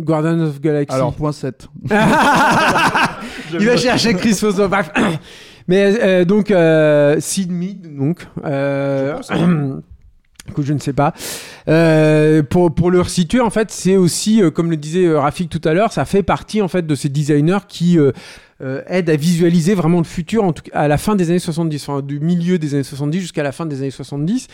Guardian 0.02 0.40
of 0.40 0.60
Galaxy. 0.60 0.94
Alors, 0.94 1.14
point 1.14 1.32
7. 1.32 1.68
Il 3.58 3.66
va 3.66 3.76
chercher 3.76 4.14
Chris. 4.14 4.38
Bref. 4.42 4.90
Mais 5.68 5.96
euh, 6.02 6.24
donc, 6.24 6.50
euh, 6.50 7.16
Sid 7.20 7.50
Mead, 7.52 7.96
donc. 7.96 8.26
Écoute, 10.52 10.66
je 10.66 10.74
ne 10.74 10.78
sais 10.78 10.92
pas. 10.92 11.14
Euh, 11.66 12.42
pour, 12.42 12.74
pour 12.74 12.90
le 12.90 13.00
resituer, 13.00 13.40
en 13.40 13.48
fait, 13.48 13.70
c'est 13.70 13.96
aussi, 13.96 14.42
euh, 14.42 14.50
comme 14.50 14.70
le 14.70 14.76
disait 14.76 15.06
euh, 15.06 15.18
Rafik 15.18 15.48
tout 15.48 15.66
à 15.66 15.72
l'heure, 15.72 15.94
ça 15.94 16.04
fait 16.04 16.22
partie 16.22 16.60
en 16.60 16.68
fait 16.68 16.86
de 16.86 16.94
ces 16.94 17.08
designers 17.08 17.60
qui 17.66 17.98
aident 18.86 19.10
à 19.10 19.16
visualiser 19.16 19.74
vraiment 19.74 19.98
le 19.98 20.04
futur, 20.04 20.44
en 20.44 20.52
tout 20.52 20.62
cas 20.62 20.78
à 20.78 20.86
la 20.86 20.96
fin 20.96 21.16
des 21.16 21.30
années 21.30 21.40
70, 21.40 21.88
enfin, 21.88 22.00
du 22.00 22.20
milieu 22.20 22.60
des 22.60 22.74
années 22.74 22.84
70 22.84 23.18
jusqu'à 23.20 23.42
la 23.42 23.50
fin 23.50 23.66
des 23.66 23.80
années 23.80 23.90
70, 23.90 24.46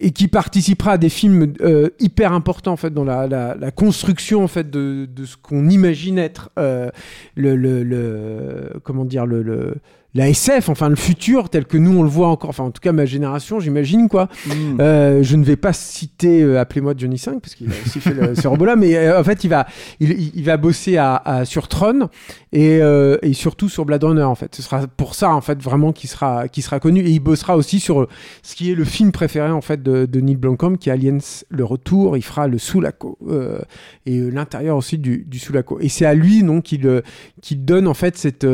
et 0.00 0.12
qui 0.12 0.28
participera 0.28 0.92
à 0.92 0.98
des 0.98 1.08
films 1.08 1.54
hyper 1.98 2.32
importants 2.32 2.72
en 2.74 2.76
fait 2.76 2.94
dans 2.94 3.04
la, 3.04 3.26
la, 3.26 3.70
construction 3.72 4.44
en 4.44 4.48
fait 4.48 4.70
de, 4.70 5.08
de 5.12 5.24
ce 5.24 5.36
qu'on 5.36 5.68
imagine 5.70 6.18
être 6.18 6.50
le, 6.56 7.56
le, 7.56 8.70
comment 8.84 9.04
dire 9.04 9.26
le 9.26 9.74
la 10.18 10.28
SF, 10.30 10.68
enfin 10.68 10.88
le 10.88 10.96
futur 10.96 11.48
tel 11.48 11.64
que 11.64 11.78
nous 11.78 11.96
on 11.96 12.02
le 12.02 12.08
voit 12.08 12.26
encore, 12.26 12.50
enfin 12.50 12.64
en 12.64 12.72
tout 12.72 12.80
cas 12.80 12.90
ma 12.90 13.06
génération, 13.06 13.60
j'imagine 13.60 14.08
quoi. 14.08 14.28
Mm. 14.46 14.80
Euh, 14.80 15.22
je 15.22 15.36
ne 15.36 15.44
vais 15.44 15.54
pas 15.54 15.72
citer 15.72 16.42
euh, 16.42 16.60
Appelez-moi 16.60 16.94
Johnny 16.96 17.18
5 17.18 17.40
parce 17.40 17.54
qu'il 17.54 17.70
a 17.70 17.74
aussi 17.86 18.00
fait 18.00 18.14
le, 18.14 18.34
ce 18.34 18.48
robot-là, 18.48 18.74
mais 18.74 18.96
euh, 18.96 19.20
en 19.20 19.22
fait 19.22 19.44
il 19.44 19.48
va, 19.48 19.68
il, 20.00 20.42
va 20.42 20.56
bosser 20.56 20.96
à, 20.96 21.14
à- 21.24 21.44
sur 21.44 21.68
Tron 21.68 22.08
et, 22.52 22.80
et 23.22 23.32
surtout 23.32 23.68
sur 23.68 23.84
Blade 23.84 24.02
Runner 24.02 24.24
en 24.24 24.34
fait. 24.34 24.56
Ce 24.56 24.62
sera 24.62 24.88
pour 24.88 25.14
ça 25.14 25.30
en 25.30 25.40
fait 25.40 25.62
vraiment 25.62 25.92
qu'il 25.92 26.10
sera, 26.10 26.48
qu'il 26.48 26.64
sera 26.64 26.80
connu 26.80 27.00
et 27.00 27.10
il 27.10 27.20
bossera 27.20 27.56
aussi 27.56 27.78
sur 27.78 28.08
ce 28.42 28.56
qui 28.56 28.72
est 28.72 28.74
le 28.74 28.84
film 28.84 29.12
préféré 29.12 29.52
en 29.52 29.60
fait 29.60 29.84
de, 29.84 30.04
de 30.04 30.20
Neil 30.20 30.36
Blomkamp 30.36 30.76
qui 30.78 30.88
est 30.88 30.92
Aliens 30.92 31.18
le 31.48 31.64
retour. 31.64 32.16
Il 32.16 32.22
fera 32.22 32.48
le 32.48 32.58
Sulaco 32.58 33.18
et 34.04 34.18
l'intérieur 34.18 34.76
aussi 34.76 34.98
du, 34.98 35.24
du 35.28 35.38
Sulaco. 35.38 35.78
Et 35.80 35.88
c'est 35.88 36.06
à 36.06 36.14
lui 36.14 36.42
donc 36.42 36.64
qu'il 36.64 37.02
qu'il 37.40 37.64
donne 37.64 37.86
en 37.86 37.94
fait 37.94 38.16
cette 38.16 38.44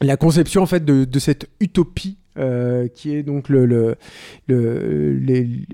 la 0.00 0.16
conception 0.16 0.62
en 0.62 0.66
fait 0.66 0.84
de, 0.84 1.04
de 1.04 1.18
cette 1.18 1.48
utopie 1.60 2.18
euh, 2.38 2.88
qui 2.88 3.14
est 3.14 3.22
donc 3.22 3.48
le 3.48 3.66
le- 3.66 3.96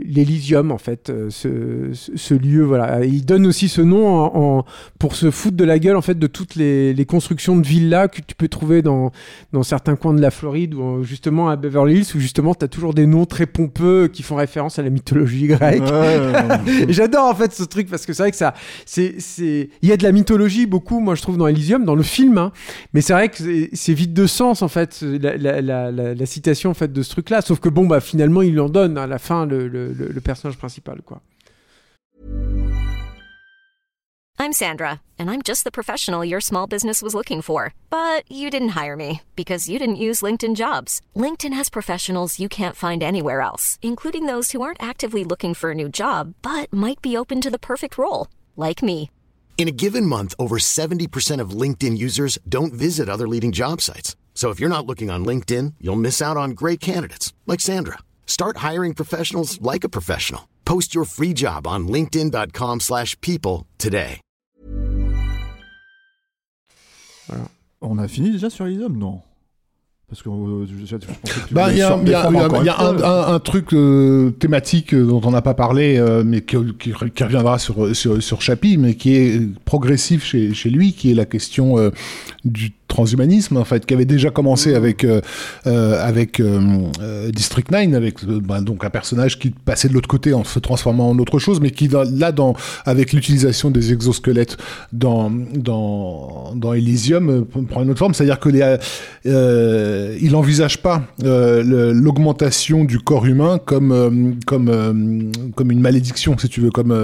l'Elysium 0.05 0.71
en 0.73 0.79
fait 0.79 1.11
euh, 1.11 1.29
ce, 1.31 2.35
lieu 2.35 2.63
voilà. 2.63 3.05
Et 3.05 3.09
il 3.09 3.25
donne 3.25 3.47
aussi 3.47 3.69
ce 3.69 3.81
nom 3.81 4.07
en, 4.09 4.33
en- 4.59 4.65
pour 4.99 5.15
se 5.17 5.31
foutre 5.31 5.57
de 5.57 5.65
la 5.65 5.79
gueule 5.79 5.97
en 5.97 6.03
fait 6.03 6.19
de 6.19 6.27
toutes 6.27 6.55
les, 6.55 6.95
les 6.95 7.05
constructions 7.05 7.57
de 7.57 7.67
villas 7.67 8.09
que 8.09 8.21
tu 8.27 8.35
peux 8.35 8.49
trouver 8.49 8.83
dans 8.83 9.13
dans 9.53 9.63
certains 9.63 9.97
coins 9.97 10.15
de 10.15 10.21
la 10.21 10.31
Floride 10.31 10.75
ou 10.75 11.03
justement 11.03 11.49
à 11.49 11.57
Beverly 11.57 11.99
Hills 11.99 12.07
où 12.17 12.21
justement 12.21 12.55
tu 12.55 12.65
as 12.65 12.69
toujours 12.69 12.95
des 12.95 13.07
noms 13.07 13.27
très 13.27 13.47
pompeux 13.47 14.09
qui 14.13 14.23
font 14.23 14.37
référence 14.37 14.79
à 14.79 14.83
la 14.83 14.91
mythologie 14.91 15.47
grecque. 15.47 15.83
Ouais, 15.83 16.19
j'adore 16.89 17.27
en 17.27 17.35
fait 17.35 17.53
ce 17.53 17.63
truc 17.65 17.89
parce 17.89 18.07
que 18.07 18.13
c'est 18.13 18.23
vrai 18.23 18.31
que 18.31 18.37
ça, 18.37 18.55
c'est, 18.87 19.15
c'est, 19.19 19.69
il 19.83 19.89
y 19.89 19.93
a 19.93 19.97
de 19.97 20.03
la 20.03 20.13
mythologie 20.13 20.67
beaucoup, 20.67 21.01
moi 21.01 21.15
je 21.15 21.23
trouve 21.23 21.37
dans 21.37 21.47
Elysium, 21.47 21.85
dans 21.85 21.95
le 21.95 22.03
film, 22.03 22.39
hein, 22.39 22.53
mais 22.95 23.01
c'est 23.01 23.13
vrai 23.13 23.29
que 23.29 23.37
c'est, 23.39 23.71
c'est 23.73 23.93
vide 23.93 24.13
de 24.15 24.27
sens 24.27 24.63
en 24.63 24.69
fait 24.69 25.03
la, 25.03 25.37
la, 25.37 25.61
la, 25.61 25.91
la, 25.91 26.15
la 26.15 26.27
citation 26.53 26.71
en 26.71 26.75
fait 26.75 26.93
de 26.93 27.03
ce 27.03 27.11
truc-là, 27.11 27.41
sauf 27.41 27.61
que 27.61 27.69
bon 27.69 27.87
bah 27.87 28.01
finalement 28.01 28.43
il 28.43 28.61
en 28.61 28.69
donne 28.69 28.99
à 28.99 29.07
la 29.07 29.19
fin 29.19 29.47
le, 29.47 29.69
le, 29.69 29.93
le, 29.93 30.09
le 30.09 30.21
personnage 30.21 30.57
principal 30.57 31.01
quoi. 31.03 31.21
I'm 34.39 34.53
Sandra, 34.53 35.01
and 35.19 35.31
I'm 35.31 35.41
just 35.41 35.63
the 35.63 35.71
professional 35.71 36.25
your 36.25 36.41
small 36.41 36.67
business 36.67 37.01
was 37.01 37.15
looking 37.15 37.43
for. 37.43 37.75
But 37.91 38.25
you 38.29 38.51
didn't 38.51 38.71
hire 38.71 38.97
me 38.97 39.21
because 39.37 39.69
you 39.69 39.79
didn't 39.79 40.03
use 40.09 40.21
LinkedIn 40.21 40.57
jobs. 40.57 41.01
LinkedIn 41.15 41.55
has 41.55 41.71
professionals 41.71 42.41
you 42.41 42.49
can't 42.49 42.77
find 42.77 43.03
anywhere 43.03 43.41
else, 43.41 43.79
including 43.83 44.27
those 44.27 44.51
who 44.53 44.61
aren't 44.63 44.83
actively 44.83 45.25
looking 45.25 45.55
for 45.55 45.71
a 45.71 45.75
new 45.75 45.89
job 45.89 46.35
but 46.43 46.73
might 46.73 47.01
be 47.01 47.17
open 47.17 47.41
to 47.41 47.51
the 47.51 47.59
perfect 47.59 47.97
role, 47.97 48.27
like 48.57 48.83
me. 48.83 49.11
In 49.59 49.69
a 49.69 49.79
given 49.85 50.07
month, 50.07 50.35
over 50.39 50.59
70% 50.59 51.41
of 51.41 51.51
LinkedIn 51.51 51.97
users 51.97 52.39
don't 52.49 52.75
visit 52.75 53.09
other 53.09 53.29
leading 53.29 53.53
job 53.53 53.81
sites. 53.81 54.17
So 54.35 54.51
if 54.51 54.59
you're 54.59 54.69
not 54.77 54.87
looking 54.87 55.09
on 55.11 55.25
LinkedIn, 55.25 55.75
you'll 55.81 55.95
miss 56.01 56.21
out 56.21 56.37
on 56.37 56.51
great 56.57 56.81
candidates 56.81 57.33
like 57.47 57.61
Sandra. 57.61 57.99
Start 58.27 58.57
hiring 58.59 58.95
professionals 58.95 59.61
like 59.63 59.85
a 59.85 59.89
professional. 59.89 60.49
Post 60.65 60.95
your 60.97 61.05
free 61.05 61.33
job 61.35 61.67
on 61.67 61.87
linkedin.com/people 61.87 62.81
slash 62.81 63.15
people 63.21 63.67
today. 63.79 64.21
On 67.81 67.99
a 67.99 68.07
fini 68.09 68.31
déjà 68.31 68.49
sur 68.51 68.67
Elysium 68.67 68.97
Non? 68.97 69.21
Parce 70.09 70.23
que 70.23 70.29
euh, 70.29 70.67
je, 70.67 70.85
je- 70.87 70.97
je 71.01 71.55
Bah, 71.55 71.73
il 71.73 71.79
y 71.79 71.83
a, 71.83 71.97
y 71.97 72.15
a- 72.15 72.31
y 72.63 72.69
a- 72.69 72.81
un, 72.81 73.03
un- 73.03 73.35
un 73.35 73.41
truc 73.41 73.73
euh, 73.73 74.31
thématique 74.33 74.93
euh, 74.93 75.07
dont 75.07 75.23
on 75.25 75.31
n'a 75.31 75.41
pas 75.41 75.55
parlé, 75.55 75.97
euh, 75.97 76.23
mais 76.23 76.43
qui, 76.43 76.57
qui- 76.79 76.93
qui 76.93 77.25
reviendra 77.25 77.59
sur, 77.59 77.97
sur, 77.97 78.23
sur 78.23 78.43
Chappie, 78.43 78.77
mais 78.77 78.95
qui 78.95 79.15
est 79.17 79.41
progressif 79.65 80.23
chez, 80.23 80.53
chez 80.53 80.69
lui, 80.69 80.93
qui 80.93 81.11
est 81.13 81.15
la 81.15 81.25
question 81.25 81.79
euh, 81.79 81.91
du 82.45 82.73
transhumanisme 82.93 83.57
en 83.57 83.65
fait 83.65 83.85
qui 83.87 83.95
avait 83.95 84.05
déjà 84.17 84.31
commencé 84.31 84.75
avec 84.75 85.03
euh, 85.05 85.21
euh, 85.67 86.01
avec 86.11 86.41
euh, 86.41 87.31
District 87.33 87.71
9 87.71 87.95
avec 87.95 88.25
bah, 88.25 88.61
donc 88.61 88.85
un 88.85 88.91
personnage 88.91 89.39
qui 89.39 89.51
passait 89.51 89.89
de 89.89 89.95
l'autre 89.95 90.09
côté 90.09 90.35
en 90.35 90.45
se 90.45 90.59
transformant 90.59 91.09
en 91.11 91.19
autre 91.19 91.39
chose 91.39 91.59
mais 91.61 91.71
qui 91.71 91.89
là 91.89 92.33
dans 92.33 92.55
avec 92.85 93.13
l'utilisation 93.15 93.71
des 93.71 93.93
exosquelettes 93.93 94.57
dans 94.93 95.31
dans 95.55 96.53
dans 96.55 96.73
Elysium 96.75 97.45
prend 97.71 97.83
une 97.83 97.91
autre 97.91 97.99
forme. 97.99 98.15
C'est-à-dire 98.15 98.39
que 98.39 98.49
les 98.51 98.77
euh, 99.27 100.17
il 100.21 100.37
envisage 100.37 100.79
pas 100.83 101.03
l'augmentation 101.23 102.85
du 102.85 102.99
corps 102.99 103.27
humain 103.27 103.59
comme 103.65 104.37
comme 104.47 104.71
comme 105.55 105.71
une 105.71 105.81
malédiction 105.81 106.37
si 106.39 106.49
tu 106.49 106.61
veux 106.61 106.71
comme 106.71 106.95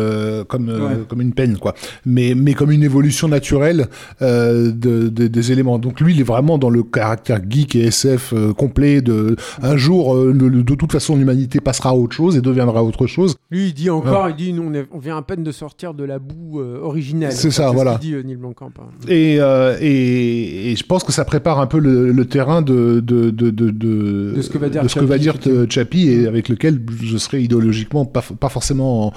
comme 0.48 0.68
Ouais. 0.68 0.98
comme 1.08 1.20
une 1.22 1.32
peine 1.32 1.56
quoi. 1.56 1.74
Mais 2.04 2.34
mais 2.36 2.52
comme 2.54 2.70
une 2.70 2.82
évolution 2.84 3.26
naturelle 3.28 3.86
de, 4.20 5.08
de- 5.08 5.28
des 5.28 5.52
éléments 5.52 5.77
donc 5.78 6.00
lui 6.00 6.14
il 6.14 6.20
est 6.20 6.24
vraiment 6.24 6.58
dans 6.58 6.70
le 6.70 6.82
caractère 6.82 7.40
geek 7.48 7.76
et 7.76 7.86
SF 7.86 8.32
euh, 8.32 8.52
complet 8.52 9.00
de 9.00 9.36
un 9.62 9.76
jour 9.76 10.14
euh, 10.14 10.32
le- 10.32 10.48
le- 10.48 10.62
de 10.62 10.74
toute 10.74 10.92
façon 10.92 11.16
l'humanité 11.16 11.60
passera 11.60 11.90
à 11.90 11.94
autre 11.94 12.14
chose 12.14 12.36
et 12.36 12.40
deviendra 12.40 12.82
autre 12.84 13.06
chose 13.06 13.36
Lui, 13.50 13.68
il 13.68 13.74
dit 13.74 13.88
encore, 13.90 14.28
il 14.28 14.36
dit, 14.36 14.52
nous, 14.52 14.62
on, 14.64 14.74
est- 14.74 14.86
on 14.92 14.98
vient 14.98 15.16
à 15.16 15.22
peine 15.22 15.42
de 15.42 15.52
sortir 15.52 15.94
de 15.94 16.04
la 16.04 16.18
boue 16.18 16.60
euh, 16.60 16.80
originelle. 16.82 17.32
C'est 17.32 17.50
ça, 17.50 17.68
ce 17.68 17.74
voilà. 17.74 17.96
qu'il 17.98 18.16
dit 18.20 18.26
Neil 18.26 18.36
Blomkamp. 18.36 18.70
hein. 18.78 18.88
Et, 19.08 19.38
et, 19.80 20.72
et 20.72 20.76
je 20.76 20.84
pense 20.84 21.04
que 21.04 21.12
ça 21.12 21.24
prépare 21.24 21.58
un 21.60 21.66
peu 21.66 21.78
le, 21.78 22.12
le 22.12 22.24
terrain 22.26 22.62
de, 22.62 23.00
de, 23.00 23.30
de, 23.30 23.50
de, 23.50 24.40
ce 24.42 24.48
que 24.50 24.58
va 24.58 24.68
dire 24.68 24.88
ce 24.88 24.98
que 24.98 25.04
va 25.04 25.18
dire 25.18 25.34
Chappie 25.68 26.08
et 26.08 26.26
avec 26.26 26.48
lequel 26.48 26.80
je 27.02 27.16
serais 27.16 27.42
idéologiquement 27.42 28.04
pas, 28.04 28.22
pas 28.38 28.48
forcément 28.48 29.08
en, 29.08 29.12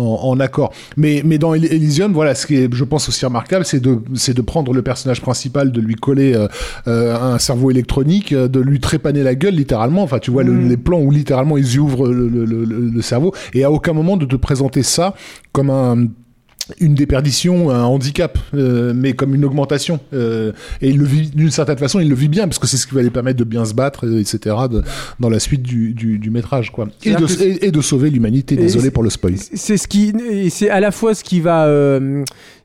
en, 0.00 0.02
en 0.30 0.40
accord. 0.40 0.72
Mais, 0.96 1.22
mais 1.24 1.38
dans 1.38 1.54
Ely- 1.54 1.72
Elysium, 1.72 2.12
voilà, 2.12 2.34
ce 2.34 2.46
qui 2.46 2.54
est, 2.56 2.72
je 2.72 2.84
pense, 2.84 3.08
aussi 3.08 3.24
remarquable, 3.24 3.64
c'est 3.64 3.80
de, 3.80 3.98
c'est 4.14 4.34
de 4.34 4.42
prendre 4.42 4.72
le 4.72 4.82
personnage 4.82 5.20
principal, 5.20 5.72
de 5.72 5.80
lui 5.80 5.94
coller 6.06 6.34
euh, 6.34 6.46
euh, 6.86 7.14
un 7.34 7.38
cerveau 7.38 7.70
électronique, 7.70 8.32
euh, 8.32 8.46
de 8.48 8.60
lui 8.60 8.78
trépaner 8.80 9.22
la 9.24 9.34
gueule 9.34 9.54
littéralement. 9.54 10.02
Enfin, 10.04 10.18
tu 10.20 10.30
vois 10.30 10.44
le- 10.44 10.52
Mm. 10.52 10.68
les 10.68 10.76
plans 10.76 11.00
où 11.00 11.10
littéralement 11.10 11.56
ils 11.58 11.74
y 11.74 11.78
ouvrent 11.78 12.08
le, 12.08 12.28
le, 12.28 12.44
le, 12.44 12.64
le 12.64 13.02
cerveau 13.02 13.32
et 13.52 13.64
à 13.64 13.70
aucun 13.70 13.92
moment 13.92 14.16
de 14.16 14.24
te 14.26 14.36
présenter 14.36 14.82
ça 14.82 15.14
comme 15.52 15.70
un 15.70 16.06
une 16.80 16.96
déperdition, 16.96 17.70
un 17.70 17.84
handicap, 17.84 18.40
euh, 18.52 18.92
mais 18.92 19.12
comme 19.12 19.36
une 19.36 19.44
augmentation. 19.44 20.00
Euh, 20.12 20.50
et 20.82 20.88
il 20.90 20.98
le 20.98 21.04
vit 21.04 21.30
d'une 21.30 21.52
certaine 21.52 21.78
façon, 21.78 22.00
il 22.00 22.08
le 22.08 22.16
vit 22.16 22.26
bien 22.26 22.48
parce 22.48 22.58
que 22.58 22.66
c'est 22.66 22.76
ce 22.76 22.88
qui 22.88 22.94
va 22.96 23.02
lui 23.02 23.10
permettre 23.10 23.38
de 23.38 23.44
bien 23.44 23.64
se 23.64 23.72
battre, 23.72 24.04
etc. 24.18 24.56
de- 24.68 24.82
dans 25.20 25.28
la 25.30 25.38
suite 25.38 25.62
du, 25.62 25.94
du, 25.94 26.18
du 26.18 26.28
métrage, 26.30 26.72
quoi. 26.72 26.88
Et 27.04 27.14
de, 27.14 27.26
et, 27.40 27.66
et 27.66 27.70
de 27.70 27.80
sauver 27.80 28.10
l'humanité. 28.10 28.56
Désolé 28.56 28.90
pour 28.90 29.04
le 29.04 29.10
spoil. 29.10 29.34
C'est 29.38 29.76
ce 29.76 29.86
qui, 29.86 30.12
c'est 30.50 30.68
à 30.68 30.80
la 30.80 30.90
fois 30.90 31.14
ce 31.14 31.22
qui 31.22 31.38
va, 31.40 31.66
euh, 31.66 32.24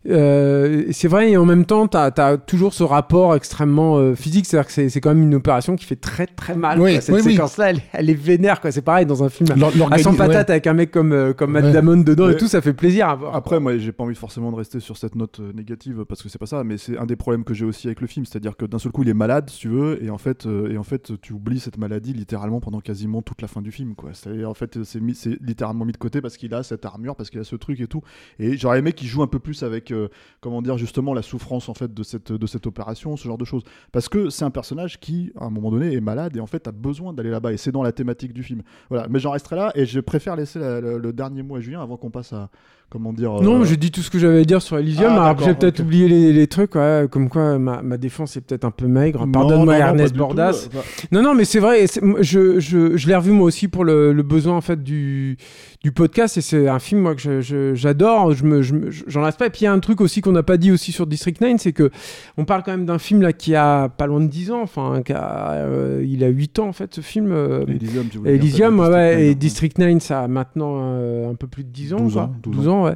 euh, 0.10 0.86
c'est 0.92 1.08
vrai 1.08 1.32
et 1.32 1.38
en 1.38 1.46
même 1.46 1.66
temps, 1.66 1.88
t'as 1.88 2.12
as 2.18 2.38
toujours 2.38 2.74
ce 2.74 2.84
rapport 2.84 3.36
extrêmement 3.36 3.98
euh, 3.98 4.16
physique, 4.16 4.46
c'est-à-dire 4.46 4.68
que 4.68 4.74
c'est 4.74 4.90
c'est 4.90 5.00
quand 5.02 5.14
même 5.14 5.24
une 5.24 5.36
opération 5.36 5.76
qui 5.76 5.86
fait 5.86 5.96
très 5.96 6.26
très 6.26 6.56
mal. 6.56 6.80
Oui, 6.80 6.94
quoi. 6.94 7.02
Cette 7.02 7.16
oui, 7.16 7.22
séquence-là, 7.24 7.70
elle, 7.72 7.82
elle 7.94 8.10
est 8.10 8.14
vénère, 8.16 8.62
quoi. 8.62 8.72
C'est 8.72 8.82
pareil 8.82 9.06
dans 9.06 9.24
un 9.24 9.30
film 9.30 9.52
à 9.52 9.56
l'organi- 9.56 10.02
100 10.02 10.16
patates 10.16 10.48
ouais. 10.48 10.52
avec 10.54 10.68
un 10.68 10.74
mec 10.74 10.92
comme 10.92 11.12
euh, 11.14 11.34
comme 11.34 11.52
Matt 11.52 11.66
Ouais. 11.66 11.72
Damon 11.72 11.98
dedans 11.98 12.30
et 12.30 12.36
tout, 12.38 12.48
ça 12.48 12.62
fait 12.62 12.74
plaisir 12.74 13.10
à 13.10 13.16
voir. 13.16 13.36
Après, 13.36 13.60
moi, 13.60 13.78
j'ai 13.78 13.92
pas 13.92 14.04
envie 14.04 14.16
forcément 14.16 14.52
de 14.52 14.56
rester 14.58 14.80
sur 14.80 14.98
cette 14.98 15.16
note 15.16 15.40
euh, 15.40 15.52
négative 15.54 16.04
parce 16.10 16.24
que 16.24 16.30
c'est 16.30 16.40
pas 16.40 16.46
ça, 16.48 16.64
mais 16.64 16.78
c'est 16.78 16.98
un 16.98 17.06
des 17.06 17.16
problèmes 17.16 17.44
que 17.44 17.54
j'ai 17.54 17.66
aussi 17.66 17.88
avec 17.88 18.02
le 18.02 18.08
film, 18.08 18.26
c'est-à-dire 18.26 18.58
que 18.58 18.66
d'un 18.66 18.80
seul 18.80 18.92
coup, 18.92 19.04
il 19.04 19.10
est 19.10 19.14
malade, 19.14 19.50
si 19.50 19.60
tu 19.60 19.68
veux, 19.70 20.04
et 20.04 20.10
en 20.10 20.18
fait, 20.18 20.46
euh, 20.48 20.72
et 20.72 20.78
en 20.78 20.84
fait, 20.84 21.12
tu 21.22 21.34
oublies 21.34 21.60
cette 21.60 21.78
maladie 21.78 22.14
littéralement 22.14 22.60
pendant 22.60 22.80
quasiment 22.80 23.22
toute 23.22 23.42
la 23.42 23.48
fin 23.48 23.62
du 23.62 23.72
film, 23.72 23.94
quoi. 23.96 24.10
En 24.46 24.54
fait, 24.56 24.84
c'est 24.84 25.00
mis- 25.00 25.16
c'est 25.16 25.38
littéralement 25.42 25.86
mis 25.86 25.92
de 25.94 25.98
côté 25.98 26.22
parce 26.22 26.38
qu'il 26.38 26.54
a 26.56 26.64
cette 26.64 26.86
armure, 26.86 27.16
parce 27.16 27.30
qu'il 27.30 27.40
a 27.40 27.44
ce 27.44 27.56
truc 27.56 27.80
et 27.80 27.88
tout. 27.88 28.02
Et 28.40 28.58
j'aurais 28.58 28.80
aimé 28.80 28.94
qu'il 28.94 29.08
joue 29.08 29.22
un 29.22 29.28
peu 29.28 29.40
plus 29.40 29.62
avec, 29.64 29.91
euh, 29.92 30.08
comment 30.40 30.62
dire, 30.62 30.78
justement 30.78 31.14
la 31.14 31.22
souffrance 31.22 31.70
en 31.70 31.74
fait 31.74 31.94
de 31.94 32.04
cette 32.04 32.32
de 32.32 32.48
cette 32.48 32.68
opération, 32.68 33.16
ce 33.18 33.28
genre 33.28 33.38
de 33.38 33.46
choses, 33.46 33.64
parce 33.92 34.10
que 34.10 34.30
c'est 34.30 34.46
un 34.46 34.50
personnage 34.52 35.00
qui, 35.00 35.32
à 35.40 35.46
un 35.46 35.50
moment 35.50 35.72
donné, 35.72 35.94
est 35.94 36.02
malade 36.02 36.36
et 36.38 36.40
en 36.40 36.48
fait 36.48 36.68
a 36.68 36.72
besoin 36.72 37.14
d'aller 37.14 37.30
là-bas, 37.30 37.54
et 37.54 37.58
c'est 37.58 37.72
dans 37.72 37.84
la 37.84 37.92
thématique 37.92 38.34
du 38.34 38.44
film. 38.44 38.62
Voilà. 38.90 39.08
Mais 39.10 39.20
j'en 39.20 39.32
resterai 39.32 39.56
là, 39.56 39.72
et 39.76 39.86
je 39.86 40.00
préfère 40.00 40.36
laisser 40.36 40.60
la- 40.60 40.82
le, 40.82 40.98
le 40.98 41.14
dernier 41.14 41.44
mot 41.44 41.56
à 41.56 41.60
Julien 41.60 41.82
avant 41.82 41.98
qu'on 41.98 42.10
passe 42.10 42.34
à, 42.34 42.50
comment 42.90 43.14
dire. 43.14 43.42
Non, 43.42 43.62
euh, 43.62 43.64
j'ai 43.66 43.78
dit 43.78 43.92
tout 43.92 44.02
ce 44.02 44.10
que 44.12 44.20
j'avais 44.20 44.42
à 44.42 44.44
dire 44.44 44.62
sur 44.62 44.78
Elysium. 44.78 45.12
Ah, 45.16 45.36
j'ai 45.44 45.54
peut-être 45.54 45.80
oublié 45.82 46.08
les, 46.08 46.34
les 46.34 46.48
trucs, 46.48 46.76
ouais, 46.76 47.08
comme 47.10 47.30
quoi 47.30 47.58
ma, 47.60 47.82
ma 47.82 47.98
défense 47.98 48.36
est 48.38 48.42
peut-être 48.42 48.66
un 48.66 48.72
peu 48.72 48.88
maigre. 48.88 49.26
Pardonne-moi, 49.32 49.78
Ernest 49.78 50.16
Bordas. 50.16 50.68
tout. 50.70 50.78
Enfin, 50.78 51.08
Non, 51.12 51.22
non, 51.22 51.34
mais 51.36 51.46
c'est 51.46 51.60
vrai. 51.60 51.86
je 51.88 53.08
l'ai 53.08 53.16
revu 53.16 53.32
moi 53.32 53.46
aussi 53.46 53.68
pour 53.68 53.84
le, 53.86 54.14
le 54.14 54.24
besoin 54.24 54.56
en 54.56 54.62
fait 54.62 54.82
du, 54.84 55.38
du 55.84 55.92
podcast 55.92 56.38
et 56.38 56.42
c'est 56.42 56.68
un 56.68 56.78
film 56.78 57.02
moi 57.02 57.16
que 57.16 57.42
je- 57.42 57.74
j'adore. 57.74 58.34
Je 58.34 58.46
me, 58.46 58.62
je 58.62 58.76
me- 58.76 58.92
j'en 59.08 59.24
reste 59.24 59.40
pas. 59.40 59.48
Et 59.48 59.50
puis 59.50 59.62
il 59.62 59.64
y 59.64 59.68
a 59.68 59.74
un 59.74 59.80
truc 59.80 60.00
aussi 60.00 60.22
qu'on 60.22 60.32
n'a 60.32 60.44
pas 60.44 60.58
dit 60.58 60.72
aussi 60.72 60.92
sur 60.92 61.08
District 61.08 61.42
9, 61.42 61.56
c'est 61.60 61.74
que 61.74 61.90
on 62.38 62.46
parle 62.46 62.62
quand 62.64 62.70
même 62.72 62.86
d'un 62.86 63.00
film 63.00 63.24
là 63.24 63.34
qui 63.34 63.56
a 63.56 63.90
pas 63.90 64.06
loin 64.06 64.20
de 64.22 64.28
10 64.28 64.52
ans. 64.52 64.62
Enfin, 64.62 65.02
qui 65.04 65.12
a, 65.12 65.54
euh, 65.54 66.06
il 66.08 66.24
a 66.24 66.28
8 66.28 66.60
ans 66.60 66.68
en 66.68 66.72
fait 66.74 66.94
ce 66.94 67.02
film. 67.02 67.32
euh, 67.32 67.66
Elysium, 67.68 68.06
tu 68.10 68.20
dire, 68.20 68.28
Elysium, 68.32 68.78
ça, 68.78 68.92
ouais, 68.92 69.16
District 69.16 69.20
et 69.24 69.26
Nine. 69.28 69.38
District 69.40 69.78
9, 69.80 70.00
ça 70.04 70.22
a 70.22 70.28
maintenant 70.28 70.74
euh, 70.82 71.32
un 71.32 71.36
peu 71.36 71.48
plus 71.48 71.64
de 71.64 71.70
10 71.70 71.94
ans. 71.96 71.98
12 72.02 72.14
quoi. 72.14 72.22
ans, 72.24 72.36
12 72.44 72.56
12 72.58 72.68
ans, 72.68 72.84
ouais. 72.86 72.96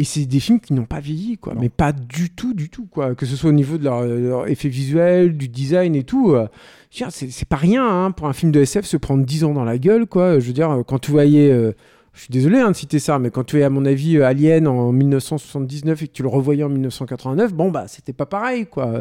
Et 0.00 0.04
c'est 0.04 0.26
des 0.26 0.40
films 0.40 0.58
qui 0.58 0.72
n'ont 0.72 0.86
pas 0.86 0.98
vieilli, 1.00 1.38
quoi. 1.38 1.54
Non. 1.54 1.60
Mais 1.60 1.68
pas 1.68 1.92
du 1.92 2.30
tout, 2.30 2.52
du 2.52 2.68
tout, 2.68 2.86
quoi. 2.86 3.14
Que 3.14 3.26
ce 3.26 3.36
soit 3.36 3.50
au 3.50 3.54
niveau 3.54 3.78
de 3.78 3.84
leur, 3.84 4.02
leur 4.04 4.48
effet 4.48 4.68
visuel, 4.68 5.36
du 5.36 5.48
design 5.48 5.94
et 5.94 6.02
tout. 6.02 6.32
euh, 6.32 6.48
dire, 6.90 7.08
c'est 7.10 7.30
c'est 7.30 7.48
pas 7.48 7.54
rien, 7.56 7.86
hein, 7.86 8.10
pour 8.10 8.26
un 8.26 8.32
film 8.32 8.50
de 8.50 8.60
SF, 8.60 8.84
se 8.86 8.96
prendre 8.96 9.24
10 9.24 9.44
ans 9.44 9.52
dans 9.54 9.64
la 9.64 9.78
gueule, 9.78 10.06
quoi. 10.06 10.40
Je 10.40 10.46
veux 10.48 10.52
dire, 10.52 10.82
quand 10.88 10.98
tu 10.98 11.12
voyais. 11.12 11.72
Je 12.14 12.20
suis 12.20 12.30
désolé 12.30 12.60
hein, 12.60 12.70
de 12.70 12.76
citer 12.76 13.00
ça, 13.00 13.18
mais 13.18 13.30
quand 13.30 13.42
tu 13.42 13.58
es, 13.58 13.64
à 13.64 13.70
mon 13.70 13.84
avis, 13.84 14.18
euh, 14.18 14.24
Alien 14.24 14.68
en 14.68 14.92
1979 14.92 16.00
et 16.00 16.06
que 16.06 16.12
tu 16.12 16.22
le 16.22 16.28
revoyais 16.28 16.62
en 16.62 16.68
1989, 16.68 17.52
bon, 17.52 17.72
bah, 17.72 17.86
c'était 17.88 18.12
pas 18.12 18.24
pareil, 18.24 18.66
quoi. 18.66 19.00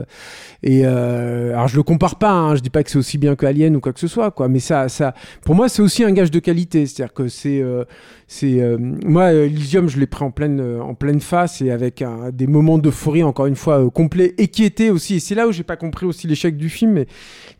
Et 0.64 0.82
euh, 0.84 1.54
alors, 1.54 1.68
je 1.68 1.76
le 1.76 1.84
compare 1.84 2.18
pas, 2.18 2.32
hein, 2.32 2.56
je 2.56 2.62
dis 2.62 2.72
pas 2.72 2.84
que 2.84 2.90
c'est 2.90 2.98
aussi 2.98 3.20
bien 3.20 3.36
que 3.36 3.46
Alien 3.46 3.76
ou 3.76 3.82
quoi 3.82 3.94
que 3.94 4.00
ce 4.00 4.08
soit, 4.08 4.32
quoi. 4.32 4.48
Mais 4.48 4.60
ça, 4.60 4.90
ça, 4.90 5.14
pour 5.44 5.54
moi, 5.54 5.70
c'est 5.70 5.84
aussi 5.84 6.04
un 6.04 6.12
gage 6.12 6.32
de 6.32 6.40
qualité. 6.40 6.88
C'est-à-dire 6.88 7.14
que 7.14 7.28
c'est. 7.28 7.62
euh, 7.62 7.84
c'est 8.26 8.64
moi, 9.06 9.32
Elysium, 9.32 9.88
je 9.88 10.00
l'ai 10.00 10.08
pris 10.08 10.24
en 10.24 10.32
pleine, 10.32 10.60
en 10.82 10.96
pleine 10.96 11.20
face 11.20 11.62
et 11.62 11.70
avec 11.70 12.04
des 12.32 12.48
moments 12.48 12.80
d'euphorie, 12.80 13.22
encore 13.22 13.46
une 13.46 13.56
fois, 13.56 13.88
complets 13.92 14.34
et 14.40 14.48
qui 14.48 14.64
étaient 14.64 14.90
aussi. 14.90 15.16
Et 15.16 15.20
c'est 15.20 15.36
là 15.36 15.48
où 15.48 15.52
j'ai 15.52 15.64
pas 15.64 15.76
compris 15.76 16.08
aussi 16.08 16.26
l'échec 16.26 16.58
du 16.58 16.70
film, 16.70 16.94
mais 16.94 17.06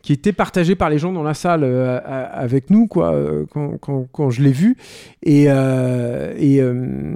qui 0.02 0.12
était 0.12 0.32
partagé 0.32 0.74
par 0.74 0.90
les 0.90 0.98
gens 0.98 1.12
dans 1.12 1.22
la 1.22 1.34
salle 1.34 1.62
avec 1.62 2.70
nous, 2.70 2.88
quoi, 2.88 3.14
quand, 3.52 3.78
quand, 3.78 4.08
quand 4.10 4.30
je 4.30 4.42
l'ai 4.42 4.50
vu. 4.50 4.76
Et, 5.22 5.43
euh, 5.48 6.32
et, 6.36 6.60
euh, 6.60 7.14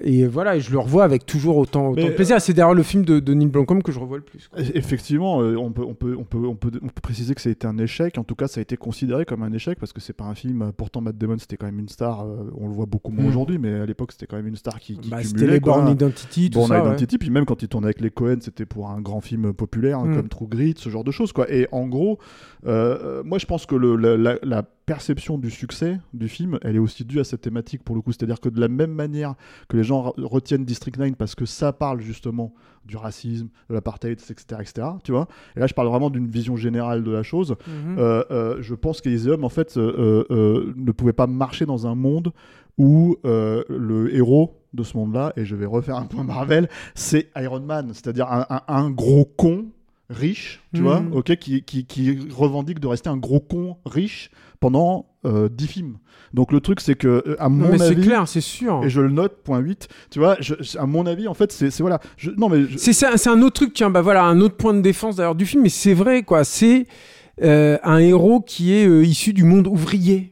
et 0.00 0.26
voilà, 0.26 0.56
et 0.56 0.60
je 0.60 0.70
le 0.72 0.78
revois 0.78 1.04
avec 1.04 1.26
toujours 1.26 1.56
autant, 1.58 1.92
de 1.92 2.08
plaisir. 2.10 2.40
C'est 2.40 2.52
d'ailleurs 2.54 2.74
le 2.74 2.82
film 2.82 3.04
de, 3.04 3.20
de 3.20 3.34
Neil 3.34 3.48
Blomkamp 3.48 3.80
que 3.80 3.92
je 3.92 3.98
revois 3.98 4.16
le 4.16 4.22
plus. 4.22 4.48
quoi. 4.48 4.60
Effectivement, 4.74 5.42
euh, 5.42 5.56
on, 5.56 5.70
peut, 5.72 5.82
on, 5.84 5.94
peut, 5.94 6.16
on, 6.18 6.24
peut, 6.24 6.38
on, 6.46 6.54
peut, 6.54 6.70
on 6.82 6.86
peut 6.88 7.00
préciser 7.02 7.34
que 7.34 7.40
ça 7.40 7.48
a 7.48 7.52
été 7.52 7.66
un 7.66 7.76
échec. 7.78 8.16
En 8.18 8.24
tout 8.24 8.34
cas, 8.34 8.48
ça 8.48 8.60
a 8.60 8.62
été 8.62 8.76
considéré 8.76 9.24
comme 9.24 9.42
un 9.42 9.52
échec 9.52 9.78
parce 9.78 9.92
que 9.92 10.00
c'est 10.00 10.12
pas 10.14 10.24
un 10.24 10.34
film. 10.34 10.62
euh, 10.62 10.72
Pourtant, 10.76 11.00
Matt 11.00 11.18
Damon, 11.18 11.36
c'était 11.38 11.56
quand 11.56 11.66
même 11.66 11.78
une 11.78 11.88
star. 11.88 12.22
euh, 12.22 12.50
on 12.58 12.68
le 12.68 12.74
voit 12.74 12.86
beaucoup 12.86 13.12
moins 13.12 13.24
Mm. 13.24 13.28
aujourd'hui, 13.28 13.58
mais 13.58 13.72
à 13.80 13.86
l'époque, 13.86 14.12
c'était 14.12 14.26
quand 14.26 14.36
même 14.36 14.46
une 14.48 14.56
star 14.56 14.80
qui, 14.80 14.96
qui 14.98 15.10
Bah, 15.10 15.18
c'était 15.22 15.46
les. 15.46 15.60
Born 15.60 15.88
Identity, 15.88 16.50
tout 16.50 16.58
Born 16.60 16.68
ça. 16.70 16.82
ouais. 16.82 16.88
Identity, 16.88 17.18
puis 17.18 17.30
même 17.30 17.44
quand 17.44 17.62
il 17.62 17.68
tournait 17.68 17.86
avec 17.88 18.00
les 18.00 18.10
Cohen, 18.10 18.38
c'était 18.40 18.66
pour 18.66 18.88
un 18.90 19.00
grand 19.00 19.20
film 19.20 19.52
populaire 19.52 19.98
hein, 19.98 20.06
Mm. 20.06 20.16
comme 20.16 20.28
True 20.28 20.48
Grit, 20.48 20.74
ce 20.78 20.88
genre 20.88 21.04
de 21.04 21.10
choses. 21.10 21.32
Quoi. 21.32 21.50
Et 21.52 21.68
en 21.72 21.86
gros, 21.86 22.18
euh, 22.66 22.98
euh, 23.20 23.22
moi 23.24 23.38
je 23.38 23.46
pense 23.46 23.66
que 23.66 23.74
le, 23.74 23.96
la, 23.96 24.16
la- 24.16 24.38
la 24.42 24.62
perception 24.86 25.38
du 25.38 25.50
succès 25.50 25.98
du 26.14 26.28
film, 26.28 26.58
elle 26.62 26.74
est 26.76 26.80
aussi 26.80 27.04
due 27.04 27.20
à 27.20 27.24
cette 27.24 27.42
thématique 27.42 27.84
pour 27.84 27.94
le 27.94 28.00
coup. 28.02 28.12
C'est-à-dire 28.12 28.40
que 28.40 28.48
de 28.48 28.60
la 28.60 28.68
même 28.68 28.92
manière 28.92 29.34
que 29.68 29.76
les 29.76 29.84
gens 29.84 30.08
re- 30.10 30.22
retiennent 30.24 30.64
District 30.64 30.98
9 30.98 31.12
parce 31.16 31.34
que 31.34 31.44
ça 31.46 31.72
parle 31.72 32.00
justement 32.00 32.52
du 32.84 32.96
racisme, 32.96 33.48
de 33.68 33.74
l'apartheid, 33.74 34.18
etc., 34.20 34.60
etc., 34.60 34.88
tu 35.04 35.12
vois. 35.12 35.28
Et 35.56 35.60
là, 35.60 35.66
je 35.66 35.74
parle 35.74 35.88
vraiment 35.88 36.10
d'une 36.10 36.26
vision 36.26 36.56
générale 36.56 37.04
de 37.04 37.10
la 37.10 37.22
chose. 37.22 37.54
Mhm. 37.68 37.98
Euh, 37.98 38.24
euh, 38.30 38.56
je 38.60 38.74
pense 38.74 39.00
qu'Elysium, 39.00 39.44
en 39.44 39.48
fait, 39.48 39.76
euh, 39.76 40.24
euh, 40.30 40.72
ne 40.76 40.90
pouvait 40.92 41.12
pas 41.12 41.26
marcher 41.28 41.66
dans 41.66 41.86
un 41.86 41.94
monde 41.94 42.32
où 42.78 43.16
euh, 43.26 43.62
le 43.68 44.12
héros 44.14 44.56
de 44.72 44.82
ce 44.82 44.96
monde-là, 44.96 45.32
et 45.36 45.44
je 45.44 45.54
vais 45.56 45.66
refaire 45.66 45.96
un 45.96 46.06
point 46.06 46.24
Marvel, 46.24 46.68
c'est 46.94 47.28
Iron 47.36 47.60
Man, 47.60 47.90
c'est-à-dire 47.92 48.30
un, 48.32 48.46
un- 48.48 48.62
un 48.68 48.90
gros 48.90 49.24
con 49.24 49.66
riche, 50.10 50.60
tu 50.74 50.82
vois, 50.82 51.02
ok, 51.12 51.36
qui, 51.36 51.62
qui, 51.62 51.86
qui 51.86 52.18
revendique 52.30 52.80
de 52.80 52.86
rester 52.88 53.08
un 53.08 53.16
gros 53.16 53.40
con 53.40 53.76
riche 53.86 54.30
pendant 54.58 55.06
euh, 55.24 55.48
10 55.48 55.66
films. 55.68 55.96
Donc 56.34 56.52
le 56.52 56.60
truc, 56.60 56.80
c'est 56.80 56.94
que, 56.96 57.08
euh, 57.26 57.36
à 57.38 57.44
Non, 57.48 57.50
mon 57.66 57.68
mais 57.70 57.78
c'est 57.78 57.84
avis, 57.92 58.02
clair, 58.02 58.26
c'est 58.28 58.40
sûr. 58.40 58.82
et 58.84 58.90
je 58.90 59.00
le 59.00 59.10
note, 59.10 59.42
point 59.44 59.58
8, 59.60 59.88
tu 60.10 60.18
vois, 60.18 60.36
je- 60.40 60.54
à 60.78 60.86
mon 60.86 61.06
avis, 61.06 61.28
en 61.28 61.34
fait, 61.34 61.52
c'est 61.52 61.70
c'est- 61.70 61.82
voilà. 61.82 62.00
Je, 62.16 62.30
non, 62.32 62.48
mais 62.48 62.62
je- 62.68 62.76
C'est 62.76 62.92
c'est 62.92 63.28
un 63.30 63.40
autre 63.42 63.54
truc, 63.54 63.72
tiens, 63.72 63.90
bah 63.90 64.02
voilà, 64.02 64.24
un 64.24 64.40
autre 64.40 64.56
point 64.56 64.74
de 64.74 64.80
défense 64.80 65.16
d'ailleurs 65.16 65.34
du 65.36 65.46
film, 65.46 65.62
mais 65.62 65.68
c'est 65.68 65.94
vrai, 65.94 66.22
quoi. 66.24 66.44
C'est 66.44 66.86
euh, 67.42 67.78
un 67.84 67.98
héros 67.98 68.40
qui 68.40 68.74
est 68.74 68.86
euh, 68.86 69.02
issu 69.04 69.32
du 69.32 69.44
monde 69.44 69.66
ouvrier. 69.66 70.29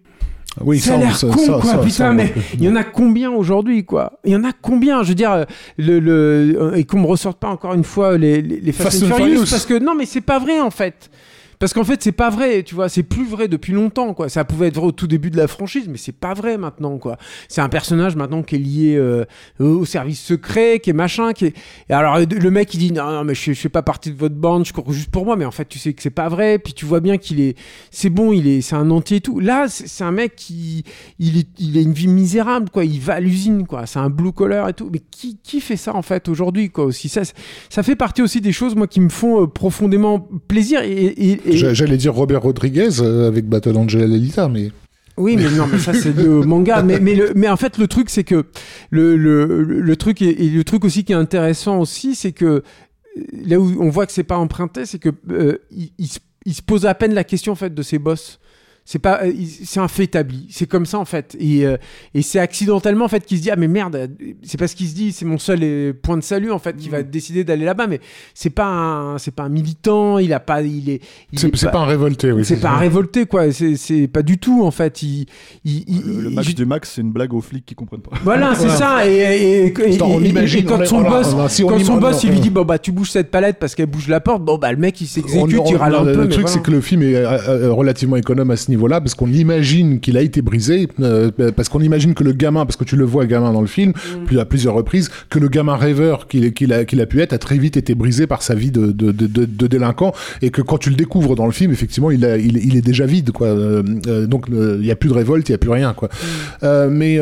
Oui, 0.65 0.79
ça 0.79 0.95
a 0.95 0.97
l'air 0.99 1.19
con, 1.21 1.33
ça- 1.37 1.53
quoi, 1.61 1.71
ça- 1.73 1.79
putain, 1.79 1.91
ça- 1.93 2.13
mais 2.13 2.33
il 2.55 2.65
y 2.65 2.69
en 2.69 2.77
a 2.77 2.85
combien 2.85 3.31
aujourd'hui, 3.31 3.85
quoi? 3.85 4.19
Il 4.25 4.33
y 4.33 4.37
en 4.37 4.45
a 4.45 4.53
combien? 4.61 5.03
Je 5.03 5.09
veux 5.11 5.15
dire, 5.15 5.47
le, 5.77 5.99
le, 6.01 6.73
et 6.77 6.85
qu'on 6.85 7.01
me 7.01 7.07
ressorte 7.07 7.39
pas 7.39 7.49
encore 7.49 7.75
une 7.75 7.85
fois 7.85 8.19
les, 8.19 8.43
les, 8.43 8.61
les 8.61 8.73
Fast, 8.73 8.91
Fast 8.91 9.03
and 9.03 9.07
and 9.07 9.17
Furious, 9.17 9.27
Furious. 9.35 9.51
parce 9.51 9.67
que 9.67 9.79
non, 9.79 9.95
mais 9.95 10.07
c'est 10.07 10.21
pas 10.21 10.39
vrai 10.39 10.61
en 10.61 10.71
fait. 10.71 11.11
Parce 11.59 11.73
qu'en 11.73 11.85
fait, 11.85 12.03
c'est 12.03 12.13
pas 12.13 12.31
vrai, 12.31 12.63
tu 12.63 12.75
vois, 12.75 12.89
c'est 12.89 13.03
plus 13.03 13.27
vrai 13.27 13.49
depuis 13.49 13.73
longtemps, 13.73 14.15
quoi. 14.15 14.29
Ça 14.29 14.45
pouvait 14.45 14.69
être 14.69 14.77
vrai 14.77 14.87
au 14.87 14.93
tout 14.93 15.07
début 15.07 15.31
de 15.31 15.37
la 15.37 15.49
franchise, 15.49 15.89
mais 15.89 15.97
c'est 15.97 16.13
pas 16.13 16.35
vrai 16.35 16.59
maintenant, 16.59 16.99
quoi. 16.99 17.17
C'est 17.49 17.61
un 17.61 17.69
personnage 17.69 18.17
maintenant 18.17 18.43
qui 18.43 18.55
est 18.57 18.59
lié 18.59 18.97
euh, 18.97 19.25
au 19.59 19.85
service 19.85 20.23
secret, 20.23 20.81
qui 20.81 20.91
est 20.91 20.95
machin, 20.95 21.33
qui 21.33 21.47
est. 21.47 21.57
Et 21.89 21.93
alors 21.93 22.19
le 22.19 22.51
mec 22.51 22.73
il 22.75 22.79
dit 22.79 22.93
non, 22.93 23.11
non 23.11 23.25
mais 23.25 23.35
je, 23.35 23.53
je 23.53 23.61
fais 23.61 23.69
pas 23.69 23.83
partie 23.83 24.11
de 24.11 24.17
votre 24.17 24.35
bande, 24.35 24.67
je 24.67 24.73
cours 24.73 24.93
juste 24.93 25.11
pour 25.11 25.25
moi, 25.25 25.37
mais 25.37 25.45
en 25.45 25.51
fait 25.51 25.69
tu 25.69 25.79
sais 25.79 25.93
que 25.93 26.03
c'est 26.03 26.11
pas 26.11 26.29
vrai, 26.29 26.59
puis 26.59 26.75
tu 26.75 26.85
vois 26.85 27.01
bien 27.01 27.19
qu'il 27.19 27.41
est, 27.41 27.57
c'est 27.91 28.11
bon, 28.11 28.33
il 28.33 28.47
est, 28.47 28.61
c'est 28.61 28.77
un 28.77 28.91
entier 28.91 29.19
et 29.19 29.21
tout. 29.21 29.41
Là, 29.41 29.67
c'est 29.69 30.05
un 30.05 30.13
mec 30.13 30.37
qui, 30.37 30.85
il 31.19 31.79
a 31.79 31.81
une 31.81 31.93
vie 31.93 32.09
misérable, 32.09 32.71
quoi. 32.71 32.85
Il 32.85 33.01
va 33.01 33.15
à 33.15 33.21
l'usine, 33.21 33.67
quoi. 33.67 33.87
C'est 33.87 33.99
un 33.99 34.11
blue 34.11 34.33
collar 34.33 34.69
et 34.69 34.73
tout. 34.73 34.89
Mais 34.93 35.01
qui, 35.11 35.39
qui 35.43 35.61
fait 35.61 35.77
ça 35.77 35.95
en 35.95 36.03
fait 36.03 36.29
aujourd'hui, 36.29 36.71
quoi 36.71 36.85
Aussi? 36.85 37.09
Ça, 37.09 37.23
ça 37.69 37.83
fait 37.83 37.97
partie 37.97 38.23
aussi 38.23 38.41
des 38.41 38.53
choses, 38.53 38.75
moi, 38.75 38.87
qui 38.87 39.01
me 39.01 39.09
font 39.09 39.43
euh, 39.43 39.47
profondément 39.47 40.21
plaisir 40.49 40.83
et, 40.83 41.48
J'allais 41.53 41.97
dire 41.97 42.15
Robert 42.15 42.43
Rodriguez 42.43 42.89
euh, 43.01 43.29
avec 43.29 43.47
Battle 43.49 43.77
Angel 43.77 44.03
Alita, 44.03 44.49
mais 44.49 44.71
Oui, 45.17 45.37
mais 45.37 45.51
non, 45.51 45.67
mais 45.71 45.79
ça 45.79 45.93
c'est 45.95 46.15
le 46.17 46.41
manga. 46.45 46.83
Mais, 46.83 47.01
mais, 47.01 47.15
le- 47.15 47.33
mais 47.35 47.49
en 47.49 47.57
fait, 47.57 47.79
le 47.79 47.87
truc, 47.87 48.11
c'est 48.11 48.25
que 48.25 48.45
le, 48.91 49.17
le, 49.17 49.63
le 49.65 49.97
truc 49.97 50.23
et, 50.23 50.45
et 50.45 50.49
le 50.51 50.65
truc 50.65 50.85
aussi 50.85 51.05
qui 51.05 51.13
est 51.13 51.17
intéressant 51.17 51.79
aussi, 51.81 52.15
c'est 52.15 52.33
que 52.33 52.45
euh, 52.45 52.63
là 53.47 53.59
où 53.59 53.75
on 53.81 53.89
voit 53.91 54.07
que 54.07 54.13
c'est 54.13 54.23
pas 54.25 54.39
emprunté, 54.39 54.87
c'est 54.87 54.99
que 54.99 55.11
euh, 55.31 55.59
il, 55.71 55.91
il 56.47 56.55
se 56.55 56.63
pose 56.63 56.87
à 56.87 56.95
peine 56.95 57.15
la 57.15 57.25
question 57.25 57.53
en 57.53 57.57
fait 57.57 57.75
de 57.75 57.83
ses 57.83 57.99
boss. 57.99 58.39
C'est 58.91 59.01
pas, 59.01 59.21
euh, 59.23 59.33
c'est 59.67 59.81
un 59.81 59.87
fait 59.89 60.05
établi. 60.05 60.47
C'est 60.49 60.65
comme 60.67 60.87
ça 60.87 60.99
en 60.99 61.05
fait. 61.05 61.37
Et, 61.39 61.67
euh, 61.67 61.77
et 62.15 62.23
c'est 62.23 62.39
accidentellement 62.39 63.05
en 63.05 63.09
fait 63.09 63.27
qu'il 63.27 63.37
se 63.37 63.43
dit 63.43 63.51
ah 63.51 63.57
mais 63.57 63.69
merde, 63.69 63.97
euh, 63.97 64.07
c'est 64.43 64.57
parce 64.57 64.73
qu'il 64.73 64.89
se 64.89 64.95
dit 64.95 65.13
c'est 65.13 65.27
mon 65.27 65.37
seul 65.37 65.93
point 65.93 66.17
de 66.17 66.23
salut 66.23 66.51
en 66.51 66.59
fait 66.59 66.75
qui 66.75 66.89
va 66.89 67.03
décider 67.03 67.45
d'aller 67.45 67.67
là-bas. 67.67 67.87
Mais 67.87 68.01
c'est 68.33 68.49
pas 68.49 68.65
un, 68.65 69.19
c'est 69.19 69.35
pas 69.35 69.43
un 69.43 69.51
militant. 69.51 70.17
Il 70.17 70.33
a 70.33 70.41
pas, 70.41 70.63
il 70.63 70.89
est, 70.89 71.03
il 71.33 71.39
c'est 71.39 71.49
est 71.49 71.57
c'est 71.57 71.71
pas 71.71 71.81
un 71.81 71.85
révolté, 71.85 72.33
oui. 72.33 72.47
c'est 72.47 72.61
pas 72.61 72.71
un 72.71 72.79
révolté 72.79 73.27
quoi. 73.27 73.53
C'est 73.53 73.77
c'est 73.77 74.09
pas 74.09 74.23
du 74.23 74.39
tout 74.39 74.65
en 74.65 74.71
fait. 74.71 75.03
Il, 75.03 75.27
il, 75.67 75.85
il- 75.87 76.23
Le, 76.23 76.31
le 76.31 76.43
je- 76.43 76.53
du 76.53 76.65
max, 76.65 76.93
c'est 76.95 77.03
une 77.03 77.13
blague 77.13 77.35
aux 77.35 77.43
flics 77.43 77.67
qui 77.67 77.75
comprennent 77.75 78.01
pas. 78.01 78.17
voilà, 78.25 78.55
c'est 78.59 78.71
ça. 78.71 79.07
Et, 79.07 79.75
on 80.01 80.25
imagine, 80.25 80.65
quand 80.65 80.81
on 80.81 80.85
son 80.87 81.01
voilà, 81.03 81.19
boss, 81.19 81.35
voilà, 81.35 81.49
si 81.51 81.63
on 81.63 81.69
quand 81.69 81.79
son 81.85 81.99
boss, 81.99 82.25
il 82.25 82.31
lui 82.31 82.41
dit 82.41 82.49
bon 82.49 82.65
bah 82.65 82.79
tu 82.79 82.93
bouges 82.93 83.11
cette 83.11 83.31
palette 83.31 83.59
parce 83.59 83.75
qu'elle 83.75 83.85
bouge 83.85 84.09
la 84.09 84.21
porte. 84.21 84.43
Bon 84.43 84.57
bah 84.57 84.73
le 84.73 84.79
mec 84.79 84.99
il 85.03 85.07
s'exécute, 85.09 85.61
il 85.69 85.77
râle 85.77 85.95
un 85.95 86.05
le, 86.05 86.13
peu. 86.15 86.23
le 86.23 86.29
truc, 86.31 86.49
c'est 86.49 86.63
que 86.63 86.71
le 86.71 86.81
film 86.81 87.03
est 87.03 87.23
relativement 87.69 88.17
économe 88.17 88.51
à 88.51 88.57
ce 88.57 88.71
niveau-là, 88.79 89.01
parce 89.01 89.15
qu'on 89.15 89.31
imagine 89.31 90.01
qu'il 90.01 90.17
a 90.17 90.23
été 90.23 90.41
brisé, 90.43 90.89
euh, 91.01 91.31
parce 91.57 91.69
qu'on 91.69 91.81
imagine 91.81 92.15
que 92.15 92.25
le 92.25 92.33
gamin, 92.33 92.65
parce 92.65 92.77
que 92.77 92.85
tu 92.85 92.97
le 92.97 93.05
vois 93.05 93.27
gamin 93.27 93.53
dans 93.53 93.61
le 93.61 93.67
film, 93.67 93.93
Mm. 93.93 94.25
plus 94.25 94.39
à 94.39 94.45
plusieurs 94.45 94.75
reprises, 94.75 95.11
que 95.29 95.39
le 95.39 95.49
gamin 95.49 95.77
rêveur 95.77 96.27
qu'il 96.29 96.53
qu'il 96.53 96.73
a, 96.73 96.85
qu'il 96.85 97.01
a 97.01 97.07
pu 97.07 97.21
être 97.21 97.33
a 97.33 97.39
très 97.39 97.59
vite 97.59 97.77
été 97.77 97.95
brisé 97.95 98.27
par 98.27 98.43
sa 98.43 98.55
vie 98.55 98.71
de, 98.71 98.93
de, 98.93 99.13
de, 99.13 99.67
délinquant, 99.67 100.13
et 100.43 100.51
que 100.51 100.63
quand 100.63 100.79
tu 100.79 100.91
le 100.91 100.97
découvres 100.97 101.35
dans 101.35 101.47
le 101.47 101.53
film, 101.53 101.73
effectivement, 101.73 102.11
il, 102.11 102.25
a, 102.25 102.37
il, 102.39 102.57
il 102.57 102.77
est 102.77 102.87
déjà 102.87 103.07
vide, 103.07 103.33
quoi. 103.33 103.49
Euh, 103.49 103.83
euh, 104.07 104.27
donc 104.27 104.47
il 104.49 104.81
n'y 104.81 104.91
a 104.91 104.97
plus 104.97 105.09
de 105.11 105.15
révolte, 105.15 105.49
il 105.49 105.53
n'y 105.53 105.57
a 105.57 105.59
plus 105.59 105.71
rien, 105.71 105.93
quoi. 105.95 106.09
Euh, 106.63 106.89
mais 106.91 107.19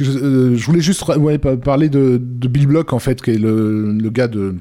je, 0.00 0.54
je 0.56 0.66
voulais 0.66 0.80
juste 0.80 1.04
ouais, 1.16 1.38
parler 1.38 1.88
de, 1.88 2.20
de 2.22 2.48
Bill 2.48 2.66
Block, 2.66 2.92
en 2.92 2.98
fait, 2.98 3.20
qui 3.22 3.32
est 3.32 3.38
le, 3.38 3.92
le 3.92 4.10
gars 4.10 4.28
de 4.28 4.54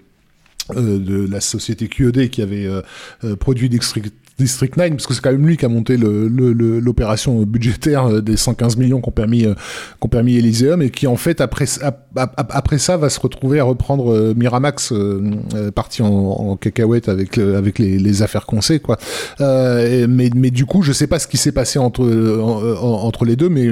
euh, 0.75 0.99
de 0.99 1.31
la 1.31 1.39
société 1.39 1.87
QED 1.87 2.29
qui 2.29 2.41
avait 2.41 2.65
euh, 2.65 2.81
euh, 3.23 3.35
produit 3.37 3.69
District, 3.69 4.13
District 4.38 4.77
9, 4.77 4.91
parce 4.91 5.07
que 5.07 5.14
c'est 5.14 5.22
quand 5.22 5.31
même 5.31 5.45
lui 5.47 5.57
qui 5.57 5.65
a 5.65 5.69
monté 5.69 5.97
le- 5.97 6.27
le- 6.27 6.53
le- 6.53 6.80
l'opération 6.80 7.41
budgétaire 7.43 8.05
euh, 8.05 8.22
des 8.22 8.38
115 8.38 8.77
millions 8.77 9.01
qu'ont 9.01 9.11
permis, 9.11 9.45
euh, 9.45 9.53
qu'ont 9.99 10.07
permis 10.09 10.35
Elysium, 10.38 10.81
et 10.81 10.89
qui 10.91 11.07
en 11.07 11.15
fait, 11.15 11.41
après, 11.41 11.65
ap- 11.81 12.07
ap- 12.15 12.34
ap- 12.38 12.51
après 12.53 12.77
ça, 12.77 12.97
va 12.97 13.09
se 13.09 13.19
retrouver 13.19 13.59
à 13.59 13.64
reprendre 13.64 14.14
euh, 14.14 14.34
Miramax, 14.35 14.91
euh, 14.93 15.72
parti 15.73 16.01
en, 16.01 16.07
en 16.07 16.55
cacahuète 16.55 17.09
avec, 17.09 17.35
le- 17.38 17.55
avec 17.55 17.80
les, 17.80 17.97
les 17.97 18.22
affaires 18.22 18.45
qu'on 18.45 18.61
sait, 18.61 18.80
quoi. 18.80 18.97
Euh, 19.41 20.05
mais, 20.09 20.30
mais 20.35 20.51
du 20.51 20.65
coup, 20.65 20.81
je 20.81 20.91
sais 20.93 21.07
pas 21.07 21.19
ce 21.19 21.27
qui 21.27 21.38
s'est 21.38 21.51
passé 21.51 21.80
entre, 21.80 22.01
en- 22.03 22.61
en- 22.84 23.03
entre 23.05 23.26
les 23.26 23.35
deux, 23.35 23.49
mais 23.49 23.68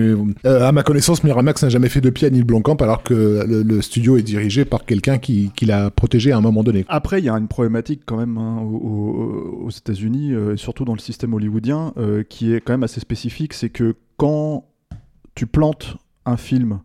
à 0.50 0.72
ma 0.72 0.84
connaissance, 0.84 1.24
Miramax 1.24 1.64
n'a 1.64 1.70
jamais 1.70 1.90
fait 1.90 2.02
de 2.02 2.10
pied 2.10 2.28
à 2.28 2.32
Neil 2.32 2.44
Blomkamp, 2.44 2.78
alors 2.82 3.04
que 3.04 3.14
le, 3.48 3.64
le 3.64 3.82
studio 3.82 4.18
est 4.18 4.24
dirigé 4.24 4.66
par 4.66 4.86
quelqu'un 4.86 5.18
qui, 5.18 5.52
qui 5.56 5.66
l'a 5.66 5.90
protégé 5.92 6.32
à 6.32 6.38
un 6.38 6.42
moment 6.42 6.64
donné. 6.64 6.86
Après, 6.88 7.20
il 7.20 7.26
y 7.26 7.30
a 7.30 7.34
une 7.34 7.48
problématique 7.48 8.02
quand 8.06 8.18
même 8.18 8.38
hein, 8.38 8.60
aux, 8.64 9.66
aux- 9.66 9.70
États-Unis, 9.70 10.34
surtout 10.58 10.86
dans 10.86 10.94
le 10.94 11.00
système 11.00 11.34
hollywoodien, 11.34 11.94
euh, 11.98 12.24
qui 12.24 12.54
est 12.54 12.62
quand 12.62 12.74
même 12.74 12.84
assez 12.84 13.00
spécifique. 13.00 13.54
C'est 13.54 13.70
que 13.70 13.96
quand 14.18 14.66
tu 15.36 15.48
plantes 15.48 15.98
un 16.26 16.38
film 16.38 16.80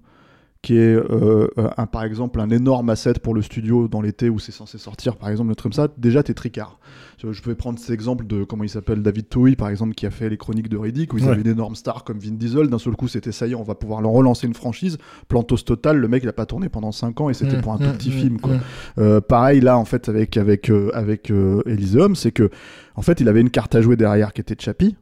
qui 0.62 0.76
est, 0.76 0.94
euh, 0.94 1.48
un, 1.78 1.86
par 1.86 2.04
exemple, 2.04 2.38
un 2.38 2.50
énorme 2.50 2.90
asset 2.90 3.14
pour 3.14 3.34
le 3.34 3.40
studio 3.40 3.88
dans 3.88 4.02
l'été 4.02 4.28
où 4.28 4.38
c'est 4.38 4.52
censé 4.52 4.76
sortir, 4.76 5.16
par 5.16 5.30
exemple, 5.30 5.48
le 5.48 5.54
truc 5.54 5.72
comme 5.72 5.84
ça, 5.84 5.90
déjà 5.96 6.22
t'es 6.22 6.34
tricard. 6.34 6.78
Je, 7.18 7.40
peux 7.42 7.54
prendre 7.54 7.78
cet 7.78 7.90
exemple 7.90 8.26
de, 8.26 8.44
comment 8.44 8.64
il 8.64 8.68
s'appelle, 8.68 9.02
David 9.02 9.28
Towie, 9.28 9.56
par 9.56 9.68
exemple, 9.68 9.94
qui 9.94 10.06
a 10.06 10.10
fait 10.10 10.28
les 10.28 10.36
chroniques 10.36 10.68
de 10.68 10.76
Riddick, 10.76 11.12
où 11.12 11.18
ils 11.18 11.24
Ouais. 11.24 11.30
avaient 11.32 11.40
une 11.42 11.48
énorme 11.48 11.74
star 11.76 12.04
comme 12.04 12.18
Vin 12.18 12.32
Diesel. 12.32 12.68
D'un 12.68 12.78
seul 12.78 12.94
coup, 12.94 13.08
c'était 13.08 13.32
ça 13.32 13.46
y 13.46 13.52
est, 13.52 13.54
on 13.54 13.62
va 13.62 13.74
pouvoir 13.74 14.00
leur 14.02 14.10
relancer 14.12 14.46
une 14.46 14.54
franchise. 14.54 14.98
Plantos 15.28 15.58
total, 15.64 15.96
le 15.98 16.08
mec, 16.08 16.22
il 16.22 16.28
a 16.28 16.32
pas 16.34 16.46
tourné 16.46 16.68
pendant 16.68 16.92
5 16.92 17.20
ans 17.20 17.30
et 17.30 17.34
c'était 17.34 17.56
Mmh, 17.56 17.60
pour 17.62 17.72
un 17.72 17.76
mmh, 17.76 17.86
tout 17.86 17.92
petit 17.98 18.08
mmh, 18.10 18.12
film, 18.12 18.40
quoi. 18.40 18.52
Euh, 18.98 19.20
pareil 19.20 19.60
là 19.60 19.76
en 19.78 19.84
fait 19.84 20.08
avec 20.08 20.36
avec 20.36 20.70
euh, 20.70 20.90
avec 20.94 21.30
euh, 21.30 21.62
Elysium, 21.66 22.14
c'est 22.16 22.32
que 22.32 22.50
en 22.96 23.02
fait 23.02 23.20
il 23.20 23.28
avait 23.28 23.40
une 23.40 23.50
carte 23.50 23.74
à 23.74 23.80
jouer 23.82 23.96
derrière 23.96 24.32
qui 24.32 24.40
était 24.40 24.56
Chappie 24.58 24.96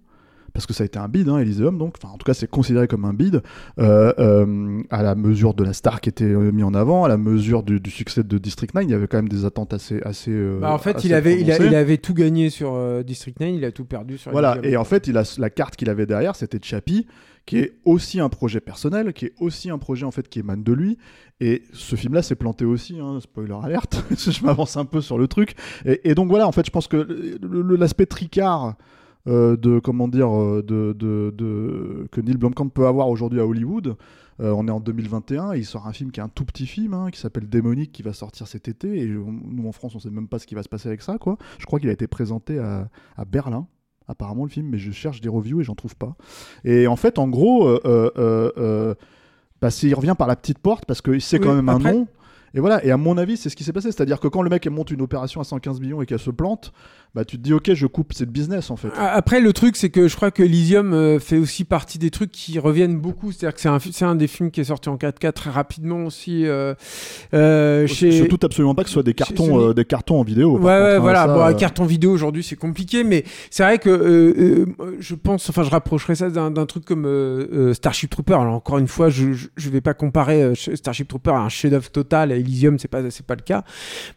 parce 0.52 0.66
que 0.66 0.72
ça 0.72 0.82
a 0.82 0.86
été 0.86 0.98
un 0.98 1.08
bid, 1.08 1.28
hein, 1.28 1.38
Elysium, 1.38 1.78
donc, 1.78 1.96
enfin, 2.02 2.12
en 2.12 2.16
tout 2.18 2.24
cas, 2.24 2.34
c'est 2.34 2.48
considéré 2.50 2.88
comme 2.88 3.04
un 3.04 3.12
bid, 3.14 3.42
euh, 3.78 4.12
euh, 4.18 4.82
à 4.90 5.02
la 5.02 5.14
mesure 5.14 5.54
de 5.54 5.62
la 5.64 5.72
star 5.72 6.00
qui 6.00 6.08
était 6.08 6.24
euh, 6.24 6.50
mis 6.52 6.62
en 6.62 6.74
avant, 6.74 7.04
à 7.04 7.08
la 7.08 7.16
mesure 7.16 7.62
du, 7.62 7.80
du 7.80 7.90
succès 7.90 8.22
de 8.24 8.38
District 8.38 8.74
9, 8.74 8.84
il 8.84 8.90
y 8.90 8.94
avait 8.94 9.06
quand 9.06 9.18
même 9.18 9.28
des 9.28 9.44
attentes 9.44 9.72
assez, 9.74 10.00
assez. 10.02 10.30
euh, 10.32 10.58
Bah, 10.60 10.72
en 10.72 10.78
fait, 10.78 10.96
assez 10.96 11.08
il 11.08 11.14
avait, 11.14 11.40
il, 11.40 11.50
a- 11.50 11.54
prononcées. 11.56 11.72
il 11.72 11.76
avait 11.76 11.98
tout 11.98 12.14
gagné 12.14 12.50
sur 12.50 12.76
District 13.04 13.38
9, 13.40 13.50
il 13.54 13.64
a 13.64 13.72
tout 13.72 13.84
perdu 13.84 14.18
sur. 14.18 14.30
Voilà, 14.32 14.52
Elysium. 14.56 14.72
et 14.72 14.76
en 14.76 14.84
fait, 14.84 15.06
il 15.06 15.16
a, 15.16 15.22
la 15.38 15.50
carte 15.50 15.76
qu'il 15.76 15.90
avait 15.90 16.06
derrière, 16.06 16.34
c'était 16.36 16.58
Chappie, 16.62 17.06
qui 17.46 17.58
est 17.58 17.72
aussi 17.86 18.20
un 18.20 18.28
projet 18.28 18.60
personnel, 18.60 19.12
qui 19.14 19.26
est 19.26 19.32
aussi 19.40 19.70
un 19.70 19.78
projet 19.78 20.04
en 20.04 20.10
fait 20.10 20.28
qui 20.28 20.40
émane 20.40 20.62
de 20.62 20.72
lui. 20.72 20.98
Et 21.40 21.62
ce 21.72 21.94
film-là 21.96 22.20
s'est 22.22 22.34
planté 22.34 22.64
aussi, 22.64 22.98
hein, 23.00 23.20
spoiler 23.22 23.54
alerte, 23.62 24.04
je 24.10 24.44
m'avance 24.44 24.76
un 24.76 24.84
peu 24.84 25.00
sur 25.00 25.16
le 25.18 25.28
truc. 25.28 25.54
Et, 25.86 26.10
et 26.10 26.14
donc 26.14 26.28
voilà, 26.28 26.46
en 26.48 26.52
fait, 26.52 26.66
je 26.66 26.70
pense 26.70 26.88
que 26.88 27.06
l'aspect 27.76 28.06
tricard 28.06 28.74
de 29.26 29.78
comment 29.78 30.08
dire 30.08 30.30
euh, 30.34 30.62
de, 30.62 30.94
de, 30.98 31.34
de- 31.36 32.08
que 32.10 32.20
Neil 32.20 32.36
Blomkamp 32.36 32.68
peut 32.68 32.86
avoir 32.86 33.08
aujourd'hui 33.08 33.40
à 33.40 33.46
Hollywood. 33.46 33.96
euh, 34.40 34.52
on 34.56 34.68
est 34.68 34.70
en 34.70 34.80
2021, 34.80 35.52
et 35.54 35.58
il 35.58 35.64
sort 35.64 35.86
un 35.88 35.92
film 35.92 36.10
qui 36.12 36.20
est 36.20 36.22
un 36.22 36.28
tout 36.28 36.44
petit 36.44 36.66
film, 36.66 36.94
hein, 36.94 37.10
qui 37.10 37.18
s'appelle 37.20 37.48
Démonique, 37.48 37.90
qui 37.92 38.02
va 38.02 38.12
sortir 38.12 38.46
cet 38.46 38.68
été. 38.68 38.96
Et 39.02 39.16
on- 39.16 39.32
nous 39.32 39.66
en 39.68 39.72
France, 39.72 39.94
on 39.96 39.98
sait 39.98 40.10
même 40.10 40.28
pas 40.28 40.38
ce 40.38 40.46
qui 40.46 40.54
va 40.54 40.62
se 40.62 40.68
passer 40.68 40.88
avec 40.88 41.02
ça, 41.02 41.18
quoi. 41.18 41.36
Je 41.58 41.66
crois 41.66 41.80
qu'il 41.80 41.88
a 41.88 41.92
été 41.92 42.06
présenté 42.06 42.58
à, 42.58 42.88
à 43.16 43.24
Berlin 43.24 43.66
apparemment 44.10 44.44
le 44.44 44.48
film, 44.50 44.68
mais 44.70 44.78
je 44.78 44.90
cherche 44.90 45.20
des 45.20 45.28
reviews 45.28 45.60
et 45.60 45.64
j'en 45.64 45.74
trouve 45.74 45.94
pas. 45.94 46.16
Et 46.64 46.86
en 46.86 46.96
fait, 46.96 47.18
en 47.18 47.28
gros, 47.28 47.68
euh, 47.68 47.78
euh, 47.84 48.10
euh, 48.16 48.50
euh, 48.56 48.94
bah, 49.60 49.68
il 49.82 49.94
revient 49.94 50.14
par 50.16 50.26
la 50.28 50.34
petite 50.36 50.60
porte 50.60 50.86
parce 50.86 51.02
que 51.02 51.18
c'est 51.18 51.38
quand 51.40 51.54
même 51.54 51.68
après- 51.68 51.90
un 51.90 51.92
nom. 51.92 52.08
Et 52.54 52.60
voilà, 52.60 52.84
et 52.84 52.90
à 52.90 52.96
mon 52.96 53.18
avis, 53.18 53.36
c'est 53.36 53.48
ce 53.50 53.56
qui 53.56 53.64
s'est 53.64 53.72
passé. 53.72 53.92
C'est-à-dire 53.92 54.20
que 54.20 54.28
quand 54.28 54.42
le 54.42 54.50
mec 54.50 54.66
monte 54.68 54.90
une 54.90 55.02
opération 55.02 55.40
à 55.40 55.44
115 55.44 55.80
millions 55.80 56.02
et 56.02 56.06
qu'elle 56.06 56.18
se 56.18 56.30
plante, 56.30 56.72
bah 57.14 57.24
tu 57.24 57.38
te 57.38 57.42
dis, 57.42 57.52
ok, 57.52 57.72
je 57.72 57.86
coupe, 57.86 58.12
c'est 58.12 58.26
le 58.26 58.30
business 58.30 58.70
en 58.70 58.76
fait. 58.76 58.88
Après, 58.96 59.40
le 59.40 59.52
truc, 59.52 59.76
c'est 59.76 59.88
que 59.90 60.08
je 60.08 60.16
crois 60.16 60.30
que 60.30 60.42
Elysium 60.42 60.92
euh, 60.92 61.18
fait 61.18 61.38
aussi 61.38 61.64
partie 61.64 61.98
des 61.98 62.10
trucs 62.10 62.30
qui 62.30 62.58
reviennent 62.58 62.98
beaucoup. 62.98 63.32
C'est-à-dire 63.32 63.54
que 63.54 63.60
c'est 63.92 64.04
un, 64.04 64.10
un 64.10 64.14
des 64.14 64.26
films 64.26 64.50
qui 64.50 64.60
est 64.60 64.64
sorti 64.64 64.88
en 64.88 64.96
4K 64.96 65.32
très 65.32 65.50
rapidement 65.50 66.04
aussi. 66.04 66.46
Euh, 66.46 66.74
euh, 67.34 67.86
chez... 67.86 68.26
Doute 68.28 68.44
absolument 68.44 68.74
pas 68.74 68.82
que 68.82 68.88
ce 68.88 68.94
soit 68.94 69.02
des 69.02 69.14
cartons, 69.14 69.68
euh, 69.68 69.74
des 69.74 69.84
cartons 69.84 70.20
en 70.20 70.22
vidéo. 70.22 70.52
Ouais, 70.52 70.56
contre, 70.58 70.66
ouais, 70.66 70.94
hein, 70.96 70.98
voilà. 70.98 71.20
ça, 71.20 71.26
bon, 71.28 71.40
un 71.40 71.52
euh, 71.52 71.54
carton 71.54 71.84
vidéo 71.86 72.12
aujourd'hui, 72.12 72.42
c'est 72.42 72.56
compliqué, 72.56 73.04
mais 73.04 73.24
c'est 73.50 73.62
vrai 73.62 73.78
que 73.78 74.66
je 75.00 75.14
pense, 75.14 75.48
enfin, 75.48 75.62
je 75.62 75.70
rapprocherais 75.70 76.14
ça 76.14 76.28
d'un 76.28 76.66
truc 76.66 76.84
comme 76.84 77.72
Starship 77.72 78.10
Trooper. 78.10 78.34
Alors 78.34 78.54
encore 78.54 78.78
une 78.78 78.88
fois, 78.88 79.08
je, 79.08 79.32
je, 79.32 79.48
je 79.56 79.70
vais 79.70 79.80
pas 79.80 79.94
comparer 79.94 80.52
Starship 80.54 81.08
Trooper 81.08 81.30
à 81.30 81.40
un 81.40 81.48
chef-d'œuvre 81.48 81.90
total. 81.90 82.32
Elysium, 82.38 82.78
c'est 82.78 82.88
pas, 82.88 83.02
pas 83.02 83.34
le 83.34 83.42
cas. 83.42 83.64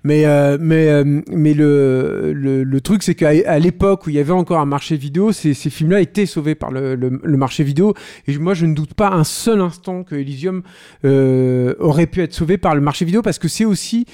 Mais, 0.03 0.25
euh, 0.25 0.57
euh, 0.59 2.33
le, 2.33 2.81
truc, 2.81 3.03
c'est 3.03 3.15
qu'à 3.15 3.59
l'époque 3.59 4.07
où 4.07 4.09
il 4.09 4.15
y 4.15 4.19
avait 4.19 4.31
encore 4.31 4.59
un 4.59 4.65
marché 4.65 4.95
vidéo, 4.95 5.31
ces, 5.31 5.53
films-là 5.53 6.01
étaient 6.01 6.25
sauvés 6.25 6.55
par 6.55 6.71
le, 6.71 6.95
le, 6.95 7.19
le 7.23 7.37
marché 7.37 7.63
vidéo. 7.63 7.93
Et 8.27 8.37
moi, 8.37 8.53
je 8.53 8.65
ne 8.65 8.73
doute 8.73 8.93
pas 8.93 9.09
un 9.09 9.23
seul 9.23 9.61
instant 9.61 10.03
que 10.03 10.15
Elysium 10.15 10.63
euh, 11.05 11.73
aurait 11.79 12.07
pu 12.07 12.21
être 12.21 12.33
sauvé 12.33 12.57
par 12.57 12.75
le 12.75 12.81
marché 12.81 13.05
vidéo 13.05 13.21
parce 13.21 13.39
que 13.39 13.47
c'est 13.47 13.65
aussi 13.65 14.05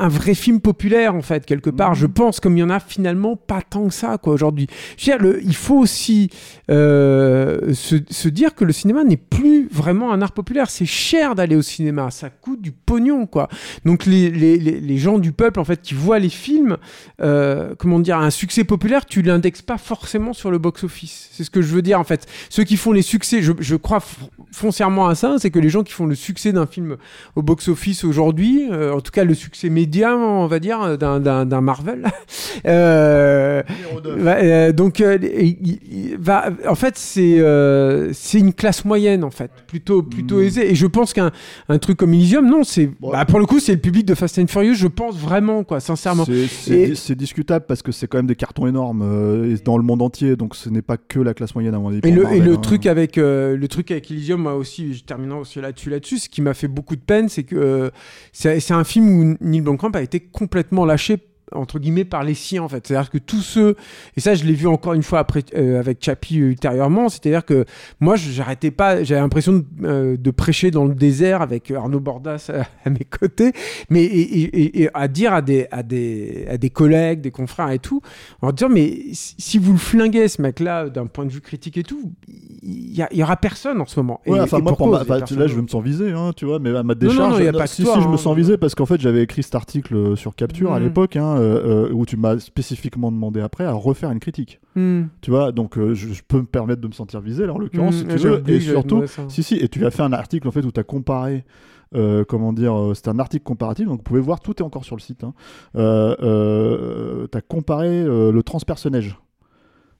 un 0.00 0.08
vrai 0.08 0.34
film 0.34 0.60
populaire 0.60 1.14
en 1.14 1.22
fait 1.22 1.46
quelque 1.46 1.70
part. 1.70 1.94
Je 1.94 2.06
pense 2.06 2.40
comme 2.40 2.56
il 2.56 2.60
y 2.60 2.62
en 2.62 2.70
a 2.70 2.80
finalement 2.80 3.36
pas 3.36 3.62
tant 3.62 3.88
que 3.88 3.94
ça 3.94 4.18
quoi 4.18 4.32
aujourd'hui. 4.32 4.66
Il 5.06 5.54
faut 5.54 5.78
aussi 5.78 6.30
euh, 6.70 7.72
se, 7.74 7.96
se 8.08 8.28
dire 8.28 8.54
que 8.54 8.64
le 8.64 8.72
cinéma 8.72 9.04
n'est 9.04 9.16
plus 9.16 9.68
vraiment 9.70 10.12
un 10.12 10.22
art 10.22 10.32
populaire. 10.32 10.70
C'est 10.70 10.86
cher 10.86 11.34
d'aller 11.34 11.56
au 11.56 11.62
cinéma, 11.62 12.10
ça 12.10 12.30
coûte 12.30 12.62
du 12.62 12.72
pognon 12.72 13.26
quoi. 13.26 13.48
Donc 13.84 14.06
les, 14.06 14.30
les, 14.30 14.58
les, 14.58 14.80
les 14.80 14.98
gens 14.98 15.18
du 15.18 15.32
peuple 15.32 15.60
en 15.60 15.64
fait 15.64 15.82
qui 15.82 15.94
voient 15.94 16.18
les 16.18 16.28
films, 16.28 16.76
euh, 17.20 17.74
comment 17.78 17.98
dire, 17.98 18.18
un 18.18 18.30
succès 18.30 18.64
populaire, 18.64 19.06
tu 19.06 19.22
l'indexes 19.22 19.62
pas 19.62 19.78
forcément 19.78 20.32
sur 20.32 20.50
le 20.50 20.58
box 20.58 20.84
office. 20.84 21.28
C'est 21.32 21.44
ce 21.44 21.50
que 21.50 21.62
je 21.62 21.74
veux 21.74 21.82
dire 21.82 22.00
en 22.00 22.04
fait. 22.04 22.26
Ceux 22.48 22.64
qui 22.64 22.76
font 22.76 22.92
les 22.92 23.02
succès, 23.02 23.42
je, 23.42 23.52
je 23.58 23.76
crois 23.76 24.02
foncièrement 24.52 25.08
à 25.08 25.14
ça, 25.14 25.36
c'est 25.38 25.50
que 25.50 25.58
les 25.58 25.68
gens 25.68 25.82
qui 25.82 25.92
font 25.92 26.06
le 26.06 26.14
succès 26.14 26.52
d'un 26.52 26.66
film 26.66 26.96
au 27.36 27.42
box 27.42 27.68
office 27.68 28.04
aujourd'hui, 28.04 28.68
euh, 28.70 28.92
en 28.94 29.00
tout 29.00 29.12
cas 29.12 29.24
le 29.24 29.34
succès 29.34 29.68
on 30.04 30.46
va 30.46 30.58
dire, 30.58 30.98
d'un- 30.98 31.60
Marvel. 31.60 32.04
Euh, 32.66 33.62
euh, 34.06 34.72
donc, 34.72 35.00
euh, 35.00 35.16
il- 35.22 35.56
il- 35.90 36.16
va, 36.18 36.50
en 36.68 36.74
fait, 36.74 36.98
c'est 36.98 37.38
c'est 38.12 38.38
une 38.38 38.52
classe 38.52 38.84
moyenne, 38.84 39.24
en 39.24 39.30
fait, 39.30 39.50
plutôt, 39.66 40.02
plutôt 40.02 40.38
Hmm. 40.38 40.42
aisée. 40.44 40.70
Et 40.70 40.74
je 40.74 40.86
pense 40.86 41.12
qu'un 41.12 41.30
un 41.68 41.78
truc 41.78 41.96
comme 41.96 42.12
Elysium, 42.12 42.46
non, 42.48 42.64
c'est 42.64 42.90
bah, 43.00 43.24
pour 43.24 43.38
le 43.38 43.46
coup, 43.46 43.60
c'est 43.60 43.72
le 43.72 43.78
public 43.80 44.04
de 44.04 44.14
Fast 44.14 44.38
and 44.38 44.46
Furious, 44.48 44.74
je 44.74 44.88
pense 44.88 45.16
vraiment, 45.16 45.62
quoi, 45.64 45.80
sincèrement. 45.80 46.24
C'est- 46.24 47.14
discutable 47.14 47.64
parce 47.68 47.82
que 47.82 47.92
c'est 47.92 48.06
quand 48.06 48.18
même 48.18 48.26
des 48.26 48.36
cartons 48.36 48.66
énormes 48.66 49.56
dans 49.64 49.76
le 49.76 49.82
monde 49.84 50.02
entier, 50.02 50.36
donc 50.36 50.54
ce 50.56 50.68
n'est 50.70 50.82
pas 50.82 50.96
que 50.96 51.18
la 51.20 51.34
classe 51.34 51.54
moyenne 51.54 51.74
à 51.74 51.78
mon 51.78 51.88
avis. 51.88 52.00
Et 52.04 52.10
le, 52.10 52.22
et 52.22 52.24
Marvel, 52.24 52.44
le 52.44 52.52
hein. 52.54 52.56
truc 52.56 52.86
avec 52.86 53.16
euh, 53.18 53.56
le 53.56 53.68
truc 53.68 53.90
avec 53.90 54.10
Elysium, 54.10 54.40
moi 54.42 54.54
aussi, 54.54 54.94
je 54.94 55.04
terminerai 55.04 55.38
aussi 55.38 55.60
là-dessus, 55.60 55.90
là-dessus. 55.90 56.18
Ce 56.18 56.28
qui 56.28 56.42
m'a 56.42 56.54
fait 56.54 56.68
beaucoup 56.68 56.96
de 56.96 57.00
peine, 57.00 57.28
c'est 57.28 57.42
que 57.44 57.56
euh, 57.56 57.90
c'est 58.32 58.58
c'est 58.60 58.74
un 58.74 58.84
film 58.84 59.08
où 59.08 59.36
Neil 59.40 59.60
Blomkamp 59.70 59.94
a 59.94 60.02
été 60.02 60.18
complètement 60.18 60.84
lâché 60.84 61.16
entre 61.54 61.78
guillemets 61.78 62.04
par 62.04 62.22
les 62.24 62.34
siens 62.34 62.62
en 62.62 62.68
fait 62.68 62.86
c'est 62.86 62.94
à 62.96 63.00
dire 63.02 63.10
que 63.10 63.18
tous 63.18 63.42
ceux 63.42 63.76
et 64.16 64.20
ça 64.20 64.34
je 64.34 64.44
l'ai 64.44 64.52
vu 64.52 64.66
encore 64.66 64.92
une 64.94 65.02
fois 65.02 65.18
après 65.20 65.42
euh, 65.56 65.78
avec 65.78 66.02
Chappie 66.04 66.40
euh, 66.40 66.48
ultérieurement 66.50 67.08
c'est 67.08 67.26
à 67.26 67.30
dire 67.30 67.44
que 67.44 67.64
moi 68.00 68.16
je- 68.16 68.30
j'arrêtais 68.30 68.70
pas 68.70 69.02
j'avais 69.04 69.20
l'impression 69.20 69.52
de, 69.54 69.64
euh, 69.84 70.16
de 70.16 70.30
prêcher 70.30 70.70
dans 70.70 70.84
le 70.84 70.94
désert 70.94 71.42
avec 71.42 71.70
Arnaud 71.70 72.00
Bordas 72.00 72.50
à, 72.54 72.62
à 72.88 72.90
mes 72.90 73.04
côtés 73.04 73.52
mais 73.90 74.04
et, 74.04 74.20
et- 74.20 74.60
et- 74.62 74.82
et 74.82 74.90
à 74.94 75.08
dire 75.08 75.32
à 75.32 75.42
des 75.42 75.66
à 75.70 75.82
des 75.82 76.46
à 76.50 76.56
des 76.58 76.70
collègues 76.70 77.20
des 77.20 77.30
confrères 77.30 77.70
et 77.70 77.78
tout 77.78 78.00
en 78.42 78.52
disant 78.52 78.68
mais 78.70 78.98
si 79.12 79.58
vous 79.58 79.72
le 79.72 79.78
flinguez 79.78 80.28
ce 80.28 80.40
mec 80.42 80.60
là 80.60 80.88
d'un 80.88 81.06
point 81.06 81.24
de 81.26 81.30
vue 81.30 81.40
critique 81.40 81.76
et 81.78 81.82
tout 81.82 82.12
il 82.62 82.94
y, 83.12 83.22
aura 83.22 83.36
personne 83.38 83.80
en 83.80 83.86
ce 83.86 83.98
moment 83.98 84.20
Et- 84.26 84.30
Ouais, 84.32 84.40
enfin, 84.40 84.58
et 84.58 84.62
moi, 84.62 84.76
pour 84.76 84.88
ma- 84.88 85.02
bah, 85.04 85.18
là, 85.18 85.24
je 85.26 85.34
d'autre. 85.34 85.62
me 85.62 85.66
sens 85.68 85.82
visé, 85.82 86.10
hein, 86.12 86.32
tu 86.36 86.44
vois, 86.44 86.58
mais 86.58 86.68
à 86.76 86.82
ma 86.82 86.92
non, 86.94 87.00
décharge. 87.00 87.38
non, 87.38 87.44
y 87.44 87.48
a 87.48 87.52
pas 87.54 87.66
si, 87.66 87.82
toi, 87.82 87.94
si, 87.94 88.02
je 88.02 88.06
hein. 88.06 88.10
me 88.12 88.18
sens 88.18 88.36
visé 88.36 88.58
parce 88.58 88.74
qu'en 88.74 88.84
fait, 88.84 89.00
j'avais 89.00 89.22
écrit 89.22 89.42
cet 89.42 89.54
article 89.54 90.14
sur 90.16 90.34
Capture 90.34 90.74
à 90.74 90.78
Mhm. 90.78 90.84
l'époque, 90.86 91.16
hein, 91.16 91.36
euh, 91.40 91.88
euh, 91.88 91.92
où 91.92 92.06
tu 92.06 92.16
m'as 92.16 92.38
spécifiquement 92.38 93.10
demandé 93.10 93.40
après 93.40 93.64
à 93.64 93.72
refaire 93.72 94.10
une 94.10 94.20
critique. 94.20 94.60
Hmm. 94.76 95.04
Tu 95.22 95.30
vois, 95.30 95.50
donc 95.52 95.78
euh, 95.78 95.94
je, 95.94 96.08
je 96.12 96.22
peux 96.26 96.38
me 96.38 96.46
permettre 96.46 96.80
de 96.82 96.86
me 96.88 96.92
sentir 96.92 97.20
visé, 97.20 97.46
là, 97.46 97.54
en 97.54 97.58
l'occurrence, 97.58 97.96
Hmm, 97.96 97.98
si 98.00 98.06
tu 98.06 98.18
j'ai 98.18 98.28
veux. 98.28 98.38
oublié 98.40 98.58
Et 98.58 98.60
surtout, 98.60 99.02
si, 99.28 99.42
si, 99.42 99.56
et 99.56 99.68
tu 99.68 99.84
as 99.86 99.90
fait 99.90 100.02
un 100.02 100.12
article 100.12 100.46
en 100.46 100.50
fait 100.50 100.64
où 100.64 100.70
tu 100.72 100.80
as 100.80 100.84
comparé. 100.84 101.44
euh, 101.96 102.24
comment 102.24 102.52
dire, 102.52 102.72
euh, 102.78 102.94
c'était 102.94 103.08
un 103.08 103.18
article 103.18 103.42
comparatif, 103.42 103.86
donc 103.88 103.96
vous 103.98 104.02
pouvez 104.04 104.20
voir, 104.20 104.38
tout 104.40 104.54
est 104.58 104.62
encore 104.62 104.84
sur 104.84 104.94
le 104.94 105.00
site. 105.00 105.24
Hein. 105.24 105.34
Euh, 105.76 107.26
tu 107.30 107.36
as 107.36 107.40
comparé 107.40 108.04
le 108.04 108.40
transpersonnage 108.42 109.18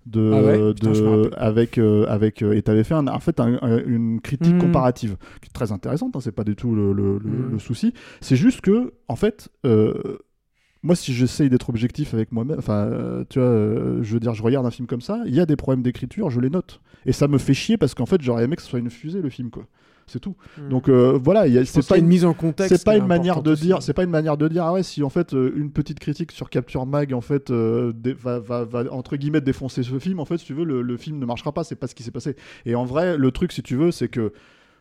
de, 0.06 0.30
Ah 0.32 0.42
ouais? 0.42 0.74
de 0.74 1.30
avec 1.36 1.78
avec 1.78 2.42
et 2.42 2.62
tu 2.62 2.70
avais 2.70 2.84
fait 2.84 2.94
un- 2.94 3.06
en 3.08 3.18
fait 3.20 3.38
un- 3.40 3.58
un- 3.60 3.84
une 3.84 4.20
critique 4.20 4.54
Mhm. 4.54 4.60
comparative 4.60 5.16
qui 5.42 5.48
est 5.48 5.52
très 5.52 5.72
intéressante, 5.72 6.16
hein, 6.16 6.20
c'est 6.20 6.32
pas 6.32 6.44
du 6.44 6.56
tout 6.56 6.74
le, 6.74 6.92
le 6.92 7.58
souci. 7.58 7.92
C'est 8.20 8.36
juste 8.36 8.60
que 8.60 8.92
en 9.08 9.16
fait. 9.16 9.48
Moi, 10.82 10.94
si 10.96 11.12
j'essaye 11.12 11.50
d'être 11.50 11.68
objectif 11.68 12.14
avec 12.14 12.32
moi-même, 12.32 12.58
enfin, 12.58 12.86
euh, 12.86 13.24
tu 13.28 13.38
vois, 13.38 13.48
euh, 13.48 14.02
je 14.02 14.14
veux 14.14 14.20
dire, 14.20 14.34
je 14.34 14.42
regarde 14.42 14.64
un 14.66 14.70
film 14.70 14.86
comme 14.86 15.02
ça, 15.02 15.20
il 15.26 15.34
y 15.34 15.40
a 15.40 15.46
des 15.46 15.56
problèmes 15.56 15.82
d'écriture, 15.82 16.30
je 16.30 16.40
les 16.40 16.50
note. 16.50 16.80
Et 17.06 17.12
ça 17.12 17.28
me 17.28 17.38
fait 17.38 17.54
chier 17.54 17.76
parce 17.76 17.94
qu'en 17.94 18.06
fait, 18.06 18.20
j'aurais 18.22 18.44
aimé 18.44 18.56
que 18.56 18.62
ce 18.62 18.68
soit 18.68 18.78
une 18.78 18.90
fusée, 18.90 19.20
le 19.22 19.30
film, 19.30 19.50
quoi. 19.50 19.64
C'est 20.06 20.18
tout. 20.18 20.34
Donc 20.70 20.88
euh, 20.88 21.16
voilà, 21.22 21.46
Hmm. 21.46 21.64
C'est 21.64 21.86
pas 21.86 21.96
une 21.98 22.06
mise 22.08 22.24
en 22.24 22.34
contexte 22.34 22.74
c'est 22.76 22.84
pas 22.84 22.96
une 22.96 23.06
manière 23.06 23.42
de 23.42 23.52
aussi. 23.52 23.62
dire, 23.62 23.80
c'est 23.80 23.92
pas 23.92 24.02
une 24.02 24.10
manière 24.10 24.36
de 24.36 24.48
dire, 24.48 24.64
ah 24.64 24.72
ouais, 24.72 24.82
si 24.82 25.04
en 25.04 25.08
fait 25.08 25.32
une 25.32 25.70
petite 25.70 26.00
critique 26.00 26.32
sur 26.32 26.50
Capture 26.50 26.84
Mag 26.84 27.12
en 27.14 27.20
fait 27.20 27.52
dé- 27.52 28.12
va, 28.14 28.40
va, 28.40 28.64
va, 28.64 28.84
entre 28.92 29.16
guillemets 29.16 29.40
défoncer 29.40 29.84
ce 29.84 29.98
film, 30.00 30.18
en 30.18 30.24
fait, 30.24 30.38
si 30.38 30.46
tu 30.46 30.52
veux, 30.54 30.64
le, 30.64 30.82
le 30.82 30.96
film 30.96 31.20
ne 31.20 31.26
marchera 31.26 31.52
pas, 31.52 31.62
c'est 31.62 31.76
pas 31.76 31.86
ce 31.86 31.94
qui 31.94 32.02
s'est 32.02 32.10
passé. 32.10 32.34
Et 32.66 32.74
en 32.74 32.84
vrai, 32.84 33.16
le 33.16 33.30
truc, 33.30 33.52
si 33.52 33.62
tu 33.62 33.76
veux, 33.76 33.92
c'est 33.92 34.08
que 34.08 34.32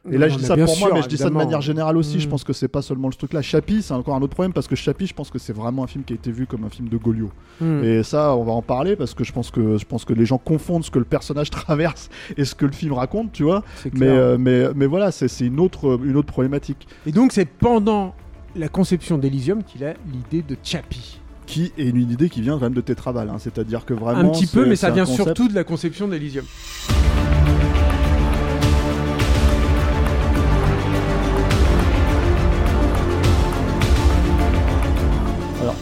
et 0.09 0.17
là, 0.17 0.27
Non, 0.27 0.33
je 0.33 0.39
dis 0.39 0.45
ça 0.45 0.55
pour 0.55 0.77
moi, 0.79 0.91
mais 0.93 1.01
je 1.01 1.07
dis 1.07 1.17
ça 1.17 1.29
de 1.29 1.33
manière 1.35 1.61
générale 1.61 1.97
aussi. 1.97 2.19
Je 2.19 2.27
Mm. 2.27 2.29
pense 2.29 2.43
que 2.43 2.53
c'est 2.53 2.67
pas 2.67 2.81
seulement 2.81 3.07
le 3.09 3.13
truc 3.13 3.33
là. 3.33 3.41
Chappie, 3.41 3.81
c'est 3.81 3.93
encore 3.93 4.15
un 4.15 4.21
autre 4.21 4.33
problème 4.33 4.53
parce 4.53 4.67
que 4.67 4.75
Chappie, 4.75 5.07
je 5.07 5.13
pense 5.13 5.29
que 5.29 5.39
c'est 5.39 5.51
vraiment 5.53 5.83
un 5.83 5.87
film 5.87 6.03
qui 6.03 6.13
a 6.13 6.15
été 6.15 6.31
vu 6.31 6.45
comme 6.47 6.63
un 6.63 6.69
film 6.69 6.87
de 6.87 6.97
Goliot. 6.97 7.31
Hmm. 7.59 7.83
Et 7.83 8.03
ça, 8.03 8.35
on 8.35 8.43
va 8.43 8.53
en 8.53 8.61
parler 8.61 8.95
parce 8.95 9.13
que 9.13 9.23
je 9.23 9.31
pense 9.33 9.51
que 9.51 9.77
je 9.77 9.85
pense 9.85 10.05
que 10.05 10.13
les 10.13 10.25
gens 10.25 10.37
confondent 10.37 10.83
ce 10.85 10.91
que 10.91 10.99
le 10.99 11.05
personnage 11.05 11.49
traverse 11.51 12.09
et 12.37 12.45
ce 12.45 12.55
que 12.55 12.65
le 12.65 12.71
film 12.71 12.93
raconte, 12.93 13.31
tu 13.33 13.43
vois. 13.43 13.63
Mais 13.93 14.07
euh, 14.07 14.37
mais 14.39 14.67
mais 14.75 14.85
voilà, 14.85 15.11
c'est 15.11 15.27
une 15.45 15.59
autre 15.59 15.99
une 16.03 16.15
autre 16.15 16.31
problématique 16.31 16.87
Et 17.05 17.11
donc, 17.11 17.31
c'est 17.33 17.45
pendant 17.45 18.13
la 18.55 18.67
conception 18.69 19.17
d'Elysium 19.17 19.63
qu'il 19.63 19.83
a 19.85 19.93
l'idée 20.11 20.41
de 20.47 20.55
Chappie. 20.63 21.19
qui 21.45 21.71
est 21.77 21.89
une 21.89 22.11
idée 22.11 22.29
qui 22.29 22.41
vient 22.41 22.53
quand 22.53 22.61
même 22.65 22.73
de 22.75 22.81
Tetraval. 22.81 23.27
hein. 23.29 23.37
C'est-à-dire 23.39 23.83
que 23.85 23.93
vraiment 23.95 24.19
Un 24.19 24.29
petit 24.29 24.45
peu, 24.47 24.65
mais 24.67 24.75
ça 24.75 24.91
vient 24.91 25.03
concept- 25.05 25.23
surtout 25.23 25.47
de 25.47 25.55
la 25.55 25.63
conception 25.63 26.07
d'Elysium. 26.07 26.45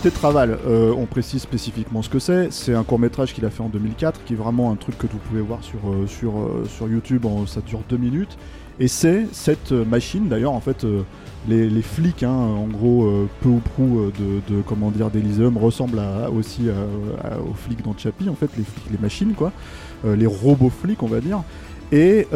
Alors 0.07 0.13
Tetraval, 0.13 0.57
euh, 0.65 0.93
on 0.97 1.05
précise 1.05 1.41
spécifiquement 1.41 2.01
ce 2.01 2.07
que 2.07 2.19
c'est. 2.19 2.49
C'est 2.53 2.73
un 2.73 2.85
court 2.85 2.97
métrage 2.97 3.33
qu'il 3.33 3.43
a 3.43 3.49
fait 3.49 3.61
en 3.61 3.67
2004, 3.67 4.23
qui 4.23 4.33
est 4.33 4.35
vraiment 4.37 4.71
un 4.71 4.77
truc 4.77 4.97
que 4.97 5.05
vous 5.05 5.17
pouvez 5.17 5.41
voir 5.41 5.61
sur, 5.61 5.79
euh, 5.89 6.07
euh, 6.23 6.87
YouTube. 6.89 7.25
Ça 7.45 7.59
dure 7.59 7.81
deux 7.89 7.97
minutes. 7.97 8.37
Et 8.79 8.87
c'est 8.87 9.27
cette 9.33 9.73
euh, 9.73 9.83
machine, 9.83 10.29
d'ailleurs, 10.29 10.53
en 10.53 10.61
fait, 10.61 10.85
les, 11.49 11.81
flics, 11.81 12.23
hein, 12.23 12.31
en 12.31 12.67
gros, 12.67 13.11
peu 13.41 13.49
ou 13.49 13.59
prou 13.59 14.09
de, 14.17 14.61
comment 14.61 14.91
d'Elysium 14.91 15.57
ressemblent 15.57 16.01
aussi 16.33 16.69
aux 16.69 17.53
flics 17.53 17.83
dans 17.83 17.97
Chappie, 17.97 18.29
en 18.29 18.35
fait, 18.35 18.49
les 18.57 18.97
machines, 18.97 19.33
quoi, 19.33 19.51
les 20.05 20.25
robots 20.25 20.69
flics, 20.69 21.03
on 21.03 21.07
va 21.07 21.19
dire. 21.19 21.43
Et, 21.91 22.27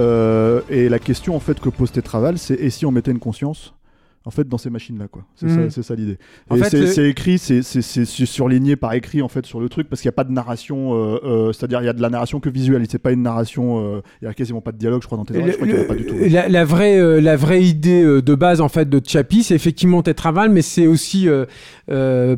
et 0.69 0.89
la 0.89 0.99
question 0.99 1.37
en 1.37 1.39
fait 1.39 1.59
que 1.59 1.69
pose 1.69 1.91
Tetraval, 1.91 2.37
c'est 2.37 2.55
et 2.55 2.69
si 2.69 2.85
on 2.85 2.91
mettait 2.91 3.11
une 3.11 3.19
conscience? 3.19 3.73
En 4.25 4.29
fait 4.31 4.47
dans 4.47 4.57
ces 4.57 4.69
machines 4.69 4.99
là 4.99 5.07
quoi 5.07 5.23
c'est 5.35 5.47
Mhm. 5.47 5.69
ça, 5.69 5.75
c'est 5.75 5.83
ça 5.83 5.95
l'idée 5.95 6.17
et 6.57 6.59
c'est 6.69 7.01
le- 7.01 7.07
écrit 7.09 7.37
c'est 7.39 8.05
surligné 8.05 8.75
par 8.75 8.93
écrit 8.93 9.21
en 9.21 9.27
fait 9.27 9.45
sur 9.45 9.59
le 9.59 9.67
truc 9.69 9.89
parce 9.89 10.01
qu'il 10.01 10.09
n'y 10.09 10.13
a 10.13 10.17
pas 10.17 10.23
de 10.23 10.31
narration 10.31 10.93
euh, 10.93 11.19
euh, 11.23 11.51
c'est 11.53 11.63
à 11.65 11.67
dire 11.67 11.81
il 11.81 11.85
y 11.85 11.89
a 11.89 11.93
de 11.93 12.01
la 12.01 12.09
narration 12.09 12.39
que 12.39 12.49
visuelle 12.49 12.83
c'est 12.89 12.99
pas 12.99 13.11
une 13.11 13.23
narration 13.23 13.79
euh, 13.95 14.01
il 14.21 14.25
y 14.25 14.27
a 14.27 14.33
quasiment 14.33 14.61
pas 14.61 14.71
de 14.71 14.77
dialogue 14.77 15.01
je 15.01 15.07
crois 15.07 15.17
dans 15.17 15.25
Tetraval 15.25 15.51
je 15.51 15.55
crois 15.57 15.67
qu'il 15.67 15.79
y 15.81 15.83
pas 15.87 15.95
du 15.95 16.05
tout 16.05 16.15
la, 16.29 16.47
la 16.49 16.65
vraie, 16.65 17.19
la 17.21 17.35
vraie 17.35 17.63
idée 17.63 18.03
de 18.21 18.35
base 18.35 18.61
en 18.61 18.69
fait 18.69 18.87
de 18.89 19.01
Chappie, 19.05 19.43
c'est 19.43 19.55
effectivement 19.55 20.01
Tetraval, 20.03 20.49
mais 20.51 20.61
c'est 20.61 20.87
aussi 20.87 21.27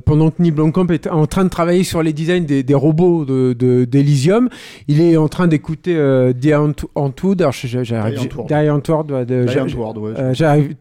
pendant 0.05 0.30
que 0.31 0.41
Neil 0.41 0.51
Blomkamp 0.51 0.88
est 0.91 1.07
en 1.07 1.26
train 1.27 1.43
de 1.43 1.49
travailler 1.49 1.84
sur 1.84 2.01
les 2.03 2.14
designs 2.14 2.45
des, 2.45 2.64
des 2.64 2.73
robots 2.73 3.26
de, 3.26 3.53
de- 3.53 3.85
d'Elysium, 3.85 4.49
il 4.88 5.01
est 5.01 5.18
en 5.18 5.27
train 5.27 5.47
d'écouter 5.47 5.93
Die 6.35 6.53
Ant- 6.55 6.73
Antwoord. 6.95 7.38
J'arrive- 7.84 8.19
Die 8.47 8.69
Antwoord. 8.69 9.07
De- 9.26 9.47
j'arrive- 10.34 10.76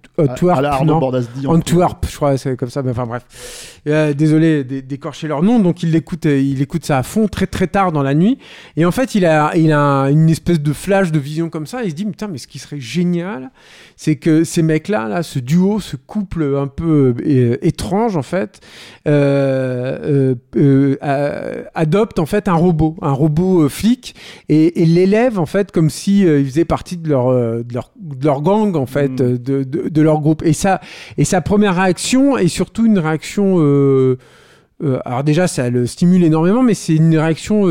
Antwerp, 0.92 0.92
à 0.92 0.92
la 0.92 0.92
Arnaud 0.92 0.94
non. 0.94 1.00
Bordas 1.00 1.28
dit 1.34 1.46
Antwerp, 1.46 2.06
je 2.10 2.16
crois, 2.16 2.36
c'est 2.36 2.56
comme 2.56 2.70
ça. 2.70 2.82
Mais 2.82 2.90
enfin 2.90 3.06
bref. 3.06 3.80
Euh, 3.88 4.12
désolé 4.14 4.62
d'é- 4.64 4.82
d'écorcher 4.82 5.26
leur 5.28 5.42
nom. 5.42 5.58
Donc 5.58 5.82
il 5.82 5.94
écoute, 5.96 6.26
euh, 6.26 6.38
il 6.40 6.62
écoute 6.62 6.84
ça 6.84 6.98
à 6.98 7.02
fond 7.02 7.26
très 7.28 7.46
très 7.46 7.66
tard 7.66 7.92
dans 7.92 8.02
la 8.02 8.14
nuit. 8.14 8.38
Et 8.76 8.84
en 8.84 8.90
fait, 8.92 9.14
il 9.14 9.26
a, 9.26 9.56
il 9.56 9.72
a 9.72 10.04
une 10.10 10.28
espèce 10.30 10.60
de 10.60 10.72
flash 10.72 11.10
de 11.12 11.18
vision 11.18 11.48
comme 11.50 11.66
ça. 11.66 11.82
Il 11.82 11.90
se 11.90 11.94
dit, 11.94 12.04
putain, 12.04 12.28
mais 12.28 12.38
ce 12.38 12.46
qui 12.46 12.58
serait 12.58 12.80
génial, 12.80 13.50
c'est 13.96 14.16
que 14.16 14.44
ces 14.44 14.62
mecs-là, 14.62 15.08
là, 15.08 15.22
ce 15.22 15.38
duo, 15.38 15.80
ce 15.80 15.96
couple 15.96 16.56
un 16.56 16.66
peu 16.68 17.14
euh, 17.26 17.56
étrange 17.62 18.16
en 18.16 18.22
fait, 18.22 18.60
euh, 19.06 20.34
adopte 21.74 22.18
en 22.18 22.26
fait 22.26 22.48
un 22.48 22.54
robot, 22.54 22.96
un 23.02 23.12
robot 23.12 23.68
flic, 23.68 24.14
et, 24.48 24.82
et 24.82 24.86
l'élève 24.86 25.38
en 25.38 25.46
fait 25.46 25.72
comme 25.72 25.90
si 25.90 26.20
il 26.20 26.44
faisait 26.46 26.64
partie 26.64 26.96
de 26.96 27.08
leur, 27.08 27.30
de 27.32 27.74
leur, 27.74 27.90
de 28.00 28.24
leur 28.24 28.42
gang 28.42 28.76
en 28.76 28.86
fait, 28.86 29.08
Mm. 29.08 29.16
euh, 29.22 29.38
de, 29.38 29.62
de, 29.64 29.88
de 29.88 30.02
leur 30.02 30.20
groupe. 30.20 30.42
Et 30.44 30.52
ça, 30.52 30.80
et 31.18 31.24
sa 31.24 31.40
première 31.40 31.76
réaction 31.76 32.36
est 32.36 32.48
surtout 32.48 32.86
une 32.86 32.98
réaction. 32.98 33.56
euh, 33.58 34.18
euh, 34.82 34.98
alors 35.04 35.22
déjà, 35.22 35.46
ça 35.46 35.70
le 35.70 35.86
stimule 35.86 36.24
énormément, 36.24 36.62
mais 36.62 36.74
c'est 36.74 36.96
une 36.96 37.16
réaction. 37.16 37.66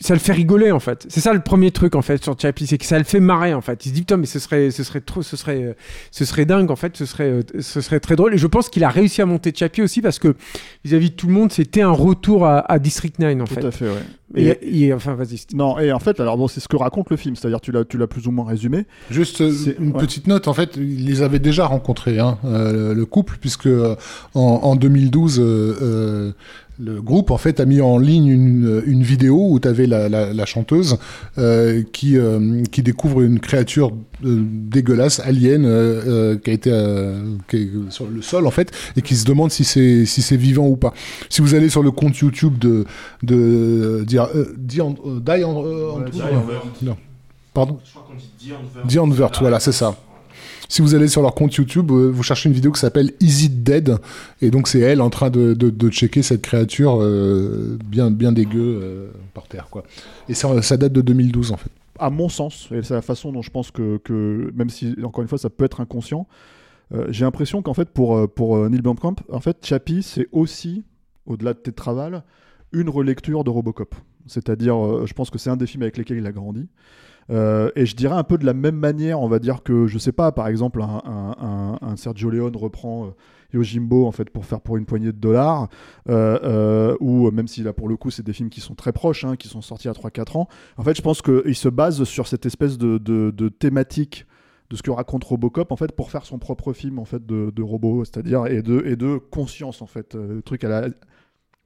Ça 0.00 0.14
le 0.14 0.20
fait 0.20 0.32
rigoler 0.32 0.70
en 0.72 0.80
fait. 0.80 1.06
C'est 1.08 1.20
ça 1.20 1.32
le 1.32 1.40
premier 1.40 1.70
truc 1.70 1.94
en 1.94 2.02
fait 2.02 2.22
sur 2.22 2.38
Chappie, 2.38 2.66
c'est 2.66 2.78
que 2.78 2.84
ça 2.86 2.98
le 2.98 3.04
fait 3.04 3.20
marrer 3.20 3.54
en 3.54 3.60
fait. 3.60 3.84
Il 3.86 3.90
se 3.90 3.94
dit 3.94 4.00
putain 4.00 4.16
mais 4.16 4.26
ce 4.26 4.38
serait, 4.38 4.70
ce 4.70 4.84
serait 4.84 5.00
trop, 5.00 5.22
ce 5.22 5.36
serait, 5.36 5.62
euh, 5.62 5.72
ce 6.10 6.24
serait 6.24 6.44
dingue 6.46 6.70
en 6.70 6.76
fait, 6.76 6.96
ce 6.96 7.06
serait, 7.06 7.30
euh, 7.30 7.42
ce 7.60 7.80
serait 7.80 8.00
très 8.00 8.16
drôle. 8.16 8.34
Et 8.34 8.38
je 8.38 8.46
pense 8.46 8.68
qu'il 8.68 8.84
a 8.84 8.88
réussi 8.88 9.22
à 9.22 9.26
monter 9.26 9.52
Chappie 9.54 9.82
aussi 9.82 10.02
parce 10.02 10.18
que 10.18 10.34
vis-à-vis 10.84 11.10
de 11.10 11.14
tout 11.16 11.26
le 11.26 11.32
monde, 11.32 11.52
c'était 11.52 11.82
un 11.82 11.90
retour 11.90 12.46
à, 12.46 12.58
à 12.70 12.78
District 12.78 13.18
9 13.18 13.40
en 13.40 13.44
tout 13.44 13.54
fait. 13.54 13.64
à 13.64 13.70
fait 13.70 13.88
ouais 13.88 14.02
Et, 14.34 14.86
et- 14.86 14.92
enfin 14.92 15.14
vas-y. 15.14 15.40
non 15.54 15.78
et 15.78 15.92
en 15.92 16.00
fait 16.00 16.18
alors 16.20 16.36
bon 16.36 16.48
c'est 16.48 16.60
ce 16.60 16.66
que 16.68 16.76
raconte 16.76 17.10
le 17.10 17.16
film 17.16 17.36
c'est-à-dire 17.36 17.60
tu 17.60 17.70
l'as 17.70 17.84
tu 17.84 17.96
l'as 17.96 18.08
plus 18.08 18.26
ou 18.26 18.32
moins 18.32 18.44
résumé 18.46 18.84
Juste 19.10 19.40
euh, 19.40 19.52
une 19.78 19.92
ouais. 19.92 20.00
petite 20.00 20.26
note, 20.26 20.48
en 20.48 20.54
fait, 20.54 20.76
ils 20.76 21.06
les 21.06 21.22
avaient 21.22 21.38
déjà 21.38 21.66
rencontrés, 21.66 22.18
hein, 22.18 22.38
euh, 22.44 22.92
le 22.94 23.06
couple, 23.06 23.36
puisque 23.40 23.68
en, 24.34 24.40
en 24.40 24.74
2012, 24.76 25.38
euh, 25.38 25.42
euh, 25.82 26.32
le 26.78 27.00
groupe 27.00 27.30
en 27.30 27.38
fait 27.38 27.58
a 27.60 27.64
mis 27.64 27.80
en 27.80 27.98
ligne 27.98 28.26
une, 28.26 28.82
une 28.86 29.02
vidéo 29.02 29.48
où 29.50 29.58
tu 29.60 29.68
avais 29.68 29.86
la, 29.86 30.08
la, 30.08 30.32
la 30.32 30.46
chanteuse 30.46 30.98
euh, 31.38 31.82
qui, 31.92 32.18
euh, 32.18 32.62
qui 32.70 32.82
découvre 32.82 33.22
une 33.22 33.40
créature 33.40 33.92
euh, 34.24 34.42
dégueulasse, 34.44 35.20
alien, 35.20 35.64
euh, 35.64 36.02
euh, 36.06 36.36
qui 36.36 36.50
a 36.50 36.52
été 36.52 36.70
euh, 36.72 37.36
qui 37.48 37.56
est 37.56 37.70
sur 37.90 38.06
le 38.06 38.20
sol 38.22 38.46
en 38.46 38.50
fait, 38.50 38.72
et 38.96 39.02
qui 39.02 39.16
se 39.16 39.24
demande 39.24 39.50
si 39.50 39.64
c'est 39.64 40.04
si 40.06 40.22
c'est 40.22 40.36
vivant 40.36 40.66
ou 40.66 40.76
pas. 40.76 40.92
Si 41.30 41.40
vous 41.40 41.54
allez 41.54 41.68
sur 41.68 41.82
le 41.82 41.90
compte 41.90 42.16
YouTube 42.18 42.58
de 42.58 42.84
de 43.22 44.04
dire 44.06 44.28
euh, 44.34 44.54
Die 44.58 44.80
euh, 44.80 45.20
Die 45.20 45.42
euh, 45.42 45.46
Antwoord, 45.46 46.04
non. 46.82 46.96
Pardon. 47.54 47.78
Die 48.86 48.98
Anvert, 48.98 49.32
voilà, 49.40 49.60
c'est 49.60 49.72
ça. 49.72 49.96
Si 50.68 50.82
vous 50.82 50.94
allez 50.94 51.08
sur 51.08 51.22
leur 51.22 51.34
compte 51.34 51.54
YouTube, 51.54 51.90
euh, 51.90 52.10
vous 52.10 52.22
cherchez 52.22 52.48
une 52.48 52.54
vidéo 52.54 52.72
qui 52.72 52.80
s'appelle 52.80 53.12
Is 53.20 53.44
It 53.44 53.62
Dead? 53.62 53.96
Et 54.40 54.50
donc 54.50 54.68
c'est 54.68 54.80
elle 54.80 55.00
en 55.00 55.10
train 55.10 55.30
de, 55.30 55.54
de, 55.54 55.90
checker 55.90 56.22
cette 56.22 56.42
créature 56.42 57.00
euh, 57.00 57.78
bien, 57.84 58.10
bien 58.10 58.32
dégueu 58.32 58.80
euh, 58.82 59.10
par 59.34 59.46
terre. 59.46 59.68
Quoi. 59.70 59.84
Et 60.28 60.34
ça, 60.34 60.76
date 60.76 60.92
de 60.92 61.00
2012 61.00 61.52
en 61.52 61.56
fait. 61.56 61.70
À 61.98 62.10
mon 62.10 62.28
sens, 62.28 62.68
et 62.72 62.82
c'est 62.82 62.94
la 62.94 63.02
façon 63.02 63.32
dont 63.32 63.42
je 63.42 63.50
pense 63.50 63.70
que, 63.70 63.98
que, 63.98 64.52
même 64.54 64.68
si 64.68 64.94
encore 65.02 65.22
une 65.22 65.28
fois 65.28 65.38
ça 65.38 65.48
peut 65.48 65.64
être 65.64 65.80
inconscient, 65.80 66.26
j'ai 67.08 67.24
l'impression 67.24 67.62
qu'en 67.62 67.74
fait 67.74 67.88
pour, 67.88 68.30
pour 68.32 68.68
Neil 68.68 68.80
Blomkamp, 68.80 69.16
en 69.32 69.40
fait 69.40 69.56
Chappie 69.64 70.02
c'est 70.02 70.28
aussi, 70.30 70.84
au-delà 71.24 71.54
de 71.54 71.58
Tetraval, 71.58 72.22
une 72.72 72.90
relecture 72.90 73.44
de 73.44 73.50
Robocop. 73.50 73.94
C'est-à-dire, 74.26 75.06
je 75.06 75.12
pense 75.14 75.30
que 75.30 75.38
c'est 75.38 75.50
un 75.50 75.56
des 75.56 75.66
films 75.66 75.82
avec 75.82 75.96
lesquels 75.96 76.18
il 76.18 76.26
a 76.26 76.32
grandi. 76.32 76.68
Euh, 77.30 77.70
et 77.74 77.86
je 77.86 77.96
dirais 77.96 78.14
un 78.14 78.24
peu 78.24 78.38
de 78.38 78.46
la 78.46 78.54
même 78.54 78.76
manière, 78.76 79.20
on 79.20 79.28
va 79.28 79.38
dire 79.38 79.62
que, 79.62 79.86
je 79.86 79.98
sais 79.98 80.12
pas, 80.12 80.32
par 80.32 80.48
exemple, 80.48 80.80
un, 80.82 81.96
Sergio 81.96 82.30
Leone 82.30 82.56
reprend 82.56 83.06
euh, 83.06 83.10
Yojimbo 83.54 84.06
en 84.06 84.12
fait 84.12 84.30
pour 84.30 84.44
faire 84.44 84.60
pour 84.60 84.76
une 84.76 84.86
poignée 84.86 85.06
de 85.06 85.18
dollars, 85.18 85.68
euh, 86.08 86.38
euh, 86.42 86.96
ou 87.00 87.30
même 87.30 87.48
si 87.48 87.62
là 87.62 87.72
pour 87.72 87.88
le 87.88 87.96
coup 87.96 88.10
c'est 88.10 88.24
des 88.24 88.32
films 88.32 88.50
qui 88.50 88.60
sont 88.60 88.74
très 88.74 88.92
proches, 88.92 89.24
hein, 89.24 89.36
qui 89.36 89.48
sont 89.48 89.62
sortis 89.62 89.88
à 89.88 89.92
3-4 89.92 90.36
ans. 90.38 90.48
En 90.76 90.82
fait, 90.82 90.96
je 90.96 91.02
pense 91.02 91.22
qu'il 91.22 91.54
se 91.54 91.68
base 91.68 92.04
sur 92.04 92.26
cette 92.26 92.46
espèce 92.46 92.78
de, 92.78 93.48
thématique 93.58 94.26
de 94.68 94.76
ce 94.76 94.82
que 94.82 94.90
raconte 94.90 95.22
Robocop 95.24 95.70
en 95.70 95.76
fait 95.76 95.92
pour 95.92 96.10
faire 96.10 96.26
son 96.26 96.38
propre 96.38 96.72
film 96.72 96.98
en 96.98 97.04
fait 97.04 97.24
de, 97.24 97.50
de 97.54 97.62
robot, 97.62 98.04
c'est-à-dire 98.04 98.46
et 98.46 98.62
de, 98.62 99.18
conscience 99.30 99.80
en 99.82 99.86
fait, 99.86 100.16
truc 100.44 100.64
à 100.64 100.68
la. 100.68 100.88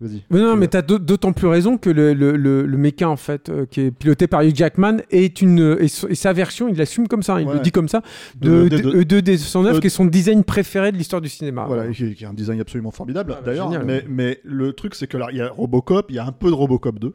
Vas-y. 0.01 0.23
Mais 0.31 0.39
non, 0.41 0.57
mais 0.57 0.67
t'as 0.69 0.81
d'aut- 0.81 0.99
d'autant 0.99 1.33
plus 1.35 1.47
raison 1.47 1.77
que 1.77 1.91
le, 1.91 2.15
le, 2.15 2.33
le, 2.37 2.65
le 2.65 2.77
méca, 2.79 3.09
en 3.09 3.17
fait, 3.17 3.51
euh, 3.51 3.67
qui 3.67 3.83
est 3.83 3.91
piloté 3.91 4.27
par 4.27 4.41
Hugh 4.43 4.57
Jackman, 4.57 4.99
est 5.11 5.43
une, 5.43 5.77
et, 5.79 5.89
sa 5.89 6.33
version, 6.33 6.69
il 6.69 6.77
l'assume 6.79 7.07
comme 7.07 7.23
ça, 7.23 7.39
il 7.41 7.47
Ouais. 7.47 7.55
le 7.55 7.61
dit 7.61 7.71
comme 7.71 7.89
ça, 7.89 8.01
de, 8.41 8.69
De- 8.69 8.79
de- 8.79 8.91
de, 9.05 9.21
E2D109, 9.21 9.75
de- 9.75 9.79
qui 9.81 9.89
est 9.89 9.91
son 9.91 10.07
design 10.07 10.43
préféré 10.43 10.91
de 10.91 10.97
l'histoire 10.97 11.21
du 11.21 11.29
cinéma. 11.29 11.65
Voilà, 11.67 11.89
qui, 11.93 12.25
a 12.25 12.31
un 12.31 12.33
design 12.35 12.61
absolument 12.61 12.91
formidable 12.93 13.33
Ah, 13.37 13.41
bah, 13.41 13.47
d'ailleurs. 13.47 13.71
génial. 13.71 13.85
Mais, 13.85 14.05
mais 14.09 14.41
le 14.45 14.73
truc, 14.73 14.95
c'est 14.95 15.07
que 15.07 15.19
là, 15.19 15.29
il 15.33 15.37
y 15.37 15.43
a 15.43 15.51
Robocop, 15.51 16.07
il 16.09 16.17
y 16.17 16.19
a 16.19 16.25
un 16.25 16.33
peu 16.33 16.49
de 16.49 16.55
Robocop 16.55 16.99
2. 16.99 17.15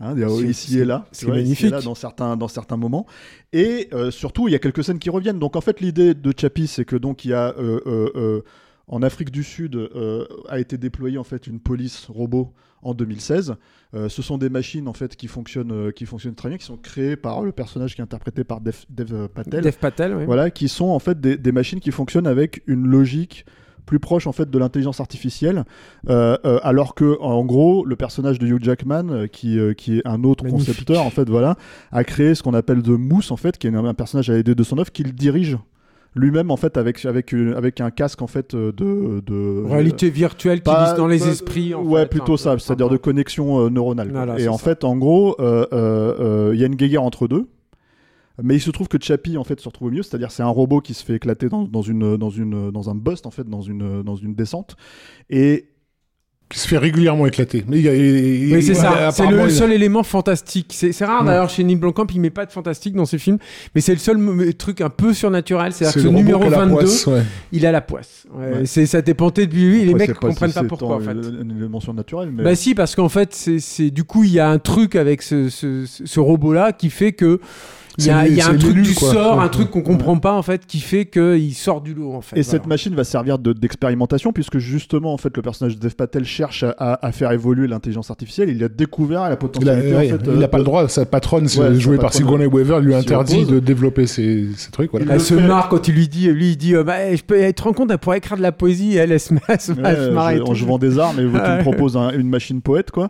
Hein, 0.00 0.12
il 0.14 0.20
y 0.20 0.24
a 0.24 0.28
C'est- 0.28 0.42
ici 0.44 0.78
et 0.78 0.84
là, 0.84 1.06
c'est 1.10 1.26
ici 1.26 1.32
et 1.32 1.34
magnifique. 1.42 1.70
là, 1.72 1.80
dans 1.80 1.96
certains, 1.96 2.36
dans 2.36 2.46
certains 2.46 2.76
moments. 2.76 3.06
Et 3.52 3.88
euh, 3.92 4.12
surtout, 4.12 4.46
il 4.46 4.52
y 4.52 4.54
a 4.54 4.60
quelques 4.60 4.84
scènes 4.84 5.00
qui 5.00 5.10
reviennent. 5.10 5.40
Donc 5.40 5.56
en 5.56 5.60
fait, 5.60 5.80
l'idée 5.80 6.14
de 6.14 6.32
Chappie, 6.38 6.68
c'est 6.68 6.84
que 6.84 6.94
donc 6.94 7.24
il 7.24 7.32
y 7.32 7.34
a 7.34 7.52
euh, 7.58 8.42
en 8.88 9.02
Afrique 9.02 9.30
du 9.30 9.42
Sud 9.42 9.76
euh, 9.76 10.26
a 10.48 10.58
été 10.58 10.78
déployée 10.78 11.18
en 11.18 11.24
fait 11.24 11.46
une 11.46 11.60
police 11.60 12.06
robot 12.08 12.52
en 12.82 12.94
2016. 12.94 13.54
Euh, 13.94 14.08
ce 14.08 14.22
sont 14.22 14.38
des 14.38 14.48
machines 14.48 14.88
en 14.88 14.92
fait 14.92 15.16
qui 15.16 15.28
fonctionnent, 15.28 15.72
euh, 15.72 15.90
qui 15.90 16.06
fonctionnent 16.06 16.34
très 16.34 16.48
bien, 16.48 16.58
qui 16.58 16.64
sont 16.64 16.76
créées 16.76 17.16
par 17.16 17.42
le 17.42 17.52
personnage 17.52 17.94
qui 17.94 18.00
est 18.00 18.04
interprété 18.04 18.44
par 18.44 18.60
Dev, 18.60 18.76
Dev 18.90 19.28
Patel 19.28 19.62
Dev 19.62 19.76
Patel, 19.78 20.14
oui. 20.14 20.24
voilà, 20.24 20.50
qui 20.50 20.68
sont 20.68 20.88
en 20.88 20.98
fait 20.98 21.20
des, 21.20 21.36
des 21.36 21.52
machines 21.52 21.80
qui 21.80 21.90
fonctionnent 21.90 22.26
avec 22.26 22.62
une 22.66 22.86
logique 22.86 23.44
plus 23.88 23.98
proche 23.98 24.26
en 24.26 24.32
fait 24.32 24.50
de 24.50 24.58
l'intelligence 24.58 25.00
artificielle, 25.00 25.64
euh, 26.10 26.36
euh, 26.44 26.60
alors 26.62 26.94
que 26.94 27.18
en 27.20 27.44
gros 27.44 27.84
le 27.86 27.96
personnage 27.96 28.38
de 28.38 28.46
Hugh 28.46 28.62
Jackman, 28.62 29.08
euh, 29.08 29.26
qui, 29.26 29.58
qui 29.76 29.98
est 29.98 30.06
un 30.06 30.22
autre 30.24 30.44
Magnifique. 30.44 30.68
concepteur 30.68 31.04
en 31.04 31.10
fait, 31.10 31.28
voilà, 31.28 31.56
a 31.90 32.04
créé 32.04 32.34
ce 32.34 32.42
qu'on 32.42 32.54
appelle 32.54 32.82
The 32.82 32.88
Moose 32.88 33.32
en 33.32 33.36
fait, 33.36 33.56
qui 33.56 33.66
est 33.66 33.74
un, 33.74 33.94
personnage 33.94 34.28
à 34.28 34.34
la 34.34 34.42
D209 34.42 34.90
qu'il 34.90 35.14
dirige 35.14 35.56
lui-même 36.14 36.50
en 36.50 36.56
fait 36.56 36.76
avec 36.76 37.04
avec 37.04 37.32
une- 37.32 37.54
avec 37.54 37.80
un 37.80 37.90
casque 37.90 38.22
en 38.22 38.26
fait 38.26 38.54
euh, 38.54 38.72
de, 38.72 39.20
de 39.26 39.64
Réalité 39.66 40.10
virtuelle 40.10 40.62
qui 40.62 40.70
glisse 40.74 40.94
dans 40.94 41.06
les 41.06 41.18
pas- 41.18 41.26
esprits. 41.28 41.74
en 41.74 41.82
ouais, 41.84 42.02
fait, 42.02 42.08
plutôt 42.08 42.34
un 42.34 42.36
ça, 42.36 42.58
c'est-à-dire 42.58 42.88
de 42.88 42.96
connexion 42.96 43.60
euh, 43.66 43.68
neuronale. 43.70 44.10
Voilà, 44.10 44.38
et 44.38 44.48
en 44.48 44.56
ça. 44.58 44.64
fait, 44.64 44.84
en 44.84 44.96
gros, 44.96 45.36
euh, 45.40 45.66
euh, 45.72 46.14
euh, 46.48 46.50
il 46.54 46.60
y 46.60 46.64
a 46.64 46.66
une 46.66 46.74
guéguerre 46.76 47.02
entre 47.04 47.28
deux. 47.28 47.46
Mais 48.40 48.54
il 48.54 48.60
se 48.60 48.70
trouve 48.70 48.86
que 48.86 48.98
Chappie 49.02 49.36
en 49.36 49.42
fait 49.42 49.58
se 49.58 49.68
retrouve 49.68 49.88
au 49.88 49.90
milieu, 49.90 50.04
c'est-à-dire 50.04 50.30
c'est 50.30 50.44
un 50.44 50.48
robot 50.48 50.80
qui 50.80 50.94
se 50.94 51.04
fait 51.04 51.14
éclater 51.16 51.48
dans, 51.48 51.64
dans 51.64 51.82
une 51.82 52.16
dans 52.16 52.30
une 52.30 52.70
dans 52.70 52.88
un 52.88 52.94
bust 52.94 53.26
en 53.26 53.32
fait 53.32 53.48
dans 53.48 53.62
une 53.62 54.02
dans 54.04 54.14
une 54.14 54.34
descente 54.36 54.76
et 55.28 55.66
Qui 56.50 56.58
se 56.58 56.66
fait 56.68 56.78
régulièrement 56.78 57.26
éclater. 57.26 57.62
Mais 57.68 57.78
y 57.80 57.88
a- 57.88 57.92
Oui, 57.92 58.62
c'est 58.62 58.74
ça. 58.74 59.10
C'est 59.12 59.26
le 59.26 59.50
seul 59.50 59.72
élément 59.72 60.02
fantastique. 60.02 60.72
C'est 60.74 61.04
rare 61.04 61.24
d'ailleurs 61.24 61.50
chez 61.50 61.64
Neil 61.64 61.76
Blomkamp, 61.76 62.06
il 62.14 62.20
met 62.20 62.30
pas 62.30 62.46
de 62.46 62.52
fantastique 62.52 62.94
dans 62.94 63.04
ses 63.04 63.18
films, 63.18 63.38
mais 63.74 63.80
c'est 63.80 63.92
le 63.92 63.98
seul 63.98 64.18
truc 64.56 64.80
un 64.80 64.88
peu 64.90 65.12
surnaturel. 65.12 65.72
C'est-à-dire 65.72 66.02
que 66.02 66.08
le 66.08 66.14
numéro 66.14 66.40
qui 66.40 66.46
a 66.46 66.50
la 66.50 66.58
22, 66.58 66.74
poisse, 66.74 67.06
ouais. 67.06 67.22
il 67.52 67.66
a 67.66 67.72
la 67.72 67.80
poisse. 67.80 68.26
Ouais, 68.34 68.60
Ouais. 68.60 68.66
Ça 68.66 69.02
panté 69.18 69.46
depuis 69.46 69.68
lui. 69.68 69.84
les 69.84 69.94
mecs 69.94 70.14
pas 70.14 70.28
comprennent 70.28 70.50
si 70.50 70.54
pas 70.54 70.64
pourquoi 70.64 70.96
en 70.96 71.00
fait. 71.00 71.12
une, 71.12 71.54
dimension 71.58 71.92
naturelle 71.92 72.30
mais 72.32 72.44
Bah 72.44 72.54
si, 72.54 72.74
parce 72.74 72.94
qu'en 72.94 73.08
fait, 73.08 73.34
c'est 73.34 73.90
du 73.90 74.04
coup, 74.04 74.24
il 74.24 74.30
y 74.32 74.40
a 74.40 74.48
un 74.48 74.58
truc 74.58 74.96
avec 74.96 75.22
ce, 75.22 75.48
ce, 75.48 75.84
ce 75.86 76.20
robot-là 76.20 76.72
qui 76.72 76.90
fait 76.90 77.12
que 77.12 77.40
il 77.98 78.04
y 78.06 78.10
a, 78.10 78.28
y 78.28 78.40
a 78.40 78.48
un 78.48 78.56
truc 78.56 78.74
du 78.80 78.94
quoi. 78.94 79.12
sort, 79.12 79.40
un 79.40 79.48
truc 79.48 79.70
qu'on 79.70 79.82
comprend 79.82 80.18
pas 80.18 80.32
en 80.32 80.42
fait, 80.42 80.64
qui 80.66 80.78
fait 80.80 81.06
qu'il 81.06 81.52
sort 81.54 81.80
du 81.80 81.94
lot 81.94 82.12
en 82.14 82.20
fait. 82.20 82.36
Et 82.38 82.42
Voilà. 82.42 82.58
cette 82.58 82.66
machine 82.66 82.94
va 82.94 83.04
servir 83.04 83.38
de- 83.38 83.52
d'expérimentation 83.52 84.32
puisque 84.32 84.58
justement 84.58 85.12
en 85.12 85.16
fait 85.18 85.36
le 85.36 85.42
personnage 85.42 85.76
de 85.76 85.80
Dev 85.80 85.94
Patel 85.94 86.24
cherche 86.24 86.62
à, 86.62 86.70
à- 86.78 87.06
à 87.06 87.12
faire 87.12 87.32
évoluer 87.32 87.66
l'intelligence 87.66 88.10
artificielle. 88.10 88.50
Il 88.50 88.62
a 88.62 88.68
découvert 88.68 89.22
la 89.22 89.30
Il 89.30 89.32
a, 89.32 89.36
potentialité 89.36 89.88
ouais, 89.94 89.96
en 90.12 90.16
fait. 90.18 90.22
il 90.24 90.30
euh, 90.30 90.36
n'a 90.36 90.48
pas 90.48 90.58
de- 90.58 90.62
le 90.62 90.66
droit, 90.66 90.88
sa 90.88 91.04
patronne, 91.06 91.48
sa 91.48 91.74
jouée 91.74 91.96
par 91.96 92.06
patronne, 92.06 92.22
Sigourney 92.22 92.46
Weaver, 92.46 92.80
lui 92.80 92.94
interdit 92.94 93.44
de 93.44 93.58
développer 93.58 94.06
ses, 94.06 94.46
ses 94.56 94.70
trucs. 94.70 94.90
Voilà. 94.90 95.06
Il 95.06 95.10
Elle 95.10 95.18
le 95.18 95.22
se 95.24 95.34
fait. 95.34 95.46
marre 95.46 95.68
quand 95.68 95.88
il 95.88 95.94
lui 95.94 96.08
dit, 96.08 96.28
lui 96.28 96.50
il 96.52 96.56
dit, 96.56 96.74
euh, 96.76 96.84
bah, 96.84 97.14
je 97.14 97.22
peux, 97.22 97.36
elle 97.38 97.52
te 97.54 97.62
rend 97.62 97.72
compte, 97.72 97.90
elle 97.90 97.98
pourrait 97.98 98.18
écrire 98.18 98.36
de 98.36 98.42
la 98.42 98.52
poésie, 98.52 98.96
elle, 98.96 99.12
elle 99.12 99.20
se 99.20 99.34
marre, 99.34 100.54
je 100.54 100.64
vends 100.64 100.78
des 100.78 100.98
armes 100.98 101.18
et 101.20 101.24
Ouais. 101.24 101.56
me 101.56 101.62
proposes 101.62 101.96
un- 101.96 102.10
une 102.12 102.28
machine 102.28 102.60
poète 102.60 102.90
quoi. 102.90 103.08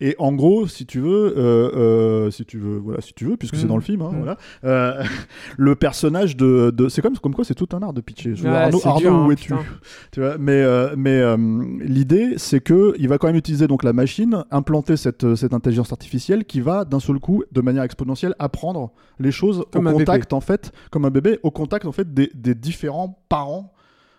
Et 0.00 0.14
en 0.18 0.32
gros, 0.32 0.66
si 0.68 0.86
tu 0.86 1.00
veux, 1.00 1.34
euh, 1.36 1.70
euh, 1.76 2.30
si 2.30 2.44
tu 2.44 2.58
veux, 2.58 2.76
voilà, 2.78 3.00
si 3.00 3.12
tu 3.14 3.24
veux, 3.24 3.36
puisque 3.36 3.56
c'est 3.56 3.64
Mm. 3.64 3.68
dans 3.68 3.76
le 3.76 3.82
film, 3.82 4.02
hein, 4.02 4.10
Mm. 4.12 4.27
Voilà. 4.28 4.38
Euh, 4.64 5.04
le 5.56 5.74
personnage 5.74 6.36
de, 6.36 6.70
de 6.70 6.88
c'est 6.88 7.02
comme 7.02 7.16
comme 7.18 7.34
quoi 7.34 7.44
c'est 7.44 7.54
tout 7.54 7.68
un 7.72 7.82
art 7.82 7.92
de 7.92 8.00
pitcher. 8.00 8.32
Ouais, 8.42 8.48
Arnaud, 8.48 8.80
dur, 8.98 9.14
hein, 9.14 9.26
où 9.26 9.32
es-tu. 9.32 9.52
Tu 10.12 10.20
vois, 10.20 10.36
mais 10.38 10.52
euh, 10.62 10.94
mais 10.96 11.18
euh, 11.20 11.36
l'idée 11.80 12.34
c'est 12.36 12.60
que 12.60 12.94
il 12.98 13.08
va 13.08 13.18
quand 13.18 13.26
même 13.26 13.36
utiliser 13.36 13.66
donc 13.66 13.82
la 13.82 13.92
machine, 13.92 14.44
implanter 14.50 14.96
cette 14.96 15.34
cette 15.34 15.54
intelligence 15.54 15.92
artificielle 15.92 16.44
qui 16.44 16.60
va 16.60 16.84
d'un 16.84 17.00
seul 17.00 17.18
coup, 17.18 17.44
de 17.52 17.60
manière 17.60 17.82
exponentielle, 17.82 18.34
apprendre 18.38 18.92
les 19.18 19.32
choses 19.32 19.64
Comme 19.72 19.86
au 19.86 19.92
bébé. 19.92 20.04
contact 20.04 20.32
en 20.32 20.40
fait, 20.40 20.72
comme 20.90 21.04
un 21.04 21.10
bébé, 21.10 21.38
au 21.42 21.50
contact 21.50 21.86
en 21.86 21.92
fait 21.92 22.12
des, 22.12 22.30
des 22.34 22.54
différents 22.54 23.18
parents. 23.28 23.72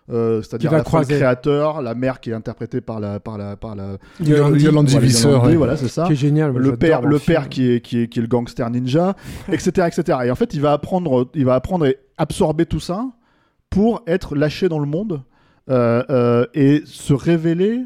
Euh, 0.08 0.42
c'est-à-dire 0.42 0.72
la 0.72 0.82
fois 0.82 1.00
le 1.00 1.06
créateur, 1.06 1.82
la 1.82 1.94
mère 1.94 2.20
qui 2.20 2.30
est 2.30 2.34
interprétée 2.34 2.80
par 2.80 2.98
la 2.98 3.20
par 3.20 3.38
la 3.38 3.56
par 3.56 3.76
la 3.76 3.98
Yolandi, 4.20 4.64
Yolandi 4.64 5.56
voilà, 5.56 5.76
c'est 5.76 5.88
ça. 5.88 6.04
Qui 6.06 6.14
est 6.14 6.16
génial. 6.16 6.52
Le 6.52 6.76
père, 6.76 7.02
le 7.02 7.18
film. 7.18 7.34
père 7.34 7.48
qui 7.48 7.70
est, 7.70 7.80
qui 7.80 8.00
est 8.00 8.08
qui 8.08 8.18
est 8.18 8.22
le 8.22 8.28
gangster 8.28 8.68
ninja, 8.70 9.14
etc., 9.52 9.88
etc. 9.88 10.18
Et 10.24 10.30
en 10.30 10.34
fait, 10.34 10.54
il 10.54 10.60
va 10.60 10.72
apprendre, 10.72 11.28
il 11.34 11.44
va 11.44 11.54
apprendre 11.54 11.86
et 11.86 11.98
absorber 12.18 12.66
tout 12.66 12.80
ça 12.80 13.06
pour 13.70 14.02
être 14.06 14.34
lâché 14.34 14.68
dans 14.68 14.80
le 14.80 14.86
monde 14.86 15.22
euh, 15.70 16.02
euh, 16.10 16.46
et 16.52 16.82
se 16.84 17.12
révéler 17.12 17.84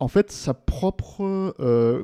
en 0.00 0.08
fait 0.08 0.32
sa 0.32 0.52
propre 0.52 1.54
euh, 1.60 2.02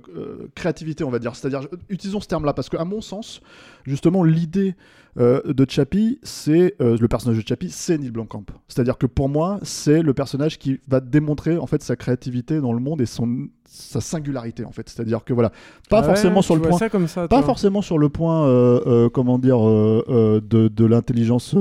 créativité, 0.54 1.02
on 1.02 1.10
va 1.10 1.18
dire. 1.18 1.34
C'est-à-dire, 1.34 1.68
utilisons 1.88 2.20
ce 2.20 2.28
terme-là 2.28 2.52
parce 2.52 2.68
qu'à 2.68 2.84
mon 2.84 3.00
sens, 3.00 3.40
justement, 3.84 4.22
l'idée 4.22 4.76
euh, 5.18 5.40
de 5.52 5.66
Chappie, 5.68 6.18
c'est 6.22 6.76
euh, 6.80 6.96
le 6.98 7.08
personnage 7.08 7.42
de 7.42 7.46
Chappie, 7.46 7.70
c'est 7.70 7.98
Neil 7.98 8.10
Blomkamp. 8.10 8.44
C'est-à-dire 8.68 8.96
que 8.96 9.06
pour 9.06 9.28
moi, 9.28 9.58
c'est 9.62 10.02
le 10.02 10.14
personnage 10.14 10.58
qui 10.58 10.78
va 10.86 11.00
démontrer 11.00 11.58
en 11.58 11.66
fait 11.66 11.82
sa 11.82 11.96
créativité 11.96 12.60
dans 12.60 12.72
le 12.72 12.80
monde 12.80 13.00
et 13.00 13.06
son 13.06 13.48
sa 13.66 14.00
singularité 14.00 14.64
en 14.64 14.72
fait. 14.72 14.88
C'est-à-dire 14.88 15.24
que 15.24 15.32
voilà, 15.32 15.50
pas 15.88 15.98
Ah 15.98 16.00
ouais, 16.00 16.06
forcément 16.06 16.42
sur 16.42 16.56
le 16.56 16.62
point 16.62 16.78
ça 16.78 16.88
comme 16.88 17.06
ça, 17.06 17.28
pas 17.28 17.42
forcément 17.42 17.82
sur 17.82 17.98
le 17.98 18.08
point, 18.08 18.46
euh, 18.46 19.08
comment 19.08 19.38
dire, 19.38 19.64
euh, 19.66 20.40
de, 20.44 20.68
de 20.68 20.84
l'intelligence 20.84 21.56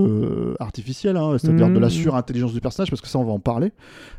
artificielle, 0.60 1.18
hein, 1.18 1.38
c'est-à-dire 1.38 1.70
de 1.70 1.80
la 1.80 1.90
surintelligence 1.90 2.54
du 2.54 2.62
personnage, 2.62 2.90
parce 2.90 3.02
que 3.02 3.08
ça, 3.08 3.20
on 3.20 3.26
va 3.26 3.32
en 3.32 3.40
parler. 3.40 3.72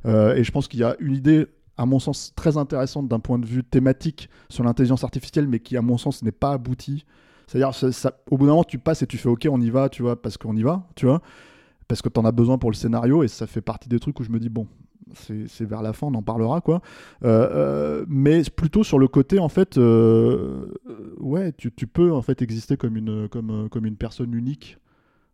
Et 0.07 0.45
je 0.45 0.51
pense 0.51 0.69
qu'il 0.69 0.81
y 0.81 0.85
a 0.85 0.97
une 1.01 1.15
idée, 1.15 1.47
à 1.77 1.87
mon 1.87 1.99
sens, 1.99 2.33
très 2.37 2.57
intéressante 2.57 3.09
d'un 3.09 3.21
point 3.21 3.39
de 3.39 3.47
vue 3.47 3.65
thématique 3.65 4.29
sur 4.49 4.65
l'intelligence 4.65 5.03
artificielle, 5.03 5.49
mais 5.49 5.59
qui, 5.61 5.77
à 5.77 5.83
mon 5.83 5.99
sens, 5.99 6.23
n'est 6.23 6.33
pas 6.33 6.53
aboutie. 6.53 7.05
C'est-à-dire, 7.51 7.75
ça, 7.75 8.13
au 8.31 8.39
bout 8.39 8.47
d'un 8.47 8.53
moment, 8.53 8.63
tu 8.63 8.79
passes 8.79 9.03
et 9.03 9.09
tu 9.09 9.19
fais 9.19 9.29
OK, 9.29 9.49
on 9.51 9.61
y 9.61 9.71
va, 9.71 9.89
tu 9.89 10.03
vois, 10.03 10.23
parce 10.23 10.39
qu'on 10.39 10.55
y 10.55 10.63
va, 10.63 10.87
tu 10.95 11.07
vois, 11.07 11.21
parce 11.89 12.01
que 12.01 12.09
tu 12.09 12.21
en 12.21 12.25
as 12.25 12.31
besoin 12.31 12.59
pour 12.59 12.71
le 12.71 12.77
scénario, 12.77 13.25
et 13.25 13.29
ça 13.29 13.49
fait 13.49 13.61
partie 13.61 13.89
des 13.89 13.99
trucs 13.99 14.21
où 14.21 14.23
je 14.23 14.31
me 14.31 14.39
dis, 14.39 14.49
bon, 14.49 14.69
c'est 15.13 15.65
vers 15.65 15.83
la 15.83 15.93
fin, 15.93 16.07
on 16.07 16.15
en 16.15 16.23
parlera, 16.23 16.61
quoi. 16.61 16.81
Euh, 17.25 17.49
euh, 17.53 18.05
mais 18.07 18.43
plutôt 18.55 18.85
sur 18.85 19.01
le 19.01 19.09
côté, 19.09 19.41
en 19.41 19.49
fait, 19.49 19.79
euh, 19.79 20.67
ouais, 21.19 21.51
tu, 21.51 21.73
tu 21.73 21.89
peux 21.89 22.13
en 22.13 22.23
fait 22.23 22.41
exister 22.41 22.77
comme 22.77 22.97
une, 22.97 23.29
comme, 23.29 23.69
comme 23.69 23.85
une 23.85 23.97
personne 23.97 24.33
unique 24.33 24.79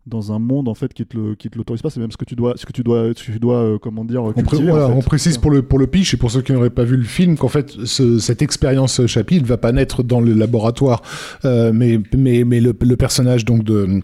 dans 0.06 0.32
un 0.32 0.38
monde 0.38 0.68
en 0.68 0.74
fait 0.74 0.94
qui 0.94 1.04
te 1.04 1.16
le, 1.16 1.34
qui 1.34 1.50
te 1.50 1.58
l'autorise 1.58 1.82
pas. 1.82 1.90
C'est 1.90 1.98
même 2.00 2.12
ce 2.12 2.16
que 2.16 2.24
tu 2.24 2.36
dois, 2.36 2.54
ce 2.56 2.64
que 2.64 2.72
tu 2.72 2.82
dois, 2.82 3.08
ce 3.16 3.24
que 3.24 3.32
tu 3.32 3.38
dois, 3.40 3.56
euh, 3.56 3.78
comment 3.78 4.04
dire, 4.04 4.22
On, 4.22 4.32
pré- 4.32 4.42
cultiver, 4.42 4.70
voilà, 4.70 4.86
en 4.86 4.90
fait. 4.90 4.94
on 4.98 5.00
précise 5.02 5.38
pour 5.38 5.50
le, 5.50 5.62
pour 5.62 5.78
le 5.78 5.86
pitch 5.86 6.14
et 6.14 6.16
pour 6.16 6.30
ceux 6.30 6.42
qui 6.42 6.52
n'auraient 6.52 6.70
pas 6.70 6.84
vu 6.84 6.96
le 6.96 7.02
film 7.04 7.36
qu'en 7.36 7.48
fait 7.48 7.72
ce- 7.84 8.18
cette 8.18 8.40
expérience 8.42 9.00
euh, 9.00 9.06
Chappie 9.06 9.40
ne 9.40 9.46
va 9.46 9.56
pas 9.56 9.72
naître 9.72 10.02
dans 10.04 10.20
le 10.20 10.32
laboratoire 10.32 11.02
euh, 11.44 11.72
mais, 11.74 12.00
mais, 12.16 12.44
mais 12.44 12.60
le, 12.60 12.74
le 12.80 12.96
personnage 12.96 13.44
donc 13.44 13.64
de, 13.64 14.00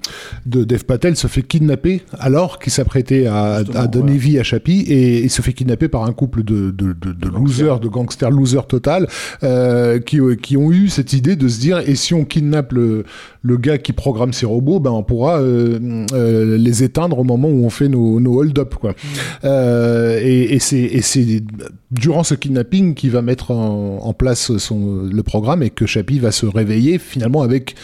de 0.47 0.65
Dev 0.65 0.83
Patel 0.85 1.15
se 1.17 1.27
fait 1.29 1.43
kidnapper 1.43 2.03
alors 2.19 2.59
qu'il 2.59 2.73
s'apprêtait 2.73 3.27
à, 3.27 3.63
donner 3.87 4.13
ouais. 4.13 4.19
vie 4.19 4.39
à 4.39 4.43
Chappie 4.43 4.81
et 4.89 5.23
il 5.23 5.31
se 5.31 5.41
fait 5.43 5.53
kidnapper 5.53 5.89
par 5.89 6.05
un 6.05 6.13
couple 6.13 6.43
de, 6.43 6.71
de, 6.73 6.93
de, 6.95 7.13
de 7.13 7.29
losers, 7.29 7.79
de 7.81 7.89
gangsters 7.89 8.31
losers 8.31 8.67
total 8.67 9.07
euh, 9.45 9.99
qui, 10.01 10.19
qui 10.43 10.57
ont 10.57 10.73
eu 10.73 10.89
cette 10.89 11.13
idée 11.13 11.37
de 11.37 11.47
se 11.49 11.61
dire 11.61 11.79
et 11.87 11.95
si 11.95 12.13
on 12.15 12.25
kidnappe 12.25 12.73
le, 12.73 13.05
le 13.43 13.57
gars 13.57 13.79
qui 13.79 13.93
programme 13.93 14.33
ces 14.33 14.47
robots 14.47 14.81
ben 14.81 14.91
on 14.91 15.03
pourra 15.03 15.41
euh, 16.13 16.57
les 16.59 16.83
éteindre 16.83 17.19
au 17.19 17.25
moment 17.25 17.49
où 17.49 17.65
on 17.65 17.71
fait 17.71 17.89
nos, 17.89 18.21
nos 18.21 18.41
hold-up. 18.41 18.75
Quoi. 18.75 18.95
Euh, 19.45 20.19
et 20.23 20.55
et 20.55 20.59
c'est 20.59 21.43
durant 21.91 22.25
ce 22.25 22.35
kidnapping 22.35 22.95
qu'il 22.95 23.11
va 23.11 23.23
mettre 23.23 23.51
en, 23.51 23.99
en 24.03 24.13
place 24.13 24.57
son, 24.57 25.09
le 25.11 25.23
programme 25.23 25.63
et 25.63 25.71
que 25.71 25.87
Chappie 25.87 26.19
va 26.19 26.33
se 26.33 26.47
réveiller 26.47 26.99
finalement 26.99 27.43
avec 27.43 27.75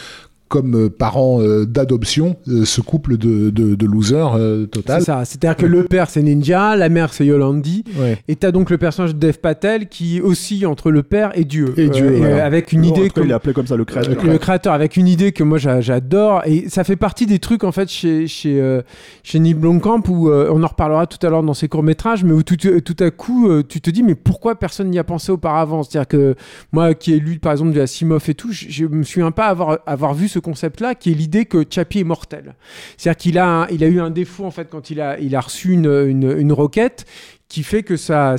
comme 0.48 0.74
euh, 0.74 0.88
parents 0.88 1.40
euh, 1.40 1.64
d'adoption 1.66 2.36
euh, 2.48 2.64
ce 2.64 2.80
couple 2.80 3.16
de, 3.16 3.50
de, 3.50 3.74
de 3.74 3.86
losers 3.86 4.34
euh, 4.36 4.66
total. 4.66 5.00
C'est 5.00 5.06
ça. 5.06 5.24
C'est-à-dire 5.24 5.56
que 5.56 5.66
le 5.66 5.84
père 5.84 6.08
c'est 6.10 6.22
Ninja, 6.22 6.74
la 6.76 6.88
mère 6.88 7.12
c'est 7.12 7.26
Yolandi, 7.26 7.84
Ouais. 7.98 8.18
et 8.28 8.36
t'as 8.36 8.50
donc 8.50 8.70
le 8.70 8.78
personnage 8.78 9.14
de 9.14 9.18
Dev 9.18 9.36
Patel 9.38 9.88
qui 9.88 10.20
oscille 10.20 10.66
entre 10.66 10.90
le 10.90 11.02
père 11.02 11.30
et 11.34 11.44
Dieu, 11.44 11.74
Et 11.76 11.88
Dieu, 11.88 12.16
voilà. 12.16 12.44
avec 12.44 12.72
une 12.72 12.82
Non, 12.82 12.88
idée 12.88 13.10
comme 13.10 13.24
il 13.26 13.30
est 13.30 13.34
appelé 13.34 13.52
comme 13.52 13.66
ça 13.66 13.76
le 13.76 13.84
créateur. 13.84 14.24
le 14.24 14.38
créateur 14.38 14.72
avec 14.72 14.96
une 14.96 15.06
idée 15.08 15.32
que 15.32 15.42
moi 15.44 15.58
j'a- 15.58 15.80
j'adore 15.80 16.42
et 16.46 16.68
ça 16.68 16.84
fait 16.84 16.96
partie 16.96 17.26
des 17.26 17.38
trucs 17.38 17.64
en 17.64 17.72
fait 17.72 17.88
chez 17.88 18.26
chez 18.26 18.60
euh, 18.60 18.82
chez 19.22 19.38
Neil 19.38 19.54
Blomkamp 19.54 20.02
où 20.08 20.28
euh, 20.30 20.50
on 20.52 20.62
en 20.62 20.66
reparlera 20.66 21.06
tout 21.06 21.24
à 21.26 21.30
l'heure 21.30 21.42
dans 21.42 21.54
ses 21.54 21.68
courts 21.68 21.82
métrages 21.82 22.24
mais 22.24 22.32
où 22.32 22.42
tout, 22.42 22.56
tout 22.56 22.96
à 23.00 23.10
coup 23.10 23.48
euh, 23.48 23.62
tu 23.68 23.80
te 23.80 23.90
dis 23.90 24.02
mais 24.02 24.14
pourquoi 24.14 24.54
personne 24.58 24.88
n'y 24.90 24.98
a 24.98 25.04
pensé 25.04 25.30
auparavant? 25.32 25.82
C'est-à-dire 25.82 26.08
que 26.08 26.34
moi 26.72 26.94
qui 26.94 27.12
ai 27.14 27.18
lu 27.20 27.38
par 27.38 27.52
exemple 27.52 27.72
du 27.72 27.80
Asimov 27.80 28.24
et 28.28 28.34
tout 28.34 28.52
je, 28.52 28.66
je 28.68 28.86
me 28.86 29.02
souviens 29.02 29.30
pas 29.30 29.46
avoir 29.46 29.78
avoir 29.86 30.14
vu 30.14 30.28
ce 30.28 30.37
concept 30.40 30.80
là 30.80 30.94
qui 30.94 31.12
est 31.12 31.14
l'idée 31.14 31.44
que 31.44 31.64
Chappie 31.68 32.00
est 32.00 32.04
mortel. 32.04 32.54
C'est-à-dire 32.96 33.18
qu'il 33.18 33.38
a 33.38 33.66
il 33.70 33.84
a 33.84 33.86
eu 33.86 34.00
un 34.00 34.10
défaut 34.10 34.44
en 34.44 34.50
fait 34.50 34.68
quand 34.70 34.90
il 34.90 35.00
a 35.00 35.18
il 35.18 35.34
a 35.36 35.40
reçu 35.40 35.72
une 35.72 36.06
une, 36.08 36.38
une 36.38 36.52
qui 37.48 37.62
fait 37.62 37.82
que 37.82 37.96
sa, 37.96 38.36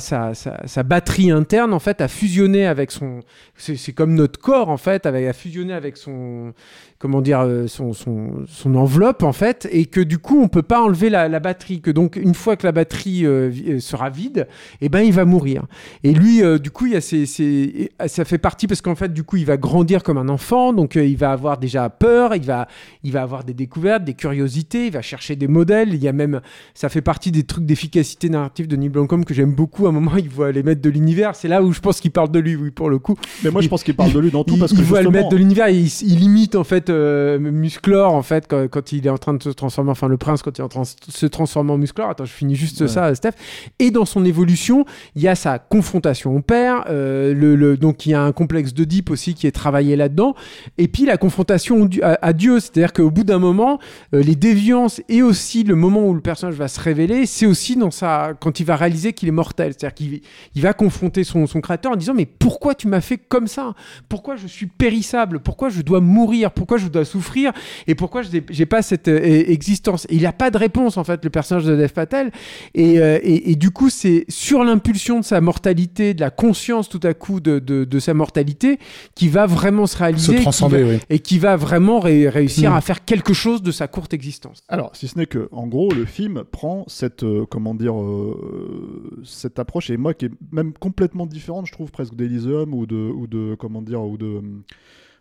batterie 0.84 1.30
interne 1.32 1.72
en 1.74 1.80
fait 1.80 2.00
a 2.00 2.06
fusionné 2.06 2.66
avec 2.66 2.92
son 2.92 3.20
c'est 3.56 3.92
comme 3.92 4.14
notre 4.14 4.38
corps 4.38 4.68
en 4.68 4.76
fait 4.76 5.04
a 5.04 5.32
fusionné 5.32 5.72
avec 5.72 5.96
son 5.96 6.54
comment 7.00 7.20
dire 7.20 7.40
euh, 7.40 7.66
son, 7.66 8.74
enveloppe 8.76 9.22
en 9.22 9.32
fait 9.32 9.68
et 9.72 9.86
que 9.86 10.00
du 10.00 10.18
coup 10.18 10.40
on 10.40 10.48
peut 10.48 10.62
pas 10.62 10.80
enlever 10.82 11.10
la, 11.10 11.40
batterie 11.40 11.80
que 11.80 11.90
donc 11.90 12.16
une 12.16 12.34
fois 12.34 12.56
que 12.56 12.66
la 12.66 12.72
batterie 12.72 13.26
euh, 13.26 13.50
euh, 13.68 13.80
sera 13.80 14.10
vide 14.10 14.46
et 14.80 14.88
ben 14.88 15.00
il 15.00 15.12
va 15.12 15.24
mourir. 15.24 15.64
Et 16.04 16.12
lui 16.12 16.42
du 16.60 16.70
coup 16.70 16.86
il 16.86 16.94
a 16.94 17.00
ces- 17.00 17.90
ça 18.06 18.24
fait 18.24 18.38
partie 18.38 18.68
parce 18.68 18.80
qu'en 18.80 18.94
fait 18.94 19.12
du 19.12 19.24
coup 19.24 19.38
il 19.38 19.46
va 19.46 19.56
grandir 19.56 20.02
comme 20.04 20.18
un 20.18 20.28
enfant 20.28 20.72
donc 20.72 20.94
il 20.94 21.16
va 21.16 21.32
avoir 21.32 21.58
déjà 21.58 21.88
peur 21.88 22.34
il 22.36 22.44
va 22.44 22.68
il 23.02 23.12
va 23.12 23.22
avoir 23.22 23.42
des 23.42 23.54
découvertes 23.54 24.04
des 24.04 24.14
curiosités 24.14 24.86
il 24.86 24.92
va 24.92 25.02
chercher 25.02 25.34
des 25.36 25.48
modèles 25.48 25.94
il 25.94 26.02
y 26.02 26.08
a 26.08 26.12
même 26.12 26.40
ça 26.74 26.88
fait 26.88 27.02
partie 27.02 27.32
des 27.32 27.44
trucs 27.44 27.64
d'efficacité 27.64 28.28
narrative 28.28 28.68
de 28.68 28.76
Neil 28.76 28.90
Blomkamp 29.00 29.22
que 29.24 29.34
j'aime 29.34 29.52
beaucoup 29.52 29.86
à 29.86 29.88
un 29.88 29.92
moment 29.92 30.12
il 30.18 30.28
voit 30.28 30.52
les 30.52 30.62
maîtres 30.62 30.82
de 30.82 30.90
l'univers 30.90 31.34
c'est 31.34 31.48
là 31.48 31.62
où 31.62 31.72
je 31.72 31.80
pense 31.80 32.00
qu'il 32.00 32.10
parle 32.10 32.30
de 32.30 32.38
lui 32.38 32.56
oui 32.56 32.70
pour 32.70 32.90
le 32.90 32.98
coup 32.98 33.16
Mais 33.44 33.50
moi, 33.50 33.62
je 33.62 33.68
pense 33.68 33.82
qu'il 33.82 33.94
parle 33.94 34.12
de 34.12 34.18
lui 34.18 34.30
dans 34.30 34.44
tout 34.44 34.54
il, 34.54 34.60
parce 34.60 34.72
que 34.72 34.78
il 34.78 34.84
voit 34.84 34.98
le 35.00 35.04
justement- 35.04 35.18
maître 35.22 35.28
de 35.30 35.36
l'univers, 35.36 35.68
il, 35.68 35.86
il 35.86 36.22
imite 36.22 36.54
en 36.56 36.64
fait 36.64 36.90
euh, 36.90 37.38
Musclor 37.38 38.14
en 38.14 38.22
fait 38.22 38.46
quand, 38.48 38.68
quand 38.68 38.92
il 38.92 39.06
est 39.06 39.10
en 39.10 39.18
train 39.18 39.34
de 39.34 39.42
se 39.42 39.48
transformer, 39.50 39.90
enfin 39.90 40.08
le 40.08 40.16
prince 40.16 40.42
quand 40.42 40.56
il 40.58 40.60
est 40.60 40.64
en 40.64 40.68
train 40.68 40.82
de 40.82 40.86
se 41.12 41.26
transformer 41.26 41.72
en 41.72 41.78
Musclor. 41.78 42.08
Attends, 42.10 42.24
je 42.24 42.32
finis 42.32 42.54
juste 42.56 42.80
Ouais. 42.82 42.88
ça, 42.88 43.14
Steph. 43.14 43.32
Et 43.78 43.90
dans 43.90 44.04
son 44.04 44.24
évolution, 44.24 44.84
il 45.16 45.22
y 45.22 45.28
a 45.28 45.34
sa 45.34 45.58
confrontation 45.58 46.36
au 46.36 46.40
père, 46.40 46.84
euh, 46.88 47.34
le, 47.34 47.56
le- 47.56 47.76
donc 47.76 48.06
il 48.06 48.10
y 48.10 48.14
a 48.14 48.22
un 48.22 48.32
complexe 48.32 48.72
d'Oedipe 48.74 49.10
aussi 49.10 49.34
qui 49.34 49.46
est 49.46 49.52
travaillé 49.52 49.96
là-dedans, 49.96 50.34
et 50.78 50.88
puis 50.88 51.04
la 51.04 51.16
confrontation 51.16 51.88
à 52.02 52.32
Dieu, 52.32 52.60
c'est-à-dire 52.60 52.92
qu'au 52.92 53.10
bout 53.10 53.24
d'un 53.24 53.38
moment, 53.38 53.78
euh, 54.14 54.22
les 54.22 54.34
déviances 54.36 55.00
et 55.08 55.22
aussi 55.22 55.64
le 55.64 55.74
moment 55.74 56.06
où 56.06 56.14
le 56.14 56.20
personnage 56.20 56.54
va 56.56 56.68
se 56.68 56.80
révéler, 56.80 57.26
c'est 57.26 57.46
aussi 57.46 57.76
dans 57.76 57.90
sa 57.90 58.32
quand 58.40 58.60
il 58.60 58.66
va 58.66 58.76
réaliser 58.90 59.12
qu'il 59.12 59.28
est 59.28 59.32
mortel, 59.32 59.72
c'est-à-dire 59.72 59.94
qu'il 59.94 60.20
il 60.54 60.62
va 60.62 60.72
confronter 60.72 61.22
son, 61.24 61.46
son 61.46 61.60
créateur 61.60 61.92
en 61.92 61.96
disant 61.96 62.14
mais 62.14 62.26
pourquoi 62.26 62.74
tu 62.74 62.88
m'as 62.88 63.00
fait 63.00 63.18
comme 63.18 63.46
ça? 63.46 63.74
Pourquoi 64.08 64.36
je 64.36 64.46
suis 64.46 64.66
périssable? 64.66 65.40
Pourquoi 65.40 65.68
je 65.68 65.82
dois 65.82 66.00
mourir? 66.00 66.50
Pourquoi 66.50 66.76
je 66.78 66.88
dois 66.88 67.04
souffrir? 67.04 67.52
Et 67.86 67.94
pourquoi 67.94 68.22
je 68.22 68.30
n'ai- 68.32 68.44
j'ai 68.50 68.66
pas 68.66 68.82
cette 68.82 69.08
euh, 69.08 69.20
existence? 69.46 70.06
Et 70.10 70.16
Il 70.16 70.22
n'a 70.22 70.32
pas 70.32 70.50
de 70.50 70.58
réponse 70.58 70.96
en 70.96 71.04
fait 71.04 71.24
le 71.24 71.30
personnage 71.30 71.64
de 71.64 71.76
Dev 71.76 71.88
Patel. 71.92 72.30
Et, 72.74 72.98
euh, 73.00 73.18
et, 73.22 73.52
et 73.52 73.54
du 73.56 73.70
coup 73.70 73.90
c'est 73.90 74.24
sur 74.28 74.64
l'impulsion 74.64 75.20
de 75.20 75.24
sa 75.24 75.40
mortalité, 75.40 76.14
de 76.14 76.20
la 76.20 76.30
conscience 76.30 76.88
tout 76.88 77.00
à 77.04 77.14
coup 77.14 77.40
de, 77.40 77.58
de, 77.58 77.84
de 77.84 77.98
sa 78.00 78.12
mortalité 78.14 78.78
qui 79.14 79.28
va 79.28 79.46
vraiment 79.46 79.86
se 79.86 79.96
réaliser 79.96 80.32
Se 80.32 80.36
qui 80.36 80.42
transcender, 80.42 80.82
va- 80.82 80.90
oui. 80.90 80.98
et 81.10 81.18
qui 81.20 81.38
va 81.38 81.56
vraiment 81.56 82.00
ré- 82.00 82.28
réussir 82.28 82.70
Mm. 82.72 82.74
à 82.74 82.80
faire 82.80 83.04
quelque 83.04 83.32
chose 83.32 83.62
de 83.62 83.70
sa 83.72 83.86
courte 83.88 84.12
existence. 84.14 84.62
Alors, 84.68 84.90
si 84.94 85.06
ce 85.08 85.18
n'est 85.18 85.26
que, 85.26 85.48
en 85.52 85.66
gros, 85.66 85.90
le 85.92 86.04
film 86.04 86.42
prend 86.50 86.84
cette, 86.88 87.22
euh, 87.22 87.44
comment 87.48 87.74
dire, 87.74 87.94
euh, 87.98 88.79
cette 89.24 89.58
approche, 89.58 89.90
et 89.90 89.96
moi 89.96 90.14
qui 90.14 90.26
est 90.26 90.32
même 90.52 90.72
complètement 90.72 91.26
différente, 91.26 91.66
je 91.66 91.72
trouve, 91.72 91.90
presque 91.90 92.14
d'Elysium 92.14 92.74
ou 92.74 92.86
de, 92.86 93.54
comment 93.54 93.82
dire, 93.82 94.02
ou 94.02 94.16
de, 94.16 94.42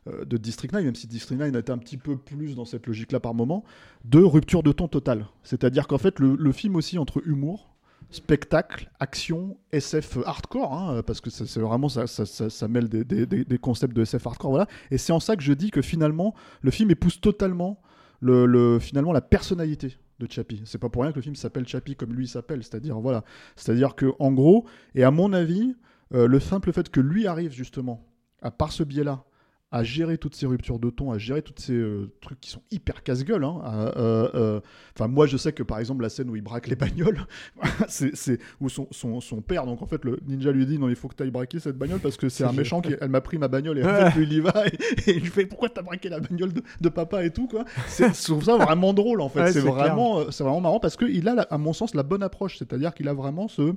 euh, 0.07 0.26
de 0.26 0.38
District 0.38 0.72
9, 0.72 0.84
même 0.84 0.95
si 0.95 1.07
District 1.07 1.38
9 1.38 1.56
a 1.56 1.60
été 1.60 1.72
un 1.72 1.77
petit 1.77 1.98
peu 1.98 2.18
plus 2.18 2.56
dans 2.56 2.65
cette 2.65 2.88
logique-là 2.88 3.19
par 3.19 3.34
moment, 3.34 3.64
de 4.06 4.22
rupture 4.22 4.64
de 4.64 4.72
ton 4.72 4.88
total. 4.88 5.27
C'est-à-dire 5.44 5.88
qu'en 5.88 5.98
fait, 5.98 6.19
le, 6.19 6.52
film 6.52 6.76
aussi 6.76 6.98
entre 6.98 7.22
humour, 7.27 7.76
spectacle, 8.11 8.90
action, 8.99 9.57
SF 9.72 10.19
hardcore, 10.26 10.73
hein, 10.73 11.03
parce 11.03 11.22
que 11.22 11.30
c'est 11.30 11.60
vraiment 11.60 11.90
ça, 11.90 12.68
mêle 12.68 12.90
des, 12.90 13.57
concepts 13.60 13.95
de 13.95 14.02
SF 14.02 14.26
hardcore, 14.26 14.52
voilà. 14.52 14.68
Et 14.91 14.98
c'est 14.98 15.14
en 15.14 15.19
ça 15.19 15.36
que 15.36 15.44
je 15.44 15.53
dis 15.53 15.72
que 15.72 15.81
finalement, 15.81 16.34
le 16.61 16.72
film 16.72 16.91
épouse 16.91 17.19
totalement 17.19 17.81
le, 18.22 18.45
le- 18.45 18.80
finalement 18.80 19.14
la 19.14 19.22
personnalité 19.22 19.98
de 20.20 20.32
Chappie. 20.32 20.62
C'est 20.66 20.78
pas 20.78 20.90
pour 20.90 21.04
rien 21.04 21.12
que 21.12 21.18
le 21.18 21.22
film 21.22 21.36
s'appelle 21.36 21.68
Chappie 21.68 21.96
comme 21.96 22.14
lui 22.14 22.28
s'appelle, 22.28 22.64
c'est-à-dire 22.64 23.00
voilà, 23.00 23.24
c'est-à-dire 23.56 23.96
que 23.96 24.14
en 24.20 24.32
gros, 24.32 24.66
et 24.96 25.04
à 25.04 25.12
mon 25.12 25.34
avis, 25.34 25.76
euh, 26.14 26.28
le 26.28 26.40
simple 26.40 26.72
fait 26.74 26.90
que 26.90 27.00
lui 27.00 27.28
arrive 27.28 27.52
justement, 27.52 28.06
à 28.41 28.52
par 28.52 28.72
ce 28.72 28.84
biais-là, 28.84 29.24
à 29.72 29.84
gérer 29.84 30.18
toutes 30.18 30.34
ces 30.36 30.48
ruptures 30.48 30.80
de 30.80 30.90
ton, 30.90 31.12
à 31.12 31.18
gérer 31.20 31.44
tous 31.44 31.54
ces 31.58 31.74
euh, 31.74 32.12
trucs 32.22 32.40
qui 32.41 32.50
sont 32.50 32.62
hyper 32.72 33.04
casse-gueule. 33.04 33.44
hein, 33.44 33.62
euh, 33.98 34.28
euh, 34.34 34.60
Enfin, 34.98 35.08
moi, 35.08 35.28
je 35.28 35.38
sais 35.38 35.54
que 35.54 35.62
par 35.62 35.78
exemple, 35.80 36.02
la 36.02 36.10
scène 36.10 36.30
où 36.30 36.36
il 36.36 36.41
braque 36.41 36.68
les 36.68 36.76
bagnoles, 36.76 37.20
c'est, 37.88 38.40
où 38.60 38.68
son, 38.70 38.88
son, 38.91 39.22
son 39.22 39.41
père, 39.41 39.66
donc 39.66 39.82
en 39.82 39.86
fait, 39.86 40.04
le 40.06 40.20
ninja 40.28 40.52
lui 40.52 40.66
dit 40.66 40.80
Non, 40.80 40.90
il 40.90 40.96
faut 40.96 41.08
que 41.08 41.16
tu 41.16 41.24
ailles 41.24 41.32
braquer 41.32 41.60
cette 41.60 41.78
bagnole 41.78 42.00
parce 42.00 42.18
que 42.18 42.30
c'est 42.30 42.44
un 42.44 42.52
méchant 42.52 42.82
qui 42.82 42.96
elle 43.00 43.10
m'a 43.10 43.22
pris 43.22 43.38
ma 43.38 43.48
bagnole 43.48 43.78
et 43.78 43.84
en 43.84 43.88
fait, 44.12 44.18
lui, 44.18 44.26
il 44.26 44.34
y 44.34 44.40
va 44.40 44.66
et, 44.68 44.72
et 45.10 45.16
il 45.18 45.22
lui 45.22 45.30
fait 45.30 45.46
Pourquoi 45.46 45.70
t'as 45.70 45.84
braqué 45.84 46.10
la 46.10 46.20
bagnole 46.20 46.52
de, 46.52 46.64
de 46.82 46.90
papa 46.90 47.24
et 47.24 47.32
tout, 47.32 47.48
quoi. 47.48 47.64
C'est, 47.88 48.14
je 48.14 48.24
trouve 48.24 48.44
ça 48.44 48.58
vraiment 48.58 48.94
drôle 48.94 49.22
en 49.22 49.30
fait. 49.30 49.41
Ouais, 49.41 49.52
c'est, 49.54 49.60
vraiment, 49.60 50.24
vraiment 50.24 50.62
marrant 50.62 50.80
parce 50.80 50.98
qu'il 50.98 51.28
a, 51.28 51.41
à 51.44 51.58
mon 51.60 51.74
sens, 51.74 51.94
la 51.94 52.04
bonne 52.04 52.24
approche, 52.24 52.58
c'est-à-dire 52.58 52.94
qu'il 52.94 53.08
a 53.08 53.14
vraiment 53.14 53.48
ce. 53.48 53.74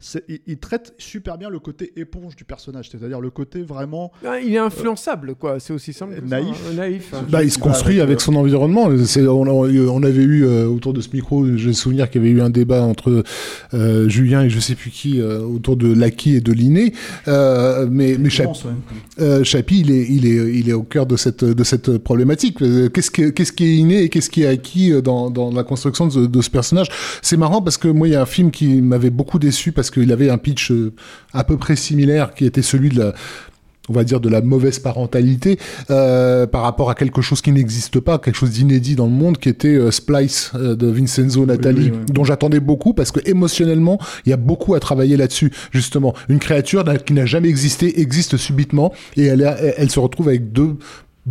C'est- 0.00 0.24
il, 0.28 0.40
il 0.46 0.56
traite 0.58 0.94
super 0.98 1.38
bien 1.38 1.48
le 1.50 1.58
côté 1.60 1.92
éponge 1.96 2.34
du 2.34 2.44
personnage, 2.44 2.88
c'est-à-dire 2.90 3.20
le 3.20 3.30
côté 3.30 3.62
vraiment 3.62 4.10
Ah, 4.26 4.40
Il 4.40 4.52
est 4.54 4.58
influençable 4.58 5.34
quoi, 5.36 5.60
c'est 5.60 5.72
aussi 5.72 5.92
simple. 5.92 6.14
que 6.14 6.28
ça, 6.28 6.40
Naïf. 6.74 7.12
hein. 7.14 7.24
Bah, 7.30 7.44
il 7.44 7.50
se 7.52 7.58
construit 7.58 7.96
avec, 8.00 8.08
avec, 8.10 8.18
euh, 8.20 8.24
son 8.24 8.34
environnement. 8.34 8.88
C'est- 9.04 9.26
on, 9.26 9.42
on 9.42 10.02
avait 10.02 10.22
eu 10.22 10.44
euh, 10.44 10.66
autour 10.66 10.92
de 10.94 11.00
ce 11.00 11.08
micro, 11.12 11.46
j'ai 11.56 11.72
souvenir 11.72 12.10
qu'il 12.10 12.22
y 12.22 12.24
avait 12.24 12.34
eu 12.34 12.40
un 12.40 12.50
débat 12.50 12.82
entre 12.82 13.22
euh, 13.74 14.08
Julien 14.08 14.42
et 14.42 14.50
je 14.50 14.58
sais 14.58 14.74
plus 14.74 14.90
qui 14.90 15.20
euh, 15.20 15.40
autour 15.40 15.76
de 15.76 15.92
Laki 15.92 16.36
et 16.36 16.40
de 16.40 16.52
Linné. 16.52 16.92
Euh, 17.28 17.86
mais 17.90 18.16
mais 18.18 18.30
Chap- 18.30 18.46
immense, 18.46 18.64
ouais. 18.64 18.70
euh, 19.20 19.44
Chappie, 19.44 19.80
il 19.80 19.90
est, 19.90 20.06
il 20.08 20.26
est, 20.26 20.54
il 20.58 20.68
est 20.68 20.72
au 20.72 20.82
cœur 20.82 21.06
de 21.06 21.16
cette, 21.16 21.44
de 21.44 21.64
cette 21.64 21.98
problématique. 21.98 22.58
Qu'est-ce 22.92 23.10
que, 23.10 23.30
qu'est-ce 23.30 23.52
qui 23.52 23.64
est 23.64 23.76
inné 23.76 24.02
et 24.04 24.08
qu'est-ce 24.08 24.30
qui 24.30 24.42
est 24.42 24.46
acquis 24.46 24.92
dans, 25.02 25.30
dans 25.30 25.50
la 25.52 25.62
construction 25.62 26.06
de, 26.06 26.12
ce- 26.12 26.18
de 26.20 26.42
ce 26.42 26.50
personnage? 26.50 26.88
C'est 27.22 27.36
marrant 27.36 27.62
parce 27.62 27.76
que 27.76 27.88
moi, 27.88 28.08
il 28.08 28.12
y 28.12 28.16
a 28.16 28.22
un 28.22 28.26
film 28.26 28.50
qui 28.50 28.80
m'avait 28.80 29.10
beaucoup 29.10 29.38
déçu 29.38 29.72
parce 29.72 29.89
qu'il 29.90 30.10
avait 30.12 30.30
un 30.30 30.38
pitch 30.38 30.70
euh, 30.70 30.92
à 31.32 31.44
peu 31.44 31.56
près 31.56 31.76
similaire 31.76 32.34
qui 32.34 32.44
était 32.46 32.62
celui 32.62 32.88
de 32.90 32.98
la 32.98 33.14
on 33.88 33.92
va 33.92 34.04
dire 34.04 34.20
de 34.20 34.28
la 34.28 34.40
mauvaise 34.40 34.78
parentalité 34.78 35.58
euh, 35.90 36.46
par 36.46 36.62
rapport 36.62 36.90
à 36.90 36.94
quelque 36.94 37.22
chose 37.22 37.40
qui 37.40 37.50
n'existe 37.50 37.98
pas, 37.98 38.18
quelque 38.20 38.36
chose 38.36 38.50
d'inédit 38.50 38.94
dans 38.94 39.06
le 39.06 39.10
monde, 39.10 39.36
qui 39.38 39.48
était 39.48 39.74
euh, 39.74 39.90
Splice 39.90 40.52
euh, 40.54 40.76
de 40.76 40.86
Vincenzo 40.86 41.44
Natali, 41.44 41.90
oui, 41.90 41.92
oui. 42.06 42.12
dont 42.14 42.22
j'attendais 42.22 42.60
beaucoup 42.60 42.94
parce 42.94 43.10
que 43.10 43.18
émotionnellement, 43.28 43.98
il 44.26 44.30
y 44.30 44.32
a 44.32 44.36
beaucoup 44.36 44.74
à 44.74 44.80
travailler 44.80 45.16
là-dessus. 45.16 45.50
Justement, 45.72 46.14
une 46.28 46.38
créature 46.38 46.84
qui 47.04 47.14
n'a 47.14 47.26
jamais 47.26 47.48
existé 47.48 48.00
existe 48.00 48.36
subitement 48.36 48.92
et 49.16 49.24
elle, 49.24 49.44
a- 49.44 49.58
elle, 49.60 49.74
elle 49.78 49.90
se 49.90 49.98
retrouve 49.98 50.28
avec 50.28 50.52
deux 50.52 50.76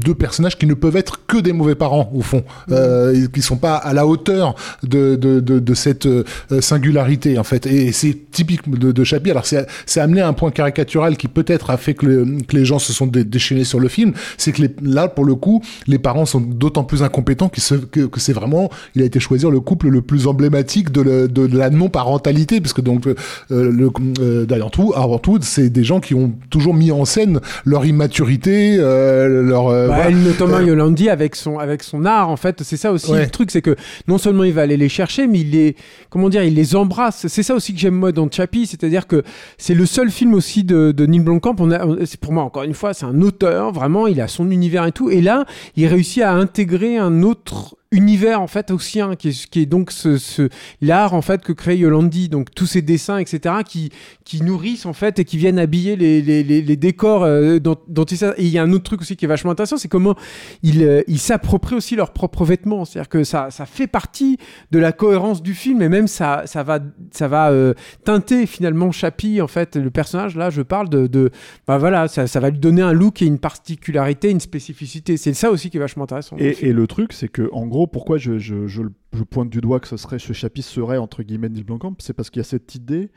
deux 0.05 0.15
personnages 0.15 0.57
qui 0.57 0.65
ne 0.65 0.73
peuvent 0.73 0.95
être 0.97 1.25
que 1.27 1.37
des 1.37 1.53
mauvais 1.53 1.75
parents 1.75 2.09
au 2.13 2.21
fond, 2.21 2.43
euh, 2.71 3.13
et 3.13 3.27
qui 3.31 3.41
sont 3.41 3.57
pas 3.57 3.75
à 3.75 3.93
la 3.93 4.05
hauteur 4.07 4.55
de 4.83 5.15
de, 5.15 5.39
de, 5.39 5.59
de 5.59 5.73
cette 5.73 6.05
euh, 6.05 6.23
singularité 6.61 7.37
en 7.37 7.43
fait. 7.43 7.65
Et 7.65 7.91
c'est 7.91 8.17
typique 8.31 8.69
de, 8.69 8.91
de 8.91 9.03
Chappie. 9.03 9.31
Alors 9.31 9.45
c'est 9.45 9.65
c'est 9.85 9.99
amené 9.99 10.21
à 10.21 10.27
un 10.27 10.33
point 10.33 10.51
caricatural 10.51 11.17
qui 11.17 11.27
peut-être 11.27 11.69
a 11.69 11.77
fait 11.77 11.93
que, 11.93 12.05
le- 12.05 12.37
que 12.47 12.55
les 12.55 12.65
gens 12.65 12.79
se 12.79 12.93
sont 12.93 13.07
dé- 13.07 13.23
déchaînés 13.23 13.63
sur 13.63 13.79
le 13.79 13.87
film. 13.87 14.13
C'est 14.37 14.51
que 14.51 14.61
les, 14.63 14.69
là 14.81 15.07
pour 15.07 15.25
le 15.25 15.35
coup, 15.35 15.61
les 15.87 15.99
parents 15.99 16.25
sont 16.25 16.41
d'autant 16.41 16.83
plus 16.83 17.03
incompétents 17.03 17.49
qu'ils 17.49 17.63
se- 17.63 17.75
que, 17.75 18.01
que 18.01 18.19
c'est 18.19 18.33
vraiment 18.33 18.69
il 18.95 19.01
a 19.01 19.05
été 19.05 19.19
choisir 19.19 19.49
le 19.51 19.59
couple 19.59 19.89
le 19.89 20.01
plus 20.01 20.27
emblématique 20.27 20.91
de, 20.91 21.01
le- 21.01 21.27
de, 21.27 21.47
de 21.47 21.57
la 21.57 21.69
non 21.69 21.89
parentalité 21.89 22.61
parce 22.61 22.73
que 22.73 22.81
donc 22.81 23.07
euh, 23.07 23.15
le 23.49 23.89
euh, 24.21 24.45
d'ailleurs 24.45 24.71
tout 24.71 24.93
avant 24.95 25.17
tout 25.19 25.37
c'est 25.41 25.69
des 25.69 25.83
gens 25.83 25.99
qui 25.99 26.13
ont 26.13 26.31
toujours 26.49 26.73
mis 26.73 26.91
en 26.91 27.05
scène 27.05 27.39
leur 27.65 27.85
immaturité, 27.85 28.77
euh, 28.79 29.43
leur 29.43 29.67
euh, 29.67 29.88
Bah, 29.89 30.09
notamment 30.11 30.57
Euh, 30.57 30.63
Yolandi 30.63 31.09
avec 31.09 31.35
son 31.35 31.57
avec 31.59 31.83
son 31.83 32.05
art 32.05 32.29
en 32.29 32.37
fait. 32.37 32.61
C'est 32.63 32.77
ça 32.77 32.91
aussi 32.91 33.11
Ouais. 33.11 33.23
le 33.25 33.29
truc 33.29 33.51
c'est 33.51 33.61
que 33.61 33.75
non 34.07 34.17
seulement 34.17 34.43
il 34.43 34.53
va 34.53 34.61
aller 34.61 34.77
les 34.77 34.89
chercher 34.89 35.27
mais 35.27 35.39
il 35.39 35.51
les 35.51 35.75
comment 36.09 36.29
dire 36.29 36.43
il 36.43 36.53
les 36.55 36.75
embrasse. 36.75 37.27
C'est 37.27 37.43
ça 37.43 37.55
aussi 37.55 37.73
que 37.73 37.79
j'aime 37.79 37.95
moi 37.95 38.11
dans 38.11 38.29
Chappie 38.29 38.65
c'est-à-dire 38.67 39.07
que 39.07 39.23
c'est 39.57 39.73
le 39.73 39.85
seul 39.85 40.09
film 40.11 40.33
aussi 40.33 40.63
de, 40.63 40.91
de 40.91 41.05
Neil 41.05 41.19
Blomkamp. 41.21 41.55
On 41.59 41.71
a 41.71 42.05
c'est 42.05 42.19
pour 42.19 42.33
moi 42.33 42.43
encore 42.43 42.63
une 42.63 42.73
fois 42.73 42.93
c'est 42.93 43.05
un 43.05 43.21
auteur 43.21 43.71
vraiment 43.71 44.07
il 44.07 44.21
a 44.21 44.27
son 44.27 44.51
univers 44.51 44.85
et 44.85 44.91
tout. 44.91 45.09
Et 45.09 45.21
là 45.21 45.45
il 45.75 45.87
réussit 45.87 46.23
à 46.23 46.33
intégrer 46.33 46.97
un 46.97 47.23
autre 47.23 47.75
univers 47.91 48.39
en 48.39 48.45
fait 48.45 48.69
aussi 48.69 49.01
hein, 49.01 49.15
qui, 49.17 49.29
est, 49.29 49.49
qui 49.49 49.61
est 49.61 49.65
donc 49.65 49.91
ce, 49.91 50.19
ce 50.19 50.49
l'art 50.79 51.15
en 51.15 51.23
fait 51.23 51.41
que 51.41 51.51
crée 51.51 51.75
Yolandi. 51.75 52.29
Donc 52.29 52.53
tous 52.53 52.67
ces 52.67 52.83
dessins 52.83 53.17
etc 53.17 53.55
qui 53.67 53.91
qui 54.23 54.43
nourrissent 54.43 54.85
en 54.85 54.93
fait 54.93 55.17
et 55.17 55.25
qui 55.25 55.37
viennent 55.37 55.57
habiller 55.57 55.95
les, 55.95 56.21
les, 56.21 56.43
les, 56.43 56.75
décors 56.75 57.23
euh, 57.23 57.57
dont, 57.57 57.77
dont 57.87 58.03
il 58.03 58.23
et 58.23 58.33
il 58.43 58.49
y 58.49 58.59
a 58.59 58.63
un 58.63 58.71
autre 58.73 58.83
truc 58.83 59.01
aussi 59.01 59.15
qui 59.15 59.25
est 59.25 59.27
vachement 59.27 59.51
intéressant 59.51 59.77
c'est 59.77 59.87
comment 59.87 60.15
ils 60.61 60.83
euh, 60.83 61.01
ils 61.07 61.17
s'approprient 61.17 61.75
aussi 61.75 61.95
leurs 61.95 62.13
propres 62.13 62.45
vêtements. 62.45 62.85
C'est-à-dire 62.85 63.09
que 63.09 63.23
ça 63.23 63.49
ça 63.49 63.65
fait 63.65 63.87
partie 63.87 64.37
de 64.69 64.77
la 64.77 64.91
cohérence 64.91 65.41
du 65.41 65.55
film 65.55 65.81
et 65.81 65.89
même 65.89 66.07
ça 66.07 66.43
ça 66.45 66.61
va 66.61 66.79
ça 67.11 67.27
va 67.27 67.49
euh, 67.49 67.73
teinter 68.05 68.45
finalement 68.45 68.91
Chappie 68.91 69.41
en 69.41 69.47
fait 69.47 69.75
le 69.75 69.89
personnage. 69.89 70.35
Là 70.35 70.51
je 70.51 70.61
parle 70.61 70.89
de, 70.89 71.07
de 71.07 71.31
bah 71.67 71.79
voilà 71.79 72.07
ça, 72.07 72.27
ça 72.27 72.39
va 72.39 72.51
lui 72.51 72.59
donner 72.59 72.83
un 72.83 72.93
look 72.93 73.23
et 73.23 73.25
une 73.25 73.39
particularité 73.39 74.29
une 74.29 74.39
spécificité. 74.39 75.17
C'est 75.17 75.33
ça 75.33 75.49
aussi 75.49 75.71
qui 75.71 75.77
est 75.77 75.79
vachement 75.79 76.03
intéressant 76.03 76.35
et, 76.37 76.55
et 76.61 76.71
le 76.71 76.85
truc 76.85 77.13
c'est 77.13 77.29
que 77.29 77.49
en 77.51 77.65
gros 77.65 77.78
pourquoi 77.87 78.17
je, 78.17 78.87
pointe 79.29 79.49
du 79.49 79.61
doigt 79.61 79.79
que 79.79 79.95
ce 79.95 80.33
chapitre 80.33 80.67
serait, 80.67 80.97
entre 80.97 81.23
guillemets, 81.23 81.49
Neil 81.49 81.63
Blomkamp 81.63 81.95
C'est 81.99 82.13
parce 82.13 82.29
qu'il 82.29 82.39
y 82.39 82.41
a 82.41 82.45
cette 82.45 82.75
idée, 82.75 83.11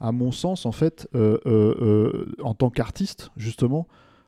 à 0.00 0.12
mon 0.12 0.32
sens, 0.32 0.66
en 0.66 0.72
fait, 0.72 1.08
euh, 1.14 1.38
euh, 1.46 1.74
euh, 1.80 2.34
en 2.42 2.54
tant 2.54 2.70
qu'artiste, 2.70 3.30
justement, 3.36 3.86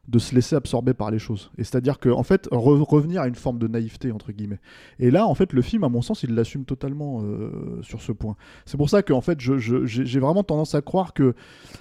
de 0.08 0.18
se 0.18 0.34
laisser 0.34 0.56
absorber 0.56 0.94
par 0.94 1.10
les 1.10 1.18
choses. 1.18 1.50
Et 1.58 1.64
c'est-à-dire 1.64 1.98
que, 1.98 2.08
en 2.08 2.22
fait, 2.22 2.48
revenir 2.50 3.20
à 3.20 3.28
une 3.28 3.34
forme 3.34 3.58
de 3.58 3.68
naïveté, 3.68 4.10
entre 4.10 4.32
guillemets. 4.32 4.60
Et 4.98 5.10
là, 5.10 5.26
en 5.26 5.34
fait, 5.34 5.52
le 5.52 5.60
film, 5.60 5.84
à 5.84 5.90
mon 5.90 6.00
sens, 6.00 6.22
il 6.22 6.34
l'assume 6.34 6.64
totalement 6.64 7.20
euh, 7.22 7.82
sur 7.82 8.00
ce 8.00 8.12
point. 8.12 8.34
C'est 8.64 8.78
pour 8.78 8.88
ça 8.88 9.02
que, 9.02 9.12
en 9.12 9.20
fait, 9.20 9.38
j'ai 9.38 10.20
vraiment 10.20 10.42
tendance 10.42 10.74
à 10.74 10.80
croire 10.80 11.12
que. 11.12 11.34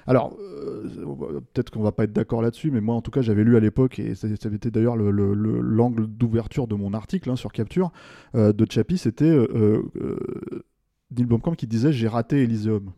Alors, 0.08 0.38
euh, 0.42 1.40
peut-être 1.54 1.70
qu'on 1.70 1.82
va 1.82 1.94
pas 1.94 2.04
être 2.04 2.12
d'accord 2.12 2.42
là-dessus, 2.42 2.70
mais 2.70 2.82
moi, 2.82 2.96
en 2.96 3.02
tout 3.02 3.12
cas, 3.12 3.22
j'avais 3.22 3.46
lu 3.46 3.56
à 3.56 3.62
l'époque, 3.62 3.98
et 4.00 4.14
ça, 4.14 4.28
avait 4.28 4.58
été 4.58 4.72
d'ailleurs 4.72 4.98
l'angle 4.98 6.02
le, 6.02 6.08
d'ouverture 6.08 6.68
de 6.68 6.76
mon 6.76 6.94
article 6.94 7.30
hein, 7.30 7.38
sur 7.38 7.54
Capture 7.54 7.92
euh, 8.36 8.52
de 8.52 8.70
Chappie, 8.70 8.98
c'était 8.98 9.38
Neil 11.12 11.26
Blomkamp 11.26 11.56
qui 11.56 11.68
disait 11.68 11.94
J'ai 11.94 12.10
raté 12.10 12.44
Elysium 12.44 12.92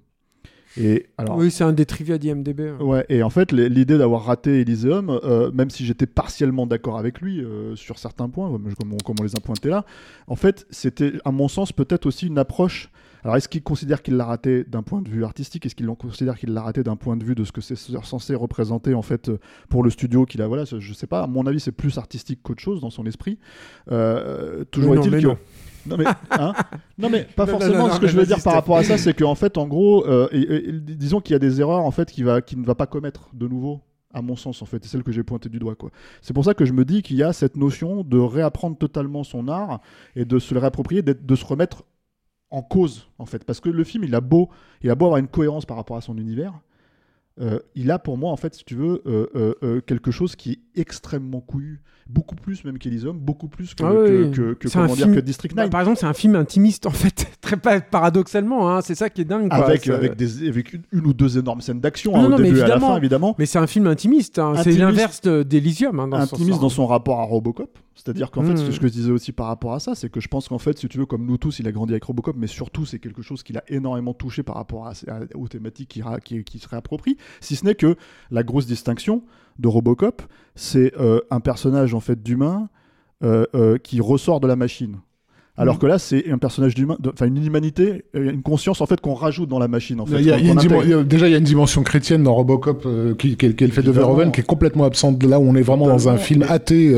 alors, 1.18 1.38
oui, 1.38 1.52
c'est 1.52 1.64
un 1.64 1.74
des 1.74 1.86
trivia 1.86 2.18
d'IMDB. 2.18 2.62
Hein. 2.62 2.84
Ouais, 2.84 3.06
et 3.10 3.24
en 3.24 3.30
fait, 3.30 3.52
l'idée 3.52 3.98
d'avoir 3.98 4.26
raté 4.26 4.62
Elysium, 4.62 5.10
euh, 5.10 5.52
même 5.52 5.70
si 5.70 5.86
j'étais 5.86 6.06
partiellement 6.06 6.68
d'accord 6.68 6.98
avec 6.98 7.22
lui 7.22 7.42
euh, 7.42 7.76
sur 7.76 7.98
certains 7.98 8.30
points, 8.30 8.50
comme 8.78 8.96
on, 9.20 9.24
les 9.24 9.36
a 9.36 9.40
pointés 9.40 9.70
là, 9.70 9.86
en 10.28 10.36
fait, 10.36 10.68
c'était, 10.70 11.14
à 11.26 11.32
mon 11.32 11.48
sens, 11.48 11.72
peut-être 11.72 12.06
aussi 12.06 12.28
une 12.28 12.38
approche. 12.38 12.92
Alors, 13.24 13.36
est-ce 13.36 13.50
qu'il 13.50 13.64
considère 13.64 14.02
qu'il 14.02 14.16
l'a 14.16 14.24
raté 14.24 14.64
d'un 14.64 14.82
point 14.82 15.02
de 15.02 15.10
vue 15.10 15.26
artistique? 15.26 15.66
Est-ce 15.66 15.76
qu'il 15.76 15.88
considère 15.88 16.38
qu'il 16.38 16.54
l'a 16.54 16.62
raté 16.62 16.84
d'un 16.84 16.96
point 16.96 17.18
de 17.18 17.26
vue 17.26 17.36
de 17.36 17.44
ce 17.44 17.52
que 17.52 17.60
c'est 17.60 17.76
censé 17.76 18.34
représenter, 18.34 18.94
en 18.94 19.02
fait, 19.02 19.30
pour 19.68 19.84
le 19.84 19.90
studio 19.90 20.26
qu'il 20.26 20.42
a? 20.42 20.48
Voilà, 20.48 20.64
je 20.64 20.94
sais 20.94 21.08
pas. 21.08 21.24
À 21.24 21.28
mon 21.28 21.46
avis, 21.46 21.60
c'est 21.60 21.74
plus 21.74 21.98
artistique 21.98 22.40
qu'autre 22.44 22.62
chose 22.62 22.80
dans 22.80 22.90
son 22.90 23.06
esprit. 23.06 23.38
Euh, 23.92 24.64
toujours 24.72 24.96
est-il 24.96 25.22
que. 25.22 25.36
Non 25.86 25.98
mais, 25.98 26.06
hein 26.32 26.54
non 26.98 27.10
mais 27.10 27.24
pas 27.24 27.46
forcément. 27.46 27.90
ce 27.92 28.00
que 28.00 28.08
je 28.08 28.18
veux 28.18 28.26
dire 28.26 28.42
par 28.44 28.54
rapport 28.54 28.78
à 28.78 28.84
ça, 28.84 28.98
c'est 28.98 29.14
qu'en 29.14 29.36
fait, 29.36 29.58
en 29.58 29.68
gros, 29.68 30.06
euh, 30.08 30.28
disons 30.72 31.22
qu'il 31.22 31.34
y 31.34 31.36
a 31.36 31.40
des 31.40 31.62
erreurs 31.62 31.86
en 31.86 31.92
fait 31.92 32.12
qui 32.12 32.24
va, 32.24 32.42
qui 32.42 32.58
ne 32.58 32.66
va 32.66 32.76
pas 32.76 32.88
commettre 32.88 33.30
de 33.34 33.48
nouveau 33.48 33.82
à 34.14 34.22
mon 34.22 34.36
sens 34.36 34.62
en 34.62 34.66
fait, 34.66 34.84
c'est 34.84 34.90
celle 34.90 35.04
que 35.04 35.12
j'ai 35.12 35.24
pointée 35.24 35.50
du 35.50 35.60
doigt 35.60 35.76
quoi. 35.76 35.92
C'est 36.22 36.34
pour 36.34 36.44
ça 36.44 36.54
que 36.54 36.66
je 36.66 36.74
me 36.74 36.84
dis 36.84 37.04
qu'il 37.04 37.18
y 37.18 37.24
a 37.24 37.32
cette 37.32 37.56
notion 37.56 38.04
de 38.04 38.18
réapprendre 38.18 38.76
totalement 38.76 39.24
son 39.24 39.48
art 39.48 39.82
et 40.16 40.26
de 40.26 40.40
se 40.40 40.54
le 40.54 40.60
réapproprier, 40.60 41.04
de 41.04 41.36
se 41.36 41.46
remettre 41.46 41.84
en 42.50 42.64
cause 42.64 43.08
en 43.20 43.26
fait, 43.26 43.44
parce 43.44 43.60
que 43.60 43.70
le 43.70 43.84
film 43.84 44.04
il 44.04 44.16
a 44.16 44.22
beau, 44.22 44.50
il 44.82 44.90
a 44.90 44.96
beau 44.96 45.06
avoir 45.06 45.20
une 45.20 45.28
cohérence 45.28 45.66
par 45.66 45.78
rapport 45.78 45.98
à 45.98 46.02
son 46.02 46.18
univers, 46.18 46.54
euh, 47.42 47.60
il 47.76 47.92
a 47.92 48.00
pour 48.00 48.18
moi 48.18 48.32
en 48.32 48.38
fait, 48.38 48.54
si 48.56 48.64
tu 48.66 48.76
veux, 48.76 49.02
euh, 49.06 49.82
quelque 49.82 50.12
chose 50.12 50.36
qui 50.36 50.52
est 50.52 50.80
extrêmement 50.80 51.42
couillu 51.42 51.82
beaucoup 52.10 52.36
plus 52.36 52.66
même 52.66 52.80
qu'Elysium, 52.80 53.18
beaucoup 53.18 53.48
plus 53.48 53.76
que, 53.76 53.84
ah 53.84 53.92
que, 54.34 54.54
que, 54.56 54.68
comment 54.68 54.94
dire, 54.94 55.12
que 55.14 55.20
District 55.20 55.56
9. 55.56 55.66
Bah, 55.66 55.70
par 55.70 55.82
exemple, 55.82 56.00
c'est 56.00 56.08
un 56.08 56.14
film 56.14 56.36
intimiste 56.36 56.88
en 56.88 56.92
fait, 56.92 57.28
très 57.42 57.56
paradoxalement, 57.58 58.70
hein, 58.70 58.82
c'est 58.82 58.96
ça 58.96 59.10
qui 59.10 59.22
est 59.22 59.26
dingue. 59.26 59.48
Avec, 59.52 59.88
avec, 59.88 60.16
des, 60.16 60.50
avec 60.50 60.74
une, 60.74 61.06
ou 61.06 61.14
deux 61.14 61.38
énormes 61.38 61.62
scènes 61.62 61.80
d'action 61.80 62.16
hein, 62.16 62.34
au 62.34 62.38
début 62.38 62.58
et 62.58 62.64
à 62.64 62.68
la 62.68 62.80
fin, 62.80 62.98
évidemment. 62.98 63.36
Mais 63.38 63.46
c'est 63.46 63.60
un 63.60 63.68
film 63.68 63.88
intimiste, 63.88 64.40
hein, 64.40 64.54
c'est 64.64 64.72
l'inverse 64.72 65.22
d'Elysium. 65.22 66.00
Intimiste 66.00 66.60
dans 66.60 66.70
son 66.70 66.88
rapport 66.88 67.20
à 67.20 67.24
Robocop. 67.24 67.78
C'est-à-dire 68.00 68.32
qu'en 68.32 68.44
fait, 68.44 68.56
ce 68.56 68.64
que 68.64 68.70
hmm. 68.70 68.88
je 68.88 68.88
disais 68.88 69.12
aussi 69.12 69.32
par 69.34 69.48
rapport 69.48 69.74
à 69.74 69.80
ça, 69.80 69.94
c'est 69.94 70.10
que 70.10 70.20
je 70.20 70.30
pense 70.30 70.48
qu'en 70.48 70.58
fait, 70.58 70.78
si 70.80 70.88
tu 70.88 70.98
veux, 70.98 71.06
comme 71.06 71.26
nous 71.26 71.38
tous, 71.38 71.60
il 71.60 71.68
a 71.68 71.72
grandi 71.72 71.92
avec 71.94 72.04
Robocop, 72.06 72.36
mais 72.38 72.48
surtout, 72.48 72.86
c'est 72.86 73.00
quelque 73.00 73.22
chose 73.22 73.44
qu'il 73.44 73.58
a 73.58 73.64
énormément 73.68 74.14
touché 74.14 74.42
par 74.42 74.56
rapport 74.56 74.88
à, 74.88 74.94
aux 75.36 75.48
thématiques 75.48 75.90
qui, 75.90 76.02
qui, 76.24 76.44
qui 76.44 76.60
se 76.60 76.68
réapproprient. 76.70 77.18
Si 77.42 77.56
ce 77.58 77.66
n'est 77.66 77.76
que 77.76 77.98
la 78.32 78.44
grosse 78.44 78.68
distinction, 78.68 79.24
de 79.60 79.68
Robocop, 79.68 80.24
c'est 80.56 80.94
euh, 80.98 81.20
un 81.30 81.42
personnage 81.42 81.94
en 81.94 82.00
fait 82.00 82.24
d'humain 82.24 82.70
euh, 83.24 83.46
euh, 83.54 83.78
qui 83.78 84.00
ressort 84.00 84.40
de 84.40 84.48
la 84.48 84.56
machine. 84.56 85.00
Alors 85.60 85.76
mm. 85.76 85.80
que 85.80 85.86
là, 85.88 86.00
c'est 86.00 86.32
un 86.32 86.38
personnage 86.38 86.74
d'humain, 86.74 86.98
enfin 87.14 87.26
une 87.26 87.46
humanité, 87.46 88.06
une 88.14 88.42
conscience 88.42 88.80
en 88.80 88.86
fait 88.86 89.02
qu'on 89.02 89.14
rajoute 89.14 89.50
dans 89.50 89.60
la 89.60 89.68
machine. 89.68 90.00
En 90.00 90.06
fait, 90.06 90.16
déjà, 90.16 90.38
il 90.38 91.32
y 91.32 91.36
a 91.36 91.38
une 91.38 91.44
dimension 91.44 91.84
chrétienne 91.84 92.24
dans 92.24 92.34
Robocop 92.34 92.88
qui, 93.18 93.36
qui, 93.36 93.46
est 93.46 93.62
le 93.62 93.68
fait 93.68 93.82
de 93.82 93.92
Verhoeven, 93.92 94.32
qui 94.32 94.40
est 94.40 94.46
complètement 94.46 94.86
absente 94.86 95.18
de 95.18 95.28
là 95.28 95.38
où 95.40 95.44
on 95.44 95.56
est 95.56 95.62
vraiment 95.62 95.88
dans 95.88 96.08
un 96.08 96.18
film 96.18 96.46
athée 96.48 96.96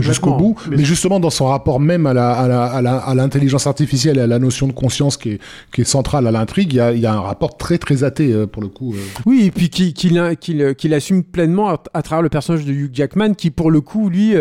jusqu'au 0.00 0.34
bout. 0.34 0.56
Mais, 0.70 0.84
justement, 0.84 1.20
dans 1.20 1.30
son 1.30 1.46
rapport 1.46 1.78
même 1.78 2.06
à 2.06 2.12
l'intelligence 3.14 3.64
la, 3.64 3.68
à 3.68 3.70
artificielle 3.70 4.18
et 4.18 4.22
à 4.22 4.26
la 4.26 4.38
notion 4.38 4.66
de 4.66 4.72
conscience 4.72 5.16
qui 5.16 5.30
est, 5.30 5.40
qui 5.72 5.82
est 5.82 5.84
centrale 5.84 6.26
à 6.26 6.32
l'intrigue, 6.32 6.72
il 6.72 6.76
y, 6.76 6.80
a, 6.80 6.92
il 6.92 7.00
y 7.00 7.06
a 7.06 7.14
un 7.14 7.20
rapport 7.20 7.56
très 7.56 7.78
très 7.78 8.02
athée 8.02 8.46
pour 8.50 8.62
le 8.62 8.68
coup. 8.68 8.94
Oui, 9.26 9.44
et 9.46 9.50
puis 9.52 9.70
qu'il 9.70 9.92
qui 9.94 10.94
assume 10.94 11.22
pleinement 11.22 11.78
à, 11.94 12.02
travers 12.02 12.22
le 12.22 12.28
personnage 12.28 12.64
de 12.64 12.72
Hugh 12.72 12.90
Jackman, 12.92 13.34
qui 13.34 13.50
pour 13.50 13.70
le 13.70 13.80
coup, 13.80 14.08
lui, 14.08 14.34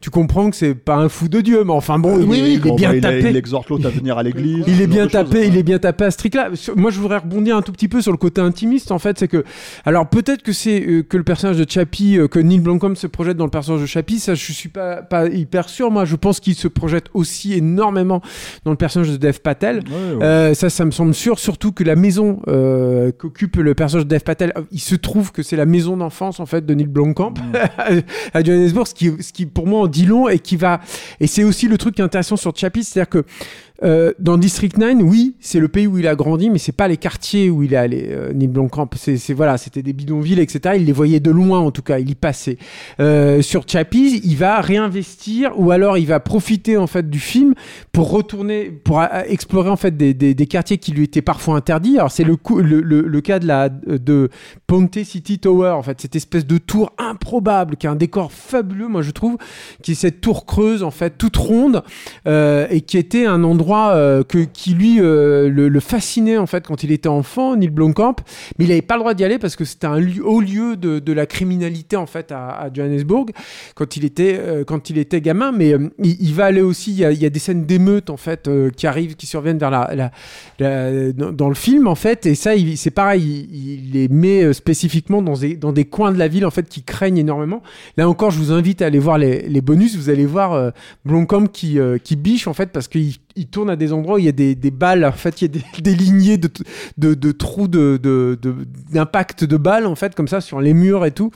tu 0.00 0.10
comprends 0.10 0.50
que 0.50 0.56
c'est 0.56 0.74
pas 0.74 0.96
un 0.96 1.08
fou 1.08 1.28
de 1.28 1.40
Dieu, 1.40 1.64
mais 1.64 1.72
enfin 1.72 1.98
bon, 1.98 2.20
il, 2.20 2.64
est, 2.64 2.76
bien 2.76 2.92
il 3.12 3.36
exhorte 3.36 3.68
l'autre 3.68 3.86
à 3.86 3.90
venir 3.90 4.18
à 4.18 4.22
l'église. 4.22 4.64
il 4.66 4.80
est 4.80 4.86
bien 4.86 5.06
tapé, 5.06 5.46
il 5.46 5.56
est 5.56 5.62
bien 5.62 5.78
tapé 5.78 6.04
à 6.04 6.10
ce 6.10 6.18
truc-là. 6.18 6.50
Moi, 6.76 6.90
je 6.90 6.98
voudrais 6.98 7.18
rebondir 7.18 7.56
un 7.56 7.62
tout 7.62 7.72
petit 7.72 7.88
peu 7.88 8.02
sur 8.02 8.12
le 8.12 8.18
côté 8.18 8.40
intimiste. 8.40 8.92
En 8.92 8.98
fait, 8.98 9.18
c'est 9.18 9.28
que, 9.28 9.44
alors 9.84 10.08
peut-être 10.08 10.42
que 10.42 10.52
c'est 10.52 10.80
euh, 10.80 11.02
que 11.02 11.16
le 11.16 11.24
personnage 11.24 11.56
de 11.56 11.68
Chappie, 11.68 12.18
euh, 12.18 12.28
que 12.28 12.38
Neil 12.38 12.60
Blomkamp 12.60 12.94
se 12.94 13.06
projette 13.06 13.36
dans 13.36 13.44
le 13.44 13.50
personnage 13.50 13.82
de 13.82 13.86
Chappie, 13.86 14.18
ça, 14.18 14.34
je 14.34 14.52
suis 14.52 14.68
pas 14.68 15.02
pas 15.02 15.26
hyper 15.26 15.68
sûr. 15.68 15.90
Moi, 15.90 16.04
je 16.04 16.16
pense 16.16 16.40
qu'il 16.40 16.54
se 16.54 16.68
projette 16.68 17.06
aussi 17.14 17.54
énormément 17.54 18.20
dans 18.64 18.70
le 18.70 18.76
personnage 18.76 19.10
de 19.10 19.16
Dev 19.16 19.38
Patel. 19.38 19.82
Euh, 20.22 20.54
ça, 20.54 20.70
ça 20.70 20.84
me 20.84 20.90
semble 20.90 21.14
sûr. 21.14 21.38
Surtout 21.38 21.72
que 21.72 21.84
la 21.84 21.96
maison 21.96 22.40
qu'occupe 23.18 23.56
le 23.56 23.74
personnage 23.74 24.06
de 24.06 24.14
Dev 24.14 24.22
Patel, 24.22 24.52
il 24.70 24.80
se 24.80 24.94
trouve 24.94 25.32
que 25.32 25.42
c'est 25.42 25.56
la 25.56 25.66
maison 25.66 25.96
d'enfance 25.96 26.40
en 26.40 26.46
fait 26.46 26.64
de 26.64 26.74
Neil 26.74 26.86
Blomkamp 26.86 27.34
mm. 27.34 28.00
à 28.34 28.42
Johannesburg, 28.42 28.86
ce 28.86 28.94
qui, 28.94 29.10
ce 29.20 29.32
qui 29.32 29.46
pour 29.46 29.66
moi 29.66 29.80
en 29.80 29.86
dit 29.86 30.06
long 30.06 30.28
et 30.28 30.38
qui 30.38 30.56
va. 30.56 30.80
Et 31.20 31.26
c'est 31.26 31.44
aussi 31.44 31.68
le 31.68 31.78
truc 31.78 31.94
qui 31.94 32.00
est 32.00 32.04
intéressant 32.04 32.36
sur 32.36 32.56
Chappie, 32.56 32.84
c'est-à-dire 32.98 33.08
que 33.08 33.24
euh, 33.84 34.12
dans 34.18 34.36
District 34.36 34.76
9, 34.76 34.96
oui, 35.02 35.36
c'est 35.40 35.60
le 35.60 35.68
pays 35.68 35.86
où 35.86 35.98
il 35.98 36.08
a 36.08 36.16
grandi, 36.16 36.50
mais 36.50 36.58
c'est 36.58 36.72
pas 36.72 36.88
les 36.88 36.96
quartiers 36.96 37.48
où 37.48 37.62
il 37.62 37.74
est 37.74 37.76
allé. 37.76 38.08
Euh, 38.10 38.32
Neil 38.32 38.50
c'est 38.96 39.32
voilà, 39.34 39.56
c'était 39.56 39.82
des 39.82 39.92
bidonvilles, 39.92 40.40
etc. 40.40 40.74
Il 40.76 40.86
les 40.86 40.92
voyait 40.92 41.20
de 41.20 41.30
loin, 41.30 41.60
en 41.60 41.70
tout 41.70 41.82
cas, 41.82 41.98
il 41.98 42.10
y 42.10 42.14
passait. 42.14 42.58
Euh, 42.98 43.40
sur 43.40 43.68
Chappie, 43.68 44.20
il 44.24 44.36
va 44.36 44.60
réinvestir, 44.60 45.52
ou 45.58 45.70
alors 45.70 45.96
il 45.96 46.06
va 46.06 46.18
profiter 46.18 46.76
en 46.76 46.86
fait 46.86 47.08
du 47.08 47.20
film 47.20 47.54
pour 47.92 48.10
retourner, 48.10 48.70
pour 48.70 49.02
explorer 49.26 49.70
en 49.70 49.76
fait 49.76 49.96
des, 49.96 50.12
des, 50.12 50.34
des, 50.34 50.46
quartiers 50.46 50.78
qui 50.78 50.92
lui 50.92 51.04
étaient 51.04 51.22
parfois 51.22 51.56
interdits. 51.56 51.98
Alors 51.98 52.10
c'est 52.10 52.24
le, 52.24 52.36
le, 52.56 52.80
le, 52.80 53.02
le, 53.02 53.20
cas 53.20 53.38
de 53.38 53.46
la 53.46 53.68
de 53.68 54.28
Ponte 54.66 55.02
City 55.04 55.38
Tower, 55.38 55.70
en 55.70 55.82
fait, 55.82 56.00
cette 56.00 56.16
espèce 56.16 56.46
de 56.46 56.58
tour 56.58 56.92
improbable 56.98 57.76
qui 57.76 57.86
a 57.86 57.90
un 57.90 57.96
décor 57.96 58.32
fabuleux, 58.32 58.88
moi 58.88 59.02
je 59.02 59.10
trouve, 59.12 59.36
qui 59.82 59.92
est 59.92 59.94
cette 59.94 60.20
tour 60.20 60.46
creuse 60.46 60.82
en 60.82 60.90
fait, 60.90 61.16
toute 61.16 61.36
ronde, 61.36 61.82
euh, 62.26 62.66
et 62.70 62.80
qui 62.80 62.98
était 62.98 63.26
un 63.26 63.44
endroit 63.44 63.67
euh, 63.70 64.22
que, 64.22 64.38
qui 64.38 64.74
lui 64.74 65.00
euh, 65.00 65.48
le, 65.48 65.80
fascinait 65.80 66.38
en 66.38 66.46
fait 66.46 66.66
quand 66.66 66.82
il 66.82 66.92
était 66.92 67.08
enfant, 67.08 67.56
Neil 67.56 67.70
Blomkamp, 67.70 68.16
mais 68.58 68.64
il 68.64 68.68
n'avait 68.68 68.82
pas 68.82 68.94
le 68.94 69.00
droit 69.00 69.14
d'y 69.14 69.24
aller 69.24 69.38
parce 69.38 69.56
que 69.56 69.64
c'était 69.64 69.86
un 69.86 70.00
haut 70.20 70.40
lieu 70.40 70.76
de, 70.76 70.98
de, 70.98 71.12
la 71.12 71.26
criminalité 71.26 71.96
en 71.96 72.06
fait 72.06 72.32
à, 72.32 72.68
Johannesburg 72.72 73.30
quand 73.74 73.96
il 73.96 74.04
était 74.04 74.38
euh, 74.38 74.64
quand 74.64 74.90
il 74.90 74.98
était 74.98 75.20
gamin. 75.20 75.52
Mais 75.52 75.74
il, 75.98 76.34
va 76.34 76.46
aller 76.46 76.60
aussi. 76.60 76.92
Il 76.92 76.98
y 76.98 77.26
a, 77.26 77.30
des 77.30 77.38
scènes 77.38 77.64
d'émeutes 77.64 78.10
en 78.10 78.16
fait 78.16 78.50
qui 78.76 78.86
arrivent, 78.86 79.16
qui 79.16 79.26
surviennent 79.26 79.58
vers 79.58 79.70
la, 79.70 80.10
dans, 81.12 81.48
le 81.48 81.54
film 81.54 81.86
en 81.86 81.94
fait. 81.94 82.26
Et 82.26 82.34
ça, 82.34 82.52
c'est 82.76 82.90
pareil. 82.90 83.48
Il, 83.52 83.92
les 83.92 84.08
met 84.08 84.52
spécifiquement 84.52 85.22
dans 85.22 85.34
des, 85.34 85.56
dans 85.56 85.72
des 85.72 85.84
coins 85.84 86.12
de 86.12 86.18
la 86.18 86.28
ville 86.28 86.46
en 86.46 86.50
fait 86.50 86.68
qui 86.68 86.82
craignent 86.82 87.18
énormément. 87.18 87.62
Là 87.96 88.08
encore, 88.08 88.30
je 88.30 88.38
vous 88.38 88.52
invite 88.52 88.82
à 88.82 88.86
aller 88.86 88.98
voir 88.98 89.18
les, 89.18 89.48
les 89.48 89.60
bonus. 89.60 89.96
Vous 89.96 90.10
allez 90.10 90.26
voir 90.26 90.72
Blomkamp 91.04 91.46
qui 91.46 91.78
qui 92.02 92.16
biche 92.16 92.46
en 92.46 92.54
fait 92.54 92.70
parce 92.70 92.88
qu'il 92.88 93.14
il 93.38 93.46
tourne 93.46 93.70
à 93.70 93.76
des 93.76 93.92
endroits 93.92 94.16
où 94.16 94.18
il 94.18 94.24
y 94.24 94.28
a 94.28 94.32
des, 94.32 94.54
des 94.54 94.70
balles, 94.70 95.04
en 95.04 95.12
fait, 95.12 95.40
il 95.40 95.54
y 95.54 95.58
a 95.58 95.80
des, 95.80 95.94
lignées 95.94 96.36
de, 96.36 96.48
de, 96.98 97.14
de 97.14 97.32
trous 97.32 97.68
d'impact 97.68 99.40
de, 99.40 99.46
de, 99.46 99.50
de, 99.50 99.56
balles, 99.56 99.86
en 99.86 99.94
fait, 99.94 100.14
comme 100.14 100.28
ça, 100.28 100.40
sur 100.40 100.60
les 100.60 100.74
murs 100.74 101.06
et 101.06 101.12
tout. 101.12 101.30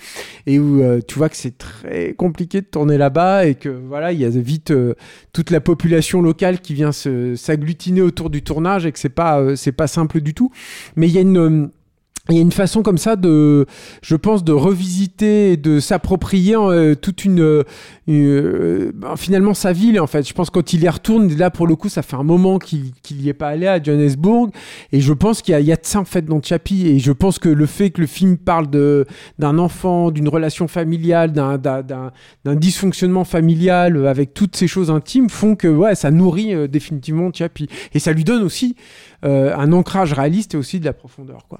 Et 0.47 0.59
où 0.59 0.83
euh, 0.83 1.01
tu 1.07 1.19
vois 1.19 1.29
que 1.29 1.37
c'est 1.37 1.57
très 1.57 2.15
compliqué 2.15 2.61
de 2.61 2.67
tourner 2.67 2.99
là-bas 2.99 3.47
et 3.47 3.55
que, 3.55 3.69
voilà, 3.69 4.13
il 4.13 4.21
y 4.21 4.25
a 4.25 4.29
vite 4.29 4.73
euh, 4.73 4.95
toute 5.33 5.51
la 5.51 5.61
population 5.61 6.21
locale 6.21 6.61
qui 6.61 6.75
vient 6.75 6.93
s'agglutiner 6.93 8.03
autour 8.03 8.29
du 8.29 8.43
tournage 8.43 8.85
et 8.85 8.93
que 8.93 8.99
c'est 8.99 9.09
pas, 9.09 9.41
euh, 9.41 9.57
c'est 9.57 9.73
pas 9.73 9.87
simple 9.87 10.21
du 10.21 10.35
tout. 10.35 10.51
Mais 10.97 11.07
il 11.07 11.15
y 11.15 11.19
a 11.19 11.23
une 11.23 11.71
il 12.29 12.37
y 12.37 12.39
a 12.39 12.43
une 12.43 12.53
façon 12.53 12.83
comme 12.83 12.99
ça 12.99 13.17
de, 13.17 13.67
je 14.01 14.15
pense, 14.15 14.45
de 14.45 14.53
revisiter 14.53 15.53
et 15.53 15.57
de 15.57 15.81
s'approprier 15.81 16.55
euh, 16.55 16.95
toute 16.95 17.25
une, 17.25 17.41
euh, 17.41 17.65
euh, 18.09 18.93
ben, 18.95 19.17
finalement 19.17 19.55
sa 19.55 19.73
ville 19.73 19.99
en 20.01 20.07
fait. 20.07 20.27
Je 20.27 20.33
pense 20.33 20.49
quand 20.49 20.73
il 20.73 20.85
y 20.85 20.89
retourne, 20.89 21.35
là 21.37 21.51
pour 21.51 21.67
le 21.67 21.75
coup, 21.75 21.89
ça 21.89 22.03
fait 22.03 22.15
un 22.15 22.23
moment 22.23 22.61
qu'il 22.61 22.93
n'y 23.11 23.29
est 23.29 23.35
pas 23.35 23.49
allé 23.49 23.67
à 23.67 23.83
Johannesburg, 23.83 24.51
et 24.93 25.01
je 25.01 25.13
pense 25.13 25.43
qu'il 25.43 25.59
y, 25.59 25.73
a 25.73 25.77
de 25.77 25.81
ça 25.83 25.99
en 25.99 26.05
fait 26.05 26.25
dans 26.25 26.41
Chappie, 26.41 26.87
et 26.87 27.01
je 27.01 27.11
pense 27.11 27.41
que 27.41 27.49
le 27.49 27.67
fait 27.67 27.91
que 27.91 28.01
le 28.01 28.07
film 28.07 28.37
parle 28.37 28.71
de 28.71 29.05
d'un 29.41 29.59
enfant, 29.59 30.13
d'une 30.13 30.29
relation 30.29 30.69
familiale, 30.69 31.33
d'un 31.33 31.59
d'un 31.59 32.55
dysfonctionnement 32.55 33.25
familial 33.25 34.07
avec 34.07 34.33
toutes 34.33 34.55
ces 34.55 34.69
choses 34.69 34.93
intimes 34.93 35.29
font 35.29 35.57
que 35.57 35.67
ouais, 35.67 35.97
ça 35.97 36.13
nourrit 36.13 36.69
définitivement 36.69 37.31
Chappie, 37.33 37.69
et 37.95 37.99
ça 37.99 38.13
lui 38.13 38.23
donne 38.23 38.45
aussi 38.45 38.77
un 39.25 39.73
ancrage 39.73 40.13
réaliste 40.13 40.55
et 40.55 40.57
aussi 40.57 40.79
de 40.79 40.85
la 40.85 40.93
profondeur 40.93 41.47
quoi. 41.49 41.59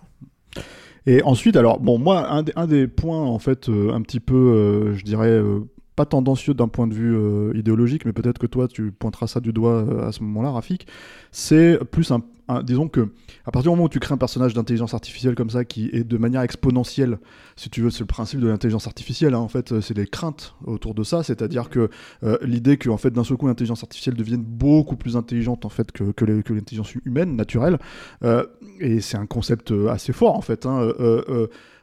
Et 1.07 1.23
ensuite, 1.23 1.57
alors, 1.57 1.81
bon, 1.81 1.99
moi, 1.99 2.33
un, 2.33 2.45
un 2.55 2.67
des 2.67 2.87
points, 2.87 3.21
en 3.21 3.39
fait, 3.39 3.69
euh, 3.69 3.93
un 3.93 4.03
petit 4.03 4.21
peu, 4.21 4.35
euh, 4.37 4.95
je 4.95 5.03
dirais, 5.05 5.31
euh, 5.31 5.61
pas 5.97 6.07
tendancieux 6.07 6.55
d'un 6.55 6.69
point 6.69 6.87
de 6.87 6.95
vue 6.95 7.59
idéologique, 7.59 8.05
mais 8.05 8.13
peut-être 8.13 8.39
que 8.39 8.47
toi, 8.47 8.69
tu 8.69 8.93
pointeras 8.93 9.27
ça 9.27 9.41
du 9.41 9.53
doigt 9.53 10.07
à 10.07 10.13
ce 10.13 10.23
moment-là, 10.23 10.51
Rafik, 10.51 10.87
c'est 11.31 11.79
plus 11.91 12.11
un, 12.11 12.23
disons 12.63 12.89
que 12.89 13.09
à 13.47 13.51
partir 13.51 13.71
du 13.71 13.77
moment 13.77 13.85
où 13.85 13.89
tu 13.89 14.01
crées 14.01 14.15
un 14.15 14.19
personnage 14.19 14.53
d'intelligence 14.55 14.95
artificielle 14.95 15.35
comme 15.35 15.51
ça 15.51 15.65
qui 15.65 15.89
est 15.93 16.05
de 16.05 16.19
manière 16.19 16.43
exponentielle, 16.43 17.19
si 17.57 17.71
tu 17.71 17.81
veux, 17.81 17.91
c'est 17.91 18.01
le 18.01 18.07
principe 18.07 18.41
de 18.41 18.49
l'intelligence 18.49 18.87
artificielle. 18.87 19.35
Hein, 19.35 19.39
en 19.39 19.49
fait, 19.49 19.81
c'est 19.81 19.97
les 19.97 20.07
craintes 20.07 20.55
autour 20.65 20.95
de 20.95 21.03
ça, 21.03 21.23
c'est-à-dire 21.23 21.71
que 21.71 21.89
euh, 22.23 22.37
l'idée 22.43 22.77
que 22.77 22.91
en 22.91 22.97
fait 22.97 23.11
d'un 23.11 23.25
seul 23.25 23.37
coup 23.37 23.47
l'intelligence 23.47 23.83
artificielle 23.83 24.17
devienne 24.17 24.43
beaucoup 24.43 24.97
plus 24.97 25.17
intelligente 25.17 25.65
en 25.65 25.69
fait 25.69 25.93
que, 25.93 26.05
l'intelligence 26.25 26.95
humaine 27.05 27.37
naturelle, 27.37 27.79
euh, 28.25 28.45
et 28.81 29.01
c'est 29.01 29.17
un 29.17 29.27
concept 29.27 29.73
euh, 29.73 29.89
assez 29.89 30.13
fort 30.13 30.37
en 30.37 30.43
fait. 30.43 30.67
Hein, 30.67 30.93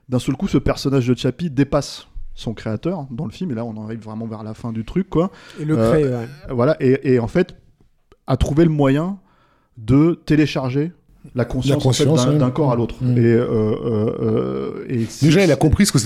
d'un 0.08 0.20
seul 0.20 0.36
coup, 0.36 0.48
ce 0.48 0.58
personnage 0.58 1.08
de 1.08 1.16
Chappie 1.16 1.52
dépasse 1.52 2.08
son 2.40 2.54
créateur 2.54 3.08
dans 3.12 3.26
le 3.26 3.32
film, 3.32 3.52
et 3.52 3.56
là 3.56 3.66
on 3.66 3.84
arrive 3.84 4.00
vraiment 4.00 4.26
vers 4.26 4.44
la 4.44 4.54
fin 4.54 4.72
du 4.72 4.86
truc, 4.86 5.10
quoi. 5.10 5.32
Et 5.60 5.66
le 5.66 5.76
crée, 5.76 6.04
ouais. 6.04 6.28
Voilà, 6.50 6.76
et, 6.80 7.14
et 7.14 7.20
en 7.20 7.28
fait, 7.28 7.56
à 8.28 8.38
trouver 8.38 8.64
le 8.64 8.72
moyen 8.72 9.20
de 9.78 10.20
télécharger 10.26 10.92
la 11.36 11.46
conscience, 11.46 12.02
d'un 12.02 12.52
corps 12.52 12.72
à 12.72 12.76
l'autre. 12.76 12.96
Mm. 13.02 13.18
Et, 13.18 13.22
euh, 13.22 13.46
euh, 13.50 14.86
euh, 14.90 15.06
déjà, 15.22 15.44
il 15.44 15.52
a 15.52 15.56
compris 15.56 15.86
ce 15.86 15.92
que 15.92 16.00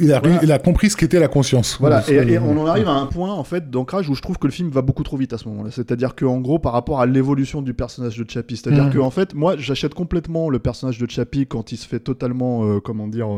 il 0.00 0.12
a, 0.12 0.22
il 0.42 0.52
a 0.52 0.58
compris 0.58 0.90
ce 0.90 0.96
qu'était 0.96 1.18
la 1.18 1.28
conscience. 1.28 1.76
Voilà. 1.80 2.08
Et, 2.08 2.38
on 2.38 2.56
en 2.56 2.66
arrive 2.66 2.88
à 2.88 2.92
un 2.92 3.06
point 3.06 3.32
en 3.32 3.44
fait 3.44 3.70
d'ancrage 3.70 4.08
où 4.08 4.14
je 4.14 4.22
trouve 4.22 4.38
que 4.38 4.46
le 4.46 4.52
film 4.52 4.70
va 4.70 4.82
beaucoup 4.82 5.02
trop 5.02 5.16
vite 5.16 5.32
à 5.32 5.38
ce 5.38 5.48
moment-là. 5.48 5.70
C'est-à-dire 5.70 6.14
que 6.14 6.24
en 6.24 6.38
gros, 6.38 6.58
par 6.58 6.72
rapport 6.72 7.00
à 7.00 7.06
l'évolution 7.06 7.62
du 7.62 7.74
personnage 7.74 8.16
de 8.16 8.28
Chappie, 8.30 8.56
c'est-à-dire 8.56 8.84
mm. 8.84 8.92
que 8.92 8.98
en 8.98 9.10
fait, 9.10 9.34
moi, 9.34 9.56
j'achète 9.56 9.94
complètement 9.94 10.48
le 10.48 10.58
personnage 10.58 10.98
de 10.98 11.10
Chappie 11.10 11.46
quand 11.46 11.72
il 11.72 11.76
se 11.76 11.86
fait 11.86 12.00
totalement, 12.00 12.80
comment 12.80 13.08
dire. 13.08 13.28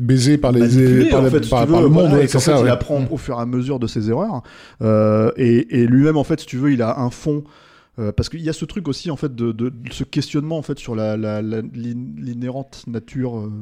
Baisé 0.00 0.38
par 0.38 0.50
les 0.50 1.10
par, 1.10 1.22
en 1.22 1.30
fait, 1.30 1.48
par, 1.48 1.66
le 1.66 1.88
monde 1.88 2.12
ouais, 2.14 2.26
ça, 2.26 2.60
il 2.60 2.68
apprend 2.68 3.06
au 3.10 3.16
fur 3.16 3.38
et 3.38 3.42
à 3.42 3.46
mesure 3.46 3.78
de 3.78 3.86
ses 3.86 4.10
erreurs 4.10 4.42
et, 4.82 5.82
et 5.82 5.86
lui-même 5.86 6.16
en 6.16 6.24
fait 6.24 6.40
si 6.40 6.46
tu 6.46 6.56
veux 6.56 6.72
il 6.72 6.82
a 6.82 6.98
un 6.98 7.10
fond 7.10 7.44
euh, 8.00 8.12
parce 8.12 8.28
qu'il 8.28 8.40
y 8.40 8.48
a 8.48 8.52
ce 8.52 8.64
truc 8.64 8.88
aussi 8.88 9.10
en 9.10 9.16
fait 9.16 9.34
de, 9.34 9.72
ce 9.90 10.04
questionnement 10.04 10.56
en 10.56 10.62
fait 10.62 10.78
sur 10.78 10.94
la, 10.94 11.16
l'inhérente 11.42 12.84
nature 12.86 13.38
euh, 13.38 13.52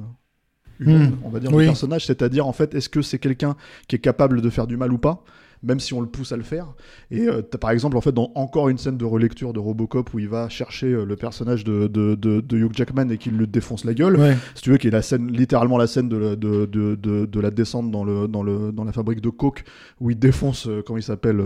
humaine, 0.78 1.10
hmm. 1.10 1.18
on 1.24 1.30
va 1.30 1.40
dire, 1.40 1.50
du 1.50 1.56
personnage, 1.56 2.06
c'est-à-dire 2.06 2.46
en 2.46 2.52
fait 2.52 2.74
est-ce 2.74 2.88
que 2.88 3.02
c'est 3.02 3.18
quelqu'un 3.18 3.56
qui 3.88 3.96
est 3.96 4.00
capable 4.00 4.40
de 4.40 4.50
faire 4.50 4.66
du 4.66 4.76
mal 4.76 4.92
ou 4.92 4.98
pas? 4.98 5.24
Même 5.62 5.80
si 5.80 5.94
on 5.94 6.00
le 6.00 6.06
pousse 6.06 6.32
à 6.32 6.36
le 6.36 6.42
faire. 6.42 6.74
Et 7.10 7.28
euh, 7.28 7.42
par 7.42 7.70
exemple, 7.70 7.96
en 7.96 8.00
fait, 8.00 8.12
dans 8.12 8.32
encore 8.34 8.68
une 8.68 8.78
scène 8.78 8.96
de 8.96 9.04
relecture 9.04 9.52
de 9.52 9.58
Robocop 9.58 10.12
où 10.14 10.18
il 10.18 10.28
va 10.28 10.48
chercher 10.48 10.90
le 10.90 11.16
personnage 11.16 11.64
de, 11.64 11.86
de, 11.86 12.56
Hugh 12.56 12.72
Jackman 12.74 13.08
et 13.10 13.18
qu'il 13.18 13.36
le 13.36 13.46
défonce 13.46 13.84
la 13.84 13.94
gueule, 13.94 14.36
si 14.54 14.62
tu 14.62 14.70
veux, 14.70 14.76
qui 14.76 14.88
est 14.88 14.92
la 14.92 15.02
scène, 15.02 15.30
littéralement 15.30 15.78
la 15.78 15.86
scène 15.86 16.08
de, 16.08 16.34
de, 16.34 17.40
la 17.40 17.50
descente 17.50 17.90
dans, 17.90 18.04
le, 18.04 18.28
dans, 18.28 18.42
le, 18.42 18.72
dans 18.72 18.84
la 18.84 18.92
fabrique 18.92 19.20
de 19.20 19.30
coke 19.30 19.64
où 20.00 20.10
il 20.10 20.18
défonce, 20.18 20.68
comment 20.86 20.98
il 20.98 21.02
s'appelle 21.02 21.42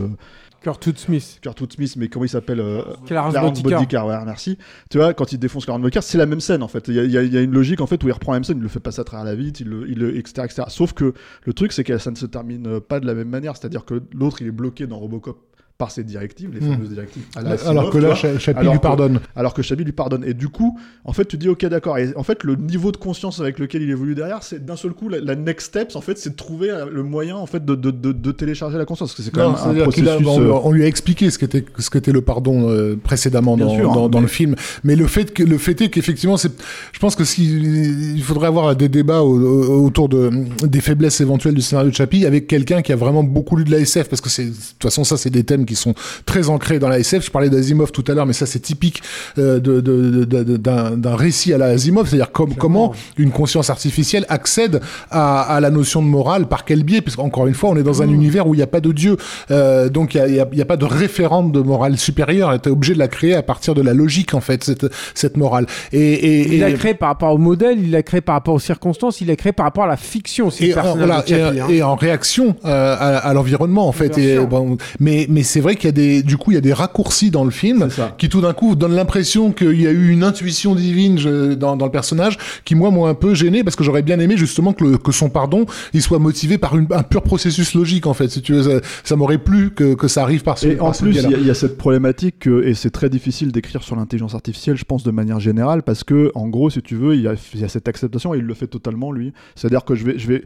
Kurtwood 0.63 0.99
Smith. 0.99 1.39
Kurtwood 1.43 1.73
Smith, 1.73 1.95
mais 1.97 2.09
comment 2.09 2.25
il 2.25 2.29
s'appelle 2.29 2.61
euh, 2.61 2.83
Clarence 3.07 3.63
Bodycar. 3.63 4.07
ouais, 4.07 4.17
merci. 4.25 4.59
Tu 4.91 4.99
vois, 4.99 5.15
quand 5.15 5.33
il 5.33 5.39
défonce 5.39 5.65
Clarence 5.65 5.83
Bodycar, 5.83 6.03
c'est 6.03 6.19
la 6.19 6.27
même 6.27 6.41
scène 6.41 6.63
en 6.63 6.69
fait. 6.69 6.89
Il 6.89 6.95
y, 6.95 7.17
a, 7.17 7.41
une 7.41 7.53
logique 7.53 7.81
en 7.81 7.87
fait 7.87 8.03
où 8.05 8.09
il 8.09 8.13
reprend 8.13 8.33
la 8.33 8.37
même 8.39 8.45
scène, 8.45 8.59
il 8.59 8.63
le 8.63 8.69
fait 8.69 8.81
passer 8.81 9.01
à 9.01 9.05
travers 9.05 9.25
la 9.25 9.35
vitre, 9.35 9.61
il 9.61 9.69
le, 9.69 9.89
il 9.89 10.03
etc., 10.19 10.43
etc. 10.45 10.63
Sauf 10.69 10.93
que 10.93 11.15
le 11.45 11.53
truc, 11.53 11.73
c'est 11.73 11.85
que 11.85 11.99
ça 11.99 12.11
ne 12.11 12.17
se 12.17 12.27
termine 12.27 12.81
pas 12.81 13.01
de 13.01 13.07
la 13.07 13.15
même 13.15 13.29
manière. 13.29 13.57
C'est-à-dire 13.57 13.85
que 13.85 14.03
l'autre, 14.15 14.43
il 14.43 14.49
est 14.49 14.53
bloqué 14.53 14.87
dans 14.87 14.99
Robocop 14.99 15.39
par 15.83 15.91
ses 15.91 16.05
directives, 16.05 16.51
les 16.55 16.61
hmm. 16.61 16.75
fameuses 16.75 16.91
directives. 16.91 17.25
alors 17.67 17.91
que 17.91 17.99
là, 17.99 18.15
Chapi 18.15 18.69
lui 18.69 18.79
pardonne. 18.79 19.19
alors 19.35 19.53
que 19.53 19.63
Chapi 19.63 19.83
lui 19.83 19.91
pardonne. 19.91 20.23
Et 20.25 20.33
du 20.33 20.49
coup, 20.49 20.79
en 21.05 21.13
fait, 21.13 21.25
tu 21.25 21.37
dis, 21.37 21.49
ok, 21.49 21.67
d'accord. 21.67 21.99
Et 21.99 22.11
en 22.15 22.23
fait, 22.23 22.45
le 22.45 22.55
niveau 22.55 22.93
de 22.93 22.99
conscience 22.99 23.41
avec 23.41 23.59
lequel 23.59 23.83
il 23.83 23.91
évolue 23.91 24.15
derrière, 24.15 24.45
c'est 24.45 24.65
d'un 24.65 24.77
seul 24.77 24.93
coup, 24.93 25.09
la, 25.09 25.35
next 25.35 25.71
steps, 25.71 25.97
en 25.97 26.01
fait, 26.01 26.19
c'est 26.19 26.31
de 26.31 26.37
trouver 26.37 26.71
euh, 26.71 26.87
le 26.89 27.03
moyen, 27.03 27.35
en 27.35 27.47
fait, 27.47 27.65
de, 27.65 27.75
de, 27.75 27.91
de, 27.91 28.31
télécharger 28.31 28.79
la 28.79 28.85
conscience. 28.85 29.11
Parce 29.11 29.17
que 29.17 29.23
c'est 29.25 29.33
quand 29.33 29.51
même 29.51 29.81
un 29.81 29.83
processus... 29.83 30.29
Euh, 30.29 30.53
on, 30.63 30.71
lui 30.71 30.85
a 30.85 30.87
expliqué 30.87 31.31
ce 31.31 31.39
qu'était 31.41 31.65
ce 31.79 31.91
qu'était 31.91 32.13
le 32.13 32.21
pardon 32.23 32.71
euh, 32.71 32.95
précédemment 32.95 33.57
dans, 33.57 34.09
dans, 34.09 34.21
le 34.21 34.29
film. 34.29 34.55
Mais 34.85 34.95
le 34.95 35.09
fait 35.09 35.35
que 35.35 35.43
le 35.43 35.59
fait 35.59 35.81
est 35.81 35.89
qu'effectivement, 35.89 36.37
c'est, 36.37 36.53
je 36.93 36.99
pense 37.01 37.17
que 37.17 37.25
il 37.41 38.23
faudrait 38.23 38.47
avoir 38.47 38.77
des 38.77 38.89
débats 38.89 39.23
autour 39.23 40.09
de 40.09 40.31
des 40.65 40.81
faiblesses 40.81 41.21
éventuelles 41.21 41.55
du 41.55 41.61
scénario 41.61 41.91
de 41.91 41.95
Chapi 41.97 42.25
avec 42.25 42.47
quelqu'un 42.47 42.83
qui 42.83 42.93
a 42.93 42.97
vraiment 42.97 43.25
beaucoup 43.25 43.57
lu 43.57 43.65
de 43.65 43.73
la 43.73 43.79
SF, 43.79 44.09
parce 44.09 44.21
que 44.21 44.29
c'est 44.29 44.45
de 44.45 44.51
toute 44.51 44.83
façon 44.83 45.03
ça, 45.03 45.17
c'est 45.17 45.31
des 45.31 45.45
thèmes 45.45 45.65
qui 45.65 45.72
sont 45.77 45.95
très 46.27 46.49
ancrés 46.49 46.79
dans 46.79 46.89
la 46.89 46.99
SF. 46.99 47.27
Je 47.27 47.31
parlais 47.31 47.51
d'Asimov 47.51 47.93
tout 47.93 48.05
à 48.09 48.15
l'heure, 48.15 48.27
mais 48.27 48.33
ça 48.33 48.47
c'est 48.47 48.61
typique 48.61 49.03
euh, 49.39 49.61
d'un 49.61 51.17
récit 51.17 51.53
à 51.53 51.59
la 51.59 51.67
Asimov, 51.67 52.09
c'est-à-dire 52.09 52.33
comme, 52.33 52.55
comment 52.55 52.93
une 53.17 53.31
conscience 53.31 53.71
artificielle 53.71 54.27
accède 54.29 54.81
à, 55.11 55.59
la 55.61 55.71
notion 55.71 56.03
de 56.03 56.07
morale, 56.07 56.47
par 56.47 56.65
quel 56.65 56.83
biais, 56.83 57.01
parce 57.01 57.17
qu'encore 57.17 57.47
une 57.47 57.55
fois, 57.55 57.71
on 57.71 57.77
est 57.77 57.83
dans 57.83 58.03
un 58.03 58.07
mmh. 58.07 58.15
univers 58.15 58.47
où 58.47 58.55
il 58.55 58.59
n'y 58.59 58.63
a 58.63 58.69
pas 58.69 58.81
de 58.81 58.93
Dieu, 58.93 59.17
euh, 59.51 59.89
donc 59.89 60.15
il 60.15 60.25
n'y 60.25 60.41
a, 60.41 60.63
a, 60.63 60.65
pas 60.65 60.77
de 60.77 60.85
référente 60.85 61.53
de 61.53 61.61
morale 61.61 61.99
supérieure. 61.99 62.61
Tu 62.61 62.69
es 62.69 62.73
obligé 62.73 62.95
de 62.95 62.99
la 62.99 63.09
créer 63.09 63.35
à 63.35 63.43
partir 63.43 63.75
de 63.75 63.83
la 63.83 63.95
logique, 63.95 64.35
en 64.35 64.41
fait, 64.41 64.65
cette, 64.65 64.87
cette 65.15 65.37
morale. 65.37 65.67
Et, 65.93 66.55
il 66.55 66.61
l'a 66.61 66.73
créé 66.73 66.95
par 66.95 67.09
rapport 67.09 67.33
au 67.33 67.39
modèle, 67.39 67.79
il 67.81 67.91
l'a 67.91 68.03
créé 68.03 68.21
par 68.21 68.35
rapport 68.35 68.55
aux 68.55 68.61
circonstances, 68.61 69.21
il 69.21 69.29
l'a 69.29 69.37
créé 69.37 69.53
par 69.53 69.65
rapport 69.65 69.85
à 69.85 69.89
la 69.89 69.97
fiction. 69.97 70.49
Et, 70.61 70.73
voilà, 70.73 71.25
hein. 71.31 71.69
et, 71.69 71.83
en 71.83 71.95
réaction 71.95 72.57
euh, 72.65 72.97
à, 72.99 73.33
l'environnement, 73.35 73.89
en 73.89 73.93
fait. 73.93 74.19
Et, 74.19 74.39
bon, 74.39 74.77
mais 75.01 75.27
mais 75.29 75.43
c'est 75.53 75.61
vrai 75.61 75.77
qu'il 75.77 75.85
y 75.85 75.89
a 75.89 75.93
des, 75.93 76.23
du 76.23 76.39
coup, 76.39 76.51
il 76.51 76.55
y 76.55 76.59
a 76.59 76.63
des 76.63 76.73
raccourcis 76.73 77.31
dans 77.31 77.45
le 77.45 77.51
film 77.51 77.89
qui 78.17 78.31
tout 78.31 78.41
d'un 78.41 78.55
coup 78.55 78.75
donnent 78.75 78.95
l'impression 78.95 79.53
qu'il 79.53 79.81
y 79.81 79.87
a 79.87 79.91
eu 79.91 80.09
une 80.09 80.25
intuition 80.25 80.75
divine 80.75 81.17
dans, 81.57 81.77
dans, 81.77 81.85
le 81.85 81.91
personnage 81.91 82.39
qui 82.65 82.75
moi 82.75 82.91
m'ont 82.91 83.05
un 83.05 83.15
peu 83.15 83.35
gêné 83.35 83.63
parce 83.63 83.77
que 83.77 83.85
j'aurais 83.85 84.01
bien 84.01 84.19
aimé 84.19 84.39
justement 84.39 84.73
que, 84.73 84.83
le, 84.83 84.97
que 84.97 85.13
son 85.13 85.29
pardon 85.29 85.67
il 85.93 86.01
soit 86.01 86.19
motivé 86.19 86.57
par 86.57 86.75
une, 86.79 86.87
un 86.91 87.03
pur 87.03 87.23
processus 87.23 87.75
logique 87.75 88.07
en 88.07 88.15
fait. 88.15 88.29
Si 88.29 88.41
tu 88.41 88.55
veux, 88.55 88.81
ça, 89.05 89.17
m'aurait 89.17 89.37
plu 89.37 89.73
que, 89.73 89.93
que, 89.93 90.09
ça 90.09 90.23
arrive 90.23 90.43
par 90.43 90.57
ce. 90.57 90.69
Et 90.69 90.81
en 90.81 90.93
plus, 90.93 91.17
il 91.17 91.47
y, 91.47 91.51
a 91.51 91.55
cette 91.55 91.77
problématique 91.77 92.47
et 92.47 92.73
c'est 92.73 92.91
très 92.91 93.11
difficile 93.11 93.53
d'écrire 93.53 93.83
sur 93.83 93.95
l'intelligence 93.95 94.35
artificielle, 94.35 94.79
je 94.79 94.85
pense 94.85 95.03
de 95.03 95.11
manière 95.11 95.39
générale, 95.39 95.83
parce 95.83 96.03
que 96.03 96.33
en 96.35 96.49
gros, 96.49 96.71
si 96.71 96.81
tu 96.81 96.97
veux, 96.97 97.15
il 97.15 97.23
y 97.23 97.29
a, 97.29 97.35
y 97.55 97.65
a 97.65 97.69
cette 97.69 97.89
acceptation 97.89 98.33
et 98.33 98.39
il 98.39 98.45
le 98.45 98.55
fait 98.55 98.69
totalement 98.69 99.13
lui. 99.13 99.35
C'est-à-dire 99.55 99.85
que 99.85 99.95
je 99.95 100.07
vais, 100.07 100.19
je 100.19 100.29
vais 100.29 100.45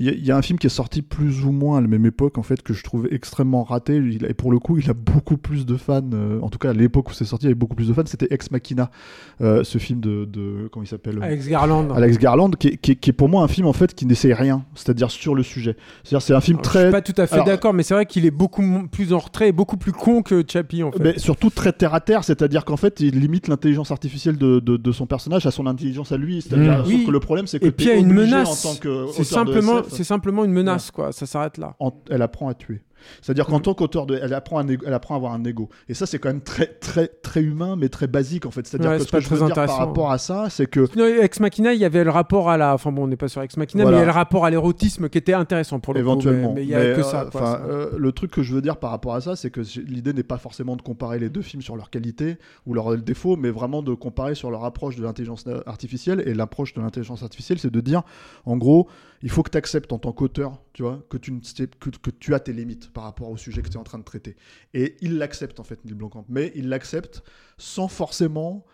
il 0.00 0.24
y, 0.24 0.30
a 0.30 0.36
un 0.36 0.42
film 0.42 0.60
qui 0.60 0.68
est 0.68 0.70
sorti 0.70 1.02
plus 1.02 1.44
ou 1.44 1.50
moins 1.50 1.78
à 1.78 1.80
la 1.80 1.88
même 1.88 2.06
époque, 2.06 2.38
en 2.38 2.44
fait, 2.44 2.62
que 2.62 2.72
je 2.72 2.84
trouvais 2.84 3.12
extrêmement 3.12 3.64
raté. 3.64 3.96
et 3.96 4.34
pour 4.34 4.52
le 4.52 4.60
coup, 4.60 4.78
il 4.78 4.88
a 4.88 4.94
beaucoup 4.94 5.36
plus 5.36 5.66
de 5.66 5.76
fans. 5.76 6.02
Euh, 6.12 6.38
en 6.40 6.50
tout 6.50 6.58
cas, 6.58 6.70
à 6.70 6.72
l'époque 6.72 7.10
où 7.10 7.12
c'est 7.12 7.24
sorti, 7.24 7.46
il 7.46 7.48
y 7.48 7.50
avait 7.50 7.58
beaucoup 7.58 7.74
plus 7.74 7.88
de 7.88 7.92
fans. 7.92 8.06
C'était 8.06 8.28
Ex 8.30 8.52
Machina, 8.52 8.92
euh, 9.40 9.64
ce 9.64 9.78
film 9.78 9.98
de, 9.98 10.24
de, 10.24 10.68
comment 10.70 10.84
il 10.84 10.88
s'appelle 10.88 11.18
Alex 11.20 11.48
Garland. 11.48 11.90
Alex 11.92 12.16
Garland, 12.18 12.50
qui, 12.50 12.78
qui, 12.78 12.94
qui, 12.94 13.10
est 13.10 13.12
pour 13.12 13.28
moi 13.28 13.42
un 13.42 13.48
film 13.48 13.66
en 13.66 13.72
fait 13.72 13.92
qui 13.92 14.06
n'essaie 14.06 14.32
rien, 14.32 14.64
c'est-à-dire 14.76 15.10
sur 15.10 15.34
le 15.34 15.42
sujet. 15.42 15.76
C'est-à-dire 16.04 16.22
c'est 16.24 16.34
un 16.34 16.40
film 16.40 16.60
très. 16.60 16.78
Je 16.78 16.84
suis 16.84 16.92
pas 16.92 17.02
tout 17.02 17.20
à 17.20 17.26
fait 17.26 17.42
d'accord, 17.42 17.74
mais 17.74 17.82
c'est 17.82 17.94
vrai 17.94 18.06
qu'il 18.06 18.24
est 18.24 18.30
beaucoup 18.30 18.62
plus 18.92 19.12
en 19.12 19.18
retrait, 19.18 19.48
et 19.48 19.52
beaucoup 19.52 19.78
plus 19.78 19.92
con 19.92 20.22
que 20.22 20.44
Chappie 20.46 20.84
en 20.84 20.92
fait. 20.92 21.02
Mais 21.02 21.18
surtout 21.18 21.50
très 21.50 21.72
terre 21.72 21.94
à 21.94 22.00
terre, 22.00 22.22
c'est-à-dire 22.22 22.64
qu'en 22.64 22.76
fait, 22.76 23.00
il 23.00 23.18
limite 23.18 23.48
l'intelligence 23.48 23.90
artificielle 23.90 24.38
de, 24.38 24.60
de, 24.60 24.76
de, 24.76 24.92
son 24.92 25.06
personnage 25.06 25.44
à 25.44 25.50
son 25.50 25.66
intelligence 25.66 26.12
à 26.12 26.16
lui. 26.16 26.40
C'est-à-dire 26.40 26.84
mmh. 26.86 27.06
que 27.06 27.10
le 27.10 27.20
problème, 27.20 27.48
c'est 27.48 27.58
que 27.58 27.66
et 27.66 27.72
puis 27.72 27.86
il 27.86 27.88
y 27.88 27.92
a 27.92 27.96
une 27.96 28.12
menace. 28.12 28.78
C'est 29.12 29.24
simplement, 29.24 29.82
c'est 29.88 30.04
simplement 30.04 30.44
une 30.44 30.52
menace 30.52 30.90
quoi. 30.90 31.12
Ça 31.12 31.26
s'arrête 31.26 31.58
là. 31.58 31.76
elle 32.10 32.22
apprend 32.22 32.48
à 32.48 32.54
tuer. 32.54 32.82
C'est-à-dire 33.22 33.46
qu'en 33.46 33.60
tant 33.60 33.74
qu'auteur 33.74 34.06
de, 34.06 34.18
elle 34.20 34.34
apprend, 34.34 34.60
elle 34.66 34.94
apprend 34.94 35.14
à 35.14 35.16
avoir 35.16 35.32
un 35.32 35.44
ego. 35.44 35.68
Et 35.88 35.94
ça, 35.94 36.06
c'est 36.06 36.18
quand 36.18 36.28
même 36.28 36.40
très, 36.40 36.66
très, 36.66 37.08
très 37.08 37.42
humain, 37.42 37.76
mais 37.76 37.88
très 37.88 38.06
basique 38.06 38.46
en 38.46 38.50
fait. 38.50 38.66
C'est-à-dire 38.66 38.98
que 38.98 39.04
ce 39.04 39.10
que 39.10 39.20
je 39.20 39.28
veux 39.28 39.46
dire 39.46 39.54
par 39.54 39.78
rapport 39.78 40.10
à 40.10 40.18
ça, 40.18 40.48
c'est 40.50 40.66
que. 40.66 40.88
Ex 41.22 41.40
Machina, 41.40 41.72
il 41.72 41.80
y 41.80 41.84
avait 41.84 42.04
le 42.04 42.10
rapport 42.10 42.50
à 42.50 42.56
la. 42.56 42.74
Enfin 42.74 42.92
bon, 42.92 43.04
on 43.04 43.06
n'est 43.06 43.16
pas 43.16 43.28
sur 43.28 43.42
Ex 43.42 43.56
Machina, 43.56 43.84
mais 43.84 43.92
il 43.92 43.98
y 43.98 44.02
a 44.02 44.04
le 44.04 44.10
rapport 44.10 44.44
à 44.44 44.50
l'érotisme 44.50 45.08
qui 45.08 45.18
était 45.18 45.34
intéressant 45.34 45.80
pour 45.80 45.94
le 45.94 46.00
Éventuellement. 46.00 46.52
mais, 46.54 46.62
il 46.62 46.68
y 46.68 46.74
a 46.74 46.94
que 46.94 47.02
ça. 47.02 47.28
Euh, 47.34 47.90
le 47.96 48.12
truc 48.12 48.30
que 48.30 48.42
je 48.42 48.54
veux 48.54 48.62
dire 48.62 48.76
par 48.76 48.90
rapport 48.90 49.14
à 49.14 49.20
ça, 49.20 49.36
c'est 49.36 49.50
que 49.50 49.60
l'idée 49.80 50.12
n'est 50.12 50.22
pas 50.22 50.38
forcément 50.38 50.76
de 50.76 50.82
comparer 50.82 51.18
les 51.18 51.28
deux 51.28 51.42
films 51.42 51.62
sur 51.62 51.76
leur 51.76 51.90
qualité 51.90 52.38
ou 52.66 52.74
leurs 52.74 52.96
défauts, 52.96 53.36
mais 53.36 53.50
vraiment 53.50 53.82
de 53.82 53.94
comparer 53.94 54.34
sur 54.34 54.50
leur 54.50 54.64
approche 54.64 54.96
de 54.96 55.02
l'intelligence 55.02 55.44
artificielle. 55.66 56.22
Et 56.26 56.34
l'approche 56.34 56.74
de 56.74 56.80
l'intelligence 56.80 57.22
artificielle, 57.22 57.58
c'est 57.58 57.72
de 57.72 57.80
dire, 57.80 58.02
en 58.44 58.56
gros, 58.56 58.88
il 59.22 59.30
faut 59.30 59.42
que 59.42 59.50
tu 59.50 59.58
acceptes 59.58 59.92
en 59.92 59.98
tant 59.98 60.12
qu'auteur, 60.12 60.60
tu 60.72 60.82
vois, 60.82 61.02
que 61.08 61.16
tu, 61.16 61.32
que, 61.80 61.90
que 61.90 62.10
tu 62.10 62.34
as 62.34 62.40
tes 62.40 62.52
limites 62.52 62.92
par 62.92 63.04
rapport 63.04 63.28
au 63.30 63.36
sujet 63.36 63.62
que 63.62 63.68
tu 63.68 63.74
es 63.74 63.80
en 63.80 63.84
train 63.84 63.98
de 63.98 64.04
traiter. 64.04 64.36
Et 64.74 64.96
il 65.00 65.18
l'accepte 65.18 65.58
en 65.60 65.64
fait, 65.64 65.84
Neil 65.84 65.94
Blomkamp, 65.94 66.24
mais 66.28 66.52
il 66.54 66.68
l'accepte 66.68 67.22
sans 67.56 67.88
forcément 67.88 68.64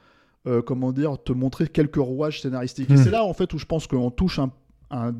euh, 0.46 0.60
comment 0.60 0.92
dire, 0.92 1.16
te 1.22 1.32
montrer 1.32 1.66
quelques 1.68 1.96
rouages 1.96 2.42
scénaristiques. 2.42 2.90
Et 2.90 2.94
Mm. 2.94 3.04
c'est 3.04 3.10
là, 3.10 3.24
en 3.24 3.32
fait, 3.32 3.52
où 3.54 3.58
je 3.58 3.64
pense 3.64 3.86
qu'on 3.86 4.10
touche 4.10 4.38
un, 4.38 4.52
un 4.90 5.14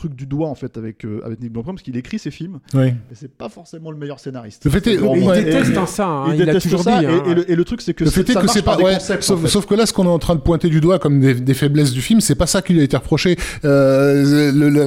truc 0.00 0.14
du 0.14 0.26
doigt, 0.26 0.48
en 0.48 0.54
fait, 0.54 0.76
avec, 0.76 1.04
euh, 1.04 1.20
avec 1.24 1.40
Nick 1.40 1.52
Blomkamp, 1.52 1.74
parce 1.74 1.82
qu'il 1.82 1.96
écrit 1.96 2.18
ses 2.18 2.30
films, 2.30 2.58
Oui. 2.74 2.86
mais 2.86 3.14
c'est 3.14 3.30
pas 3.32 3.48
forcément 3.48 3.90
le 3.90 3.96
meilleur 3.98 4.18
scénariste. 4.18 4.64
Le 4.64 4.70
fait 4.70 4.86
est- 4.86 4.94
Il 4.94 5.00
Ouais. 5.02 5.42
déteste 5.44 5.72
et- 5.72 5.76
hein, 5.76 5.86
ça, 5.86 6.06
hein, 6.06 6.24
il 6.30 6.36
il, 6.36 6.42
a 6.42 6.46
déteste 6.46 6.64
toujours 6.64 6.82
ça, 6.82 6.98
dit. 6.98 7.04
et, 7.04 7.08
hein. 7.08 7.22
et 7.26 7.34
le, 7.34 7.50
et 7.50 7.54
le 7.54 7.64
truc, 7.64 7.80
c'est 7.82 7.94
que 7.94 8.04
Le 8.04 8.10
fait 8.10 8.22
est 8.28 8.34
que 8.34 8.46
c'est 8.48 8.62
pas. 8.62 8.76
ouais, 8.78 8.94
concepts, 8.94 9.22
sauf, 9.22 9.38
en 9.38 9.42
fait. 9.42 9.48
sauf 9.48 9.66
que 9.66 9.74
là, 9.74 9.86
ce 9.86 9.92
qu'on 9.92 10.04
est 10.04 10.08
en 10.08 10.18
train 10.18 10.34
de 10.34 10.40
pointer 10.40 10.68
du 10.68 10.80
doigt 10.80 10.98
comme 10.98 11.20
des, 11.20 11.34
des 11.34 11.54
faiblesses 11.54 11.92
du 11.92 12.00
film, 12.02 12.20
c'est 12.20 12.34
pas 12.34 12.46
ça 12.46 12.62
qui 12.62 12.72
lui 12.72 12.80
a 12.80 12.84
été 12.84 12.96
reproché. 12.96 13.36
Euh, 13.64 14.52
le- 14.52 14.68
le- 14.68 14.84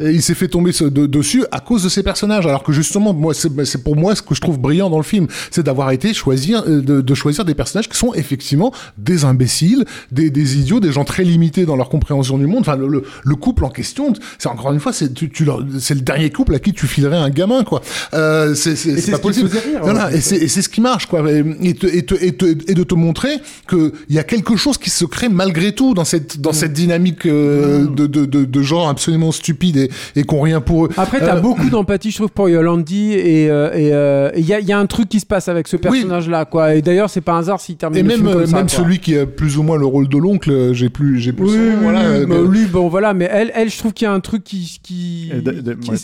ouais. 0.00 0.14
Il 0.14 0.22
s'est 0.22 0.34
fait 0.34 0.48
tomber 0.48 0.72
ce- 0.72 0.84
de- 0.84 1.06
dessus 1.06 1.44
à 1.50 1.60
cause 1.60 1.82
de 1.84 1.88
ses 1.88 2.02
personnages. 2.02 2.46
Alors 2.46 2.62
que 2.62 2.72
justement, 2.72 3.12
moi, 3.14 3.32
c'est 3.34 3.82
pour 3.82 3.96
moi 3.96 4.14
ce 4.14 4.22
que 4.22 4.34
je 4.34 4.40
trouve 4.40 4.58
brillant 4.58 4.90
dans 4.90 4.96
le 4.98 5.02
film, 5.04 5.26
c'est 5.50 5.62
d'avoir 5.64 5.90
été 5.90 6.12
choisir, 6.14 6.64
euh, 6.66 6.80
de, 6.80 7.00
de 7.00 7.14
choisir 7.14 7.44
des 7.44 7.54
personnages 7.54 7.88
qui 7.88 7.96
sont 7.96 8.12
effectivement 8.14 8.72
des 8.98 9.24
imbéciles, 9.24 9.84
des, 10.10 10.30
des 10.30 10.58
idiots, 10.58 10.80
des 10.80 10.92
gens 10.92 11.04
très 11.04 11.24
limités 11.24 11.64
dans 11.66 11.76
leur 11.76 11.88
compréhension 11.88 12.38
du 12.38 12.46
monde. 12.46 12.60
Enfin, 12.60 12.76
le- 12.76 13.04
le 13.24 13.34
couple 13.36 13.64
en 13.64 13.70
question, 13.70 14.12
c'est 14.38 14.48
encore 14.48 14.72
une 14.72 14.80
fois, 14.80 14.92
c'est 14.92 15.12
tu, 15.14 15.30
tu 15.30 15.44
leur- 15.44 15.62
c'est 15.78 15.94
le 15.94 16.00
dernier 16.00 16.30
couple 16.30 16.54
à 16.54 16.58
qui 16.58 16.72
tu 16.72 16.86
filerais 16.86 17.16
un 17.16 17.30
gamin, 17.30 17.64
quoi. 17.64 17.82
Euh, 18.14 18.54
c'est 18.54 18.72
pas 19.10 19.16
ce 19.16 19.22
possible. 19.22 19.48
rire, 19.48 19.80
Voilà, 19.82 20.08
ouais. 20.08 20.16
et 20.18 20.20
c'est 20.20 20.62
ce 20.62 20.68
qui 20.68 20.80
marche, 20.80 21.06
quoi. 21.06 21.22
Et, 21.30 21.44
et, 21.62 21.74
te- 21.74 21.86
et, 21.86 22.02
te- 22.04 22.14
et 22.22 22.32
te- 22.32 22.70
et 22.70 22.74
de 22.74 22.82
te 22.82 22.94
montrer 22.94 23.38
que 23.66 23.92
il 24.08 24.14
y 24.14 24.18
a 24.18 24.24
quelque 24.24 24.56
chose 24.56 24.78
qui 24.78 24.90
se 24.90 25.04
crée 25.04 25.28
malgré 25.28 25.72
tout 25.72 25.94
dans 25.94 26.04
cette 26.04 26.40
dans 26.40 26.52
cette 26.52 26.72
dynamique 26.72 27.26
euh, 27.26 27.86
de, 27.86 28.06
de, 28.06 28.24
de, 28.24 28.44
de 28.44 28.62
gens 28.62 28.88
absolument 28.88 29.32
stupides 29.32 29.88
et, 30.16 30.24
ont 30.32 30.40
rien 30.40 30.60
pour 30.62 30.86
eux. 30.86 30.88
Après, 30.96 31.20
t'as 31.20 31.36
Euh, 31.36 31.40
beaucoup 31.40 31.68
d'empathie, 31.68 32.10
je 32.10 32.16
trouve, 32.16 32.30
pour 32.30 32.48
Yolandi, 32.48 33.12
et 33.12 33.42
et, 33.44 33.48
euh, 33.50 34.30
il 34.36 34.46
y, 34.46 34.54
a, 34.54 34.60
il 34.60 34.66
y 34.66 34.72
a 34.72 34.78
un 34.78 34.86
truc 34.86 35.08
qui 35.10 35.20
se 35.20 35.26
passe 35.26 35.48
avec 35.48 35.68
ce 35.68 35.76
personnage-là, 35.76 36.44
quoi. 36.46 36.74
Et 36.74 36.80
d'ailleurs, 36.82 37.10
c'est 37.10 37.20
pas 37.20 37.32
un 37.34 37.40
hasard 37.40 37.60
s'il 37.60 37.76
termine 37.76 37.98
Et 37.98 38.02
le 38.02 38.08
même, 38.08 38.16
film 38.18 38.32
comme 38.32 38.46
ça, 38.46 38.56
même 38.56 38.66
quoi. 38.66 38.78
celui 38.78 38.98
qui 38.98 39.16
a 39.18 39.26
plus 39.26 39.58
ou 39.58 39.62
moins 39.62 39.76
le 39.76 39.84
rôle 39.84 40.08
de 40.08 40.16
l'oncle, 40.16 40.72
j'ai 40.72 40.88
plus, 40.88 41.18
j'ai 41.20 41.32
plus 41.32 41.44
Oui, 41.44 41.50
son 41.52 41.56
nom, 41.58 41.64
oui, 41.70 41.76
voilà, 41.82 42.02
que- 42.24 42.48
lui, 42.50 42.64
bon, 42.66 42.88
voilà, 42.88 43.12
mais 43.14 43.28
elle, 43.30 43.50
elle, 43.54 43.68
je 43.70 43.76
trouve 43.78 43.92
qu'il 43.92 44.06
y 44.06 44.08
a 44.08 44.12
un 44.14 44.20
truc 44.22 44.42
qui, 44.44 44.78
qui, 44.82 45.30
qui- 45.30 45.90
ouais. 45.90 45.96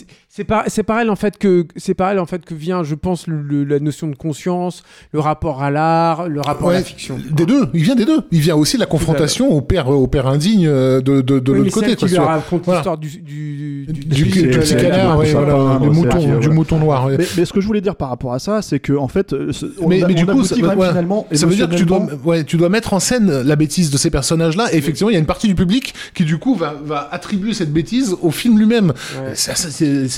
c'est 0.67 0.83
par, 0.83 0.99
elle 0.99 1.09
en 1.09 1.15
fait 1.15 1.37
que, 1.37 1.65
c'est 1.75 1.93
par 1.93 2.11
elle 2.11 2.19
en 2.19 2.25
fait 2.25 2.45
que 2.45 2.53
vient, 2.53 2.83
je 2.83 2.95
pense, 2.95 3.25
le- 3.27 3.41
le- 3.41 3.63
la 3.63 3.79
notion 3.79 4.07
de 4.07 4.15
conscience, 4.15 4.83
le 5.11 5.19
rapport 5.19 5.63
à 5.63 5.71
l'art, 5.71 6.27
le 6.29 6.41
rapport 6.41 6.69
à 6.69 6.73
la 6.73 6.83
fiction. 6.83 7.17
Des 7.31 7.45
deux, 7.45 7.67
il 7.73 7.83
vient 7.83 7.95
des 7.95 8.05
deux. 8.05 8.21
Il 8.31 8.39
vient 8.41 8.55
aussi 8.55 8.75
de 8.77 8.81
la 8.81 8.85
confrontation 8.85 9.49
au 9.49 9.61
père, 9.61 9.89
au 9.89 10.07
père 10.07 10.27
indigne 10.27 10.67
euh, 10.67 11.01
de, 11.01 11.21
de, 11.21 11.39
de 11.39 11.51
Oui, 11.51 11.57
mais 11.59 11.63
l'autre 11.65 11.73
côté. 11.81 11.95
qui 11.95 12.05
lui 12.05 12.17
raconte 12.17 12.63
voilà. 12.65 12.79
l'histoire 12.79 12.97
du, 12.97 13.07
du, 13.09 13.85
du, 13.87 13.93
Du, 13.93 14.23
du- 14.25 14.49
petit 14.49 14.75
canard, 14.75 15.17
ouais, 15.17 15.31
voilà, 15.31 15.79
mouton, 15.79 16.19
du 16.19 16.27
voilà. 16.31 16.49
mouton 16.49 16.79
noir. 16.79 17.05
ouais. 17.07 17.15
Mais, 17.17 17.25
mais 17.37 17.45
ce 17.45 17.53
que 17.53 17.61
je 17.61 17.67
voulais 17.67 17.81
dire 17.81 17.95
par 17.95 18.09
rapport 18.09 18.33
à 18.33 18.39
ça, 18.39 18.61
c'est 18.61 18.79
que 18.79 18.93
en 18.93 19.07
fait, 19.07 19.33
euh, 19.33 19.51
on, 19.81 19.87
mais, 19.87 20.01
du 20.13 20.25
coup, 20.25 20.43
ça, 20.43 20.55
finalement 20.55 21.25
ça 21.31 21.45
veut 21.45 21.55
dire 21.55 21.69
que 21.69 21.75
tu 21.75 21.85
dois, 21.85 22.05
ouais, 22.25 22.43
tu 22.43 22.57
dois 22.57 22.69
mettre 22.69 22.93
en 22.93 22.99
scène 22.99 23.41
la 23.41 23.55
bêtise 23.55 23.89
de 23.91 23.97
ces 23.97 24.09
personnages-là. 24.09 24.73
Et 24.73 24.77
effectivement, 24.77 25.09
il 25.09 25.13
y 25.13 25.15
a 25.15 25.19
une 25.19 25.25
partie 25.25 25.47
du 25.47 25.55
public 25.55 25.93
qui, 26.13 26.25
du 26.25 26.37
coup, 26.37 26.55
va, 26.55 26.75
va 26.83 27.07
attribuer 27.11 27.53
cette 27.53 27.71
bêtise 27.73 27.98
au 28.21 28.31
film 28.31 28.57
lui-même. 28.57 28.87
Ouais. 28.89 29.33
C'est 29.35 29.53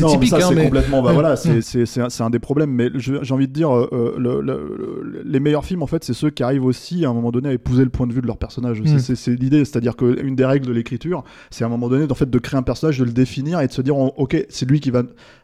typique, 0.05 0.33
hein, 0.33 0.39
c'est 0.49 0.55
mais- 0.55 0.63
complètement. 0.65 1.01
Bah 1.01 1.13
voilà, 1.13 1.35
c'est 1.35 1.61
c'est- 1.61 1.85
c'est 1.85 2.21
un, 2.23 2.29
des 2.29 2.39
problèmes. 2.39 2.71
Mais 2.71 2.89
j'ai 2.95 3.33
envie 3.33 3.47
de 3.47 3.53
dire, 3.53 3.75
euh, 3.75 3.89
euh, 3.91 4.13
le- 4.17 4.41
le- 4.41 5.03
le- 5.03 5.21
les 5.25 5.39
meilleurs 5.39 5.65
films, 5.65 5.83
en 5.83 5.87
fait, 5.87 6.03
c'est 6.03 6.13
ceux 6.13 6.29
qui 6.29 6.43
arrivent 6.43 6.65
aussi 6.65 7.05
à 7.05 7.09
un 7.09 7.13
moment 7.13 7.31
donné 7.31 7.49
à 7.49 7.53
épouser 7.53 7.83
le 7.83 7.89
point 7.89 8.07
de 8.07 8.13
vue 8.13 8.21
de 8.21 8.27
leur 8.27 8.37
personnage. 8.37 8.81
C'est- 8.85 8.93
Mm. 8.95 8.99
C'est 8.99 9.15
c'est 9.15 9.31
l'idée, 9.35 9.65
c'est-à-dire 9.65 9.95
qu'une 9.95 10.35
des 10.35 10.45
règles 10.45 10.67
de 10.67 10.73
l'écriture, 10.73 11.23
c'est 11.49 11.63
à 11.63 11.67
un 11.67 11.69
moment 11.69 11.89
donné, 11.89 12.05
en 12.09 12.15
fait, 12.15 12.29
de 12.29 12.39
créer 12.39 12.57
un 12.57 12.63
personnage, 12.63 12.99
de 12.99 13.05
le 13.05 13.11
définir 13.11 13.59
et 13.61 13.67
de 13.67 13.71
se 13.73 13.81
dire, 13.81 13.97
on- 13.97 14.13
ok, 14.17 14.45
c'est 14.49 14.69
lui 14.69 14.79
qui 14.79 14.91
va 14.91 15.03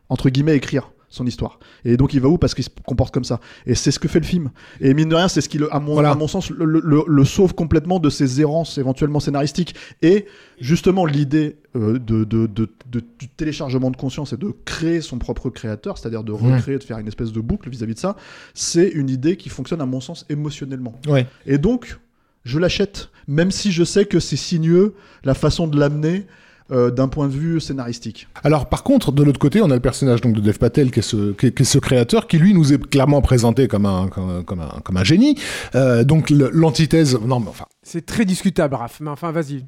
entre 0.09 0.29
guillemets 0.29 0.55
écrire 0.55 0.91
son 1.09 1.25
histoire. 1.25 1.59
Et 1.85 1.95
donc 1.97 2.13
il 2.13 2.19
va 2.19 2.27
où? 2.27 2.37
Parce 2.37 2.53
qu'il 2.53 2.63
se 2.63 2.69
comporte 2.85 3.13
comme 3.13 3.23
ça. 3.23 3.39
Et 3.65 3.75
c'est 3.75 3.91
ce 3.91 3.99
que 3.99 4.07
fait 4.07 4.19
le 4.19 4.25
film. 4.25 4.51
Et 4.81 4.93
mine 4.93 5.07
de 5.09 5.15
rien, 5.15 5.27
c'est 5.29 5.41
ce 5.41 5.47
qui, 5.49 5.57
le- 5.57 5.73
à, 5.73 5.79
mon, 5.79 5.93
Voilà. 5.93 6.11
à 6.11 6.15
mon 6.15 6.27
sens, 6.27 6.49
le, 6.49 6.65
le- 6.65 6.81
le- 6.83 7.03
le 7.07 7.25
sauve 7.25 7.53
complètement 7.55 7.99
de 7.99 8.09
ses 8.09 8.41
errances 8.41 8.77
éventuellement 8.77 9.19
scénaristiques. 9.21 9.73
Et 10.01 10.25
justement, 10.59 11.05
l'idée 11.05 11.57
euh, 11.75 11.93
de, 11.99 12.23
de- 12.23 12.47
de- 12.47 12.69
de- 12.91 13.03
du 13.19 13.27
téléchargement 13.29 13.89
de 13.91 13.97
conscience 13.97 14.33
et 14.33 14.37
de 14.37 14.53
créer 14.65 14.99
son 15.01 15.17
propre 15.17 15.49
créateur, 15.49 15.97
c'est-à-dire 15.97 16.23
de 16.23 16.31
Ouais. 16.33 16.55
recréer, 16.55 16.77
de 16.77 16.83
faire 16.83 16.97
une 16.97 17.07
espèce 17.07 17.31
de 17.31 17.39
boucle 17.39 17.69
vis-à-vis 17.69 17.93
de 17.93 17.99
ça, 17.99 18.15
c'est 18.53 18.87
une 18.89 19.09
idée 19.09 19.37
qui 19.37 19.49
fonctionne 19.49 19.81
à 19.81 19.85
mon 19.85 20.01
sens 20.01 20.25
émotionnellement. 20.29 20.99
Ouais. 21.07 21.25
Et 21.45 21.57
donc, 21.57 21.99
je 22.43 22.59
l'achète, 22.59 23.09
même 23.27 23.51
si 23.51 23.71
je 23.71 23.83
sais 23.83 24.05
que 24.05 24.19
c'est 24.19 24.35
sinueux 24.37 24.95
la 25.23 25.33
façon 25.33 25.67
de 25.67 25.79
l'amener 25.79 26.25
euh, 26.71 26.91
d'un 26.91 27.07
point 27.07 27.27
de 27.27 27.33
vue 27.33 27.59
scénaristique. 27.59 28.27
Alors 28.43 28.67
par 28.67 28.83
contre, 28.83 29.11
de 29.11 29.23
l'autre 29.23 29.39
côté, 29.39 29.61
on 29.61 29.69
a 29.69 29.75
le 29.75 29.79
personnage 29.79 30.21
donc 30.21 30.33
de 30.33 30.41
Dev 30.41 30.57
Patel, 30.57 30.91
qui 30.91 30.99
est 30.99 31.03
ce, 31.03 31.31
qui 31.33 31.47
est, 31.47 31.51
qui 31.51 31.61
est 31.63 31.65
ce 31.65 31.77
créateur, 31.79 32.27
qui 32.27 32.37
lui 32.37 32.53
nous 32.53 32.73
est 32.73 32.89
clairement 32.89 33.21
présenté 33.21 33.67
comme 33.67 33.85
un, 33.85 34.07
comme, 34.07 34.43
comme 34.43 34.59
un, 34.59 34.79
comme 34.83 34.97
un 34.97 35.03
génie. 35.03 35.35
Euh, 35.75 36.03
donc 36.03 36.29
l'antithèse, 36.29 37.17
non 37.19 37.39
mais 37.39 37.49
enfin, 37.49 37.65
C'est 37.83 38.05
très 38.05 38.25
discutable, 38.25 38.75
Raph. 38.75 38.99
Mais 38.99 39.09
enfin, 39.09 39.31
vas-y. 39.31 39.65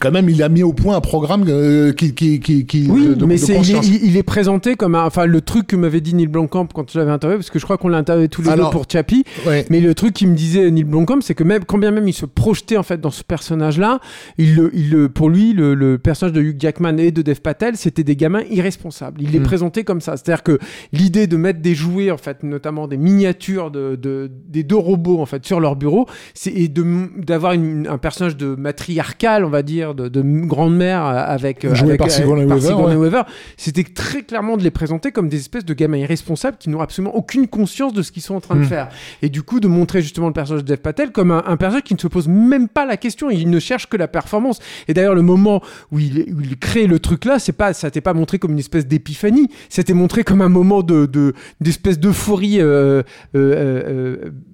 Quand 0.00 0.10
même, 0.12 0.28
il 0.28 0.42
a 0.42 0.48
mis 0.48 0.62
au 0.62 0.72
point 0.72 0.96
un 0.96 1.00
programme 1.00 1.44
euh, 1.48 1.92
qui, 1.92 2.14
qui, 2.14 2.40
qui, 2.40 2.66
qui 2.66 2.88
Oui, 2.90 3.08
de, 3.08 3.14
de- 3.14 3.24
mais 3.24 3.36
de 3.36 3.42
il, 3.42 3.74
est, 3.74 4.16
il- 4.18 4.24
présenté 4.24 4.74
comme 4.76 4.94
un, 4.94 5.04
enfin 5.04 5.24
le 5.24 5.40
truc 5.40 5.66
que 5.68 5.76
m'avait 5.76 6.00
dit 6.02 6.14
Neil 6.14 6.26
Blomkamp 6.26 6.66
quand 6.74 6.90
je 6.90 6.98
l'avais 6.98 7.10
interviewé, 7.10 7.38
parce 7.38 7.48
que 7.50 7.58
je 7.58 7.64
crois 7.64 7.78
qu'on 7.78 7.88
l'a 7.88 7.96
interviewé 7.98 8.28
tous 8.28 8.42
les 8.42 8.50
Alors- 8.50 8.70
deux 8.70 8.76
pour 8.76 8.84
Chappie. 8.90 9.24
Ouais. 9.46 9.64
Mais 9.70 9.80
le 9.80 9.94
truc 9.94 10.12
qui 10.14 10.26
me 10.26 10.34
disait 10.34 10.70
Neil 10.70 10.84
Blomkamp, 10.84 11.20
c'est 11.22 11.34
que 11.34 11.42
même 11.44 11.64
quand 11.64 11.78
bien 11.78 11.90
même 11.90 12.06
il 12.06 12.12
se 12.12 12.26
projetait 12.26 12.76
en 12.76 12.82
fait 12.82 13.00
dans 13.00 13.10
ce 13.10 13.24
personnage-là, 13.24 14.00
il 14.36 14.56
le, 14.56 14.70
il 14.74 15.08
pour 15.08 15.30
lui, 15.30 15.52
le, 15.54 15.74
le 15.74 15.96
personnage 15.98 16.34
de 16.34 16.42
Hugh 16.42 16.56
Jackman 16.60 16.98
et 16.98 17.10
de 17.10 17.22
Dev 17.22 17.40
Patel, 17.40 17.76
c'était 17.76 18.04
des 18.04 18.14
gamins 18.16 18.42
irresponsables. 18.50 19.22
Il 19.22 19.30
les 19.30 19.40
Mm. 19.40 19.44
présentait 19.44 19.84
comme 19.84 20.00
ça, 20.02 20.16
c'est-à-dire 20.16 20.42
que 20.42 20.58
l'idée 20.92 21.26
de 21.26 21.36
mettre 21.36 21.60
des 21.60 21.74
jouets 21.74 22.10
en 22.10 22.18
fait, 22.18 22.42
notamment 22.42 22.88
des 22.88 22.96
miniatures 22.98 23.70
de, 23.70 23.96
de- 23.96 24.30
des 24.48 24.64
deux 24.64 24.76
robots 24.76 25.20
en 25.20 25.26
fait 25.26 25.44
sur 25.46 25.60
leur 25.60 25.76
bureau, 25.76 26.06
c'est 26.34 26.52
et 26.52 26.68
de 26.68 26.84
d'avoir 27.18 27.52
un 27.52 27.98
personnage 27.98 28.36
de 28.36 28.54
matriarcal, 28.54 29.44
on 29.46 29.50
va 29.50 29.62
dire, 29.62 29.94
de, 29.94 30.08
de 30.08 30.22
grande-mère 30.46 31.04
euh, 31.06 31.14
avec 31.26 31.64
euh, 31.64 31.74
avec, 31.74 31.98
par 31.98 32.08
euh, 32.08 32.10
Sigourney 32.10 32.46
par 32.46 32.56
Weaver, 32.56 32.68
Sigourney 32.68 32.96
ouais. 32.96 33.02
Weaver. 33.06 33.22
C'était 33.56 33.84
très 33.84 34.22
clairement 34.22 34.56
de 34.56 34.62
les 34.62 34.70
présenter 34.70 35.12
comme 35.12 35.28
des 35.28 35.38
espèces 35.38 35.64
de 35.64 35.72
gamins 35.74 35.96
irresponsables 35.98 36.56
qui 36.58 36.68
n'ont 36.68 36.80
absolument 36.80 37.14
aucune 37.16 37.46
conscience 37.48 37.92
de 37.92 38.02
ce 38.02 38.12
qu'ils 38.12 38.22
sont 38.22 38.34
en 38.34 38.40
train 38.40 38.56
de 38.56 38.60
Mm. 38.60 38.64
faire. 38.64 38.88
Et 39.22 39.28
du 39.28 39.42
coup, 39.42 39.60
de 39.60 39.68
montrer 39.68 40.02
justement 40.02 40.26
le 40.26 40.32
personnage 40.32 40.64
de 40.64 40.68
Dev 40.74 40.78
Patel 40.80 41.12
comme 41.12 41.30
un, 41.30 41.42
un 41.46 41.56
personnage 41.56 41.84
qui 41.84 41.94
ne 41.94 41.98
se 41.98 42.08
pose 42.08 42.28
même 42.28 42.68
pas 42.68 42.84
la 42.86 42.96
question, 42.96 43.30
il 43.30 43.48
ne 43.50 43.58
cherche 43.60 43.86
que 43.88 43.96
la 43.96 44.08
performance. 44.08 44.58
Et 44.88 44.94
d'ailleurs, 44.94 45.14
le 45.14 45.22
moment 45.22 45.62
où 45.92 45.98
il, 45.98 46.32
où 46.34 46.40
il 46.40 46.58
crée 46.58 46.86
le 46.86 46.98
truc 46.98 47.24
là, 47.24 47.38
c'est 47.38 47.52
pas, 47.52 47.72
ça 47.72 47.86
n'était 47.86 48.00
pas 48.00 48.14
montré 48.14 48.38
comme 48.38 48.52
une 48.52 48.58
espèce 48.58 48.86
d'épiphanie, 48.86 49.48
c'était 49.68 49.94
montré 49.94 50.24
comme 50.24 50.40
un 50.42 50.48
moment 50.48 50.82
de, 50.82 51.06
de 51.06 51.32
d'espèce 51.60 51.98
d'euphorie 51.98 52.58
euh, 52.60 53.02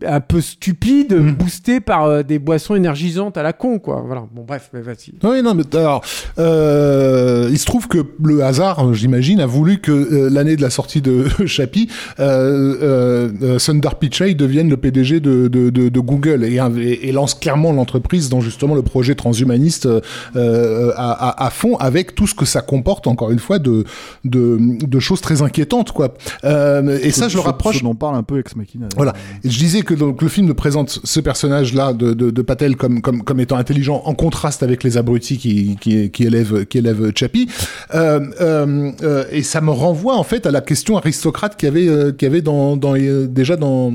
un 0.07 0.21
peu 0.21 0.41
stupide, 0.41 1.15
Mm. 1.15 1.33
boosté 1.33 1.81
par 1.81 2.25
des 2.25 2.39
boissons 2.39 2.75
énergisantes 2.75 3.37
à 3.37 3.43
la 3.43 3.53
con, 3.53 3.79
quoi. 3.79 4.03
Voilà. 4.07 4.25
Bon, 4.33 4.43
bref, 4.45 4.71
mais 4.73 4.81
vas-y. 4.83 5.13
Oui, 5.23 5.43
non, 5.43 5.55
mais 5.55 5.65
alors, 5.77 6.03
euh, 6.39 7.49
il 7.51 7.59
se 7.59 7.65
trouve 7.67 7.89
que 7.89 7.99
le 8.23 8.43
hasard, 8.45 8.93
j'imagine, 8.95 9.41
a 9.41 9.47
voulu 9.47 9.79
que 9.81 9.91
euh, 9.93 10.29
l'année 10.31 10.57
de 10.57 10.63
la 10.63 10.71
sortie 10.71 11.01
de 11.01 11.25
Chappie, 11.47 11.89
euh, 12.21 13.31
euh, 13.43 13.59
Sundar 13.59 13.97
Pichai 13.99 14.35
devienne 14.35 14.69
le 14.69 14.77
PDG 14.77 15.21
de, 15.21 15.49
de, 15.49 15.71
de, 15.71 15.89
de 15.89 16.01
Google 16.01 16.45
et, 16.45 16.57
et- 16.79 17.09
et 17.09 17.13
lance 17.13 17.35
clairement 17.35 17.73
l'entreprise 17.73 18.29
dans 18.29 18.41
justement 18.41 18.75
le 18.75 18.83
projet 18.83 19.15
transhumaniste 19.15 19.89
à, 20.35 20.91
à, 20.97 21.47
à 21.47 21.51
fond, 21.51 21.77
avec 21.77 22.15
tout 22.15 22.27
ce 22.27 22.35
que 22.35 22.45
ça 22.45 22.61
comporte, 22.61 23.07
encore 23.07 23.31
une 23.31 23.39
fois, 23.39 23.59
de, 23.59 23.85
de, 24.25 24.59
de 24.85 25.01
choses 25.01 25.21
très 25.21 25.43
inquiétantes, 25.43 25.93
quoi. 25.93 26.15
Euh, 26.45 26.99
et 27.03 27.11
ça, 27.11 27.29
je 27.29 27.35
le 27.37 27.41
rapproche. 27.41 27.83
Dont 27.83 27.95
parle 27.95 28.17
un 28.17 28.23
peu 28.23 28.39
Ex 28.39 28.55
Machina. 28.57 28.87
Voilà. 28.97 29.13
Et 29.45 29.51
je 29.51 29.59
disais 29.59 29.83
que 29.83 29.95
donc 29.95 30.23
le 30.23 30.29
film 30.29 30.47
nous 30.47 30.55
présente 30.55 31.01
ce 31.03 31.21
personnage-là 31.21 31.93
de, 31.93 32.15
de, 32.15 32.31
de 32.31 32.43
Patel 32.43 32.77
comme, 32.77 33.01
comme, 33.03 33.23
comme 33.23 33.41
étant 33.41 33.57
intelligent 33.57 34.03
en 34.05 34.15
contraste 34.15 34.63
avec 34.63 34.72
les 34.83 34.97
abrutis 34.97 35.39
qui, 35.39 35.77
qui, 35.81 36.11
qui 36.11 36.25
élèvent, 36.25 36.65
qui 36.67 36.79
élèvent 36.79 37.13
Chappie. 37.17 37.49
Euh, 37.95 38.21
euh, 38.41 38.91
euh, 39.03 39.25
et 39.31 39.43
ça 39.43 39.61
me 39.61 39.71
renvoie 39.71 40.17
en 40.17 40.25
fait 40.25 40.47
à 40.47 40.51
la 40.51 40.61
question 40.61 40.97
aristocrate 40.97 41.57
qu'il 41.57 41.69
y 41.69 41.71
avait, 41.73 42.13
qu'il 42.15 42.27
y 42.27 42.31
avait 42.31 42.43
dans, 42.43 42.77
dans, 42.77 42.95
déjà 42.95 43.57
dans, 43.57 43.93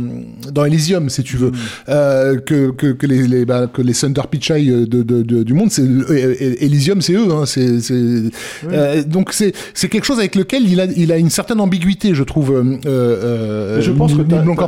dans 0.51 0.65
Elysium, 0.65 1.09
si 1.09 1.23
tu 1.23 1.37
veux. 1.37 1.51
Euh, 1.89 2.37
que, 2.39 2.71
que, 2.71 2.87
que 2.93 3.05
les, 3.07 3.27
les, 3.27 3.45
bah, 3.45 3.67
que 3.71 3.81
les 3.81 3.93
Sundar 3.93 4.27
Pichai 4.27 4.63
de, 4.65 4.85
de, 4.85 5.21
de- 5.23 5.43
du 5.43 5.53
monde, 5.53 5.71
c'est, 5.71 5.83
Elysium, 6.61 7.01
c'est 7.01 7.13
eux. 7.13 7.27
Hein, 7.31 7.45
c'est, 7.45 7.79
donc 9.07 9.33
c'est, 9.33 9.53
c'est 9.73 9.89
quelque 9.89 10.05
chose 10.05 10.19
avec 10.19 10.35
lequel 10.35 10.63
il 10.69 10.79
a, 10.81 10.85
il 10.85 11.11
a 11.11 11.17
une 11.17 11.29
certaine 11.29 11.59
ambiguïté, 11.59 12.13
je 12.13 12.23
trouve. 12.23 12.51
Euh, 12.51 12.77
euh, 12.85 13.81
Je 13.81 13.91
pense 13.91 14.13
que. 14.13 14.21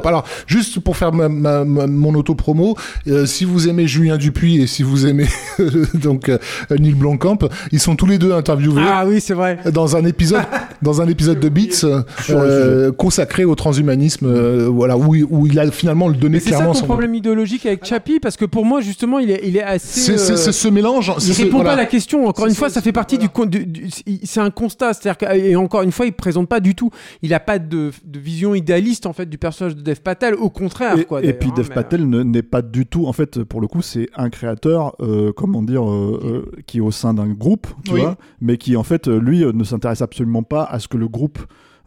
Alors, 0.08 0.26
juste 0.48 0.80
pour 0.80 0.98
faire 0.98 1.12
ma, 1.14 1.30
ma- 1.30 1.66
ma- 1.66 1.88
mon 1.88 2.14
auto-promo, 2.16 2.76
euh, 3.08 3.26
si 3.26 3.46
vous 3.46 3.68
aimez 3.68 3.88
Julien 3.88 4.18
Dupuis 4.18 4.62
et 4.62 4.68
si 4.68 4.84
vous 4.84 5.06
aimez 5.06 5.28
donc 6.04 6.30
euh, 6.30 6.38
Neil 6.80 6.94
Blomkamp. 6.94 7.38
Ils 7.72 7.80
sont 7.80 7.96
tous 7.96 8.06
les 8.06 8.18
deux 8.18 8.32
interviewés 8.34 8.82
Ah 8.86 9.06
oui, 9.08 9.22
c'est 9.22 9.34
vrai. 9.34 9.60
dans 9.74 9.96
un 9.96 10.06
épisode, 10.06 10.42
dans 10.82 11.02
un 11.02 11.08
épisode 11.08 11.40
de 11.40 11.50
Beats 11.50 11.86
euh, 12.30 12.92
consacré 12.92 13.46
au 13.46 13.56
transhumanisme, 13.56 14.26
euh, 14.28 14.68
voilà, 14.72 14.98
où, 14.98 15.16
il- 15.16 15.26
où 15.30 15.48
il 15.48 15.60
a 15.60 15.70
finalement 15.72 16.10
donné 16.10 16.36
Mais 16.36 16.40
c'est 16.40 16.50
ça 16.52 16.56
clairement 16.58 16.74
ton 16.74 16.80
son. 16.80 16.86
problème 16.86 17.14
idéologique 17.16 17.66
avec 17.66 17.86
Chappie, 17.86 18.20
parce 18.20 18.38
que 18.38 18.46
pour 18.46 18.66
moi, 18.66 18.82
justement, 18.82 19.20
il 19.20 19.32
est, 19.32 19.42
il 19.44 19.58
est 19.58 19.64
assez. 19.64 20.18
C'est 20.18 20.32
euh, 20.34 20.52
ce 20.52 20.68
mélange. 20.68 21.12
Il 21.26 21.34
répond 21.34 21.64
pas 21.64 21.74
à 21.74 21.76
la 21.76 21.86
question. 21.86 22.28
Encore 22.28 22.48
une 22.48 22.56
fois, 22.56 22.70
ça 22.70 22.82
fait 22.82 22.92
partie 22.92 23.16
voilà. 23.16 23.28
du, 23.28 23.34
con- 23.34 23.46
du- 23.46 23.66
du- 23.66 23.88
C'est 24.24 24.40
un 24.40 24.50
constat. 24.52 24.94
C'est-à-dire 24.94 25.18
que, 25.18 25.36
et 25.36 25.56
encore 25.56 25.82
une 25.82 25.92
fois, 25.92 26.06
il 26.06 26.14
présente 26.14 26.48
pas 26.50 26.60
du 26.60 26.76
tout. 26.76 26.90
Il 27.22 27.34
a 27.34 27.40
pas 27.40 27.60
de, 27.60 27.92
de 28.06 28.20
vision 28.20 28.56
idéaliste 28.56 29.06
en 29.06 29.14
fait 29.14 29.26
du 29.28 29.38
personnage 29.38 29.76
de 29.76 29.82
Dev 29.82 29.98
Patel. 30.04 30.36
Au 30.36 30.50
contraire, 30.50 30.98
Et, 30.98 31.06
quoi. 31.06 31.20
et 31.20 31.24
d'ailleurs, 31.24 31.40
puis 31.40 31.50
hein, 31.50 31.54
Dev 31.58 31.66
mais, 31.70 31.76
Patel 31.76 32.10
ne- 32.10 32.24
n'est 32.24 32.42
pas 32.44 32.62
du 32.62 32.86
tout, 32.86 33.06
en 33.08 33.14
fait, 33.14 33.44
pour 33.44 33.62
le 33.62 33.68
coup, 33.68 33.82
c'est 33.82 34.08
un 34.16 34.30
créateur, 34.30 34.96
euh, 35.02 35.32
comment 35.36 35.62
dire, 35.62 35.84
euh, 35.90 36.20
euh, 36.24 36.52
qui 36.68 36.78
est 36.78 36.82
au 36.82 36.92
sein 36.92 37.14
d'un 37.14 37.28
groupe, 37.30 37.68
tu 37.84 37.94
Oui. 37.94 38.02
vois, 38.02 38.18
mais 38.42 38.58
qui 38.58 38.76
en 38.78 38.84
fait, 38.84 39.08
euh, 39.08 39.20
lui, 39.20 39.44
ne 39.46 39.64
s'intéresse 39.64 40.02
absolument 40.02 40.44
pas 40.44 40.64
à 40.64 40.80
ce 40.80 40.88
que 40.88 40.98
le 40.98 41.08
groupe, 41.08 41.40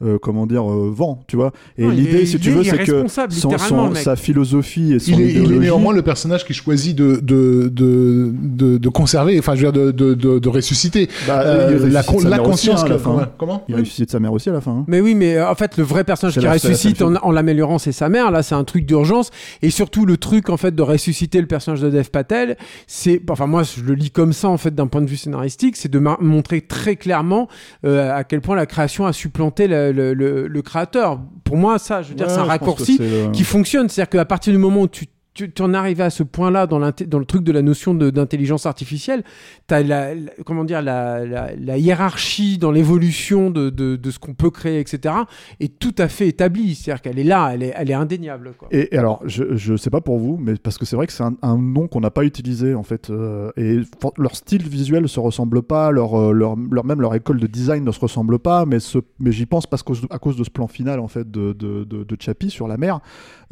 euh, 0.05 0.19
comment 0.21 0.47
dire, 0.47 0.69
euh, 0.71 0.91
vend, 0.95 1.23
tu 1.29 1.37
vois. 1.37 1.53
Et 1.79 1.87
l'idée, 1.87 2.27
si 2.27 2.39
tu 2.39 2.51
veux, 2.51 2.63
c'est 2.65 2.79
que 2.85 3.03
son- 3.41 3.49
son- 3.59 3.95
sa 3.95 4.17
philosophie 4.17 4.95
et 4.95 4.99
son 4.99 5.13
Il 5.13 5.21
est, 5.21 5.33
il 5.35 5.53
est 5.53 5.59
néanmoins 5.59 5.93
le 5.93 6.03
personnage 6.03 6.45
qui 6.45 6.55
choisit 6.55 6.97
de, 6.97 7.21
de, 7.23 7.69
de, 7.73 8.33
de, 8.33 8.79
de 8.79 8.89
conserver, 8.89 9.39
enfin, 9.39 9.55
je 9.55 9.65
veux 9.67 9.73
dire, 9.73 9.81
de, 9.85 9.91
de, 9.91 10.15
de, 10.15 10.39
de 10.39 10.49
ressusciter. 10.49 11.09
Bah, 11.27 11.43
Euh, 11.43 11.89
la, 11.89 12.03
con- 12.03 12.19
la 12.25 12.39
conscience 12.39 12.83
hein, 12.83 12.87
à 12.87 12.89
la 12.89 12.99
fin. 12.99 13.31
Comment 13.39 13.65
Il 13.69 13.77
ressuscite 13.77 14.11
sa 14.11 14.21
mère 14.21 14.33
aussi 14.33 14.49
à 14.49 14.53
la 14.53 14.61
fin. 14.61 14.73
hein. 14.73 14.85
Mais 14.89 15.01
oui, 15.01 15.15
mais 15.15 15.37
euh, 15.37 15.49
en 15.51 15.55
fait, 15.55 15.77
le 15.77 15.85
vrai 15.85 16.05
personnage 16.05 16.35
qui 16.35 16.41
la- 16.41 16.47
la 16.47 16.53
ressuscite 16.55 17.03
en, 17.03 17.15
en 17.17 17.31
l'améliorant, 17.31 17.79
c'est 17.79 17.93
sa 17.93 18.09
mère. 18.09 18.31
Là, 18.31 18.43
c'est 18.43 18.55
un 18.55 18.65
truc 18.65 18.87
d'urgence. 18.87 19.31
Et 19.63 19.71
surtout, 19.71 20.07
le 20.07 20.17
truc, 20.17 20.51
en 20.51 20.57
fait, 20.57 20.75
de 20.75 20.83
ressusciter 20.83 21.41
le 21.41 21.47
personnage 21.47 21.81
de 21.81 21.91
Dev 21.91 22.09
Patel, 22.11 22.57
c'est, 22.87 23.21
enfin, 23.31 23.47
moi, 23.47 23.63
je 23.63 23.83
le 23.83 23.95
lis 23.95 24.11
comme 24.11 24.33
ça, 24.33 24.49
en 24.49 24.57
fait, 24.57 24.75
d'un 24.75 24.87
point 24.87 25.01
de 25.03 25.09
vue 25.09 25.17
scénaristique, 25.17 25.77
c'est 25.77 25.91
de 25.91 25.99
montrer 26.21 26.61
très 26.61 26.97
clairement 26.97 27.49
euh, 27.85 28.13
à 28.15 28.25
quel 28.25 28.41
point 28.41 28.57
la 28.57 28.67
création 28.67 29.07
a 29.07 29.13
supplanté 29.13 29.67
le, 29.69 29.92
le- 29.93 30.15
le- 30.15 30.47
le 30.47 30.63
créateur. 30.63 31.21
Pour 31.45 31.57
moi, 31.57 31.79
ça, 31.79 32.03
je 32.03 32.11
veux 32.11 32.15
dire, 32.15 32.27
Ouais, 32.27 32.33
c'est 32.33 32.39
un 32.41 32.45
que 32.45 32.49
raccourci 32.49 32.99
euh, 33.01 33.31
qui 33.31 33.45
fonctionne. 33.45 33.89
C'est-à-dire 33.89 34.11
qu'à 34.11 34.25
partir 34.25 34.53
du 34.53 34.59
moment 34.59 34.83
où 34.83 34.89
tu 34.89 35.07
tu 35.35 35.63
en 35.63 35.75
arrives 35.75 36.01
à 36.01 36.11
ce 36.11 36.23
point-là 36.23 36.67
dans, 36.67 36.79
le 36.79 37.25
truc 37.25 37.43
de 37.43 37.53
la 37.53 37.63
notion 37.63 37.95
d'intelligence 37.95 38.67
artificielle, 38.67 39.25
tu 39.67 39.75
as 39.75 39.83
la, 39.83 40.11
comment 40.45 40.65
dire, 40.65 40.83
la, 40.83 41.79
hiérarchie 41.79 42.59
dans 42.59 42.71
l'évolution 42.71 43.51
de, 43.51 43.99
ce 44.11 44.19
qu'on 44.19 44.35
peut 44.35 44.51
créer, 44.51 44.81
etc., 44.81 45.15
est 45.61 45.79
tout 45.79 45.95
à 45.99 46.09
fait 46.09 46.29
établie. 46.29 46.75
C'est-à-dire 46.75 47.03
qu'elle 47.03 47.19
est 47.19 47.25
là, 47.25 47.53
elle 47.55 47.63
est, 47.63 47.95
indéniable. 47.95 48.53
Et, 48.71 48.97
alors, 48.97 49.21
je, 49.25 49.57
je 49.57 49.77
sais 49.77 49.91
pas 49.91 50.01
pour 50.01 50.19
vous, 50.19 50.37
mais 50.39 50.55
parce 50.57 50.79
que 50.79 50.85
c'est 50.85 50.97
vrai 50.97 51.07
que 51.07 51.13
c'est 51.13 51.25
un, 51.25 51.57
nom 51.57 51.89
qu'on 51.89 52.01
n'a 52.01 52.11
pas 52.11 52.25
utilisé 52.25 52.75
en 52.75 52.83
fait, 52.83 53.11
euh, 53.11 53.51
et 53.57 53.81
leur 54.17 54.37
style 54.37 54.69
visuel 54.69 55.09
se 55.09 55.21
ressemble 55.21 55.63
pas, 55.63 55.91
euh, 55.91 56.33
leur, 56.33 56.57
même 56.57 57.01
leur 57.01 57.15
école 57.15 57.39
de 57.39 57.47
design 57.47 57.85
ne 57.85 57.93
se 57.93 58.01
ressemble 58.01 58.39
pas, 58.39 58.67
mais, 58.67 58.79
j'y 59.27 59.47
pense 59.47 59.67
parce 59.67 59.83
qu'à 59.83 60.19
cause, 60.19 60.37
de 60.37 60.45
ce 60.45 60.51
plan 60.51 60.67
final 60.67 61.01
en 61.01 61.09
fait 61.09 61.31
de, 61.31 61.53
de, 61.53 62.49
sur 62.49 62.69
la 62.69 62.77
mer, 62.77 63.01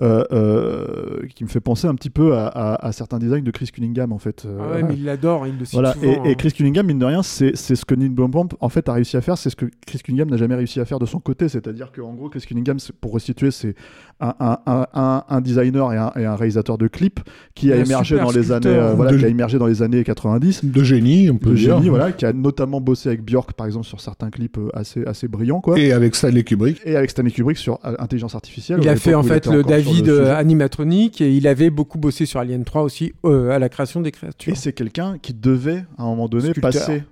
euh, 0.00 1.26
qui 1.34 1.44
me 1.44 1.48
fait 1.48 1.60
penser 1.60 1.69
un 1.88 1.94
petit 1.94 2.10
peu 2.10 2.34
à, 2.36 2.46
à- 2.46 2.86
à 2.86 2.92
certains 2.92 3.18
designs 3.18 3.42
de 3.42 3.50
Chris 3.50 3.68
Cunningham 3.72 4.12
en 4.12 4.18
fait. 4.18 4.44
euh, 4.44 4.58
Ah 4.60 4.72
ouais, 4.74 4.82
mais 4.82 4.94
il 4.94 5.04
l'adore, 5.04 5.46
il 5.46 5.58
le 5.58 5.64
cite 5.64 5.74
voilà, 5.74 5.92
souvent. 5.94 6.06
et, 6.24 6.28
et 6.28 6.30
hein. 6.32 6.34
Chris 6.36 6.52
Cunningham, 6.52 6.86
mine 6.86 6.98
de 6.98 7.04
rien, 7.04 7.22
c'est 7.22 7.54
ce 7.56 7.84
que 7.84 7.94
Neil 7.94 8.08
Blomkamp 8.10 8.48
en 8.60 8.68
fait 8.68 8.88
a 8.88 8.92
réussi 8.92 9.16
à 9.16 9.20
faire, 9.20 9.36
c'est 9.38 9.50
ce 9.50 9.56
que 9.56 9.66
Chris 9.86 9.98
Cunningham 9.98 10.28
n'a 10.30 10.36
jamais 10.36 10.54
réussi 10.54 10.80
à 10.80 10.84
faire 10.84 10.98
de 10.98 11.06
son 11.06 11.20
côté, 11.20 11.48
c'est-à-dire 11.48 11.92
qu'en 11.92 12.14
gros, 12.14 12.28
Chris 12.28 12.44
Cunningham, 12.46 12.78
pour 13.00 13.14
restituer, 13.14 13.50
c'est 13.50 13.74
un, 14.20 14.34
un, 14.40 14.58
un, 14.66 14.86
un- 14.94 15.24
un 15.28 15.40
designer 15.40 15.92
et 15.92 15.96
un, 15.96 16.12
et 16.16 16.24
un 16.24 16.36
réalisateur 16.36 16.78
de 16.78 16.86
clips 16.88 17.20
qui 17.54 17.72
a 17.72 17.76
Un 17.76 17.84
émergé 17.84 18.14
super 18.16 18.26
dans 18.26 18.32
les 18.32 18.52
années, 18.52 18.60
sculpteur. 18.66 18.84
euh, 18.90 18.94
voilà, 18.94 19.12
De- 19.12 19.18
qui 19.18 19.24
a 19.24 19.28
émergé 19.28 19.58
dans 19.58 19.66
les 19.66 19.82
années 19.82 20.04
90. 20.04 20.64
De 20.64 20.82
génie, 20.84 21.30
on 21.30 21.38
peut 21.38 21.50
De 21.50 21.54
dire. 21.56 21.76
génie, 21.76 21.88
voilà, 21.88 22.12
qui 22.12 22.24
a 22.26 22.32
notamment 22.32 22.80
bossé 22.80 23.08
avec 23.08 23.22
Björk, 23.24 23.52
par 23.54 23.66
exemple, 23.66 23.86
sur 23.86 24.00
certains 24.00 24.30
clips 24.30 24.58
euh, 24.58 24.68
assez, 24.74 25.04
assez 25.06 25.28
brillants, 25.28 25.60
quoi. 25.60 25.78
Et, 25.78 25.86
Et 25.88 25.92
avec 25.92 26.14
Stanley 26.14 26.44
Kubrick. 26.44 26.86
avec 26.86 27.10
Stanley 27.10 27.30
Kubrick 27.30 27.56
sur 27.58 27.78
euh, 27.84 27.94
intelligence 27.98 28.34
artificielle. 28.34 28.80
Il 28.82 28.88
a 28.88 28.96
fait 28.96 29.14
en 29.14 29.22
fait 29.22 29.46
le 29.46 29.62
David 29.62 30.08
euh, 30.08 30.34
animatronique 30.36 31.20
et 31.20 31.32
il 31.34 31.46
avait 31.46 31.70
beaucoup 31.70 31.98
bossé 31.98 32.26
sur 32.26 32.40
Alien 32.40 32.64
3 32.64 32.82
aussi 32.82 33.12
euh, 33.24 33.50
à 33.50 33.58
la 33.58 33.68
création 33.68 34.00
des 34.00 34.10
créatures. 34.12 34.52
Et 34.52 34.56
c'est 34.56 34.72
quelqu'un 34.72 35.16
qui 35.20 35.34
devait, 35.34 35.84
à 35.98 36.02
un 36.02 36.06
moment 36.06 36.28
donné, 36.28 36.50
Sculpteur. 36.50 36.70
passer 36.72 37.02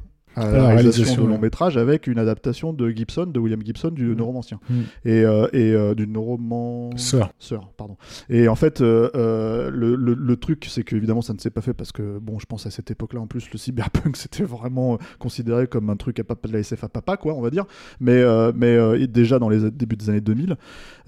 à 0.40 0.46
la 0.46 0.58
la 0.58 0.66
réalisation 0.68 1.02
réalisation, 1.04 1.24
de 1.24 1.28
long 1.28 1.38
métrage 1.38 1.76
avec 1.76 2.06
une 2.06 2.18
adaptation 2.18 2.72
de 2.72 2.88
Gibson, 2.90 3.26
de 3.26 3.38
William 3.40 3.60
Gibson, 3.64 3.90
du 3.90 4.14
neuromancien. 4.16 4.60
Mm. 4.70 4.74
Et, 5.04 5.24
euh, 5.24 5.48
et 5.52 5.72
euh, 5.72 5.94
du 5.94 6.06
neuroman... 6.06 6.90
Sœur. 6.96 7.32
Sœur, 7.38 7.70
pardon. 7.76 7.96
Et 8.28 8.48
en 8.48 8.54
fait, 8.54 8.80
euh, 8.80 9.10
euh, 9.14 9.70
le, 9.70 9.94
le- 9.94 10.14
le 10.14 10.36
truc, 10.36 10.64
c'est 10.68 10.82
que 10.82 10.96
évidemment, 10.96 11.22
ça 11.22 11.32
ne 11.32 11.38
s'est 11.38 11.50
pas 11.50 11.60
fait 11.60 11.74
parce 11.74 11.92
que, 11.92 12.18
bon, 12.18 12.38
je 12.38 12.46
pense 12.46 12.66
à 12.66 12.70
cette 12.70 12.90
époque-là, 12.90 13.20
en 13.20 13.26
plus, 13.26 13.50
le 13.52 13.58
cyberpunk, 13.58 14.16
c'était 14.16 14.44
vraiment 14.44 14.98
considéré 15.18 15.66
comme 15.66 15.90
un 15.90 15.96
truc 15.96 16.18
à 16.20 16.24
papa, 16.24 16.48
de 16.48 16.52
la 16.52 16.60
SF 16.60 16.84
à 16.84 16.88
papa, 16.88 17.16
quoi, 17.16 17.34
on 17.34 17.40
va 17.40 17.50
dire. 17.50 17.64
Mais, 18.00 18.22
mais 18.54 19.06
déjà 19.06 19.38
dans 19.38 19.48
les 19.48 19.70
débuts 19.70 19.96
des 19.96 20.10
années 20.10 20.20
2000. 20.20 20.56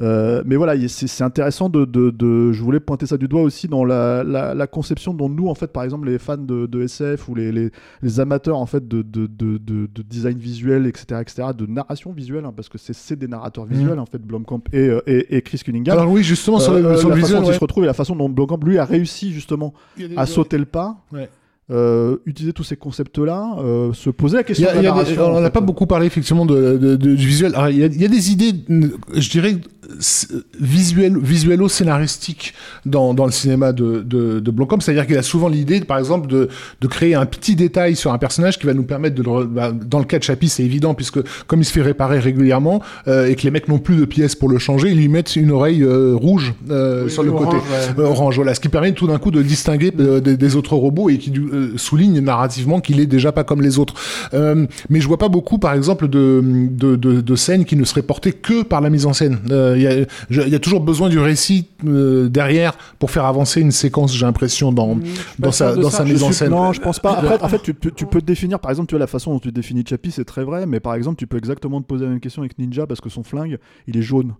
Euh, 0.01 0.43
mais 0.47 0.57
voilà, 0.57 0.75
il- 0.75 0.89
c'est 0.89 1.07
c'est 1.07 1.25
intéressant 1.25 1.69
de, 1.69 1.85
de, 1.85 2.11
de- 2.11 2.53
Je 2.53 2.63
voulais 2.63 2.81
pointer 2.81 3.07
ça 3.07 3.17
du 3.19 3.29
doigt 3.29 3.43
aussi 3.43 3.69
dans 3.69 3.85
la, 3.85 4.25
la, 4.25 4.55
la 4.55 4.67
conception 4.67 5.13
dont 5.15 5.29
nous, 5.29 5.49
en 5.49 5.55
fait, 5.55 5.73
par 5.73 5.83
exemple, 5.85 6.09
les 6.09 6.19
fans 6.19 6.37
de, 6.39 6.67
de 6.67 6.83
SF 6.83 7.29
ou 7.29 7.35
les, 7.35 7.53
les, 7.53 7.71
les 8.03 8.21
amateurs, 8.21 8.59
en 8.59 8.67
fait, 8.67 8.87
de, 8.89 9.03
de, 9.03 9.20
de, 9.27 9.59
de- 9.59 9.89
de 9.93 10.03
design 10.03 10.39
visuel, 10.39 10.87
etc., 10.87 11.21
etc., 11.21 11.49
de 11.57 11.67
narration 11.67 12.13
visuelle, 12.13 12.45
hein, 12.45 12.53
parce 12.55 12.69
que 12.69 12.79
c'est 12.79 13.17
des 13.19 13.29
narrateurs 13.29 13.65
visuels, 13.67 13.99
en 13.99 14.07
fait, 14.07 14.19
Blomkamp 14.19 14.63
et, 14.73 14.79
euh, 14.89 15.01
et, 15.07 15.37
et 15.37 15.43
Chris 15.43 15.59
Cunningham. 15.65 15.99
Alors 15.99 16.11
oui, 16.11 16.23
justement, 16.23 16.59
sur 16.61 16.73
Euh, 16.73 16.93
le, 16.93 16.97
sur 16.97 17.09
la 17.09 17.15
le 17.17 17.21
façon 17.21 17.27
visuel, 17.27 17.41
dont 17.41 17.47
il 17.47 17.49
ouais. 17.51 17.55
se 17.55 17.61
retrouve 17.61 17.85
et 17.85 17.87
la 17.87 17.95
façon 17.95 18.15
dont 18.17 18.29
Blomkamp 18.29 18.61
lui 18.65 18.79
a 18.79 18.85
réussi 18.85 19.33
justement 19.33 19.75
à 20.17 20.27
sauter 20.27 20.59
le 20.59 20.65
pas, 20.67 20.97
Ouais. 21.13 21.29
Euh, 21.71 22.17
utiliser 22.27 22.53
tous 22.53 22.65
ces 22.65 22.77
concepts-là, 22.77 23.57
euh, 23.61 23.93
se 23.93 24.11
poser 24.11 24.37
la 24.39 24.43
question 24.43 24.67
y 24.67 24.69
a- 24.71 24.73
de 24.75 24.79
il 24.79 24.83
y 24.83 24.85
la 24.85 24.91
a 24.91 25.05
des- 25.05 25.15
narration. 25.17 25.23
on 25.35 25.37
en 25.37 25.41
n'a 25.41 25.47
fait. 25.47 25.53
pas 25.53 25.61
beaucoup 25.61 25.87
parlé 25.87 26.07
effectivement 26.07 26.47
de, 26.47 26.77
de- 26.77 26.97
de- 26.97 27.15
du 27.15 27.27
visuel. 27.27 27.53
Alors, 27.55 27.69
il, 27.69 27.79
y 27.79 27.85
a, 27.85 27.87
il 27.87 28.01
y 28.01 28.05
a 28.05 28.09
des 28.09 28.33
idées, 28.33 28.53
je 29.15 29.31
dirais, 29.31 29.57
visuel, 30.61 31.17
visuelo-scénaristiques 31.19 32.55
dans, 32.87 33.15
dans 33.15 33.27
le 33.27 33.33
cinéma 33.33 33.73
de, 33.73 34.01
de, 34.01 34.41
de 34.41 34.51
Blomkamp. 34.51 34.81
C'est-à-dire 34.81 35.07
qu'il 35.07 35.17
a 35.19 35.23
souvent 35.23 35.49
l'idée, 35.49 35.81
par 35.81 35.99
exemple, 35.99 36.27
de, 36.29 36.49
de 36.81 36.87
créer 36.87 37.15
un 37.15 37.27
petit 37.27 37.57
détail 37.57 37.97
sur 37.97 38.13
un 38.13 38.19
personnage 38.19 38.59
qui 38.59 38.67
va 38.67 38.75
nous 38.75 38.83
permettre 38.85 39.15
de 39.17 39.23
le... 39.23 39.45
bah, 39.45 39.73
dans 39.73 39.99
le 39.99 40.05
cas 40.05 40.19
de 40.19 40.23
Chappie, 40.25 40.49
c'est 40.49 40.65
évident, 40.65 40.95
puisque 40.95 41.21
comme 41.47 41.61
il 41.61 41.65
se 41.65 41.73
fait 41.73 41.83
réparer 41.83 42.19
régulièrement 42.19 42.83
euh, 43.09 43.27
et 43.27 43.35
que 43.35 43.43
les 43.43 43.51
mecs 43.51 43.69
n'ont 43.69 43.79
plus 43.79 43.97
de 43.97 44.05
pièces 44.05 44.35
pour 44.35 44.49
le 44.49 44.59
changer, 44.59 44.91
ils 44.91 44.97
lui 44.97 45.09
mettent 45.09 45.37
une 45.37 45.51
oreille 45.51 45.83
euh, 45.83 46.15
rouge 46.15 46.55
euh, 46.71 47.09
sur 47.09 47.23
le 47.23 47.33
côté. 47.33 47.57
Orange, 47.99 48.37
voilà. 48.37 48.55
Ce 48.55 48.61
qui 48.61 48.69
permet 48.69 48.93
tout 48.93 49.07
d'un 49.07 49.19
coup 49.19 49.31
de 49.31 49.39
le 49.39 49.45
distinguer 49.45 49.93
euh, 49.99 50.21
des, 50.21 50.37
des 50.37 50.57
autres 50.57 50.75
robots 50.77 51.09
et 51.09 51.19
qui 51.19 51.31
du- 51.31 51.49
euh, 51.53 51.60
souligne 51.77 52.21
narrativement 52.21 52.81
qu'il 52.81 53.01
est 53.01 53.07
déjà 53.07 53.33
pas 53.33 53.45
comme 53.45 53.63
les 53.63 53.79
autres. 53.79 53.95
Euh, 54.35 54.67
mais 54.89 55.01
je 55.01 55.09
vois 55.09 55.19
pas 55.19 55.29
beaucoup, 55.29 55.59
par 55.59 55.73
exemple, 55.75 56.09
de, 56.09 56.43
de, 56.71 56.97
de, 56.97 57.21
de 57.21 57.35
scènes 57.37 57.65
qui 57.65 57.77
ne 57.77 57.85
seraient 57.85 58.03
portées 58.03 58.33
que 58.33 58.63
par 58.63 58.81
la 58.81 58.91
mise 58.91 59.07
en 59.07 59.13
scène. 59.13 59.39
Euh, 59.51 60.07
Il 60.31 60.37
y, 60.37 60.41
a, 60.41 60.47
y 60.47 60.61
toujours 60.61 60.81
besoin 60.81 61.09
du 61.09 61.19
récit 61.19 61.69
euh, 61.87 62.29
derrière 62.29 62.77
pour 62.99 63.11
faire 63.11 63.25
avancer 63.25 63.61
une 63.61 63.71
séquence, 63.73 64.15
j'ai 64.15 64.27
l'impression, 64.27 64.73
dans, 64.73 64.97
dans 64.97 65.49
pas 65.49 65.53
sa, 65.53 65.75
dans 65.77 65.91
ça. 65.91 65.99
sa 65.99 66.07
Je 66.07 66.13
mise 66.13 66.23
en 66.23 66.33
scène. 66.33 66.51
Non, 66.51 66.73
je 66.73 66.81
pense 66.81 66.99
pas. 66.99 67.13
Après, 67.15 67.43
en 67.43 67.49
fait, 67.49 67.63
tu, 67.63 67.75
peux- 67.75 67.91
tu 67.91 68.07
peux 68.07 68.21
te 68.21 68.27
définir, 68.27 68.59
par 68.61 68.71
exemple, 68.71 68.89
tu 68.89 68.95
vois, 68.95 69.01
la 69.01 69.07
façon 69.07 69.33
dont 69.33 69.39
tu 69.41 69.53
définis 69.53 69.85
Chappie, 69.89 70.11
c'est 70.11 70.25
très 70.25 70.45
vrai, 70.45 70.67
mais 70.67 70.81
par 70.81 70.95
exemple, 70.95 71.17
tu 71.17 71.27
peux 71.27 71.37
exactement 71.39 71.81
te 71.81 71.87
poser 71.87 72.05
la 72.05 72.11
même 72.11 72.21
question 72.21 72.43
avec 72.43 72.59
Ninja 72.59 72.87
parce 72.87 73.01
que 73.01 73.09
son 73.09 73.23
flingue, 73.23 73.59
il 73.87 73.97
est 73.97 74.03
jaune. 74.03 74.35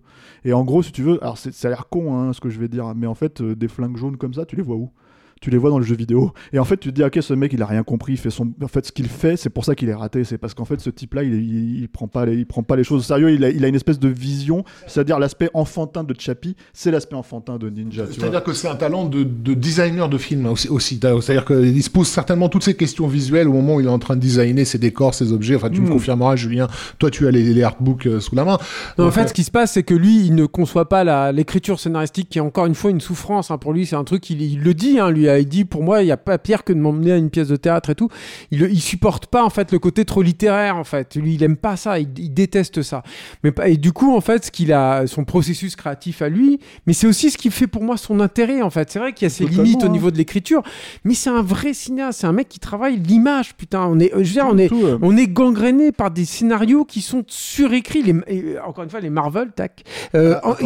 Et 0.45 0.53
en 0.53 0.63
gros, 0.63 0.83
si 0.83 0.91
tu 0.91 1.01
veux, 1.03 1.19
alors 1.21 1.37
c'est- 1.37 1.53
ça 1.53 1.67
a 1.67 1.71
l'air 1.71 1.87
con, 1.89 2.15
hein, 2.17 2.33
ce 2.33 2.39
que 2.39 2.49
je 2.49 2.59
vais 2.59 2.67
dire, 2.67 2.93
mais 2.95 3.07
en 3.07 3.15
fait, 3.15 3.41
des 3.41 3.67
flingues 3.67 3.97
jaunes 3.97 4.17
comme 4.17 4.33
ça, 4.33 4.45
tu 4.45 4.55
les 4.55 4.61
vois 4.63 4.75
où? 4.75 4.89
Tu 5.41 5.49
les 5.49 5.57
vois 5.57 5.69
dans 5.71 5.79
le 5.79 5.85
jeu 5.85 5.95
vidéo. 5.95 6.31
Et 6.53 6.59
en 6.59 6.63
fait, 6.65 6.77
tu 6.77 6.89
te 6.89 6.95
dis, 6.95 7.03
ok, 7.03 7.17
ce 7.21 7.33
mec, 7.33 7.51
il 7.51 7.61
a 7.61 7.65
rien 7.65 7.83
compris. 7.83 8.13
Il 8.13 8.17
fait 8.17 8.29
son... 8.29 8.51
En 8.63 8.67
fait, 8.67 8.85
ce 8.85 8.91
qu'il 8.91 9.07
fait, 9.07 9.35
c'est 9.37 9.49
pour 9.49 9.65
ça 9.65 9.75
qu'il 9.75 9.89
est 9.89 9.93
raté. 9.93 10.23
C'est 10.23 10.37
parce 10.37 10.53
qu'en 10.53 10.65
fait, 10.65 10.79
ce 10.79 10.89
type-là, 10.89 11.23
il, 11.23 11.33
il, 11.33 11.81
il 11.81 11.89
prend 11.89 12.07
pas 12.07 12.25
les... 12.25 12.35
il 12.37 12.45
prend 12.45 12.63
pas 12.63 12.75
les 12.75 12.83
choses 12.83 12.99
au 13.01 13.03
sérieux. 13.03 13.31
Il 13.31 13.43
a, 13.43 13.49
il 13.49 13.65
a 13.65 13.67
une 13.67 13.75
espèce 13.75 13.99
de 13.99 14.07
vision. 14.07 14.63
C'est-à-dire, 14.87 15.19
l'aspect 15.19 15.49
enfantin 15.53 16.03
de 16.03 16.15
Chappie, 16.17 16.55
c'est 16.73 16.91
l'aspect 16.91 17.15
enfantin 17.15 17.57
de 17.57 17.69
Ninja. 17.69 18.05
C'est-à-dire 18.09 18.43
que 18.43 18.53
c'est 18.53 18.67
un 18.67 18.75
talent 18.75 19.05
de, 19.05 19.23
de 19.23 19.53
designer 19.53 20.07
de 20.09 20.17
film 20.17 20.45
aussi. 20.45 20.69
aussi. 20.69 20.99
C'est-à-dire 21.01 21.43
qu'il 21.45 21.83
se 21.83 21.89
pose 21.89 22.07
certainement 22.07 22.47
toutes 22.47 22.63
ces 22.63 22.75
questions 22.75 23.07
visuelles 23.07 23.47
au 23.47 23.53
moment 23.53 23.75
où 23.75 23.79
il 23.81 23.87
est 23.87 23.89
en 23.89 23.99
train 23.99 24.15
de 24.15 24.21
designer 24.21 24.63
ses 24.65 24.77
décors, 24.77 25.13
ses 25.15 25.31
objets. 25.33 25.55
Enfin, 25.55 25.69
tu 25.69 25.81
me 25.81 25.87
Mm. 25.87 25.93
confirmeras, 25.93 26.35
Julien. 26.35 26.67
Toi, 26.99 27.09
tu 27.09 27.27
as 27.27 27.31
les, 27.31 27.53
les 27.53 27.63
artbooks 27.63 28.05
euh, 28.05 28.19
sous 28.19 28.35
la 28.35 28.45
main. 28.45 28.57
Non, 28.99 29.07
en 29.07 29.11
fait, 29.11 29.21
euh, 29.23 29.27
ce 29.27 29.33
qui 29.33 29.43
se 29.43 29.51
passe, 29.51 29.71
c'est 29.73 29.83
que 29.83 29.95
lui, 29.95 30.25
il 30.25 30.35
ne 30.35 30.45
conçoit 30.45 30.87
pas 30.87 31.03
la- 31.03 31.31
l'écriture 31.31 31.79
scénaristique, 31.79 32.29
qui 32.29 32.37
est 32.37 32.41
encore 32.41 32.65
une 32.67 32.75
fois 32.75 32.91
une 32.91 33.01
souffrance. 33.01 33.49
hein. 33.51 33.57
Pour 33.57 33.73
lui, 33.73 33.85
c'est 33.85 33.95
un 33.95 34.03
truc, 34.03 34.29
il, 34.29 34.41
il 34.41 34.59
le 34.61 34.73
dit, 34.73 34.99
hein, 34.99 35.09
lui, 35.09 35.27
il 35.39 35.47
dit, 35.47 35.65
pour 35.65 35.83
moi, 35.83 36.01
il 36.01 36.05
n'y 36.05 36.11
a 36.11 36.17
pas 36.17 36.37
pire 36.37 36.63
que 36.63 36.73
de 36.73 36.79
m'emmener 36.79 37.13
à 37.13 37.17
une 37.17 37.29
pièce 37.29 37.47
de 37.47 37.55
théâtre 37.55 37.91
et 37.91 37.95
tout. 37.95 38.09
Il, 38.51 38.61
il 38.61 38.81
supporte 38.81 39.27
pas, 39.27 39.43
en 39.43 39.49
fait, 39.49 39.71
le 39.71 39.79
côté 39.79 40.05
trop 40.05 40.21
littéraire, 40.21 40.77
en 40.77 40.83
fait. 40.83 41.15
Lui, 41.15 41.35
il 41.35 41.43
aime 41.43 41.57
pas 41.57 41.75
ça, 41.75 41.99
il, 41.99 42.07
il 42.17 42.33
déteste 42.33 42.81
ça. 42.81 43.03
Mais, 43.43 43.53
et 43.65 43.77
du 43.77 43.91
coup, 43.91 44.15
en 44.15 44.21
fait, 44.21 44.45
ce 44.45 44.51
qu'il 44.51 44.73
a, 44.73 45.07
son 45.07 45.23
processus 45.23 45.75
créatif 45.75 46.21
à 46.21 46.29
lui, 46.29 46.59
mais 46.85 46.93
c'est 46.93 47.07
aussi 47.07 47.31
ce 47.31 47.37
qui 47.37 47.51
fait 47.51 47.67
pour 47.67 47.83
moi 47.83 47.97
son 47.97 48.19
intérêt, 48.19 48.61
en 48.61 48.69
fait. 48.69 48.91
C'est 48.91 48.99
vrai 48.99 49.13
qu'il 49.13 49.25
y 49.25 49.27
a 49.27 49.29
ses 49.29 49.45
Totalement, 49.45 49.63
limites 49.63 49.83
au 49.83 49.87
hein. 49.87 49.89
niveau 49.89 50.11
de 50.11 50.17
l'écriture, 50.17 50.61
mais 51.03 51.13
c'est 51.13 51.29
un 51.29 51.41
vrai 51.41 51.73
cinéaste, 51.73 52.21
c'est 52.21 52.27
un 52.27 52.33
mec 52.33 52.49
qui 52.49 52.59
travaille 52.59 52.97
l'image, 52.97 53.55
putain. 53.55 53.85
On 53.85 53.99
est, 53.99 54.11
je 54.13 54.17
veux 54.17 54.23
dire, 54.23 54.47
on 54.49 54.57
est, 54.57 54.67
Tout, 54.67 54.83
euh, 54.83 54.97
on 55.01 55.15
est 55.17 55.27
gangréné 55.27 55.91
par 55.91 56.11
des 56.11 56.25
scénarios 56.25 56.85
qui 56.85 57.01
sont 57.01 57.23
surécrits. 57.27 58.03
Les, 58.03 58.15
et, 58.27 58.43
euh, 58.43 58.63
encore 58.65 58.83
une 58.83 58.89
fois, 58.89 58.99
les 58.99 59.09
Marvel, 59.09 59.51
tac. 59.55 59.83
Euh, 60.15 60.39
Ah, 60.43 60.57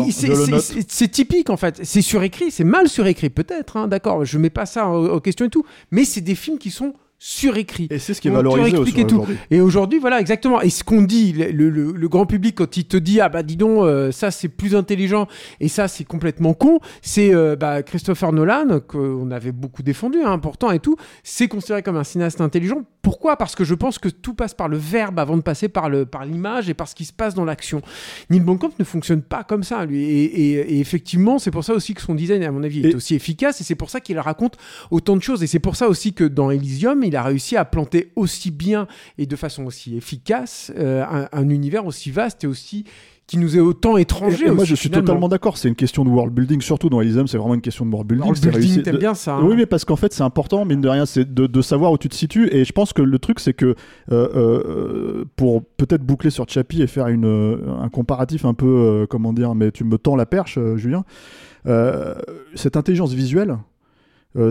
c'est 0.87 1.07
typique 1.07 1.49
en 1.49 1.57
fait. 1.57 1.79
C'est 1.83 2.01
surécrit, 2.01 2.51
c'est 2.51 2.63
mal 2.63 2.87
surécrit 2.87 3.29
peut-être, 3.29 3.77
hein, 3.77 3.87
d'accord. 3.87 4.25
Je 4.25 4.37
mets 4.37 4.49
pas 4.55 4.65
ça 4.65 4.87
en, 4.87 5.05
en 5.05 5.19
question 5.19 5.45
et 5.45 5.49
tout, 5.51 5.65
mais 5.91 6.05
c'est 6.05 6.21
des 6.21 6.33
films 6.33 6.57
qui 6.57 6.71
sont 6.71 6.93
surécrit. 7.17 7.87
Et 7.89 7.99
c'est 7.99 8.13
ce 8.13 8.21
qui 8.21 8.27
est 8.27 8.31
On 8.31 8.35
valorisé 8.35 8.77
aussi 8.77 8.99
et 8.99 9.07
tout. 9.07 9.15
aujourd'hui. 9.15 9.37
Et 9.51 9.61
aujourd'hui, 9.61 9.99
voilà, 9.99 10.19
exactement. 10.19 10.61
Et 10.61 10.69
ce 10.69 10.83
qu'on 10.83 11.01
dit, 11.01 11.33
le, 11.33 11.69
le- 11.69 11.91
le 11.91 12.09
grand 12.09 12.25
public, 12.25 12.55
quand 12.55 12.77
il 12.77 12.85
te 12.85 12.97
dit, 12.97 13.19
ah 13.21 13.29
bah 13.29 13.41
dis 13.43 13.55
donc, 13.55 13.83
euh, 13.83 14.11
ça 14.11 14.31
c'est 14.31 14.49
plus 14.49 14.75
intelligent 14.75 15.27
et 15.59 15.67
ça 15.67 15.87
c'est 15.87 16.03
complètement 16.03 16.53
con, 16.53 16.79
c'est 17.01 17.33
euh, 17.33 17.55
bah, 17.55 17.83
Christopher 17.83 18.31
Nolan, 18.33 18.79
qu'on 18.87 19.31
avait 19.31 19.51
beaucoup 19.51 19.81
défendu, 19.83 20.19
hein, 20.23 20.37
pourtant 20.39 20.71
et 20.71 20.79
tout, 20.79 20.97
c'est 21.23 21.47
considéré 21.47 21.81
comme 21.83 21.97
un 21.97 22.03
cinéaste 22.03 22.41
intelligent. 22.41 22.83
Pourquoi? 23.01 23.37
Parce 23.37 23.55
que 23.55 23.63
je 23.63 23.75
pense 23.75 23.99
que 23.99 24.09
tout 24.09 24.33
passe 24.33 24.53
par 24.55 24.67
le 24.67 24.77
verbe 24.77 25.19
avant 25.19 25.37
de 25.37 25.41
passer 25.43 25.69
par 25.69 25.89
le 25.89 26.05
par 26.05 26.25
l'image 26.25 26.69
et 26.69 26.73
par 26.73 26.87
ce 26.87 26.95
qui 26.95 27.05
se 27.05 27.13
passe 27.13 27.35
dans 27.35 27.45
l'action. 27.45 27.81
Neil 28.31 28.39
Blomkamp 28.39 28.71
ne 28.79 28.83
fonctionne 28.83 29.21
pas 29.21 29.43
comme 29.43 29.63
ça, 29.63 29.85
lui. 29.85 30.03
Et, 30.03 30.23
et- 30.23 30.75
et 30.75 30.79
effectivement, 30.79 31.37
c'est 31.39 31.51
pour 31.51 31.63
ça 31.63 31.73
aussi 31.73 31.93
que 31.93 32.01
son 32.01 32.15
design, 32.15 32.43
à 32.43 32.51
mon 32.51 32.63
avis, 32.63 32.85
est 32.85 32.95
aussi 32.95 33.13
efficace 33.15 33.61
et 33.61 33.63
c'est 33.63 33.75
pour 33.75 33.89
ça 33.91 33.99
qu'il 33.99 34.17
raconte 34.19 34.57
autant 34.91 35.15
de 35.15 35.21
choses. 35.21 35.43
Et 35.43 35.47
c'est 35.47 35.59
pour 35.59 35.75
ça 35.75 35.87
aussi 35.87 36.13
que 36.13 36.23
dans 36.23 36.49
Elysium, 36.49 37.03
il 37.03 37.14
a 37.15 37.23
réussi 37.23 37.55
à 37.57 37.65
planter 37.65 38.11
aussi 38.15 38.51
bien 38.51 38.87
et 39.17 39.25
de 39.25 39.35
façon 39.35 39.65
aussi 39.65 39.95
efficace 39.97 40.71
euh, 40.77 41.03
un, 41.03 41.27
un 41.31 41.49
univers 41.49 41.85
aussi 41.85 42.11
vaste 42.11 42.43
et 42.43 42.47
aussi 42.47 42.85
qui 43.27 43.39
nous 43.39 43.57
est 43.57 43.59
autant 43.59 43.97
étranger. 43.97 44.45
Et- 44.45 44.51
moi, 44.51 44.61
aussi, 44.61 44.69
je 44.69 44.75
suis 44.75 44.87
finalement. 44.89 45.05
totalement 45.07 45.29
d'accord. 45.29 45.57
C'est 45.57 45.67
une 45.67 45.73
question 45.75 46.05
de 46.05 46.09
world 46.11 46.31
building, 46.31 46.61
surtout 46.61 46.89
dans 46.89 47.01
Elysium. 47.01 47.25
C'est 47.27 47.39
vraiment 47.39 47.55
une 47.55 47.61
question 47.61 47.83
de 47.83 47.89
world 47.91 48.07
building. 48.07 48.23
World 48.27 48.39
building, 48.51 48.83
t'aimes 48.83 48.93
de- 48.93 48.99
bien 48.99 49.15
ça 49.15 49.33
hein 49.37 49.41
Oui, 49.43 49.55
mais 49.55 49.65
parce 49.65 49.83
qu'en 49.83 49.95
fait, 49.95 50.13
c'est 50.13 50.21
important, 50.21 50.63
mine 50.63 50.79
de 50.79 50.87
rien, 50.89 51.07
c'est 51.07 51.33
de, 51.33 51.47
de 51.47 51.61
savoir 51.63 51.91
où 51.91 51.97
tu 51.97 52.07
te 52.07 52.13
situes. 52.13 52.49
Et 52.53 52.65
je 52.65 52.71
pense 52.71 52.93
que 52.93 53.01
le 53.01 53.17
truc, 53.17 53.39
c'est 53.39 53.53
que 53.53 53.65
euh, 53.65 53.73
euh, 54.11 55.25
pour 55.37 55.63
peut-être 55.65 56.03
boucler 56.03 56.29
sur 56.29 56.47
Chappie 56.47 56.83
et 56.83 56.87
faire 56.87 57.07
une, 57.07 57.57
un 57.81 57.89
comparatif 57.89 58.45
un 58.45 58.53
peu, 58.53 58.67
euh, 58.67 59.05
comment 59.09 59.33
dire, 59.33 59.55
mais 59.55 59.71
tu 59.71 59.85
me 59.85 59.97
tends 59.97 60.15
la 60.15 60.27
perche, 60.27 60.59
Julien. 60.75 61.03
cette 62.53 62.77
intelligence 62.77 63.13
visuelle, 63.13 63.57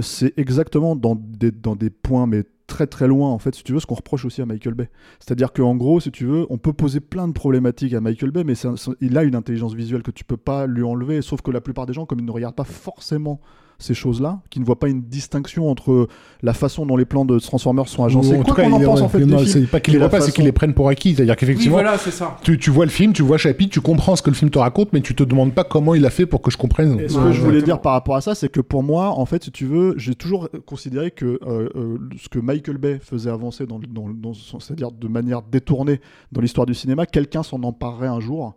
c'est 0.00 0.32
exactement 0.38 0.96
dans 0.96 1.14
des, 1.14 1.50
dans 1.52 1.76
des 1.76 1.90
points, 1.90 2.26
mais 2.26 2.42
très 2.66 2.86
très 2.86 3.06
loin, 3.06 3.30
en 3.30 3.38
fait, 3.38 3.54
si 3.54 3.62
tu 3.62 3.72
veux, 3.72 3.80
ce 3.80 3.86
qu'on 3.86 3.94
reproche 3.94 4.24
aussi 4.24 4.40
à 4.42 4.46
Michael 4.46 4.74
Bay. 4.74 4.90
C'est-à-dire 5.20 5.52
qu'en 5.52 5.76
gros, 5.76 6.00
si 6.00 6.10
tu 6.10 6.24
veux, 6.24 6.46
on 6.50 6.58
peut 6.58 6.72
poser 6.72 7.00
plein 7.00 7.28
de 7.28 7.32
problématiques 7.32 7.94
à 7.94 8.00
Michael 8.00 8.30
Bay, 8.30 8.44
mais 8.44 8.54
c'est 8.54 8.74
c'est- 8.76 8.92
il 9.00 9.16
a 9.18 9.22
une 9.24 9.34
intelligence 9.34 9.74
visuelle 9.74 10.02
que 10.02 10.10
tu 10.10 10.24
peux 10.24 10.36
pas 10.36 10.66
lui 10.66 10.82
enlever, 10.82 11.22
sauf 11.22 11.42
que 11.42 11.50
la 11.50 11.60
plupart 11.60 11.86
des 11.86 11.92
gens, 11.92 12.06
comme 12.06 12.20
ils 12.20 12.24
ne 12.24 12.30
regardent 12.30 12.54
pas 12.56 12.64
forcément 12.64 13.40
ces 13.84 13.94
choses-là, 13.94 14.40
qui 14.50 14.58
ne 14.60 14.64
voient 14.64 14.78
pas 14.78 14.88
une 14.88 15.02
distinction 15.02 15.68
entre 15.70 16.08
la 16.42 16.52
façon 16.54 16.84
dont 16.86 16.96
les 16.96 17.04
plans 17.04 17.24
de 17.24 17.38
Transformers 17.38 17.86
sont 17.88 18.02
agencés, 18.04 18.30
Ou 18.36 18.40
en 18.40 18.42
quoi 18.42 18.44
tout 18.44 18.54
cas, 18.54 18.68
qu'on 18.68 18.72
en 18.76 18.80
pense 18.80 19.00
en 19.02 19.08
fait 19.08 19.18
c'est 19.46 19.66
pas 19.66 19.80
qu'ils 19.80 19.92
les 19.94 19.98
voient 20.00 20.08
pas, 20.08 20.20
c'est 20.20 20.32
qu'ils 20.32 20.44
les 20.44 20.52
prennent 20.52 20.74
pour 20.74 20.88
acquis. 20.88 21.14
C'est-à-dire 21.14 21.34
Oui, 21.34 21.38
qu'effectivement, 21.38 21.76
voilà, 21.76 21.96
tu, 22.42 22.58
tu 22.58 22.70
vois 22.70 22.84
le 22.84 22.90
film, 22.90 23.12
tu 23.12 23.22
vois 23.22 23.38
Chapitre, 23.38 23.70
tu 23.72 23.80
comprends 23.80 24.16
ce 24.16 24.22
que 24.22 24.30
le 24.30 24.36
film 24.36 24.50
te 24.50 24.58
raconte, 24.58 24.92
mais 24.92 25.00
tu 25.00 25.14
te 25.14 25.22
demandes 25.22 25.52
pas 25.54 25.64
comment 25.64 25.94
il 25.94 26.04
a 26.06 26.10
fait 26.10 26.26
pour 26.26 26.42
que 26.42 26.50
je 26.50 26.56
comprenne. 26.56 26.98
Et 26.98 27.08
ce 27.08 27.18
Ouais, 27.18 27.24
que 27.24 27.32
je 27.32 27.40
voulais 27.42 27.62
dire 27.62 27.80
par 27.80 27.92
rapport 27.92 28.16
à 28.16 28.20
ça, 28.20 28.34
c'est 28.34 28.48
que 28.48 28.60
pour 28.60 28.82
moi, 28.82 29.08
en 29.10 29.26
fait, 29.26 29.44
si 29.44 29.50
tu 29.52 29.66
veux, 29.66 29.94
j'ai 29.98 30.14
toujours 30.14 30.48
considéré 30.66 31.10
que 31.10 31.38
euh, 31.46 31.68
euh, 31.76 31.98
ce 32.20 32.28
que 32.28 32.38
Michael 32.38 32.78
Bay 32.78 32.98
faisait 33.02 33.30
avancer, 33.30 33.66
dans, 33.66 33.78
dans, 33.78 34.08
dans 34.08 34.32
son- 34.34 34.60
c'est-à-dire 34.60 34.90
de 34.92 35.08
manière 35.08 35.42
détournée 35.42 36.00
dans 36.32 36.40
l'histoire 36.40 36.66
du 36.66 36.74
cinéma, 36.74 37.06
quelqu'un 37.06 37.42
s'en 37.42 37.62
emparerait 37.62 38.08
un 38.08 38.20
jour 38.20 38.54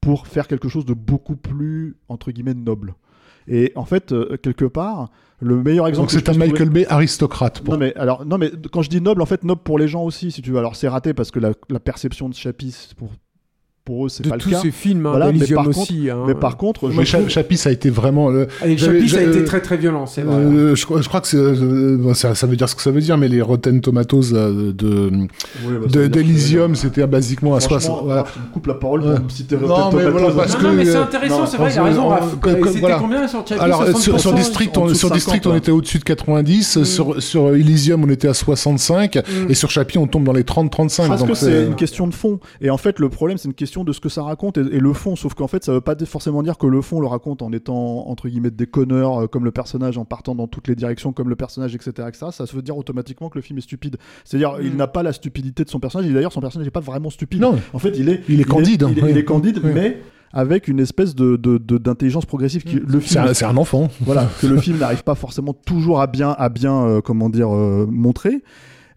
pour 0.00 0.26
faire 0.26 0.46
quelque 0.46 0.68
chose 0.68 0.84
de 0.84 0.94
beaucoup 0.94 1.34
plus, 1.36 1.96
entre 2.08 2.30
guillemets, 2.30 2.54
noble. 2.54 2.94
Et 3.48 3.72
en 3.76 3.84
fait, 3.84 4.12
euh, 4.12 4.36
quelque 4.42 4.64
part, 4.64 5.10
le 5.40 5.62
meilleur 5.62 5.86
exemple. 5.88 6.04
Donc 6.08 6.10
c'est 6.10 6.28
un 6.28 6.32
Michael 6.34 6.70
Bay 6.70 6.86
aristocrate. 6.88 7.60
pour- 7.60 7.74
Non 7.74 7.80
mais 7.80 7.94
alors 7.94 8.26
non 8.26 8.38
mais 8.38 8.50
quand 8.72 8.82
je 8.82 8.90
dis 8.90 9.00
noble 9.00 9.22
en 9.22 9.26
fait 9.26 9.44
noble 9.44 9.62
pour 9.62 9.78
les 9.78 9.86
gens 9.88 10.02
aussi 10.04 10.30
si 10.32 10.42
tu 10.42 10.50
veux 10.50 10.58
alors 10.58 10.74
c'est 10.76 10.88
raté 10.88 11.14
parce 11.14 11.30
que 11.30 11.38
la, 11.38 11.52
la 11.70 11.78
perception 11.80 12.28
de 12.28 12.34
Chappie 12.34 12.72
c'est 12.72 12.94
pour 12.96 13.10
pour 13.88 14.04
eux 14.04 14.08
c'est 14.10 14.22
De 14.22 14.28
pas 14.28 14.36
le 14.36 14.42
tous 14.42 14.52
ces 14.60 14.70
films, 14.70 15.06
hein, 15.06 15.10
Voilà, 15.12 15.32
mais 15.32 15.46
par 15.46 15.64
contre- 15.64 15.78
aussi. 15.80 16.10
hein. 16.10 16.18
mais 16.26 16.34
par 16.34 16.58
contre 16.58 16.90
je 16.90 16.98
Mais 16.98 17.06
Cha- 17.06 17.18
trouve- 17.18 17.30
Chappie, 17.30 17.56
ça 17.56 17.70
a 17.70 17.72
été 17.72 17.88
vraiment. 17.88 18.28
le- 18.28 18.46
Allez, 18.60 18.76
j'avais- 18.76 18.98
Chappie, 19.00 19.08
ça 19.08 19.18
a 19.20 19.22
été 19.22 19.44
très 19.44 19.60
très 19.62 19.78
violent, 19.78 20.04
c'est 20.04 20.20
vrai. 20.20 20.36
Euh, 20.36 20.74
je, 20.74 20.84
crois- 20.84 21.00
je 21.00 21.08
crois 21.08 21.22
que 21.22 21.34
euh, 21.36 22.12
ça, 22.14 22.34
ça 22.34 22.46
veut 22.46 22.56
dire 22.56 22.68
ce 22.68 22.74
que 22.74 22.82
ça 22.82 22.90
veut 22.90 23.00
dire, 23.00 23.16
mais 23.16 23.28
les 23.28 23.40
Rotten 23.40 23.80
Tomatoes 23.80 24.30
de, 24.32 24.72
de, 24.72 25.10
Oui, 25.64 25.74
bah, 25.80 25.86
de- 25.90 26.06
d'Elysium, 26.06 26.74
c'était 26.74 27.06
basiquement 27.06 27.54
à 27.54 27.60
Franchement, 27.60 27.80
60. 27.80 28.04
Voilà. 28.04 28.24
tu 28.30 28.38
me 28.40 28.52
coupes 28.52 28.66
la 28.66 28.74
parole 28.74 29.00
pour 29.00 29.24
me 29.24 29.28
citer 29.30 29.56
Non, 29.56 29.66
Rotten 29.68 29.98
mais 29.98 30.04
Tomatoes. 30.04 30.10
voilà, 30.18 30.34
parce 30.36 30.52
non, 30.52 30.58
que, 30.60 30.64
non, 30.66 30.72
mais 30.74 30.84
c'est 30.84 30.96
euh, 30.96 31.02
intéressant, 31.02 31.46
c'est 31.46 31.56
vrai, 31.56 31.70
il 31.72 31.78
a 31.78 31.82
on- 31.82 31.84
raison, 31.86 32.10
C'était 32.44 32.80
voilà. 32.80 32.96
combien 33.00 33.26
sur 33.26 33.46
Chappie 33.46 33.60
Alors, 33.60 33.82
euh, 33.82 33.86
sur, 33.94 34.14
60%, 34.16 34.18
sur 34.18 34.34
District, 34.34 34.76
en 34.76 34.82
on, 34.82 34.86
dessous 34.86 34.94
sur 34.98 35.08
de 35.08 35.14
District, 35.14 35.44
50, 35.44 35.52
on 35.54 35.56
était 35.56 35.70
au-dessus 35.70 35.98
de 35.98 36.04
90. 36.04 36.76
Mm. 36.76 36.84
Sur, 36.84 37.22
sur 37.22 37.54
Elysium, 37.54 38.04
on 38.04 38.10
était 38.10 38.28
à 38.28 38.34
65. 38.34 39.16
Mm. 39.16 39.20
Et 39.50 39.54
sur 39.54 39.70
Chappie, 39.70 39.96
on 39.98 40.06
tombe 40.06 40.24
dans 40.24 40.32
les 40.34 40.44
30-35. 40.44 41.08
Parce 41.08 41.22
que 41.22 41.34
c'est 41.34 41.64
une 41.64 41.74
question 41.76 42.06
de 42.06 42.14
fond. 42.14 42.38
Et 42.60 42.70
en 42.70 42.76
fait, 42.76 42.98
le 42.98 43.08
problème, 43.08 43.38
c'est 43.38 43.48
une 43.48 43.54
question 43.54 43.77
de 43.84 43.92
ce 43.92 44.00
que 44.00 44.08
ça 44.08 44.22
raconte 44.22 44.58
et, 44.58 44.60
et 44.60 44.80
le 44.80 44.92
fond. 44.92 45.16
Sauf 45.16 45.34
qu'en 45.34 45.46
fait, 45.48 45.64
ça 45.64 45.72
veut 45.72 45.80
pas 45.80 45.94
forcément 46.06 46.42
dire 46.42 46.58
que 46.58 46.66
le 46.66 46.80
fond 46.82 47.00
le 47.00 47.06
raconte 47.06 47.42
en 47.42 47.52
étant, 47.52 48.08
entre 48.08 48.28
guillemets, 48.28 48.50
des 48.50 48.66
connards, 48.66 49.22
euh, 49.22 49.26
comme 49.26 49.44
le 49.44 49.50
personnage, 49.50 49.98
en 49.98 50.04
partant 50.04 50.34
dans 50.34 50.46
toutes 50.46 50.68
les 50.68 50.74
directions, 50.74 51.12
comme 51.12 51.28
le 51.28 51.36
personnage, 51.36 51.74
etc. 51.74 51.90
etc. 52.08 52.26
Ça 52.30 52.44
veut 52.52 52.62
dire 52.62 52.76
automatiquement 52.76 53.28
que 53.28 53.38
le 53.38 53.42
film 53.42 53.58
est 53.58 53.62
stupide. 53.62 53.96
C'est-à-dire, 54.24 54.56
il 54.62 54.72
Mm. 54.72 54.76
n'a 54.76 54.86
pas 54.86 55.02
la 55.02 55.12
stupidité 55.12 55.64
de 55.64 55.70
son 55.70 55.80
personnage. 55.80 56.10
Et 56.10 56.12
d'ailleurs, 56.14 56.32
son 56.32 56.40
personnage 56.40 56.66
n'est 56.66 56.70
pas 56.70 56.80
vraiment 56.80 57.10
stupide. 57.10 57.40
Non. 57.40 57.56
En 57.72 57.78
fait, 57.78 57.94
il 57.98 58.08
est, 58.08 58.22
Il 58.28 58.40
est 58.40 58.44
candide, 58.44 58.82
hein, 58.84 58.88
Il 58.92 58.98
est, 58.98 59.02
oui. 59.02 59.10
il 59.12 59.18
est 59.18 59.24
candide, 59.24 59.60
Oui. 59.62 59.70
mais 59.74 59.98
avec 60.32 60.68
une 60.68 60.78
espèce 60.80 61.14
de, 61.14 61.36
d'intelligence 61.36 62.26
progressive 62.26 62.62
qui, 62.62 62.76
le 62.76 63.00
C'est 63.00 63.14
film 63.14 63.24
un, 63.28 63.34
c'est 63.34 63.46
un 63.46 63.56
enfant. 63.56 63.88
voilà, 64.02 64.28
que 64.40 64.46
le 64.46 64.58
film 64.60 64.76
n'arrive 64.78 65.02
pas 65.02 65.14
forcément 65.14 65.54
toujours 65.54 66.00
à 66.02 66.06
bien, 66.06 66.34
à 66.38 66.50
bien, 66.50 66.74
euh, 66.84 67.00
comment 67.00 67.30
dire, 67.30 67.48
euh, 67.54 67.86
montrer. 67.90 68.42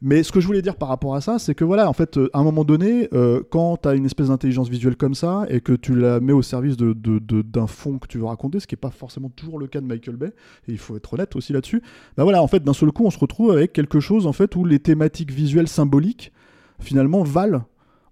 Mais 0.04 0.24
ce 0.24 0.32
que 0.32 0.40
je 0.40 0.48
voulais 0.48 0.64
dire 0.64 0.76
par 0.78 0.90
rapport 0.90 1.14
à 1.14 1.22
ça, 1.22 1.38
c'est 1.38 1.54
que 1.54 1.64
voilà, 1.64 1.88
en 1.88 1.94
fait, 1.94 2.18
euh, 2.18 2.28
à 2.34 2.40
un 2.40 2.44
moment 2.44 2.64
donné, 2.64 3.08
euh, 3.14 3.42
quand 3.52 3.78
tu 3.84 3.88
as 3.88 3.94
une 3.94 4.06
espèce 4.06 4.30
d'intelligence 4.30 4.68
visuelle 4.68 4.96
comme 4.96 5.14
ça 5.14 5.46
et 5.50 5.62
que 5.62 5.74
tu 5.74 5.94
la 5.96 6.20
mets 6.20 6.34
au 6.34 6.42
service 6.42 6.76
de, 6.76 6.94
de- 6.94 7.20
de- 7.20 7.44
d'un 7.44 7.68
fond 7.68 8.00
que 8.00 8.08
tu 8.08 8.18
veux 8.18 8.26
raconter, 8.26 8.60
ce 8.60 8.66
qui 8.66 8.74
n'est 8.74 8.80
pas 8.80 8.90
forcément 8.90 9.30
toujours 9.30 9.60
le 9.60 9.68
cas 9.68 9.80
de 9.80 9.86
Michael 9.86 10.16
Bay, 10.16 10.34
et 10.68 10.72
il 10.72 10.80
faut 10.80 10.98
être 10.98 11.14
honnête 11.14 11.36
aussi 11.36 11.54
là-dessus, 11.54 11.82
bah 12.18 12.24
voilà, 12.24 12.42
en 12.42 12.48
fait, 12.48 12.64
d'un 12.64 12.74
seul 12.74 12.92
coup, 12.92 13.06
on 13.06 13.12
se 13.12 13.20
retrouve 13.20 13.52
avec 13.52 13.74
quelque 13.74 14.00
chose 14.00 14.26
en 14.26 14.34
fait 14.34 14.56
où 14.56 14.66
les 14.66 14.80
thématiques 14.80 15.32
visuelles 15.32 15.68
symboliques 15.68 16.32
finalement 16.80 17.22
valent 17.24 17.64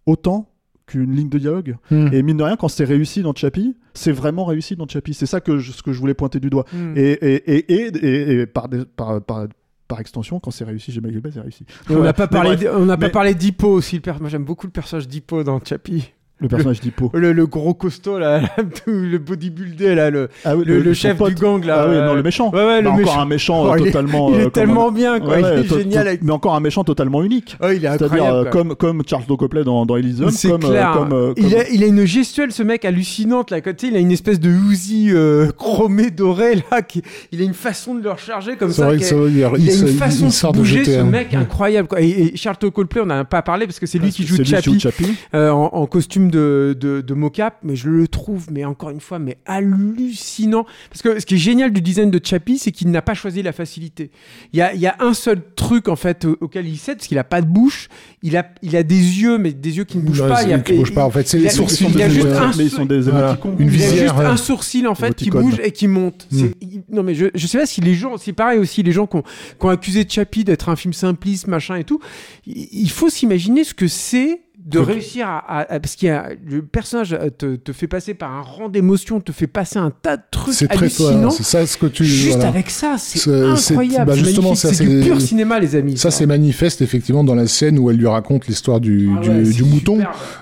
autant 0.06 0.48
qu'une 0.85 1.16
ligne 1.16 1.30
de 1.30 1.38
dialogue. 1.40 1.76
Hmm. 1.92 2.08
Et 2.11 2.22
mine 2.24 2.38
de 2.38 2.43
rien, 2.43 2.56
quand 2.56 2.68
c'est 2.68 2.84
réussi 2.84 3.22
dans 3.22 3.34
Chappie, 3.35 3.76
c'est 3.93 4.11
vraiment 4.11 4.45
réussi 4.45 4.76
dans 4.76 4.88
Chappie. 4.88 5.14
C'est 5.14 5.26
ça 5.27 5.40
que 5.42 5.58
je, 5.59 5.72
ce 5.72 5.82
que 5.84 5.92
je 5.93 6.00
voulais 6.00 6.14
pointer 6.16 6.40
du 6.40 6.50
doigt. 6.50 6.66
Mm. 6.74 6.93
Et, 6.98 7.11
et, 7.11 7.51
et, 7.56 7.74
et, 7.74 7.98
et- 7.98 8.42
et 8.42 8.45
par, 8.48 8.69
des- 8.69 8.85
par, 8.85 9.22
par, 9.22 9.48
par 9.90 10.00
extension, 10.00 10.40
quand 10.40 10.51
c'est 10.51 10.64
réussi 10.64 10.93
chez 10.93 11.01
Michael 11.01 11.19
Bay, 11.19 11.32
c'est 11.34 11.42
réussi. 11.42 11.66
Et 11.90 11.95
on 11.95 12.03
n'a 12.03 12.14
pas 12.14 12.27
parlé, 12.27 12.51
bref, 12.51 12.59
d- 12.61 12.69
on 12.74 12.85
n'a 12.85 12.95
pas 12.95 13.08
mais- 13.08 13.11
parlé 13.11 13.35
d'Hippo 13.35 13.68
aussi. 13.68 14.00
Moi, 14.22 14.30
j'aime 14.30 14.45
beaucoup 14.45 14.68
le 14.68 14.72
personnage 14.72 15.08
d'Hippo 15.09 15.43
dans 15.43 15.59
Chappie. 15.66 16.14
Le 16.42 16.48
personnage 16.48 16.80
d'Hippo. 16.80 17.11
Le, 17.14 17.34
le 17.34 17.48
gros 17.48 17.74
costaud 17.74 18.18
là, 18.18 18.42
le 18.85 19.18
bodybuilder 19.18 19.93
là, 19.95 20.09
le, 20.09 20.30
Ah 20.45 20.56
oui, 20.56 20.64
le, 20.66 20.93
chef 20.93 21.18
pote. 21.18 21.34
du 21.34 21.42
gang 21.42 21.64
là. 21.66 21.84
Ah 21.85 21.90
oui, 21.90 21.98
non, 21.98 22.14
le 22.16 22.24
méchant. 22.24 22.50
Ouais, 22.51 22.66
ouais, 22.66 22.77
le 22.82 22.85
Bah, 22.85 22.92
encore 22.92 23.00
méchant. 23.06 23.19
un 23.22 23.26
méchant 23.26 23.64
Oh, 23.66 23.72
euh, 23.74 23.77
il 23.80 23.82
est- 23.88 23.92
totalement. 23.92 24.30
Il 24.34 24.40
euh, 24.40 24.45
est 24.48 24.50
tellement 24.51 24.92
bien 24.92 25.19
quoi. 25.19 25.30
Ouais, 25.35 25.43
ouais, 25.43 25.61
il 25.61 25.66
est 25.74 25.77
génial 25.80 26.08
avec. 26.08 26.22
Mais 26.24 26.32
encore 26.32 26.56
un 26.56 26.61
méchant 26.61 26.84
totalement 26.85 27.24
unique. 27.24 27.58
Oh, 27.61 27.68
il 27.76 27.84
est 27.84 27.90
C'est-à-dire 27.90 28.24
euh, 28.26 28.45
comme, 28.45 28.76
comme 28.76 29.03
Charles 29.06 29.26
Copley 29.26 29.66
dans, 29.66 29.85
dans 29.85 29.98
Elysium, 29.98 30.30
C'est 30.30 30.50
comme, 30.50 30.64
euh, 30.64 30.69
clair. 30.69 30.92
comme, 30.93 31.11
euh, 31.11 31.34
il, 31.35 31.56
a, 31.58 31.68
il 31.69 31.84
a 31.84 31.88
une 31.88 32.06
gestuelle, 32.06 32.53
ce 32.53 32.64
mec 32.64 32.85
hallucinante 32.85 33.51
là. 33.51 33.58
Sais, 33.77 33.88
il 33.90 33.95
a 33.95 34.00
une 34.00 34.11
espèce 34.11 34.40
de 34.40 34.50
Uzi 34.50 35.09
euh, 35.11 35.51
chromé 35.51 36.09
doré 36.09 36.56
là. 36.72 36.82
Qui, 36.82 37.01
il 37.34 37.42
a 37.42 37.43
une 37.43 37.53
façon 37.53 37.95
de 37.95 38.01
le 38.03 38.11
recharger 38.11 38.56
comme 38.56 38.69
C'est 38.72 38.82
ça. 38.82 38.85
vrai 38.88 38.98
il 38.98 39.43
a 39.43 39.50
une 39.74 39.88
façon 39.98 40.27
de 40.51 40.58
bouger, 40.58 40.85
ce 40.85 41.01
mec 41.01 41.34
incroyable. 41.34 41.90
Et, 41.98 42.32
Charles 42.38 42.58
Copley, 42.74 43.01
on 43.01 43.08
n'en 43.08 43.19
a 43.19 43.26
pas 43.26 43.42
parlé 43.42 43.66
parce 43.66 43.80
que 43.80 43.85
c'est 43.85 44.00
lui 44.00 44.09
qui 44.11 44.26
joue 44.26 44.42
Chappie 44.45 44.85
en, 45.34 45.69
en 45.74 45.85
de, 46.30 46.75
de, 46.80 47.01
de 47.01 47.14
mocap, 47.14 47.58
mais 47.64 47.75
je 47.75 47.90
le 47.90 48.08
trouve, 48.08 48.48
mais 48.51 48.66
encore 48.66 48.90
une 48.90 48.99
fois, 49.01 49.19
mais 49.19 49.38
hallucinant. 49.45 50.66
Parce 50.90 51.01
que 51.01 51.19
ce 51.19 51.25
qui 51.25 51.35
est 51.35 51.40
génial 51.40 51.72
du 51.72 51.82
design 51.82 52.11
de 52.11 52.19
Chappie, 52.24 52.58
c'est 52.58 52.72
qu'il 52.72 52.90
n'a 52.91 53.01
pas 53.01 53.14
choisi 53.14 53.41
la 53.41 53.51
facilité. 53.51 54.11
Il 54.53 54.59
y 54.59 54.61
a, 54.61 54.74
il 54.74 54.80
y 54.80 54.88
a 54.88 54.95
un 54.99 55.14
seul 55.14 55.41
truc 55.56 55.88
en 55.88 55.95
fait 55.95 56.25
au- 56.25 56.38
auquel 56.41 56.67
il 56.67 56.77
cède, 56.77 56.98
parce 56.98 57.08
qu'il 57.08 57.17
a 57.17 57.24
pas 57.24 57.41
de 57.41 57.48
bouche. 57.48 57.90
Il 58.24 58.35
a, 58.38 58.45
il 58.61 58.75
a 58.75 58.83
des 58.83 58.95
yeux, 59.22 59.38
mais 59.38 59.53
des 59.53 59.77
yeux 59.77 59.83
qui 59.85 59.98
ne 59.98 60.03
bougent 60.03 60.22
Non, 60.22 60.30
pas. 60.30 60.43
Il 60.43 60.49
y 60.49 60.53
a, 60.53 60.58
lui 60.58 60.64
qui 60.64 60.74
bouge 60.74 60.93
pas, 60.93 61.06
en 61.06 61.11
fait, 61.11 61.27
c'est 61.27 61.38
les 61.40 61.48
a- 61.48 61.51
sourcils 61.51 61.88
Il 61.93 62.01
a 62.01 62.08
de- 62.08 62.14
juste 62.14 62.27
un 62.27 62.51
mais 62.58 62.66
ils 62.66 62.69
sont 62.69 62.85
des 62.85 63.01
Voilà. 63.01 63.38
Une 63.59 63.67
il 63.67 63.80
y 63.80 63.83
a 63.83 63.88
visière, 63.88 64.16
juste 64.16 64.27
un 64.27 64.38
sourcil 64.38 64.88
en 64.88 64.95
fait 64.95 65.16
qui 65.16 65.30
bouge 65.30 65.59
et 65.64 65.72
qui 65.72 65.88
monte. 65.88 66.27
Mm. 66.32 66.38
C'est- 66.38 66.56
il- 66.61 66.82
Non 66.91 67.03
mais 67.03 67.16
je, 67.16 67.25
je 67.33 67.48
sais 67.48 67.58
pas 67.58 67.66
si 67.66 67.82
les 67.82 67.93
gens, 67.95 68.17
c'est 68.17 68.33
pareil 68.33 68.59
aussi, 68.59 68.83
les 68.83 68.91
gens 68.91 69.08
qui 69.08 69.17
ont, 69.17 69.22
qui 69.24 69.66
ont 69.66 69.69
accusé 69.69 70.06
Chappie 70.08 70.43
d'être 70.43 70.69
un 70.69 70.75
film 70.75 70.93
simpliste, 70.93 71.48
machin 71.48 71.75
et 71.75 71.83
tout. 71.83 71.99
Il 72.45 72.90
faut 72.90 73.09
s'imaginer 73.09 73.64
ce 73.64 73.74
que 73.74 73.88
c'est 73.88 74.41
de 74.69 74.80
réussir 74.80 75.27
à, 75.27 75.38
à- 75.39 75.73
à- 75.75 75.80
parce 75.80 75.95
qu'il 75.95 76.07
y 76.07 76.11
a 76.11 76.30
le 76.45 76.61
personnage 76.61 77.14
euh, 77.14 77.30
te, 77.30 77.56
te 77.56 77.72
fait 77.73 77.88
passer 77.88 78.14
par 78.14 78.31
un 78.33 78.41
rang 78.41 78.69
d'émotions, 78.69 79.19
te 79.19 79.31
fait 79.31 79.48
passer 79.48 79.80
un 79.80 79.91
tas 79.91 80.17
de 80.17 80.22
trucs 80.31 80.53
C'est 80.53 80.72
hallucinants. 80.72 81.30
c'est 81.31 81.43
ça 81.43 81.65
ce 81.65 81.77
que 81.77 81.85
tu. 81.88 82.06
Juste 82.06 82.35
voilà. 82.35 82.49
avec 82.49 82.69
ça, 82.69 82.95
c'est 82.98 83.19
c'est- 83.19 83.72
incroyable. 83.72 84.06
bah, 84.11 84.14
c'est 84.17 84.23
justement, 84.25 84.56
c'est 84.56 84.83
du 84.83 85.01
pur 85.06 85.19
cinéma, 85.22 85.59
les 85.59 85.75
amis. 85.75 85.98
Ça, 85.98 86.11
c'est 86.11 86.25
manifeste 86.25 86.81
effectivement 86.81 87.23
dans 87.23 87.35
la 87.35 87.48
scène 87.48 87.80
où 87.80 87.89
elle 87.89 87.98
lui 87.98 88.07
raconte 88.07 88.48
l'histoire 88.48 88.80
du, 88.80 89.09
Ah 89.17 89.22
du, 89.22 89.30
ouais, 89.30 89.41
du 89.43 89.53
c'est 89.53 89.64
mouton 89.64 89.99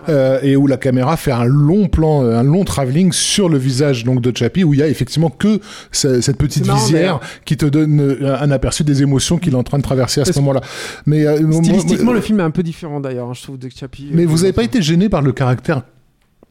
euh, 0.09 0.39
et 0.41 0.55
où 0.55 0.67
la 0.67 0.77
caméra 0.77 1.17
fait 1.17 1.31
un 1.31 1.45
long 1.45 1.87
plan, 1.87 2.23
euh, 2.23 2.37
un 2.37 2.43
long 2.43 2.63
travelling 2.63 3.11
sur 3.11 3.49
le 3.49 3.57
visage 3.57 4.03
donc 4.03 4.21
de 4.21 4.35
Chappie 4.35 4.63
où 4.63 4.73
il 4.73 4.79
y 4.79 4.83
a 4.83 4.87
effectivement 4.87 5.29
que 5.29 5.59
ce- 5.91 6.21
cette 6.21 6.37
petite 6.37 6.65
marrant, 6.67 6.79
visière 6.79 7.19
qui 7.45 7.57
te 7.57 7.65
donne 7.65 7.99
euh, 8.01 8.37
un 8.39 8.51
aperçu 8.51 8.83
des 8.83 9.01
émotions 9.01 9.37
qu'il 9.37 9.53
est 9.53 9.57
en 9.57 9.63
train 9.63 9.77
de 9.77 9.83
traverser 9.83 10.21
à 10.21 10.25
ce 10.25 10.31
Parce 10.31 10.37
moment-là. 10.37 10.61
Mais 11.05 11.25
euh, 11.25 11.41
moi- 11.41 11.61
Stylistiquement, 11.63 12.05
moi- 12.05 12.13
le 12.13 12.21
film 12.21 12.39
est 12.39 12.43
un 12.43 12.51
peu 12.51 12.63
différent 12.63 12.99
d'ailleurs, 12.99 13.29
hein, 13.29 13.33
je 13.33 13.43
trouve, 13.43 13.57
de 13.57 13.69
Chappie. 13.73 14.09
Mais 14.17 14.25
vous 14.25 14.43
avez 14.43 14.53
pas 14.53 14.63
été 14.63 14.81
gêné 14.81 15.09
par 15.09 15.21
le 15.21 15.31
caractère 15.31 15.83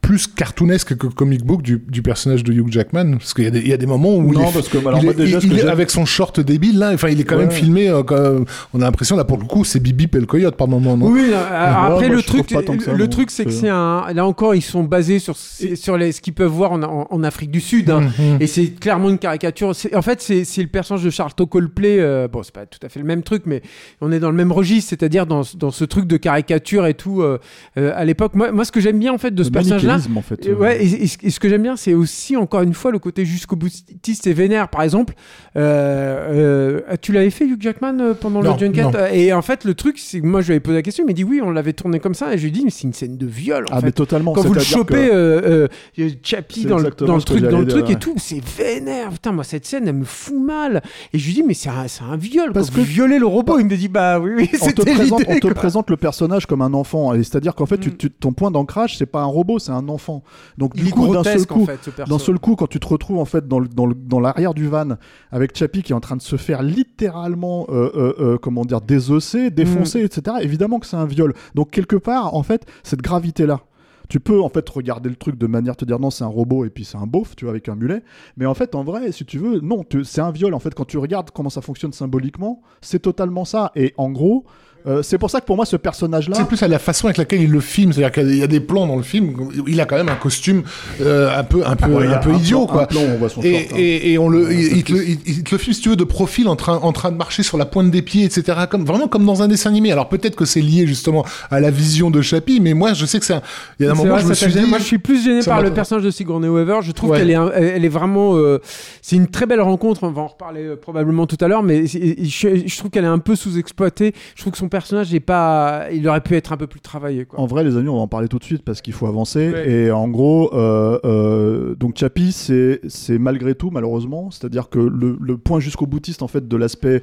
plus 0.07 0.28
cartoonesque 0.28 0.97
que 0.97 1.09
comic 1.09 1.44
book 1.44 1.62
du, 1.62 1.83
du 1.89 2.01
personnage 2.01 2.44
de 2.44 2.52
Hugh 2.52 2.70
Jackman 2.70 3.15
Parce 3.18 3.35
qu'il 3.35 3.43
y, 3.43 3.49
a 3.49 3.51
des- 3.51 3.59
il 3.60 3.67
y 3.68 3.73
a 3.73 3.76
des 3.76 3.86
moments 3.86 4.15
où 4.17 4.33
il 4.33 4.39
Non, 4.39 4.49
est, 4.49 4.52
parce 4.52 4.68
que, 4.68 4.78
alors, 4.78 5.01
il 5.01 5.05
moi, 5.07 5.12
est- 5.12 5.17
déjà, 5.17 5.39
il 5.43 5.51
que 5.51 5.55
est 5.57 5.65
avec 5.68 5.91
son 5.91 6.05
short 6.05 6.39
débile 6.39 6.78
là, 6.78 6.93
enfin 6.94 7.09
il 7.09 7.20
est 7.20 7.25
quand 7.25 7.35
Ouais. 7.36 7.43
même 7.43 7.51
filmé. 7.51 7.89
euh, 7.89 8.05
comme- 8.05 8.44
on 8.73 8.81
a 8.81 8.85
l'impression 8.85 9.17
là 9.17 9.25
pour 9.25 9.36
le 9.36 9.44
coup 9.47 9.65
c'est 9.65 9.81
Bibi 9.81 10.05
et 10.15 10.20
le 10.20 10.26
coyote 10.26 10.55
par 10.57 10.68
moment. 10.68 10.97
Non? 10.97 11.07
Oui, 11.09 11.23
oui, 11.25 11.31
euh, 11.33 11.73
après 11.75 12.07
moi, 12.07 12.17
le 12.17 12.23
truc, 12.23 12.49
ça, 12.49 12.60
le 12.93 12.99
non. 12.99 13.07
truc 13.09 13.31
c'est 13.33 13.44
que 13.47 13.51
C'est- 13.51 13.68
un. 13.68 14.05
Là 14.15 14.25
encore, 14.25 14.55
ils 14.55 14.62
sont 14.62 14.85
basés 14.85 15.18
sur 15.18 15.36
sur 15.36 15.97
les 15.97 16.12
ce 16.12 16.20
qu'ils 16.20 16.35
peuvent 16.35 16.51
voir 16.52 16.70
en, 16.73 16.83
en- 16.85 17.07
en 17.10 17.25
Afrique 17.25 17.51
du 17.51 17.60
Sud, 17.60 17.91
hein. 17.91 18.02
Mhm. 18.18 18.36
et 18.41 18.47
c'est 18.47 18.67
clairement 18.78 19.09
une 19.10 19.18
caricature. 19.18 19.73
En 19.94 20.02
fait, 20.02 20.23
c'est 20.23 20.44
c'est 20.44 20.62
le 20.62 20.68
personnage 20.68 21.02
de 21.05 21.10
Charlton 21.10 21.47
Coldplay. 21.47 21.99
euh, 21.99 22.28
bon, 22.28 22.43
c'est 22.44 22.55
pas 22.55 22.65
tout 22.67 22.78
à 22.85 22.89
fait 22.89 23.01
le 23.01 23.07
même 23.07 23.23
truc, 23.25 23.43
mais 23.47 23.60
on 24.01 24.12
est 24.12 24.20
dans 24.20 24.31
le 24.31 24.36
même 24.36 24.52
registre, 24.52 24.91
c'est-à-dire 24.91 25.26
dans, 25.26 25.43
dans 25.59 25.73
ce 25.73 25.85
truc 25.85 26.07
de 26.07 26.17
caricature 26.17 26.86
et 26.86 26.94
tout. 26.94 27.23
euh, 27.23 27.39
euh, 27.76 27.93
à 27.97 28.05
l'époque, 28.05 28.35
moi, 28.35 28.52
moi, 28.52 28.65
ce 28.65 28.70
que 28.70 28.81
j'aime 28.81 28.99
bien 29.01 29.12
en 29.12 29.18
fait 29.18 29.35
de 29.35 29.43
ce 29.43 29.51
personnage-là, 29.51 29.89
manichéisme, 29.94 29.95
en 30.16 30.23
fait. 30.23 30.47
et 30.47 30.52
ouais, 30.52 30.83
et, 30.84 31.02
et 31.05 31.07
ce- 31.07 31.18
et 31.23 31.31
ce 31.31 31.41
que 31.41 31.49
j'aime 31.49 31.62
bien, 31.62 31.76
c'est 31.76 31.94
aussi 31.94 32.36
encore 32.36 32.62
une 32.62 32.75
fois 32.75 32.91
le 32.91 32.99
côté 32.99 33.25
jusqu'au 33.25 33.57
boutiste 33.57 34.26
et 34.26 34.33
vénère. 34.33 34.68
Par 34.68 34.83
exemple, 34.83 35.15
euh, 35.57 36.81
euh, 36.91 36.97
tu 37.00 37.12
l'avais 37.12 37.31
fait 37.31 37.47
Hugh 37.47 37.60
Jackman 37.60 37.99
euh, 38.00 38.15
pendant 38.15 38.42
Non, 38.42 38.52
le 38.55 38.58
Junket. 38.58 38.94
Euh, 38.94 39.08
Et 39.12 39.33
en 39.33 39.42
fait, 39.42 39.65
le 39.65 39.75
truc, 39.75 39.99
c'est 39.99 40.20
que 40.20 40.26
moi, 40.26 40.41
je 40.41 40.47
lui 40.49 40.52
avais 40.55 40.60
posé 40.60 40.76
la 40.76 40.83
question, 40.83 41.05
il 41.05 41.07
m'a 41.07 41.12
dit 41.12 41.25
oui, 41.25 41.41
on 41.42 41.50
l'avait 41.50 41.73
tourné 41.73 42.00
comme 42.00 42.15
ça, 42.15 42.33
et 42.34 42.39
je 42.39 42.42
lui 42.42 42.49
ai 42.49 42.52
dit 42.52 42.62
mais 42.65 42.70
c'est 42.70 42.84
une 42.84 42.92
scène 42.92 43.16
de 43.16 43.26
viol. 43.26 43.65
En 43.70 43.75
Ah, 43.76 43.81
fait. 43.81 43.86
mais 43.86 43.92
totalement. 43.92 44.33
Quand 44.33 44.42
vous 44.42 44.55
le 44.55 44.60
chopez, 44.60 44.94
que- 44.94 44.99
euh, 45.12 45.68
euh, 45.99 46.08
Chappie 46.23 46.65
dans 46.66 46.78
le, 46.78 46.91
dans 46.91 47.16
le 47.16 47.23
truc, 47.23 47.41
dans 47.42 47.60
le 47.60 47.66
truc 47.66 47.91
et 47.91 47.97
tout, 47.97 48.15
c'est 48.16 48.42
vénère. 48.44 49.10
Putain, 49.10 49.33
moi, 49.33 49.44
cette 49.44 49.66
scène, 49.66 49.89
elle 49.89 49.94
me 49.94 50.05
fout 50.05 50.39
mal. 50.39 50.83
Et 51.12 51.18
je 51.18 51.26
lui 51.26 51.34
dis, 51.34 51.42
mais 51.42 51.55
c'est 51.55 51.68
un, 51.68 51.86
un 52.10 52.16
viol. 52.16 52.52
Parce 52.52 52.70
que 52.70 52.81
violer 52.81 53.18
le 53.18 53.26
robot, 53.26 53.58
il 53.58 53.66
me 53.66 53.76
dit, 53.76 53.89
bah 53.89 54.18
oui, 54.18 54.31
oui, 54.36 54.49
c'était 54.52 54.83
on 55.31 55.39
te 55.39 55.52
présente 55.52 55.91
le 55.91 55.97
personnage 55.97 56.47
comme 56.47 56.62
un 56.62 56.75
enfant. 56.75 57.15
Et 57.15 57.23
C'est-à-dire 57.23 57.55
qu'en 57.55 57.66
fait, 57.66 57.76
Mm. 57.86 58.08
ton 58.20 58.33
point 58.33 58.50
d'ancrage, 58.50 58.97
c'est 58.99 59.07
pas 59.07 59.20
un 59.20 59.26
robot, 59.26 59.58
c'est 59.58 59.70
un 59.73 59.85
enfant. 59.89 60.23
Donc, 60.58 60.74
du 60.74 60.90
coup, 60.90 61.12
d'un 61.12 61.23
seul 61.24 61.47
coup, 61.47 61.62
en 61.62 61.66
fait, 61.66 61.78
ce 61.82 61.90
perso. 61.90 62.10
d'un 62.12 62.18
seul 62.18 62.39
coup, 62.39 62.56
quand 62.56 62.66
tu 62.66 62.81
te 62.81 62.86
retrouves 62.86 63.18
en 63.18 63.24
fait 63.24 63.47
dans, 63.48 63.58
le- 63.58 63.68
dans, 63.68 63.86
le- 63.86 63.94
dans 63.94 64.20
l'arrière 64.20 64.55
du 64.55 64.66
van 64.68 64.97
avec 65.32 65.56
Chappie 65.56 65.82
qui 65.82 65.92
est 65.92 65.97
en 65.97 66.00
train 66.00 66.16
de 66.16 66.23
se 66.23 66.36
faire 66.36 66.62
littéralement, 66.62 67.66
euh, 67.68 67.90
euh, 67.94 68.15
euh, 68.18 68.39
comment 68.39 68.65
dire, 68.65 68.81
désosser, 68.81 69.50
défoncer, 69.50 70.02
Mm. 70.02 70.06
etc. 70.06 70.36
Évidemment 70.40 70.78
que 70.78 70.86
c'est 70.86 70.97
un 70.97 71.06
viol. 71.06 71.34
Donc 71.55 71.70
quelque 71.70 71.97
part, 71.97 72.34
en 72.34 72.42
fait, 72.42 72.66
cette 72.82 73.02
gravité 73.02 73.47
là. 73.47 73.60
Tu 74.08 74.20
peux 74.20 74.40
en 74.40 74.48
fait 74.48 74.68
regarder 74.68 75.08
le 75.08 75.16
truc 75.16 75.36
de 75.36 75.48
manière 75.48 75.74
te 75.74 75.84
dire 75.84 75.98
non 75.98 76.10
c'est 76.12 76.23
un 76.23 76.28
robot 76.28 76.65
et 76.65 76.70
puis 76.70 76.84
c'est 76.84 76.97
un 76.97 77.08
beauf 77.08 77.34
tu 77.34 77.44
vois 77.44 77.50
avec 77.50 77.68
un 77.68 77.74
mulet 77.74 78.05
mais 78.36 78.47
en 78.47 78.55
fait 78.55 78.76
en 78.76 78.84
vrai 78.84 79.10
si 79.10 79.24
tu 79.24 79.36
veux 79.36 79.58
non 79.58 79.82
tu- 79.82 80.05
c'est 80.05 80.20
un 80.20 80.31
viol 80.31 80.55
en 80.55 80.60
fait 80.60 80.73
quand 80.76 80.84
tu 80.84 80.97
regardes 80.97 81.32
comment 81.32 81.50
ça 81.50 81.60
fonctionne 81.60 81.92
symboliquement 81.92 82.62
c'est 82.81 83.00
totalement 83.00 83.44
ça 83.44 83.73
et 83.74 83.94
en 83.97 84.12
gros 84.12 84.44
euh, 84.86 85.02
c'est 85.02 85.18
pour 85.18 85.31
ça 85.31 85.40
que 85.40 85.47
pour 85.47 85.56
moi 85.56 85.66
ce 85.66 85.76
personnage 85.76 86.28
là 86.28 86.36
C'est 86.39 86.47
plus 86.47 86.62
à 86.62 86.68
la 86.68 86.78
façon 86.78 87.06
avec 87.06 87.16
laquelle 87.16 87.42
il 87.42 87.50
le 87.50 87.60
filme, 87.60 87.92
c'est-à-dire 87.92 88.12
qu'il 88.12 88.36
y 88.36 88.42
a 88.42 88.47
des 88.47 88.60
plans 88.60 88.86
dans 88.86 88.97
le 88.97 89.02
film, 89.02 89.34
où 89.39 89.50
il 89.68 89.81
a 89.81 89.84
quand 89.84 89.97
même 89.97 90.08
un 90.08 90.15
costume 90.16 90.62
euh, 91.00 91.36
un 91.36 91.44
peu, 91.44 91.66
un 91.66 91.76
peu, 91.76 91.90
Ouais, 91.92 92.05
il 92.05 92.10
y 92.10 92.15
un 92.15 92.16
a 92.16 92.18
peu 92.18 92.32
idiot, 92.32 92.66
plan- 92.66 92.73
quoi. 92.74 92.82
un 92.82 92.86
plan 92.86 93.00
où 93.00 93.15
on 93.15 93.16
voit 93.18 93.28
son 93.28 93.42
Et, 93.42 93.52
short, 93.60 93.73
hein. 93.73 93.76
et, 93.78 94.12
et 94.12 94.18
on 94.18 94.28
le, 94.28 94.47
Ouais, 94.47 94.55
il, 94.55 94.65
c'est 94.70 94.76
il 94.76 94.84
te 94.84 94.92
le, 94.92 94.98
plus- 94.98 95.06
il, 95.26 95.32
il 95.39 95.42
te 95.44 95.50
le 95.55 95.58
filme, 95.58 95.74
si 95.74 95.81
tu 95.81 95.89
veux, 95.89 95.97
de 95.97 96.05
profil, 96.05 96.48
en 96.48 96.56
train, 96.56 96.76
en 96.76 96.92
train 96.92 97.10
de 97.10 97.16
marcher 97.16 97.42
sur 97.42 97.58
la 97.58 97.66
pointe 97.66 97.90
des 97.90 98.02
pieds, 98.02 98.24
etc. 98.24 98.58
Comme, 98.70 98.84
vraiment 98.84 99.08
comme 99.08 99.24
dans 99.26 99.42
un 99.42 99.48
dessin 99.48 99.70
animé. 99.70 99.92
Alors 99.92 100.08
peut-être 100.08 100.36
que 100.36 100.44
c'est 100.44 100.60
lié 100.60 100.86
justement 100.86 101.24
à 101.50 101.60
la 101.60 101.70
vision 101.70 102.10
de 102.10 102.20
Chappie, 102.23 102.60
mais 102.60 102.74
moi 102.74 102.92
je 102.94 103.06
sais 103.06 103.18
que 103.18 103.24
c'est 103.26 103.34
un, 103.34 103.42
il 103.81 103.86
y 103.86 103.89
a 103.89 103.92
un 103.92 103.94
moment 103.94 104.15
vrai, 104.15 104.23
je 104.23 104.26
me 104.28 104.34
suis 104.34 104.52
dit, 104.52 104.60
Moi, 104.68 104.78
je 104.78 104.84
suis 104.84 104.98
plus 104.98 105.24
gêné 105.24 105.42
par 105.44 105.62
le 105.62 105.73
personnage 105.73 106.05
de 106.05 106.10
Sigourney 106.10 106.48
Weaver. 106.48 106.78
Je 106.82 106.92
trouve 106.92 107.10
Ouais. 107.10 107.18
qu'elle 107.18 107.31
est, 107.31 107.34
elle 107.56 107.84
est 107.84 107.89
vraiment. 107.89 108.36
euh, 108.36 108.60
c'est 109.02 109.16
une 109.16 109.28
très 109.28 109.47
belle 109.47 109.60
rencontre. 109.60 110.02
On 110.05 110.10
va 110.10 110.23
en 110.23 110.26
reparler 110.28 110.62
euh, 110.65 110.76
probablement 110.76 111.26
tout 111.26 111.36
à 111.40 111.48
l'heure, 111.48 111.62
mais 111.62 111.86
je 111.86 112.78
trouve 112.78 112.90
qu'elle 112.90 113.05
est 113.05 113.08
un 113.08 113.18
peu 113.18 113.36
sous-exploitée. 113.36 114.15
Je 114.34 114.42
trouve 114.42 114.52
que 114.52 114.58
son 114.58 114.68
personnage 114.76 115.14
est 115.14 115.20
pas. 115.20 115.86
Il 115.90 116.06
aurait 116.06 116.20
pu 116.20 116.36
être 116.36 116.52
un 116.52 116.58
peu 116.58 116.66
plus 116.66 116.80
travaillé. 116.80 117.24
Quoi. 117.24 117.40
En 117.40 117.46
vrai, 117.46 117.64
les 117.64 117.78
amis, 117.78 117.88
on 117.88 117.96
va 117.96 118.02
en 118.02 118.08
parler 118.08 118.28
tout 118.28 118.38
de 118.38 118.44
suite 118.44 118.62
parce 118.62 118.82
qu'il 118.82 118.92
faut 118.92 119.06
avancer. 119.06 119.50
Ouais. 119.50 119.70
Et 119.70 119.90
en 119.90 120.06
gros, 120.06 120.52
euh, 120.52 120.98
euh, 121.06 121.74
donc 121.76 121.96
Chappie, 121.96 122.30
c'est 122.30 122.80
c'est 122.86 123.18
malgré 123.18 123.55
tout, 123.55 123.70
malheureusement, 123.70 124.30
c'est-à-dire 124.30 124.68
que 124.68 124.78
le, 124.78 125.16
le 125.18 125.38
point 125.38 125.60
jusqu'au 125.60 125.86
boutiste 125.86 126.20
en 126.20 126.28
fait 126.28 126.46
de 126.46 126.56
l'aspect, 126.58 127.02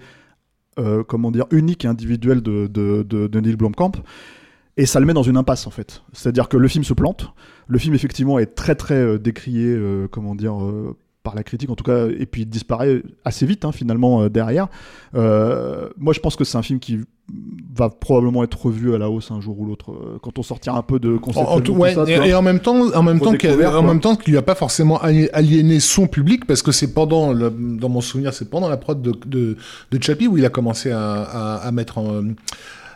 euh, 0.77 1.03
comment 1.03 1.31
dire, 1.31 1.45
unique 1.49 1.83
et 1.83 1.87
individuel 1.87 2.41
de, 2.41 2.67
de, 2.67 3.01
de, 3.01 3.25
de 3.25 3.39
Neil 3.39 3.55
Blomkamp. 3.55 3.93
Et 4.77 4.85
ça 4.85 4.99
le 4.99 5.07
met 5.07 5.13
dans 5.13 5.23
une 5.23 5.37
impasse 5.37 5.65
en 5.65 5.71
fait. 5.71 6.03
C'est-à-dire 6.13 6.47
que 6.49 6.57
le 6.57 6.67
film 6.67 6.83
se 6.83 6.93
plante. 6.93 7.33
Le 7.67 7.79
film 7.79 7.95
effectivement 7.95 8.37
est 8.37 8.53
très 8.53 8.75
très 8.75 9.17
décrié, 9.17 9.75
comment 10.11 10.35
dire, 10.35 10.55
par 11.23 11.35
la 11.35 11.43
critique 11.43 11.69
en 11.69 11.75
tout 11.75 11.85
cas, 11.85 12.07
et 12.07 12.25
puis 12.25 12.41
il 12.41 12.45
disparaît 12.49 13.01
assez 13.23 13.45
vite 13.45 13.63
hein, 13.65 13.71
finalement 13.71 14.21
euh, 14.23 14.29
derrière. 14.29 14.67
Euh, 15.15 15.89
moi 15.97 16.13
je 16.13 16.19
pense 16.19 16.35
que 16.35 16.43
c'est 16.43 16.57
un 16.57 16.61
film 16.61 16.79
qui 16.79 16.99
va 17.73 17.89
probablement 17.89 18.43
être 18.43 18.65
revu 18.65 18.93
à 18.93 18.97
la 18.97 19.09
hausse 19.09 19.31
un 19.31 19.39
jour 19.39 19.57
ou 19.57 19.65
l'autre 19.65 19.91
euh, 19.93 20.17
quand 20.21 20.37
on 20.37 20.43
sortira 20.43 20.77
un 20.77 20.81
peu 20.81 20.99
de 20.99 21.15
concept. 21.15 21.45
En- 21.47 21.61
tout- 21.61 21.71
ouais, 21.79 21.93
et, 22.09 22.29
et 22.29 22.33
en 22.33 22.41
même 22.41 22.59
temps, 22.59 22.93
en 22.93 23.01
même 23.03 23.19
temps, 23.19 23.31
en 23.79 23.83
même 23.83 24.01
temps 24.01 24.15
qu'il 24.17 24.35
a 24.35 24.41
pas 24.41 24.55
forcément 24.55 25.01
ali- 25.01 25.29
aliéné 25.31 25.79
son 25.79 26.07
public 26.07 26.45
parce 26.45 26.61
que 26.61 26.73
c'est 26.73 26.93
pendant, 26.93 27.31
le- 27.31 27.49
dans 27.79 27.87
mon 27.89 28.01
souvenir, 28.01 28.33
c'est 28.33 28.49
pendant 28.49 28.67
la 28.67 28.75
prod 28.77 29.01
de, 29.01 29.13
de, 29.25 29.55
de 29.91 30.03
Chappie 30.03 30.27
où 30.27 30.37
il 30.37 30.45
a 30.45 30.49
commencé 30.49 30.91
à, 30.91 30.99
à, 31.21 31.55
à 31.65 31.71
mettre 31.71 31.97
en, 31.99 32.23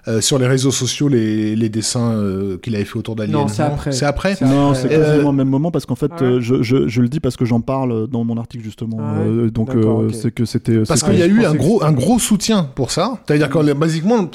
euh, 0.08 0.22
sur 0.22 0.40
les 0.40 0.48
réseaux 0.48 0.72
sociaux 0.72 1.08
les, 1.10 1.56
les 1.56 1.70
dessins 1.70 2.12
euh, 2.14 2.58
qu'il 2.58 2.76
avait 2.76 2.86
fait 2.86 2.98
autour 2.98 3.16
d'Alien. 3.16 3.34
Non, 3.42 3.48
c'est 3.48 3.64
après. 3.64 3.92
C'est 3.92 4.06
après. 4.06 4.38
Non, 4.42 4.74
c'est 4.74 4.92
Euh, 4.92 5.04
quasiment 5.14 5.30
au 5.30 5.34
même 5.34 5.50
moment 5.50 5.72
parce 5.72 5.86
qu'en 5.86 5.96
fait, 5.96 6.12
Ah 6.18 6.22
ouais 6.24 6.28
euh, 6.28 6.40
je, 6.42 6.62
je, 6.64 6.88
je 6.88 7.02
le 7.02 7.08
dis 7.10 7.20
parce 7.20 7.36
que 7.38 7.46
j'en 7.46 7.62
parle 7.62 8.08
dans 8.08 8.24
mon 8.24 8.38
article 8.38 8.64
justement. 8.64 8.98
Ah 9.00 9.20
ouais 9.20 9.26
Euh, 9.28 9.50
donc, 9.52 9.76
euh, 9.76 10.10
c'est 10.12 10.32
que 10.34 10.46
c'était. 10.46 10.80
Parce 10.88 11.04
qu'il 11.04 11.18
y 11.18 11.22
a 11.24 11.28
eu 11.28 11.44
un 11.46 11.54
gros, 11.54 11.80
c'était- 11.80 11.86
un 11.86 11.92
gros 11.92 12.20
soutien 12.20 12.64
pour 12.76 12.92
ça. 12.92 13.20
C'est-à-dire 13.28 13.50
que, 13.50 13.74
basiquement, 13.74 14.30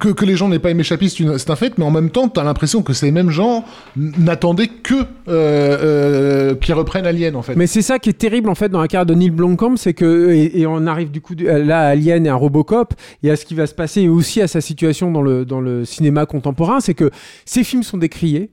que, 0.00 0.08
que 0.08 0.24
les 0.24 0.36
gens 0.36 0.48
n'aient 0.48 0.58
pas 0.58 0.70
aimé 0.70 0.82
Chappie, 0.82 1.08
c'est 1.10 1.20
une- 1.20 1.38
c'est 1.38 1.50
un 1.50 1.56
fait, 1.56 1.78
mais 1.78 1.84
en 1.84 1.90
même 1.90 2.10
temps, 2.10 2.28
t'as 2.28 2.44
l'impression 2.44 2.82
que 2.82 2.92
ces 2.92 3.10
mêmes 3.10 3.30
gens 3.30 3.64
n'attendaient 3.96 4.68
que 4.68 4.94
euh, 4.94 5.02
euh, 5.28 6.54
qu'ils 6.54 6.74
reprennent 6.74 7.06
Alien, 7.06 7.36
en 7.36 7.42
fait. 7.42 7.54
Mais 7.56 7.66
c'est 7.66 7.82
ça 7.82 7.98
qui 7.98 8.10
est 8.10 8.18
terrible 8.18 8.48
en 8.48 8.54
fait 8.54 8.68
dans 8.68 8.80
la 8.80 8.88
carrière 8.88 9.06
de 9.06 9.14
Neil 9.14 9.30
Blomkamp, 9.30 9.76
c'est 9.76 9.94
que 9.94 10.30
et, 10.32 10.60
et 10.60 10.66
on 10.66 10.86
arrive 10.86 11.10
du 11.10 11.20
coup 11.20 11.34
là 11.38 11.80
à 11.80 11.86
Alien 11.88 12.26
et 12.26 12.28
à 12.28 12.34
Robocop 12.34 12.94
et 13.22 13.30
à 13.30 13.36
ce 13.36 13.44
qui 13.44 13.54
va 13.54 13.66
se 13.66 13.74
passer 13.74 14.02
et 14.02 14.08
aussi 14.08 14.40
à 14.42 14.48
sa 14.48 14.60
situation 14.60 15.03
dans 15.10 15.22
le 15.22 15.44
dans 15.44 15.60
le 15.60 15.84
cinéma 15.84 16.26
contemporain, 16.26 16.80
c'est 16.80 16.94
que 16.94 17.10
ces 17.44 17.64
films 17.64 17.82
sont 17.82 17.98
décriés 17.98 18.50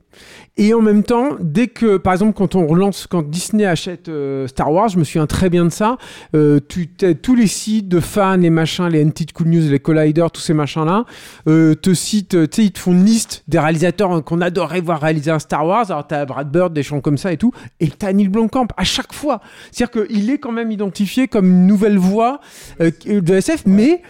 et 0.58 0.74
en 0.74 0.82
même 0.82 1.04
temps, 1.04 1.38
dès 1.40 1.68
que 1.68 1.98
par 1.98 2.14
exemple 2.14 2.34
quand 2.34 2.56
on 2.56 2.68
relance, 2.68 3.08
quand 3.08 3.28
Disney 3.28 3.66
achète 3.66 4.10
euh, 4.10 4.48
Star 4.48 4.72
Wars, 4.72 4.90
je 4.90 5.00
me 5.00 5.04
souviens 5.04 5.26
très 5.26 5.50
bien 5.50 5.64
de 5.64 5.70
ça, 5.70 5.98
euh, 6.36 6.60
tous 6.60 7.36
les 7.36 7.48
sites 7.48 7.88
de 7.88 8.00
fans, 8.00 8.36
les 8.36 8.50
machins, 8.50 8.88
les 8.88 9.04
NT 9.04 9.32
Cool 9.34 9.48
News, 9.48 9.70
les 9.70 9.80
Collider, 9.80 10.28
tous 10.32 10.42
ces 10.42 10.54
machins 10.54 10.84
là, 10.84 11.06
euh, 11.48 11.74
te 11.74 11.94
citent, 11.94 12.38
ils 12.58 12.72
te 12.72 12.80
font 12.80 12.92
une 12.92 13.06
liste 13.06 13.44
des 13.48 13.60
réalisateurs 13.60 14.24
qu'on 14.24 14.42
adorerait 14.42 14.82
voir 14.82 15.02
réaliser 15.02 15.32
un 15.32 15.40
Star 15.40 15.66
Wars. 15.66 15.90
Alors 15.90 16.06
t'as 16.06 16.26
Brad 16.26 16.52
Bird, 16.52 16.74
des 16.74 16.84
gens 16.84 17.00
comme 17.00 17.18
ça 17.18 17.32
et 17.32 17.38
tout, 17.38 17.54
et 17.80 17.88
t'as 17.88 18.12
Neil 18.12 18.28
Blomkamp 18.28 18.68
à 18.76 18.84
chaque 18.84 19.14
fois. 19.14 19.40
C'est-à-dire 19.72 20.08
qu'il 20.08 20.30
est 20.30 20.38
quand 20.38 20.52
même 20.52 20.72
identifié 20.72 21.28
comme 21.30 21.46
une 21.46 21.66
nouvelle 21.66 21.98
voix 21.98 22.42
de 22.80 23.34
SF, 23.34 23.64
mais 23.66 24.02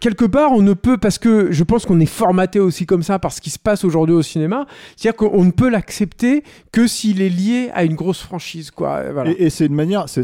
quelque 0.00 0.24
part 0.24 0.52
on 0.52 0.62
ne 0.62 0.72
peut 0.72 0.96
parce 0.96 1.18
que 1.18 1.52
je 1.52 1.64
pense 1.64 1.81
qu'on 1.86 2.00
est 2.00 2.06
formaté 2.06 2.60
aussi 2.60 2.86
comme 2.86 3.02
ça 3.02 3.18
par 3.18 3.32
ce 3.32 3.40
qui 3.40 3.50
se 3.50 3.58
passe 3.58 3.84
aujourd'hui 3.84 4.14
au 4.14 4.22
cinéma. 4.22 4.66
C'est-à-dire 4.96 5.16
qu'on 5.16 5.44
ne 5.44 5.50
peut 5.50 5.68
l'accepter 5.68 6.42
que 6.72 6.86
s'il 6.86 7.20
est 7.22 7.28
lié 7.28 7.70
à 7.74 7.84
une 7.84 7.94
grosse 7.94 8.20
franchise, 8.20 8.70
quoi. 8.70 9.10
Voilà. 9.12 9.30
Et, 9.30 9.44
et 9.44 9.50
c'est 9.50 9.66
une 9.66 9.74
manière, 9.74 10.08
c'est, 10.08 10.22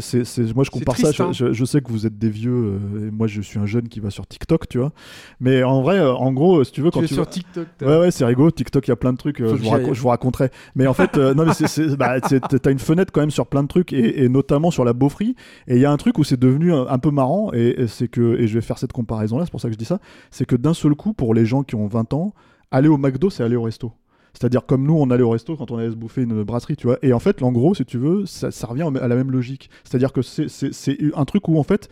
moi 0.55 0.63
je 0.63 0.71
compare 0.71 0.95
triste, 0.95 1.13
ça, 1.15 1.25
hein. 1.25 1.31
je, 1.33 1.65
sais 1.65 1.81
que 1.81 1.91
vous 1.91 2.05
êtes 2.05 2.17
des 2.17 2.29
vieux, 2.29 2.51
euh, 2.93 3.07
et 3.07 3.11
moi 3.11 3.27
je 3.27 3.41
suis 3.41 3.59
un 3.59 3.65
jeune 3.65 3.87
qui 3.87 3.99
va 3.99 4.09
sur 4.09 4.25
TikTok, 4.27 4.67
tu 4.67 4.77
vois. 4.79 4.91
Mais 5.39 5.63
en 5.63 5.81
vrai, 5.81 5.99
euh, 5.99 6.13
en 6.13 6.31
gros, 6.31 6.63
si 6.63 6.71
tu 6.71 6.81
veux, 6.81 6.91
quand 6.91 6.99
tu 6.99 7.05
es 7.05 7.07
tu 7.09 7.13
sur 7.15 7.23
vas- 7.23 7.29
TikTok. 7.29 7.67
Ouais, 7.81 7.99
ouais, 7.99 8.11
c'est 8.11 8.25
rigolo. 8.25 8.51
TikTok, 8.51 8.87
il 8.87 8.91
y 8.91 8.93
a 8.93 8.95
plein 8.95 9.13
de 9.13 9.17
trucs. 9.17 9.41
euh, 9.41 9.49
je, 9.49 9.55
vous 9.55 9.63
j'y 9.63 9.69
raco- 9.69 9.87
aille. 9.87 9.93
je 9.93 10.01
vous 10.01 10.07
raconterai. 10.09 10.49
Mais 10.75 10.87
en 10.87 10.93
fait, 10.93 11.17
euh, 11.17 11.33
non, 11.33 11.45
mais 11.45 11.53
c'est, 11.53 11.95
bah, 11.97 12.19
t'as 12.21 12.71
une 12.71 12.79
fenêtre 12.79 13.11
quand 13.11 13.21
même 13.21 13.31
sur 13.31 13.47
plein 13.47 13.63
de 13.63 13.67
trucs 13.67 13.93
et, 13.93 14.23
et 14.23 14.29
notamment 14.29 14.71
sur 14.71 14.85
la 14.85 14.93
beaufrie. 14.93 15.35
Et 15.67 15.75
il 15.75 15.81
y 15.81 15.85
a 15.85 15.91
un 15.91 15.97
truc 15.97 16.17
où 16.17 16.23
c'est 16.23 16.39
devenu 16.39 16.73
un, 16.73 16.87
un 16.87 16.99
peu 16.99 17.11
marrant 17.11 17.51
et, 17.53 17.81
et 17.81 17.87
c'est 17.87 18.07
que, 18.07 18.37
et 18.39 18.47
je 18.47 18.53
vais 18.55 18.61
faire 18.61 18.77
cette 18.77 18.93
comparaison-là, 18.93 19.45
c'est 19.45 19.51
pour 19.51 19.61
ça 19.61 19.67
que 19.67 19.73
je 19.73 19.77
dis 19.77 19.85
ça, 19.85 19.99
c'est 20.31 20.45
que 20.45 20.55
d'un 20.55 20.73
seul 20.73 20.95
coup, 20.95 21.13
pour 21.13 21.33
les 21.33 21.45
gens 21.49 21.63
qui 21.63 21.75
ont 21.75 21.87
20 21.87 22.13
ans, 22.13 22.33
aller 22.71 22.87
au 22.87 22.97
McDo, 22.97 23.29
c'est 23.29 23.43
aller 23.43 23.57
au 23.57 23.63
resto. 23.63 23.91
C'est-à-dire 24.33 24.65
comme 24.65 24.85
nous, 24.85 24.95
on 24.95 25.09
allait 25.09 25.23
au 25.23 25.31
resto 25.31 25.57
quand 25.57 25.71
on 25.71 25.77
allait 25.77 25.89
se 25.89 25.95
bouffer 25.95 26.21
une 26.21 26.43
brasserie, 26.43 26.77
tu 26.77 26.87
vois. 26.87 26.97
Et 27.01 27.11
en 27.13 27.19
fait, 27.19 27.41
en 27.43 27.51
gros, 27.51 27.73
si 27.75 27.83
tu 27.83 27.97
veux, 27.97 28.25
ça, 28.25 28.51
ça 28.51 28.67
revient 28.67 28.89
à 29.01 29.07
la 29.07 29.15
même 29.15 29.31
logique. 29.31 29.69
C'est-à-dire 29.83 30.13
que 30.13 30.21
c'est 30.21 30.97
un 31.15 31.25
truc 31.25 31.47
où 31.47 31.59
en 31.59 31.63
fait, 31.63 31.89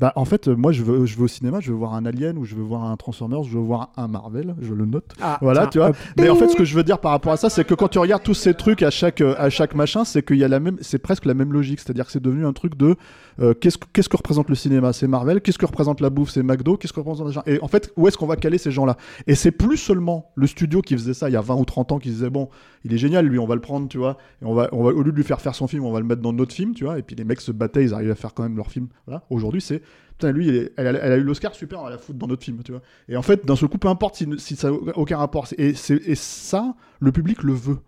bah, 0.00 0.12
en 0.14 0.24
fait, 0.24 0.46
moi, 0.48 0.70
je 0.72 0.82
veux, 0.84 1.06
je 1.06 1.16
veux 1.16 1.24
au 1.24 1.28
cinéma, 1.28 1.58
je 1.60 1.70
veux 1.72 1.76
voir 1.76 1.94
un 1.94 2.06
Alien 2.06 2.38
ou 2.38 2.44
je 2.44 2.54
veux 2.54 2.62
voir 2.62 2.84
un 2.84 2.96
Transformers, 2.96 3.42
je 3.42 3.50
veux 3.50 3.62
voir 3.62 3.90
un 3.96 4.06
Marvel, 4.06 4.54
je 4.60 4.72
le 4.72 4.86
note. 4.86 5.12
Ah, 5.20 5.38
Voilà, 5.42 5.62
tiens, 5.62 5.68
tu 5.70 5.78
vois. 5.78 5.88
hop. 5.90 5.96
Mais 6.16 6.28
en 6.28 6.36
fait, 6.36 6.48
ce 6.48 6.56
que 6.56 6.64
je 6.64 6.74
veux 6.76 6.84
dire 6.84 6.98
par 7.00 7.10
rapport 7.10 7.32
à 7.32 7.36
ça, 7.36 7.50
c'est 7.50 7.64
que 7.66 7.74
quand 7.74 7.88
tu 7.88 7.98
regardes 7.98 8.22
tous 8.22 8.34
ces 8.34 8.54
trucs 8.54 8.82
à 8.84 8.90
chaque, 8.90 9.20
euh, 9.20 9.34
à 9.38 9.50
chaque 9.50 9.74
machin, 9.74 10.04
c'est 10.04 10.22
qu'il 10.24 10.36
y 10.38 10.44
a 10.44 10.48
la 10.48 10.60
même, 10.60 10.76
c'est 10.82 10.98
presque 10.98 11.24
la 11.24 11.34
même 11.34 11.52
logique. 11.52 11.80
C'est-à-dire 11.80 12.06
que 12.06 12.12
c'est 12.12 12.22
devenu 12.22 12.46
un 12.46 12.52
truc 12.52 12.76
de 12.76 12.94
euh, 13.40 13.54
qu'est-ce, 13.54 13.78
que- 13.78 13.86
qu'est-ce 13.92 14.08
que 14.08 14.16
représente 14.16 14.48
le 14.48 14.54
cinéma? 14.54 14.92
C'est 14.92 15.06
Marvel? 15.08 15.40
Qu'est-ce 15.40 15.58
que 15.58 15.66
représente 15.66 16.00
la 16.00 16.10
bouffe? 16.10 16.30
C'est 16.30 16.42
McDo? 16.42 16.76
Qu'est-ce 16.76 16.92
que 16.92 17.00
représente 17.00 17.26
machin? 17.26 17.42
Et 17.46 17.60
en 17.62 17.68
fait, 17.68 17.92
où 17.96 18.06
est-ce 18.08 18.16
qu'on 18.16 18.26
va 18.26 18.36
caler 18.36 18.58
ces 18.58 18.70
gens-là? 18.70 18.96
Et 19.26 19.34
c'est 19.34 19.50
plus 19.52 19.76
seulement 19.76 20.30
le 20.36 20.46
studio 20.46 20.80
qui 20.80 20.94
faisait 20.94 21.14
ça 21.14 21.28
il 21.28 21.32
y 21.32 21.36
a 21.36 21.40
20 21.40 21.54
ou 21.56 21.64
30 21.64 21.92
ans 21.92 21.98
qui 21.98 22.10
disait 22.10 22.30
bon, 22.30 22.48
il 22.84 22.92
est 22.92 22.98
génial, 22.98 23.26
lui, 23.26 23.38
on 23.40 23.46
va 23.46 23.54
le 23.56 23.60
prendre, 23.60 23.88
tu 23.88 23.98
vois. 23.98 24.16
Et 24.42 24.44
on 24.44 24.54
va, 24.54 24.68
on 24.72 24.82
va, 24.84 24.90
au 24.90 25.02
lieu 25.02 25.10
de 25.12 25.16
lui 25.16 25.24
faire 25.24 25.40
faire 25.40 25.54
son 25.56 25.66
film, 25.66 25.84
on 25.84 25.92
va 25.92 25.98
le 26.00 26.06
mettre 26.06 26.22
dans 26.22 26.32
notre 26.32 26.54
film, 26.54 26.74
tu 26.74 26.84
vois. 26.84 26.98
Et 26.98 27.02
puis 27.02 27.16
les 27.16 27.24
mecs 27.24 27.40
se 27.40 27.50
battaient, 27.52 27.82
ils 27.84 27.94
arrivaient 27.94 28.12
à 28.12 28.16
faire 28.16 28.34
quand 28.34 28.42
même 28.44 28.56
leur 28.56 28.70
film. 28.70 28.86
Voilà. 29.06 29.22
Aujourd'hui, 29.30 29.60
c'est 29.60 29.82
putain, 30.12 30.32
lui, 30.32 30.68
elle, 30.76 30.86
a- 30.86 31.04
elle 31.04 31.20
eu 31.20 31.22
l'Oscar, 31.24 31.54
super, 31.54 31.80
on 31.80 31.84
va 31.84 31.90
la 31.90 31.98
foutre 31.98 32.18
dans 32.18 32.26
notre 32.26 32.42
film, 32.44 32.62
tu 32.64 32.72
vois. 32.72 32.82
Et 33.08 33.16
en 33.16 33.22
fait, 33.22 33.46
d'un 33.46 33.56
seul 33.56 33.68
coup, 33.68 33.78
peu 33.78 33.88
importe 33.88 34.22
si, 34.38 34.56
ça 34.56 34.70
n'a 34.70 34.76
aucun 34.96 35.16
rapport. 35.16 35.46
Et, 35.56 35.74
ça, 35.74 36.74
le 37.00 37.12
public 37.12 37.42
le 37.42 37.52
veut. 37.52 37.78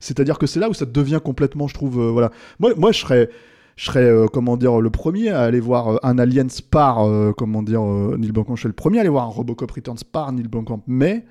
C'est-à-dire 0.00 0.38
que 0.38 0.46
c'est 0.46 0.60
là 0.60 0.68
où 0.68 0.74
ça 0.74 0.84
devient 0.84 1.20
complètement, 1.24 1.68
je 1.68 1.74
trouve, 1.74 2.00
euh, 2.00 2.10
voilà. 2.10 2.30
Moi, 2.58 2.72
moi, 2.76 2.92
je 2.92 3.00
serais, 3.00 3.30
je 3.76 3.86
serais, 3.86 4.04
euh, 4.04 4.26
comment 4.26 4.56
dire, 4.56 4.80
le 4.80 4.90
premier 4.90 5.30
à 5.30 5.42
aller 5.42 5.60
voir 5.60 5.88
euh, 5.88 5.96
un 6.02 6.18
Alien 6.18 6.48
par, 6.70 7.06
comment 7.36 7.62
dire, 7.62 7.82
Neil 7.82 8.32
Blomkamp. 8.32 8.56
Je 8.56 8.62
serais 8.62 8.68
le 8.68 8.74
premier 8.74 8.98
à 8.98 9.00
aller 9.02 9.10
voir 9.10 9.24
un 9.24 9.30
Robocop 9.30 9.70
Returns 9.70 9.98
par 10.12 10.32
Neil 10.32 10.48
Blomkamp. 10.48 10.82
Mais 10.86 11.24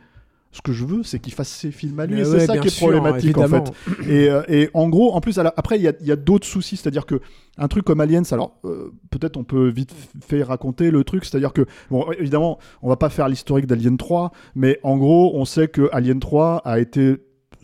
ce 0.56 0.62
que 0.62 0.72
je 0.72 0.86
veux, 0.86 1.04
c'est 1.04 1.20
qu'il 1.20 1.34
fasse 1.34 1.50
ses 1.50 1.70
films 1.70 2.00
à 2.00 2.06
lui. 2.06 2.16
Ouais, 2.16 2.24
c'est 2.24 2.46
ça 2.46 2.58
qui 2.58 2.68
est 2.68 2.70
sûr, 2.70 2.88
problématique, 2.88 3.38
en 3.38 3.48
fait. 3.48 3.74
Et, 4.08 4.30
euh, 4.30 4.42
et 4.48 4.70
en 4.74 4.88
gros, 4.88 5.14
en 5.14 5.20
plus, 5.20 5.36
la- 5.36 5.54
après, 5.58 5.78
il 5.78 5.82
y 5.82 6.12
a, 6.12 6.16
d'autres 6.16 6.48
soucis. 6.48 6.78
C'est-à-dire 6.78 7.06
que 7.06 7.20
un 7.58 7.68
truc 7.68 7.84
comme 7.84 8.00
Aliens, 8.00 8.24
alors 8.32 8.58
euh, 8.64 8.94
peut-être 9.10 9.36
on 9.36 9.44
peut 9.44 9.68
vite 9.68 9.94
fait 10.26 10.44
raconter 10.44 10.92
le 10.92 11.04
truc. 11.04 11.26
C'est-à-dire 11.26 11.52
que, 11.52 11.66
bon, 11.92 12.10
évidemment, 12.18 12.58
on 12.82 12.88
va 12.88 12.96
pas 12.96 13.10
faire 13.10 13.28
l'historique 13.28 13.66
d'Alien 13.68 13.98
3, 13.98 14.32
mais 14.56 14.80
en 14.84 14.96
gros, 14.98 15.34
on 15.36 15.44
sait 15.44 15.68
que 15.68 15.90
Alien 15.92 16.22
3 16.22 16.62
a 16.64 16.80
été 16.80 17.18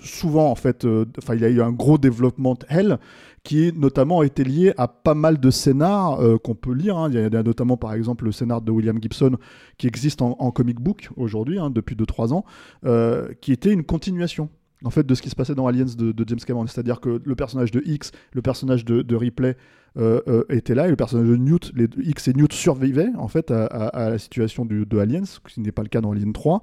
souvent, 0.03 0.49
en 0.49 0.55
fait, 0.55 0.83
euh, 0.83 1.05
enfin, 1.17 1.35
il 1.35 1.41
y 1.41 1.45
a 1.45 1.49
eu 1.49 1.61
un 1.61 1.71
gros 1.71 1.97
développement 1.97 2.55
de 2.55 2.65
Hell 2.67 2.97
qui 3.43 3.71
notamment 3.75 4.19
a 4.19 4.25
été 4.25 4.43
lié 4.43 4.73
à 4.77 4.87
pas 4.87 5.15
mal 5.15 5.39
de 5.39 5.49
scénars 5.49 6.21
euh, 6.21 6.37
qu'on 6.37 6.55
peut 6.55 6.73
lire. 6.73 6.97
hein. 6.97 7.09
Il 7.11 7.19
y 7.19 7.35
a- 7.35 7.43
notamment, 7.43 7.77
par 7.77 7.93
exemple, 7.93 8.25
le 8.25 8.31
scénar 8.31 8.61
de 8.61 8.71
William 8.71 9.01
Gibson 9.01 9.37
qui 9.77 9.87
existe 9.87 10.21
en, 10.21 10.51
comic 10.51 10.79
book 10.79 11.09
aujourd'hui, 11.17 11.57
hein, 11.57 11.69
depuis 11.69 11.95
2-3 11.95 12.33
ans, 12.33 12.45
euh, 12.85 13.29
qui 13.41 13.51
était 13.51 13.71
une 13.71 13.83
continuation 13.83 14.49
en 14.83 14.89
fait 14.89 15.05
de 15.05 15.13
ce 15.13 15.21
qui 15.21 15.29
se 15.29 15.35
passait 15.35 15.53
dans 15.53 15.67
Aliens 15.67 15.85
de, 15.95 16.25
James 16.25 16.39
Cameron. 16.39 16.65
C'est-à-dire 16.67 16.99
que 16.99 17.21
le 17.23 17.35
personnage 17.35 17.71
de 17.71 17.81
X, 17.85 18.11
le 18.33 18.41
personnage 18.41 18.83
de, 18.83 19.15
Ripley 19.15 19.55
euh, 19.97 20.43
étaient 20.49 20.73
là 20.73 20.87
et 20.87 20.89
le 20.89 20.95
personnage 20.95 21.27
de 21.27 21.35
Newt, 21.35 21.71
les 21.75 21.87
X 22.03 22.27
et 22.27 22.33
Newt 22.33 22.51
survivaient 22.53 23.11
en 23.17 23.27
fait 23.27 23.51
à, 23.51 24.09
la 24.09 24.17
situation 24.17 24.65
de 24.65 24.99
Aliens, 24.99 25.25
ce 25.25 25.39
qui 25.39 25.61
n'est 25.61 25.71
pas 25.71 25.83
le 25.83 25.89
cas 25.89 26.01
dans 26.01 26.11
Alien 26.11 26.33
3. 26.33 26.61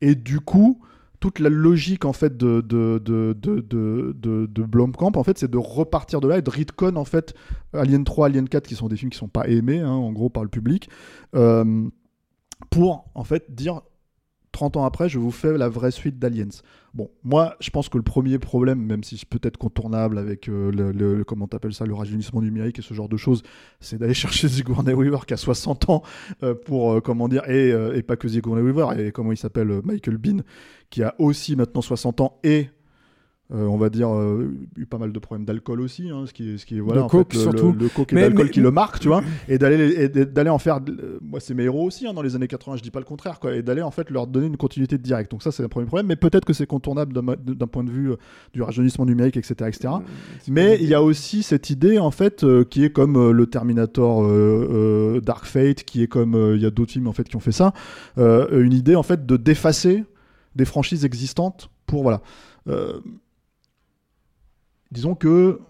Et 0.00 0.14
du 0.14 0.40
coup, 0.40 0.80
toute 1.22 1.38
la 1.38 1.50
logique 1.50 2.04
en 2.04 2.12
fait 2.12 2.36
de 2.36 2.60
de 2.62 2.98
de 2.98 3.32
de 3.32 4.12
de, 4.12 4.62
Blomkamp 4.64 5.12
en 5.14 5.22
fait 5.22 5.38
c'est 5.38 5.48
de 5.48 5.56
repartir 5.56 6.20
de 6.20 6.26
là 6.26 6.38
et 6.38 6.42
de 6.42 6.50
retcon 6.50 6.96
en 6.96 7.04
fait 7.04 7.32
Alien 7.72 8.02
3 8.02 8.26
Alien 8.26 8.48
4 8.48 8.66
qui 8.66 8.74
sont 8.74 8.88
des 8.88 8.96
films 8.96 9.10
qui 9.12 9.18
sont 9.18 9.28
pas 9.28 9.46
aimés 9.46 9.78
hein, 9.78 9.92
en 9.92 10.10
gros 10.10 10.30
par 10.30 10.42
le 10.42 10.48
public 10.48 10.90
euh, 11.36 11.88
pour 12.70 13.04
en 13.14 13.22
fait 13.22 13.54
dire 13.54 13.82
30 14.52 14.76
ans 14.76 14.84
après, 14.84 15.08
je 15.08 15.18
vous 15.18 15.30
fais 15.30 15.56
la 15.56 15.68
vraie 15.68 15.90
suite 15.90 16.18
d'Aliens. 16.18 16.48
Bon, 16.94 17.10
moi, 17.24 17.56
je 17.60 17.70
pense 17.70 17.88
que 17.88 17.96
le 17.96 18.02
premier 18.02 18.38
problème, 18.38 18.78
même 18.78 19.02
si 19.02 19.16
c'est 19.16 19.28
peut-être 19.28 19.56
contournable 19.56 20.18
avec 20.18 20.48
euh, 20.48 20.70
le, 20.70 21.24
comment 21.24 21.48
t'appelles 21.48 21.72
ça, 21.72 21.86
le 21.86 21.94
rajeunissement 21.94 22.42
numérique 22.42 22.78
et 22.78 22.82
ce 22.82 22.92
genre 22.92 23.08
de 23.08 23.16
choses, 23.16 23.42
c'est 23.80 23.98
d'aller 23.98 24.14
chercher 24.14 24.48
Sigourney 24.48 24.92
Weaver 24.92 25.20
qui 25.26 25.32
a 25.32 25.38
60 25.38 25.88
ans 25.88 26.02
euh, 26.42 26.54
pour, 26.54 26.92
euh, 26.92 27.00
comment 27.00 27.28
dire, 27.28 27.48
et, 27.48 27.70
et 27.70 28.02
pas 28.02 28.16
que 28.16 28.28
Sigourney 28.28 28.62
Weaver, 28.62 29.00
et 29.00 29.10
comment 29.10 29.32
il 29.32 29.38
s'appelle, 29.38 29.80
Michael 29.84 30.18
Bean, 30.18 30.42
qui 30.90 31.02
a 31.02 31.14
aussi 31.18 31.56
maintenant 31.56 31.80
60 31.80 32.20
ans 32.20 32.38
et 32.44 32.68
euh, 33.52 33.66
on 33.66 33.76
va 33.76 33.90
dire 33.90 34.08
euh, 34.14 34.50
eu 34.78 34.86
pas 34.86 34.96
mal 34.96 35.12
de 35.12 35.18
problèmes 35.18 35.44
d'alcool 35.44 35.82
aussi, 35.82 36.08
hein, 36.08 36.24
ce 36.26 36.32
qui 36.32 36.54
est, 36.54 36.58
ce 36.58 36.64
qui 36.64 36.78
voilà, 36.80 37.00
Le 37.00 37.04
en 37.04 37.08
coke, 37.08 37.32
fait, 37.32 37.38
le, 37.38 37.42
surtout. 37.42 37.72
le, 37.72 37.78
le 37.80 37.88
coke 37.90 38.12
et 38.14 38.16
l'alcool 38.16 38.46
mais- 38.46 38.50
qui 38.50 38.60
le 38.60 38.70
marque, 38.70 38.98
tu 39.00 39.08
vois, 39.08 39.22
et 39.48 39.58
d'aller 39.58 40.08
d'aller 40.08 40.48
en 40.48 40.58
faire, 40.58 40.80
euh, 40.88 41.18
moi 41.20 41.38
c'est 41.38 41.52
mes 41.52 41.64
héros 41.64 41.84
aussi 41.86 42.06
hein, 42.06 42.14
dans 42.14 42.22
les 42.22 42.34
années 42.34 42.48
80, 42.48 42.76
je 42.76 42.82
dis 42.82 42.90
pas 42.90 43.00
le 43.00 43.04
contraire, 43.04 43.40
quoi, 43.40 43.54
et 43.54 43.62
d'aller 43.62 43.82
en 43.82 43.90
fait 43.90 44.08
leur 44.08 44.26
donner 44.26 44.46
une 44.46 44.56
continuité 44.56 44.96
de 44.96 45.02
direct. 45.02 45.30
Donc 45.30 45.42
ça 45.42 45.52
c'est 45.52 45.62
un 45.62 45.68
premier 45.68 45.84
problème, 45.86 46.06
mais 46.06 46.16
peut-être 46.16 46.46
que 46.46 46.54
c'est 46.54 46.66
contournable 46.66 47.12
d'un 47.12 47.66
point 47.66 47.84
de 47.84 47.90
vue 47.90 48.12
euh, 48.12 48.16
du 48.54 48.62
rajeunissement 48.62 49.04
numérique, 49.04 49.36
etc., 49.36 49.54
etc. 49.68 49.94
Mais 50.48 50.78
il 50.80 50.88
y 50.88 50.94
a 50.94 51.02
aussi 51.02 51.42
cette 51.42 51.68
idée 51.68 51.98
en 51.98 52.10
fait 52.10 52.46
qui 52.70 52.84
est 52.84 52.90
comme 52.90 53.30
le 53.32 53.46
Terminator 53.46 54.22
Dark 55.20 55.44
Fate, 55.44 55.82
qui 55.84 56.02
est 56.02 56.06
comme 56.06 56.54
il 56.54 56.62
y 56.62 56.66
a 56.66 56.70
d'autres 56.70 56.92
films 56.92 57.08
en 57.08 57.12
fait 57.12 57.24
qui 57.28 57.36
ont 57.36 57.40
fait 57.40 57.52
ça, 57.52 57.74
une 58.16 58.72
idée 58.72 58.94
en 58.96 59.02
fait 59.02 59.26
de 59.26 59.36
d'effacer 59.36 60.04
des 60.56 60.64
franchises 60.64 61.04
existantes 61.04 61.68
pour 61.86 62.02
voilà. 62.02 62.22
Euh, 64.92 64.94
disons 64.94 65.14
que 65.14 65.60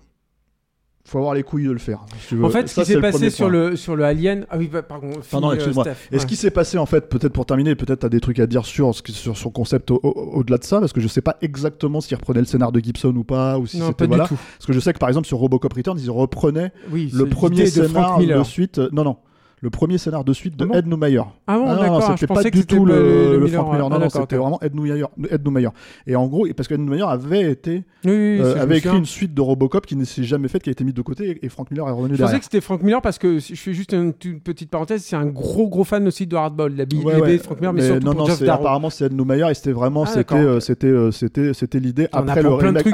faut 1.05 1.19
avoir 1.19 1.35
les 1.35 1.43
couilles 1.43 1.65
de 1.67 1.73
le 1.73 1.79
faire. 1.81 2.07
si 2.21 2.29
tu 2.29 2.37
veux. 2.37 2.45
En 2.45 2.49
fait, 2.51 2.69
ce 2.69 2.81
qui 2.81 2.87
s'est 2.87 3.01
passé 3.01 3.29
sur 3.29 3.47
point. 3.49 3.53
le, 3.71 3.77
sur 3.77 3.97
le 3.97 4.05
Alien. 4.05 4.47
Ah 4.51 4.57
oui, 4.57 4.69
bah, 4.73 4.83
pardon. 4.83 5.11
Pardon, 5.33 5.51
euh, 5.51 5.55
excuse-moi. 5.55 5.83
Steph. 5.83 5.97
Et 6.13 6.19
ce 6.19 6.23
Ouais. 6.23 6.29
qui 6.29 6.37
s'est 6.37 6.53
passé 6.53 6.79
en 6.79 6.87
fait, 6.87 7.09
peut-être 7.09 7.33
pour 7.33 7.45
terminer, 7.45 7.75
peut-être 7.75 8.01
tu 8.01 8.07
as 8.07 8.09
des 8.09 8.21
trucs 8.21 8.39
à 8.39 8.47
dire 8.47 8.65
sur, 8.65 8.95
ce 8.95 9.03
sur 9.13 9.37
son 9.37 9.51
concept 9.51 9.91
au- 9.91 9.99
au- 10.05 10.39
au-delà 10.39 10.59
de 10.59 10.65
ça, 10.65 10.79
parce 10.79 10.93
que 10.93 11.01
je 11.01 11.09
sais 11.09 11.21
pas 11.21 11.39
exactement 11.43 12.01
s'il 12.01 12.17
reprenait 12.17 12.39
le 12.41 12.47
scénar 12.47 12.71
de 12.71 12.79
Gibson 12.79 13.15
ou 13.17 13.25
pas, 13.25 13.59
ou 13.59 13.67
si 13.67 13.81
c'était 13.81 14.07
voilà. 14.07 14.25
du 14.25 14.29
tout. 14.31 14.37
Parce 14.59 14.67
que 14.67 14.73
je 14.73 14.79
sais 14.79 14.93
que 14.93 14.99
par 15.01 15.09
exemple 15.09 15.27
sur 15.27 15.39
Robocop 15.39 15.73
Returns, 15.73 15.99
ils 16.01 16.11
reprenaient 16.11 16.71
Oui, 16.93 17.11
le 17.13 17.27
premier 17.27 17.65
de 17.65 17.67
scénar 17.67 18.21
Miller. 18.21 18.39
de 18.39 18.45
suite. 18.45 18.79
euh, 18.79 18.89
non, 18.93 19.03
non. 19.03 19.17
Le 19.63 19.71
premier 19.71 19.97
scénar 19.97 20.25
de 20.25 20.33
suite 20.33 20.57
de 20.57 20.67
Ah 20.73 20.79
Ed 20.79 20.89
Neumayer. 20.89 21.23
Ah 21.47 21.57
bon, 21.57 21.67
Ah 21.69 21.77
d'accord. 21.77 22.01
Je 22.03 22.13
c'était 22.15 22.27
pas 22.27 22.35
pensais 22.35 22.51
que 22.51 22.59
du 22.59 22.67
tout 22.67 22.85
le, 22.85 23.47
Frank. 23.47 23.73
Miller. 23.73 23.85
Ah, 23.85 23.89
Non, 23.89 23.99
non, 24.01 24.09
c'était 24.11 24.37
vraiment 24.37 24.61
Ed 24.61 24.75
Neumayer. 24.75 25.05
Ed 25.31 25.45
Neumayer. 25.45 25.69
Et 26.09 26.17
en 26.17 26.27
gros, 26.27 26.49
parce 26.57 26.67
qu'Ed 26.67 26.81
Neumayer 26.81 27.05
avait 27.05 27.49
été, 27.49 27.85
Oui, 28.05 28.11
oui, 28.11 28.41
euh, 28.41 28.57
je 28.57 28.61
avait 28.61 28.79
écrit 28.79 28.99
une 28.99 29.07
suite 29.07 29.35
de 29.35 29.41
Robocop 29.41 29.87
qui 29.87 29.95
ne 29.95 30.05
s'est 30.05 30.25
jamais 30.25 30.49
faite, 30.49 30.65
qui 30.65 30.71
a 30.71 30.73
été 30.73 30.83
mise 30.83 30.95
de 30.95 31.03
côté, 31.03 31.39
et, 31.41 31.49
Frank 31.49 31.71
Miller 31.71 31.89
est 31.89 31.93
revenu 31.93 32.09
Je 32.17 32.23
pensais 32.23 32.23
derrière. 32.23 32.39
que 32.41 32.45
c'était 32.45 32.61
Frank 32.61 32.83
Miller 32.83 33.01
parce 33.01 33.19
que 33.19 33.39
je 33.39 33.55
fais 33.55 33.73
juste 33.73 33.93
une, 33.93 34.13
petite 34.13 34.69
parenthèse. 34.69 35.05
C'est 35.05 35.15
un 35.15 35.27
gros 35.27 35.69
gros 35.69 35.85
fan 35.85 36.05
aussi 36.09 36.27
de 36.27 36.35
Hardball, 36.35 36.75
la 36.75 36.85
BD 36.85 37.05
Ouais, 37.05 37.21
ouais. 37.21 37.39
de 37.39 37.43
Frank 37.43 37.61
Miller, 37.61 37.73
mais, 37.73 37.83
Mais 37.83 37.87
surtout 37.87 38.05
non, 38.05 38.13
pour 38.15 38.21
non, 38.23 38.27
Jeff 38.27 38.43
Darrow. 38.43 38.63
apparemment 38.63 38.91
c'est 38.91 39.05
Ed 39.05 39.13
Neumayer 39.13 39.49
et 39.49 39.55
c'était 39.55 39.71
vraiment, 39.71 40.03
Ah, 40.09 40.11
c'était, 40.13 40.35
euh, 40.35 40.59
c'était, 40.59 40.87
euh, 40.89 41.13
c'était, 41.13 41.55
c'était, 41.55 41.79
On 42.13 42.19
après 42.19 42.43
le 42.43 42.49
remake, 42.49 42.87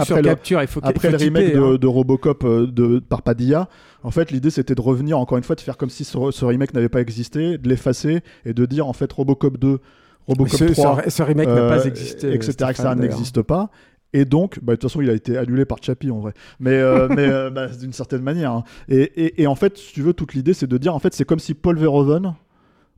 après 0.83 1.11
le, 1.11 1.17
remake 1.17 1.55
de, 1.55 1.63
hein. 1.63 1.79
de 1.81 1.87
Robocop 1.87 2.45
de, 2.47 2.99
par 2.99 3.23
Padilla, 3.23 3.69
en 4.03 4.11
fait, 4.11 4.31
l'idée 4.31 4.51
c'était 4.51 4.75
de 4.75 4.81
revenir 4.81 5.19
encore 5.19 5.39
une 5.39 5.45
fois, 5.45 5.57
de 5.57 5.61
faire 5.61 5.77
comme 5.77 5.91
si 5.91 6.05
ce, 6.05 6.19
ce 6.31 6.45
remake 6.45 6.75
n'avait 6.75 6.89
pas 6.89 7.01
existé, 7.01 7.59
de 7.59 7.69
l'effacer 7.69 8.21
et 8.45 8.53
de 8.55 8.67
dire 8.67 8.87
en 8.87 8.93
fait 8.93 9.13
Robocop 9.13 9.59
2, 9.59 9.79
Robocop 10.27 10.59
Ce, 10.59 10.65
3, 10.65 11.03
ce- 11.05 11.11
ce 11.11 11.23
remake 11.23 11.49
n'a 11.49 11.55
euh, 11.57 11.69
pas 11.69 11.85
existé, 11.87 12.33
etc., 12.33 12.53
Stéphane, 12.53 12.71
etc., 12.71 12.89
n'existe 12.97 13.43
pas. 13.43 13.71
Et 14.15 14.25
donc, 14.25 14.59
bah, 14.63 14.73
de 14.73 14.77
toute 14.81 14.91
façon, 14.91 15.03
il 15.03 15.11
a 15.11 15.13
été 15.13 15.37
annulé 15.37 15.67
par 15.67 15.83
Chappie 15.83 16.11
en 16.11 16.21
vrai. 16.21 16.33
Mais, 16.61 16.73
euh, 16.73 17.09
mais 17.15 17.29
euh, 17.29 17.51
bah, 17.51 17.67
d'une 17.67 17.93
certaine 17.93 18.23
manière. 18.23 18.53
hein. 18.53 18.65
Et, 18.89 19.03
et, 19.03 19.43
et 19.43 19.47
en 19.47 19.55
fait, 19.55 19.77
si 19.77 19.93
tu 19.93 20.01
veux, 20.03 20.15
toute 20.15 20.33
l'idée, 20.33 20.55
c'est 20.55 20.67
de 20.67 20.79
dire, 20.79 20.95
en 20.95 20.99
fait, 20.99 21.13
c'est 21.15 21.27
comme 21.27 21.39
si 21.39 21.53
Paul 21.53 21.77
Verhoeven 21.79 22.35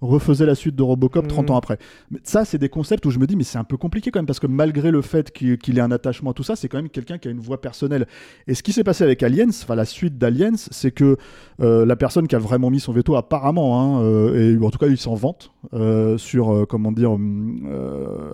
refaisait 0.01 0.47
la 0.47 0.55
suite 0.55 0.77
de 0.77 0.83
Robocop 0.83 1.27
30 1.29 1.47
Mhm. 1.49 1.55
ans 1.55 1.59
après. 1.59 1.79
Mais 2.11 2.19
ça, 2.25 2.45
c'est 2.45 2.59
des 2.59 2.69
concepts 2.69 3.05
où 3.07 3.11
je 3.11 3.19
me 3.19 3.27
dis, 3.27 3.37
mais 3.37 3.45
c'est 3.45 3.59
un 3.59 3.65
peu 3.65 3.77
compliqué 3.77 4.11
quand 4.11 4.19
même, 4.19 4.27
parce 4.27 4.41
que 4.41 4.47
malgré 4.47 4.91
le 4.91 5.03
fait 5.03 5.31
qu'il 5.33 5.79
ait 5.79 5.81
un 5.81 5.91
attachement 5.91 6.31
à 6.31 6.35
tout 6.35 6.43
ça, 6.43 6.57
c'est 6.57 6.69
quand 6.69 6.79
même 6.79 6.89
quelqu'un 6.89 7.19
qui 7.19 7.29
a 7.29 7.31
une 7.31 7.41
voix 7.41 7.61
personnelle. 7.61 8.07
Et 8.47 8.55
ce 8.55 8.63
qui 8.63 8.73
s'est 8.73 8.85
passé 8.85 9.05
avec 9.05 9.23
Aliens, 9.23 9.49
enfin 9.49 9.75
la 9.75 9.85
suite 9.85 10.17
d'Aliens, 10.19 10.57
c'est 10.57 10.91
que 10.91 11.17
euh, 11.61 11.85
la 11.85 11.97
personne 11.97 12.27
qui 12.29 12.35
a 12.35 12.39
vraiment 12.39 12.71
mis 12.71 12.81
son 12.81 12.93
veto, 12.93 13.17
apparemment, 13.17 13.81
hein, 13.99 14.03
euh, 14.03 14.57
et 14.59 14.65
en 14.65 14.71
tout 14.71 14.79
cas, 14.79 14.87
il 14.89 14.97
s'en 14.99 15.15
vante 15.15 15.53
euh, 15.75 16.17
sur, 16.19 16.67
comment 16.69 16.93
dire, 16.93 17.13
hum, 17.13 17.69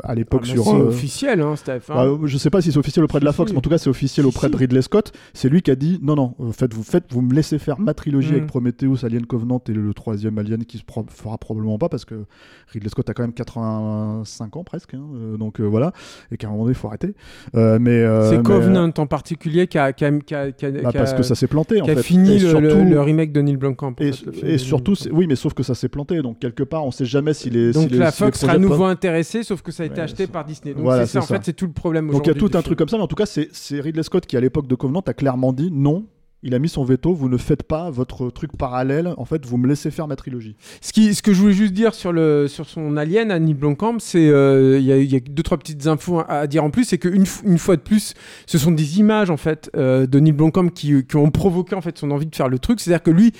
à 0.04 0.14
l'époque 0.14 0.42
Ah, 0.44 0.48
sur. 0.52 0.64
C'est 0.64 0.70
officiel, 0.72 1.40
hein, 1.40 1.56
Steph. 1.56 1.82
hein. 1.90 1.94
bah, 2.16 2.18
je 2.24 2.38
sais 2.38 2.50
pas 2.50 2.60
si 2.60 2.72
c'est 2.72 2.78
officiel 2.78 3.04
auprès 3.04 3.20
de 3.20 3.24
la 3.24 3.32
Fox, 3.32 3.52
mais 3.52 3.58
en 3.58 3.60
tout 3.60 3.70
cas 3.70 3.78
c'est 3.78 3.90
officiel 3.90 4.26
auprès 4.26 4.48
de. 4.48 4.56
Ridley 4.56 4.82
Scott. 4.82 5.12
C'est 5.34 5.48
lui 5.48 5.62
qui 5.62 5.70
a 5.70 5.76
dit 5.76 5.98
non 6.02 6.14
non, 6.14 6.34
faites 6.52 6.72
vous 6.72 6.82
faites 6.82 7.12
vous 7.12 7.20
me 7.22 7.34
laissez 7.34 7.58
faire 7.58 7.78
ma 7.80 7.92
trilogie 7.94 8.30
Mm. 8.30 8.34
avec 8.36 8.46
Prometheus, 8.46 9.04
Alien 9.04 9.26
Covenant 9.26 9.60
et 9.68 9.72
le 9.72 9.92
troisième 9.94 10.38
Alien 10.38 10.64
qui 10.64 10.78
se 10.78 10.82
fera 11.10 11.36
probablement 11.38 11.55
pas 11.78 11.88
parce 11.88 12.04
que 12.04 12.24
Ridley 12.72 12.88
Scott 12.88 13.08
a 13.10 13.14
quand 13.14 13.22
même 13.22 13.32
85 13.32 14.56
ans 14.56 14.64
presque, 14.64 14.94
hein, 14.94 15.02
euh, 15.14 15.36
donc 15.36 15.60
euh, 15.60 15.64
voilà, 15.64 15.92
et 16.30 16.36
qu'à 16.36 16.46
un 16.46 16.50
moment 16.50 16.64
donné 16.64 16.72
il 16.72 16.78
faut 16.78 16.88
arrêter. 16.88 17.14
Euh, 17.54 17.78
mais 17.80 18.04
c'est 18.30 18.36
mais, 18.38 18.42
Covenant 18.42 18.90
en 18.96 19.06
particulier 19.06 19.66
qui 19.66 19.78
a, 19.78 19.92
qui 19.92 20.04
a, 20.04 20.12
qui 20.18 20.34
a- 20.34 20.52
qui 20.52 20.66
a- 20.66 20.70
bah, 20.70 20.90
parce 20.92 21.14
que 21.14 21.22
ça 21.22 21.34
s'est 21.34 21.46
planté 21.46 21.80
en 21.80 21.84
qui 21.84 21.90
a 21.90 21.96
fait. 21.96 22.02
fini 22.02 22.38
le, 22.38 22.48
surtout- 22.50 22.60
le- 22.62 22.84
le 22.84 23.00
remake 23.00 23.32
de 23.32 23.40
Neil 23.40 23.56
Blomkamp. 23.56 23.94
et, 24.00 24.10
et 24.42 24.58
surtout, 24.58 24.94
oui, 25.12 25.26
mais 25.26 25.36
sauf 25.36 25.54
que 25.54 25.62
ça 25.62 25.74
s'est 25.74 25.88
planté, 25.88 26.22
donc 26.22 26.38
quelque 26.38 26.62
part, 26.62 26.84
on 26.84 26.90
sait 26.90 27.04
jamais 27.04 27.34
si 27.34 27.50
les. 27.50 27.72
Donc 27.72 27.90
si 27.90 27.96
la 27.96 28.10
si 28.10 28.18
Fox 28.22 28.40
sera 28.40 28.52
à 28.52 28.58
nouveau 28.58 28.84
intéressée, 28.84 29.42
sauf 29.42 29.62
que 29.62 29.72
ça 29.72 29.82
a 29.82 29.86
été 29.86 29.96
Ouais, 29.96 30.00
acheté 30.02 30.26
par 30.26 30.44
Disney. 30.44 30.74
Donc 30.74 30.84
Voilà, 30.84 31.06
c'est 31.06 31.12
ça, 31.14 31.18
en 31.20 31.22
fait, 31.26 31.40
c'est 31.44 31.52
tout 31.52 31.66
le 31.66 31.72
problème 31.72 32.10
Donc 32.10 32.26
il 32.26 32.28
y 32.28 32.32
a 32.32 32.34
tout 32.34 32.50
un 32.54 32.62
truc 32.62 32.78
comme 32.78 32.88
ça, 32.88 32.96
mais 32.96 33.02
en 33.02 33.08
tout 33.08 33.16
cas, 33.16 33.26
c'est 33.26 33.80
Ridley 33.80 34.02
Scott 34.02 34.26
qui, 34.26 34.36
à 34.36 34.40
l'époque 34.40 34.66
de 34.66 34.74
Covenant, 34.74 35.00
a 35.06 35.12
clairement 35.14 35.52
dit 35.52 35.70
non. 35.72 36.06
Il 36.42 36.54
a 36.54 36.58
mis 36.58 36.68
son 36.68 36.84
veto, 36.84 37.14
vous 37.14 37.28
ne 37.28 37.38
faites 37.38 37.62
pas 37.62 37.90
votre 37.90 38.30
truc 38.30 38.56
parallèle, 38.56 39.14
en 39.16 39.24
fait, 39.24 39.44
vous 39.46 39.56
me 39.56 39.66
laissez 39.66 39.90
faire 39.90 40.06
ma 40.06 40.16
trilogie. 40.16 40.54
Ce, 40.80 40.92
que 41.22 41.32
je 41.32 41.40
voulais 41.40 41.54
juste 41.54 41.72
dire 41.72 41.94
sur, 41.94 42.12
son 42.48 42.96
Alien 42.96 43.30
à 43.30 43.38
Neil 43.38 43.54
Blomkamp, 43.54 43.98
c'est 43.98 44.28
euh, 44.28 44.78
il 44.78 44.84
y, 44.84 45.16
a- 45.16 45.20
deux 45.20 45.42
trois 45.42 45.58
petites 45.58 45.86
infos 45.86 46.22
à, 46.28 46.46
dire 46.46 46.62
en 46.62 46.70
plus, 46.70 46.84
c'est 46.84 46.98
qu'une 46.98 47.24
une 47.44 47.58
fois 47.58 47.76
de 47.76 47.80
plus, 47.80 48.14
ce 48.46 48.58
sont 48.58 48.70
des 48.70 48.98
images 48.98 49.30
en 49.30 49.36
fait 49.36 49.70
euh, 49.76 50.06
de 50.06 50.20
Neil 50.20 50.32
Blomkamp 50.32 50.68
qui, 50.68 51.04
qui 51.04 51.16
ont 51.16 51.30
provoqué 51.30 51.74
en 51.74 51.80
fait 51.80 51.96
son 51.98 52.10
envie 52.10 52.26
de 52.26 52.36
faire 52.36 52.48
le 52.48 52.58
truc. 52.58 52.80
C'est-à-dire 52.80 53.02
que 53.02 53.10
lui, 53.10 53.32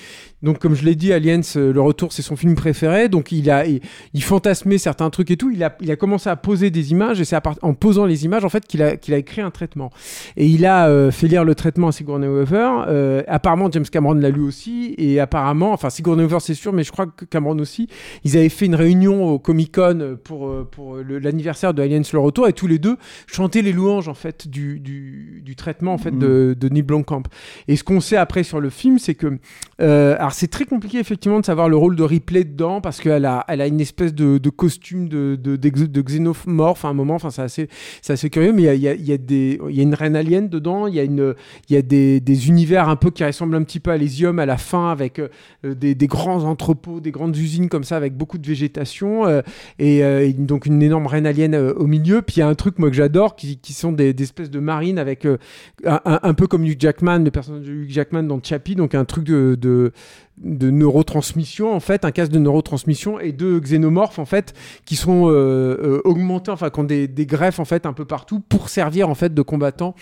donc 0.43 0.59
comme 0.59 0.75
je 0.75 0.85
l'ai 0.85 0.95
dit, 0.95 1.13
Aliens, 1.13 1.41
euh, 1.55 1.73
le 1.73 1.81
retour, 1.81 2.13
c'est 2.13 2.21
son 2.21 2.35
film 2.35 2.55
préféré, 2.55 3.09
donc 3.09 3.31
il 3.31 3.49
a 3.49 3.65
il, 3.65 4.23
fantasmait 4.23 4.77
certains 4.77 5.09
trucs 5.09 5.31
et 5.31 5.37
tout. 5.37 5.51
Il 5.51 5.63
a, 5.63 5.95
commencé 5.95 6.29
à 6.29 6.35
poser 6.35 6.69
des 6.69 6.91
images 6.91 7.19
et 7.19 7.25
c'est 7.25 7.37
en 7.61 7.73
posant 7.73 8.05
les 8.05 8.25
images 8.25 8.45
en 8.45 8.49
fait 8.49 8.65
qu'il 8.65 8.83
a, 8.83 9.17
écrit 9.17 9.41
un 9.41 9.51
traitement. 9.51 9.91
Et 10.35 10.45
il 10.45 10.65
a 10.65 10.87
euh, 10.87 11.11
fait 11.11 11.27
lire 11.27 11.43
le 11.43 11.55
traitement 11.55 11.87
à 11.87 11.91
Sigourney 11.91 12.27
Weaver 12.27 12.86
euh, 12.87 13.21
apparemment 13.27 13.69
James 13.71 13.85
Cameron 13.85 14.13
l'a 14.15 14.29
lu 14.29 14.41
aussi, 14.41 14.95
et 14.97 15.19
apparemment, 15.19 15.71
enfin 15.73 15.89
Sigourney 15.89 16.23
Weaver 16.23 16.39
c'est 16.39 16.53
sûr, 16.53 16.73
mais 16.73 16.83
je 16.83 16.91
crois 16.91 17.05
que 17.07 17.25
Cameron 17.25 17.57
aussi, 17.59 17.87
ils 18.23 18.37
avaient 18.37 18.49
fait 18.49 18.65
une 18.65 18.75
réunion 18.75 19.25
au 19.25 19.39
Comic 19.39 19.75
Con 19.75 20.17
pour, 20.23 20.47
euh, 20.47 20.67
pour 20.69 20.97
l'anniversaire 20.97 21.73
de 21.73 21.81
Aliens 21.81 22.01
le 22.13 22.19
retour, 22.19 22.47
et 22.47 22.53
tous 22.53 22.67
les 22.67 22.79
deux 22.79 22.97
chantaient 23.27 23.61
les 23.61 23.73
louanges 23.73 24.07
en 24.07 24.13
fait 24.13 24.47
du, 24.47 24.79
du, 24.79 25.41
du 25.43 25.55
traitement 25.55 25.93
en 25.93 25.97
fait 25.97 26.17
de, 26.17 26.55
de 26.59 26.69
Neil 26.69 26.83
Blomkamp. 26.83 27.23
Et 27.67 27.75
ce 27.75 27.83
qu'on 27.83 27.99
sait 27.99 28.17
après 28.17 28.43
sur 28.43 28.59
le 28.59 28.69
film, 28.69 28.99
c'est 28.99 29.15
que, 29.15 29.37
euh, 29.81 30.15
alors 30.17 30.31
c'est 30.31 30.47
très 30.47 30.65
compliqué 30.65 30.99
effectivement 30.99 31.39
de 31.39 31.45
savoir 31.45 31.69
le 31.69 31.75
rôle 31.77 31.95
de 31.95 32.03
Ripley 32.03 32.43
dedans, 32.43 32.81
parce 32.81 32.99
qu'elle 33.01 33.25
a, 33.25 33.43
elle 33.47 33.61
a 33.61 33.67
une 33.67 33.81
espèce 33.81 34.13
de, 34.13 34.37
de 34.37 34.49
costume 34.49 35.09
de, 35.09 35.37
de, 35.41 35.55
de 35.55 36.01
xénomorphe 36.01 36.85
à 36.85 36.89
un 36.89 36.93
moment, 36.93 37.15
enfin 37.15 37.29
c'est 37.29 37.41
assez, 37.41 37.67
assez 38.07 38.29
curieux, 38.29 38.53
mais 38.53 38.63
il 38.63 38.65
y 38.65 38.69
a, 38.69 38.73
y 38.75 38.87
a- 38.87 38.95
y 38.95 39.11
a 39.13 39.17
des, 39.17 39.59
y 39.69 39.79
a 39.79 39.83
une 39.83 39.93
reine 39.95 40.15
alien 40.15 40.49
dedans, 40.49 40.87
il 40.87 40.95
y 40.95 40.99
a 40.99 41.03
une, 41.03 41.33
y 41.69 41.75
a 41.75 41.81
des, 41.81 42.19
des 42.19 42.47
univers 42.47 42.76
un 42.85 42.95
peu 42.95 43.11
qui 43.11 43.23
ressemblent 43.23 43.55
un 43.55 43.63
petit 43.63 43.79
peu 43.79 43.91
à 43.91 43.95
Elysium 43.95 44.39
à 44.39 44.45
la 44.45 44.57
fin, 44.57 44.91
avec 44.91 45.19
euh, 45.19 45.29
des, 45.63 45.95
des 45.95 46.07
grands 46.07 46.43
entrepôts, 46.43 46.99
des 46.99 47.11
grandes 47.11 47.35
usines 47.35 47.69
comme 47.69 47.83
ça, 47.83 47.97
avec 47.97 48.15
beaucoup 48.15 48.37
de 48.37 48.47
végétation, 48.47 49.25
euh, 49.25 49.41
et, 49.79 50.03
euh, 50.03 50.31
donc 50.33 50.65
une 50.65 50.81
énorme 50.81 51.07
reine 51.07 51.25
alien 51.25 51.53
euh, 51.53 51.73
au 51.73 51.87
milieu. 51.87 52.21
Puis 52.21 52.37
il 52.37 52.39
y 52.39 52.43
a 52.43 52.47
un 52.47 52.55
truc 52.55 52.79
moi 52.79 52.89
que 52.89 52.95
j'adore, 52.95 53.35
qui, 53.35 53.57
qui 53.57 53.73
sont 53.73 53.91
des, 53.91 54.15
espèces 54.19 54.49
de 54.49 54.59
marines 54.59 54.99
avec 54.99 55.25
euh, 55.25 55.37
un, 55.83 56.33
peu 56.33 56.47
comme 56.47 56.63
Hugh 56.65 56.79
Jackman, 56.79 57.19
le 57.19 57.31
personnage 57.31 57.65
de 57.65 57.73
Hugh 57.73 57.89
Jackman 57.89 58.23
dans 58.23 58.39
Chappie, 58.41 58.75
donc 58.75 58.95
un 58.95 59.05
truc 59.05 59.25
de 59.25 59.91
de 60.37 60.69
neurotransmission 60.69 61.73
en 61.73 61.79
fait 61.79 62.05
un 62.05 62.11
casque 62.11 62.31
de 62.31 62.39
neurotransmission 62.39 63.19
et 63.19 63.31
deux 63.31 63.59
xénomorphes 63.59 64.19
en 64.19 64.25
fait 64.25 64.53
qui 64.85 64.95
sont 64.95 65.29
euh, 65.29 65.31
euh, 65.31 66.01
augmentés 66.03 66.51
enfin 66.51 66.69
qui 66.69 66.79
ont 66.79 66.83
des, 66.83 67.07
des 67.07 67.25
greffes 67.25 67.59
en 67.59 67.65
fait 67.65 67.85
un 67.85 67.93
peu 67.93 68.05
partout 68.05 68.39
pour 68.39 68.69
servir 68.69 69.09
en 69.09 69.15
fait 69.15 69.33
de 69.33 69.41
combattants 69.41 69.95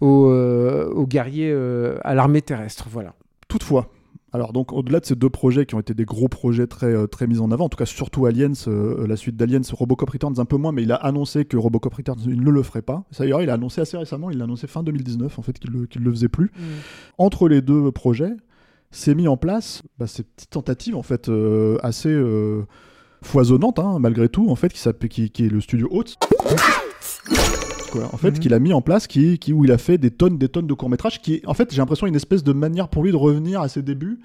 aux, 0.00 0.30
euh, 0.30 0.90
aux 0.90 1.06
guerriers 1.06 1.50
euh, 1.52 1.98
à 2.04 2.14
l'armée 2.14 2.42
terrestre 2.42 2.86
voilà 2.90 3.14
Toutefois, 3.48 3.90
alors 4.32 4.54
donc 4.54 4.72
au-delà 4.72 5.00
de 5.00 5.04
ces 5.04 5.14
deux 5.14 5.28
projets 5.28 5.66
qui 5.66 5.74
ont 5.74 5.80
été 5.80 5.92
des 5.92 6.06
gros 6.06 6.28
projets 6.28 6.66
très, 6.66 7.06
très 7.08 7.26
mis 7.26 7.38
en 7.38 7.50
avant, 7.50 7.66
en 7.66 7.68
tout 7.68 7.76
cas 7.76 7.84
surtout 7.84 8.24
Aliens, 8.24 8.52
euh, 8.66 9.06
la 9.06 9.16
suite 9.16 9.36
d'Aliens, 9.36 9.60
Robocop 9.70 10.08
Returns 10.08 10.38
un 10.38 10.46
peu 10.46 10.56
moins, 10.56 10.72
mais 10.72 10.84
il 10.84 10.92
a 10.92 10.96
annoncé 10.96 11.44
que 11.44 11.58
Robocop 11.58 11.92
Returns 11.92 12.20
il 12.24 12.40
ne 12.40 12.50
le 12.50 12.62
ferait 12.62 12.80
pas. 12.80 13.04
Ça 13.10 13.24
d'ailleurs 13.24 13.42
il 13.42 13.50
a 13.50 13.54
annoncé 13.54 13.82
assez 13.82 13.98
récemment, 13.98 14.30
il 14.30 14.38
l'a 14.38 14.44
annoncé 14.44 14.66
fin 14.66 14.82
2019 14.82 15.38
en 15.38 15.42
fait 15.42 15.58
qu'il 15.58 15.70
le, 15.70 15.86
qu'il 15.86 16.02
le 16.02 16.10
faisait 16.10 16.30
plus. 16.30 16.50
Entre 17.18 17.46
les 17.46 17.60
deux 17.60 17.92
projets, 17.92 18.32
s'est 18.92 19.14
mis 19.16 19.26
en 19.26 19.36
place 19.36 19.82
bah, 19.98 20.06
ces 20.06 20.22
petites 20.22 20.50
tentatives 20.50 20.94
en 20.96 21.02
fait 21.02 21.28
euh, 21.28 21.78
assez 21.82 22.08
euh, 22.10 22.62
foisonnantes 23.22 23.78
hein, 23.80 23.98
malgré 23.98 24.28
tout 24.28 24.48
en 24.50 24.54
fait 24.56 24.72
qui, 24.72 24.78
s'appelle- 24.78 25.08
qui, 25.08 25.30
qui 25.30 25.46
est 25.46 25.48
le 25.48 25.60
studio 25.60 25.88
Haute. 25.90 26.16
Quoi, 27.90 28.08
en 28.12 28.16
fait, 28.16 28.30
Mhm. 28.30 28.38
qu'il 28.38 28.54
a 28.54 28.58
mis 28.58 28.72
en 28.72 28.80
place, 28.80 29.06
qui, 29.06 29.38
qui, 29.38 29.52
où 29.52 29.64
il 29.66 29.72
a 29.72 29.76
fait 29.76 29.98
des 29.98 30.10
tonnes, 30.10 30.38
des 30.38 30.48
tonnes 30.48 30.66
de 30.66 30.72
courts 30.72 30.88
métrages, 30.88 31.20
qui, 31.20 31.42
en 31.46 31.52
fait, 31.52 31.70
j'ai 31.70 31.76
l'impression 31.78 32.06
une 32.06 32.14
espèce 32.16 32.42
de 32.42 32.52
manière 32.54 32.88
pour 32.88 33.02
lui 33.04 33.10
de 33.10 33.16
revenir 33.16 33.60
à 33.60 33.68
ses 33.68 33.82
débuts 33.82 34.18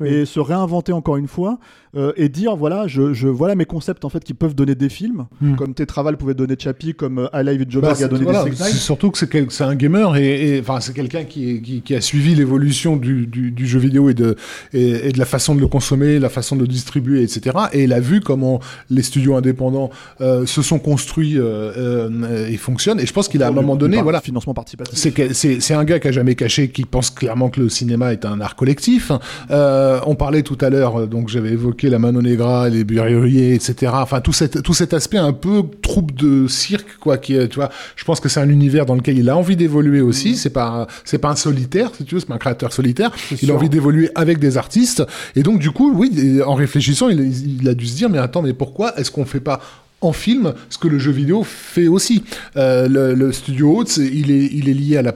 Oui. 0.00 0.08
et 0.08 0.24
se 0.26 0.40
réinventer 0.40 0.92
encore 0.92 1.16
une 1.16 1.28
fois 1.28 1.58
euh, 1.96 2.12
et 2.16 2.28
dire 2.30 2.56
voilà, 2.56 2.86
je, 2.86 3.12
je 3.12 3.28
voilà 3.28 3.54
mes 3.54 3.66
concepts 3.66 4.04
en 4.04 4.08
fait 4.08 4.24
qui 4.24 4.32
peuvent 4.34 4.54
donner 4.54 4.74
des 4.74 4.88
films, 4.88 5.26
Mhm. 5.40 5.56
comme 5.56 5.74
Tetraval 5.74 6.16
pouvait 6.16 6.32
donner 6.34 6.54
Chappie, 6.58 6.94
comme 6.94 7.18
euh, 7.18 7.26
Alive 7.34 7.62
et 7.62 7.66
Joker 7.68 7.90
Bah, 7.92 8.04
a 8.04 8.08
donné 8.08 8.24
voilà, 8.24 8.44
des 8.44 8.52
c'est 8.56 8.72
surtout 8.72 9.10
que 9.10 9.18
c'est 9.18 9.64
un 9.64 9.74
gamer 9.74 10.16
et, 10.16 10.58
enfin 10.60 10.80
c'est 10.80 10.94
quelqu'un 10.94 11.24
qui, 11.24 11.60
qui, 11.60 11.82
qui 11.82 11.94
a 11.94 12.00
suivi 12.00 12.34
l'évolution 12.34 12.96
du, 12.96 13.26
du, 13.26 13.50
du 13.52 13.66
jeu 13.66 13.78
vidéo 13.78 14.08
et 14.08 14.14
de 14.14 14.36
et, 14.72 15.08
et 15.08 15.12
de 15.12 15.18
la 15.18 15.24
façon 15.26 15.54
de 15.54 15.60
le 15.60 15.66
consommer, 15.68 16.18
la 16.18 16.30
façon 16.30 16.56
de 16.56 16.62
le 16.62 16.68
distribuer, 16.68 17.22
etc. 17.22 17.56
Et 17.74 17.84
il 17.84 17.92
a 17.92 18.00
vu 18.00 18.20
comment 18.20 18.60
les 18.90 19.02
studios 19.02 19.36
indépendants 19.36 19.90
euh, 20.22 20.46
se 20.46 20.62
sont 20.62 20.78
construits 20.78 21.38
euh, 21.38 21.72
euh, 21.76 22.48
et 22.48 22.56
fonctionnent. 22.56 23.00
Et 23.00 23.06
je 23.06 23.12
pense 23.12 23.28
qu'il 23.28 23.42
a 23.42 23.46
à 23.46 23.48
un 23.50 23.52
moment 23.52 23.76
donné, 23.76 23.96
Par- 23.96 24.04
voilà, 24.04 24.20
financement 24.22 24.54
participatif. 24.54 24.98
c'est 24.98 25.12
que- 25.12 25.34
c'est 25.34 25.60
c'est 25.60 25.74
un 25.74 25.84
gars 25.84 26.00
qui 26.00 26.08
a 26.08 26.12
jamais 26.12 26.34
caché, 26.34 26.70
qui 26.70 26.84
pense 26.84 27.10
clairement 27.10 27.50
que 27.50 27.60
le 27.60 27.68
cinéma 27.68 28.12
est 28.12 28.24
un 28.24 28.40
art 28.40 28.56
collectif. 28.56 29.12
Euh, 29.50 29.91
on 30.06 30.14
parlait 30.14 30.42
tout 30.42 30.58
à 30.60 30.70
l'heure, 30.70 31.00
euh, 31.00 31.06
donc 31.06 31.28
j'avais 31.28 31.50
évoqué 31.50 31.88
la 31.90 31.98
Mano 31.98 32.22
Negra, 32.22 32.68
les 32.68 32.84
Burrieriers, 32.84 33.54
etc. 33.54 33.92
Enfin 33.94 34.20
tout 34.20 34.32
cet 34.32 34.62
tout 34.62 34.74
cet 34.74 34.94
aspect 34.94 35.18
un 35.18 35.32
peu 35.32 35.62
troupe 35.82 36.12
de 36.14 36.46
cirque, 36.46 36.96
quoi. 37.00 37.18
Qui 37.18 37.36
tu 37.48 37.56
vois, 37.56 37.70
je 37.96 38.04
pense 38.04 38.20
que 38.20 38.28
c'est 38.28 38.40
un 38.40 38.48
univers 38.48 38.86
dans 38.86 38.94
lequel 38.94 39.18
il 39.18 39.28
a 39.30 39.36
envie 39.36 39.56
d'évoluer 39.56 40.00
aussi. 40.00 40.36
C'est 40.36 40.50
pas 40.50 40.66
un- 40.82 40.86
c'est 41.04 41.18
pas 41.18 41.30
un 41.30 41.36
solitaire, 41.36 41.90
si 41.96 42.04
tu 42.04 42.14
veux, 42.14 42.20
c'est 42.20 42.26
pas 42.28 42.34
un 42.34 42.38
créateur 42.38 42.72
solitaire. 42.72 43.10
Il 43.30 43.38
sûr. 43.38 43.50
a 43.54 43.56
envie 43.56 43.68
d'évoluer 43.68 44.10
avec 44.14 44.38
des 44.38 44.56
artistes. 44.56 45.02
Et 45.36 45.42
donc 45.42 45.58
du 45.58 45.70
coup, 45.70 45.92
oui, 45.94 46.40
en 46.44 46.54
réfléchissant, 46.54 47.08
il, 47.08 47.60
il 47.60 47.68
a 47.68 47.74
dû 47.74 47.86
se 47.86 47.96
dire, 47.96 48.08
mais 48.10 48.18
attends, 48.18 48.42
mais 48.42 48.52
pourquoi 48.52 48.98
est-ce 48.98 49.10
qu'on 49.10 49.24
fait 49.24 49.40
pas 49.40 49.60
en 50.02 50.12
film, 50.12 50.52
ce 50.68 50.78
que 50.78 50.88
le 50.88 50.98
jeu 50.98 51.12
vidéo 51.12 51.44
fait 51.44 51.88
aussi. 51.88 52.24
Euh, 52.56 52.88
le, 52.88 53.14
le 53.14 53.32
studio 53.32 53.84
c'est- 53.86 54.06
il 54.06 54.30
est, 54.30 54.46
il 54.52 54.68
est 54.68 54.74
lié 54.74 54.96
à 54.98 55.02
la, 55.02 55.14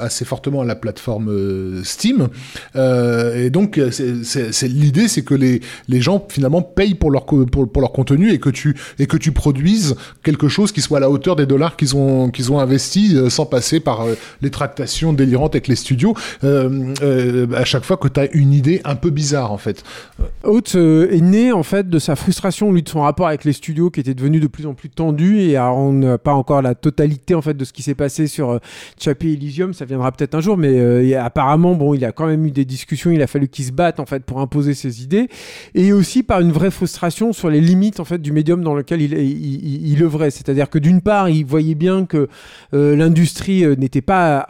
assez 0.00 0.24
fortement 0.24 0.60
à 0.60 0.64
la 0.64 0.74
plateforme 0.74 1.28
euh, 1.30 1.82
Steam. 1.84 2.28
Euh, 2.76 3.44
et 3.44 3.50
donc, 3.50 3.76
l'idée, 4.62 5.08
c'est 5.08 5.22
que 5.22 5.34
les, 5.34 5.60
les 5.88 6.00
gens, 6.00 6.24
finalement, 6.28 6.62
payent 6.62 6.94
pour 6.94 7.10
leur, 7.10 7.24
pour, 7.24 7.46
pour 7.70 7.80
leur 7.80 7.92
contenu 7.92 8.30
et 8.32 8.38
que, 8.38 8.50
tu, 8.50 8.76
et 8.98 9.06
que 9.06 9.16
tu 9.16 9.32
produises 9.32 9.94
quelque 10.22 10.48
chose 10.48 10.72
qui 10.72 10.80
soit 10.80 10.98
à 10.98 11.00
la 11.00 11.10
hauteur 11.10 11.36
des 11.36 11.46
dollars 11.46 11.76
qu'ils 11.76 11.96
ont, 11.96 12.30
qu'ils 12.30 12.52
ont 12.52 12.58
investis 12.58 13.28
sans 13.28 13.46
passer 13.46 13.80
par 13.80 14.04
les 14.42 14.50
tractations 14.50 15.12
délirantes 15.12 15.54
avec 15.54 15.68
les 15.68 15.76
studios. 15.76 16.14
À 16.42 17.64
chaque 17.64 17.84
fois 17.84 17.96
que 17.96 18.08
tu 18.08 18.20
as 18.20 18.30
une 18.32 18.52
idée 18.52 18.80
un 18.84 18.96
peu 18.96 19.10
bizarre, 19.10 19.52
en 19.52 19.58
fait. 19.58 19.82
Euh, 20.74 21.08
est 21.10 21.20
né 21.20 21.52
en 21.52 21.62
fait 21.62 21.88
de 21.88 21.98
sa 21.98 22.16
frustration, 22.16 22.72
lui, 22.72 22.82
de 22.82 22.88
son 22.88 23.02
rapport 23.02 23.28
avec 23.28 23.44
les 23.44 23.52
studios 23.52 23.90
qui 23.90 24.00
était 24.00 24.14
devenu 24.24 24.40
de 24.40 24.46
plus 24.46 24.66
en 24.66 24.74
plus 24.74 24.88
tendu. 24.88 25.40
Et 25.40 25.56
alors, 25.56 25.76
on 25.76 25.92
n'a 25.92 26.18
pas 26.18 26.32
encore 26.32 26.62
la 26.62 26.74
totalité 26.74 27.34
en 27.34 27.42
fait 27.42 27.54
de 27.54 27.64
ce 27.64 27.72
qui 27.72 27.82
s'est 27.82 27.94
passé 27.94 28.26
sur 28.26 28.50
euh, 28.50 29.14
Elysium. 29.20 29.74
Ça 29.74 29.84
viendra 29.84 30.10
peut-être 30.12 30.34
un 30.34 30.40
jour, 30.40 30.56
mais 30.56 30.72
euh, 30.72 31.20
apparemment, 31.22 31.74
bon, 31.74 31.94
il 31.94 32.04
a 32.04 32.12
quand 32.12 32.26
même 32.26 32.46
eu 32.46 32.50
des 32.50 32.64
discussions. 32.64 33.10
Il 33.10 33.20
a 33.22 33.26
fallu 33.26 33.48
qu'il 33.48 33.64
se 33.64 33.72
batte 33.72 34.00
en 34.00 34.06
fait 34.06 34.24
pour 34.24 34.40
imposer 34.40 34.74
ses 34.74 35.02
idées, 35.02 35.28
et 35.74 35.92
aussi 35.92 36.22
par 36.22 36.40
une 36.40 36.52
vraie 36.52 36.70
frustration 36.70 37.32
sur 37.32 37.50
les 37.50 37.60
limites 37.60 38.00
en 38.00 38.04
fait 38.04 38.18
du 38.18 38.32
médium 38.32 38.62
dans 38.62 38.74
lequel 38.74 39.02
il, 39.02 39.12
il, 39.14 40.02
œuvrait. 40.02 40.30
C'est-à-dire 40.30 40.70
que 40.70 40.78
d'une 40.78 41.00
part, 41.00 41.28
il 41.28 41.44
voyait 41.44 41.74
bien 41.74 42.06
que 42.06 42.28
euh, 42.72 42.96
l'industrie 42.96 43.64
euh, 43.64 43.76
n'était 43.76 44.02
pas 44.02 44.40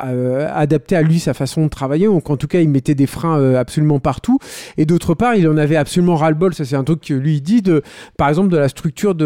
adaptée 0.54 0.96
à 0.96 1.02
lui 1.02 1.18
sa 1.18 1.34
façon 1.34 1.64
de 1.64 1.68
travailler, 1.68 2.06
donc 2.06 2.30
en 2.30 2.36
tout 2.36 2.46
cas, 2.46 2.60
il 2.60 2.68
mettait 2.68 2.94
des 2.94 3.06
freins 3.06 3.54
absolument 3.54 3.98
partout. 3.98 4.38
Et 4.76 4.86
d'autre 4.86 5.14
part, 5.14 5.34
il 5.34 5.48
en 5.48 5.56
avait 5.56 5.76
absolument 5.76 6.14
ras-le-bol, 6.14 6.54
ça 6.54 6.64
c'est 6.64 6.76
un 6.76 6.84
truc 6.84 7.00
que 7.00 7.14
lui 7.14 7.36
il 7.36 7.40
dit, 7.40 7.62
de, 7.62 7.82
par 8.16 8.28
exemple 8.28 8.50
de 8.50 8.56
la 8.56 8.68
structure 8.68 9.14
de 9.14 9.24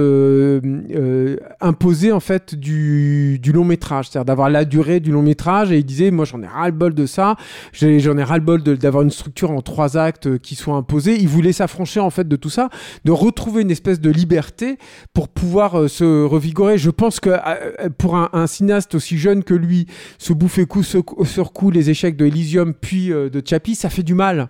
imposer 1.61 2.13
en 2.13 2.21
fait 2.21 2.55
du, 2.55 3.41
long 3.53 3.65
métrage, 3.65 4.09
c'est-à-dire 4.09 4.27
d'avoir 4.27 4.51
la 4.51 4.65
durée 4.65 5.01
du 5.01 5.11
long 5.11 5.23
métrage. 5.23 5.73
Et 5.73 5.79
il 5.79 5.85
disait, 5.85 6.11
moi 6.11 6.25
j'en 6.25 6.43
ai 6.43 6.47
ras-le-bol 6.47 6.95
de 6.95 7.07
ça, 7.07 7.37
j'en 7.73 8.19
ai 8.19 8.23
ras-le-bol 8.23 8.63
d'avoir 8.63 9.03
une 9.03 9.11
structure 9.11 9.51
en 9.51 9.61
trois 9.63 9.97
actes 9.97 10.27
euh, 10.27 10.39
qui 10.39 10.55
soit 10.55 10.75
imposée. 10.75 11.17
Il 11.19 11.29
voulait 11.29 11.53
s'affranchir 11.53 12.05
en 12.05 12.11
fait 12.11 12.29
de 12.29 12.37
tout 12.37 12.51
ça, 12.51 12.69
de 13.05 13.13
retrouver 13.13 13.63
une 13.63 13.71
espèce 13.71 14.01
de 14.01 14.11
liberté 14.11 14.79
pour 15.13 15.29
pouvoir 15.29 15.81
euh, 15.81 15.89
se 15.89 16.25
revigorer. 16.25 16.79
Je 16.79 16.91
pense 16.91 17.21
que 17.21 17.31
euh, 17.31 17.89
pour 17.97 18.17
un, 18.17 18.47
cinéaste 18.47 18.95
aussi 18.95 19.19
jeune 19.19 19.45
que 19.45 19.55
lui, 19.55 19.87
se 20.19 20.33
bouffer 20.33 20.67
coup 20.67 20.83
sur 20.83 21.53
coup 21.53 21.71
les 21.71 21.91
échecs 21.91 22.17
de 22.17 22.27
Elysium 22.27 22.75
puis 22.75 23.13
euh, 23.13 23.29
de 23.29 23.43
Chappie, 23.45 23.75
ça 23.75 23.91
fait 23.91 24.03
du 24.03 24.15
mal. 24.15 24.49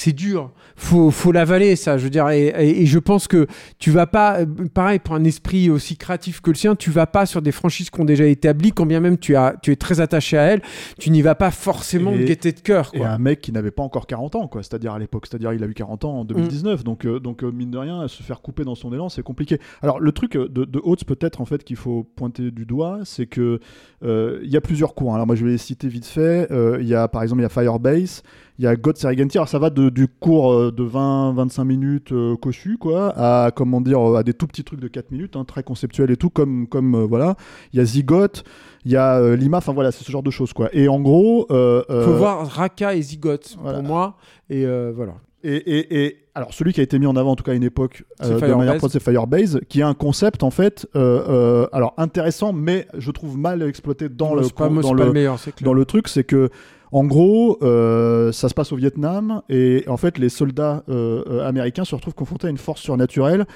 C'est 0.00 0.12
dur. 0.14 0.50
Faut, 0.76 1.10
faut 1.10 1.30
l'avaler, 1.30 1.76
ça. 1.76 1.98
Je 1.98 2.04
veux 2.04 2.10
dire, 2.10 2.26
et, 2.30 2.46
et- 2.46 2.82
et 2.82 2.86
je 2.86 2.98
pense 2.98 3.28
que 3.28 3.46
tu 3.78 3.90
vas 3.90 4.06
pas, 4.06 4.40
euh, 4.40 4.46
pareil, 4.72 4.98
pour 4.98 5.14
un 5.14 5.24
esprit 5.24 5.68
aussi 5.68 5.98
créatif 5.98 6.40
que 6.40 6.48
le 6.50 6.56
sien, 6.56 6.74
tu 6.74 6.90
vas 6.90 7.06
pas 7.06 7.26
sur 7.26 7.42
des 7.42 7.52
franchises 7.52 7.90
qui 7.90 8.00
ont 8.00 8.06
déjà 8.06 8.24
établies, 8.24 8.72
quand 8.72 8.86
bien 8.86 9.00
même 9.00 9.18
tu, 9.18 9.36
as, 9.36 9.56
tu 9.62 9.72
es 9.72 9.76
très 9.76 10.00
attaché 10.00 10.38
à 10.38 10.42
elles, 10.44 10.62
tu 10.98 11.10
n'y 11.10 11.20
vas 11.20 11.34
pas 11.34 11.50
forcément 11.50 12.12
Et- 12.12 12.18
de 12.20 12.24
gaieté 12.24 12.52
de 12.52 12.60
cœur. 12.60 12.90
Et 12.94 12.98
Quoi. 13.00 13.08
un 13.08 13.18
mec 13.18 13.42
qui 13.42 13.52
n'avait 13.52 13.70
pas 13.72 13.82
encore 13.82 14.06
40 14.06 14.36
ans, 14.36 14.48
quoi. 14.48 14.62
C'est-à-dire 14.62 14.94
à 14.94 14.98
l'époque, 14.98 15.26
c'est-à-dire 15.28 15.52
il 15.52 15.62
a 15.62 15.66
eu 15.66 15.74
40 15.74 16.04
ans 16.06 16.20
en 16.20 16.24
Mm. 16.24 16.28
2019, 16.28 16.82
donc 16.82 17.04
euh, 17.04 17.20
donc 17.20 17.44
euh, 17.44 17.50
mine 17.52 17.70
de 17.70 17.76
rien, 17.78 18.08
se 18.08 18.22
faire 18.22 18.40
couper 18.40 18.64
dans 18.64 18.74
son 18.74 18.92
élan, 18.94 19.10
c'est 19.10 19.22
compliqué. 19.22 19.58
Alors 19.82 20.00
le 20.00 20.12
truc 20.12 20.32
de, 20.32 20.46
de 20.64 20.80
peut-être 21.06 21.40
en 21.42 21.44
fait 21.44 21.62
qu'il 21.62 21.76
faut 21.76 22.04
pointer 22.16 22.50
du 22.50 22.64
doigt, 22.64 23.00
c'est 23.04 23.26
que 23.26 23.60
euh, 24.02 24.40
il 24.42 24.50
y 24.50 24.56
a 24.56 24.60
plusieurs 24.62 24.94
cours. 24.94 25.14
Alors 25.14 25.26
moi 25.26 25.36
je 25.36 25.44
vais 25.44 25.50
les 25.52 25.58
citer 25.58 25.88
vite 25.88 26.06
fait. 26.06 26.48
Il 26.80 26.86
y 26.86 26.94
a 26.94 27.06
par 27.08 27.22
exemple 27.22 27.40
il 27.40 27.44
y 27.44 27.46
a 27.46 27.48
Firebase, 27.50 28.22
il 28.60 28.64
y 28.64 28.66
a 28.66 28.76
God 28.76 28.98
Serengeti. 28.98 29.38
Alors 29.38 29.48
ça 29.48 29.58
va 29.58 29.70
de- 29.70 29.88
du 29.88 30.06
cours 30.06 30.52
euh, 30.52 30.70
de 30.70 30.84
20-25 30.84 31.64
minutes 31.64 32.12
euh, 32.12 32.36
cossu 32.36 32.76
quoi, 32.78 33.14
à 33.16 33.50
comment 33.52 33.80
dire 33.80 33.98
euh, 34.06 34.16
à 34.16 34.22
des 34.22 34.34
tout 34.34 34.46
petits 34.46 34.64
trucs 34.64 34.80
de 34.80 34.88
4 34.88 35.10
minutes, 35.12 35.34
hein, 35.34 35.44
très 35.46 35.62
conceptuels 35.62 36.10
et 36.10 36.16
tout, 36.18 36.28
comme 36.28 36.66
comme 36.68 36.94
euh, 36.94 37.06
voilà. 37.06 37.36
Il 37.72 37.78
y 37.78 37.80
a 37.80 37.86
Zygote, 37.86 38.44
il 38.84 38.92
y 38.92 38.96
a 38.96 39.34
Lima. 39.34 39.56
Enfin 39.58 39.72
voilà, 39.72 39.92
c'est 39.92 40.04
ce 40.04 40.12
genre 40.12 40.22
de 40.22 40.30
choses 40.30 40.52
quoi. 40.52 40.68
Et 40.74 40.88
en 40.88 41.00
gros, 41.00 41.46
euh, 41.50 41.82
Faut 42.04 42.12
voir 42.18 42.46
Raka 42.46 42.94
et 42.94 43.00
Zygote 43.00 43.56
voilà. 43.62 43.78
pour 43.78 43.88
moi. 43.88 44.16
Et 44.50 44.66
voilà. 44.94 45.14
et, 45.42 45.54
et, 45.56 46.04
et 46.04 46.16
alors 46.34 46.52
celui 46.54 46.72
qui 46.72 46.80
a 46.80 46.82
été 46.82 46.98
mis 46.98 47.06
en 47.06 47.16
avant 47.16 47.32
en 47.32 47.36
tout 47.36 47.42
cas 47.44 47.52
à 47.52 47.54
une 47.54 47.64
époque 47.64 48.04
C'est 48.20 48.26
euh, 48.30 48.34
de 48.34 48.38
Firebase. 48.38 48.56
manière 48.58 48.90
c'est 48.90 49.02
Firebase, 49.02 49.60
qui 49.68 49.80
a 49.82 49.88
un 49.88 49.94
concept 49.94 50.42
en 50.42 50.50
fait, 50.50 50.86
euh, 50.96 51.22
euh, 51.28 51.66
alors 51.72 51.94
intéressant, 51.96 52.52
mais 52.52 52.86
je 52.96 53.10
trouve 53.10 53.36
mal 53.38 53.62
exploité 53.62 54.08
dans 54.08 54.34
le 54.34 54.42
pas, 54.48 54.68
dans 54.68 54.92
le 54.92 55.12
meilleur, 55.12 55.38
dans 55.62 55.72
le 55.72 55.84
truc, 55.84 56.08
c'est 56.08 56.24
que 56.24 56.50
En 56.92 57.04
gros, 57.04 57.58
euh, 57.62 58.32
ça 58.32 58.48
se 58.48 58.54
passe 58.54 58.72
au 58.72 58.76
Vietnam 58.76 59.42
et 59.48 59.84
en 59.86 59.96
fait, 59.96 60.18
les 60.18 60.28
soldats 60.28 60.82
euh, 60.88 61.22
euh, 61.28 61.46
américains 61.46 61.84
se 61.84 61.94
retrouvent 61.94 62.14
confrontés 62.14 62.48
à 62.48 62.50
une 62.50 62.58
force 62.58 62.80
surnaturelle 62.80 63.46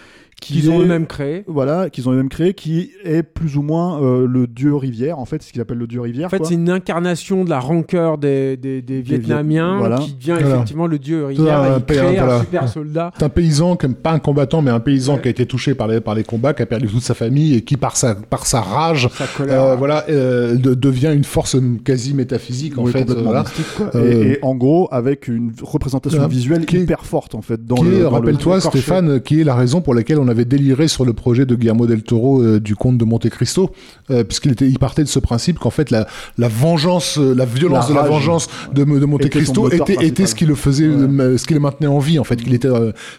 Qu'ils 0.47 0.71
ont 0.71 0.81
eux-mêmes 0.81 1.07
créé. 1.07 1.45
Voilà, 1.47 1.91
qu'ils 1.91 2.09
ont 2.09 2.13
eux-mêmes 2.13 2.29
créé, 2.29 2.55
qui 2.55 2.91
est 3.05 3.23
plus 3.23 3.57
ou 3.57 3.63
moins 3.63 4.01
euh, 4.03 4.27
le 4.27 4.47
dieu 4.47 4.75
rivière, 4.75 5.19
en 5.19 5.25
fait, 5.25 5.43
ce 5.43 5.53
qu'ils 5.53 5.61
appellent 5.61 5.79
le 5.79 5.87
dieu 5.87 6.01
rivière. 6.01 6.27
En 6.27 6.31
fait, 6.31 6.45
c'est 6.45 6.55
une 6.55 6.71
incarnation 6.71 7.45
de 7.45 7.51
la 7.51 7.61
rancœur 7.61 8.19
des, 8.19 8.57
des, 8.57 8.83
des 8.83 9.01
Vietnamiens 9.01 9.79
voilà. 9.79 9.99
qui 9.99 10.13
devient 10.15 10.37
Voilà. 10.41 10.55
effectivement 10.57 10.87
le 10.87 10.99
dieu 10.99 11.25
rivière 11.27 11.65
et 11.65 11.79
il 11.79 11.85
crée 11.85 12.19
un 12.19 12.25
voilà. 12.25 12.41
super 12.41 12.69
soldat. 12.69 13.11
C'est 13.19 13.25
un 13.25 13.29
paysan, 13.29 13.77
comme 13.77 13.95
pas 13.95 14.13
un 14.13 14.19
combattant, 14.19 14.63
mais 14.63 14.71
un 14.71 14.81
paysan 14.81 15.15
Ouais. 15.15 15.21
qui 15.23 15.29
a 15.29 15.31
été 15.31 15.47
touché 15.47 15.75
par 15.75 15.89
les, 15.89 16.01
par 16.01 16.15
les 16.15 16.25
combats, 16.25 16.55
qui 16.55 16.63
a 16.63 16.67
perdu 16.67 16.87
toute 16.89 17.03
sa 17.03 17.15
famille 17.15 17.55
et 17.55 17.61
qui, 17.63 17.77
par 17.77 17.97
sa, 17.97 18.15
par 18.15 18.47
sa 18.47 18.61
rage, 18.61 19.09
Sa 19.15 19.27
colère. 19.27 19.63
euh, 19.63 19.77
voilà, 19.77 20.05
euh, 20.09 20.57
de- 20.57 20.75
devient 20.75 21.13
une 21.15 21.25
force 21.25 21.57
quasi 21.85 22.15
métaphysique, 22.15 22.79
en 22.79 22.85
Oui, 22.85 22.93
fait. 22.93 23.09
Euh, 23.11 23.43
et, 23.95 24.33
et 24.33 24.39
en 24.43 24.55
gros, 24.55 24.89
avec 24.91 25.29
une 25.29 25.53
représentation 25.63 26.27
visuelle 26.27 26.67
qui 26.67 26.77
est- 26.77 26.83
hyper 26.83 27.05
forte, 27.05 27.35
en 27.35 27.43
fait, 27.43 27.65
dans 27.65 27.77
rappelle-toi. 28.11 28.61
Stéphane, 28.61 29.21
qui 29.21 29.41
est 29.41 29.45
la 29.45 29.55
raison 29.55 29.81
pour 29.81 29.95
laquelle 29.95 30.19
on 30.19 30.29
avait 30.35 30.45
déliré 30.45 30.89
sur 30.89 31.05
le 31.05 31.13
projet 31.13 31.47
de 31.47 31.55
Guillermo 31.55 31.87
del 31.87 32.03
Toro 32.03 32.43
euh, 32.43 32.61
du 32.61 32.75
comte 32.77 32.99
de 32.99 33.05
Monte 33.05 33.29
Cristo, 33.31 33.71
euh, 34.11 34.25
puisqu'il 34.25 34.53
était, 34.53 34.67
il 34.69 34.79
partait 34.79 35.03
de 35.03 35.09
ce 35.09 35.19
principe 35.19 35.59
qu'en 35.59 35.71
fait 35.71 35.91
la, 35.91 36.07
la 36.39 36.49
vengeance, 36.49 37.19
euh, 37.19 37.35
la 37.35 37.45
violence 37.45 37.89
La 37.89 37.95
de 37.95 37.95
la 38.01 38.09
vengeance 38.09 38.49
de, 38.73 38.85
de 38.85 39.07
Monte 39.07 39.23
Était 39.23 39.31
Cristo 39.31 39.71
était, 39.71 40.05
était 40.05 40.27
ce 40.27 40.35
qui 40.35 40.47
le 40.47 40.55
faisait, 40.55 40.89
Ouais. 40.89 41.39
ce 41.39 41.47
qui 41.47 41.55
le 41.55 41.61
maintenait 41.61 41.87
en 41.87 41.99
vie, 41.99 42.19
en 42.19 42.25
fait, 42.25 42.37
qu'il 42.37 42.53
était, 42.55 42.69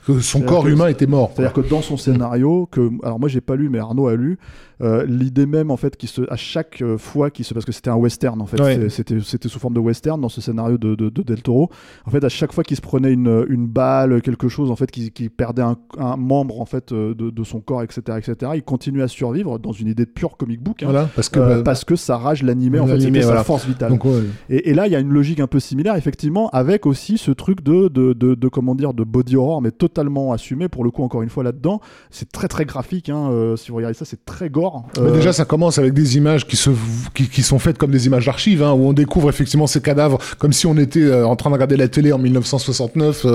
que 0.06 0.20
son 0.20 0.42
corps 0.42 0.68
humain 0.68 0.88
était 0.88 1.08
mort. 1.08 1.32
C'est-à-dire 1.36 1.54
que 1.54 1.62
dans 1.62 1.82
son 1.82 1.98
scénario, 1.98 2.68
que 2.72 2.90
alors 3.04 3.20
moi 3.20 3.30
j'ai 3.30 3.42
pas 3.42 3.56
lu, 3.56 3.70
mais 3.70 3.80
Arnaud 3.80 4.08
a 4.08 4.16
lu, 4.16 4.38
euh, 4.82 5.06
l'idée 5.08 5.46
même 5.46 5.72
en 5.72 5.78
fait 5.78 5.96
qui 5.98 6.08
se, 6.08 6.22
à 6.32 6.36
chaque 6.36 6.82
euh, 6.82 6.98
fois 6.98 7.30
qui 7.30 7.44
se, 7.44 7.54
parce 7.54 7.66
que 7.66 7.72
c'était 7.72 7.90
un 7.90 7.96
western 7.96 8.42
en 8.42 8.46
fait, 8.46 8.60
Ouais. 8.62 8.90
C'était 8.90 9.20
c'était 9.22 9.48
sous 9.50 9.60
forme 9.60 9.74
de 9.74 9.80
western 9.80 10.20
dans 10.20 10.30
ce 10.30 10.42
scénario 10.42 10.78
de, 10.78 10.96
de, 10.96 11.10
de 11.10 11.22
Del 11.22 11.42
Toro. 11.42 11.70
En 12.06 12.12
fait, 12.12 12.24
à 12.24 12.30
chaque 12.30 12.52
fois 12.54 12.64
qu'il 12.64 12.76
se 12.78 12.82
prenait 12.82 13.12
une, 13.14 13.46
une 13.50 13.68
balle, 13.68 14.22
quelque 14.22 14.48
chose 14.50 14.72
en 14.72 14.76
fait, 14.76 14.92
qui, 14.92 15.12
qui 15.12 15.30
perdait 15.30 15.62
un, 15.62 15.78
un 15.98 16.18
membre 16.18 16.60
en 16.62 16.66
fait 16.66 16.92
euh, 16.92 17.14
de, 17.14 17.30
de 17.30 17.44
son 17.44 17.62
corps, 17.62 17.84
etc., 17.84 18.02
etc., 18.18 18.52
il 18.56 18.64
continuait 18.64 19.04
à 19.04 19.08
survivre 19.08 19.60
dans 19.60 19.72
une 19.72 19.88
idée 19.88 20.06
de 20.06 20.10
pure 20.10 20.38
comic 20.38 20.62
book. 20.62 20.84
hein. 20.84 20.88
Voilà, 20.88 21.10
parce 21.16 21.30
que 21.30 21.40
Euh, 21.40 21.56
bah, 21.58 21.62
parce 21.64 21.86
que 21.86 21.96
sa 21.96 22.18
rage 22.18 22.44
l'animait 22.44 22.80
en 22.80 22.88
fait, 22.88 23.00
c'était 23.00 23.20
voilà. 23.22 23.40
sa 23.40 23.44
force 23.44 23.66
vitale. 23.66 23.92
donc, 23.92 24.06
ouais. 24.06 24.24
Et, 24.50 24.70
et 24.70 24.74
là, 24.74 24.88
il 24.88 24.94
y 24.94 24.96
a 24.96 25.00
une 25.00 25.12
logique 25.14 25.40
un 25.40 25.48
peu 25.48 25.60
similaire, 25.60 25.96
effectivement, 25.96 26.50
avec 26.52 26.86
aussi 26.86 27.18
ce 27.18 27.32
truc 27.32 27.62
de, 27.64 27.88
de, 27.88 28.14
de, 28.14 28.36
de, 28.36 28.48
comment 28.48 28.76
dire, 28.76 28.94
de 28.94 29.04
body 29.04 29.36
horror, 29.36 29.62
mais 29.62 29.72
totalement 29.72 30.32
assumé. 30.34 30.70
Pour 30.70 30.84
le 30.84 30.92
coup, 30.92 31.04
encore 31.04 31.22
une 31.22 31.30
fois, 31.30 31.44
là-dedans, 31.44 31.82
c'est 32.10 32.32
très 32.32 32.48
très 32.48 32.66
graphique. 32.66 33.10
Hein, 33.10 33.30
euh, 33.32 33.56
si 33.56 33.70
vous 33.72 33.78
regardez 33.78 33.94
ça, 33.96 34.06
c'est 34.06 34.26
très 34.26 34.50
gore. 34.50 34.65
Mais 34.98 35.10
Euh, 35.10 35.12
déjà, 35.16 35.34
ça 35.34 35.46
commence 35.46 35.78
avec 35.78 35.94
des 35.94 36.18
images 36.18 36.46
qui, 36.48 36.56
se, 36.56 36.70
qui, 37.14 37.28
qui 37.30 37.44
sont 37.44 37.60
faites 37.60 37.78
comme 37.78 37.92
des 37.92 38.06
images 38.06 38.26
d'archives, 38.26 38.62
hein, 38.64 38.72
où 38.74 38.88
on 38.88 38.94
découvre 38.94 39.30
effectivement 39.30 39.68
ces 39.68 39.82
cadavres 39.82 40.20
comme 40.38 40.54
si 40.54 40.66
on 40.68 40.78
était 40.78 41.02
euh, 41.04 41.26
en 41.28 41.36
train 41.36 41.50
de 41.50 41.56
regarder 41.56 41.78
la 41.78 41.88
télé 41.88 42.12
en 42.12 42.18
1969, 42.20 43.26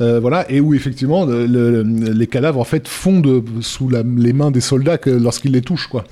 euh, 0.00 0.20
voilà, 0.20 0.50
et 0.50 0.60
où 0.60 0.74
effectivement 0.74 1.24
le- 1.26 1.46
le- 1.46 1.82
les 1.82 2.26
cadavres 2.26 2.60
en 2.60 2.64
fait 2.64 2.86
fondent 2.88 3.42
sous 3.60 3.88
la- 3.88 4.02
les 4.04 4.32
mains 4.32 4.50
des 4.50 4.60
soldats 4.60 4.98
que- 4.98 5.10
lorsqu'ils 5.10 5.52
les 5.52 5.62
touchent, 5.62 5.86
quoi. 5.88 6.04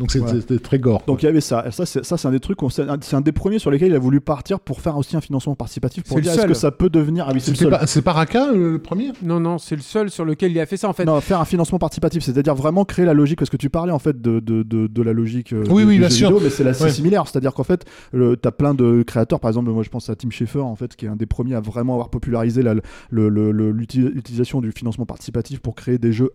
Donc 0.00 0.10
c'est 0.10 0.62
très 0.62 0.78
gore. 0.78 1.02
Donc 1.06 1.22
il 1.22 1.26
y 1.26 1.28
avait 1.28 1.40
ça. 1.40 1.64
Et 1.68 1.70
ça, 1.70 1.86
c'est, 1.86 2.04
ça, 2.04 2.16
c'est 2.16 2.26
un 2.26 2.30
des 2.32 2.40
trucs, 2.40 2.58
c'est 2.70 3.14
un, 3.14 3.20
des 3.20 3.32
premiers 3.32 3.58
sur 3.60 3.70
lesquels 3.70 3.90
il 3.90 3.94
a 3.94 3.98
voulu 4.00 4.20
partir 4.20 4.58
pour 4.58 4.80
faire 4.80 4.96
aussi 4.96 5.16
un 5.16 5.20
financement 5.20 5.54
participatif 5.54 6.02
pour 6.04 6.14
C'est 6.14 6.16
le 6.16 6.22
dire 6.22 6.32
est-ce 6.32 6.40
seul. 6.40 6.48
que 6.50 6.56
ça 6.56 6.70
peut 6.72 6.88
devenir. 6.90 7.26
Ah 7.28 7.32
oui, 7.34 7.40
c'est 7.40 7.54
C'était 7.54 7.70
pas, 7.70 7.86
c'est 7.86 8.02
pas 8.02 8.12
Raka 8.14 8.50
le 8.52 8.78
premier? 8.80 9.12
Non, 9.22 9.38
non, 9.38 9.58
c'est 9.58 9.76
le 9.76 9.82
seul 9.82 10.10
sur 10.10 10.24
lequel 10.24 10.50
il 10.50 10.58
a 10.58 10.66
fait 10.66 10.76
ça 10.76 10.88
en 10.88 10.92
fait. 10.92 11.04
Non, 11.04 11.20
faire 11.20 11.40
un 11.40 11.44
financement 11.44 11.78
participatif, 11.78 12.24
c'est-à-dire 12.24 12.54
vraiment 12.54 12.84
créer 12.84 13.04
la 13.04 13.14
logique, 13.14 13.38
parce 13.38 13.50
que 13.50 13.56
tu 13.56 13.70
parlais 13.70 13.92
en 13.92 13.98
fait 13.98 14.20
de, 14.20 14.40
de, 14.40 14.62
de, 14.62 14.86
de 14.88 15.02
la 15.02 15.12
logique 15.12 15.52
euh, 15.52 15.64
Oui, 15.70 15.84
oui, 15.84 15.98
bien 15.98 16.10
sûr. 16.10 16.28
vidéo, 16.28 16.40
mais 16.42 16.50
c'est, 16.50 16.64
Ouais. 16.82 16.90
similaire, 16.90 17.26
c'est-à-dire 17.28 17.52
qu'en 17.52 17.64
fait, 17.64 17.84
t'as 18.40 18.50
plein 18.50 18.74
de 18.74 19.02
créateurs, 19.02 19.38
par 19.40 19.50
exemple, 19.50 19.70
moi 19.70 19.82
je 19.82 19.90
pense 19.90 20.08
à 20.08 20.14
Tim 20.16 20.30
Schafer, 20.30 20.60
en 20.60 20.76
fait, 20.76 20.96
qui 20.96 21.04
est 21.04 21.08
un 21.08 21.16
des 21.16 21.26
premiers 21.26 21.54
à 21.56 21.60
vraiment 21.60 21.92
avoir 21.94 22.08
popularisé 22.10 22.62
l'utilisation 23.10 24.60
du 24.60 24.72
financement 24.72 25.06
participatif 25.06 25.60
pour 25.60 25.74
créer 25.74 25.98
des 25.98 26.12
jeux 26.12 26.30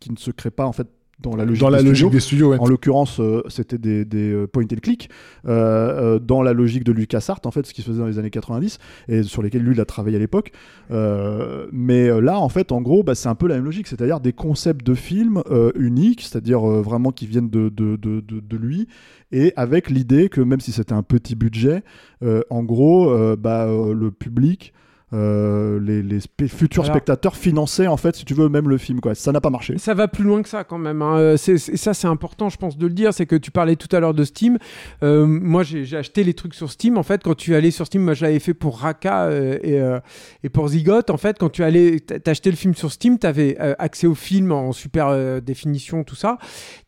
qui 0.00 0.10
ne 0.10 0.16
se 0.16 0.30
créent 0.30 0.50
pas 0.50 0.66
en 0.66 0.72
fait 0.72 0.86
dans 1.20 1.36
la 1.36 1.44
logique 1.44 1.60
Dans 1.60 1.70
la 1.70 1.78
des 1.78 1.84
logique 1.84 1.96
studios. 2.06 2.10
des 2.10 2.20
studios, 2.20 2.50
ouais. 2.50 2.58
En 2.58 2.66
l'occurrence, 2.66 3.20
euh, 3.20 3.42
c'était 3.48 3.78
des, 3.78 4.04
des 4.04 4.32
euh, 4.32 4.46
point 4.46 4.64
and 4.64 4.80
click 4.82 5.08
euh, 5.46 6.16
euh, 6.16 6.18
dans 6.18 6.42
la 6.42 6.52
logique 6.52 6.84
de 6.84 6.92
LucasArts, 6.92 7.40
en 7.44 7.50
fait, 7.50 7.66
ce 7.66 7.72
qui 7.72 7.82
se 7.82 7.86
faisait 7.88 8.00
dans 8.00 8.06
les 8.06 8.18
années 8.18 8.30
90 8.30 8.78
et 9.08 9.22
sur 9.22 9.42
lesquels 9.42 9.62
lui 9.62 9.74
il 9.74 9.80
a 9.80 9.84
travaillé 9.84 10.16
à 10.16 10.20
l'époque. 10.20 10.52
Mais 10.90 12.20
là, 12.20 12.38
en 12.38 12.48
fait, 12.48 12.72
en 12.72 12.80
gros, 12.80 13.02
bah, 13.02 13.14
c'est 13.14 13.28
un 13.28 13.34
peu 13.34 13.48
la 13.48 13.56
même 13.56 13.64
logique, 13.64 13.86
c'est-à-dire 13.86 14.20
des 14.20 14.32
concepts 14.32 14.84
de 14.86 14.94
films 14.94 15.42
uniques, 15.76 16.22
c'est-à-dire 16.22 16.60
vraiment 16.60 17.10
qui 17.12 17.26
viennent 17.26 17.50
de, 17.50 17.68
de, 17.68 17.96
de, 17.96 18.20
de, 18.20 18.40
de 18.40 18.56
lui, 18.56 18.88
et 19.32 19.52
avec 19.56 19.90
l'idée 19.90 20.28
que 20.28 20.40
même 20.40 20.60
si 20.60 20.72
c'était 20.72 20.92
un 20.92 21.02
petit 21.02 21.34
budget, 21.36 21.82
en 22.50 22.62
gros, 22.62 23.36
bah, 23.36 23.66
le 23.66 24.10
public. 24.10 24.72
Euh, 25.12 25.78
les, 25.80 26.48
futurs 26.48 26.82
Alors- 26.84 26.94
spectateurs 26.96 27.36
finançaient 27.36 27.86
en 27.86 27.96
fait 27.96 28.16
si 28.16 28.24
tu 28.24 28.34
veux 28.34 28.48
même 28.48 28.68
le 28.68 28.78
film 28.78 29.00
quoi 29.00 29.14
ça 29.14 29.30
n'a 29.32 29.40
pas 29.40 29.50
marché 29.50 29.76
Ça 29.78 29.94
va 29.94 30.08
plus 30.08 30.24
loin 30.24 30.42
que 30.42 30.48
ça 30.48 30.64
quand 30.64 30.78
même. 30.78 31.02
hein. 31.02 31.16
Euh, 31.18 31.36
ça, 31.36 31.94
c'est 31.94 32.06
important, 32.08 32.48
je 32.48 32.56
pense, 32.56 32.76
de 32.78 32.86
le 32.86 32.92
dire. 32.92 33.12
C'est 33.14 33.26
que 33.26 33.36
tu 33.36 33.50
parlais 33.50 33.76
tout 33.76 33.94
à 33.94 34.00
l'heure 34.00 34.14
de 34.14 34.24
Steam. 34.24 34.58
Euh, 35.02 35.26
moi, 35.26 35.62
j'ai 35.62 35.96
acheté 35.96 36.24
les 36.24 36.34
trucs 36.34 36.54
sur 36.54 36.70
Steam. 36.70 36.96
En 36.98 37.02
fait, 37.02 37.22
quand 37.22 37.34
tu 37.36 37.54
allais 37.54 37.70
sur 37.70 37.86
Steam, 37.86 38.02
moi, 38.02 38.14
je 38.14 38.24
l'avais 38.24 38.38
fait 38.40 38.54
pour 38.54 38.78
Raka 38.78 39.24
euh, 39.26 39.58
et, 39.62 40.46
et 40.46 40.48
pour 40.48 40.68
Zygote. 40.68 41.10
En 41.10 41.16
fait, 41.16 41.38
quand 41.38 41.50
tu 41.50 41.62
allais 41.62 42.00
t'acheter 42.00 42.50
le 42.50 42.56
film 42.56 42.74
sur 42.74 42.90
Steam, 42.90 43.18
tu 43.18 43.26
avais 43.26 43.56
accès 43.78 44.06
au 44.06 44.14
film 44.14 44.50
en 44.52 44.72
super 44.72 45.40
définition, 45.42 46.02
tout 46.04 46.16
ça. 46.16 46.38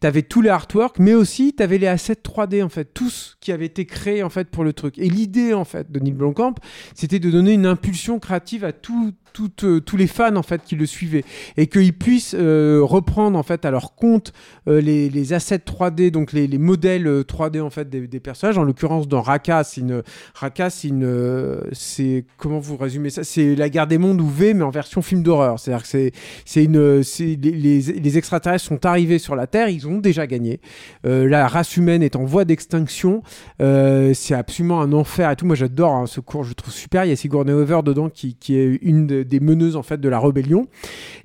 Tu 0.01 0.07
avais 0.07 0.23
tous 0.23 0.43
les 0.43 0.51
artworks, 0.51 0.99
mais 0.99 1.15
aussi 1.15 1.55
tu 1.57 1.62
avais 1.62 1.78
les 1.78 1.86
assets 1.86 2.15
3D, 2.25 2.62
en 2.65 2.69
fait, 2.69 2.93
tous 2.95 3.36
qui 3.41 3.53
avaient 3.53 3.67
été 3.67 3.85
créés 3.86 4.23
en 4.23 4.31
fait 4.31 4.49
pour 4.51 4.65
le 4.65 4.73
truc. 4.73 4.99
Et 4.99 5.09
l'idée, 5.09 5.53
en 5.55 5.65
fait, 5.65 5.91
de 5.91 6.01
Neil 6.01 6.12
Blomkamp, 6.12 6.55
c'était 6.95 7.19
de 7.19 7.31
donner 7.31 7.53
une 7.53 7.67
impulsion 7.67 8.16
créative 8.19 8.65
à 8.65 8.73
tout, 8.73 9.15
euh, 9.63 9.81
tous 9.81 9.97
les 9.97 10.07
fans 10.07 10.37
en 10.37 10.43
fait 10.43 10.63
qui 10.65 10.77
le 10.77 10.87
suivaient. 10.87 11.25
Et 11.57 11.67
qu'ils 11.67 11.93
puissent 11.93 12.35
euh, 12.39 12.81
reprendre 12.83 13.39
en 13.39 13.43
fait 13.43 13.65
à 13.65 13.71
leur 13.71 13.95
compte 13.95 14.33
euh, 14.69 14.81
les, 14.81 15.33
assets 15.33 15.59
3D 15.59 16.11
donc 16.11 16.33
les, 16.33 16.47
les 16.47 16.59
modèles 16.59 17.07
euh, 17.07 17.23
3D 17.23 17.61
en 17.61 17.71
fait 17.71 17.89
des, 17.89 18.07
des 18.07 18.21
personnages. 18.21 18.59
En 18.59 18.65
l'occurrence 18.65 19.09
dans 19.09 19.23
Raka 19.23 19.65
c'est 19.65 19.81
une 19.81 20.03
Raka 20.35 20.71
c'est 20.71 20.89
une 20.89 21.61
c'est 21.73 22.25
comment 22.37 22.59
vous 22.59 22.77
résumez 22.77 23.11
ça? 23.11 23.25
C'est 23.25 23.55
la 23.55 23.69
guerre 23.69 23.87
des 23.87 23.99
mondes 23.99 24.21
ou 24.21 24.29
V 24.29 24.55
mais 24.55 24.65
en 24.65 24.71
version 24.71 25.03
film 25.03 25.23
d'horreur. 25.23 25.59
C'est 25.59 25.73
à 25.73 25.77
dire 25.77 25.83
que 25.83 25.89
c'est 25.89 26.13
c'est 26.45 26.65
une 26.65 27.03
les, 27.29 27.81
les, 27.81 28.19
extraterrestres 28.19 28.65
sont 28.65 28.87
arrivés 28.87 29.19
sur 29.19 29.37
la 29.37 29.47
Terre 29.47 29.69
ils 29.69 29.87
ont 29.87 29.99
déjà 29.99 30.27
gagné. 30.27 30.61
La 31.05 31.49
race 31.49 31.77
humaine 31.77 32.03
est 32.03 32.17
en 32.17 32.25
voie 32.25 32.45
d'extinction. 32.45 33.23
C'est 33.59 34.35
absolument 34.35 34.81
un 34.81 34.93
enfer 34.93 35.31
et 35.31 35.37
tout. 35.37 35.47
Moi, 35.47 35.57
j'adore 35.57 35.93
hein, 35.93 36.07
ce 36.07 36.21
cours, 36.21 36.45
je 36.45 36.53
trouve 36.53 36.73
super. 36.73 37.05
Il 37.05 37.09
y 37.09 37.13
a 37.13 37.17
Sigourney 37.17 37.53
Weaver 37.53 37.83
dedans 37.83 38.09
qui, 38.09 38.35
qui 38.35 38.57
est 38.57 38.79
une 38.83 39.07
de- 39.07 39.23
des 39.27 39.41
meneuses 39.41 39.77
en 39.77 39.83
fait 39.83 40.01
de 40.01 40.09
la 40.09 40.21
rébellion. 40.21 40.67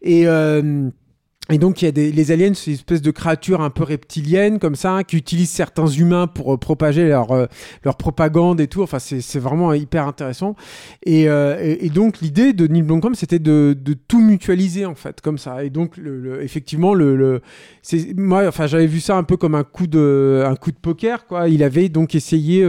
Et 0.01 0.27
euh, 0.27 0.89
et 1.51 1.57
donc 1.57 1.81
il 1.81 1.85
y 1.85 1.87
a 1.87 1.91
des, 1.91 2.11
les 2.11 2.31
aliens, 2.31 2.53
c'est 2.53 2.71
une 2.71 2.75
espèce 2.75 3.01
de 3.01 3.11
créatures 3.11 3.61
un 3.61 3.69
peu 3.69 3.83
reptiliennes 3.83 4.59
comme 4.59 4.75
ça, 4.75 5.03
qui 5.03 5.17
utilisent 5.17 5.49
certains 5.51 5.87
humains 5.87 6.27
pour 6.27 6.53
euh, 6.53 6.57
propager 6.57 7.07
leur, 7.07 7.31
euh, 7.31 7.45
leur 7.83 7.97
propagande 7.97 8.59
et 8.61 8.67
tout. 8.67 8.81
Enfin, 8.83 8.99
c'est 8.99 9.39
vraiment 9.39 9.73
hyper 9.73 10.07
intéressant. 10.07 10.55
Et, 11.05 11.29
euh, 11.29 11.57
et, 11.61 11.85
et 11.85 11.89
donc 11.89 12.19
l'idée 12.21 12.53
de 12.53 12.67
Neil 12.67 12.81
Blomkamp, 12.83 13.13
c'était 13.13 13.39
de, 13.39 13.75
de 13.79 13.93
tout 13.93 14.21
mutualiser 14.21 14.85
en 14.85 14.95
fait, 14.95 15.21
comme 15.21 15.37
ça. 15.37 15.63
Et 15.63 15.69
donc 15.69 15.97
le, 15.97 16.19
le- 16.19 16.43
effectivement, 16.43 16.93
le, 16.93 17.15
le 17.15 17.41
moi, 18.17 18.47
enfin 18.47 18.67
j'avais 18.67 18.87
vu 18.87 18.99
ça 18.99 19.17
un 19.17 19.23
peu 19.23 19.37
comme 19.37 19.55
un 19.55 19.63
coup 19.63 19.87
de, 19.87 20.43
un 20.45 20.55
coup 20.55 20.71
de 20.71 20.77
poker 20.77 21.25
quoi. 21.27 21.49
Il 21.49 21.63
avait 21.63 21.89
donc 21.89 22.15
essayé 22.15 22.63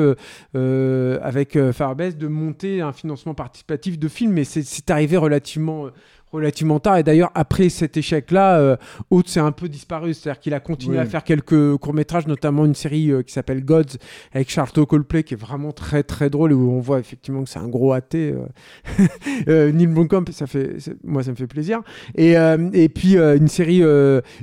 avec 0.54 1.58
Farbès 1.72 2.16
de 2.16 2.26
monter 2.28 2.80
un 2.80 2.92
financement 2.92 3.34
participatif 3.34 3.98
de 3.98 4.08
film, 4.08 4.32
mais 4.32 4.44
c'est- 4.44 4.90
arrivé 4.90 5.16
relativement 5.16 5.86
relativement 6.32 6.80
tard. 6.80 6.96
Et 6.96 7.02
d'ailleurs, 7.02 7.30
après 7.34 7.68
cet 7.68 7.96
échec-là, 7.96 8.58
euh, 8.58 8.76
Haute 9.10 9.28
s'est 9.28 9.40
un 9.40 9.52
peu 9.52 9.68
disparu. 9.68 10.14
C'est-à-dire 10.14 10.40
qu'il 10.40 10.54
a 10.54 10.60
continué 10.60 10.96
Oui. 10.96 11.02
à 11.02 11.06
faire 11.06 11.24
quelques 11.24 11.76
courts-métrages, 11.76 12.26
notamment 12.26 12.64
une 12.64 12.74
série 12.74 13.10
euh, 13.10 13.22
qui 13.22 13.32
s'appelle 13.32 13.64
Gods 13.64 13.98
avec 14.32 14.50
Charlton 14.50 14.84
Coldplay, 14.84 15.22
qui 15.22 15.34
est 15.34 15.36
vraiment 15.36 15.72
très 15.72 16.02
très 16.02 16.30
drôle 16.30 16.52
et 16.52 16.54
où 16.54 16.70
on 16.72 16.80
voit 16.80 16.98
effectivement 16.98 17.42
que 17.44 17.50
c'est 17.50 17.58
un 17.58 17.68
gros 17.68 17.92
athée. 17.92 18.32
euh. 18.32 19.06
euh, 19.48 19.72
Neil 19.72 19.86
Blomkamp, 19.86 20.24
ça 20.32 20.46
fait, 20.46 20.76
moi 21.04 21.22
ça 21.22 21.30
me 21.30 21.36
fait 21.36 21.46
plaisir. 21.46 21.80
Et, 22.16 22.32
et 22.72 22.88
puis 22.88 23.16
une 23.16 23.48
série 23.48 23.82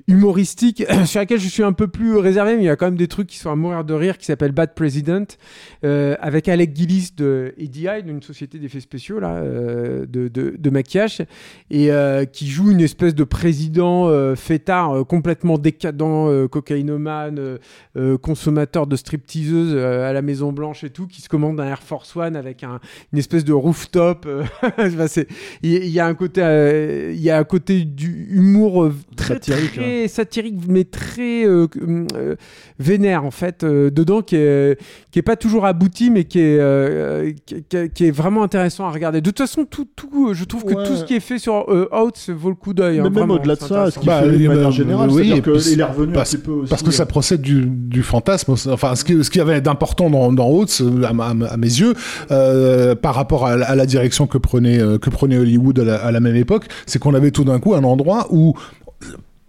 humoristique 0.08 0.84
sur 1.06 1.20
laquelle 1.20 1.40
je 1.40 1.48
suis 1.48 1.64
un 1.64 1.74
peu 1.74 1.88
plus 1.88 2.18
réservé, 2.18 2.56
mais 2.56 2.64
il 2.64 2.66
y 2.66 2.70
a 2.70 2.76
quand 2.76 2.88
même 2.88 2.98
des 2.98 3.08
trucs 3.08 3.28
qui 3.28 3.38
sont 3.38 3.52
à 3.52 3.56
mourir 3.56 3.84
de 3.84 3.94
rire, 3.94 4.18
qui 4.18 4.26
s'appelle 4.26 4.52
Bad 4.52 4.74
President, 4.76 5.26
avec 5.84 6.48
Alec 6.48 6.76
Gillis 6.76 7.12
de 7.16 7.54
EDI, 7.58 8.04
d'une 8.06 8.22
société 8.22 8.60
d'effets 8.60 8.80
spéciaux 8.80 9.20
là, 9.20 9.42
de, 9.42 10.06
de, 10.06 10.56
de 10.58 10.70
maquillage. 10.70 11.22
Et 11.70 11.79
et 11.80 11.92
euh, 11.92 12.26
qui 12.26 12.48
joue 12.48 12.72
une 12.72 12.82
espèce 12.82 13.14
de 13.16 13.24
président 13.24 14.08
euh, 14.08 14.36
fêtard 14.36 14.98
euh, 14.98 15.04
complètement 15.04 15.58
décadent, 15.58 16.02
euh, 16.30 16.48
cocaïnomane, 16.48 17.58
consommateur 18.22 18.88
de 18.88 18.96
stripteaseuse 18.96 19.74
euh, 19.76 20.10
à 20.10 20.14
la 20.14 20.22
Maison 20.22 20.52
Blanche 20.52 20.84
et 20.84 20.90
tout, 20.90 21.08
qui 21.08 21.22
se 21.22 21.30
commande 21.30 21.60
un 21.60 21.66
Air 21.68 21.82
Force 21.84 22.16
One 22.16 22.36
avec 22.36 22.64
un, 22.64 22.80
une 23.14 23.20
espèce 23.20 23.46
de 23.46 23.54
rooftop. 23.54 24.28
Il 25.62 25.86
y, 25.90 26.00
a 26.00 26.06
un 26.08 26.14
côté, 26.16 27.12
il 27.14 27.22
y 27.22 27.30
a 27.30 27.38
un 27.38 27.44
côté 27.44 27.84
du 27.86 28.28
humour 28.32 28.92
très 29.16 29.36
Satirique, 29.36 29.74
très 29.74 30.08
satirique, 30.08 30.56
mais 30.68 30.84
très 30.86 31.46
vénère 32.80 33.26
en 33.26 33.32
fait 33.32 33.64
dedans, 33.66 34.22
qui 34.22 34.36
est 34.36 34.80
qui 35.12 35.20
est 35.20 35.24
pas 35.24 35.36
toujours 35.36 35.66
abouti, 35.66 36.10
mais 36.10 36.24
qui 36.26 36.40
est 36.40 37.36
qui, 37.46 37.64
qui- 37.64 37.90
qui 37.90 38.06
est 38.06 38.12
vraiment 38.12 38.44
intéressant 38.44 38.86
à 38.86 38.92
regarder. 38.92 39.22
De 39.22 39.30
toute 39.30 39.38
façon, 39.40 39.66
tout, 39.66 39.88
tout, 39.96 40.34
je 40.34 40.44
trouve 40.44 40.64
que 40.66 40.74
tout 40.88 40.96
ce 40.96 41.04
qui 41.04 41.16
est 41.16 41.20
fait 41.20 41.40
sur 41.40 41.69
euh, 41.70 41.88
Out 42.04 42.30
vaut 42.30 42.50
le 42.50 42.56
coup 42.56 42.74
d'œil. 42.74 43.00
hein, 43.00 43.04
Mais 43.04 43.20
même 43.22 43.32
au-delà 43.32 43.56
de 43.56 43.60
ça, 43.62 43.90
ce 43.92 44.00
qu'il 44.00 44.08
Bah, 44.08 44.22
fait 44.22 44.30
de 44.38 44.46
euh, 44.46 44.48
manière 44.48 44.72
générale, 44.72 45.10
oui, 45.10 45.26
c'est-à-dire 45.28 45.44
parce- 45.54 45.70
qu'il 45.70 45.80
est 45.80 45.84
revenu 45.84 46.14
parce- 46.14 46.34
un 46.34 46.38
petit 46.38 46.44
peu 46.46 46.52
aussi. 46.52 46.70
Parce 46.70 46.84
que 46.84 46.92
ça 46.92 47.06
procède 47.06 47.42
du, 47.42 47.66
du 47.66 48.04
fantasme. 48.04 48.54
Enfin, 48.70 48.96
ce 48.96 49.04
qui, 49.04 49.24
ce 49.24 49.30
qui 49.30 49.40
avait 49.40 49.62
d'important 49.62 50.10
dans, 50.10 50.32
dans 50.32 50.50
euh, 50.82 51.04
à, 51.04 51.58
mes 51.58 51.68
yeux, 51.68 51.94
euh, 52.32 52.96
par 52.96 53.16
rapport 53.16 53.46
à, 53.46 53.56
la- 53.56 53.68
à 53.70 53.76
la 53.76 53.86
direction 53.86 54.28
que 54.28 54.38
prenait, 54.38 54.80
euh, 54.80 54.98
que 54.98 55.10
prenait 55.10 55.38
Hollywood 55.38 55.80
à 55.80 55.84
la, 55.84 55.96
à 55.96 56.12
la 56.12 56.20
même 56.20 56.36
époque, 56.36 56.66
c'est 56.86 57.00
qu'on 57.00 57.14
avait 57.14 57.32
tout 57.32 57.44
d'un 57.44 57.60
coup 57.60 57.74
un 57.76 57.84
endroit 57.84 58.28
où 58.32 58.54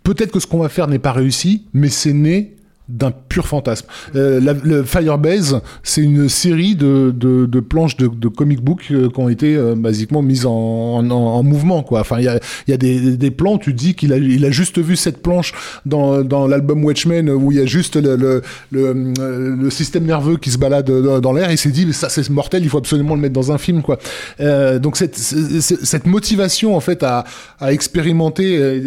peut-être 0.02 0.32
que 0.32 0.40
ce 0.40 0.47
qu'on 0.47 0.58
va 0.60 0.68
faire 0.68 0.89
n'est 0.89 0.99
pas 0.99 1.12
réussi, 1.12 1.65
mais 1.73 1.89
c'est 1.89 2.12
né 2.12 2.55
d'un 2.91 3.10
pur 3.10 3.47
fantasme. 3.47 3.86
Euh, 4.17 4.41
la- 4.41 4.52
le 4.52 4.83
Firebase, 4.83 5.60
c'est 5.83 6.02
une 6.02 6.28
série 6.28 6.75
de, 6.75 7.12
de, 7.17 7.47
de 7.47 7.60
planches 7.60 7.97
de, 7.97 8.09
de 8.09 8.28
comic 8.28 8.60
book 8.60 8.83
euh, 8.91 9.09
qui 9.09 9.20
ont 9.20 9.28
été 9.28 9.57
euh, 9.57 9.75
basiquement 9.77 10.23
mises 10.23 10.47
en, 10.47 10.51
en, 10.52 11.10
en 11.10 11.43
mouvement. 11.43 11.83
Quoi. 11.83 12.01
Enfin, 12.01 12.19
il 12.19 12.25
y 12.25 12.28
a, 12.28 12.39
y 12.69 12.73
a 12.73 12.77
des, 12.77 13.17
des 13.17 13.31
plans, 13.31 13.59
tu 13.59 13.73
dis 13.73 13.94
qu'il 13.94 14.12
a, 14.12 14.17
il 14.17 14.44
a 14.44 14.51
juste 14.51 14.78
vu 14.78 14.97
cette 14.97 15.23
planche 15.23 15.52
dans, 15.86 16.23
dans 16.23 16.47
l'album 16.47 16.85
Watchmen 16.85 17.31
où 17.31 17.52
il 17.52 17.59
y 17.59 17.60
a 17.60 17.67
juste 17.67 17.97
le, 17.97 18.17
le, 18.17 18.43
le, 18.70 19.70
système 19.70 20.05
nerveux 20.05 20.36
qui 20.36 20.51
se 20.51 20.59
balade 20.59 20.91
dans, 20.91 21.33
l'air 21.33 21.51
il 21.51 21.59
s'est 21.59 21.70
dit 21.70 21.93
ça 21.93 22.09
c'est 22.09 22.28
mortel, 22.31 22.62
il 22.62 22.69
faut 22.69 22.78
absolument 22.78 23.15
le 23.15 23.20
mettre 23.20 23.35
dans 23.35 23.52
un 23.52 23.59
film. 23.59 23.83
Quoi. 23.83 23.99
Euh, 24.41 24.78
donc 24.78 24.97
cette, 24.97 25.17
cette 25.17 25.85
cette 25.85 26.07
motivation 26.07 26.77
en 26.77 26.81
fait 26.81 27.02
à, 27.02 27.25
à 27.60 27.73
expérimenter 27.73 28.57
euh, 28.59 28.81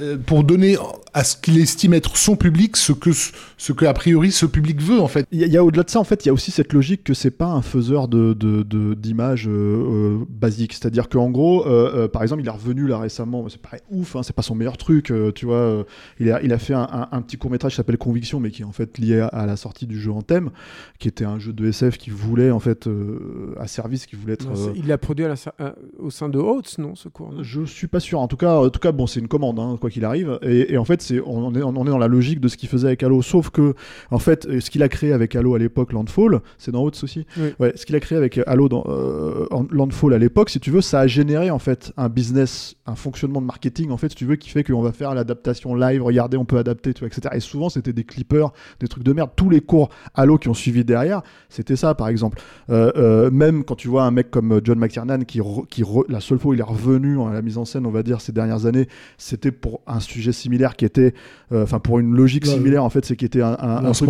euh, 0.00 0.16
pour 0.26 0.44
donner 0.44 0.76
à 1.14 1.24
ce 1.24 1.36
qu'il 1.36 1.58
estime 1.58 1.94
être 1.94 2.16
son 2.16 2.36
public 2.36 2.76
ce 2.76 2.92
que 2.92 3.10
ce 3.12 3.72
que 3.72 3.84
a 3.84 3.92
priori 3.94 4.30
ce 4.32 4.46
public 4.46 4.80
veut 4.80 5.00
en 5.00 5.08
fait. 5.08 5.26
Il 5.32 5.38
y 5.40 5.44
a, 5.44 5.46
il 5.46 5.52
y 5.52 5.56
a 5.56 5.64
au-delà 5.64 5.82
de 5.82 5.90
ça, 5.90 6.00
en 6.00 6.04
fait, 6.04 6.24
il 6.24 6.28
y 6.28 6.30
a 6.30 6.32
aussi 6.32 6.50
cette 6.50 6.72
logique 6.72 7.04
que 7.04 7.14
c'est 7.14 7.30
pas 7.30 7.46
un 7.46 7.62
faiseur 7.62 8.08
de, 8.08 8.32
de, 8.32 8.62
de- 8.62 8.94
d'images 8.94 9.48
euh, 9.48 9.50
euh, 9.52 10.18
basiques. 10.28 10.72
C'est-à-dire 10.72 11.08
qu'en 11.08 11.30
gros, 11.30 11.66
euh, 11.66 12.04
euh, 12.04 12.08
par 12.08 12.22
exemple, 12.22 12.42
il 12.42 12.46
est 12.46 12.50
revenu 12.50 12.86
là 12.86 12.98
récemment, 12.98 13.46
c'est 13.48 13.60
pas 13.60 13.76
ouf, 13.90 14.16
hein, 14.16 14.22
c'est 14.22 14.34
pas 14.34 14.42
son 14.42 14.54
meilleur 14.54 14.76
truc, 14.76 15.10
euh, 15.10 15.32
tu 15.32 15.46
vois. 15.46 15.56
euh, 15.56 15.84
il, 16.18 16.30
a, 16.30 16.42
il 16.42 16.52
a 16.52 16.58
fait 16.58 16.74
un, 16.74 16.82
un- 16.90 17.08
un 17.12 17.22
petit 17.22 17.36
court-métrage 17.36 17.72
qui 17.72 17.76
s'appelle 17.76 17.98
Conviction, 17.98 18.40
mais 18.40 18.50
qui 18.50 18.62
est 18.62 18.64
en 18.64 18.72
fait 18.72 18.98
lié 18.98 19.20
à, 19.20 19.26
à 19.26 19.46
la 19.46 19.56
sortie 19.56 19.86
du 19.86 20.00
jeu 20.00 20.12
en 20.12 20.22
thème, 20.22 20.50
qui 20.98 21.08
était 21.08 21.24
un 21.24 21.38
jeu 21.38 21.52
de 21.52 21.66
SF 21.66 21.98
qui 21.98 22.10
voulait, 22.10 22.50
en 22.50 22.60
fait, 22.60 22.86
euh, 22.86 23.54
à 23.58 23.66
service, 23.66 24.06
qui 24.06 24.16
voulait 24.16 24.34
être. 24.34 24.46
Non, 24.48 24.68
euh, 24.68 24.72
Il 24.76 24.86
l'a 24.86 24.98
produit 24.98 25.24
à 25.24 25.28
la 25.28 25.36
sa- 25.36 25.54
au 25.98 26.10
sein 26.10 26.28
de 26.28 26.38
Oates, 26.38 26.78
non, 26.78 26.94
ce 26.94 27.08
cours 27.08 27.32
non? 27.32 27.42
Je 27.42 27.64
suis 27.64 27.86
pas 27.88 28.00
sûr. 28.00 28.20
En 28.20 28.28
tout 28.28 28.36
cas, 28.36 28.56
en 28.58 28.70
tout 28.70 28.80
cas, 28.80 28.92
bon, 28.92 29.06
c'est 29.06 29.20
une 29.20 29.28
commande, 29.28 29.58
hein, 29.58 29.76
quoi 29.80 29.90
qu'il 29.90 30.04
arrive. 30.04 30.38
Et, 30.42 30.72
et 30.72 30.78
en 30.78 30.84
fait, 30.84 30.99
c'est 31.02 31.20
on 31.24 31.54
est, 31.54 31.62
on 31.62 31.84
est 31.84 31.90
dans 31.90 31.98
la 31.98 32.08
logique 32.08 32.40
de 32.40 32.48
ce 32.48 32.56
qu'il 32.56 32.68
faisait 32.68 32.88
avec 32.88 33.02
Halo, 33.02 33.22
sauf 33.22 33.50
que, 33.50 33.74
en 34.10 34.18
fait, 34.18 34.46
euh, 34.46 34.60
ce 34.60 34.70
qu'il 34.70 34.82
a 34.82 34.88
créé 34.88 35.12
avec 35.12 35.34
Halo 35.36 35.54
à 35.54 35.58
l'époque, 35.58 35.92
Landfall, 35.92 36.40
c'est 36.58 36.70
dans 36.72 36.82
Oates 36.82 37.02
aussi. 37.02 37.26
Oui. 37.38 37.54
Ouais, 37.58 37.72
ce 37.76 37.86
qu'il 37.86 37.96
a 37.96 38.00
créé 38.00 38.16
avec 38.18 38.38
Halo 38.46 38.68
dans 38.68 38.84
euh, 38.88 39.46
Landfall 39.70 40.14
à 40.14 40.18
l'époque, 40.18 40.50
si 40.50 40.60
tu 40.60 40.70
veux, 40.70 40.80
ça 40.80 41.00
a 41.00 41.06
généré 41.06 41.50
en 41.50 41.58
fait 41.58 41.92
un 41.96 42.08
business, 42.08 42.74
un 42.86 42.94
fonctionnement 42.94 43.40
de 43.40 43.46
marketing, 43.46 43.90
en 43.90 43.96
fait, 43.96 44.10
si 44.10 44.16
tu 44.16 44.24
veux, 44.24 44.36
qui 44.36 44.50
fait 44.50 44.64
qu'on 44.64 44.82
va 44.82 44.92
faire 44.92 45.14
l'adaptation 45.14 45.74
live. 45.74 46.02
Regardez, 46.02 46.36
on 46.36 46.44
peut 46.44 46.58
adapter, 46.58 46.92
tu 46.94 47.00
vois, 47.00 47.08
etc. 47.08 47.34
Et 47.36 47.40
souvent, 47.40 47.68
c'était 47.68 47.92
des 47.92 48.04
clippers, 48.04 48.52
des 48.80 48.88
trucs 48.88 49.04
de 49.04 49.12
merde. 49.12 49.30
Tous 49.36 49.50
les 49.50 49.60
cours 49.60 49.88
Halo 50.14 50.38
qui 50.38 50.48
ont 50.48 50.54
suivi 50.54 50.84
derrière, 50.84 51.22
c'était 51.48 51.76
ça, 51.76 51.94
par 51.94 52.08
exemple. 52.08 52.38
Euh, 52.70 52.92
euh, 52.96 53.30
même 53.30 53.64
quand 53.64 53.74
tu 53.76 53.88
vois 53.88 54.04
un 54.04 54.10
mec 54.10 54.30
comme 54.30 54.60
John 54.64 54.78
McTiernan 54.78 55.20
qui, 55.24 55.40
re- 55.40 55.66
qui 55.66 55.82
re- 55.82 56.04
la 56.08 56.20
seule 56.20 56.38
fois 56.38 56.50
où 56.50 56.54
il 56.54 56.60
est 56.60 56.64
revenu 56.64 57.20
à 57.22 57.32
la 57.32 57.42
mise 57.42 57.58
en 57.58 57.64
scène, 57.64 57.86
on 57.86 57.90
va 57.90 58.02
dire 58.02 58.20
ces 58.20 58.32
dernières 58.32 58.66
années, 58.66 58.88
c'était 59.18 59.52
pour 59.52 59.80
un 59.86 60.00
sujet 60.00 60.32
similaire 60.32 60.76
qui 60.76 60.84
était, 60.90 61.14
euh, 61.52 61.62
enfin 61.62 61.78
pour 61.78 61.98
une 61.98 62.14
logique 62.14 62.44
Ouais. 62.44 62.50
similaire 62.52 62.84
en 62.84 62.90
fait, 62.90 63.04
c'est 63.04 63.16
qui 63.16 63.24
était 63.24 63.42
un, 63.42 63.54
truc- 63.92 64.06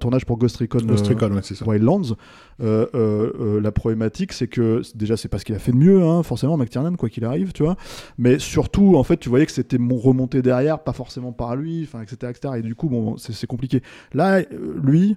tournage 0.00 0.24
pour 0.26 0.36
Ghost 0.38 0.56
Recon. 0.58 0.78
Ghost 0.84 1.06
euh, 1.06 1.14
Recon, 1.14 1.32
ouais, 1.34 1.42
ça. 1.42 1.64
Wildlands. 1.66 2.16
Euh, 2.62 3.60
la 3.60 3.72
problématique, 3.72 4.32
c'est 4.32 4.48
que 4.48 4.82
déjà, 4.94 5.16
c'est 5.16 5.28
pas 5.28 5.38
ce 5.38 5.44
qu'il 5.44 5.54
a 5.54 5.58
fait 5.58 5.72
de 5.72 5.76
mieux, 5.76 6.02
hein, 6.02 6.22
forcément, 6.22 6.56
McTiernan, 6.56 6.94
quoi 6.96 7.08
qu'il 7.08 7.24
arrive, 7.24 7.52
tu 7.52 7.62
vois. 7.62 7.76
Mais 8.18 8.38
surtout, 8.38 8.96
en 8.96 9.02
fait, 9.04 9.16
tu 9.18 9.28
voyais 9.28 9.46
que 9.46 9.52
c'était 9.52 9.78
mon 9.78 9.96
remonté 9.96 10.42
derrière, 10.42 10.80
pas 10.80 10.92
forcément 10.92 11.32
par 11.32 11.56
lui, 11.56 11.82
enfin, 11.84 12.02
etc., 12.02 12.30
etc. 12.30 12.54
Et 12.58 12.62
du 12.62 12.74
coup, 12.74 12.88
bon, 12.88 13.16
c'est 13.16 13.46
compliqué. 13.46 13.82
Là, 14.12 14.40
lui. 14.82 15.16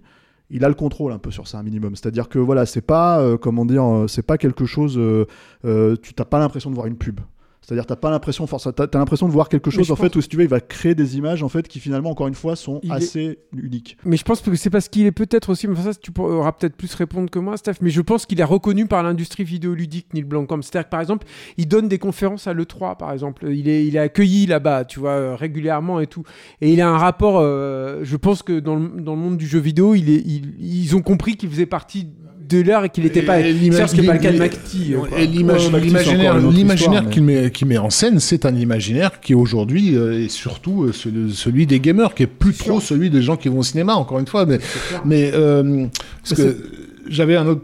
Il 0.51 0.65
a 0.65 0.67
le 0.67 0.73
contrôle 0.73 1.11
un 1.11 1.19
peu 1.19 1.30
sur 1.30 1.48
ça, 1.48 1.59
un 1.59 1.64
minimum. 1.64 1.95
C'est-à-dire 1.95 2.27
que 2.27 2.39
voilà, 2.39 2.65
c'est 2.65 2.81
pas, 2.81 3.19
euh, 3.22 3.38
comment 3.38 3.65
dire, 3.65 3.83
euh, 3.83 4.07
c'est 4.07 4.23
pas 4.25 4.39
quelque 4.39 4.65
chose. 4.65 4.98
euh, 4.98 5.95
tu 6.01 6.15
t'as 6.15 6.25
pas 6.25 6.39
l'impression 6.39 6.72
de 6.72 6.75
voir 6.75 6.88
une 6.88 6.95
pub. 6.98 7.19
C'est-à-dire, 7.69 7.85
t'as 7.85 7.95
pas 7.95 8.09
l'impression, 8.09 8.48
t'as, 8.48 8.88
l'impression 8.98 9.27
de 9.27 9.31
voir 9.31 9.48
quelque 9.48 9.69
chose 9.69 9.91
en 9.91 9.95
fait 9.95 10.15
où 10.15 10.22
si 10.22 10.27
tu 10.27 10.38
veux, 10.38 10.43
il 10.43 10.49
va 10.49 10.59
créer 10.59 10.95
des 10.95 11.17
images 11.17 11.43
en 11.43 11.49
fait 11.49 11.67
qui 11.67 11.80
finalement, 11.80 12.09
encore 12.09 12.27
une 12.27 12.33
fois, 12.33 12.56
sont 12.56 12.80
Il 12.81 12.89
est- 12.91 12.95
assez 12.95 13.39
uniques. 13.56 13.95
Mais 14.06 14.17
je 14.17 14.23
pense 14.23 14.41
que 14.41 14.56
c'est 14.56 14.72
parce 14.72 14.89
qu'il 14.89 15.06
est 15.06 15.11
peut-être 15.11 15.49
aussi, 15.51 15.67
mais 15.67 15.75
ça 15.75 15.93
tu 15.93 16.11
pourras 16.11 16.51
peut-être 16.53 16.75
plus 16.75 16.93
répondre 16.95 17.30
que 17.30 17.38
moi, 17.38 17.57
Steph, 17.57 17.75
mais 17.81 17.91
je 17.91 18.01
pense 18.01 18.25
qu'il 18.25 18.39
est 18.39 18.43
reconnu 18.43 18.88
par 18.88 19.03
l'industrie 19.03 19.43
vidéoludique, 19.43 20.07
Neil 20.15 20.23
Blomkamp. 20.23 20.61
C'est-à-dire 20.64 20.85
que 20.88 20.91
par 20.91 21.01
exemple, 21.01 21.27
il 21.57 21.67
donne 21.67 21.88
des 21.88 21.99
conférences 21.99 22.48
à 22.48 22.53
l'E3, 22.53 22.98
par 22.98 23.11
exemple. 23.14 23.45
Il 23.51 23.69
est, 23.69 23.85
il 23.85 23.95
est 23.95 23.99
accueilli 23.99 24.48
là-bas, 24.48 24.85
tu 24.85 24.99
vois, 24.99 25.11
euh, 25.11 25.35
régulièrement 25.35 25.99
et 25.99 26.07
tout. 26.07 26.23
Et 26.61 26.73
il 26.73 26.81
a 26.81 26.89
un 26.89 26.98
rapport, 26.98 27.38
euh, 27.39 27.99
je 28.03 28.17
pense 28.17 28.41
que 28.41 28.59
dans 28.59 28.77
le, 28.77 28.99
dans 29.01 29.14
le 29.14 29.22
monde 29.22 29.38
du 29.38 29.45
jeu 29.45 29.59
vidéo, 29.59 29.93
il 29.93 30.09
est, 30.09 30.23
il- 30.25 30.56
ils 30.59 30.95
ont 30.95 31.01
compris 31.03 31.35
qu'il 31.38 31.49
faisait 31.49 31.65
partie 31.67 32.07
de 32.49 32.61
l'heure 32.61 32.83
et 32.85 32.89
qu'il 32.89 33.03
n'était 33.03 33.21
pas. 33.21 33.37
Ce 33.87 33.95
qui 33.95 34.01
n'est 34.01 34.07
pas 34.07 34.13
le 34.13 34.19
cas 34.19 34.31
de 34.31 34.37
euh. 34.37 35.17
Et 35.17 35.27
l'imaginaire, 35.27 37.09
qu'il 37.09 37.23
met, 37.23 37.51
qu'il 37.51 37.67
met 37.67 37.77
en 37.77 37.89
scène, 37.89 38.19
c'est 38.19 38.45
un 38.45 38.55
imaginaire 38.55 39.19
qui 39.21 39.33
aujourd'hui 39.35 39.95
euh, 39.95 40.25
est 40.25 40.29
surtout 40.29 40.83
euh, 40.85 40.91
ce- 40.93 41.29
celui 41.33 41.65
des 41.67 41.79
gamers, 41.79 42.13
qui 42.15 42.23
est 42.23 42.27
plus 42.27 42.53
trop 42.53 42.79
celui 42.79 43.09
des 43.09 43.21
gens 43.21 43.37
qui 43.37 43.49
vont 43.49 43.59
au 43.59 43.63
cinéma, 43.63 43.93
encore 43.95 44.19
une 44.19 44.27
fois. 44.27 44.45
Mais, 44.45 44.59
mais 45.05 45.31
euh, 47.09 47.13
j'avais 47.13 47.35
un 47.35 47.47
autre. 47.47 47.61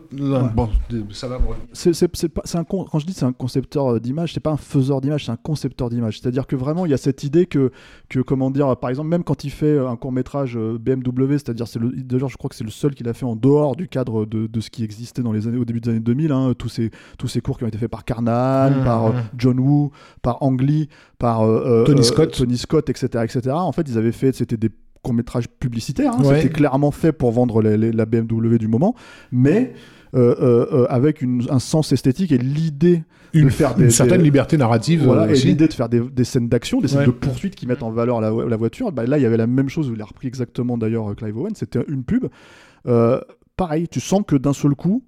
Bon, 0.55 0.69
ça 1.11 1.27
va. 1.27 1.39
c'est 1.73 2.55
un 2.55 2.63
con- 2.63 2.85
quand 2.91 2.99
je 2.99 3.05
dis 3.05 3.13
c'est 3.13 3.25
un 3.25 3.33
concepteur 3.33 3.93
euh, 3.95 3.99
d'image, 3.99 4.33
c'est 4.33 4.39
pas 4.39 4.51
un 4.51 4.57
faiseur 4.57 5.01
d'image, 5.01 5.25
c'est 5.25 5.31
un 5.31 5.37
concepteur 5.37 5.89
d'image. 5.89 6.19
C'est-à-dire 6.19 6.47
que 6.47 6.55
vraiment 6.55 6.85
il 6.85 6.91
y 6.91 6.93
a 6.93 6.97
cette 6.97 7.23
idée 7.23 7.45
que, 7.45 7.71
que 8.09 8.19
comment 8.19 8.51
dire, 8.51 8.75
par 8.77 8.89
exemple 8.89 9.09
même 9.09 9.23
quand 9.23 9.43
il 9.43 9.49
fait 9.51 9.65
euh, 9.65 9.87
un 9.89 9.95
court 9.95 10.11
métrage 10.11 10.57
BMW, 10.57 11.33
c'est-à-dire 11.33 11.67
c'est 11.67 11.79
le, 11.79 11.91
d'ailleurs 11.91 12.29
je 12.29 12.37
crois 12.37 12.49
que 12.49 12.55
c'est 12.55 12.63
le 12.63 12.71
seul 12.71 12.95
qu'il 12.95 13.07
a 13.07 13.13
fait 13.13 13.25
en 13.25 13.35
dehors 13.35 13.75
du 13.75 13.87
cadre 13.87 14.25
de, 14.25 14.47
de 14.47 14.59
ce 14.59 14.69
qui 14.69 14.83
existait 14.83 15.21
dans 15.21 15.31
les 15.31 15.47
années 15.47 15.57
au 15.57 15.65
début 15.65 15.81
des 15.81 15.89
années 15.89 15.99
2000, 15.99 16.31
hein, 16.31 16.53
tous 16.57 16.69
ces 16.69 16.91
tous 17.17 17.27
ces 17.27 17.41
cours 17.41 17.57
qui 17.57 17.63
ont 17.63 17.67
été 17.67 17.77
faits 17.77 17.91
par 17.91 18.03
Carnan, 18.05 18.65
Mmh, 18.65 18.83
par 18.83 19.05
euh, 19.07 19.11
mmh. 19.11 19.23
John 19.37 19.59
Woo, 19.59 19.91
par 20.21 20.41
Ang 20.41 20.59
Lee, 20.61 20.89
par 21.19 21.43
euh, 21.43 21.63
euh, 21.65 21.83
Tony 21.85 21.99
euh, 21.99 22.03
Scott. 22.03 22.31
Tony 22.37 22.57
Scott, 22.57 22.89
etc., 22.89 23.23
etc. 23.23 23.41
En 23.51 23.71
fait 23.71 23.83
ils 23.87 23.97
avaient 23.97 24.11
fait, 24.11 24.33
c'était 24.33 24.57
des 24.57 24.69
courts 25.05 25.13
métrages 25.13 25.47
publicitaires, 25.47 26.13
hein, 26.17 26.23
Ouais. 26.23 26.41
c'était 26.41 26.53
clairement 26.53 26.91
fait 26.91 27.11
pour 27.11 27.31
vendre 27.31 27.61
les- 27.61 27.77
les- 27.77 27.91
la 27.91 28.05
BMW 28.05 28.57
du 28.57 28.67
moment, 28.67 28.95
mais 29.31 29.73
euh, 30.15 30.33
euh, 30.41 30.65
euh, 30.71 30.85
avec 30.89 31.21
une- 31.21 31.43
un 31.49 31.59
sens 31.59 31.91
esthétique 31.91 32.31
et 32.31 32.37
l'idée 32.37 33.03
Une, 33.33 33.45
de 33.45 33.49
faire 33.49 33.77
une 33.77 33.91
certaine 33.91 34.19
des- 34.19 34.23
liberté 34.23 34.57
narrative 34.57 35.03
voilà, 35.03 35.29
et 35.29 35.35
l'idée 35.35 35.67
de 35.67 35.73
faire 35.73 35.89
des, 35.89 35.99
des 35.99 36.23
scènes 36.23 36.47
d'action, 36.47 36.79
des 36.79 36.87
scènes 36.87 36.99
Ouais. 37.01 37.05
de 37.07 37.11
poursuite 37.11 37.53
qui 37.55 37.67
mettent 37.67 37.83
en 37.83 37.91
valeur 37.91 38.21
la, 38.21 38.31
la 38.31 38.55
voiture. 38.57 38.91
Bah, 38.93 39.05
là, 39.05 39.17
il 39.17 39.23
y 39.23 39.25
avait 39.25 39.35
la 39.37 39.47
même 39.47 39.67
chose, 39.69 39.91
il 39.93 40.01
a 40.01 40.05
repris 40.05 40.27
exactement 40.29 40.77
d'ailleurs 40.77 41.13
Clive 41.15 41.37
Owen, 41.37 41.53
c'était 41.53 41.79
une 41.89 42.03
pub. 42.03 42.25
Pareil, 43.57 43.87
tu 43.87 43.99
sens 44.01 44.21
que 44.27 44.35
d'un 44.35 44.53
seul 44.53 44.75
coup, 44.75 45.03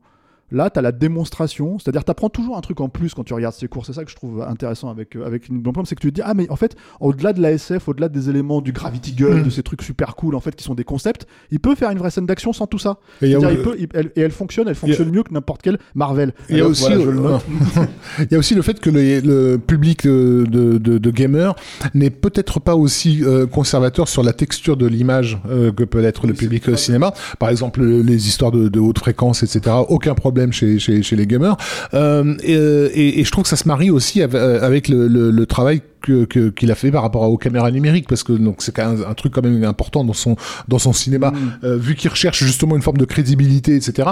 là, 0.52 0.70
tu 0.70 0.80
as 0.80 0.82
la 0.82 0.92
démonstration, 0.92 1.78
c'est-à-dire 1.80 2.04
tu 2.04 2.12
apprends 2.12 2.30
toujours 2.30 2.58
un 2.58 2.62
truc 2.62 2.80
en 2.82 2.90
plus 2.90 3.14
quand 3.14 3.24
tu 3.24 3.34
regardes 3.34 3.56
ces 3.56 3.68
cours. 3.68 3.86
C'est 3.86 3.94
ça 3.94 4.04
que 4.06 4.12
je 4.12 4.16
trouve 4.16 4.42
intéressant 4.42 4.90
avec, 4.90 5.16
euh, 5.16 5.26
avec 5.26 5.50
une 5.50 5.62
c'est 5.86 5.96
que 5.96 6.02
tu 6.02 6.10
te 6.10 6.16
dis, 6.16 6.22
ah, 6.24 6.34
mais 6.34 6.50
en 6.50 6.56
fait, 6.56 6.76
au-delà 7.00 7.34
de 7.34 7.42
la 7.42 7.52
SF, 7.52 7.88
au-delà 7.90 8.10
des 8.10 8.30
éléments 8.30 8.62
du 8.62 8.72
Gravity 8.72 9.14
Gun, 9.14 9.38
Mm. 9.38 9.44
de 9.44 9.50
ces 9.50 9.64
trucs 9.64 9.82
super 9.82 10.16
cool, 10.16 10.36
en 10.36 10.40
fait, 10.40 10.56
qui 10.56 10.64
sont 10.64 10.76
des 10.76 10.84
concepts, 10.84 11.28
il 11.52 11.60
peut 11.60 11.76
faire 11.76 11.92
une 11.92 11.98
vraie 11.98 12.12
scène 12.12 12.26
d'action 12.26 12.54
sans 12.54 12.68
tout 12.68 12.80
ça. 12.80 12.98
Et 13.22 13.30
il 13.32 13.38
peut- 13.62 13.78
elle- 13.94 14.12
et 14.16 14.22
elle 14.22 14.32
fonctionne, 14.32 14.68
elle 14.68 14.76
fonctionne 14.76 15.10
mieux 15.12 15.24
que 15.24 15.34
n'importe 15.34 15.62
quelle 15.62 15.78
Marvel. 15.96 16.34
Il 16.50 16.58
y, 16.58 16.62
a 16.62 16.66
aussi, 16.68 16.84
voilà, 16.84 17.02
je 17.04 17.10
le 17.10 17.22
il 18.20 18.28
y 18.32 18.36
a 18.36 18.38
aussi 18.38 18.56
le 18.56 18.62
fait 18.62 18.80
que 18.80 18.90
le, 18.90 19.20
le 19.20 19.58
public 19.58 20.06
de, 20.06 20.46
de, 20.50 20.78
de- 20.78 20.98
de 20.98 21.12
gamers 21.12 21.56
n'est 21.94 22.10
peut-être 22.10 22.60
pas 22.60 22.76
aussi 22.76 23.24
euh, 23.24 23.46
conservateur 23.48 24.08
sur 24.08 24.24
la 24.24 24.34
texture 24.34 24.78
de 24.78 24.86
l'image 24.88 25.40
euh, 25.50 25.72
que 25.72 25.84
peut 25.84 26.04
être 26.04 26.28
le 26.28 26.34
public 26.34 26.78
cinéma. 26.78 27.14
Par 27.40 27.50
exemple, 27.50 27.84
les 27.84 28.28
histoires 28.28 28.52
de, 28.52 28.68
de 28.70 28.80
haute 28.80 29.00
fréquence, 29.00 29.44
etc. 29.44 29.76
Aucun 29.90 30.16
problème 30.16 30.37
problème 30.38 30.54
chez, 30.54 30.78
chez, 30.78 31.02
chez 31.02 31.16
les 31.16 31.26
gamers. 31.26 31.58
Euh, 31.96 32.36
et, 32.44 32.54
et, 32.54 33.20
et 33.20 33.24
je 33.24 33.32
trouve 33.32 33.44
que 33.44 33.50
ça 33.50 33.56
se 33.56 33.68
marie 33.68 33.90
aussi 33.90 34.22
avec, 34.22 34.36
avec 34.40 34.88
le, 34.88 35.08
le, 35.08 35.32
le 35.32 35.46
travail 35.48 35.82
que- 36.02 36.26
que- 36.26 36.50
qu'il 36.50 36.72
a 36.72 36.76
fait 36.76 36.92
par 36.92 37.02
rapport 37.02 37.24
aux 37.24 37.38
caméras 37.38 37.72
numériques 37.72 38.08
parce 38.08 38.22
que 38.24 38.32
donc 38.34 38.58
c'est 38.60 38.78
un, 38.80 39.14
truc 39.16 39.34
quand 39.34 39.44
même 39.44 39.64
important 39.64 40.04
dans 40.04 40.14
son 40.14 40.36
dans 40.68 40.78
son 40.78 40.94
cinéma. 40.94 41.34
Euh, 41.64 41.76
vu 41.76 41.96
qu'il 41.96 42.10
recherche 42.12 42.44
justement 42.44 42.76
une 42.76 42.84
forme 42.84 42.98
de 42.98 43.06
crédibilité 43.06 43.76
etc 43.76 44.10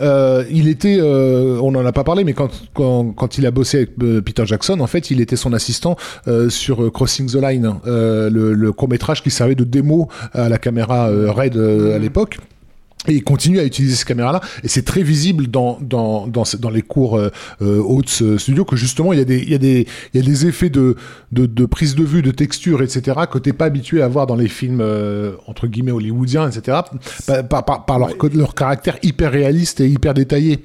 euh, 0.00 0.42
il 0.50 0.66
était 0.68 0.98
euh, 1.00 1.60
on 1.62 1.72
en 1.76 1.86
a 1.86 1.92
pas 1.92 2.02
parlé 2.04 2.24
mais 2.24 2.32
quand 2.34 2.50
quand, 2.74 3.12
quand 3.16 3.38
il 3.38 3.46
a 3.46 3.52
bossé 3.52 3.76
avec 3.78 3.90
euh, 4.02 4.20
Peter 4.20 4.44
Jackson 4.46 4.80
en 4.80 4.86
fait 4.88 5.12
il 5.12 5.20
était 5.20 5.36
son 5.36 5.52
assistant 5.52 5.96
euh, 6.26 6.48
sur 6.50 6.82
euh, 6.82 6.90
Crossing 6.90 7.30
the 7.30 7.36
Line 7.40 7.72
euh, 7.86 8.28
le, 8.30 8.52
le 8.54 8.72
court 8.72 8.88
métrage 8.88 9.22
qui 9.22 9.30
servait 9.30 9.54
de 9.54 9.64
démo 9.64 10.08
à 10.32 10.48
la 10.48 10.58
caméra 10.58 11.08
euh, 11.08 11.30
Red 11.30 11.56
euh, 11.56 11.94
à 11.94 11.98
l'époque 11.98 12.38
et 13.06 13.12
il 13.14 13.22
continue 13.24 13.58
à 13.60 13.64
utiliser 13.64 13.94
ces 13.94 14.04
caméras-là, 14.04 14.40
et 14.64 14.68
c'est 14.68 14.82
très 14.84 15.02
visible 15.02 15.46
dans 15.46 15.78
dans 15.80 16.26
dans, 16.26 16.44
les 16.70 16.82
cours 16.82 17.16
euh, 17.16 17.30
euh, 17.62 17.78
Hautes 17.80 18.18
euh, 18.22 18.38
Studio 18.38 18.64
que 18.64 18.76
justement 18.76 19.12
il 19.12 19.18
y 19.18 19.22
a 19.22 19.24
des 19.24 19.38
il 19.38 19.50
y 19.50 19.54
a 19.54 19.58
des 19.58 19.86
il 20.12 20.20
y 20.20 20.22
a 20.22 20.26
des 20.26 20.46
effets 20.46 20.68
de 20.70 20.96
de, 21.30 21.46
de 21.46 21.66
prise 21.66 21.94
de 21.94 22.02
vue, 22.04 22.22
de 22.22 22.30
texture, 22.30 22.82
etc. 22.82 23.20
que 23.30 23.38
t'es 23.38 23.52
pas 23.52 23.66
habitué 23.66 24.02
à 24.02 24.08
voir 24.08 24.26
dans 24.26 24.34
les 24.36 24.48
films 24.48 24.80
euh, 24.80 25.32
entre 25.46 25.66
guillemets 25.66 25.92
hollywoodiens, 25.92 26.48
etc. 26.50 26.78
Par, 27.26 27.46
par, 27.48 27.64
par- 27.64 27.84
par 27.86 27.98
leur 27.98 28.54
caractère 28.54 28.98
hyper 29.02 29.30
réaliste 29.30 29.80
et 29.80 29.88
hyper 29.88 30.14
détaillé. 30.14 30.62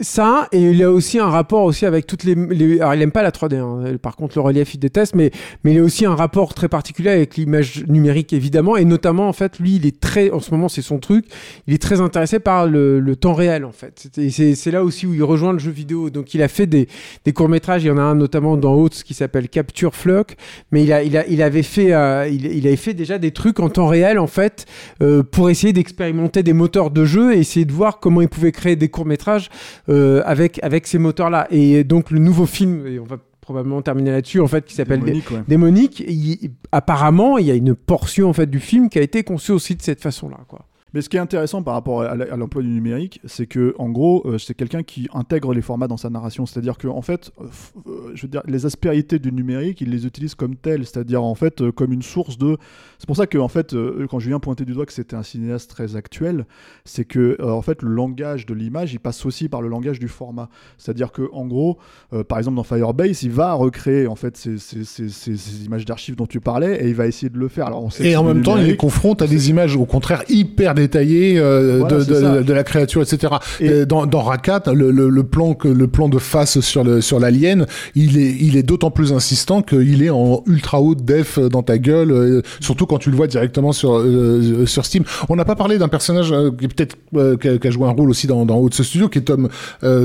Ça, 0.00 0.48
et 0.52 0.60
il 0.70 0.82
a 0.82 0.90
aussi 0.90 1.18
un 1.18 1.28
rapport 1.28 1.62
aussi 1.64 1.86
avec 1.86 2.06
toutes 2.06 2.24
les. 2.24 2.34
les- 2.34 2.80
alors, 2.80 2.94
il 2.94 3.02
aime 3.02 3.12
pas 3.12 3.22
la 3.22 3.30
3D, 3.30 3.56
hein. 3.56 3.96
par 4.00 4.16
contre, 4.16 4.36
le 4.36 4.42
relief, 4.42 4.74
il 4.74 4.78
déteste, 4.78 5.14
mais, 5.14 5.30
mais 5.64 5.72
il 5.74 5.78
a 5.78 5.82
aussi 5.82 6.06
un 6.06 6.14
rapport 6.14 6.54
très 6.54 6.68
particulier 6.68 7.10
avec 7.10 7.36
l'image 7.36 7.84
numérique, 7.88 8.32
évidemment, 8.32 8.76
et 8.76 8.84
notamment, 8.84 9.28
en 9.28 9.32
fait, 9.32 9.58
lui, 9.58 9.76
il 9.76 9.86
est 9.86 10.00
très. 10.00 10.30
En 10.30 10.40
ce 10.40 10.50
moment, 10.50 10.68
c'est 10.68 10.82
son 10.82 10.98
truc, 10.98 11.26
il 11.68 11.74
est 11.74 11.78
très 11.78 12.00
intéressé 12.00 12.40
par 12.40 12.66
le, 12.66 12.98
le 12.98 13.14
temps 13.14 13.34
réel, 13.34 13.64
en 13.64 13.70
fait. 13.70 14.08
C'est 14.30 14.70
là 14.72 14.82
aussi 14.82 15.06
où 15.06 15.14
il 15.14 15.22
rejoint 15.22 15.52
le 15.52 15.60
jeu 15.60 15.70
vidéo. 15.70 16.10
Donc, 16.10 16.34
il 16.34 16.42
a 16.42 16.48
fait 16.48 16.66
des, 16.66 16.88
des 17.24 17.32
courts-métrages, 17.32 17.84
il 17.84 17.86
y 17.86 17.90
en 17.90 17.98
a 17.98 18.02
un 18.02 18.16
notamment 18.16 18.56
dans 18.56 18.74
Haute 18.74 19.04
qui 19.04 19.14
s'appelle 19.14 19.48
Capture 19.48 19.94
Flock, 19.94 20.34
mais 20.72 20.82
il, 20.82 20.92
a, 20.92 21.04
il, 21.04 21.16
a, 21.16 21.24
il 21.28 21.42
avait 21.42 21.62
fait. 21.62 21.92
euh, 21.92 22.26
il, 22.26 22.46
il 22.46 22.66
avait 22.66 22.74
fait 22.76 22.94
déjà 22.94 23.18
des 23.18 23.30
trucs 23.30 23.60
en 23.60 23.68
temps 23.68 23.86
réel, 23.86 24.18
en 24.18 24.26
fait, 24.26 24.66
euh, 25.02 25.22
pour 25.22 25.50
essayer 25.50 25.72
d'expérimenter 25.72 26.42
des 26.42 26.54
moteurs 26.54 26.90
de 26.90 27.04
jeu 27.04 27.34
et 27.34 27.38
essayer 27.38 27.66
de 27.66 27.72
voir 27.72 28.00
comment 28.00 28.22
il 28.22 28.28
pouvait 28.28 28.50
créer 28.52 28.74
des 28.74 28.88
courts-métrages 28.88 29.50
euh, 29.90 30.22
avec, 30.24 30.58
avec 30.64 30.86
ces 30.86 30.98
moteurs-là. 30.98 31.46
Et 31.50 31.84
donc 31.84 32.10
le 32.10 32.18
nouveau 32.18 32.46
film, 32.46 32.86
et 32.86 32.98
on 32.98 33.04
va 33.04 33.18
probablement 33.40 33.82
terminer 33.82 34.10
là-dessus, 34.10 34.40
en 34.40 34.46
fait, 34.46 34.64
qui 34.64 34.74
s'appelle 34.74 35.00
Dé- 35.00 35.06
Démonique, 35.06 35.30
ouais. 35.30 35.42
Démonique, 35.48 36.00
il- 36.08 36.50
apparemment, 36.72 37.38
il 37.38 37.46
y 37.46 37.50
a 37.50 37.54
une 37.54 37.74
portion 37.74 38.28
en 38.28 38.32
fait 38.32 38.46
du 38.48 38.58
film 38.60 38.88
qui 38.88 38.98
a 38.98 39.02
été 39.02 39.22
conçue 39.22 39.52
aussi 39.52 39.74
de 39.74 39.82
cette 39.82 40.00
façon-là. 40.00 40.38
Quoi. 40.48 40.66
Mais 40.98 41.02
ce 41.02 41.08
qui 41.08 41.16
est 41.16 41.20
intéressant 41.20 41.62
par 41.62 41.74
rapport 41.74 42.02
à 42.02 42.16
l'emploi 42.36 42.60
du 42.60 42.68
numérique, 42.70 43.20
c'est 43.24 43.46
que 43.46 43.72
en 43.78 43.88
gros, 43.88 44.24
euh, 44.26 44.36
c'est 44.36 44.54
quelqu'un 44.54 44.82
qui 44.82 45.06
intègre 45.14 45.54
les 45.54 45.62
formats 45.62 45.86
dans 45.86 45.96
sa 45.96 46.10
narration. 46.10 46.44
C'est-à-dire 46.44 46.76
que 46.76 46.88
en 46.88 47.02
fait, 47.02 47.30
euh, 47.40 47.44
euh, 47.86 48.10
je 48.14 48.22
veux 48.22 48.28
dire, 48.28 48.42
les 48.48 48.66
aspérités 48.66 49.20
du 49.20 49.30
numérique, 49.30 49.80
il 49.80 49.90
les 49.90 50.06
utilise 50.06 50.34
comme 50.34 50.56
telles, 50.56 50.84
c'est-à-dire 50.84 51.22
en 51.22 51.36
fait 51.36 51.60
euh, 51.62 51.70
comme 51.70 51.92
une 51.92 52.02
source 52.02 52.36
de. 52.36 52.56
C'est 52.98 53.06
pour 53.06 53.14
ça 53.14 53.28
que 53.28 53.38
en 53.38 53.46
fait, 53.46 53.76
quand 54.10 54.18
Julien 54.18 54.40
pointait 54.40 54.64
du 54.64 54.72
doigt 54.72 54.86
que 54.86 54.92
c'était 54.92 55.14
un 55.14 55.22
cinéaste 55.22 55.70
très 55.70 55.94
actuel, 55.94 56.46
c'est 56.84 57.04
que 57.04 57.40
en 57.40 57.62
fait 57.62 57.80
le 57.82 57.90
langage 57.90 58.44
de 58.44 58.54
l'image, 58.54 58.92
il 58.92 58.98
passe 58.98 59.24
aussi 59.24 59.48
par 59.48 59.62
le 59.62 59.68
langage 59.68 60.00
du 60.00 60.08
format. 60.08 60.48
C'est-à-dire 60.78 61.12
que 61.12 61.22
en 61.32 61.46
gros, 61.46 61.78
par 62.26 62.38
exemple 62.38 62.56
dans 62.56 62.64
Firebase, 62.64 63.22
il 63.22 63.30
va 63.30 63.52
recréer 63.52 64.08
en 64.08 64.16
fait 64.16 64.36
ces, 64.36 64.58
ces- 64.58 64.82
ces- 64.84 65.10
ces- 65.10 65.36
ces 65.36 65.64
images 65.64 65.84
d'archives 65.84 66.16
dont 66.16 66.26
tu 66.26 66.40
parlais 66.40 66.82
et 66.84 66.88
il 66.88 66.94
va 66.96 67.06
essayer 67.06 67.30
de 67.30 67.38
le 67.38 67.46
faire. 67.46 67.68
Alors 67.68 67.84
on 67.84 67.90
sait 67.90 68.02
que 68.02 68.08
Et 68.08 68.16
en 68.16 68.24
même 68.24 68.42
temps, 68.42 68.56
il 68.56 68.64
les 68.66 68.76
confronte 68.76 69.22
à 69.22 69.28
des 69.28 69.48
images 69.48 69.76
au 69.76 69.84
contraire 69.86 70.24
hyper 70.28 70.74
détaillées 70.88 71.38
euh, 71.38 71.78
Voilà, 71.80 72.42
de, 72.42 72.52
la 72.52 72.64
créature, 72.64 73.02
etc. 73.02 73.34
Et- 73.60 73.68
Euh, 73.68 73.84
dans, 73.86 74.06
dans 74.06 74.22
Rakat, 74.22 74.62
le, 74.72 74.90
le, 74.90 75.08
le 75.08 75.22
plan 75.24 75.54
que 75.54 75.68
le 75.68 75.86
plan 75.88 76.08
de 76.08 76.18
face 76.18 76.60
sur 76.60 76.82
le 76.84 77.00
sur 77.00 77.20
l'alien, 77.20 77.66
il 77.94 78.18
est 78.18 78.34
il 78.40 78.56
est 78.56 78.62
d'autant 78.62 78.90
plus 78.90 79.12
insistant 79.12 79.60
qu'il 79.62 80.02
est 80.02 80.10
en 80.10 80.42
ultra 80.46 80.80
haute 80.80 81.04
def 81.04 81.38
dans 81.38 81.62
ta 81.62 81.76
gueule, 81.78 82.10
euh, 82.10 82.42
surtout 82.60 82.86
quand 82.86 82.98
tu 82.98 83.10
le 83.10 83.16
vois 83.16 83.26
directement 83.26 83.72
sur 83.72 83.98
euh, 83.98 84.64
sur 84.66 84.84
Steam. 84.86 85.04
On 85.28 85.36
n'a 85.36 85.44
pas 85.44 85.54
parlé 85.56 85.78
d'un 85.78 85.88
personnage 85.88 86.32
qui 86.58 86.68
peut-être 86.68 86.96
qui, 87.40 87.48
a, 87.48 87.58
qui 87.58 87.66
a 87.68 87.70
joué 87.70 87.86
un 87.86 87.90
rôle 87.92 88.10
aussi 88.10 88.26
dans 88.26 88.44
dans 88.46 88.56
Haute 88.58 88.74
Studio, 88.82 89.08
qui 89.08 89.18
est 89.18 89.22
Tom 89.22 89.48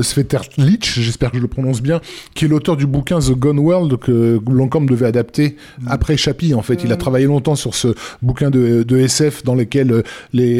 Sveterlich, 0.02 1.00
j'espère 1.00 1.30
que 1.30 1.38
je 1.38 1.42
le 1.42 1.48
prononce 1.48 1.80
bien, 1.82 2.00
qui 2.34 2.44
est 2.44 2.48
l'auteur 2.48 2.76
du 2.76 2.86
bouquin 2.86 3.18
The 3.18 3.32
Gone 3.32 3.58
World 3.58 3.96
que 3.98 4.38
Blancombe 4.38 4.88
devait 4.90 5.06
adapter 5.06 5.56
après 5.86 6.16
Chappie. 6.16 6.54
En 6.54 6.62
fait, 6.62 6.84
il 6.84 6.92
a 6.92 6.96
travaillé 6.96 7.26
longtemps 7.26 7.54
sur 7.56 7.74
ce 7.74 7.88
bouquin 8.22 8.50
de, 8.50 8.82
de 8.82 8.96
SF 8.98 9.42
dans 9.44 9.54
lequel 9.54 9.90
euh, 9.92 10.02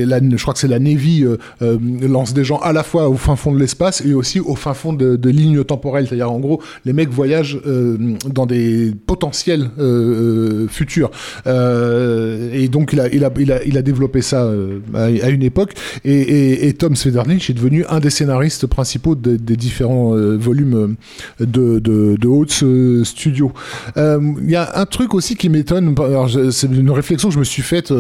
je 0.05 0.42
crois 0.42 0.55
que 0.55 0.60
c'est 0.60 0.68
la 0.68 0.78
Navy 0.78 1.24
euh, 1.24 1.36
euh, 1.62 1.78
lance 2.02 2.34
des 2.34 2.44
gens 2.44 2.58
à 2.58 2.73
la 2.73 2.83
fois 2.83 3.08
au 3.08 3.16
fin 3.16 3.36
fond 3.36 3.52
de 3.52 3.58
l'espace 3.58 4.02
et 4.05 4.15
aussi 4.15 4.41
au 4.41 4.55
fin 4.55 4.74
fond 4.74 4.92
de, 4.92 5.28
lignes 5.28 5.65
temporelles. 5.65 6.07
C'est-à-dire, 6.07 6.31
en 6.31 6.39
gros, 6.39 6.62
les 6.84 6.92
mecs 6.92 7.10
voyagent 7.10 7.58
euh, 7.66 7.97
dans 8.26 8.47
des 8.47 8.92
potentiels 9.07 9.70
futurs. 10.68 11.10
Et 11.47 12.68
donc, 12.68 12.92
il 12.92 13.24
a, 13.24 13.83
développé 13.83 14.23
ça 14.23 14.50
à, 14.94 15.31
une 15.31 15.42
époque. 15.42 15.74
Et, 16.05 16.73
Tom 16.78 16.97
Swederlich 16.97 17.50
est 17.50 17.55
devenu 17.55 17.84
un 17.89 18.00
des 18.00 18.10
scénaristes 18.10 18.66
principaux 18.66 19.15
de- 19.15 19.36
des 19.36 19.57
différents 19.57 20.15
volumes 20.36 20.97
de, 21.41 21.78
de, 21.78 23.05
Studio. 23.05 23.52
Il 23.97 24.50
y 24.50 24.57
a 24.57 24.78
un 24.78 24.86
truc 24.86 25.15
aussi 25.15 25.36
qui 25.36 25.49
m'étonne. 25.49 25.94
C'est 26.50 26.66
une 26.66 26.91
réflexion 26.91 27.28
que 27.28 27.34
je 27.34 27.39
me 27.39 27.44
suis 27.44 27.62
faite 27.62 27.92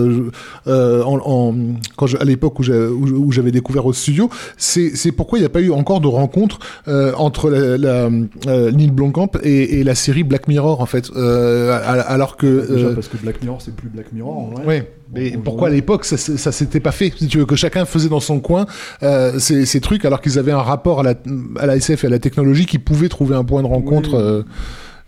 en- 0.66 1.54
quand 1.96 2.06
je- 2.06 2.16
à 2.16 2.24
l'époque 2.24 2.58
où 2.60 3.32
j'avais 3.32 3.50
découvert 3.50 3.86
Haute 3.86 3.94
Studio. 3.94 4.28
C'est 4.56 5.12
pourquoi 5.12 5.38
il 5.38 5.42
n'y 5.42 5.46
a 5.46 5.50
pas 5.50 5.60
eu 5.60 5.70
encore 5.70 6.00
de 6.00 6.06
rencontre 6.08 6.58
euh, 6.88 7.12
entre 7.16 7.50
la, 7.50 7.76
la, 7.78 8.10
euh, 8.48 8.70
Neil 8.72 8.90
Blomkamp 8.90 9.30
et, 9.42 9.80
et 9.80 9.84
la 9.84 9.94
série 9.94 10.24
Black 10.24 10.48
Mirror 10.48 10.80
en 10.80 10.86
fait. 10.86 11.10
Euh, 11.16 11.78
al- 11.84 12.04
alors 12.06 12.36
que 12.36 12.70
Déjà 12.72 12.90
parce 12.90 13.08
que 13.08 13.16
Black 13.16 13.42
Mirror 13.42 13.60
c'est 13.62 13.74
plus 13.74 13.88
Black 13.88 14.12
Mirror 14.12 14.36
en 14.38 14.46
vrai. 14.50 14.64
Ouais. 14.66 14.90
Mais 15.14 15.30
Bon, 15.32 15.42
pourquoi 15.42 15.68
à 15.68 15.70
l'époque 15.70 16.04
ça, 16.04 16.16
ça 16.16 16.50
s'était 16.50 16.80
pas 16.80 16.90
fait? 16.90 17.12
Si 17.16 17.28
tu 17.28 17.38
veux 17.38 17.46
que 17.46 17.56
chacun 17.56 17.84
faisait 17.84 18.08
dans 18.08 18.20
son 18.20 18.40
coin 18.40 18.66
euh, 19.02 19.38
ces, 19.38 19.64
ces 19.66 19.80
trucs 19.80 20.04
alors 20.04 20.20
qu'ils 20.20 20.38
avaient 20.38 20.50
un 20.52 20.62
rapport 20.62 21.00
à 21.00 21.02
la, 21.02 21.14
à 21.58 21.66
la 21.66 21.76
SF 21.76 22.04
et 22.04 22.06
à 22.06 22.10
la 22.10 22.18
technologie 22.18 22.66
qui 22.66 22.78
pouvait 22.78 23.08
trouver 23.08 23.36
un 23.36 23.44
point 23.44 23.62
de 23.62 23.68
rencontre. 23.68 24.10
Oui. 24.10 24.18
euh, 24.20 24.42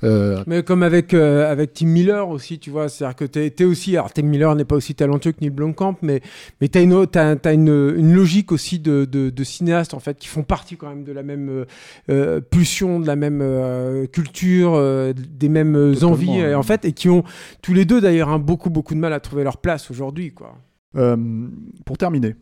euh, 0.05 0.43
Mais 0.47 0.63
comme 0.63 0.83
avec, 0.83 1.15
euh, 1.15 1.51
avec 1.51 1.73
Tim 1.73 1.87
Miller 1.87 2.29
aussi, 2.29 2.59
tu 2.59 2.71
vois, 2.71 2.89
c'est-à-dire 2.89 3.17
que 3.17 3.25
t'es 3.25 3.47
es 3.59 3.65
aussi. 3.65 3.97
Alors, 3.97 4.13
Tim 4.13 4.23
Miller 4.23 4.55
n'est 4.55 4.65
pas 4.65 4.77
aussi 4.77 4.95
talentueux 4.95 5.33
que 5.33 5.41
Neil 5.41 5.51
Blomkamp, 5.51 5.97
mais, 6.03 6.21
mais 6.61 6.69
t'as 6.69 6.83
une, 6.83 7.07
t'as 7.07 7.55
une, 7.55 7.95
une 7.97 8.13
logique 8.15 8.53
aussi 8.53 8.79
de, 8.79 9.05
de, 9.05 9.31
de 9.31 9.45
cinéastes, 9.45 9.95
en 9.95 10.01
fait, 10.01 10.19
qui 10.19 10.29
font 10.29 10.43
partie 10.43 10.77
quand 10.77 10.89
même 10.89 11.05
de 11.05 11.13
la 11.13 11.23
même 11.23 11.65
euh, 12.11 12.41
pulsion, 12.41 13.01
de 13.01 13.07
la 13.07 13.17
même 13.17 14.07
culture, 14.09 14.81
des 15.15 15.49
mêmes 15.49 15.93
Totalement, 15.95 16.13
envies, 16.13 16.43
ouais. 16.43 16.55
en 16.55 16.63
fait, 16.63 16.85
et 16.85 16.93
qui 16.93 17.09
ont 17.09 17.25
tous 17.63 17.73
les 17.73 17.85
deux 17.85 18.01
d'ailleurs 18.01 18.29
hein, 18.29 18.39
beaucoup, 18.39 18.71
beaucoup 18.71 18.95
de 18.95 19.01
mal 19.01 19.13
à 19.13 19.21
trouver 19.21 19.45
leur 19.45 19.59
place 19.59 19.91
aujourd'hui, 19.91 20.33
quoi. 20.33 20.57
Pour 21.85 21.99
terminer, 21.99 22.37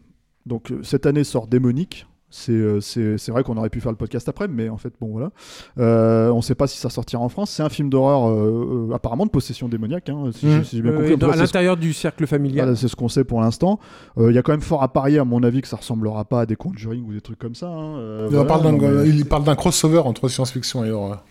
donc 0.47 0.73
cette 0.83 1.07
année 1.07 1.25
sort 1.25 1.49
Démonique. 1.49 2.07
C'est 2.37 2.51
euh, 2.51 2.81
c'est 2.81 3.17
c'est 3.17 3.31
vrai 3.31 3.45
qu'on 3.45 3.57
aurait 3.57 3.71
pu 3.71 3.81
faire 3.81 3.93
le 3.93 3.97
podcast 3.97 4.29
après, 4.29 4.49
mais 4.49 4.69
en 4.69 4.77
fait, 4.77 4.93
bon 5.01 5.07
voilà. 5.13 5.31
Euh, 5.79 6.31
on 6.31 6.39
ne 6.39 6.43
sait 6.43 6.57
pas 6.57 6.67
si 6.67 6.79
ça 6.79 6.91
sortira 6.91 7.23
en 7.23 7.29
France. 7.29 7.51
C'est 7.53 7.63
un 7.63 7.69
film 7.69 7.91
d'horreur 7.91 8.29
euh, 8.29 8.89
euh, 8.91 8.95
apparemment 8.95 9.25
de 9.25 9.31
possession 9.31 9.69
démoniaque, 9.69 10.09
hein, 10.09 10.31
si 10.33 10.51
j'ai 10.51 10.57
Mhm. 10.59 10.65
si 10.65 10.77
j'ai 10.77 10.83
bien 10.83 10.93
compris. 10.93 11.17
Dans- 11.17 11.29
cas, 11.29 11.35
à 11.35 11.37
l'intérieur 11.37 11.77
du 11.77 11.93
cercle 11.93 12.27
familial. 12.27 12.65
voilà, 12.67 12.77
c'est 12.77 12.89
ce 12.89 12.97
qu'on 12.97 13.09
sait 13.09 13.23
pour 13.23 13.41
l'instant. 13.41 13.79
Euh, 14.19 14.33
Il 14.33 14.35
y 14.35 14.39
a 14.39 14.43
quand 14.43 14.51
même 14.53 14.61
fort 14.63 14.83
à 14.83 14.93
parier, 14.93 15.21
à 15.21 15.25
mon 15.25 15.45
avis, 15.45 15.63
que 15.63 15.69
ça 15.69 15.77
ressemblera 15.77 16.25
pas 16.25 16.41
à 16.41 16.47
des 16.47 16.57
Conjuring 16.57 17.07
ou 17.07 17.13
des 17.13 17.21
trucs 17.21 17.39
comme 17.39 17.55
ça. 17.55 17.69
hein. 17.69 17.99
Euh, 17.99 18.27
il, 18.29 18.35
voilà, 18.35 18.49
parle 18.49 18.63
d'un, 18.65 18.73
non, 18.73 19.03
mais- 19.03 19.09
il 19.09 19.25
parle 19.27 19.45
d'un 19.45 19.55
crossover 19.55 19.99
entre 20.01 20.27
science-fiction 20.29 20.85
et 20.85 20.91
horreur. 20.91 21.25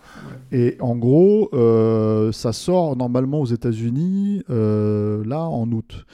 Et 0.53 0.77
en 0.79 0.95
gros, 0.95 1.49
euh, 1.53 2.31
ça 2.31 2.53
sort 2.53 2.95
normalement 2.95 3.41
aux 3.41 3.45
États-Unis 3.45 4.43
euh, 4.49 5.21
là 5.25 5.41
en 5.41 5.69
août. 5.69 6.05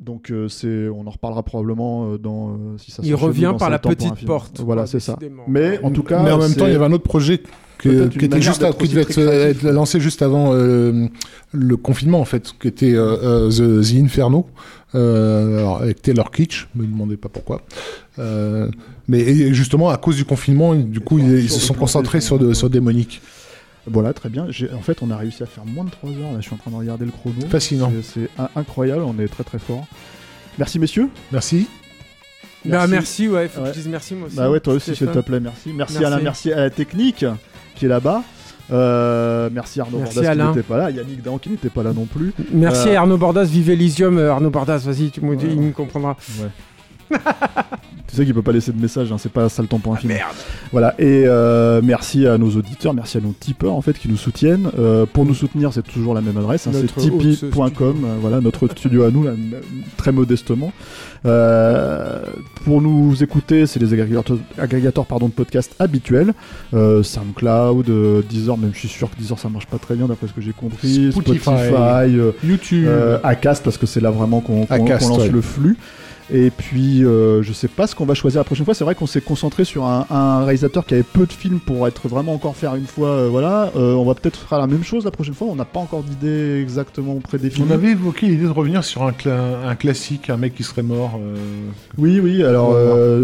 Donc 0.00 0.30
euh, 0.30 0.48
c'est, 0.48 0.88
on 0.88 1.06
en 1.06 1.10
reparlera 1.10 1.42
probablement 1.42 2.12
euh, 2.12 2.18
dans 2.18 2.50
euh, 2.50 2.54
si 2.78 2.90
ça 2.90 3.02
Il 3.04 3.14
revient 3.14 3.42
dans 3.42 3.56
par 3.58 3.68
la 3.70 3.78
petite 3.78 4.24
porte. 4.24 4.60
Voilà, 4.60 4.86
c'est 4.86 5.00
ça. 5.00 5.18
Mais 5.46 5.78
en 5.82 5.90
tout 5.90 6.02
cas, 6.02 6.22
Mais 6.22 6.30
en 6.30 6.38
même 6.38 6.54
temps, 6.54 6.66
il 6.66 6.72
y 6.72 6.76
avait 6.76 6.84
un 6.86 6.92
autre 6.92 7.04
projet 7.04 7.42
que- 7.78 8.08
qui 8.08 8.24
était 8.24 8.40
juste 8.40 8.62
à- 8.62 8.72
qui 8.72 8.88
devait 8.88 9.02
être, 9.02 9.62
lancé 9.62 10.00
juste 10.00 10.22
avant 10.22 10.52
euh, 10.54 11.06
le 11.52 11.76
confinement 11.76 12.20
en 12.20 12.24
fait, 12.24 12.52
qui 12.60 12.68
était 12.68 12.94
euh, 12.94 13.48
euh, 13.48 13.80
The, 13.82 13.86
The 13.86 14.02
Inferno 14.02 14.46
euh, 14.94 15.58
alors, 15.58 15.82
avec 15.82 16.00
Taylor 16.02 16.30
Kitsch. 16.30 16.66
Me 16.74 16.84
demandez 16.86 17.16
pas 17.18 17.28
pourquoi. 17.28 17.60
Euh, 18.18 18.68
mais 19.06 19.52
justement 19.52 19.90
à 19.90 19.98
cause 19.98 20.16
du 20.16 20.24
confinement, 20.24 20.74
du 20.74 21.00
coup, 21.00 21.18
ils, 21.18 21.50
se 21.50 21.60
sont 21.60 21.74
concentrés 21.74 22.20
sur, 22.22 22.38
de, 22.38 22.54
sur 22.54 22.70
démonique. 22.70 23.20
Voilà, 23.86 24.12
très 24.12 24.28
bien. 24.28 24.46
En 24.76 24.80
fait, 24.82 24.98
on 25.02 25.10
a 25.10 25.16
réussi 25.16 25.42
à 25.42 25.46
faire 25.46 25.64
moins 25.64 25.84
de 25.84 25.90
3 25.90 26.10
heures. 26.10 26.32
Là, 26.32 26.36
je 26.40 26.42
suis 26.42 26.54
en 26.54 26.58
train 26.58 26.70
de 26.70 26.76
regarder 26.76 27.04
le 27.06 27.10
chrono. 27.12 27.46
Fascinant. 27.48 27.90
C'est, 28.02 28.20
c'est 28.20 28.42
in- 28.42 28.50
incroyable. 28.56 29.02
On 29.02 29.18
est 29.18 29.28
très 29.28 29.44
très 29.44 29.58
fort. 29.58 29.86
Merci 30.58 30.78
messieurs. 30.78 31.08
Merci. 31.32 31.66
Bah, 32.64 32.86
merci, 32.86 33.26
ouais, 33.26 33.48
faut 33.48 33.62
Ouais. 33.62 33.68
que 33.70 33.74
je 33.74 33.80
dise 33.80 33.88
merci 33.88 34.14
moi 34.14 34.26
aussi. 34.26 34.36
Bah 34.36 34.50
ouais, 34.50 34.60
toi 34.60 34.74
aussi, 34.74 34.94
s'il 34.94 35.06
te 35.06 35.18
plaît, 35.20 35.40
merci. 35.40 35.70
Merci, 35.72 35.94
Merci. 35.94 36.04
Alain, 36.04 36.20
merci 36.22 36.52
à 36.52 36.56
la 36.60 36.68
technique 36.70 37.24
qui 37.74 37.86
est 37.86 37.88
là-bas. 37.88 38.22
Euh, 38.70 39.48
merci 39.50 39.80
Arnaud 39.80 39.98
Merci, 39.98 40.14
Bordas 40.16 40.30
Alain. 40.30 40.50
qui 40.52 40.56
n'était 40.58 40.68
pas 40.68 40.76
là. 40.76 40.90
Yannick 40.90 41.22
Dahan 41.22 41.38
qui 41.38 41.48
n'était 41.50 41.70
pas 41.70 41.82
là 41.82 41.92
non 41.92 42.04
plus. 42.04 42.32
Merci 42.52 42.90
Euh, 42.90 42.98
Arnaud 42.98 43.16
Bordas, 43.16 43.44
vive 43.44 43.70
Elysium. 43.70 44.18
Euh, 44.18 44.30
Arnaud 44.30 44.50
Bordas, 44.50 44.78
vas-y, 44.84 45.10
tu 45.10 45.22
me 45.22 45.34
dis, 45.36 45.46
Ouais. 45.46 45.52
il 45.54 45.60
me 45.60 45.72
comprendra. 45.72 46.16
Ouais. 46.40 46.48
Tu 48.10 48.16
sais 48.16 48.24
qu'il 48.24 48.34
peut 48.34 48.42
pas 48.42 48.50
laisser 48.50 48.72
de 48.72 48.80
message, 48.80 49.12
hein, 49.12 49.18
c'est 49.20 49.30
pas 49.30 49.48
ça 49.48 49.62
le 49.62 49.68
temps 49.68 49.78
pour 49.78 49.92
un 49.92 49.96
film. 49.96 50.12
Merde. 50.12 50.34
Voilà, 50.72 50.96
et 50.98 51.22
euh, 51.26 51.80
merci 51.80 52.26
à 52.26 52.38
nos 52.38 52.50
auditeurs, 52.56 52.92
merci 52.92 53.18
à 53.18 53.20
nos 53.20 53.30
tipeurs 53.30 53.74
en 53.74 53.82
fait 53.82 53.96
qui 53.96 54.08
nous 54.08 54.16
soutiennent. 54.16 54.68
Euh, 54.80 55.06
pour 55.06 55.24
nous 55.24 55.34
soutenir, 55.34 55.72
c'est 55.72 55.84
toujours 55.86 56.12
la 56.12 56.20
même 56.20 56.36
adresse, 56.36 56.66
hein, 56.66 56.72
c'est 56.72 56.92
tipeee.com, 56.92 58.04
euh, 58.04 58.16
voilà 58.20 58.40
notre 58.40 58.66
studio 58.66 59.04
à 59.04 59.12
nous, 59.12 59.22
là, 59.22 59.30
très 59.96 60.10
modestement. 60.10 60.72
Euh, 61.24 62.20
pour 62.64 62.82
nous 62.82 63.22
écouter, 63.22 63.66
c'est 63.66 63.78
les 63.78 63.92
agrégateurs, 63.92 64.38
agrégateurs 64.58 65.06
pardon, 65.06 65.28
de 65.28 65.32
podcasts 65.32 65.76
habituels, 65.78 66.34
euh, 66.74 67.04
SoundCloud, 67.04 67.88
euh, 67.90 68.22
Deezer, 68.28 68.58
même 68.58 68.72
je 68.74 68.80
suis 68.80 68.88
sûr 68.88 69.08
que 69.08 69.16
Deezer 69.16 69.38
ça 69.38 69.48
marche 69.48 69.66
pas 69.66 69.78
très 69.78 69.94
bien 69.94 70.08
d'après 70.08 70.26
ce 70.26 70.32
que 70.32 70.40
j'ai 70.40 70.52
compris, 70.52 71.12
Spotify. 71.12 71.50
euh, 71.50 72.32
YouTube. 72.42 72.86
euh, 72.88 73.18
Acast 73.22 73.62
parce 73.62 73.78
que 73.78 73.86
c'est 73.86 74.00
là 74.00 74.10
vraiment 74.10 74.40
qu'on 74.40 74.66
lance 74.68 75.18
ouais. 75.18 75.28
le 75.28 75.40
flux. 75.40 75.76
Et 76.32 76.50
puis, 76.50 77.04
euh, 77.04 77.42
je 77.42 77.52
sais 77.52 77.66
pas 77.66 77.86
ce 77.88 77.94
qu'on 77.96 78.04
va 78.06 78.14
choisir 78.14 78.40
la 78.40 78.44
prochaine 78.44 78.64
fois. 78.64 78.74
C'est 78.74 78.84
vrai 78.84 78.94
qu'on 78.94 79.06
s'est 79.06 79.20
concentré 79.20 79.64
sur 79.64 79.84
un, 79.84 80.06
un 80.10 80.44
réalisateur 80.44 80.86
qui 80.86 80.94
avait 80.94 81.02
peu 81.02 81.26
de 81.26 81.32
films 81.32 81.58
pour 81.58 81.88
être 81.88 82.06
vraiment 82.08 82.34
encore 82.34 82.54
faire 82.54 82.76
une 82.76 82.86
fois. 82.86 83.08
euh, 83.08 83.28
voilà, 83.28 83.72
Euh, 83.76 83.94
on 83.94 84.04
va 84.04 84.14
peut-être 84.14 84.38
faire 84.48 84.58
la 84.58 84.66
même 84.68 84.84
chose 84.84 85.04
la 85.04 85.10
prochaine 85.10 85.34
fois. 85.34 85.48
On 85.50 85.56
n'a 85.56 85.64
pas 85.64 85.80
encore 85.80 86.02
d'idée 86.04 86.60
exactement 86.62 87.14
prédéfinie. 87.16 87.66
On 87.68 87.72
avait 87.74 87.90
évoqué 87.90 88.26
l'idée 88.28 88.44
de 88.44 88.48
revenir 88.50 88.84
sur 88.84 89.02
un, 89.02 89.10
cla- 89.10 89.66
un 89.66 89.74
classique, 89.74 90.30
un 90.30 90.36
mec 90.36 90.54
qui 90.54 90.62
serait 90.62 90.82
mort. 90.84 91.18
euh, 91.20 91.36
Oui, 91.98 92.20
oui. 92.22 92.44
Alors, 92.44 92.76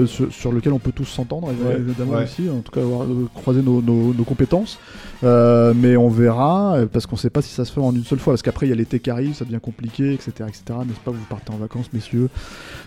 sur, 0.08 0.32
sur 0.32 0.50
lequel 0.52 0.72
on 0.72 0.78
peut 0.80 0.92
tous 0.92 1.04
s'entendre, 1.06 1.48
Ouais, 1.48 1.76
évidemment 1.78 2.14
ouais. 2.14 2.24
aussi. 2.24 2.48
En 2.50 2.60
tout 2.60 2.72
cas, 2.72 2.80
avoir, 2.80 3.06
nos, 3.06 3.82
nos- 3.82 4.14
nos 4.14 4.24
compétences. 4.24 4.78
Euh, 5.24 5.72
mais 5.74 5.96
on 5.96 6.08
verra 6.08 6.76
euh, 6.76 6.86
parce 6.90 7.06
qu'on 7.06 7.16
sait 7.16 7.30
pas 7.30 7.42
si 7.42 7.52
ça 7.52 7.64
se 7.64 7.72
fait 7.72 7.80
en 7.80 7.94
une 7.94 8.04
seule 8.04 8.18
fois. 8.18 8.32
Parce 8.32 8.42
qu'après, 8.42 8.66
il 8.66 8.70
y 8.70 8.72
a 8.72 8.76
l'été 8.76 9.00
qui 9.00 9.10
arrive, 9.10 9.34
ça 9.34 9.44
devient 9.44 9.60
compliqué, 9.60 10.12
etc., 10.12 10.30
etc. 10.48 10.62
N'est-ce 10.86 11.00
pas 11.04 11.10
Vous 11.10 11.24
partez 11.28 11.52
en 11.52 11.56
vacances, 11.56 11.86
messieurs? 11.92 12.28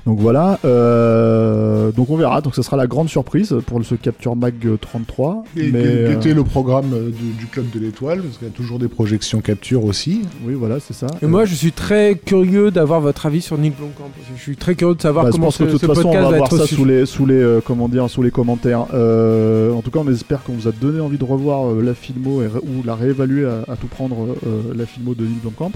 Donc 0.05 0.19
voilà. 0.19 0.59
Euh, 0.65 1.91
donc 1.91 2.09
on 2.09 2.17
verra. 2.17 2.41
Donc 2.41 2.55
ce 2.55 2.61
sera 2.61 2.77
la 2.77 2.87
grande 2.87 3.09
surprise 3.09 3.55
pour 3.65 3.83
ce 3.83 3.95
Capture 3.95 4.35
Mag 4.35 4.55
33. 4.79 5.43
Et 5.57 5.71
mais 5.71 5.81
quel 5.81 5.87
euh, 5.87 6.13
était 6.13 6.33
le 6.33 6.43
programme 6.43 6.93
euh, 6.93 7.09
du, 7.09 7.31
du 7.37 7.45
Club 7.47 7.69
de 7.71 7.79
l'Étoile? 7.79 8.21
Parce 8.21 8.37
qu'il 8.37 8.47
y 8.47 8.51
a 8.51 8.53
toujours 8.53 8.79
des 8.79 8.87
projections 8.87 9.41
capture 9.41 9.85
aussi. 9.85 10.21
oui, 10.45 10.53
voilà, 10.53 10.79
c'est 10.79 10.93
ça. 10.93 11.07
Et 11.21 11.25
moi, 11.27 11.45
je 11.45 11.55
suis 11.55 11.71
très 11.71 12.15
curieux 12.15 12.71
d'avoir 12.71 13.01
votre 13.01 13.25
avis 13.25 13.41
sur 13.41 13.57
Nick 13.57 13.77
Blomkamp. 13.77 14.11
Je 14.35 14.41
suis 14.41 14.55
très 14.55 14.75
curieux 14.75 14.95
de 14.95 15.01
savoir 15.01 15.25
Bah, 15.25 15.31
je 15.31 15.33
comment 15.33 15.47
pense 15.47 15.57
que 15.57 15.63
de 15.63 15.69
ce, 15.69 15.73
toute 15.73 15.81
ce 15.81 15.87
façon, 15.87 16.09
on 16.09 16.11
podcast 16.11 16.23
va 16.23 16.31
va 16.31 16.37
voir 16.37 16.53
être 16.53 16.67
ça 16.67 16.75
sous 16.75 16.85
les, 16.85 17.05
sous 17.05 17.25
les, 17.25 17.35
euh, 17.35 17.61
comment 17.65 17.89
dire, 17.89 18.09
sous 18.09 18.21
les 18.21 18.31
commentaires. 18.31 18.85
Euh, 18.93 19.71
en 19.71 19.81
tout 19.81 19.91
cas, 19.91 19.99
on 19.99 20.11
espère 20.11 20.43
qu'on 20.43 20.53
vous 20.53 20.67
a 20.67 20.71
donné 20.71 20.99
envie 20.99 21.17
de 21.17 21.23
revoir 21.23 21.69
euh, 21.69 21.81
la 21.81 21.93
ou 22.27 22.83
la 22.83 22.95
réévaluer 22.95 23.45
à, 23.45 23.75
tout 23.75 23.87
prendre 23.87 24.35
euh, 24.45 24.73
la 24.75 24.85
filmo 24.85 25.13
de 25.15 25.23
Neil 25.23 25.39
Blomkamp. 25.41 25.71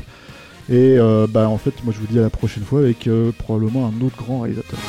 Et 0.69 0.95
euh, 0.97 1.27
bah, 1.29 1.49
en 1.49 1.57
fait, 1.57 1.73
moi 1.83 1.93
je 1.93 1.99
vous 1.99 2.07
dis 2.07 2.19
à 2.19 2.21
la 2.21 2.29
prochaine 2.29 2.63
fois 2.63 2.79
avec 2.79 3.07
euh, 3.07 3.31
probablement 3.37 3.87
un 3.87 4.05
autre 4.05 4.17
grand 4.17 4.41
réalisateur. 4.41 4.79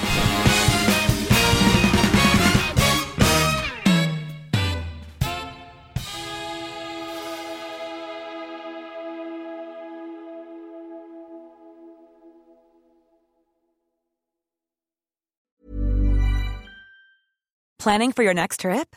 Planning 17.79 18.13
for 18.13 18.23
your 18.23 18.33
next 18.33 18.61
trip? 18.61 18.97